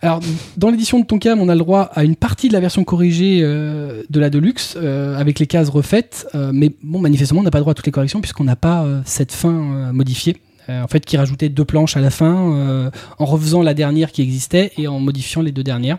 Alors 0.02 0.20
dans 0.58 0.70
l'édition 0.70 1.00
de 1.00 1.06
Tonkam, 1.06 1.40
on 1.40 1.48
a 1.48 1.54
le 1.56 1.60
droit 1.60 1.84
à 1.94 2.04
une 2.04 2.16
partie 2.18 2.50
de 2.50 2.54
la 2.54 2.60
version 2.60 2.84
corrigée 2.84 3.40
euh, 3.42 4.04
de 4.10 4.20
la 4.20 4.30
Deluxe 4.30 4.76
euh, 4.78 5.18
avec 5.18 5.40
les 5.40 5.48
cases 5.48 5.70
refaites, 5.70 6.28
euh, 6.36 6.52
mais 6.54 6.72
bon 6.84 7.00
manifestement 7.00 7.40
on 7.40 7.44
n'a 7.44 7.52
pas 7.52 7.62
droit 7.62 7.72
à 7.72 7.74
toutes 7.74 7.86
les 7.86 7.92
corrections 7.94 8.20
puisqu'on 8.20 8.44
n'a 8.44 8.58
pas 8.58 8.84
euh, 8.84 9.00
cette 9.06 9.32
fin 9.32 9.50
euh, 9.54 9.94
modifiée. 9.94 10.38
Euh, 10.70 10.82
en 10.82 10.88
fait, 10.88 11.06
qui 11.06 11.18
rajoutait 11.18 11.50
deux 11.50 11.66
planches 11.66 11.98
à 11.98 12.00
la 12.00 12.10
fin 12.10 12.54
euh, 12.56 12.90
en 13.20 13.26
refaisant 13.26 13.62
la 13.64 13.74
dernière 13.74 14.14
qui 14.14 14.22
existait 14.22 14.72
et 14.78 14.88
en 14.88 14.98
modifiant 15.00 15.42
les 15.42 15.52
deux 15.52 15.64
dernières. 15.64 15.98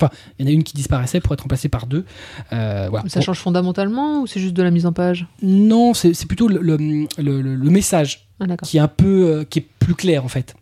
Enfin, 0.00 0.10
il 0.38 0.44
y 0.44 0.48
en 0.48 0.50
a 0.50 0.54
une 0.54 0.62
qui 0.64 0.74
disparaissait 0.74 1.20
pour 1.20 1.32
être 1.34 1.40
remplacée 1.42 1.68
par 1.68 1.86
deux. 1.86 2.04
Euh, 2.52 2.86
voilà. 2.90 3.08
Ça 3.08 3.20
change 3.20 3.38
fondamentalement 3.38 4.20
ou 4.20 4.26
c'est 4.26 4.40
juste 4.40 4.54
de 4.54 4.62
la 4.62 4.70
mise 4.70 4.86
en 4.86 4.92
page? 4.92 5.26
Non, 5.42 5.94
c'est 5.94 6.12
plutôt 6.26 6.48
le, 6.48 6.60
le, 6.60 6.76
le- 6.76 7.40
le- 7.42 7.54
le 7.54 7.70
message 7.70 8.28
Ah, 8.40 8.44
qui 8.62 8.76
est 8.76 8.80
un 8.80 8.88
peu 8.88 9.24
euh, 9.26 9.44
qui 9.44 9.60
est 9.60 9.66
plus 9.78 9.94
clair 9.94 10.24
en 10.24 10.28
fait. 10.28 10.54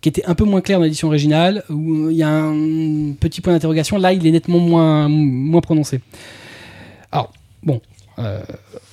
Qui 0.00 0.08
était 0.08 0.24
un 0.24 0.34
peu 0.34 0.44
moins 0.44 0.60
clair 0.62 0.78
dans 0.78 0.84
l'édition 0.84 1.08
originale 1.08 1.62
où 1.68 2.06
euh, 2.06 2.12
il 2.12 2.16
y 2.16 2.22
a 2.22 2.30
un 2.30 3.12
petit 3.20 3.40
point 3.40 3.52
d'interrogation. 3.52 3.98
Là 3.98 4.12
il 4.12 4.26
est 4.26 4.30
nettement 4.30 4.58
moins 4.58 5.08
moins 5.08 5.60
prononcé. 5.60 6.00
Alors 7.12 7.32
bon 7.62 7.80
euh, 8.18 8.40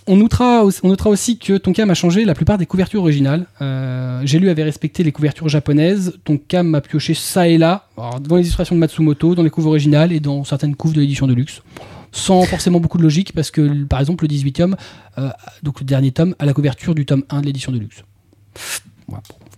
on 0.08 0.16
notera, 0.16 0.64
aussi- 0.64 1.38
que 1.38 1.58
Tonkam 1.58 1.90
a 1.90 1.94
changé 1.94 2.26
la 2.26 2.34
plupart 2.34 2.58
des 2.58 2.66
couvertures 2.66 3.02
originales. 3.02 3.46
Euh, 3.62 4.22
J'ai 4.26 4.40
lu 4.40 4.50
avait 4.50 4.64
respecté 4.64 5.04
les 5.04 5.12
couvertures 5.12 5.50
japonaises. 5.50 6.18
Tonkam 6.24 6.74
a 6.76 6.82
pioché 6.82 7.14
ça 7.14 7.48
et 7.48 7.58
là, 7.58 7.88
dans 8.22 8.36
les 8.36 8.42
illustrations 8.44 8.76
de 8.76 8.80
Matsumoto, 8.80 9.36
dans 9.36 9.44
les 9.44 9.50
couves 9.50 9.68
originales 9.68 10.12
et 10.12 10.20
dans 10.20 10.44
certaines 10.44 10.76
couves 10.76 10.94
de 10.94 11.02
l'édition 11.02 11.28
de 11.28 11.34
luxe. 11.34 11.62
Sans 12.12 12.44
forcément 12.44 12.80
beaucoup 12.80 12.98
de 12.98 13.04
logique, 13.04 13.34
parce 13.34 13.52
que 13.52 13.84
par 13.84 14.00
exemple 14.00 14.24
le 14.24 14.30
18e, 14.30 14.76
euh, 15.18 15.30
donc 15.62 15.82
le 15.82 15.86
dernier 15.86 16.12
tome, 16.12 16.36
a 16.40 16.46
la 16.46 16.54
couverture 16.54 16.96
du 16.96 17.06
tome 17.06 17.24
1 17.30 17.42
de 17.42 17.46
l'édition 17.46 17.72
de 17.72 17.78
luxe. 17.80 18.04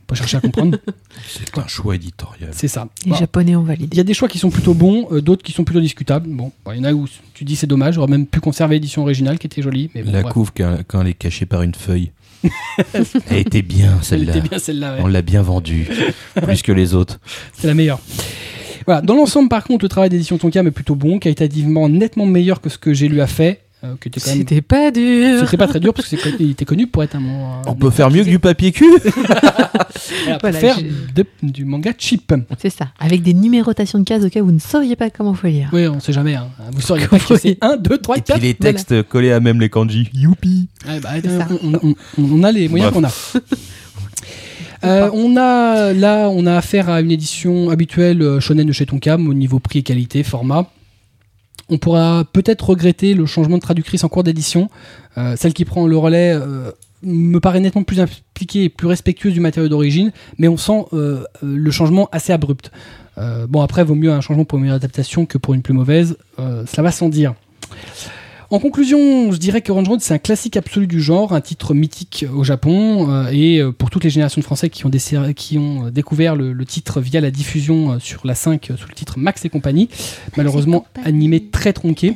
Pas 0.10 0.16
chercher 0.16 0.38
à 0.38 0.42
comprendre, 0.42 0.78
C'est 1.28 1.58
un 1.58 1.68
choix 1.68 1.96
éditorial. 1.96 2.50
c'est 2.52 2.68
ça. 2.68 2.88
Les 3.06 3.12
Bon, 3.12 3.18
Japonais 3.18 3.56
ont 3.56 3.62
il 3.64 3.68
validé. 3.68 3.98
y 3.98 4.00
a 4.00 4.04
des 4.04 4.14
choix 4.14 4.28
qui 4.28 4.40
sont 4.40 4.50
plutôt 4.50 4.74
bons, 4.74 5.08
euh, 5.12 5.22
d'autres 5.22 5.44
qui 5.44 5.52
sont 5.54 5.64
plutôt 5.64 5.80
discutables. 5.82 6.28
Bon, 6.30 6.52
bon, 6.66 6.72
il 6.72 6.78
y 6.78 6.82
en 6.82 6.84
a 6.86 6.92
où 6.94 7.08
tu 7.34 7.44
dis 7.46 7.56
c'est 7.56 7.68
dommage, 7.68 7.94
j'aurais 7.96 8.08
même 8.12 8.26
pu 8.28 8.40
conserver 8.40 8.76
l'édition 8.76 9.04
originale 9.04 9.38
qui 9.40 9.48
était 9.48 9.62
jolie. 9.62 9.90
Mais 9.96 10.04
bon, 10.04 10.12
la 10.12 10.22
bref. 10.24 10.34
couve 10.34 10.52
quand, 10.56 10.78
quand 10.88 11.02
elle 11.02 11.08
est 11.08 11.14
cachée 11.14 11.46
par 11.46 11.62
une 11.62 11.76
feuille. 11.76 12.12
elle 13.30 13.38
était 13.38 13.62
bien 13.62 13.96
Elle 14.00 14.04
celle-là. 14.04 14.38
était 14.38 14.48
bien 14.50 14.60
celle-là. 14.60 14.96
ouais. 14.96 15.00
On 15.04 15.08
l'a 15.08 15.22
bien 15.22 15.42
vendue. 15.42 15.88
plus 16.42 16.62
que 16.62 16.72
les 16.72 16.94
autres. 16.96 17.20
C'est 17.54 17.68
la 17.68 17.74
meilleure. 17.74 18.00
Voilà. 18.86 19.02
Dans 19.02 19.16
l'ensemble, 19.16 19.50
par 19.50 19.64
contre, 19.64 19.86
le 19.86 19.90
travail 19.90 20.10
d'édition 20.10 20.38
Tonkam 20.38 20.66
est 20.68 20.72
plutôt 20.72 20.96
bon, 20.96 21.20
qualitativement 21.20 21.90
nettement 21.90 22.26
meilleur 22.26 22.62
que 22.62 22.70
ce 22.70 22.78
que 22.78 22.94
j'ai 22.94 23.08
lu 23.08 23.22
à 23.22 23.28
fait, 23.28 23.62
euh, 23.84 23.88
même. 23.88 23.98
C'était 24.18 24.62
pas 24.62 24.92
dur. 24.92 25.42
C'était 25.46 25.58
pas 25.58 25.68
très 25.68 25.80
dur 25.80 25.94
parce 25.94 26.08
qu'il 26.10 26.52
était 26.52 26.66
connu 26.66 26.88
pour 26.88 27.04
être 27.04 27.16
un. 27.16 27.20
un- 27.20 27.62
On 27.68 27.76
peut 27.76 27.90
faire 27.90 28.10
mieux 28.12 28.24
que 28.24 28.30
du 28.30 28.40
papier 28.40 28.72
cul 28.72 28.90
voilà, 29.16 30.38
Voilà, 30.42 30.60
faire 30.60 30.78
de- 31.16 31.26
du 31.44 31.64
manga 31.66 31.92
cheap. 31.98 32.34
C'est 32.58 32.70
ça. 32.70 32.90
Avec 33.00 33.22
des 33.22 33.34
numérotations 33.34 34.00
de 34.00 34.04
cases 34.04 34.24
au 34.24 34.30
cas 34.30 34.42
où 34.42 34.46
vous 34.46 34.52
ne 34.52 34.60
sauriez 34.60 34.96
pas 34.96 35.10
comment 35.10 35.34
faut 35.34 35.48
lire. 35.48 35.70
Oui, 35.74 35.88
on 35.88 36.00
sait 36.00 36.14
jamais. 36.14 36.36
Hein. 36.36 36.48
Vous 36.74 36.82
sauriez 36.82 37.08
pas 37.08 37.20
que 37.20 37.38
c'est 37.38 37.58
1, 37.62 37.78
2, 37.78 37.98
3, 37.98 38.18
Et 38.18 38.22
4. 38.22 38.38
puis 38.40 38.48
les 38.50 38.54
textes 38.54 39.04
collés 39.04 39.32
à 39.32 39.40
même 39.40 39.60
les 39.62 39.70
kanji. 39.70 40.10
Youpi 40.14 40.68
Ouais, 40.88 41.00
bah, 41.00 41.10
on, 41.64 41.74
on- 41.74 41.96
on- 42.18 42.24
on 42.24 42.44
a 42.44 42.52
les 42.52 42.68
moyens 42.70 42.92
qu'on 42.92 43.04
a. 43.04 43.12
Euh, 44.86 45.10
on 45.14 45.36
a 45.36 45.92
là, 45.92 46.30
on 46.30 46.46
a 46.46 46.56
affaire 46.56 46.90
à 46.90 47.02
une 47.02 47.12
édition 47.12 47.70
habituelle 47.70 48.22
euh, 48.22 48.40
shonen 48.40 48.66
de 48.66 48.72
chez 48.72 48.86
Tonkam 48.86 49.28
au 49.28 49.34
niveau 49.34 49.60
prix 49.60 49.80
et 49.80 49.84
qualité, 49.84 50.24
format. 50.24 50.68
On 51.70 51.78
pourra 51.78 52.26
peut-être 52.32 52.70
regretter 52.70 53.14
le 53.14 53.26
changement 53.26 53.58
de 53.58 53.62
traductrice 53.62 54.04
en 54.04 54.10
cours 54.10 54.24
d'édition. 54.24 54.70
Euh, 55.18 55.36
celle 55.38 55.54
qui 55.54 55.66
prend 55.66 55.86
le 55.86 55.98
relais 55.98 56.34
euh, 56.34 56.72
me 57.04 57.40
paraît 57.40 57.60
nettement 57.60 57.84
plus 57.84 58.00
impliquée 58.00 58.66
et 58.66 58.70
plus 58.70 58.88
respectueuse 58.88 59.34
du 59.34 59.40
matériau 59.40 59.70
d'origine, 59.70 60.12
mais 60.38 60.48
on 60.48 60.58
sent 60.58 60.86
euh, 60.94 61.24
le 61.42 61.72
changement 61.72 62.10
assez 62.12 62.34
abrupt. 62.34 62.72
Bon, 63.50 63.60
après, 63.60 63.84
vaut 63.84 63.96
mieux 63.96 64.14
un 64.14 64.22
changement 64.22 64.46
pour 64.46 64.60
une 64.60 64.62
meilleure 64.62 64.78
adaptation 64.78 65.26
que 65.26 65.38
pour 65.38 65.54
une 65.54 65.62
plus 65.62 65.74
mauvaise. 65.74 66.16
Cela 66.38 66.84
va 66.84 66.92
sans 66.94 67.10
dire. 67.10 67.34
En 68.52 68.58
conclusion, 68.58 69.32
je 69.32 69.38
dirais 69.38 69.62
que 69.62 69.72
Orange 69.72 69.90
Road, 69.90 70.00
c'est 70.02 70.14
un 70.16 70.18
classique 70.18 70.58
absolu 70.58 70.88
du 70.88 71.00
genre, 71.02 71.34
un 71.34 71.42
titre 71.42 71.76
mythique 71.76 72.26
au 72.34 72.44
Japon, 72.44 73.08
euh, 73.12 73.30
et 73.32 73.60
euh, 73.60 73.72
pour 73.72 73.92
toutes 73.92 74.04
les 74.04 74.10
générations 74.10 74.40
de 74.42 74.46
Français 74.46 74.72
qui 74.72 74.88
ont, 74.88 74.90
décer- 74.90 75.36
qui 75.36 75.60
ont 75.60 75.86
euh, 75.86 75.92
découvert 75.92 76.36
le, 76.36 76.52
le 76.54 76.66
titre 76.66 77.00
via 77.00 77.22
la 77.22 77.30
diffusion 77.30 78.00
sur 78.00 78.26
la 78.26 78.34
5 78.34 78.72
euh, 78.72 78.78
sous 78.78 78.88
le 78.88 78.96
titre 78.96 79.20
Max 79.20 79.46
et 79.46 79.50
compagnie, 79.50 79.88
malheureusement 80.36 80.80
compagnie. 80.96 81.08
animé 81.08 81.44
très 81.52 81.74
tronqué. 81.74 82.16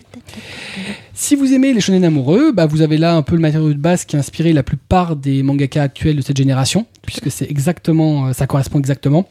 Si 1.13 1.35
vous 1.35 1.53
aimez 1.53 1.71
les 1.71 1.81
shonen 1.81 2.03
amoureux, 2.03 2.51
bah 2.51 2.65
vous 2.65 2.81
avez 2.81 2.97
là 2.97 3.15
un 3.15 3.21
peu 3.21 3.35
le 3.35 3.41
matériau 3.41 3.69
de 3.71 3.77
base 3.77 4.03
qui 4.05 4.15
a 4.15 4.19
inspiré 4.19 4.53
la 4.53 4.63
plupart 4.63 5.15
des 5.15 5.43
mangaka 5.43 5.83
actuels 5.83 6.15
de 6.15 6.21
cette 6.21 6.37
génération, 6.37 6.87
puisque 7.03 7.29
c'est 7.29 7.47
exactement, 7.49 8.33
ça 8.33 8.47
correspond 8.47 8.79
exactement. 8.79 9.29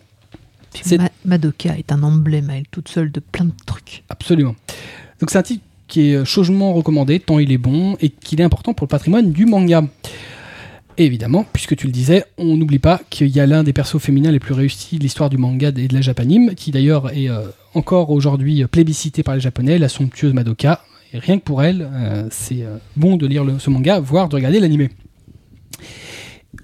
Ma- 0.99 1.09
Madoka 1.25 1.77
est 1.77 1.91
un 1.91 2.05
emblème 2.05 2.49
à 2.49 2.59
elle 2.59 2.69
toute 2.71 2.89
seule 2.89 3.11
de 3.11 3.19
plein 3.19 3.47
de 3.47 3.53
trucs. 3.67 4.05
Absolument. 4.09 4.55
Donc 5.21 5.31
c'est 5.31 5.39
un 5.39 5.43
titre 5.43 5.65
qui 5.93 6.13
est 6.13 6.25
chaudement 6.25 6.73
recommandé, 6.73 7.21
tant 7.21 7.39
il 7.39 7.53
est 7.53 7.59
bon 7.59 7.99
et 8.01 8.09
qu'il 8.09 8.41
est 8.41 8.45
important 8.45 8.73
pour 8.73 8.87
le 8.87 8.89
patrimoine 8.89 9.31
du 9.31 9.45
manga. 9.45 9.85
Et 10.97 11.05
évidemment, 11.05 11.45
puisque 11.53 11.77
tu 11.77 11.87
le 11.87 11.93
disais, 11.93 12.25
on 12.39 12.57
n'oublie 12.57 12.79
pas 12.79 13.03
qu'il 13.11 13.29
y 13.29 13.41
a 13.41 13.47
l'un 13.47 13.63
des 13.63 13.75
persos 13.75 13.99
féminins 14.01 14.33
les 14.33 14.41
plus 14.41 14.55
réussis 14.55 14.97
de 14.97 15.03
l'histoire 15.03 15.29
du 15.29 15.37
manga 15.37 15.69
et 15.69 15.89
de 15.89 15.95
la 15.95 16.01
japanime, 16.01 16.55
qui 16.55 16.71
d'ailleurs 16.71 17.15
est 17.15 17.29
euh, 17.29 17.43
encore 17.75 18.09
aujourd'hui 18.09 18.65
plébiscité 18.65 19.23
par 19.23 19.35
les 19.35 19.41
japonais, 19.43 19.77
la 19.77 19.91
somptueuse 19.91 20.33
Madoka. 20.33 20.81
Et 21.13 21.19
rien 21.19 21.39
que 21.39 21.45
pour 21.45 21.63
elle, 21.63 21.87
euh, 21.93 22.27
c'est 22.31 22.63
euh, 22.63 22.79
bon 22.97 23.19
de 23.19 23.27
lire 23.27 23.45
ce 23.59 23.69
manga, 23.69 24.01
voire 24.01 24.31
de 24.31 24.37
regarder 24.37 24.61
l'animé. 24.61 24.89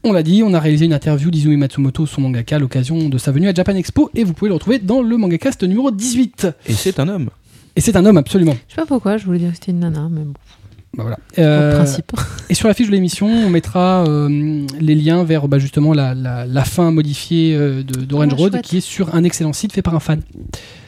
On 0.05 0.13
l'a 0.13 0.23
dit, 0.23 0.43
on 0.43 0.55
a 0.55 0.61
réalisé 0.61 0.87
une 0.87 0.95
interview 0.95 1.31
d'Izumi 1.31 1.59
Matsumoto, 1.59 2.07
son 2.07 2.23
mangaka, 2.23 2.57
à 2.57 2.59
l'occasion 2.59 3.11
de 3.11 3.19
sa 3.19 3.31
venue 3.31 3.49
à 3.49 3.53
Japan 3.53 3.75
Expo, 3.75 4.11
et 4.15 4.25
vous 4.25 4.33
pouvez 4.33 4.49
le 4.49 4.55
retrouver 4.55 4.79
dans 4.79 5.03
le 5.03 5.19
mangacast 5.19 5.63
numéro 5.65 5.91
18. 5.91 6.49
Et 6.67 6.73
c'est 6.73 6.99
un 6.99 7.09
homme. 7.09 7.29
Et 7.79 7.81
c'est 7.81 7.95
un 7.97 8.05
homme, 8.05 8.17
absolument. 8.19 8.57
Je 8.67 8.75
sais 8.75 8.81
pas 8.81 8.87
pourquoi, 8.87 9.17
je 9.17 9.25
voulais 9.25 9.39
dire 9.39 9.51
que 9.51 9.55
c'était 9.55 9.71
une 9.71 9.79
nana, 9.79 10.09
mais 10.11 10.23
bon, 10.23 10.33
Bah 10.95 11.05
voilà. 11.05 11.19
Euh, 11.39 11.77
principe. 11.77 12.11
et 12.51 12.55
sur 12.55 12.67
la 12.67 12.75
fiche 12.75 12.89
de 12.89 12.93
l'émission, 12.93 13.29
on 13.29 13.51
mettra 13.51 14.05
euh, 14.09 14.67
les 14.81 14.95
liens 14.97 15.23
vers 15.23 15.47
bah, 15.47 15.59
justement 15.61 15.93
la, 15.95 16.13
la- 16.13 16.45
la 16.45 16.65
fin 16.65 16.91
modifiée 16.91 17.55
euh, 17.55 17.85
d'Orange 17.85 18.35
Road, 18.35 18.53
chouette. 18.55 18.65
qui 18.65 18.79
est 18.79 18.81
sur 18.81 19.15
un 19.15 19.23
excellent 19.23 19.53
site 19.53 19.73
fait 19.73 19.83
par 19.83 19.95
un 19.95 20.01
fan. 20.01 20.23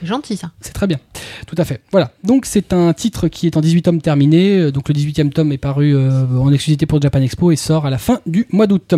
Gentil 0.03 0.37
ça. 0.37 0.51
C'est 0.61 0.73
très 0.73 0.89
bien. 0.89 0.99
Tout 1.47 1.55
à 1.59 1.65
fait. 1.65 1.81
Voilà. 1.93 2.11
Donc 2.25 2.45
c'est 2.45 2.73
un 2.73 2.93
titre 2.93 3.29
qui 3.29 3.47
est 3.47 3.57
en 3.57 3.61
18 3.61 3.83
tomes 3.83 4.01
terminé. 4.03 4.59
Euh, 4.59 4.73
Donc 4.73 4.89
le 4.89 4.95
18e 4.95 5.31
tome 5.31 5.53
est 5.53 5.59
paru 5.59 5.97
en 5.97 6.53
exclusivité 6.53 6.87
pour 6.87 7.01
Japan 7.01 7.21
Expo 7.21 7.53
et 7.53 7.57
sort 7.57 7.87
à 7.87 7.91
la 7.91 7.99
fin 7.99 8.21
du 8.27 8.47
mois 8.51 8.67
d'août. 8.67 8.95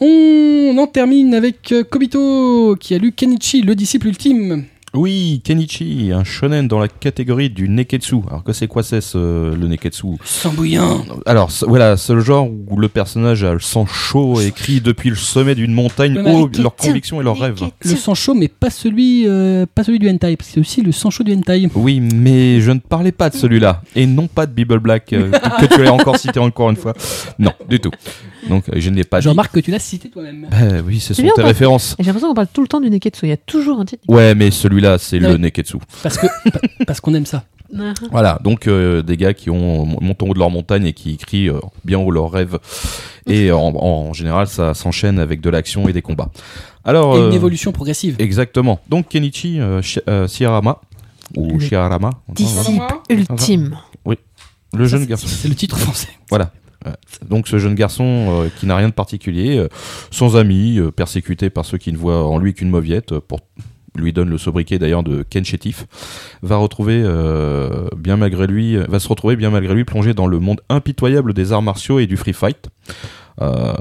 On 0.00 0.74
en 0.78 0.86
termine 0.86 1.34
avec 1.34 1.74
Kobito 1.90 2.76
qui 2.76 2.94
a 2.94 2.98
lu 2.98 3.12
Kenichi, 3.12 3.60
le 3.60 3.74
disciple 3.74 4.06
ultime. 4.08 4.64
Oui, 4.92 5.40
Kenichi, 5.44 6.10
un 6.12 6.24
shonen 6.24 6.66
dans 6.66 6.80
la 6.80 6.88
catégorie 6.88 7.48
du 7.48 7.68
neketsu. 7.68 8.16
Alors 8.28 8.42
que 8.42 8.52
c'est 8.52 8.66
quoi 8.66 8.82
c'est 8.82 9.00
ce, 9.00 9.54
le 9.54 9.68
neketsu? 9.68 10.06
Sang 10.24 10.50
bouillant. 10.52 11.04
Alors 11.26 11.48
voilà, 11.68 11.96
c'est 11.96 12.12
le 12.12 12.20
genre 12.20 12.48
où 12.68 12.76
le 12.76 12.88
personnage 12.88 13.44
a 13.44 13.52
le 13.52 13.60
sang 13.60 13.86
chaud 13.86 14.40
et 14.40 14.50
crie 14.50 14.80
depuis 14.80 15.10
le 15.10 15.16
sommet 15.16 15.54
d'une 15.54 15.72
montagne 15.72 16.18
haut 16.18 16.46
Neketsu. 16.48 16.62
leurs 16.62 16.74
convictions 16.74 17.20
et 17.20 17.24
leurs 17.24 17.38
rêves. 17.38 17.60
Le 17.84 17.96
sang 17.96 18.14
chaud, 18.14 18.34
mais 18.34 18.48
pas 18.48 18.70
celui, 18.70 19.28
euh, 19.28 19.64
pas 19.72 19.84
celui 19.84 20.00
du 20.00 20.08
hentai, 20.10 20.36
parce 20.36 20.48
que 20.48 20.54
c'est 20.54 20.60
aussi 20.60 20.82
le 20.82 20.90
sang 20.90 21.10
chaud 21.10 21.22
du 21.22 21.34
hentai. 21.34 21.68
Oui, 21.76 22.00
mais 22.00 22.60
je 22.60 22.72
ne 22.72 22.80
parlais 22.80 23.12
pas 23.12 23.30
de 23.30 23.36
celui-là. 23.36 23.82
Et 23.94 24.06
non 24.06 24.26
pas 24.26 24.46
de 24.46 24.52
Bible 24.52 24.80
Black, 24.80 25.12
euh, 25.12 25.30
que 25.60 25.66
tu 25.72 25.84
l'as 25.84 25.92
encore 25.92 26.16
cité 26.18 26.40
encore 26.40 26.68
une 26.68 26.76
fois. 26.76 26.94
Non, 27.38 27.52
du 27.68 27.78
tout. 27.78 27.92
Donc 28.48 28.68
euh, 28.68 28.72
je 28.76 28.90
n'ai 28.90 29.04
pas 29.04 29.20
Je 29.20 29.28
remarque 29.28 29.52
que 29.54 29.60
tu 29.60 29.70
l'as 29.70 29.78
cité 29.78 30.08
toi-même. 30.08 30.48
Bah 30.50 30.56
oui, 30.84 30.98
ce 30.98 31.14
C'est 31.14 31.22
sont 31.22 31.32
tes 31.36 31.42
références. 31.42 31.94
J'ai 31.98 32.06
l'impression 32.06 32.28
qu'on 32.28 32.34
parle 32.34 32.48
tout 32.52 32.62
le 32.62 32.68
temps 32.68 32.80
du 32.80 32.90
Neketsu. 32.90 33.26
Il 33.26 33.28
y 33.28 33.32
a 33.32 33.36
toujours 33.36 33.78
un 33.80 33.84
titre. 33.84 34.02
Ouais, 34.08 34.34
mais 34.34 34.50
celui-là, 34.80 34.98
c'est 34.98 35.18
le 35.18 35.36
Neketsu. 35.36 35.76
Parce 36.02 36.16
que 36.18 36.26
pa- 36.50 36.60
parce 36.86 37.00
qu'on 37.00 37.14
aime 37.14 37.26
ça. 37.26 37.44
Voilà, 38.10 38.40
donc 38.42 38.66
euh, 38.66 39.00
des 39.02 39.16
gars 39.16 39.32
qui 39.32 39.48
ont 39.48 39.86
montent 39.86 40.22
en 40.22 40.26
haut 40.26 40.34
de 40.34 40.38
leur 40.40 40.50
montagne 40.50 40.86
et 40.86 40.92
qui 40.92 41.16
crient 41.18 41.48
euh, 41.50 41.60
bien 41.84 41.98
haut 41.98 42.10
leurs 42.10 42.30
rêves. 42.30 42.58
Et 43.26 43.52
en, 43.52 43.58
en 43.76 44.12
général, 44.12 44.48
ça 44.48 44.74
s'enchaîne 44.74 45.18
avec 45.20 45.40
de 45.40 45.50
l'action 45.50 45.88
et 45.88 45.92
des 45.92 46.02
combats. 46.02 46.30
Alors, 46.84 47.14
Et 47.16 47.20
une 47.20 47.26
euh, 47.26 47.32
évolution 47.32 47.70
progressive. 47.70 48.16
exactement. 48.18 48.80
Donc 48.88 49.08
Kenichi 49.08 49.60
euh, 49.60 49.82
Shi- 49.82 50.00
euh, 50.08 50.26
Shirama 50.26 50.80
ou 51.36 51.58
Le 51.58 51.60
Shirama, 51.60 52.10
Disciple 52.30 52.82
ultime. 53.08 53.76
le 54.06 54.84
Ça, 54.84 54.96
jeune 54.96 55.04
garçon. 55.06 55.26
C'est 55.28 55.48
le 55.48 55.54
titre 55.54 55.78
français. 55.78 56.08
Voilà. 56.28 56.50
Donc 57.28 57.46
ce 57.46 57.58
jeune 57.58 57.74
garçon 57.74 58.04
euh, 58.06 58.48
qui 58.58 58.66
n'a 58.66 58.74
rien 58.74 58.88
de 58.88 58.94
particulier, 58.94 59.58
euh, 59.58 59.68
sans 60.10 60.36
amis, 60.36 60.78
euh, 60.78 60.90
persécuté 60.90 61.50
par 61.50 61.64
ceux 61.66 61.76
qui 61.78 61.92
ne 61.92 61.98
voient 61.98 62.26
en 62.26 62.38
lui 62.38 62.54
qu'une 62.54 62.70
mauviette, 62.70 63.12
euh, 63.12 63.20
pour 63.20 63.40
lui 63.96 64.12
donne 64.12 64.30
le 64.30 64.38
sobriquet 64.38 64.78
d'ailleurs 64.78 65.02
de 65.02 65.22
Ken 65.22 65.44
Chétif, 65.44 65.86
va 66.42 66.56
retrouver 66.56 67.02
euh, 67.04 67.88
bien 67.96 68.16
malgré 68.16 68.46
lui, 68.46 68.76
va 68.76 68.98
se 69.00 69.08
retrouver 69.08 69.36
bien 69.36 69.50
malgré 69.50 69.74
lui 69.74 69.84
plongé 69.84 70.14
dans 70.14 70.26
le 70.26 70.38
monde 70.38 70.60
impitoyable 70.68 71.32
des 71.34 71.52
arts 71.52 71.62
martiaux 71.62 71.98
et 71.98 72.06
du 72.06 72.16
free 72.16 72.32
fight. 72.32 72.68
Euh, 73.40 73.72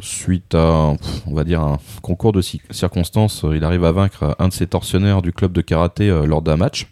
suite 0.00 0.54
à, 0.54 0.92
on 1.26 1.34
va 1.34 1.44
dire, 1.44 1.62
un 1.62 1.78
concours 2.02 2.32
de 2.32 2.42
ci- 2.42 2.60
circonstances, 2.70 3.46
il 3.50 3.64
arrive 3.64 3.84
à 3.84 3.92
vaincre 3.92 4.36
un 4.38 4.48
de 4.48 4.52
ses 4.52 4.66
tortionnaires 4.66 5.22
du 5.22 5.32
club 5.32 5.52
de 5.52 5.62
karaté 5.62 6.10
euh, 6.10 6.26
lors 6.26 6.42
d'un 6.42 6.56
match. 6.56 6.86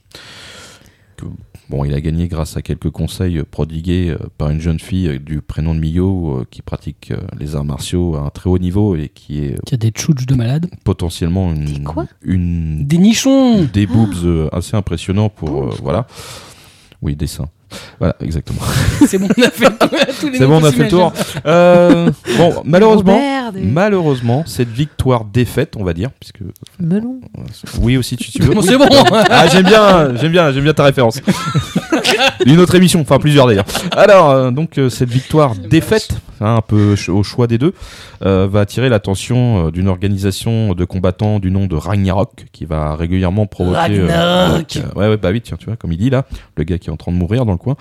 Que- 1.16 1.24
Bon, 1.70 1.82
il 1.84 1.94
a 1.94 2.00
gagné 2.02 2.28
grâce 2.28 2.58
à 2.58 2.62
quelques 2.62 2.90
conseils 2.90 3.42
prodigués 3.50 4.10
euh, 4.10 4.18
par 4.36 4.50
une 4.50 4.60
jeune 4.60 4.78
fille 4.78 5.08
euh, 5.08 5.18
du 5.18 5.40
prénom 5.40 5.74
de 5.74 5.80
Mio 5.80 6.40
euh, 6.40 6.46
qui 6.50 6.60
pratique 6.60 7.10
euh, 7.10 7.16
les 7.38 7.56
arts 7.56 7.64
martiaux 7.64 8.16
à 8.16 8.20
un 8.20 8.28
très 8.28 8.50
haut 8.50 8.58
niveau 8.58 8.96
et 8.96 9.08
qui 9.08 9.38
est 9.38 9.58
Qui 9.64 9.72
a 9.74 9.78
des 9.78 9.90
tchouches 9.90 10.26
de 10.26 10.34
malade. 10.34 10.66
potentiellement 10.84 11.54
une, 11.54 11.64
Des 11.64 11.80
quoi? 11.82 12.04
une 12.22 12.84
Des 12.86 12.98
nichons 12.98 13.64
des 13.64 13.86
boobs 13.86 14.50
assez 14.52 14.76
impressionnants 14.76 15.30
pour 15.30 15.64
euh, 15.64 15.74
voilà. 15.82 16.06
Oui, 17.00 17.16
des 17.16 17.26
seins. 17.26 17.48
Voilà, 17.98 18.14
exactement. 18.20 18.60
C'est 19.06 19.18
bon, 19.18 19.28
on 19.36 19.42
a 19.42 19.50
fait 19.50 19.66
tous 20.20 20.28
les 20.30 20.38
C'est 20.38 20.46
bon, 20.46 20.60
on 20.60 20.64
a 20.64 20.72
fait 20.72 20.84
le 20.84 20.88
tour. 20.88 21.12
Euh, 21.46 22.10
bon, 22.36 22.54
malheureusement, 22.64 23.14
Robert, 23.14 23.52
des- 23.52 23.60
malheureusement, 23.62 24.44
cette 24.46 24.68
victoire 24.70 25.24
défaite, 25.24 25.74
on 25.78 25.84
va 25.84 25.92
dire, 25.94 26.10
puisque 26.20 26.40
Melon. 26.80 27.20
oui 27.80 27.96
aussi 27.96 28.16
tu, 28.16 28.30
tu 28.30 28.42
veux. 28.42 28.54
Bon, 28.54 28.62
c'est 28.62 28.76
bon. 28.78 28.88
Ah, 29.30 29.46
j'aime 29.48 29.64
bien, 29.66 30.14
j'aime 30.16 30.32
bien, 30.32 30.52
j'aime 30.52 30.64
bien 30.64 30.74
ta 30.74 30.84
référence. 30.84 31.20
Une 32.46 32.58
autre 32.60 32.74
émission, 32.74 33.00
enfin 33.00 33.18
plusieurs 33.18 33.46
d'ailleurs. 33.46 33.64
Alors, 33.92 34.30
euh, 34.30 34.50
donc 34.50 34.78
euh, 34.78 34.88
cette 34.88 35.10
victoire 35.10 35.54
défaite, 35.54 36.08
hein, 36.40 36.56
un 36.56 36.60
peu 36.60 36.94
au 37.08 37.22
choix 37.22 37.46
des 37.46 37.58
deux, 37.58 37.72
euh, 38.24 38.46
va 38.50 38.60
attirer 38.60 38.88
l'attention 38.88 39.66
euh, 39.66 39.70
d'une 39.70 39.88
organisation 39.88 40.74
de 40.74 40.84
combattants 40.84 41.38
du 41.38 41.50
nom 41.50 41.66
de 41.66 41.76
Ragnarok, 41.76 42.46
qui 42.52 42.64
va 42.64 42.94
régulièrement 42.96 43.46
provoquer. 43.46 43.98
euh, 43.98 44.06
Ragnarok. 44.06 44.76
euh, 44.76 44.98
ouais, 45.00 45.08
ouais, 45.08 45.16
bah 45.16 45.30
oui, 45.32 45.40
tiens, 45.40 45.56
tu 45.58 45.66
vois, 45.66 45.76
comme 45.76 45.92
il 45.92 45.98
dit 45.98 46.10
là, 46.10 46.24
le 46.56 46.64
gars 46.64 46.78
qui 46.78 46.88
est 46.88 46.92
en 46.92 46.96
train 46.96 47.12
de 47.12 47.16
mourir 47.16 47.44
dans 47.46 47.52
le 47.52 47.58
coin, 47.58 47.76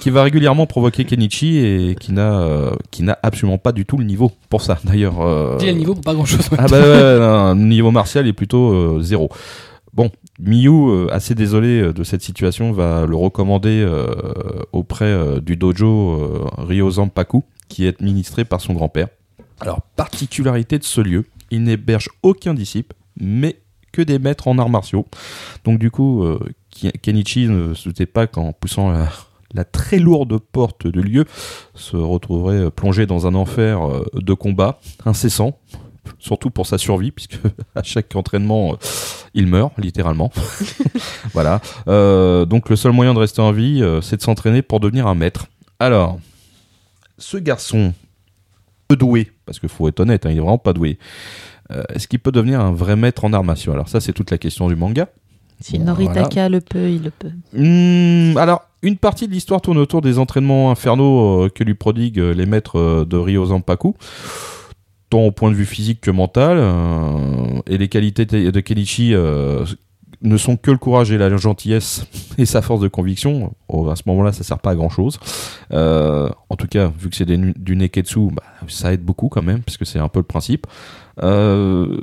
qui 0.00 0.10
va 0.10 0.22
régulièrement 0.22 0.66
provoquer 0.66 1.04
Kenichi 1.04 1.58
et 1.58 1.96
qui 1.98 2.12
n'a, 2.12 2.70
qui 2.90 3.02
n'a 3.02 3.18
absolument 3.22 3.58
pas 3.58 3.72
du 3.72 3.84
tout 3.86 3.96
le 3.98 4.04
niveau 4.04 4.30
pour 4.48 4.62
ça. 4.62 4.78
D'ailleurs. 4.84 5.20
euh, 5.20 5.56
Dis 5.58 5.66
le 5.66 5.72
niveau 5.72 5.94
pour 5.94 6.02
pas 6.02 6.14
grand 6.14 6.24
chose. 6.24 6.48
ah 6.58 6.66
bah 6.68 6.78
ouais, 6.78 7.54
le 7.54 7.54
niveau 7.54 7.90
martial 7.90 8.26
est 8.26 8.32
plutôt 8.32 9.00
zéro. 9.02 9.28
Bon, 9.92 10.08
Miyu, 10.38 11.10
assez 11.10 11.34
désolé 11.34 11.92
de 11.92 12.04
cette 12.04 12.22
situation, 12.22 12.70
va 12.70 13.06
le 13.06 13.16
recommander 13.16 13.82
euh, 13.84 14.06
auprès 14.72 15.06
euh, 15.06 15.40
du 15.40 15.56
dojo 15.56 16.12
euh, 16.12 16.44
Ryozanpaku, 16.58 17.42
qui 17.70 17.86
est 17.86 18.00
administré 18.00 18.44
par 18.44 18.60
son 18.60 18.74
grand-père. 18.74 19.08
Alors, 19.60 19.80
particularité 19.96 20.78
de 20.78 20.84
ce 20.84 21.00
lieu, 21.00 21.24
il 21.50 21.62
n'héberge 21.62 22.10
aucun 22.22 22.52
disciple, 22.52 22.94
mais 23.18 23.60
que 23.92 24.02
des 24.02 24.18
maîtres 24.18 24.48
en 24.48 24.58
arts 24.58 24.68
martiaux. 24.68 25.06
Donc 25.64 25.78
du 25.78 25.90
coup, 25.90 26.24
euh, 26.24 26.38
Kenichi 27.02 27.48
ne 27.48 27.74
se 27.74 27.90
pas 28.04 28.26
qu'en 28.26 28.52
poussant 28.52 28.92
la, 29.52 29.64
très 29.64 29.98
lourde 29.98 30.38
porte 30.38 30.86
du 30.86 31.02
lieu, 31.02 31.24
se 31.74 31.96
retrouverait 31.96 32.66
euh, 32.66 32.70
plongé 32.70 33.06
dans 33.06 33.26
un 33.26 33.34
enfer 33.34 33.82
euh, 33.82 34.04
de 34.14 34.32
combat 34.32 34.78
incessant, 35.04 35.58
surtout 36.18 36.50
pour 36.50 36.66
sa 36.66 36.78
survie, 36.78 37.10
puisque 37.10 37.38
à 37.74 37.82
chaque 37.82 38.14
entraînement, 38.14 38.76
il 39.34 39.46
meurt, 39.46 39.72
littéralement. 39.78 40.30
voilà. 41.34 41.60
Donc 41.86 42.68
le 42.68 42.76
seul 42.76 42.92
moyen 42.92 43.14
de 43.14 43.18
rester 43.18 43.42
en 43.42 43.52
vie, 43.52 43.82
c'est 44.02 44.16
de 44.16 44.22
s'entraîner 44.22 44.62
pour 44.62 44.80
devenir 44.80 45.06
un 45.06 45.14
maître. 45.14 45.46
Alors, 45.78 46.18
ce 47.20 47.36
garçon, 47.36 47.94
peu 48.88 48.96
doué, 48.96 49.30
parce 49.46 49.60
qu'il 49.60 49.68
faut 49.68 49.86
être 49.86 50.00
honnête, 50.00 50.26
hein, 50.26 50.30
il 50.30 50.38
est 50.38 50.40
vraiment 50.40 50.58
pas 50.58 50.72
doué, 50.72 50.98
euh, 51.70 51.82
est-ce 51.94 52.08
qu'il 52.08 52.18
peut 52.18 52.32
devenir 52.32 52.60
un 52.60 52.72
vrai 52.72 52.96
maître 52.96 53.24
en 53.24 53.32
arts 53.32 53.44
martiaux 53.44 53.72
Alors 53.72 53.88
ça, 53.88 54.00
c'est 54.00 54.12
toute 54.12 54.30
la 54.30 54.38
question 54.38 54.68
du 54.68 54.74
manga. 54.74 55.08
Si 55.60 55.78
Bon, 55.78 55.84
Noritaka 55.84 56.48
le 56.48 56.60
peut, 56.60 56.90
il 56.90 57.02
le 57.04 57.10
peut. 57.10 57.30
Hmm, 57.52 58.36
alors, 58.38 58.62
une 58.82 58.96
partie 58.96 59.28
de 59.28 59.32
l'histoire 59.32 59.60
tourne 59.60 59.78
autour 59.78 60.00
des 60.00 60.18
entraînements 60.18 60.70
infernaux 60.70 61.44
euh, 61.44 61.48
que 61.50 61.64
lui 61.64 61.74
prodiguent 61.74 62.18
euh, 62.18 62.34
les 62.34 62.46
maîtres 62.46 62.78
euh, 62.78 63.04
de 63.04 63.16
Ryozanpaku, 63.16 63.94
tant 65.10 65.20
au 65.20 65.32
point 65.32 65.50
de 65.50 65.54
vue 65.54 65.66
physique 65.66 66.00
que 66.00 66.10
mental, 66.10 66.58
et 67.66 67.76
les 67.76 67.88
qualités 67.88 68.24
de 68.24 68.50
de 68.50 68.60
Kenichi 68.60 69.12
ne 70.22 70.36
sont 70.36 70.56
que 70.56 70.70
le 70.70 70.76
courage 70.76 71.10
et 71.12 71.18
la 71.18 71.34
gentillesse 71.36 72.04
et 72.38 72.44
sa 72.44 72.60
force 72.62 72.80
de 72.80 72.88
conviction. 72.88 73.54
Oh, 73.68 73.88
à 73.88 73.96
ce 73.96 74.02
moment-là, 74.06 74.32
ça 74.32 74.44
sert 74.44 74.58
pas 74.58 74.70
à 74.70 74.74
grand-chose. 74.74 75.18
Euh, 75.72 76.28
en 76.50 76.56
tout 76.56 76.66
cas, 76.66 76.90
vu 76.98 77.08
que 77.10 77.16
c'est 77.16 77.24
du 77.26 77.76
neketsu, 77.76 78.28
bah, 78.32 78.42
ça 78.68 78.92
aide 78.92 79.02
beaucoup 79.02 79.28
quand 79.28 79.42
même, 79.42 79.60
puisque 79.62 79.86
c'est 79.86 79.98
un 79.98 80.08
peu 80.08 80.20
le 80.20 80.24
principe. 80.24 80.66
Euh, 81.22 81.98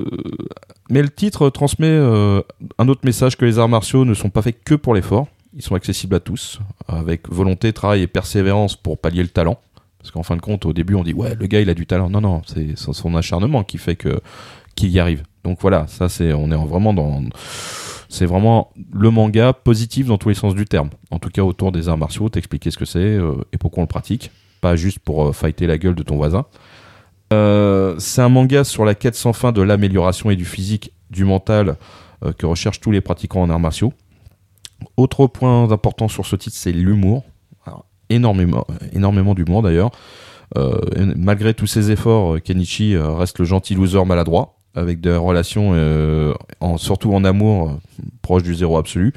mais 0.90 1.02
le 1.02 1.10
titre 1.10 1.50
transmet 1.50 1.88
euh, 1.88 2.42
un 2.78 2.88
autre 2.88 3.02
message 3.04 3.38
que 3.38 3.46
les 3.46 3.60
arts 3.60 3.70
martiaux 3.70 4.06
ne 4.06 4.14
sont 4.14 4.30
pas 4.30 4.42
faits 4.42 4.64
que 4.64 4.76
pour 4.76 4.94
l'effort. 4.96 5.28
Ils 5.56 5.62
sont 5.64 5.76
accessibles 5.76 6.16
à 6.16 6.20
tous, 6.20 6.60
avec 6.88 7.30
volonté, 7.30 7.74
travail 7.74 8.02
et 8.04 8.08
persévérance 8.08 8.76
pour 8.76 8.98
pallier 9.00 9.24
le 9.24 9.30
talent. 9.30 9.60
Parce 10.00 10.12
qu'en 10.12 10.24
fin 10.24 10.36
de 10.36 10.42
compte, 10.42 10.66
au 10.66 10.74
début, 10.74 10.94
on 10.96 11.04
dit 11.04 11.14
ouais, 11.14 11.36
le 11.36 11.48
gars 11.48 11.62
il 11.62 11.70
a 11.70 11.74
du 11.74 11.86
talent. 11.88 12.10
Non, 12.10 12.22
non, 12.22 12.42
c'est 12.46 12.78
son- 12.78 13.16
acharnement 13.16 13.64
qui 13.64 13.78
fait 13.78 13.96
que 13.96 14.20
qu'il 14.76 14.90
y 14.90 15.00
arrive. 15.00 15.24
Donc 15.44 15.58
voilà, 15.62 15.88
ça 15.88 16.10
c'est, 16.10 16.34
on 16.34 16.52
est 16.52 16.56
en- 16.56 16.66
vraiment 16.66 16.94
dans, 16.94 17.24
c'est 18.10 18.26
vraiment 18.26 18.72
le 18.92 19.10
manga 19.10 19.54
positif 19.54 20.08
dans 20.08 20.18
tous 20.18 20.30
les 20.30 20.36
sens 20.36 20.56
du 20.56 20.66
terme. 20.66 20.90
En 21.12 21.20
tout 21.20 21.30
cas, 21.30 21.42
autour 21.42 21.72
des 21.72 21.90
arts 21.90 21.98
martiaux, 21.98 22.30
t'expliquer 22.30 22.72
ce 22.72 22.78
que 22.78 22.86
c'est 22.86 23.00
euh, 23.00 23.36
et 23.54 23.58
pourquoi 23.58 23.82
on 23.82 23.84
le 23.84 23.88
pratique, 23.88 24.32
pas 24.62 24.76
juste 24.76 25.00
pour 25.00 25.26
euh, 25.26 25.32
fighter 25.34 25.68
la 25.68 25.78
gueule 25.78 25.96
de 25.96 26.04
ton 26.04 26.16
voisin. 26.16 26.46
Euh, 27.34 27.96
c'est 28.00 28.22
un 28.22 28.30
manga 28.30 28.64
sur 28.64 28.86
la 28.86 28.96
quête 28.96 29.16
sans 29.16 29.34
fin 29.34 29.52
de 29.52 29.62
l'amélioration 29.62 30.30
et 30.30 30.36
du 30.36 30.46
physique, 30.46 30.94
du 31.10 31.26
mental 31.26 31.76
euh, 32.24 32.32
que 32.32 32.46
recherchent 32.46 32.80
tous 32.80 32.92
les 32.92 33.02
pratiquants 33.02 33.42
en 33.42 33.50
arts 33.50 33.60
martiaux. 33.60 33.94
Autre 34.96 35.28
point 35.28 35.68
d'importance 35.68 36.14
sur 36.14 36.26
ce 36.26 36.36
titre, 36.36 36.56
c'est 36.56 36.72
l'humour. 36.72 37.24
Énormément, 38.10 38.66
énormément 38.94 39.34
d'humour 39.34 39.62
d'ailleurs. 39.62 39.92
Euh, 40.58 40.80
malgré 41.18 41.54
tous 41.54 41.68
ses 41.68 41.92
efforts, 41.92 42.42
Kenichi 42.42 42.96
reste 42.96 43.40
le 43.40 43.44
gentil 43.44 43.76
loser 43.76 44.06
maladroit, 44.06 44.57
avec 44.78 45.02
des 45.02 45.16
relations, 45.16 45.72
euh, 45.74 46.34
en, 46.60 46.78
surtout 46.78 47.14
en 47.14 47.24
amour, 47.24 47.70
euh, 47.70 48.04
proche 48.22 48.44
du 48.44 48.56
zéro 48.56 48.78
absolu. 48.78 49.14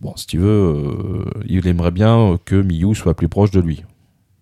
Bon, 0.00 0.12
si 0.16 0.26
tu 0.26 0.38
veux, 0.38 0.48
euh, 0.48 1.24
il 1.46 1.66
aimerait 1.66 1.90
bien 1.92 2.38
que 2.44 2.56
Miyu 2.56 2.94
soit 2.94 3.14
plus 3.14 3.28
proche 3.28 3.50
de 3.50 3.60
lui. 3.60 3.84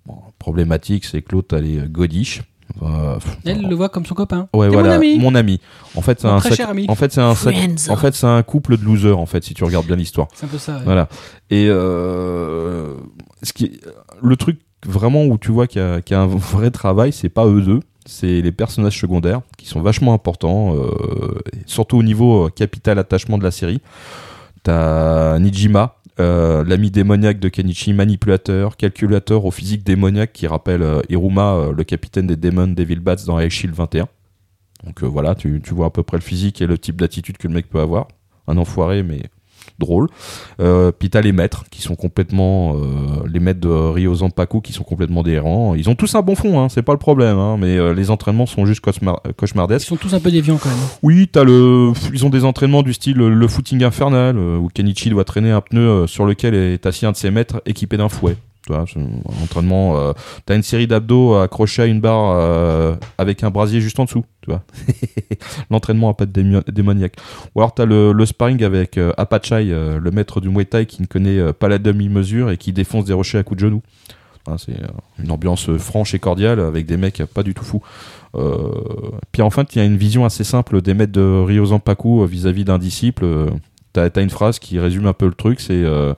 Bon, 0.07 0.17
problématique, 0.39 1.05
c'est 1.05 1.23
que 1.23 1.33
l'autre, 1.33 1.57
elle 1.57 1.67
est 1.67 1.89
godiche. 1.91 2.43
Euh, 2.83 3.19
Elle 3.45 3.69
le 3.69 3.75
voit 3.75 3.91
comme 3.91 4.07
son 4.07 4.15
copain. 4.15 4.49
Ouais, 4.55 4.69
voilà, 4.69 4.99
mon 5.19 5.35
ami. 5.35 5.61
En 5.95 6.01
fait, 6.01 6.21
c'est 6.21 6.27
Mon 6.27 6.35
un, 6.35 6.39
très 6.39 6.49
sac- 6.51 6.57
cher 6.57 6.71
ami. 6.71 6.87
en 6.89 6.95
fait, 6.95 7.13
c'est 7.13 7.21
un, 7.21 7.35
sac- 7.35 7.91
en 7.91 7.97
fait, 7.97 8.15
c'est 8.15 8.27
un 8.27 8.43
couple 8.43 8.79
de 8.79 8.85
losers, 8.85 9.19
en 9.19 9.27
fait, 9.27 9.45
si 9.45 9.53
tu 9.53 9.63
regardes 9.63 9.87
bien 9.87 9.97
l'histoire. 9.97 10.29
C'est 10.35 10.47
un 10.47 10.49
peu 10.49 10.57
ça. 10.59 10.77
ouais. 10.79 10.85
Voilà. 10.85 11.09
Et 11.51 11.67
euh, 11.69 12.95
ce 13.43 13.53
qui, 13.53 13.79
le 14.23 14.37
truc 14.37 14.61
vraiment 14.87 15.25
où 15.27 15.37
tu 15.39 15.53
vois 15.53 15.67
qu'il 15.67 15.83
y, 15.83 15.85
a- 15.85 16.01
y 16.11 16.15
a 16.15 16.21
un 16.21 16.27
vrai 16.27 16.71
travail, 16.71 17.13
c'est 17.13 17.29
pas 17.29 17.47
eux 17.47 17.61
deux, 17.61 17.81
c'est 18.07 18.41
les 18.41 18.53
personnages 18.53 18.99
secondaires 18.99 19.43
qui 19.57 19.67
sont 19.67 19.81
vachement 19.81 20.13
importants, 20.13 20.77
euh, 20.77 21.41
surtout 21.67 21.99
au 21.99 22.03
niveau 22.03 22.47
euh, 22.47 22.51
capital 22.51 22.99
attachement 22.99 23.39
de 23.39 23.45
la 23.45 23.51
série. 23.51 23.81
T'as 24.63 25.39
Nijima, 25.39 25.97
euh, 26.21 26.65
l'ami 26.65 26.91
démoniaque 26.91 27.41
de 27.41 27.49
Kenichi, 27.49 27.93
manipulateur, 27.93 28.77
calculateur 28.77 29.45
au 29.45 29.51
physique 29.51 29.85
démoniaque 29.85 30.33
qui 30.33 30.47
rappelle 30.47 30.83
euh, 30.83 31.01
Iruma, 31.09 31.71
le 31.75 31.85
capitaine 31.85 32.27
des 32.27 32.37
Demon 32.37 32.69
Devil 32.69 33.01
Bats 33.01 33.17
dans 33.27 33.39
High 33.41 33.51
Shield 33.51 33.75
21. 33.75 34.09
Donc 34.85 35.03
voilà, 35.05 35.35
tu, 35.35 35.61
tu 35.65 35.75
vois 35.75 35.87
à 35.87 35.91
peu 35.91 36.03
près 36.03 36.17
le 36.17 36.23
physique 36.23 36.61
et 36.61 36.67
le 36.67 36.77
type 36.77 37.01
d'attitude 37.01 37.39
que 37.39 37.47
le 37.47 37.55
mec 37.55 37.69
peut 37.69 37.81
avoir. 37.81 38.09
un 38.49 38.57
enfoiré, 38.57 39.03
mais 39.03 39.23
drôle. 39.79 40.09
Euh, 40.61 40.93
puis 40.97 41.11
t'as 41.11 41.21
les 41.21 41.33
maîtres 41.33 41.65
qui 41.71 41.83
sont 41.83 41.95
complètement 41.95 42.75
euh, 42.77 43.27
les 43.31 43.41
maîtres 43.41 43.61
de 43.61 43.69
Rio 43.69 44.15
Zampaku 44.15 44.61
qui 44.61 44.73
sont 44.73 44.85
complètement 44.85 45.23
délirants. 45.23 45.75
Ils 45.75 45.89
ont 45.91 45.95
tous 45.95 46.15
un 46.15 46.23
bon 46.23 46.35
fond, 46.35 46.61
hein, 46.61 46.69
c'est 46.69 46.83
pas 46.83 46.93
le 46.93 46.99
problème, 46.99 47.39
hein, 47.39 47.57
mais 47.59 47.77
euh, 47.79 47.93
les 47.95 48.11
entraînements 48.11 48.47
sont 48.47 48.65
juste 48.67 48.85
cauchemar- 48.85 49.21
Ils 49.27 49.35
cauchemardesques. 49.35 49.87
sont 49.89 49.97
tous 49.97 50.15
un 50.15 50.21
peu 50.21 50.31
déviants 50.31 50.59
quand 50.63 50.69
même. 50.69 50.79
Oui, 51.03 51.29
t'as 51.31 51.45
le, 51.45 51.93
ils 52.13 52.25
ont 52.25 52.31
des 52.31 52.45
entraînements 52.45 52.83
du 52.83 52.93
style 52.93 53.17
le 53.17 53.49
footing 53.49 53.83
infernal 53.85 54.39
où 54.39 54.69
Kenichi 54.73 55.11
doit 55.11 55.25
traîner 55.25 55.51
un 55.51 55.61
pneu 55.61 56.07
sur 56.07 56.25
lequel 56.25 56.55
est 56.55 56.87
assis 56.87 57.07
un 57.07 57.13
de 57.13 57.17
ses 57.17 57.31
maîtres 57.31 57.61
équipé 57.67 57.97
d'un 57.97 58.09
fouet. 58.09 58.37
Tu 58.67 58.73
vois, 58.73 58.85
entraînement. 59.43 59.97
euh, 59.99 60.13
t'as 60.47 60.55
une 60.55 60.63
série 60.63 60.87
d'abdos 60.87 61.35
accrochés 61.35 61.83
à 61.83 61.87
une 61.87 62.01
barre 62.01 62.31
euh, 62.37 62.95
avec 63.19 63.43
un 63.43 63.51
brasier 63.51 63.81
juste 63.81 63.99
en 63.99 64.05
dessous. 64.05 64.25
Tu 64.43 64.51
vois, 64.51 64.63
l'entraînement 65.71 66.11
à 66.11 66.15
pas 66.15 66.27
de 66.27 66.63
démoniaque. 66.71 67.15
Ou 67.55 67.61
alors 67.61 67.75
t'as 67.75 67.85
le, 67.87 68.13
le 68.13 68.27
sparring 68.27 68.63
avec 68.63 68.99
euh, 68.99 69.13
Apachai, 69.17 69.73
euh, 69.73 69.99
le 69.99 70.11
maître 70.13 70.41
du 70.41 70.49
Muay 70.49 70.65
Thai 70.65 70.87
qui 70.87 71.03
ne 71.03 71.07
connaît 71.07 71.39
euh, 71.39 71.53
pas 71.53 71.69
la 71.69 71.79
demi-mesure 71.79 72.51
et 72.51 72.57
qui 72.57 72.73
défonce 72.73 73.05
des 73.05 73.13
rochers 73.13 73.39
à 73.39 73.43
coups 73.43 73.61
de 73.61 73.67
genoux. 73.67 73.83
Hein, 74.47 74.57
c'est 74.59 74.73
euh, 74.81 74.87
une 75.23 75.31
ambiance 75.33 75.69
euh, 75.69 75.79
franche 75.79 76.15
et 76.15 76.19
cordiale 76.21 76.61
avec 76.61 76.87
des 76.87 76.97
mecs 76.97 77.23
pas 77.35 77.43
du 77.43 77.55
tout 77.55 77.65
fous. 77.65 77.83
Euh, 78.35 78.71
puis 79.33 79.43
enfin, 79.43 79.65
il 79.75 79.79
y 79.79 79.81
a 79.81 79.85
une 79.85 79.97
vision 79.97 80.25
assez 80.25 80.45
simple 80.45 80.83
des 80.83 80.95
maîtres 80.95 81.13
de 81.13 81.43
Ryo 81.45 81.67
Zampaku 81.67 82.23
euh, 82.23 82.27
vis-à-vis 82.27 82.65
d'un 82.65 82.79
disciple. 82.79 83.25
Euh, 83.25 83.47
T'as 83.95 84.09
as 84.15 84.21
une 84.23 84.31
phrase 84.31 84.59
qui 84.59 84.79
résume 84.79 85.07
un 85.07 85.13
peu 85.13 85.27
le 85.27 85.35
truc, 85.35 85.61
c'est 85.61 85.75
euh, 85.75 86.15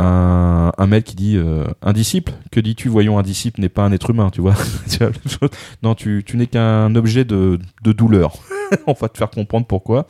un, 0.00 0.72
un 0.76 0.86
maître 0.86 1.08
qui 1.08 1.16
dit 1.16 1.36
euh, 1.36 1.64
un 1.82 1.92
disciple. 1.92 2.32
Que 2.50 2.60
dis-tu 2.60 2.88
Voyons, 2.88 3.18
un 3.18 3.22
disciple 3.22 3.60
n'est 3.60 3.68
pas 3.68 3.82
un 3.82 3.92
être 3.92 4.10
humain, 4.10 4.30
tu 4.30 4.40
vois. 4.40 4.54
Non, 5.82 5.94
tu, 5.94 6.22
tu 6.26 6.36
n'es 6.36 6.46
qu'un 6.46 6.94
objet 6.94 7.24
de, 7.24 7.58
de 7.82 7.92
douleur. 7.92 8.34
On 8.86 8.92
va 8.92 9.08
te 9.08 9.18
faire 9.18 9.30
comprendre 9.30 9.66
pourquoi. 9.66 10.06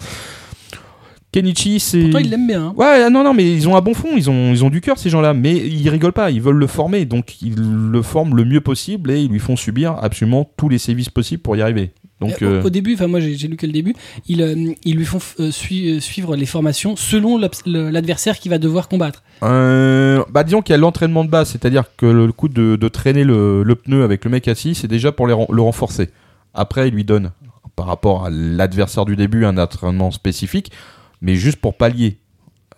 Kenichi, 1.32 1.78
c'est. 1.78 2.00
Pourtant, 2.00 2.18
ils 2.18 2.28
l'aiment 2.28 2.46
bien. 2.48 2.66
hein. 2.66 2.74
Ouais, 2.76 3.08
non, 3.08 3.22
non, 3.22 3.32
mais 3.34 3.52
ils 3.52 3.68
ont 3.68 3.76
un 3.76 3.80
bon 3.80 3.94
fond, 3.94 4.08
ils 4.16 4.28
ont, 4.28 4.50
ils 4.52 4.64
ont 4.64 4.70
du 4.70 4.80
cœur 4.80 4.98
ces 4.98 5.10
gens-là, 5.10 5.32
mais 5.32 5.56
ils 5.56 5.88
rigolent 5.88 6.12
pas, 6.12 6.30
ils 6.32 6.40
veulent 6.42 6.56
le 6.56 6.66
former, 6.66 7.04
donc 7.04 7.40
ils 7.40 7.54
le 7.56 8.02
forment 8.02 8.36
le 8.36 8.44
mieux 8.44 8.60
possible 8.60 9.10
et 9.12 9.20
ils 9.20 9.30
lui 9.30 9.38
font 9.38 9.54
subir 9.56 9.96
absolument 10.02 10.50
tous 10.56 10.68
les 10.68 10.78
sévices 10.78 11.08
possibles 11.08 11.40
pour 11.42 11.54
y 11.56 11.62
arriver. 11.62 11.92
Donc, 12.20 12.36
au- 12.42 12.44
euh, 12.44 12.62
Au 12.64 12.68
début, 12.68 12.94
enfin 12.94 13.06
moi 13.06 13.18
j'ai 13.20 13.48
lu 13.48 13.56
que 13.56 13.64
le 13.64 13.72
début, 13.72 13.94
ils, 14.28 14.42
euh, 14.42 14.72
ils 14.84 14.94
lui 14.96 15.06
font 15.06 15.20
euh, 15.38 15.50
sui- 15.50 15.88
euh, 15.96 16.00
suivre 16.00 16.36
les 16.36 16.44
formations 16.44 16.94
selon 16.96 17.38
l'adversaire 17.64 18.38
qui 18.38 18.48
va 18.50 18.58
devoir 18.58 18.88
combattre. 18.88 19.22
euh, 19.42 20.22
bah 20.30 20.44
disons 20.44 20.60
qu'il 20.60 20.72
y 20.72 20.74
a 20.74 20.78
l'entraînement 20.78 21.24
de 21.24 21.30
base, 21.30 21.48
c'est-à-dire 21.50 21.84
que 21.96 22.04
le 22.06 22.30
coup 22.32 22.48
de, 22.48 22.76
de 22.76 22.88
traîner 22.88 23.24
le, 23.24 23.62
le 23.62 23.74
pneu 23.74 24.02
avec 24.02 24.24
le 24.26 24.30
mec 24.32 24.48
assis, 24.48 24.74
c'est 24.74 24.88
déjà 24.88 25.12
pour 25.12 25.28
les 25.28 25.34
le 25.48 25.62
renforcer. 25.62 26.10
Après, 26.52 26.88
il 26.88 26.94
lui 26.94 27.04
donne, 27.04 27.30
par 27.76 27.86
rapport 27.86 28.26
à 28.26 28.30
l'adversaire 28.30 29.04
du 29.06 29.16
début, 29.16 29.46
un 29.46 29.56
entraînement 29.56 30.10
spécifique, 30.10 30.72
mais 31.20 31.34
juste 31.36 31.58
pour 31.60 31.76
pallier. 31.76 32.18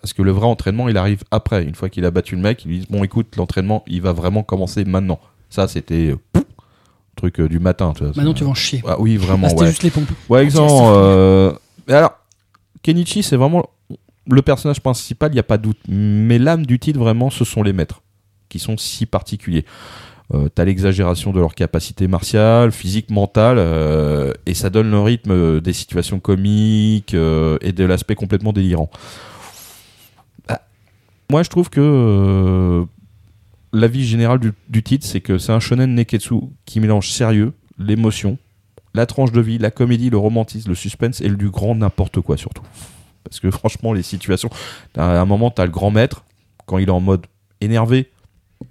Parce 0.01 0.13
que 0.13 0.21
le 0.21 0.31
vrai 0.31 0.45
entraînement, 0.47 0.89
il 0.89 0.97
arrive 0.97 1.23
après. 1.31 1.63
Une 1.63 1.75
fois 1.75 1.89
qu'il 1.89 2.03
a 2.03 2.11
battu 2.11 2.35
le 2.35 2.41
mec, 2.41 2.65
il 2.65 2.71
lui 2.71 2.79
dit 2.79 2.87
Bon, 2.89 3.03
écoute, 3.03 3.35
l'entraînement, 3.37 3.83
il 3.87 4.01
va 4.01 4.11
vraiment 4.11 4.43
commencer 4.43 4.83
maintenant. 4.83 5.19
Ça, 5.49 5.67
c'était 5.69 6.13
euh, 6.35 6.41
truc 7.15 7.39
euh, 7.39 7.47
du 7.47 7.59
matin. 7.59 7.93
Tu 7.95 8.03
vois, 8.03 8.11
Maintenant 8.15 8.33
tu 8.33 8.43
vas 8.43 8.49
en 8.49 8.53
chier. 8.55 8.83
Ah 8.85 8.99
oui, 8.99 9.15
vraiment, 9.17 9.47
Ah, 9.47 9.49
C'était 9.51 9.61
ouais. 9.61 9.69
juste 9.69 9.83
les 9.83 9.91
pompes. 9.91 10.09
Ouais, 10.27 10.43
exemple. 10.43 10.71
Euh, 10.97 11.53
alors, 11.87 12.11
Kenichi, 12.81 13.23
c'est 13.23 13.37
vraiment 13.37 13.65
le 14.27 14.41
personnage 14.41 14.81
principal, 14.81 15.31
il 15.31 15.35
n'y 15.35 15.39
a 15.39 15.43
pas 15.43 15.57
de 15.57 15.63
doute. 15.63 15.79
Mais 15.87 16.37
l'âme 16.37 16.65
du 16.65 16.79
titre, 16.79 16.99
vraiment, 16.99 17.29
ce 17.29 17.45
sont 17.45 17.63
les 17.63 17.73
maîtres, 17.73 18.01
qui 18.49 18.59
sont 18.59 18.77
si 18.77 19.05
particuliers. 19.05 19.65
Euh, 20.33 20.47
T'as 20.53 20.65
l'exagération 20.65 21.31
de 21.31 21.39
leur 21.39 21.53
capacité 21.53 22.07
martiale, 22.07 22.71
physique, 22.71 23.09
mentale, 23.09 23.57
euh, 23.59 24.31
et 24.45 24.53
ça 24.53 24.69
donne 24.69 24.89
le 24.89 24.99
rythme 24.99 25.59
des 25.59 25.73
situations 25.73 26.19
comiques 26.19 27.13
euh, 27.13 27.57
et 27.61 27.71
de 27.71 27.83
l'aspect 27.83 28.15
complètement 28.15 28.53
délirant. 28.53 28.89
Bah, 30.47 30.61
moi, 31.29 31.43
je 31.43 31.49
trouve 31.49 31.69
que 31.69 31.81
euh, 31.81 32.85
l'avis 33.73 34.05
général 34.05 34.39
du, 34.39 34.53
du 34.69 34.83
titre, 34.83 35.05
c'est 35.05 35.21
que 35.21 35.37
c'est 35.37 35.51
un 35.51 35.59
shonen 35.59 35.93
neketsu 35.93 36.35
qui 36.65 36.79
mélange 36.79 37.09
sérieux, 37.09 37.53
l'émotion, 37.77 38.37
la 38.93 39.05
tranche 39.05 39.31
de 39.31 39.41
vie, 39.41 39.57
la 39.57 39.71
comédie, 39.71 40.09
le 40.09 40.17
romantisme, 40.17 40.69
le 40.69 40.75
suspense 40.75 41.21
et 41.21 41.27
le 41.27 41.35
du 41.35 41.49
grand 41.49 41.75
n'importe 41.75 42.21
quoi 42.21 42.37
surtout. 42.37 42.63
Parce 43.23 43.39
que 43.39 43.51
franchement, 43.51 43.93
les 43.93 44.03
situations, 44.03 44.49
à 44.97 45.19
un 45.19 45.25
moment, 45.25 45.51
t'as 45.51 45.65
le 45.65 45.71
grand 45.71 45.91
maître, 45.91 46.23
quand 46.65 46.77
il 46.77 46.87
est 46.87 46.91
en 46.91 47.01
mode 47.01 47.25
énervé, 47.61 48.09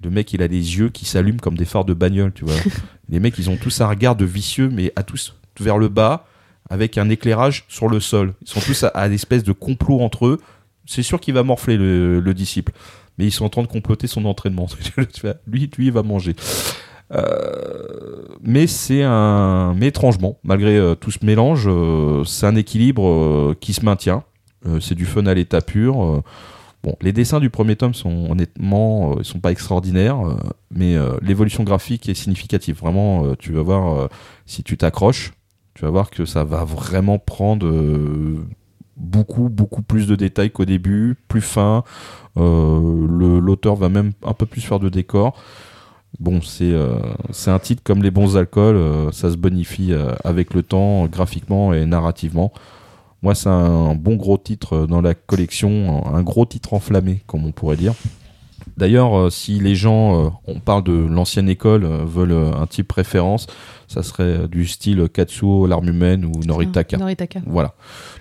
le 0.03 0.11
mec, 0.11 0.33
il 0.33 0.43
a 0.43 0.49
des 0.49 0.79
yeux 0.79 0.89
qui 0.89 1.05
s'allument 1.05 1.41
comme 1.41 1.57
des 1.57 1.65
phares 1.65 1.85
de 1.85 1.95
bagnole, 1.95 2.33
tu 2.33 2.45
vois. 2.45 2.55
les 3.09 3.21
mecs, 3.21 3.39
ils 3.39 3.51
ont 3.51 3.57
tous 3.57 3.81
un 3.81 3.87
regard 3.87 4.17
de 4.17 4.25
vicieux, 4.25 4.69
mais 4.71 4.93
à 4.97 5.03
tous 5.03 5.35
vers 5.61 5.79
le 5.79 5.89
bas, 5.89 6.27
avec 6.71 6.99
un 6.99 7.11
éclairage 7.11 7.65
sur 7.69 7.89
le 7.89 8.01
sol. 8.01 8.35
Ils 8.43 8.49
sont 8.49 8.61
tous 8.61 8.85
à, 8.85 8.89
à 8.89 9.09
l'espèce 9.09 9.43
de 9.45 9.53
complot 9.53 10.01
entre 10.01 10.27
eux. 10.27 10.41
C'est 10.87 11.03
sûr 11.03 11.21
qu'il 11.21 11.35
va 11.35 11.43
morfler 11.43 11.77
le, 11.77 12.21
le 12.21 12.35
disciple. 12.35 12.73
Mais 13.19 13.27
ils 13.27 13.33
sont 13.33 13.45
en 13.45 13.51
train 13.51 13.63
de 13.63 13.69
comploter 13.69 14.07
son 14.07 14.25
entraînement. 14.25 14.67
Lui, 15.47 15.71
lui, 15.77 15.87
il 15.87 15.93
va 15.93 16.03
manger. 16.03 16.35
Euh, 17.15 18.23
mais 18.43 18.67
c'est 18.67 19.03
un, 19.03 19.75
mais 19.75 19.89
étrangement, 19.89 20.39
malgré 20.45 20.77
euh, 20.77 20.95
tout 20.95 21.11
ce 21.11 21.25
mélange, 21.25 21.65
euh, 21.67 22.25
c'est 22.25 22.47
un 22.47 22.57
équilibre 22.57 23.55
qui 23.61 23.73
se 23.75 23.85
maintient. 23.85 24.25
C'est 24.81 24.95
du 24.95 25.07
fun 25.07 25.27
à 25.27 25.35
l'état 25.35 25.61
pur. 25.61 26.23
Bon, 26.83 26.97
les 27.01 27.13
dessins 27.13 27.41
du 27.41 27.51
premier 27.51 27.77
tome 27.77 27.95
sont 27.95 28.31
honnêtement, 28.31 29.17
euh, 29.17 29.23
sont 29.23 29.41
pas 29.41 29.53
extraordinaires, 29.53 30.21
euh, 30.21 30.37
mais 30.71 30.97
euh, 30.97 31.17
l'évolution 31.23 31.65
graphique 31.65 32.09
est 32.09 32.15
significative. 32.15 32.79
Vraiment, 32.79 33.25
euh, 33.25 33.35
tu 33.39 33.53
vas 33.53 33.63
voir 33.63 34.09
si 34.47 34.63
tu 34.63 34.77
t'accroches, 34.77 35.33
tu 35.75 35.85
vas 35.85 35.91
voir 35.91 36.11
que 36.11 36.25
ça 36.25 36.45
va 36.45 36.65
vraiment 36.65 37.19
prendre 37.19 37.67
beaucoup, 38.97 39.49
beaucoup 39.49 39.83
plus 39.83 40.07
de 40.07 40.17
détails 40.17 40.51
qu'au 40.51 40.65
début, 40.65 41.17
plus 41.29 41.41
fin. 41.41 41.85
L'auteur 42.37 43.77
va 43.77 43.89
même 43.89 44.13
un 44.25 44.35
peu 44.35 44.47
plus 44.47 44.61
faire 44.61 44.81
de 44.81 44.89
décor. 44.89 45.37
Bon, 46.21 46.41
c'est 46.43 47.51
un 47.51 47.59
titre 47.59 47.83
comme 47.83 48.03
les 48.03 48.11
bons 48.11 48.37
alcools, 48.37 49.13
ça 49.13 49.31
se 49.31 49.37
bonifie 49.37 49.93
avec 50.25 50.53
le 50.53 50.63
temps, 50.63 51.07
graphiquement 51.07 51.73
et 51.73 51.87
narrativement. 51.87 52.53
Moi, 53.23 53.35
c'est 53.35 53.49
un 53.49 53.95
bon 53.95 54.17
gros 54.17 54.37
titre 54.39 54.87
dans 54.87 55.01
la 55.01 55.15
collection, 55.15 56.05
un 56.13 56.23
gros 56.23 56.45
titre 56.45 56.75
enflammé, 56.75 57.23
comme 57.27 57.47
on 57.47 57.53
pourrait 57.53 57.77
dire. 57.77 57.95
D'ailleurs, 58.77 59.17
euh, 59.19 59.31
si 59.31 59.61
les 59.61 59.75
gens, 59.75 60.27
euh, 60.27 60.31
on 60.47 60.61
parle 60.61 60.85
de 60.85 60.93
l'ancienne 60.93 61.49
école, 61.49 61.85
euh, 61.85 62.05
veulent 62.05 62.33
euh, 62.33 62.53
un 62.55 62.67
type 62.67 62.89
préférence, 62.89 63.47
ça 63.87 64.03
serait 64.03 64.23
euh, 64.23 64.49
du 64.49 64.67
style 64.67 65.09
Katsuo, 65.09 65.67
l'arme 65.67 65.89
humaine 65.89 66.25
ou 66.25 66.33
Noritaka. 66.45 66.97
Noritaka. 66.97 67.41
Voilà. 67.47 67.75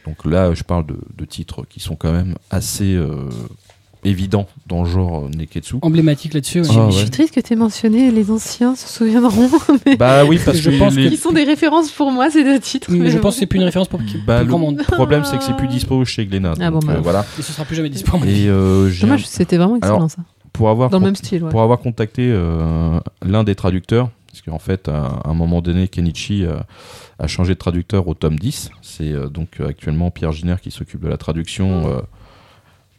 Donc 0.05 0.25
là, 0.25 0.53
je 0.53 0.63
parle 0.63 0.85
de, 0.87 0.97
de 1.15 1.25
titres 1.25 1.63
qui 1.69 1.79
sont 1.79 1.95
quand 1.95 2.11
même 2.11 2.35
assez 2.49 2.95
euh, 2.95 3.29
évidents 4.03 4.47
dans 4.67 4.83
le 4.83 4.89
genre 4.89 5.25
euh, 5.25 5.29
Neketsu. 5.29 5.75
Emblématique 5.81 6.33
là-dessus. 6.33 6.61
ouais. 6.61 6.67
Ah, 6.75 6.87
Je 6.91 6.97
suis 6.97 7.09
triste 7.09 7.33
que 7.35 7.39
tu 7.39 7.53
aies 7.53 7.55
mentionné 7.55 8.11
les 8.11 8.31
anciens 8.31 8.75
se 8.75 8.87
souviendront, 8.87 9.49
mais 9.85 9.95
Bah 9.95 10.25
oui, 10.25 10.39
parce 10.43 10.57
Je 10.57 10.69
que 10.71 10.79
pense 10.79 10.95
les- 10.95 11.09
qui 11.09 11.17
sont 11.17 11.31
des 11.31 11.43
références 11.43 11.91
pour 11.91 12.11
moi, 12.11 12.29
ces 12.31 12.43
deux 12.43 12.59
titres. 12.59 12.89
Mais 12.91 13.09
je 13.09 13.17
bon. 13.17 13.23
pense 13.23 13.35
que 13.35 13.39
c'est 13.41 13.45
plus 13.45 13.59
une 13.59 13.65
référence 13.65 13.87
pour, 13.87 13.99
pour 13.99 14.07
bah, 14.25 14.39
le 14.39 14.43
le 14.45 14.49
grand 14.49 14.59
monde. 14.59 14.81
problème, 14.83 15.23
c'est 15.23 15.37
que 15.37 15.43
c'est 15.43 15.55
plus 15.55 15.67
dispo 15.67 16.03
chez 16.05 16.25
Glénat. 16.25 16.53
Ah 16.59 16.71
bon, 16.71 16.79
bah. 16.79 16.93
euh, 16.93 16.99
voilà. 17.01 17.25
Et 17.37 17.41
ce 17.41 17.51
sera 17.53 17.63
plus 17.65 17.75
jamais 17.75 17.89
dispo. 17.89 18.17
Et 18.25 18.47
euh, 18.47 18.91
Dommage, 19.01 19.25
c'était 19.27 19.57
vraiment 19.57 19.75
excellent 19.77 19.95
Alors, 19.97 20.11
ça. 20.11 20.21
pour 20.53 20.69
avoir 20.69 20.89
Dans 20.89 20.99
le 20.99 21.05
même 21.05 21.15
style, 21.15 21.43
ouais. 21.43 21.49
pour 21.51 21.61
avoir 21.61 21.79
contacté 21.79 22.31
euh, 22.31 22.99
l'un 23.25 23.43
des 23.43 23.55
traducteurs, 23.55 24.09
parce 24.31 24.41
qu'en 24.41 24.59
fait, 24.59 24.87
à 24.87 25.21
un 25.25 25.33
moment 25.33 25.61
donné, 25.61 25.87
Kenichi 25.89 26.45
euh, 26.45 26.53
a 27.19 27.27
changé 27.27 27.53
de 27.53 27.59
traducteur 27.59 28.07
au 28.07 28.13
tome 28.13 28.39
10. 28.39 28.71
C'est 28.81 29.11
euh, 29.11 29.27
donc 29.27 29.59
euh, 29.59 29.67
actuellement 29.67 30.09
Pierre 30.09 30.31
Giner 30.31 30.55
qui 30.61 30.71
s'occupe 30.71 31.01
de 31.03 31.09
la 31.09 31.17
traduction 31.17 31.87
euh, 31.89 31.99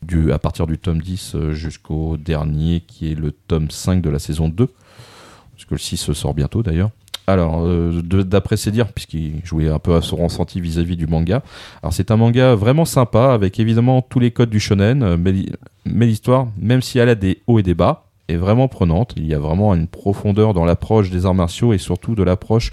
du, 0.03 0.33
à 0.33 0.39
partir 0.39 0.67
du 0.67 0.79
tome 0.79 1.01
10 1.01 1.35
euh, 1.35 1.53
jusqu'au 1.53 2.17
dernier, 2.17 2.83
qui 2.87 3.13
est 3.13 3.15
le 3.15 3.33
tome 3.33 3.71
5 3.71 4.03
de 4.03 4.11
la 4.11 4.19
saison 4.19 4.49
2. 4.49 4.67
Parce 4.67 5.65
que 5.65 5.75
le 5.75 5.79
6 5.79 6.13
sort 6.13 6.35
bientôt 6.35 6.63
d'ailleurs. 6.63 6.91
Alors, 7.27 7.63
euh, 7.65 8.03
d'après 8.03 8.57
ses 8.57 8.73
dires, 8.73 8.93
puisqu'il 8.93 9.45
jouait 9.45 9.69
un 9.69 9.79
peu 9.79 9.95
à 9.95 10.03
son 10.03 10.17
ressenti 10.17 10.61
vis-à-vis 10.61 10.97
du 10.97 11.07
manga, 11.07 11.43
alors 11.83 11.93
c'est 11.93 12.11
un 12.11 12.17
manga 12.17 12.57
vraiment 12.57 12.85
sympa, 12.85 13.33
avec 13.33 13.61
évidemment 13.61 14.03
tous 14.03 14.19
les 14.19 14.33
codes 14.33 14.51
du 14.51 14.59
shonen, 14.59 15.03
euh, 15.05 15.17
mais 15.17 16.07
l'histoire, 16.07 16.49
même 16.59 16.83
si 16.83 16.99
elle 16.99 17.09
a 17.09 17.15
des 17.15 17.41
hauts 17.47 17.61
et 17.61 17.63
des 17.63 17.75
bas, 17.75 18.07
est 18.29 18.37
vraiment 18.37 18.67
prenante. 18.67 19.15
Il 19.17 19.27
y 19.27 19.35
a 19.35 19.39
vraiment 19.39 19.75
une 19.75 19.87
profondeur 19.87 20.53
dans 20.53 20.65
l'approche 20.65 21.11
des 21.11 21.27
arts 21.27 21.35
martiaux 21.35 21.73
et 21.73 21.79
surtout 21.79 22.15
de 22.15 22.23
l'approche 22.25 22.71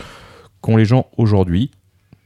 qu'ont 0.62 0.78
les 0.78 0.86
gens 0.86 1.08
aujourd'hui, 1.18 1.70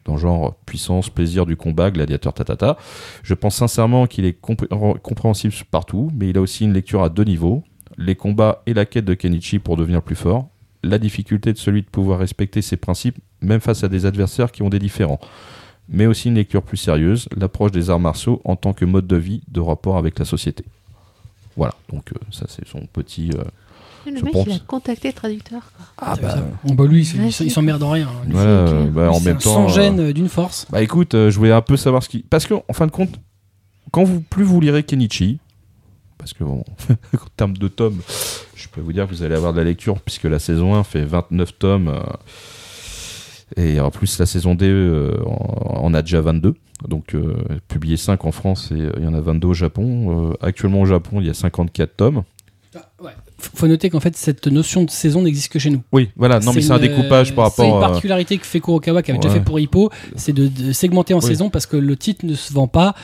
dans 0.06 0.18
genre 0.18 0.56
puissance, 0.66 1.10
plaisir 1.10 1.46
du 1.46 1.56
combat, 1.56 1.92
gladiateur, 1.92 2.34
tatata. 2.34 2.78
Je 3.24 3.34
pense 3.34 3.56
sincèrement 3.56 4.08
qu'il 4.08 4.26
est 4.26 4.40
compré- 4.40 4.68
compréhensible 5.02 5.54
partout, 5.72 6.12
mais 6.18 6.30
il 6.30 6.38
a 6.38 6.42
aussi 6.42 6.66
une 6.66 6.74
lecture 6.74 7.04
à 7.04 7.10
deux 7.10 7.24
niveaux. 7.24 7.64
Les 7.98 8.16
combats 8.16 8.64
et 8.66 8.74
la 8.74 8.86
quête 8.86 9.06
de 9.06 9.14
Kenichi 9.14 9.60
pour 9.60 9.78
devenir 9.78 10.02
plus 10.02 10.16
fort, 10.16 10.50
la 10.82 10.98
difficulté 10.98 11.54
de 11.54 11.58
celui 11.58 11.84
de 11.84 11.88
pouvoir 11.88 12.20
respecter 12.20 12.62
ses 12.62 12.76
principes, 12.76 13.18
même 13.42 13.62
face 13.62 13.84
à 13.84 13.88
des 13.88 14.06
adversaires 14.06 14.52
qui 14.52 14.64
ont 14.64 14.70
des 14.70 14.80
différents. 14.80 15.20
Mais 15.90 16.06
aussi 16.06 16.30
une 16.30 16.36
lecture 16.36 16.64
plus 16.64 16.78
sérieuse, 16.78 17.28
l'approche 17.36 17.72
des 17.72 17.90
arts 17.90 18.00
martiaux 18.00 18.42
en 18.46 18.56
tant 18.56 18.74
que 18.74 18.86
mode 18.86 19.06
de 19.06 19.18
vie 19.18 19.42
de 19.50 19.60
rapport 19.60 19.98
avec 19.98 20.18
la 20.18 20.26
société. 20.26 20.66
Voilà, 21.56 21.76
donc 21.92 22.12
euh, 22.14 22.20
ça 22.32 22.46
c'est 22.50 22.68
son 22.68 22.88
petit, 22.92 23.30
euh, 23.38 23.44
Le 24.12 24.18
Je 24.18 24.24
mec, 24.26 24.34
pense. 24.34 24.46
il 24.48 24.54
a 24.54 24.60
contacté 24.60 25.08
le 25.10 25.14
traducteur. 25.14 25.62
quoi. 25.76 25.86
Ah 25.98 26.16
bah, 26.22 26.36
Bon, 26.64 26.74
bah 26.76 26.86
lui, 26.86 27.06
il- 27.08 27.22
Ouais, 27.22 27.30
il 27.30 27.52
s'emmerde 27.52 27.82
en 27.84 27.92
rien. 27.92 28.08
hein. 28.08 28.24
Lui, 28.26 28.34
voilà, 28.34 28.50
euh, 28.50 28.88
bah, 28.90 29.12
en 29.12 29.20
même 29.22 29.38
temps. 29.38 29.54
sans 29.54 29.66
euh, 29.66 29.70
gêne 29.74 30.00
euh, 30.00 30.14
d'une 30.14 30.30
force. 30.30 30.68
Bah 30.72 30.82
écoute, 30.82 31.14
euh, 31.16 31.30
je 31.32 31.38
voulais 31.38 31.52
un 31.54 31.62
peu 31.62 31.78
savoir 31.78 32.04
ce 32.04 32.10
qui. 32.10 32.20
Parce 32.24 32.46
que, 32.46 32.54
en 32.54 32.74
fin 32.74 32.86
de 32.86 32.92
compte, 32.92 33.20
quand 33.92 34.04
vous 34.04 34.22
plus 34.22 34.44
vous 34.44 34.60
lirez 34.60 34.84
Kenichi, 34.84 35.40
parce 36.18 36.34
que 36.34 36.44
bon, 36.44 36.64
en 36.90 37.28
termes 37.38 37.56
de 37.58 37.68
tomes, 37.68 38.02
je 38.56 38.68
peux 38.68 38.82
vous 38.82 38.94
dire 38.94 39.08
que 39.08 39.14
vous 39.14 39.24
allez 39.24 39.36
avoir 39.36 39.54
de 39.54 39.58
la 39.60 39.64
lecture, 39.66 40.00
puisque 40.02 40.24
la 40.26 40.40
saison 40.40 40.76
1 40.76 40.84
fait 40.84 41.04
29 41.06 41.58
tomes, 41.58 41.88
euh, 41.88 42.02
et 43.56 43.80
en 43.80 43.92
plus 43.92 44.18
la 44.20 44.26
saison 44.26 44.56
D 44.56 44.66
euh, 44.68 45.18
en 45.26 45.84
en 45.86 45.94
a 45.94 46.02
déjà 46.02 46.22
22. 46.22 46.56
Donc, 46.88 47.14
euh, 47.16 47.36
publié 47.68 47.96
5 47.98 48.26
en 48.26 48.32
France 48.32 48.72
et 48.72 48.82
euh, 48.82 48.92
il 48.98 49.04
y 49.04 49.08
en 49.08 49.14
a 49.14 49.22
22 49.22 49.48
au 49.50 49.54
Japon. 49.54 50.32
Euh, 50.32 50.34
actuellement 50.42 50.82
au 50.82 50.86
Japon, 50.86 51.22
il 51.22 51.28
y 51.28 51.30
a 51.30 51.34
54 51.34 51.96
tomes. 51.96 52.24
Ah, 52.76 52.90
ouais. 53.02 53.12
Faut 53.56 53.68
noter 53.68 53.90
qu'en 53.90 54.00
fait, 54.00 54.16
cette 54.18 54.48
notion 54.48 54.84
de 54.84 54.90
saison 54.90 55.22
n'existe 55.22 55.52
que 55.52 55.60
chez 55.60 55.70
nous. 55.70 55.82
Oui, 55.92 56.10
voilà, 56.16 56.40
non 56.40 56.54
mais 56.54 56.62
c'est 56.62 56.72
un 56.72 56.80
découpage 56.80 57.34
par 57.36 57.48
euh, 57.48 57.50
C'est 57.56 57.64
une 57.66 57.72
rapport 57.72 57.84
à. 57.84 57.88
particularité 57.90 58.38
que 58.38 58.46
fait 58.46 58.60
Kurokawa, 58.60 59.02
qui 59.04 59.12
avait 59.12 59.20
déjà 59.20 59.34
fait 59.34 59.42
pour 59.42 59.60
Hippo, 59.60 59.90
c'est 60.16 60.34
de, 60.34 60.48
de 60.48 60.72
segmenter 60.74 61.14
en 61.14 61.20
Oui. 61.20 61.26
saison 61.26 61.50
parce 61.50 61.66
que 61.66 61.78
le 61.78 61.96
titre 61.98 62.26
ne 62.26 62.34
se 62.36 62.54
vend 62.54 62.68
pas. 62.68 62.96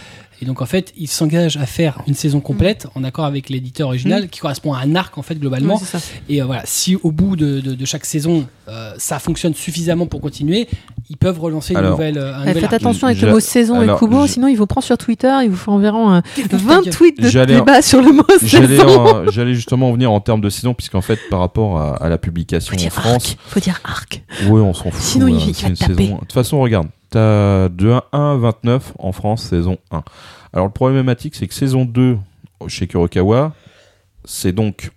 Et 0.41 0.45
donc 0.45 0.61
en 0.61 0.65
fait, 0.65 0.93
il 0.95 1.09
s'engage 1.09 1.57
à 1.57 1.65
faire 1.65 2.01
une 2.07 2.13
saison 2.13 2.39
complète 2.39 2.87
en 2.95 3.03
accord 3.03 3.25
avec 3.25 3.49
l'éditeur 3.49 3.89
original 3.89 4.29
qui 4.29 4.39
correspond 4.39 4.71
à 4.73 4.79
un 4.79 4.95
arc 4.95 5.17
en 5.17 5.21
fait 5.21 5.35
globalement. 5.35 5.81
Et 6.29 6.41
euh, 6.41 6.45
voilà, 6.45 6.61
si 6.65 6.95
au 6.95 7.11
bout 7.11 7.35
de, 7.35 7.59
de- 7.59 7.75
de 7.75 7.85
chaque 7.85 8.05
saison 8.05 8.47
euh, 8.69 8.93
ça 8.97 9.19
fonctionne 9.19 9.53
suffisamment 9.53 10.05
pour 10.05 10.21
continuer, 10.21 10.69
ils 11.09 11.17
peuvent 11.17 11.39
relancer 11.39 11.73
une 11.73 11.81
nouvelle, 11.81 12.17
euh, 12.17 12.35
un 12.35 12.39
nouvel 12.39 12.53
faites 12.55 12.63
arc. 12.65 12.73
attention 12.73 13.07
avec 13.07 13.21
le 13.21 13.31
mot 13.31 13.39
saison 13.39 13.79
alors, 13.79 13.97
et 13.97 13.99
Kubo, 13.99 14.27
je- 14.27 14.31
sinon 14.33 14.47
il 14.47 14.55
vous 14.55 14.67
prend 14.67 14.81
sur 14.81 14.97
Twitter, 14.97 15.31
il 15.43 15.49
vous 15.49 15.57
fait 15.57 15.71
environ 15.71 16.13
euh, 16.13 16.21
Qu'est-ce 16.35 16.47
que 16.49 16.55
20 16.55 16.83
t'as- 16.83 16.89
tweets 16.91 17.19
de 17.21 17.45
débat 17.45 17.81
sur 17.81 18.01
le 18.01 18.11
mot 18.11 18.23
saison. 18.39 19.25
j'allais 19.31 19.55
justement 19.55 19.89
en 19.89 19.93
venir 19.93 20.11
en 20.11 20.19
termes 20.21 20.41
de 20.41 20.49
saison, 20.49 20.73
puisqu'en 20.73 21.01
fait, 21.01 21.19
par 21.29 21.39
rapport 21.39 21.79
à, 21.79 21.95
à 21.95 22.09
la 22.09 22.17
publication 22.17 22.77
Faut 22.77 22.85
en 22.85 22.89
France, 22.89 23.29
arc. 23.31 23.37
Faut 23.47 23.59
dire 23.59 23.79
arc. 23.83 24.23
ouais, 24.47 24.61
on 24.61 24.73
s'en 24.73 24.91
fout. 24.91 25.01
Sinon, 25.01 25.27
il- 25.27 25.35
euh, 25.35 25.39
il 25.47 25.53
va 25.63 25.67
une 25.69 25.75
taper. 25.75 25.95
saison. 25.95 26.15
De 26.15 26.19
toute 26.19 26.33
façon, 26.33 26.59
regarde, 26.59 26.87
t'as 27.09 27.69
de 27.69 27.89
1 27.91 28.03
à 28.11 28.35
29 28.35 28.93
en 28.99 29.11
France, 29.11 29.43
saison 29.43 29.77
1. 29.91 30.03
Alors, 30.53 30.67
le 30.67 30.71
problématique, 30.73 31.33
c'est 31.35 31.47
que 31.47 31.53
saison 31.55 31.85
2 31.85 32.17
chez 32.67 32.87
Kurokawa, 32.87 33.53
c'est 34.25 34.51
donc 34.51 34.91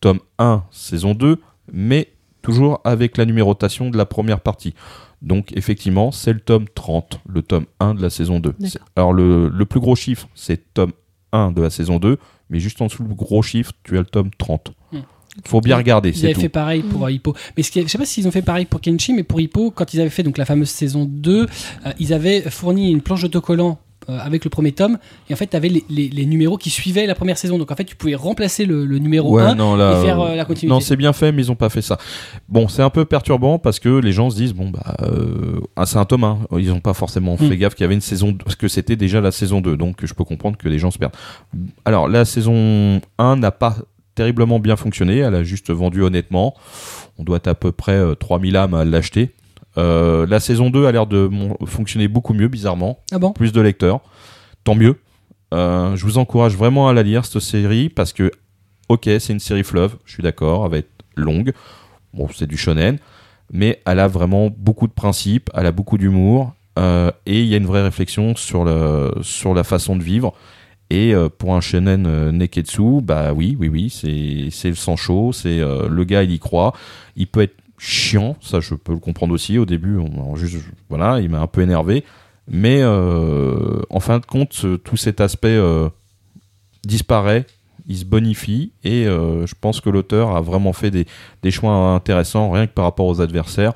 tome 0.00 0.18
1, 0.38 0.62
saison 0.70 1.14
2, 1.14 1.40
mais 1.72 2.08
toujours 2.42 2.80
avec 2.84 3.16
la 3.16 3.24
numérotation 3.24 3.90
de 3.90 3.96
la 3.98 4.06
première 4.06 4.40
partie. 4.40 4.74
Donc, 5.22 5.52
effectivement, 5.56 6.12
c'est 6.12 6.32
le 6.32 6.40
tome 6.40 6.66
30, 6.74 7.20
le 7.28 7.42
tome 7.42 7.66
1 7.80 7.94
de 7.94 8.02
la 8.02 8.10
saison 8.10 8.38
2. 8.40 8.50
D'accord. 8.50 8.68
C'est- 8.70 8.80
Alors, 8.96 9.12
le, 9.12 9.48
le 9.48 9.64
plus 9.64 9.80
gros 9.80 9.96
chiffre, 9.96 10.28
c'est 10.34 10.72
tome 10.74 10.92
1 11.32 11.52
de 11.52 11.62
la 11.62 11.70
saison 11.70 11.98
2, 11.98 12.18
mais 12.50 12.60
juste 12.60 12.80
en 12.82 12.86
dessous 12.86 13.02
du 13.04 13.14
gros 13.14 13.42
chiffre, 13.42 13.72
tu 13.82 13.96
as 13.96 14.00
le 14.00 14.06
tome 14.06 14.30
30. 14.38 14.72
Hmm. 14.92 14.98
Faut 15.44 15.60
bien 15.60 15.76
regarder, 15.76 16.10
Ils 16.10 16.16
c'est 16.16 16.24
avaient 16.26 16.34
tout. 16.34 16.40
fait 16.40 16.48
pareil 16.48 16.82
pour 16.82 17.04
euh, 17.04 17.10
Hippo. 17.12 17.34
Mais 17.56 17.62
ce 17.62 17.70
qui 17.70 17.82
je 17.82 17.88
sais 17.88 17.98
pas 17.98 18.06
s'ils 18.06 18.26
ont 18.26 18.30
fait 18.30 18.40
pareil 18.40 18.64
pour 18.64 18.80
Kenshi, 18.80 19.12
mais 19.12 19.22
pour 19.22 19.38
Hippo, 19.40 19.70
quand 19.70 19.92
ils 19.92 20.00
avaient 20.00 20.08
fait 20.10 20.22
donc 20.22 20.38
la 20.38 20.46
fameuse 20.46 20.70
saison 20.70 21.04
2, 21.04 21.42
euh, 21.86 21.92
ils 21.98 22.14
avaient 22.14 22.40
fourni 22.48 22.90
une 22.90 23.02
planche 23.02 23.22
d'autocollant 23.22 23.78
euh, 24.08 24.18
avec 24.20 24.44
le 24.44 24.50
premier 24.50 24.72
tome. 24.72 24.98
Et 25.28 25.32
en 25.32 25.36
fait, 25.36 25.46
tu 25.48 25.56
avais 25.56 25.68
les, 25.68 25.84
les- 25.88 26.08
les 26.08 26.26
numéros 26.26 26.56
qui 26.58 26.70
suivaient 26.70 27.06
la 27.06 27.14
première 27.14 27.38
saison. 27.38 27.58
Donc 27.58 27.70
en 27.70 27.76
fait, 27.76 27.84
tu 27.84 27.96
pouvais 27.96 28.14
remplacer 28.14 28.64
le, 28.66 28.84
le 28.86 28.98
numéro 28.98 29.32
Ouais, 29.36 29.42
1 29.42 29.54
non, 29.54 29.76
là, 29.76 29.98
et 30.00 30.04
faire 30.04 30.20
euh, 30.20 30.28
euh, 30.30 30.36
la 30.36 30.44
continuité. 30.44 30.72
Non, 30.74 30.80
c'est 30.80 30.96
bien 30.96 31.12
fait, 31.12 31.32
mais 31.32 31.42
ils 31.42 31.50
ont 31.50 31.56
pas 31.56 31.68
fait 31.68 31.82
ça. 31.82 31.98
Bon, 32.48 32.68
c'est 32.68 32.82
un 32.82 32.90
peu 32.90 33.04
perturbant 33.04 33.58
parce 33.58 33.78
que 33.80 33.88
les 33.88 34.12
gens 34.12 34.30
se 34.30 34.36
disent 34.36 34.52
bon 34.54 34.70
bah 34.70 34.96
euh, 35.02 35.60
ah, 35.76 35.86
c'est 35.86 35.98
un 35.98 36.04
tome 36.04 36.24
1. 36.24 36.38
Ils 36.58 36.72
ont 36.72 36.80
pas 36.80 36.94
forcément 36.94 37.34
Hmm. 37.36 37.48
fait 37.48 37.56
gaffe 37.56 37.74
qu'il 37.74 37.84
y 37.84 37.86
avait 37.86 37.94
une 37.94 38.00
saison 38.00 38.32
2, 38.32 38.38
parce 38.44 38.56
que 38.56 38.68
c'était 38.68 38.96
déjà 38.96 39.20
la 39.20 39.30
saison 39.32 39.60
2. 39.60 39.76
Donc 39.76 39.96
je 40.04 40.14
peux 40.14 40.24
comprendre 40.24 40.56
que 40.56 40.68
les 40.68 40.78
gens 40.78 40.90
se 40.90 40.98
perdent. 40.98 41.14
Alors 41.84 42.08
la 42.08 42.24
saison 42.24 43.00
1 43.18 43.36
n'a 43.36 43.50
pas 43.50 43.76
terriblement 44.14 44.58
bien 44.58 44.76
fonctionné. 44.76 45.18
Elle 45.18 45.34
a 45.34 45.42
juste 45.44 45.70
vendu 45.70 46.02
honnêtement. 46.02 46.54
On 47.18 47.24
doit 47.24 47.36
être 47.38 47.48
à 47.48 47.54
peu 47.54 47.72
près 47.72 47.92
euh, 47.96 48.14
3000 48.14 48.56
âmes 48.56 48.74
à 48.74 48.84
l'acheter. 48.84 49.34
Euh, 49.78 50.26
la 50.26 50.40
saison 50.40 50.70
2 50.70 50.86
a 50.86 50.92
l'air 50.92 51.06
de 51.06 51.28
fonctionner 51.66 52.08
beaucoup 52.08 52.32
mieux, 52.32 52.48
bizarrement. 52.48 52.98
Ah 53.12 53.18
bon? 53.18 53.32
Plus 53.32 53.52
de 53.52 53.60
lecteurs. 53.60 54.00
Tant 54.64 54.74
mieux. 54.74 54.96
Euh, 55.54 55.94
je 55.96 56.04
vous 56.04 56.18
encourage 56.18 56.56
vraiment 56.56 56.88
à 56.88 56.92
la 56.92 57.02
lire, 57.02 57.24
cette 57.24 57.40
série, 57.42 57.88
parce 57.88 58.12
que, 58.12 58.30
ok, 58.88 59.04
c'est 59.04 59.30
une 59.32 59.40
série 59.40 59.64
fleuve, 59.64 59.96
je 60.04 60.14
suis 60.14 60.22
d'accord, 60.22 60.64
elle 60.64 60.70
va 60.72 60.78
être 60.78 60.90
longue. 61.14 61.52
Bon, 62.14 62.28
c'est 62.34 62.46
du 62.46 62.56
shonen. 62.56 62.98
Mais 63.52 63.80
elle 63.86 64.00
a 64.00 64.08
vraiment 64.08 64.50
beaucoup 64.50 64.88
de 64.88 64.92
principes, 64.92 65.50
elle 65.54 65.66
a 65.66 65.72
beaucoup 65.72 65.98
d'humour. 65.98 66.52
euh, 66.78 67.10
et 67.26 67.40
il 67.40 67.46
y 67.46 67.54
a 67.54 67.56
une 67.58 67.66
vraie 67.66 67.82
réflexion 67.82 68.34
sur, 68.36 68.64
le, 68.64 69.12
sur 69.22 69.54
la 69.54 69.62
façon 69.64 69.96
de 69.96 70.02
vivre. 70.02 70.34
Et 70.90 71.14
euh, 71.14 71.28
pour 71.28 71.54
un 71.54 71.60
shonen 71.60 72.06
euh, 72.06 72.32
Neketsu, 72.32 73.00
bah 73.02 73.32
oui, 73.32 73.56
oui, 73.58 73.68
oui, 73.68 73.88
c'est 73.90 74.68
le 74.68 74.74
sang 74.74 74.96
chaud, 74.96 75.32
c'est 75.32 75.58
le 75.58 76.04
gars, 76.04 76.22
il 76.22 76.32
y 76.32 76.38
croit. 76.38 76.72
Il 77.16 77.28
peut 77.28 77.42
être 77.42 77.56
chiant, 77.78 78.36
ça 78.40 78.60
je 78.60 78.74
peux 78.74 78.92
le 78.92 78.98
comprendre 78.98 79.34
aussi. 79.34 79.58
Au 79.58 79.66
début, 79.66 79.98
on, 79.98 80.36
juste, 80.36 80.56
voilà, 80.88 81.20
il 81.20 81.28
m'a 81.28 81.40
un 81.40 81.46
peu 81.46 81.62
énervé. 81.62 82.04
Mais 82.48 82.78
euh, 82.80 83.80
en 83.90 84.00
fin 84.00 84.18
de 84.18 84.26
compte, 84.26 84.66
tout 84.84 84.96
cet 84.96 85.20
aspect 85.20 85.48
euh, 85.48 85.88
disparaît, 86.84 87.44
il 87.88 87.96
se 87.96 88.04
bonifie, 88.04 88.72
et 88.84 89.06
euh, 89.06 89.46
je 89.46 89.54
pense 89.60 89.80
que 89.80 89.90
l'auteur 89.90 90.34
a 90.34 90.40
vraiment 90.40 90.72
fait 90.72 90.90
des, 90.90 91.06
des 91.42 91.50
choix 91.50 91.72
intéressants, 91.72 92.50
rien 92.50 92.66
que 92.66 92.72
par 92.72 92.84
rapport 92.84 93.06
aux 93.06 93.20
adversaires 93.20 93.74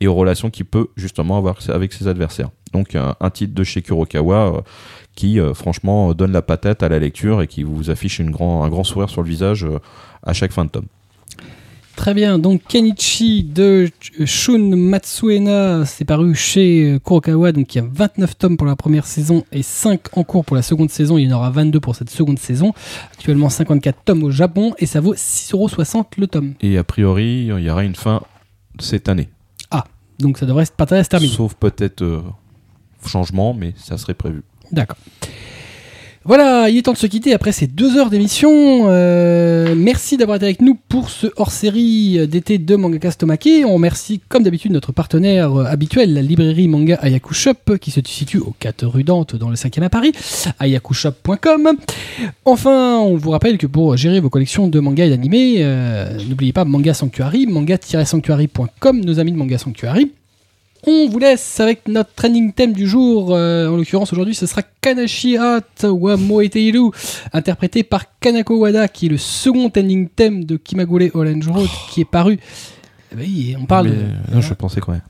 et 0.00 0.08
aux 0.08 0.14
relations 0.14 0.50
qu'il 0.50 0.66
peut 0.66 0.88
justement 0.96 1.36
avoir 1.38 1.56
avec 1.68 1.92
ses 1.92 2.08
adversaires. 2.08 2.50
Donc 2.72 2.96
un, 2.96 3.30
titre 3.30 3.54
de 3.54 3.64
chez 3.64 3.82
Kurokawa 3.82 4.64
qui 5.14 5.38
franchement 5.54 6.14
donne 6.14 6.32
la 6.32 6.42
patate 6.42 6.82
à 6.82 6.88
la 6.88 6.98
lecture 6.98 7.42
et 7.42 7.46
qui 7.46 7.62
vous 7.62 7.90
affiche 7.90 8.18
un 8.18 8.30
grand 8.30 8.82
sourire 8.82 9.10
sur 9.10 9.22
le 9.22 9.28
visage 9.28 9.66
à 10.22 10.32
chaque 10.32 10.52
fin 10.52 10.64
de 10.64 10.70
tome. 10.70 10.86
Très 11.96 12.14
bien, 12.14 12.38
donc 12.38 12.62
Kenichi 12.68 13.44
de 13.44 13.88
Shun 14.24 14.74
Matsuena, 14.76 15.84
c'est 15.84 16.04
paru 16.04 16.34
chez 16.34 16.98
Kurokawa, 17.04 17.52
donc 17.52 17.74
il 17.74 17.78
y 17.78 17.80
a 17.80 17.86
29 17.88 18.38
tomes 18.38 18.56
pour 18.56 18.66
la 18.66 18.76
première 18.76 19.06
saison 19.06 19.44
et 19.52 19.62
5 19.62 20.16
en 20.16 20.24
cours 20.24 20.44
pour 20.44 20.56
la 20.56 20.62
seconde 20.62 20.90
saison, 20.90 21.18
il 21.18 21.28
y 21.28 21.32
en 21.32 21.36
aura 21.36 21.50
22 21.50 21.80
pour 21.80 21.94
cette 21.94 22.10
seconde 22.10 22.38
saison, 22.38 22.72
actuellement 23.12 23.50
54 23.50 23.98
tomes 24.04 24.24
au 24.24 24.30
Japon 24.30 24.74
et 24.78 24.86
ça 24.86 25.00
vaut 25.00 25.14
6,60€ 25.14 26.04
le 26.18 26.26
tome. 26.26 26.54
Et 26.60 26.78
a 26.78 26.84
priori, 26.84 27.46
il 27.46 27.60
y 27.60 27.70
aura 27.70 27.84
une 27.84 27.94
fin 27.94 28.22
cette 28.80 29.08
année. 29.08 29.28
Donc 30.22 30.38
ça 30.38 30.46
devrait 30.46 30.64
pas 30.76 30.86
tarder 30.86 31.00
à 31.00 31.04
se 31.04 31.08
terminer. 31.08 31.34
Sauf 31.34 31.54
peut-être 31.54 32.02
euh, 32.02 32.22
changement, 33.04 33.54
mais 33.54 33.74
ça 33.76 33.98
serait 33.98 34.14
prévu. 34.14 34.42
D'accord. 34.70 34.96
Voilà, 36.24 36.68
il 36.68 36.78
est 36.78 36.82
temps 36.82 36.92
de 36.92 36.98
se 36.98 37.08
quitter 37.08 37.34
après 37.34 37.50
ces 37.50 37.66
deux 37.66 37.96
heures 37.96 38.08
d'émission. 38.08 38.84
Euh, 38.86 39.74
merci 39.76 40.16
d'avoir 40.16 40.36
été 40.36 40.44
avec 40.44 40.62
nous 40.62 40.78
pour 40.88 41.10
ce 41.10 41.26
hors-série 41.36 42.28
d'été 42.28 42.58
de 42.58 42.76
Mangaka 42.76 43.10
Stomake. 43.10 43.48
On 43.66 43.74
remercie 43.74 44.20
comme 44.28 44.44
d'habitude 44.44 44.70
notre 44.70 44.92
partenaire 44.92 45.52
euh, 45.52 45.64
habituel, 45.64 46.14
la 46.14 46.22
librairie 46.22 46.68
manga 46.68 46.96
Ayaku 47.02 47.34
Shop, 47.34 47.76
qui 47.80 47.90
se 47.90 48.00
situe 48.06 48.38
au 48.38 48.54
4 48.60 48.86
rue 48.86 49.02
Dante 49.02 49.34
dans 49.34 49.48
le 49.48 49.56
5e 49.56 49.82
à 49.82 49.90
Paris, 49.90 50.12
ayakushop.com. 50.60 51.72
Enfin, 52.44 52.98
on 53.00 53.16
vous 53.16 53.30
rappelle 53.30 53.58
que 53.58 53.66
pour 53.66 53.96
gérer 53.96 54.20
vos 54.20 54.30
collections 54.30 54.68
de 54.68 54.78
mangas 54.78 55.06
et 55.06 55.10
d'animés, 55.10 55.56
euh, 55.58 56.16
n'oubliez 56.28 56.52
pas 56.52 56.64
Manga 56.64 56.94
Sanctuary, 56.94 57.46
manga-sanctuary.com, 57.46 59.00
nos 59.00 59.18
amis 59.18 59.32
de 59.32 59.36
Manga 59.36 59.58
Sanctuary. 59.58 60.12
On 60.84 61.08
vous 61.08 61.18
laisse 61.20 61.60
avec 61.60 61.86
notre 61.86 62.12
trending 62.14 62.52
theme 62.52 62.72
du 62.72 62.88
jour. 62.88 63.34
euh, 63.34 63.68
en 63.68 63.76
l'occurrence, 63.76 64.12
aujourd'hui, 64.12 64.34
ce 64.34 64.46
sera 64.46 64.62
Kanashi 64.80 65.36
Hat 65.36 65.60
wa 65.84 66.16
Moeteiru, 66.16 66.90
interprété 67.32 67.84
par 67.84 68.18
Kanako 68.18 68.56
Wada, 68.56 68.88
qui 68.88 69.06
est 69.06 69.08
le 69.10 69.16
second 69.16 69.70
trending 69.70 70.08
theme 70.08 70.44
de 70.44 70.56
Kimagure 70.56 71.14
Orange 71.14 71.46
Road, 71.48 71.68
qui 71.90 72.00
est 72.00 72.04
paru. 72.10 72.38
Eh 73.12 73.14
ben, 73.14 73.26
on 73.60 73.66
parle 73.66 73.90
Mais, 73.90 73.94
de. 73.94 74.00
euh, 74.02 74.34
non, 74.34 74.40
je 74.40 74.54
pensais 74.54 74.80
quand 74.80 74.92
même. 74.92 75.02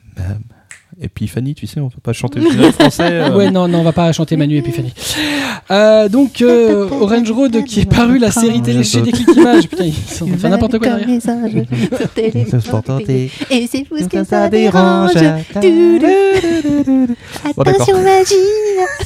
Bam. 1.02 1.10
Epiphanie, 1.12 1.54
tu 1.54 1.66
sais, 1.66 1.80
on 1.80 1.88
peut 1.88 2.00
pas 2.02 2.12
chanter 2.12 2.40
le 2.40 2.50
générique 2.50 2.74
français. 2.74 3.08
euh. 3.10 3.36
Ouais, 3.36 3.50
non, 3.50 3.68
non, 3.68 3.80
on 3.80 3.84
va 3.84 3.92
pas 3.92 4.10
chanter 4.12 4.36
Manu 4.36 4.56
Epiphanie. 4.58 4.92
Euh, 5.70 6.08
donc, 6.08 6.40
euh, 6.42 6.88
Orange 6.90 7.30
Road, 7.30 7.64
qui 7.64 7.80
est 7.80 7.90
paru 7.90 8.18
la 8.18 8.30
série 8.30 8.60
télé 8.62 8.82
chez 8.84 9.00
Déclic 9.02 9.28
Images. 9.36 9.68
Putain, 9.68 9.84
ils 9.84 10.30
de 10.32 10.36
faire 10.36 10.50
n'importe 10.50 10.78
quoi 10.78 10.88
derrière. 10.88 11.08
Et 13.50 13.66
c'est 13.66 13.84
vous 13.90 13.98
ce 13.98 14.04
que 14.08 14.24
ça 14.24 14.48
dérange. 14.48 15.10
Attention 17.58 18.02
magie. 18.02 18.34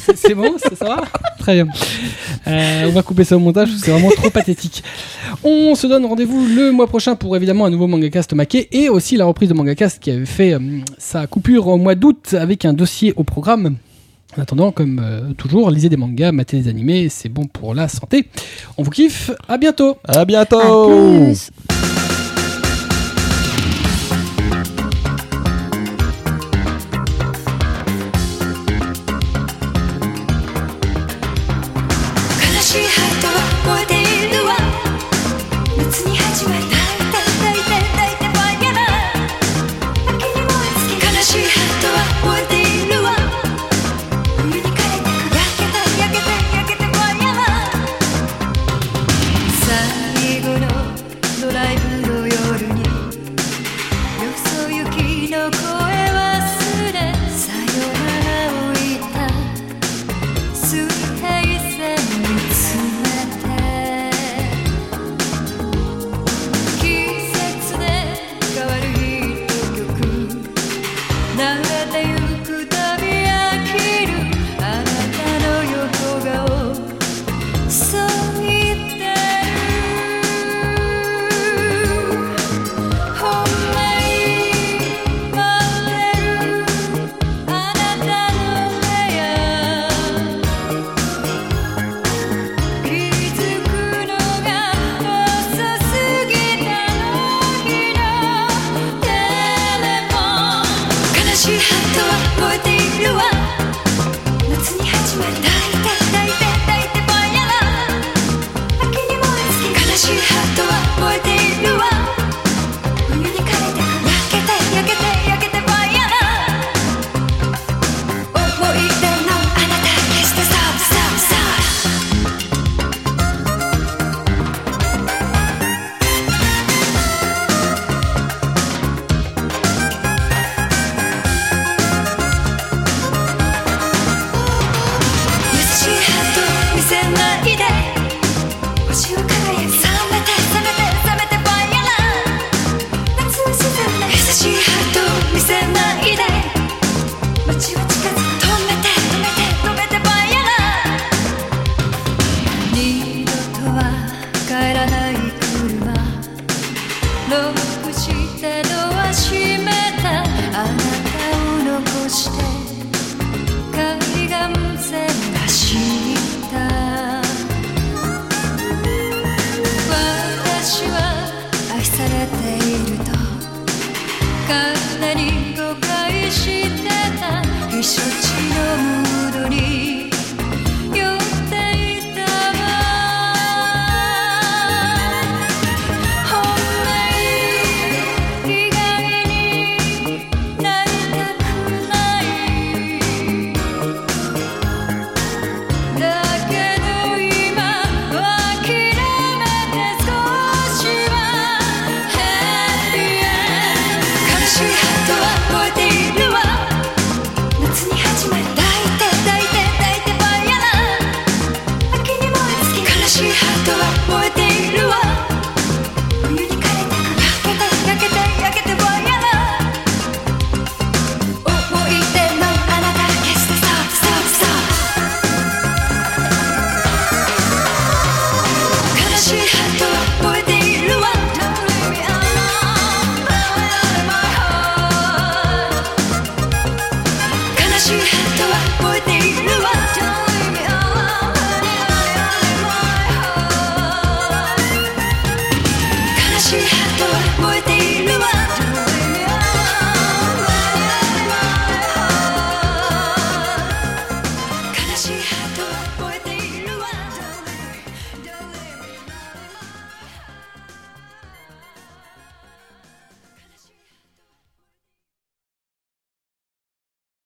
C'est- 0.05 0.17
C'est 0.27 0.33
bon, 0.35 0.57
ça, 0.57 0.69
ça 0.75 0.85
va 0.85 1.01
Très 1.39 1.63
bien. 1.63 1.67
Euh, 2.47 2.85
on 2.87 2.91
va 2.91 3.01
couper 3.01 3.23
ça 3.23 3.37
au 3.37 3.39
montage, 3.39 3.69
parce 3.69 3.79
que 3.79 3.85
c'est 3.85 3.91
vraiment 3.91 4.09
trop 4.09 4.29
pathétique. 4.29 4.83
On 5.43 5.73
se 5.75 5.87
donne 5.87 6.05
rendez-vous 6.05 6.45
le 6.45 6.71
mois 6.71 6.87
prochain 6.87 7.15
pour 7.15 7.35
évidemment 7.37 7.65
un 7.65 7.69
nouveau 7.69 7.87
Mangacast 7.87 8.33
maqué 8.33 8.67
et 8.71 8.89
aussi 8.89 9.15
la 9.15 9.25
reprise 9.25 9.49
de 9.49 9.53
Mangacast 9.53 9.99
qui 10.01 10.11
avait 10.11 10.25
fait 10.25 10.53
euh, 10.53 10.59
sa 10.97 11.27
coupure 11.27 11.67
au 11.67 11.77
mois 11.77 11.86
d'août 11.95 12.35
avec 12.37 12.65
un 12.65 12.73
dossier 12.73 13.13
au 13.15 13.23
programme. 13.23 13.77
En 14.37 14.41
attendant, 14.41 14.71
comme 14.71 14.99
euh, 15.01 15.33
toujours, 15.33 15.71
lisez 15.71 15.89
des 15.89 15.97
mangas, 15.97 16.31
matez 16.31 16.61
des 16.61 16.67
animés, 16.67 17.07
c'est 17.09 17.29
bon 17.29 17.45
pour 17.45 17.73
la 17.73 17.87
santé. 17.87 18.27
On 18.77 18.83
vous 18.83 18.91
kiffe, 18.91 19.31
à 19.47 19.57
bientôt 19.57 19.97
À 20.03 20.25
bientôt 20.25 20.59
À 20.59 21.25
plus. 21.25 21.51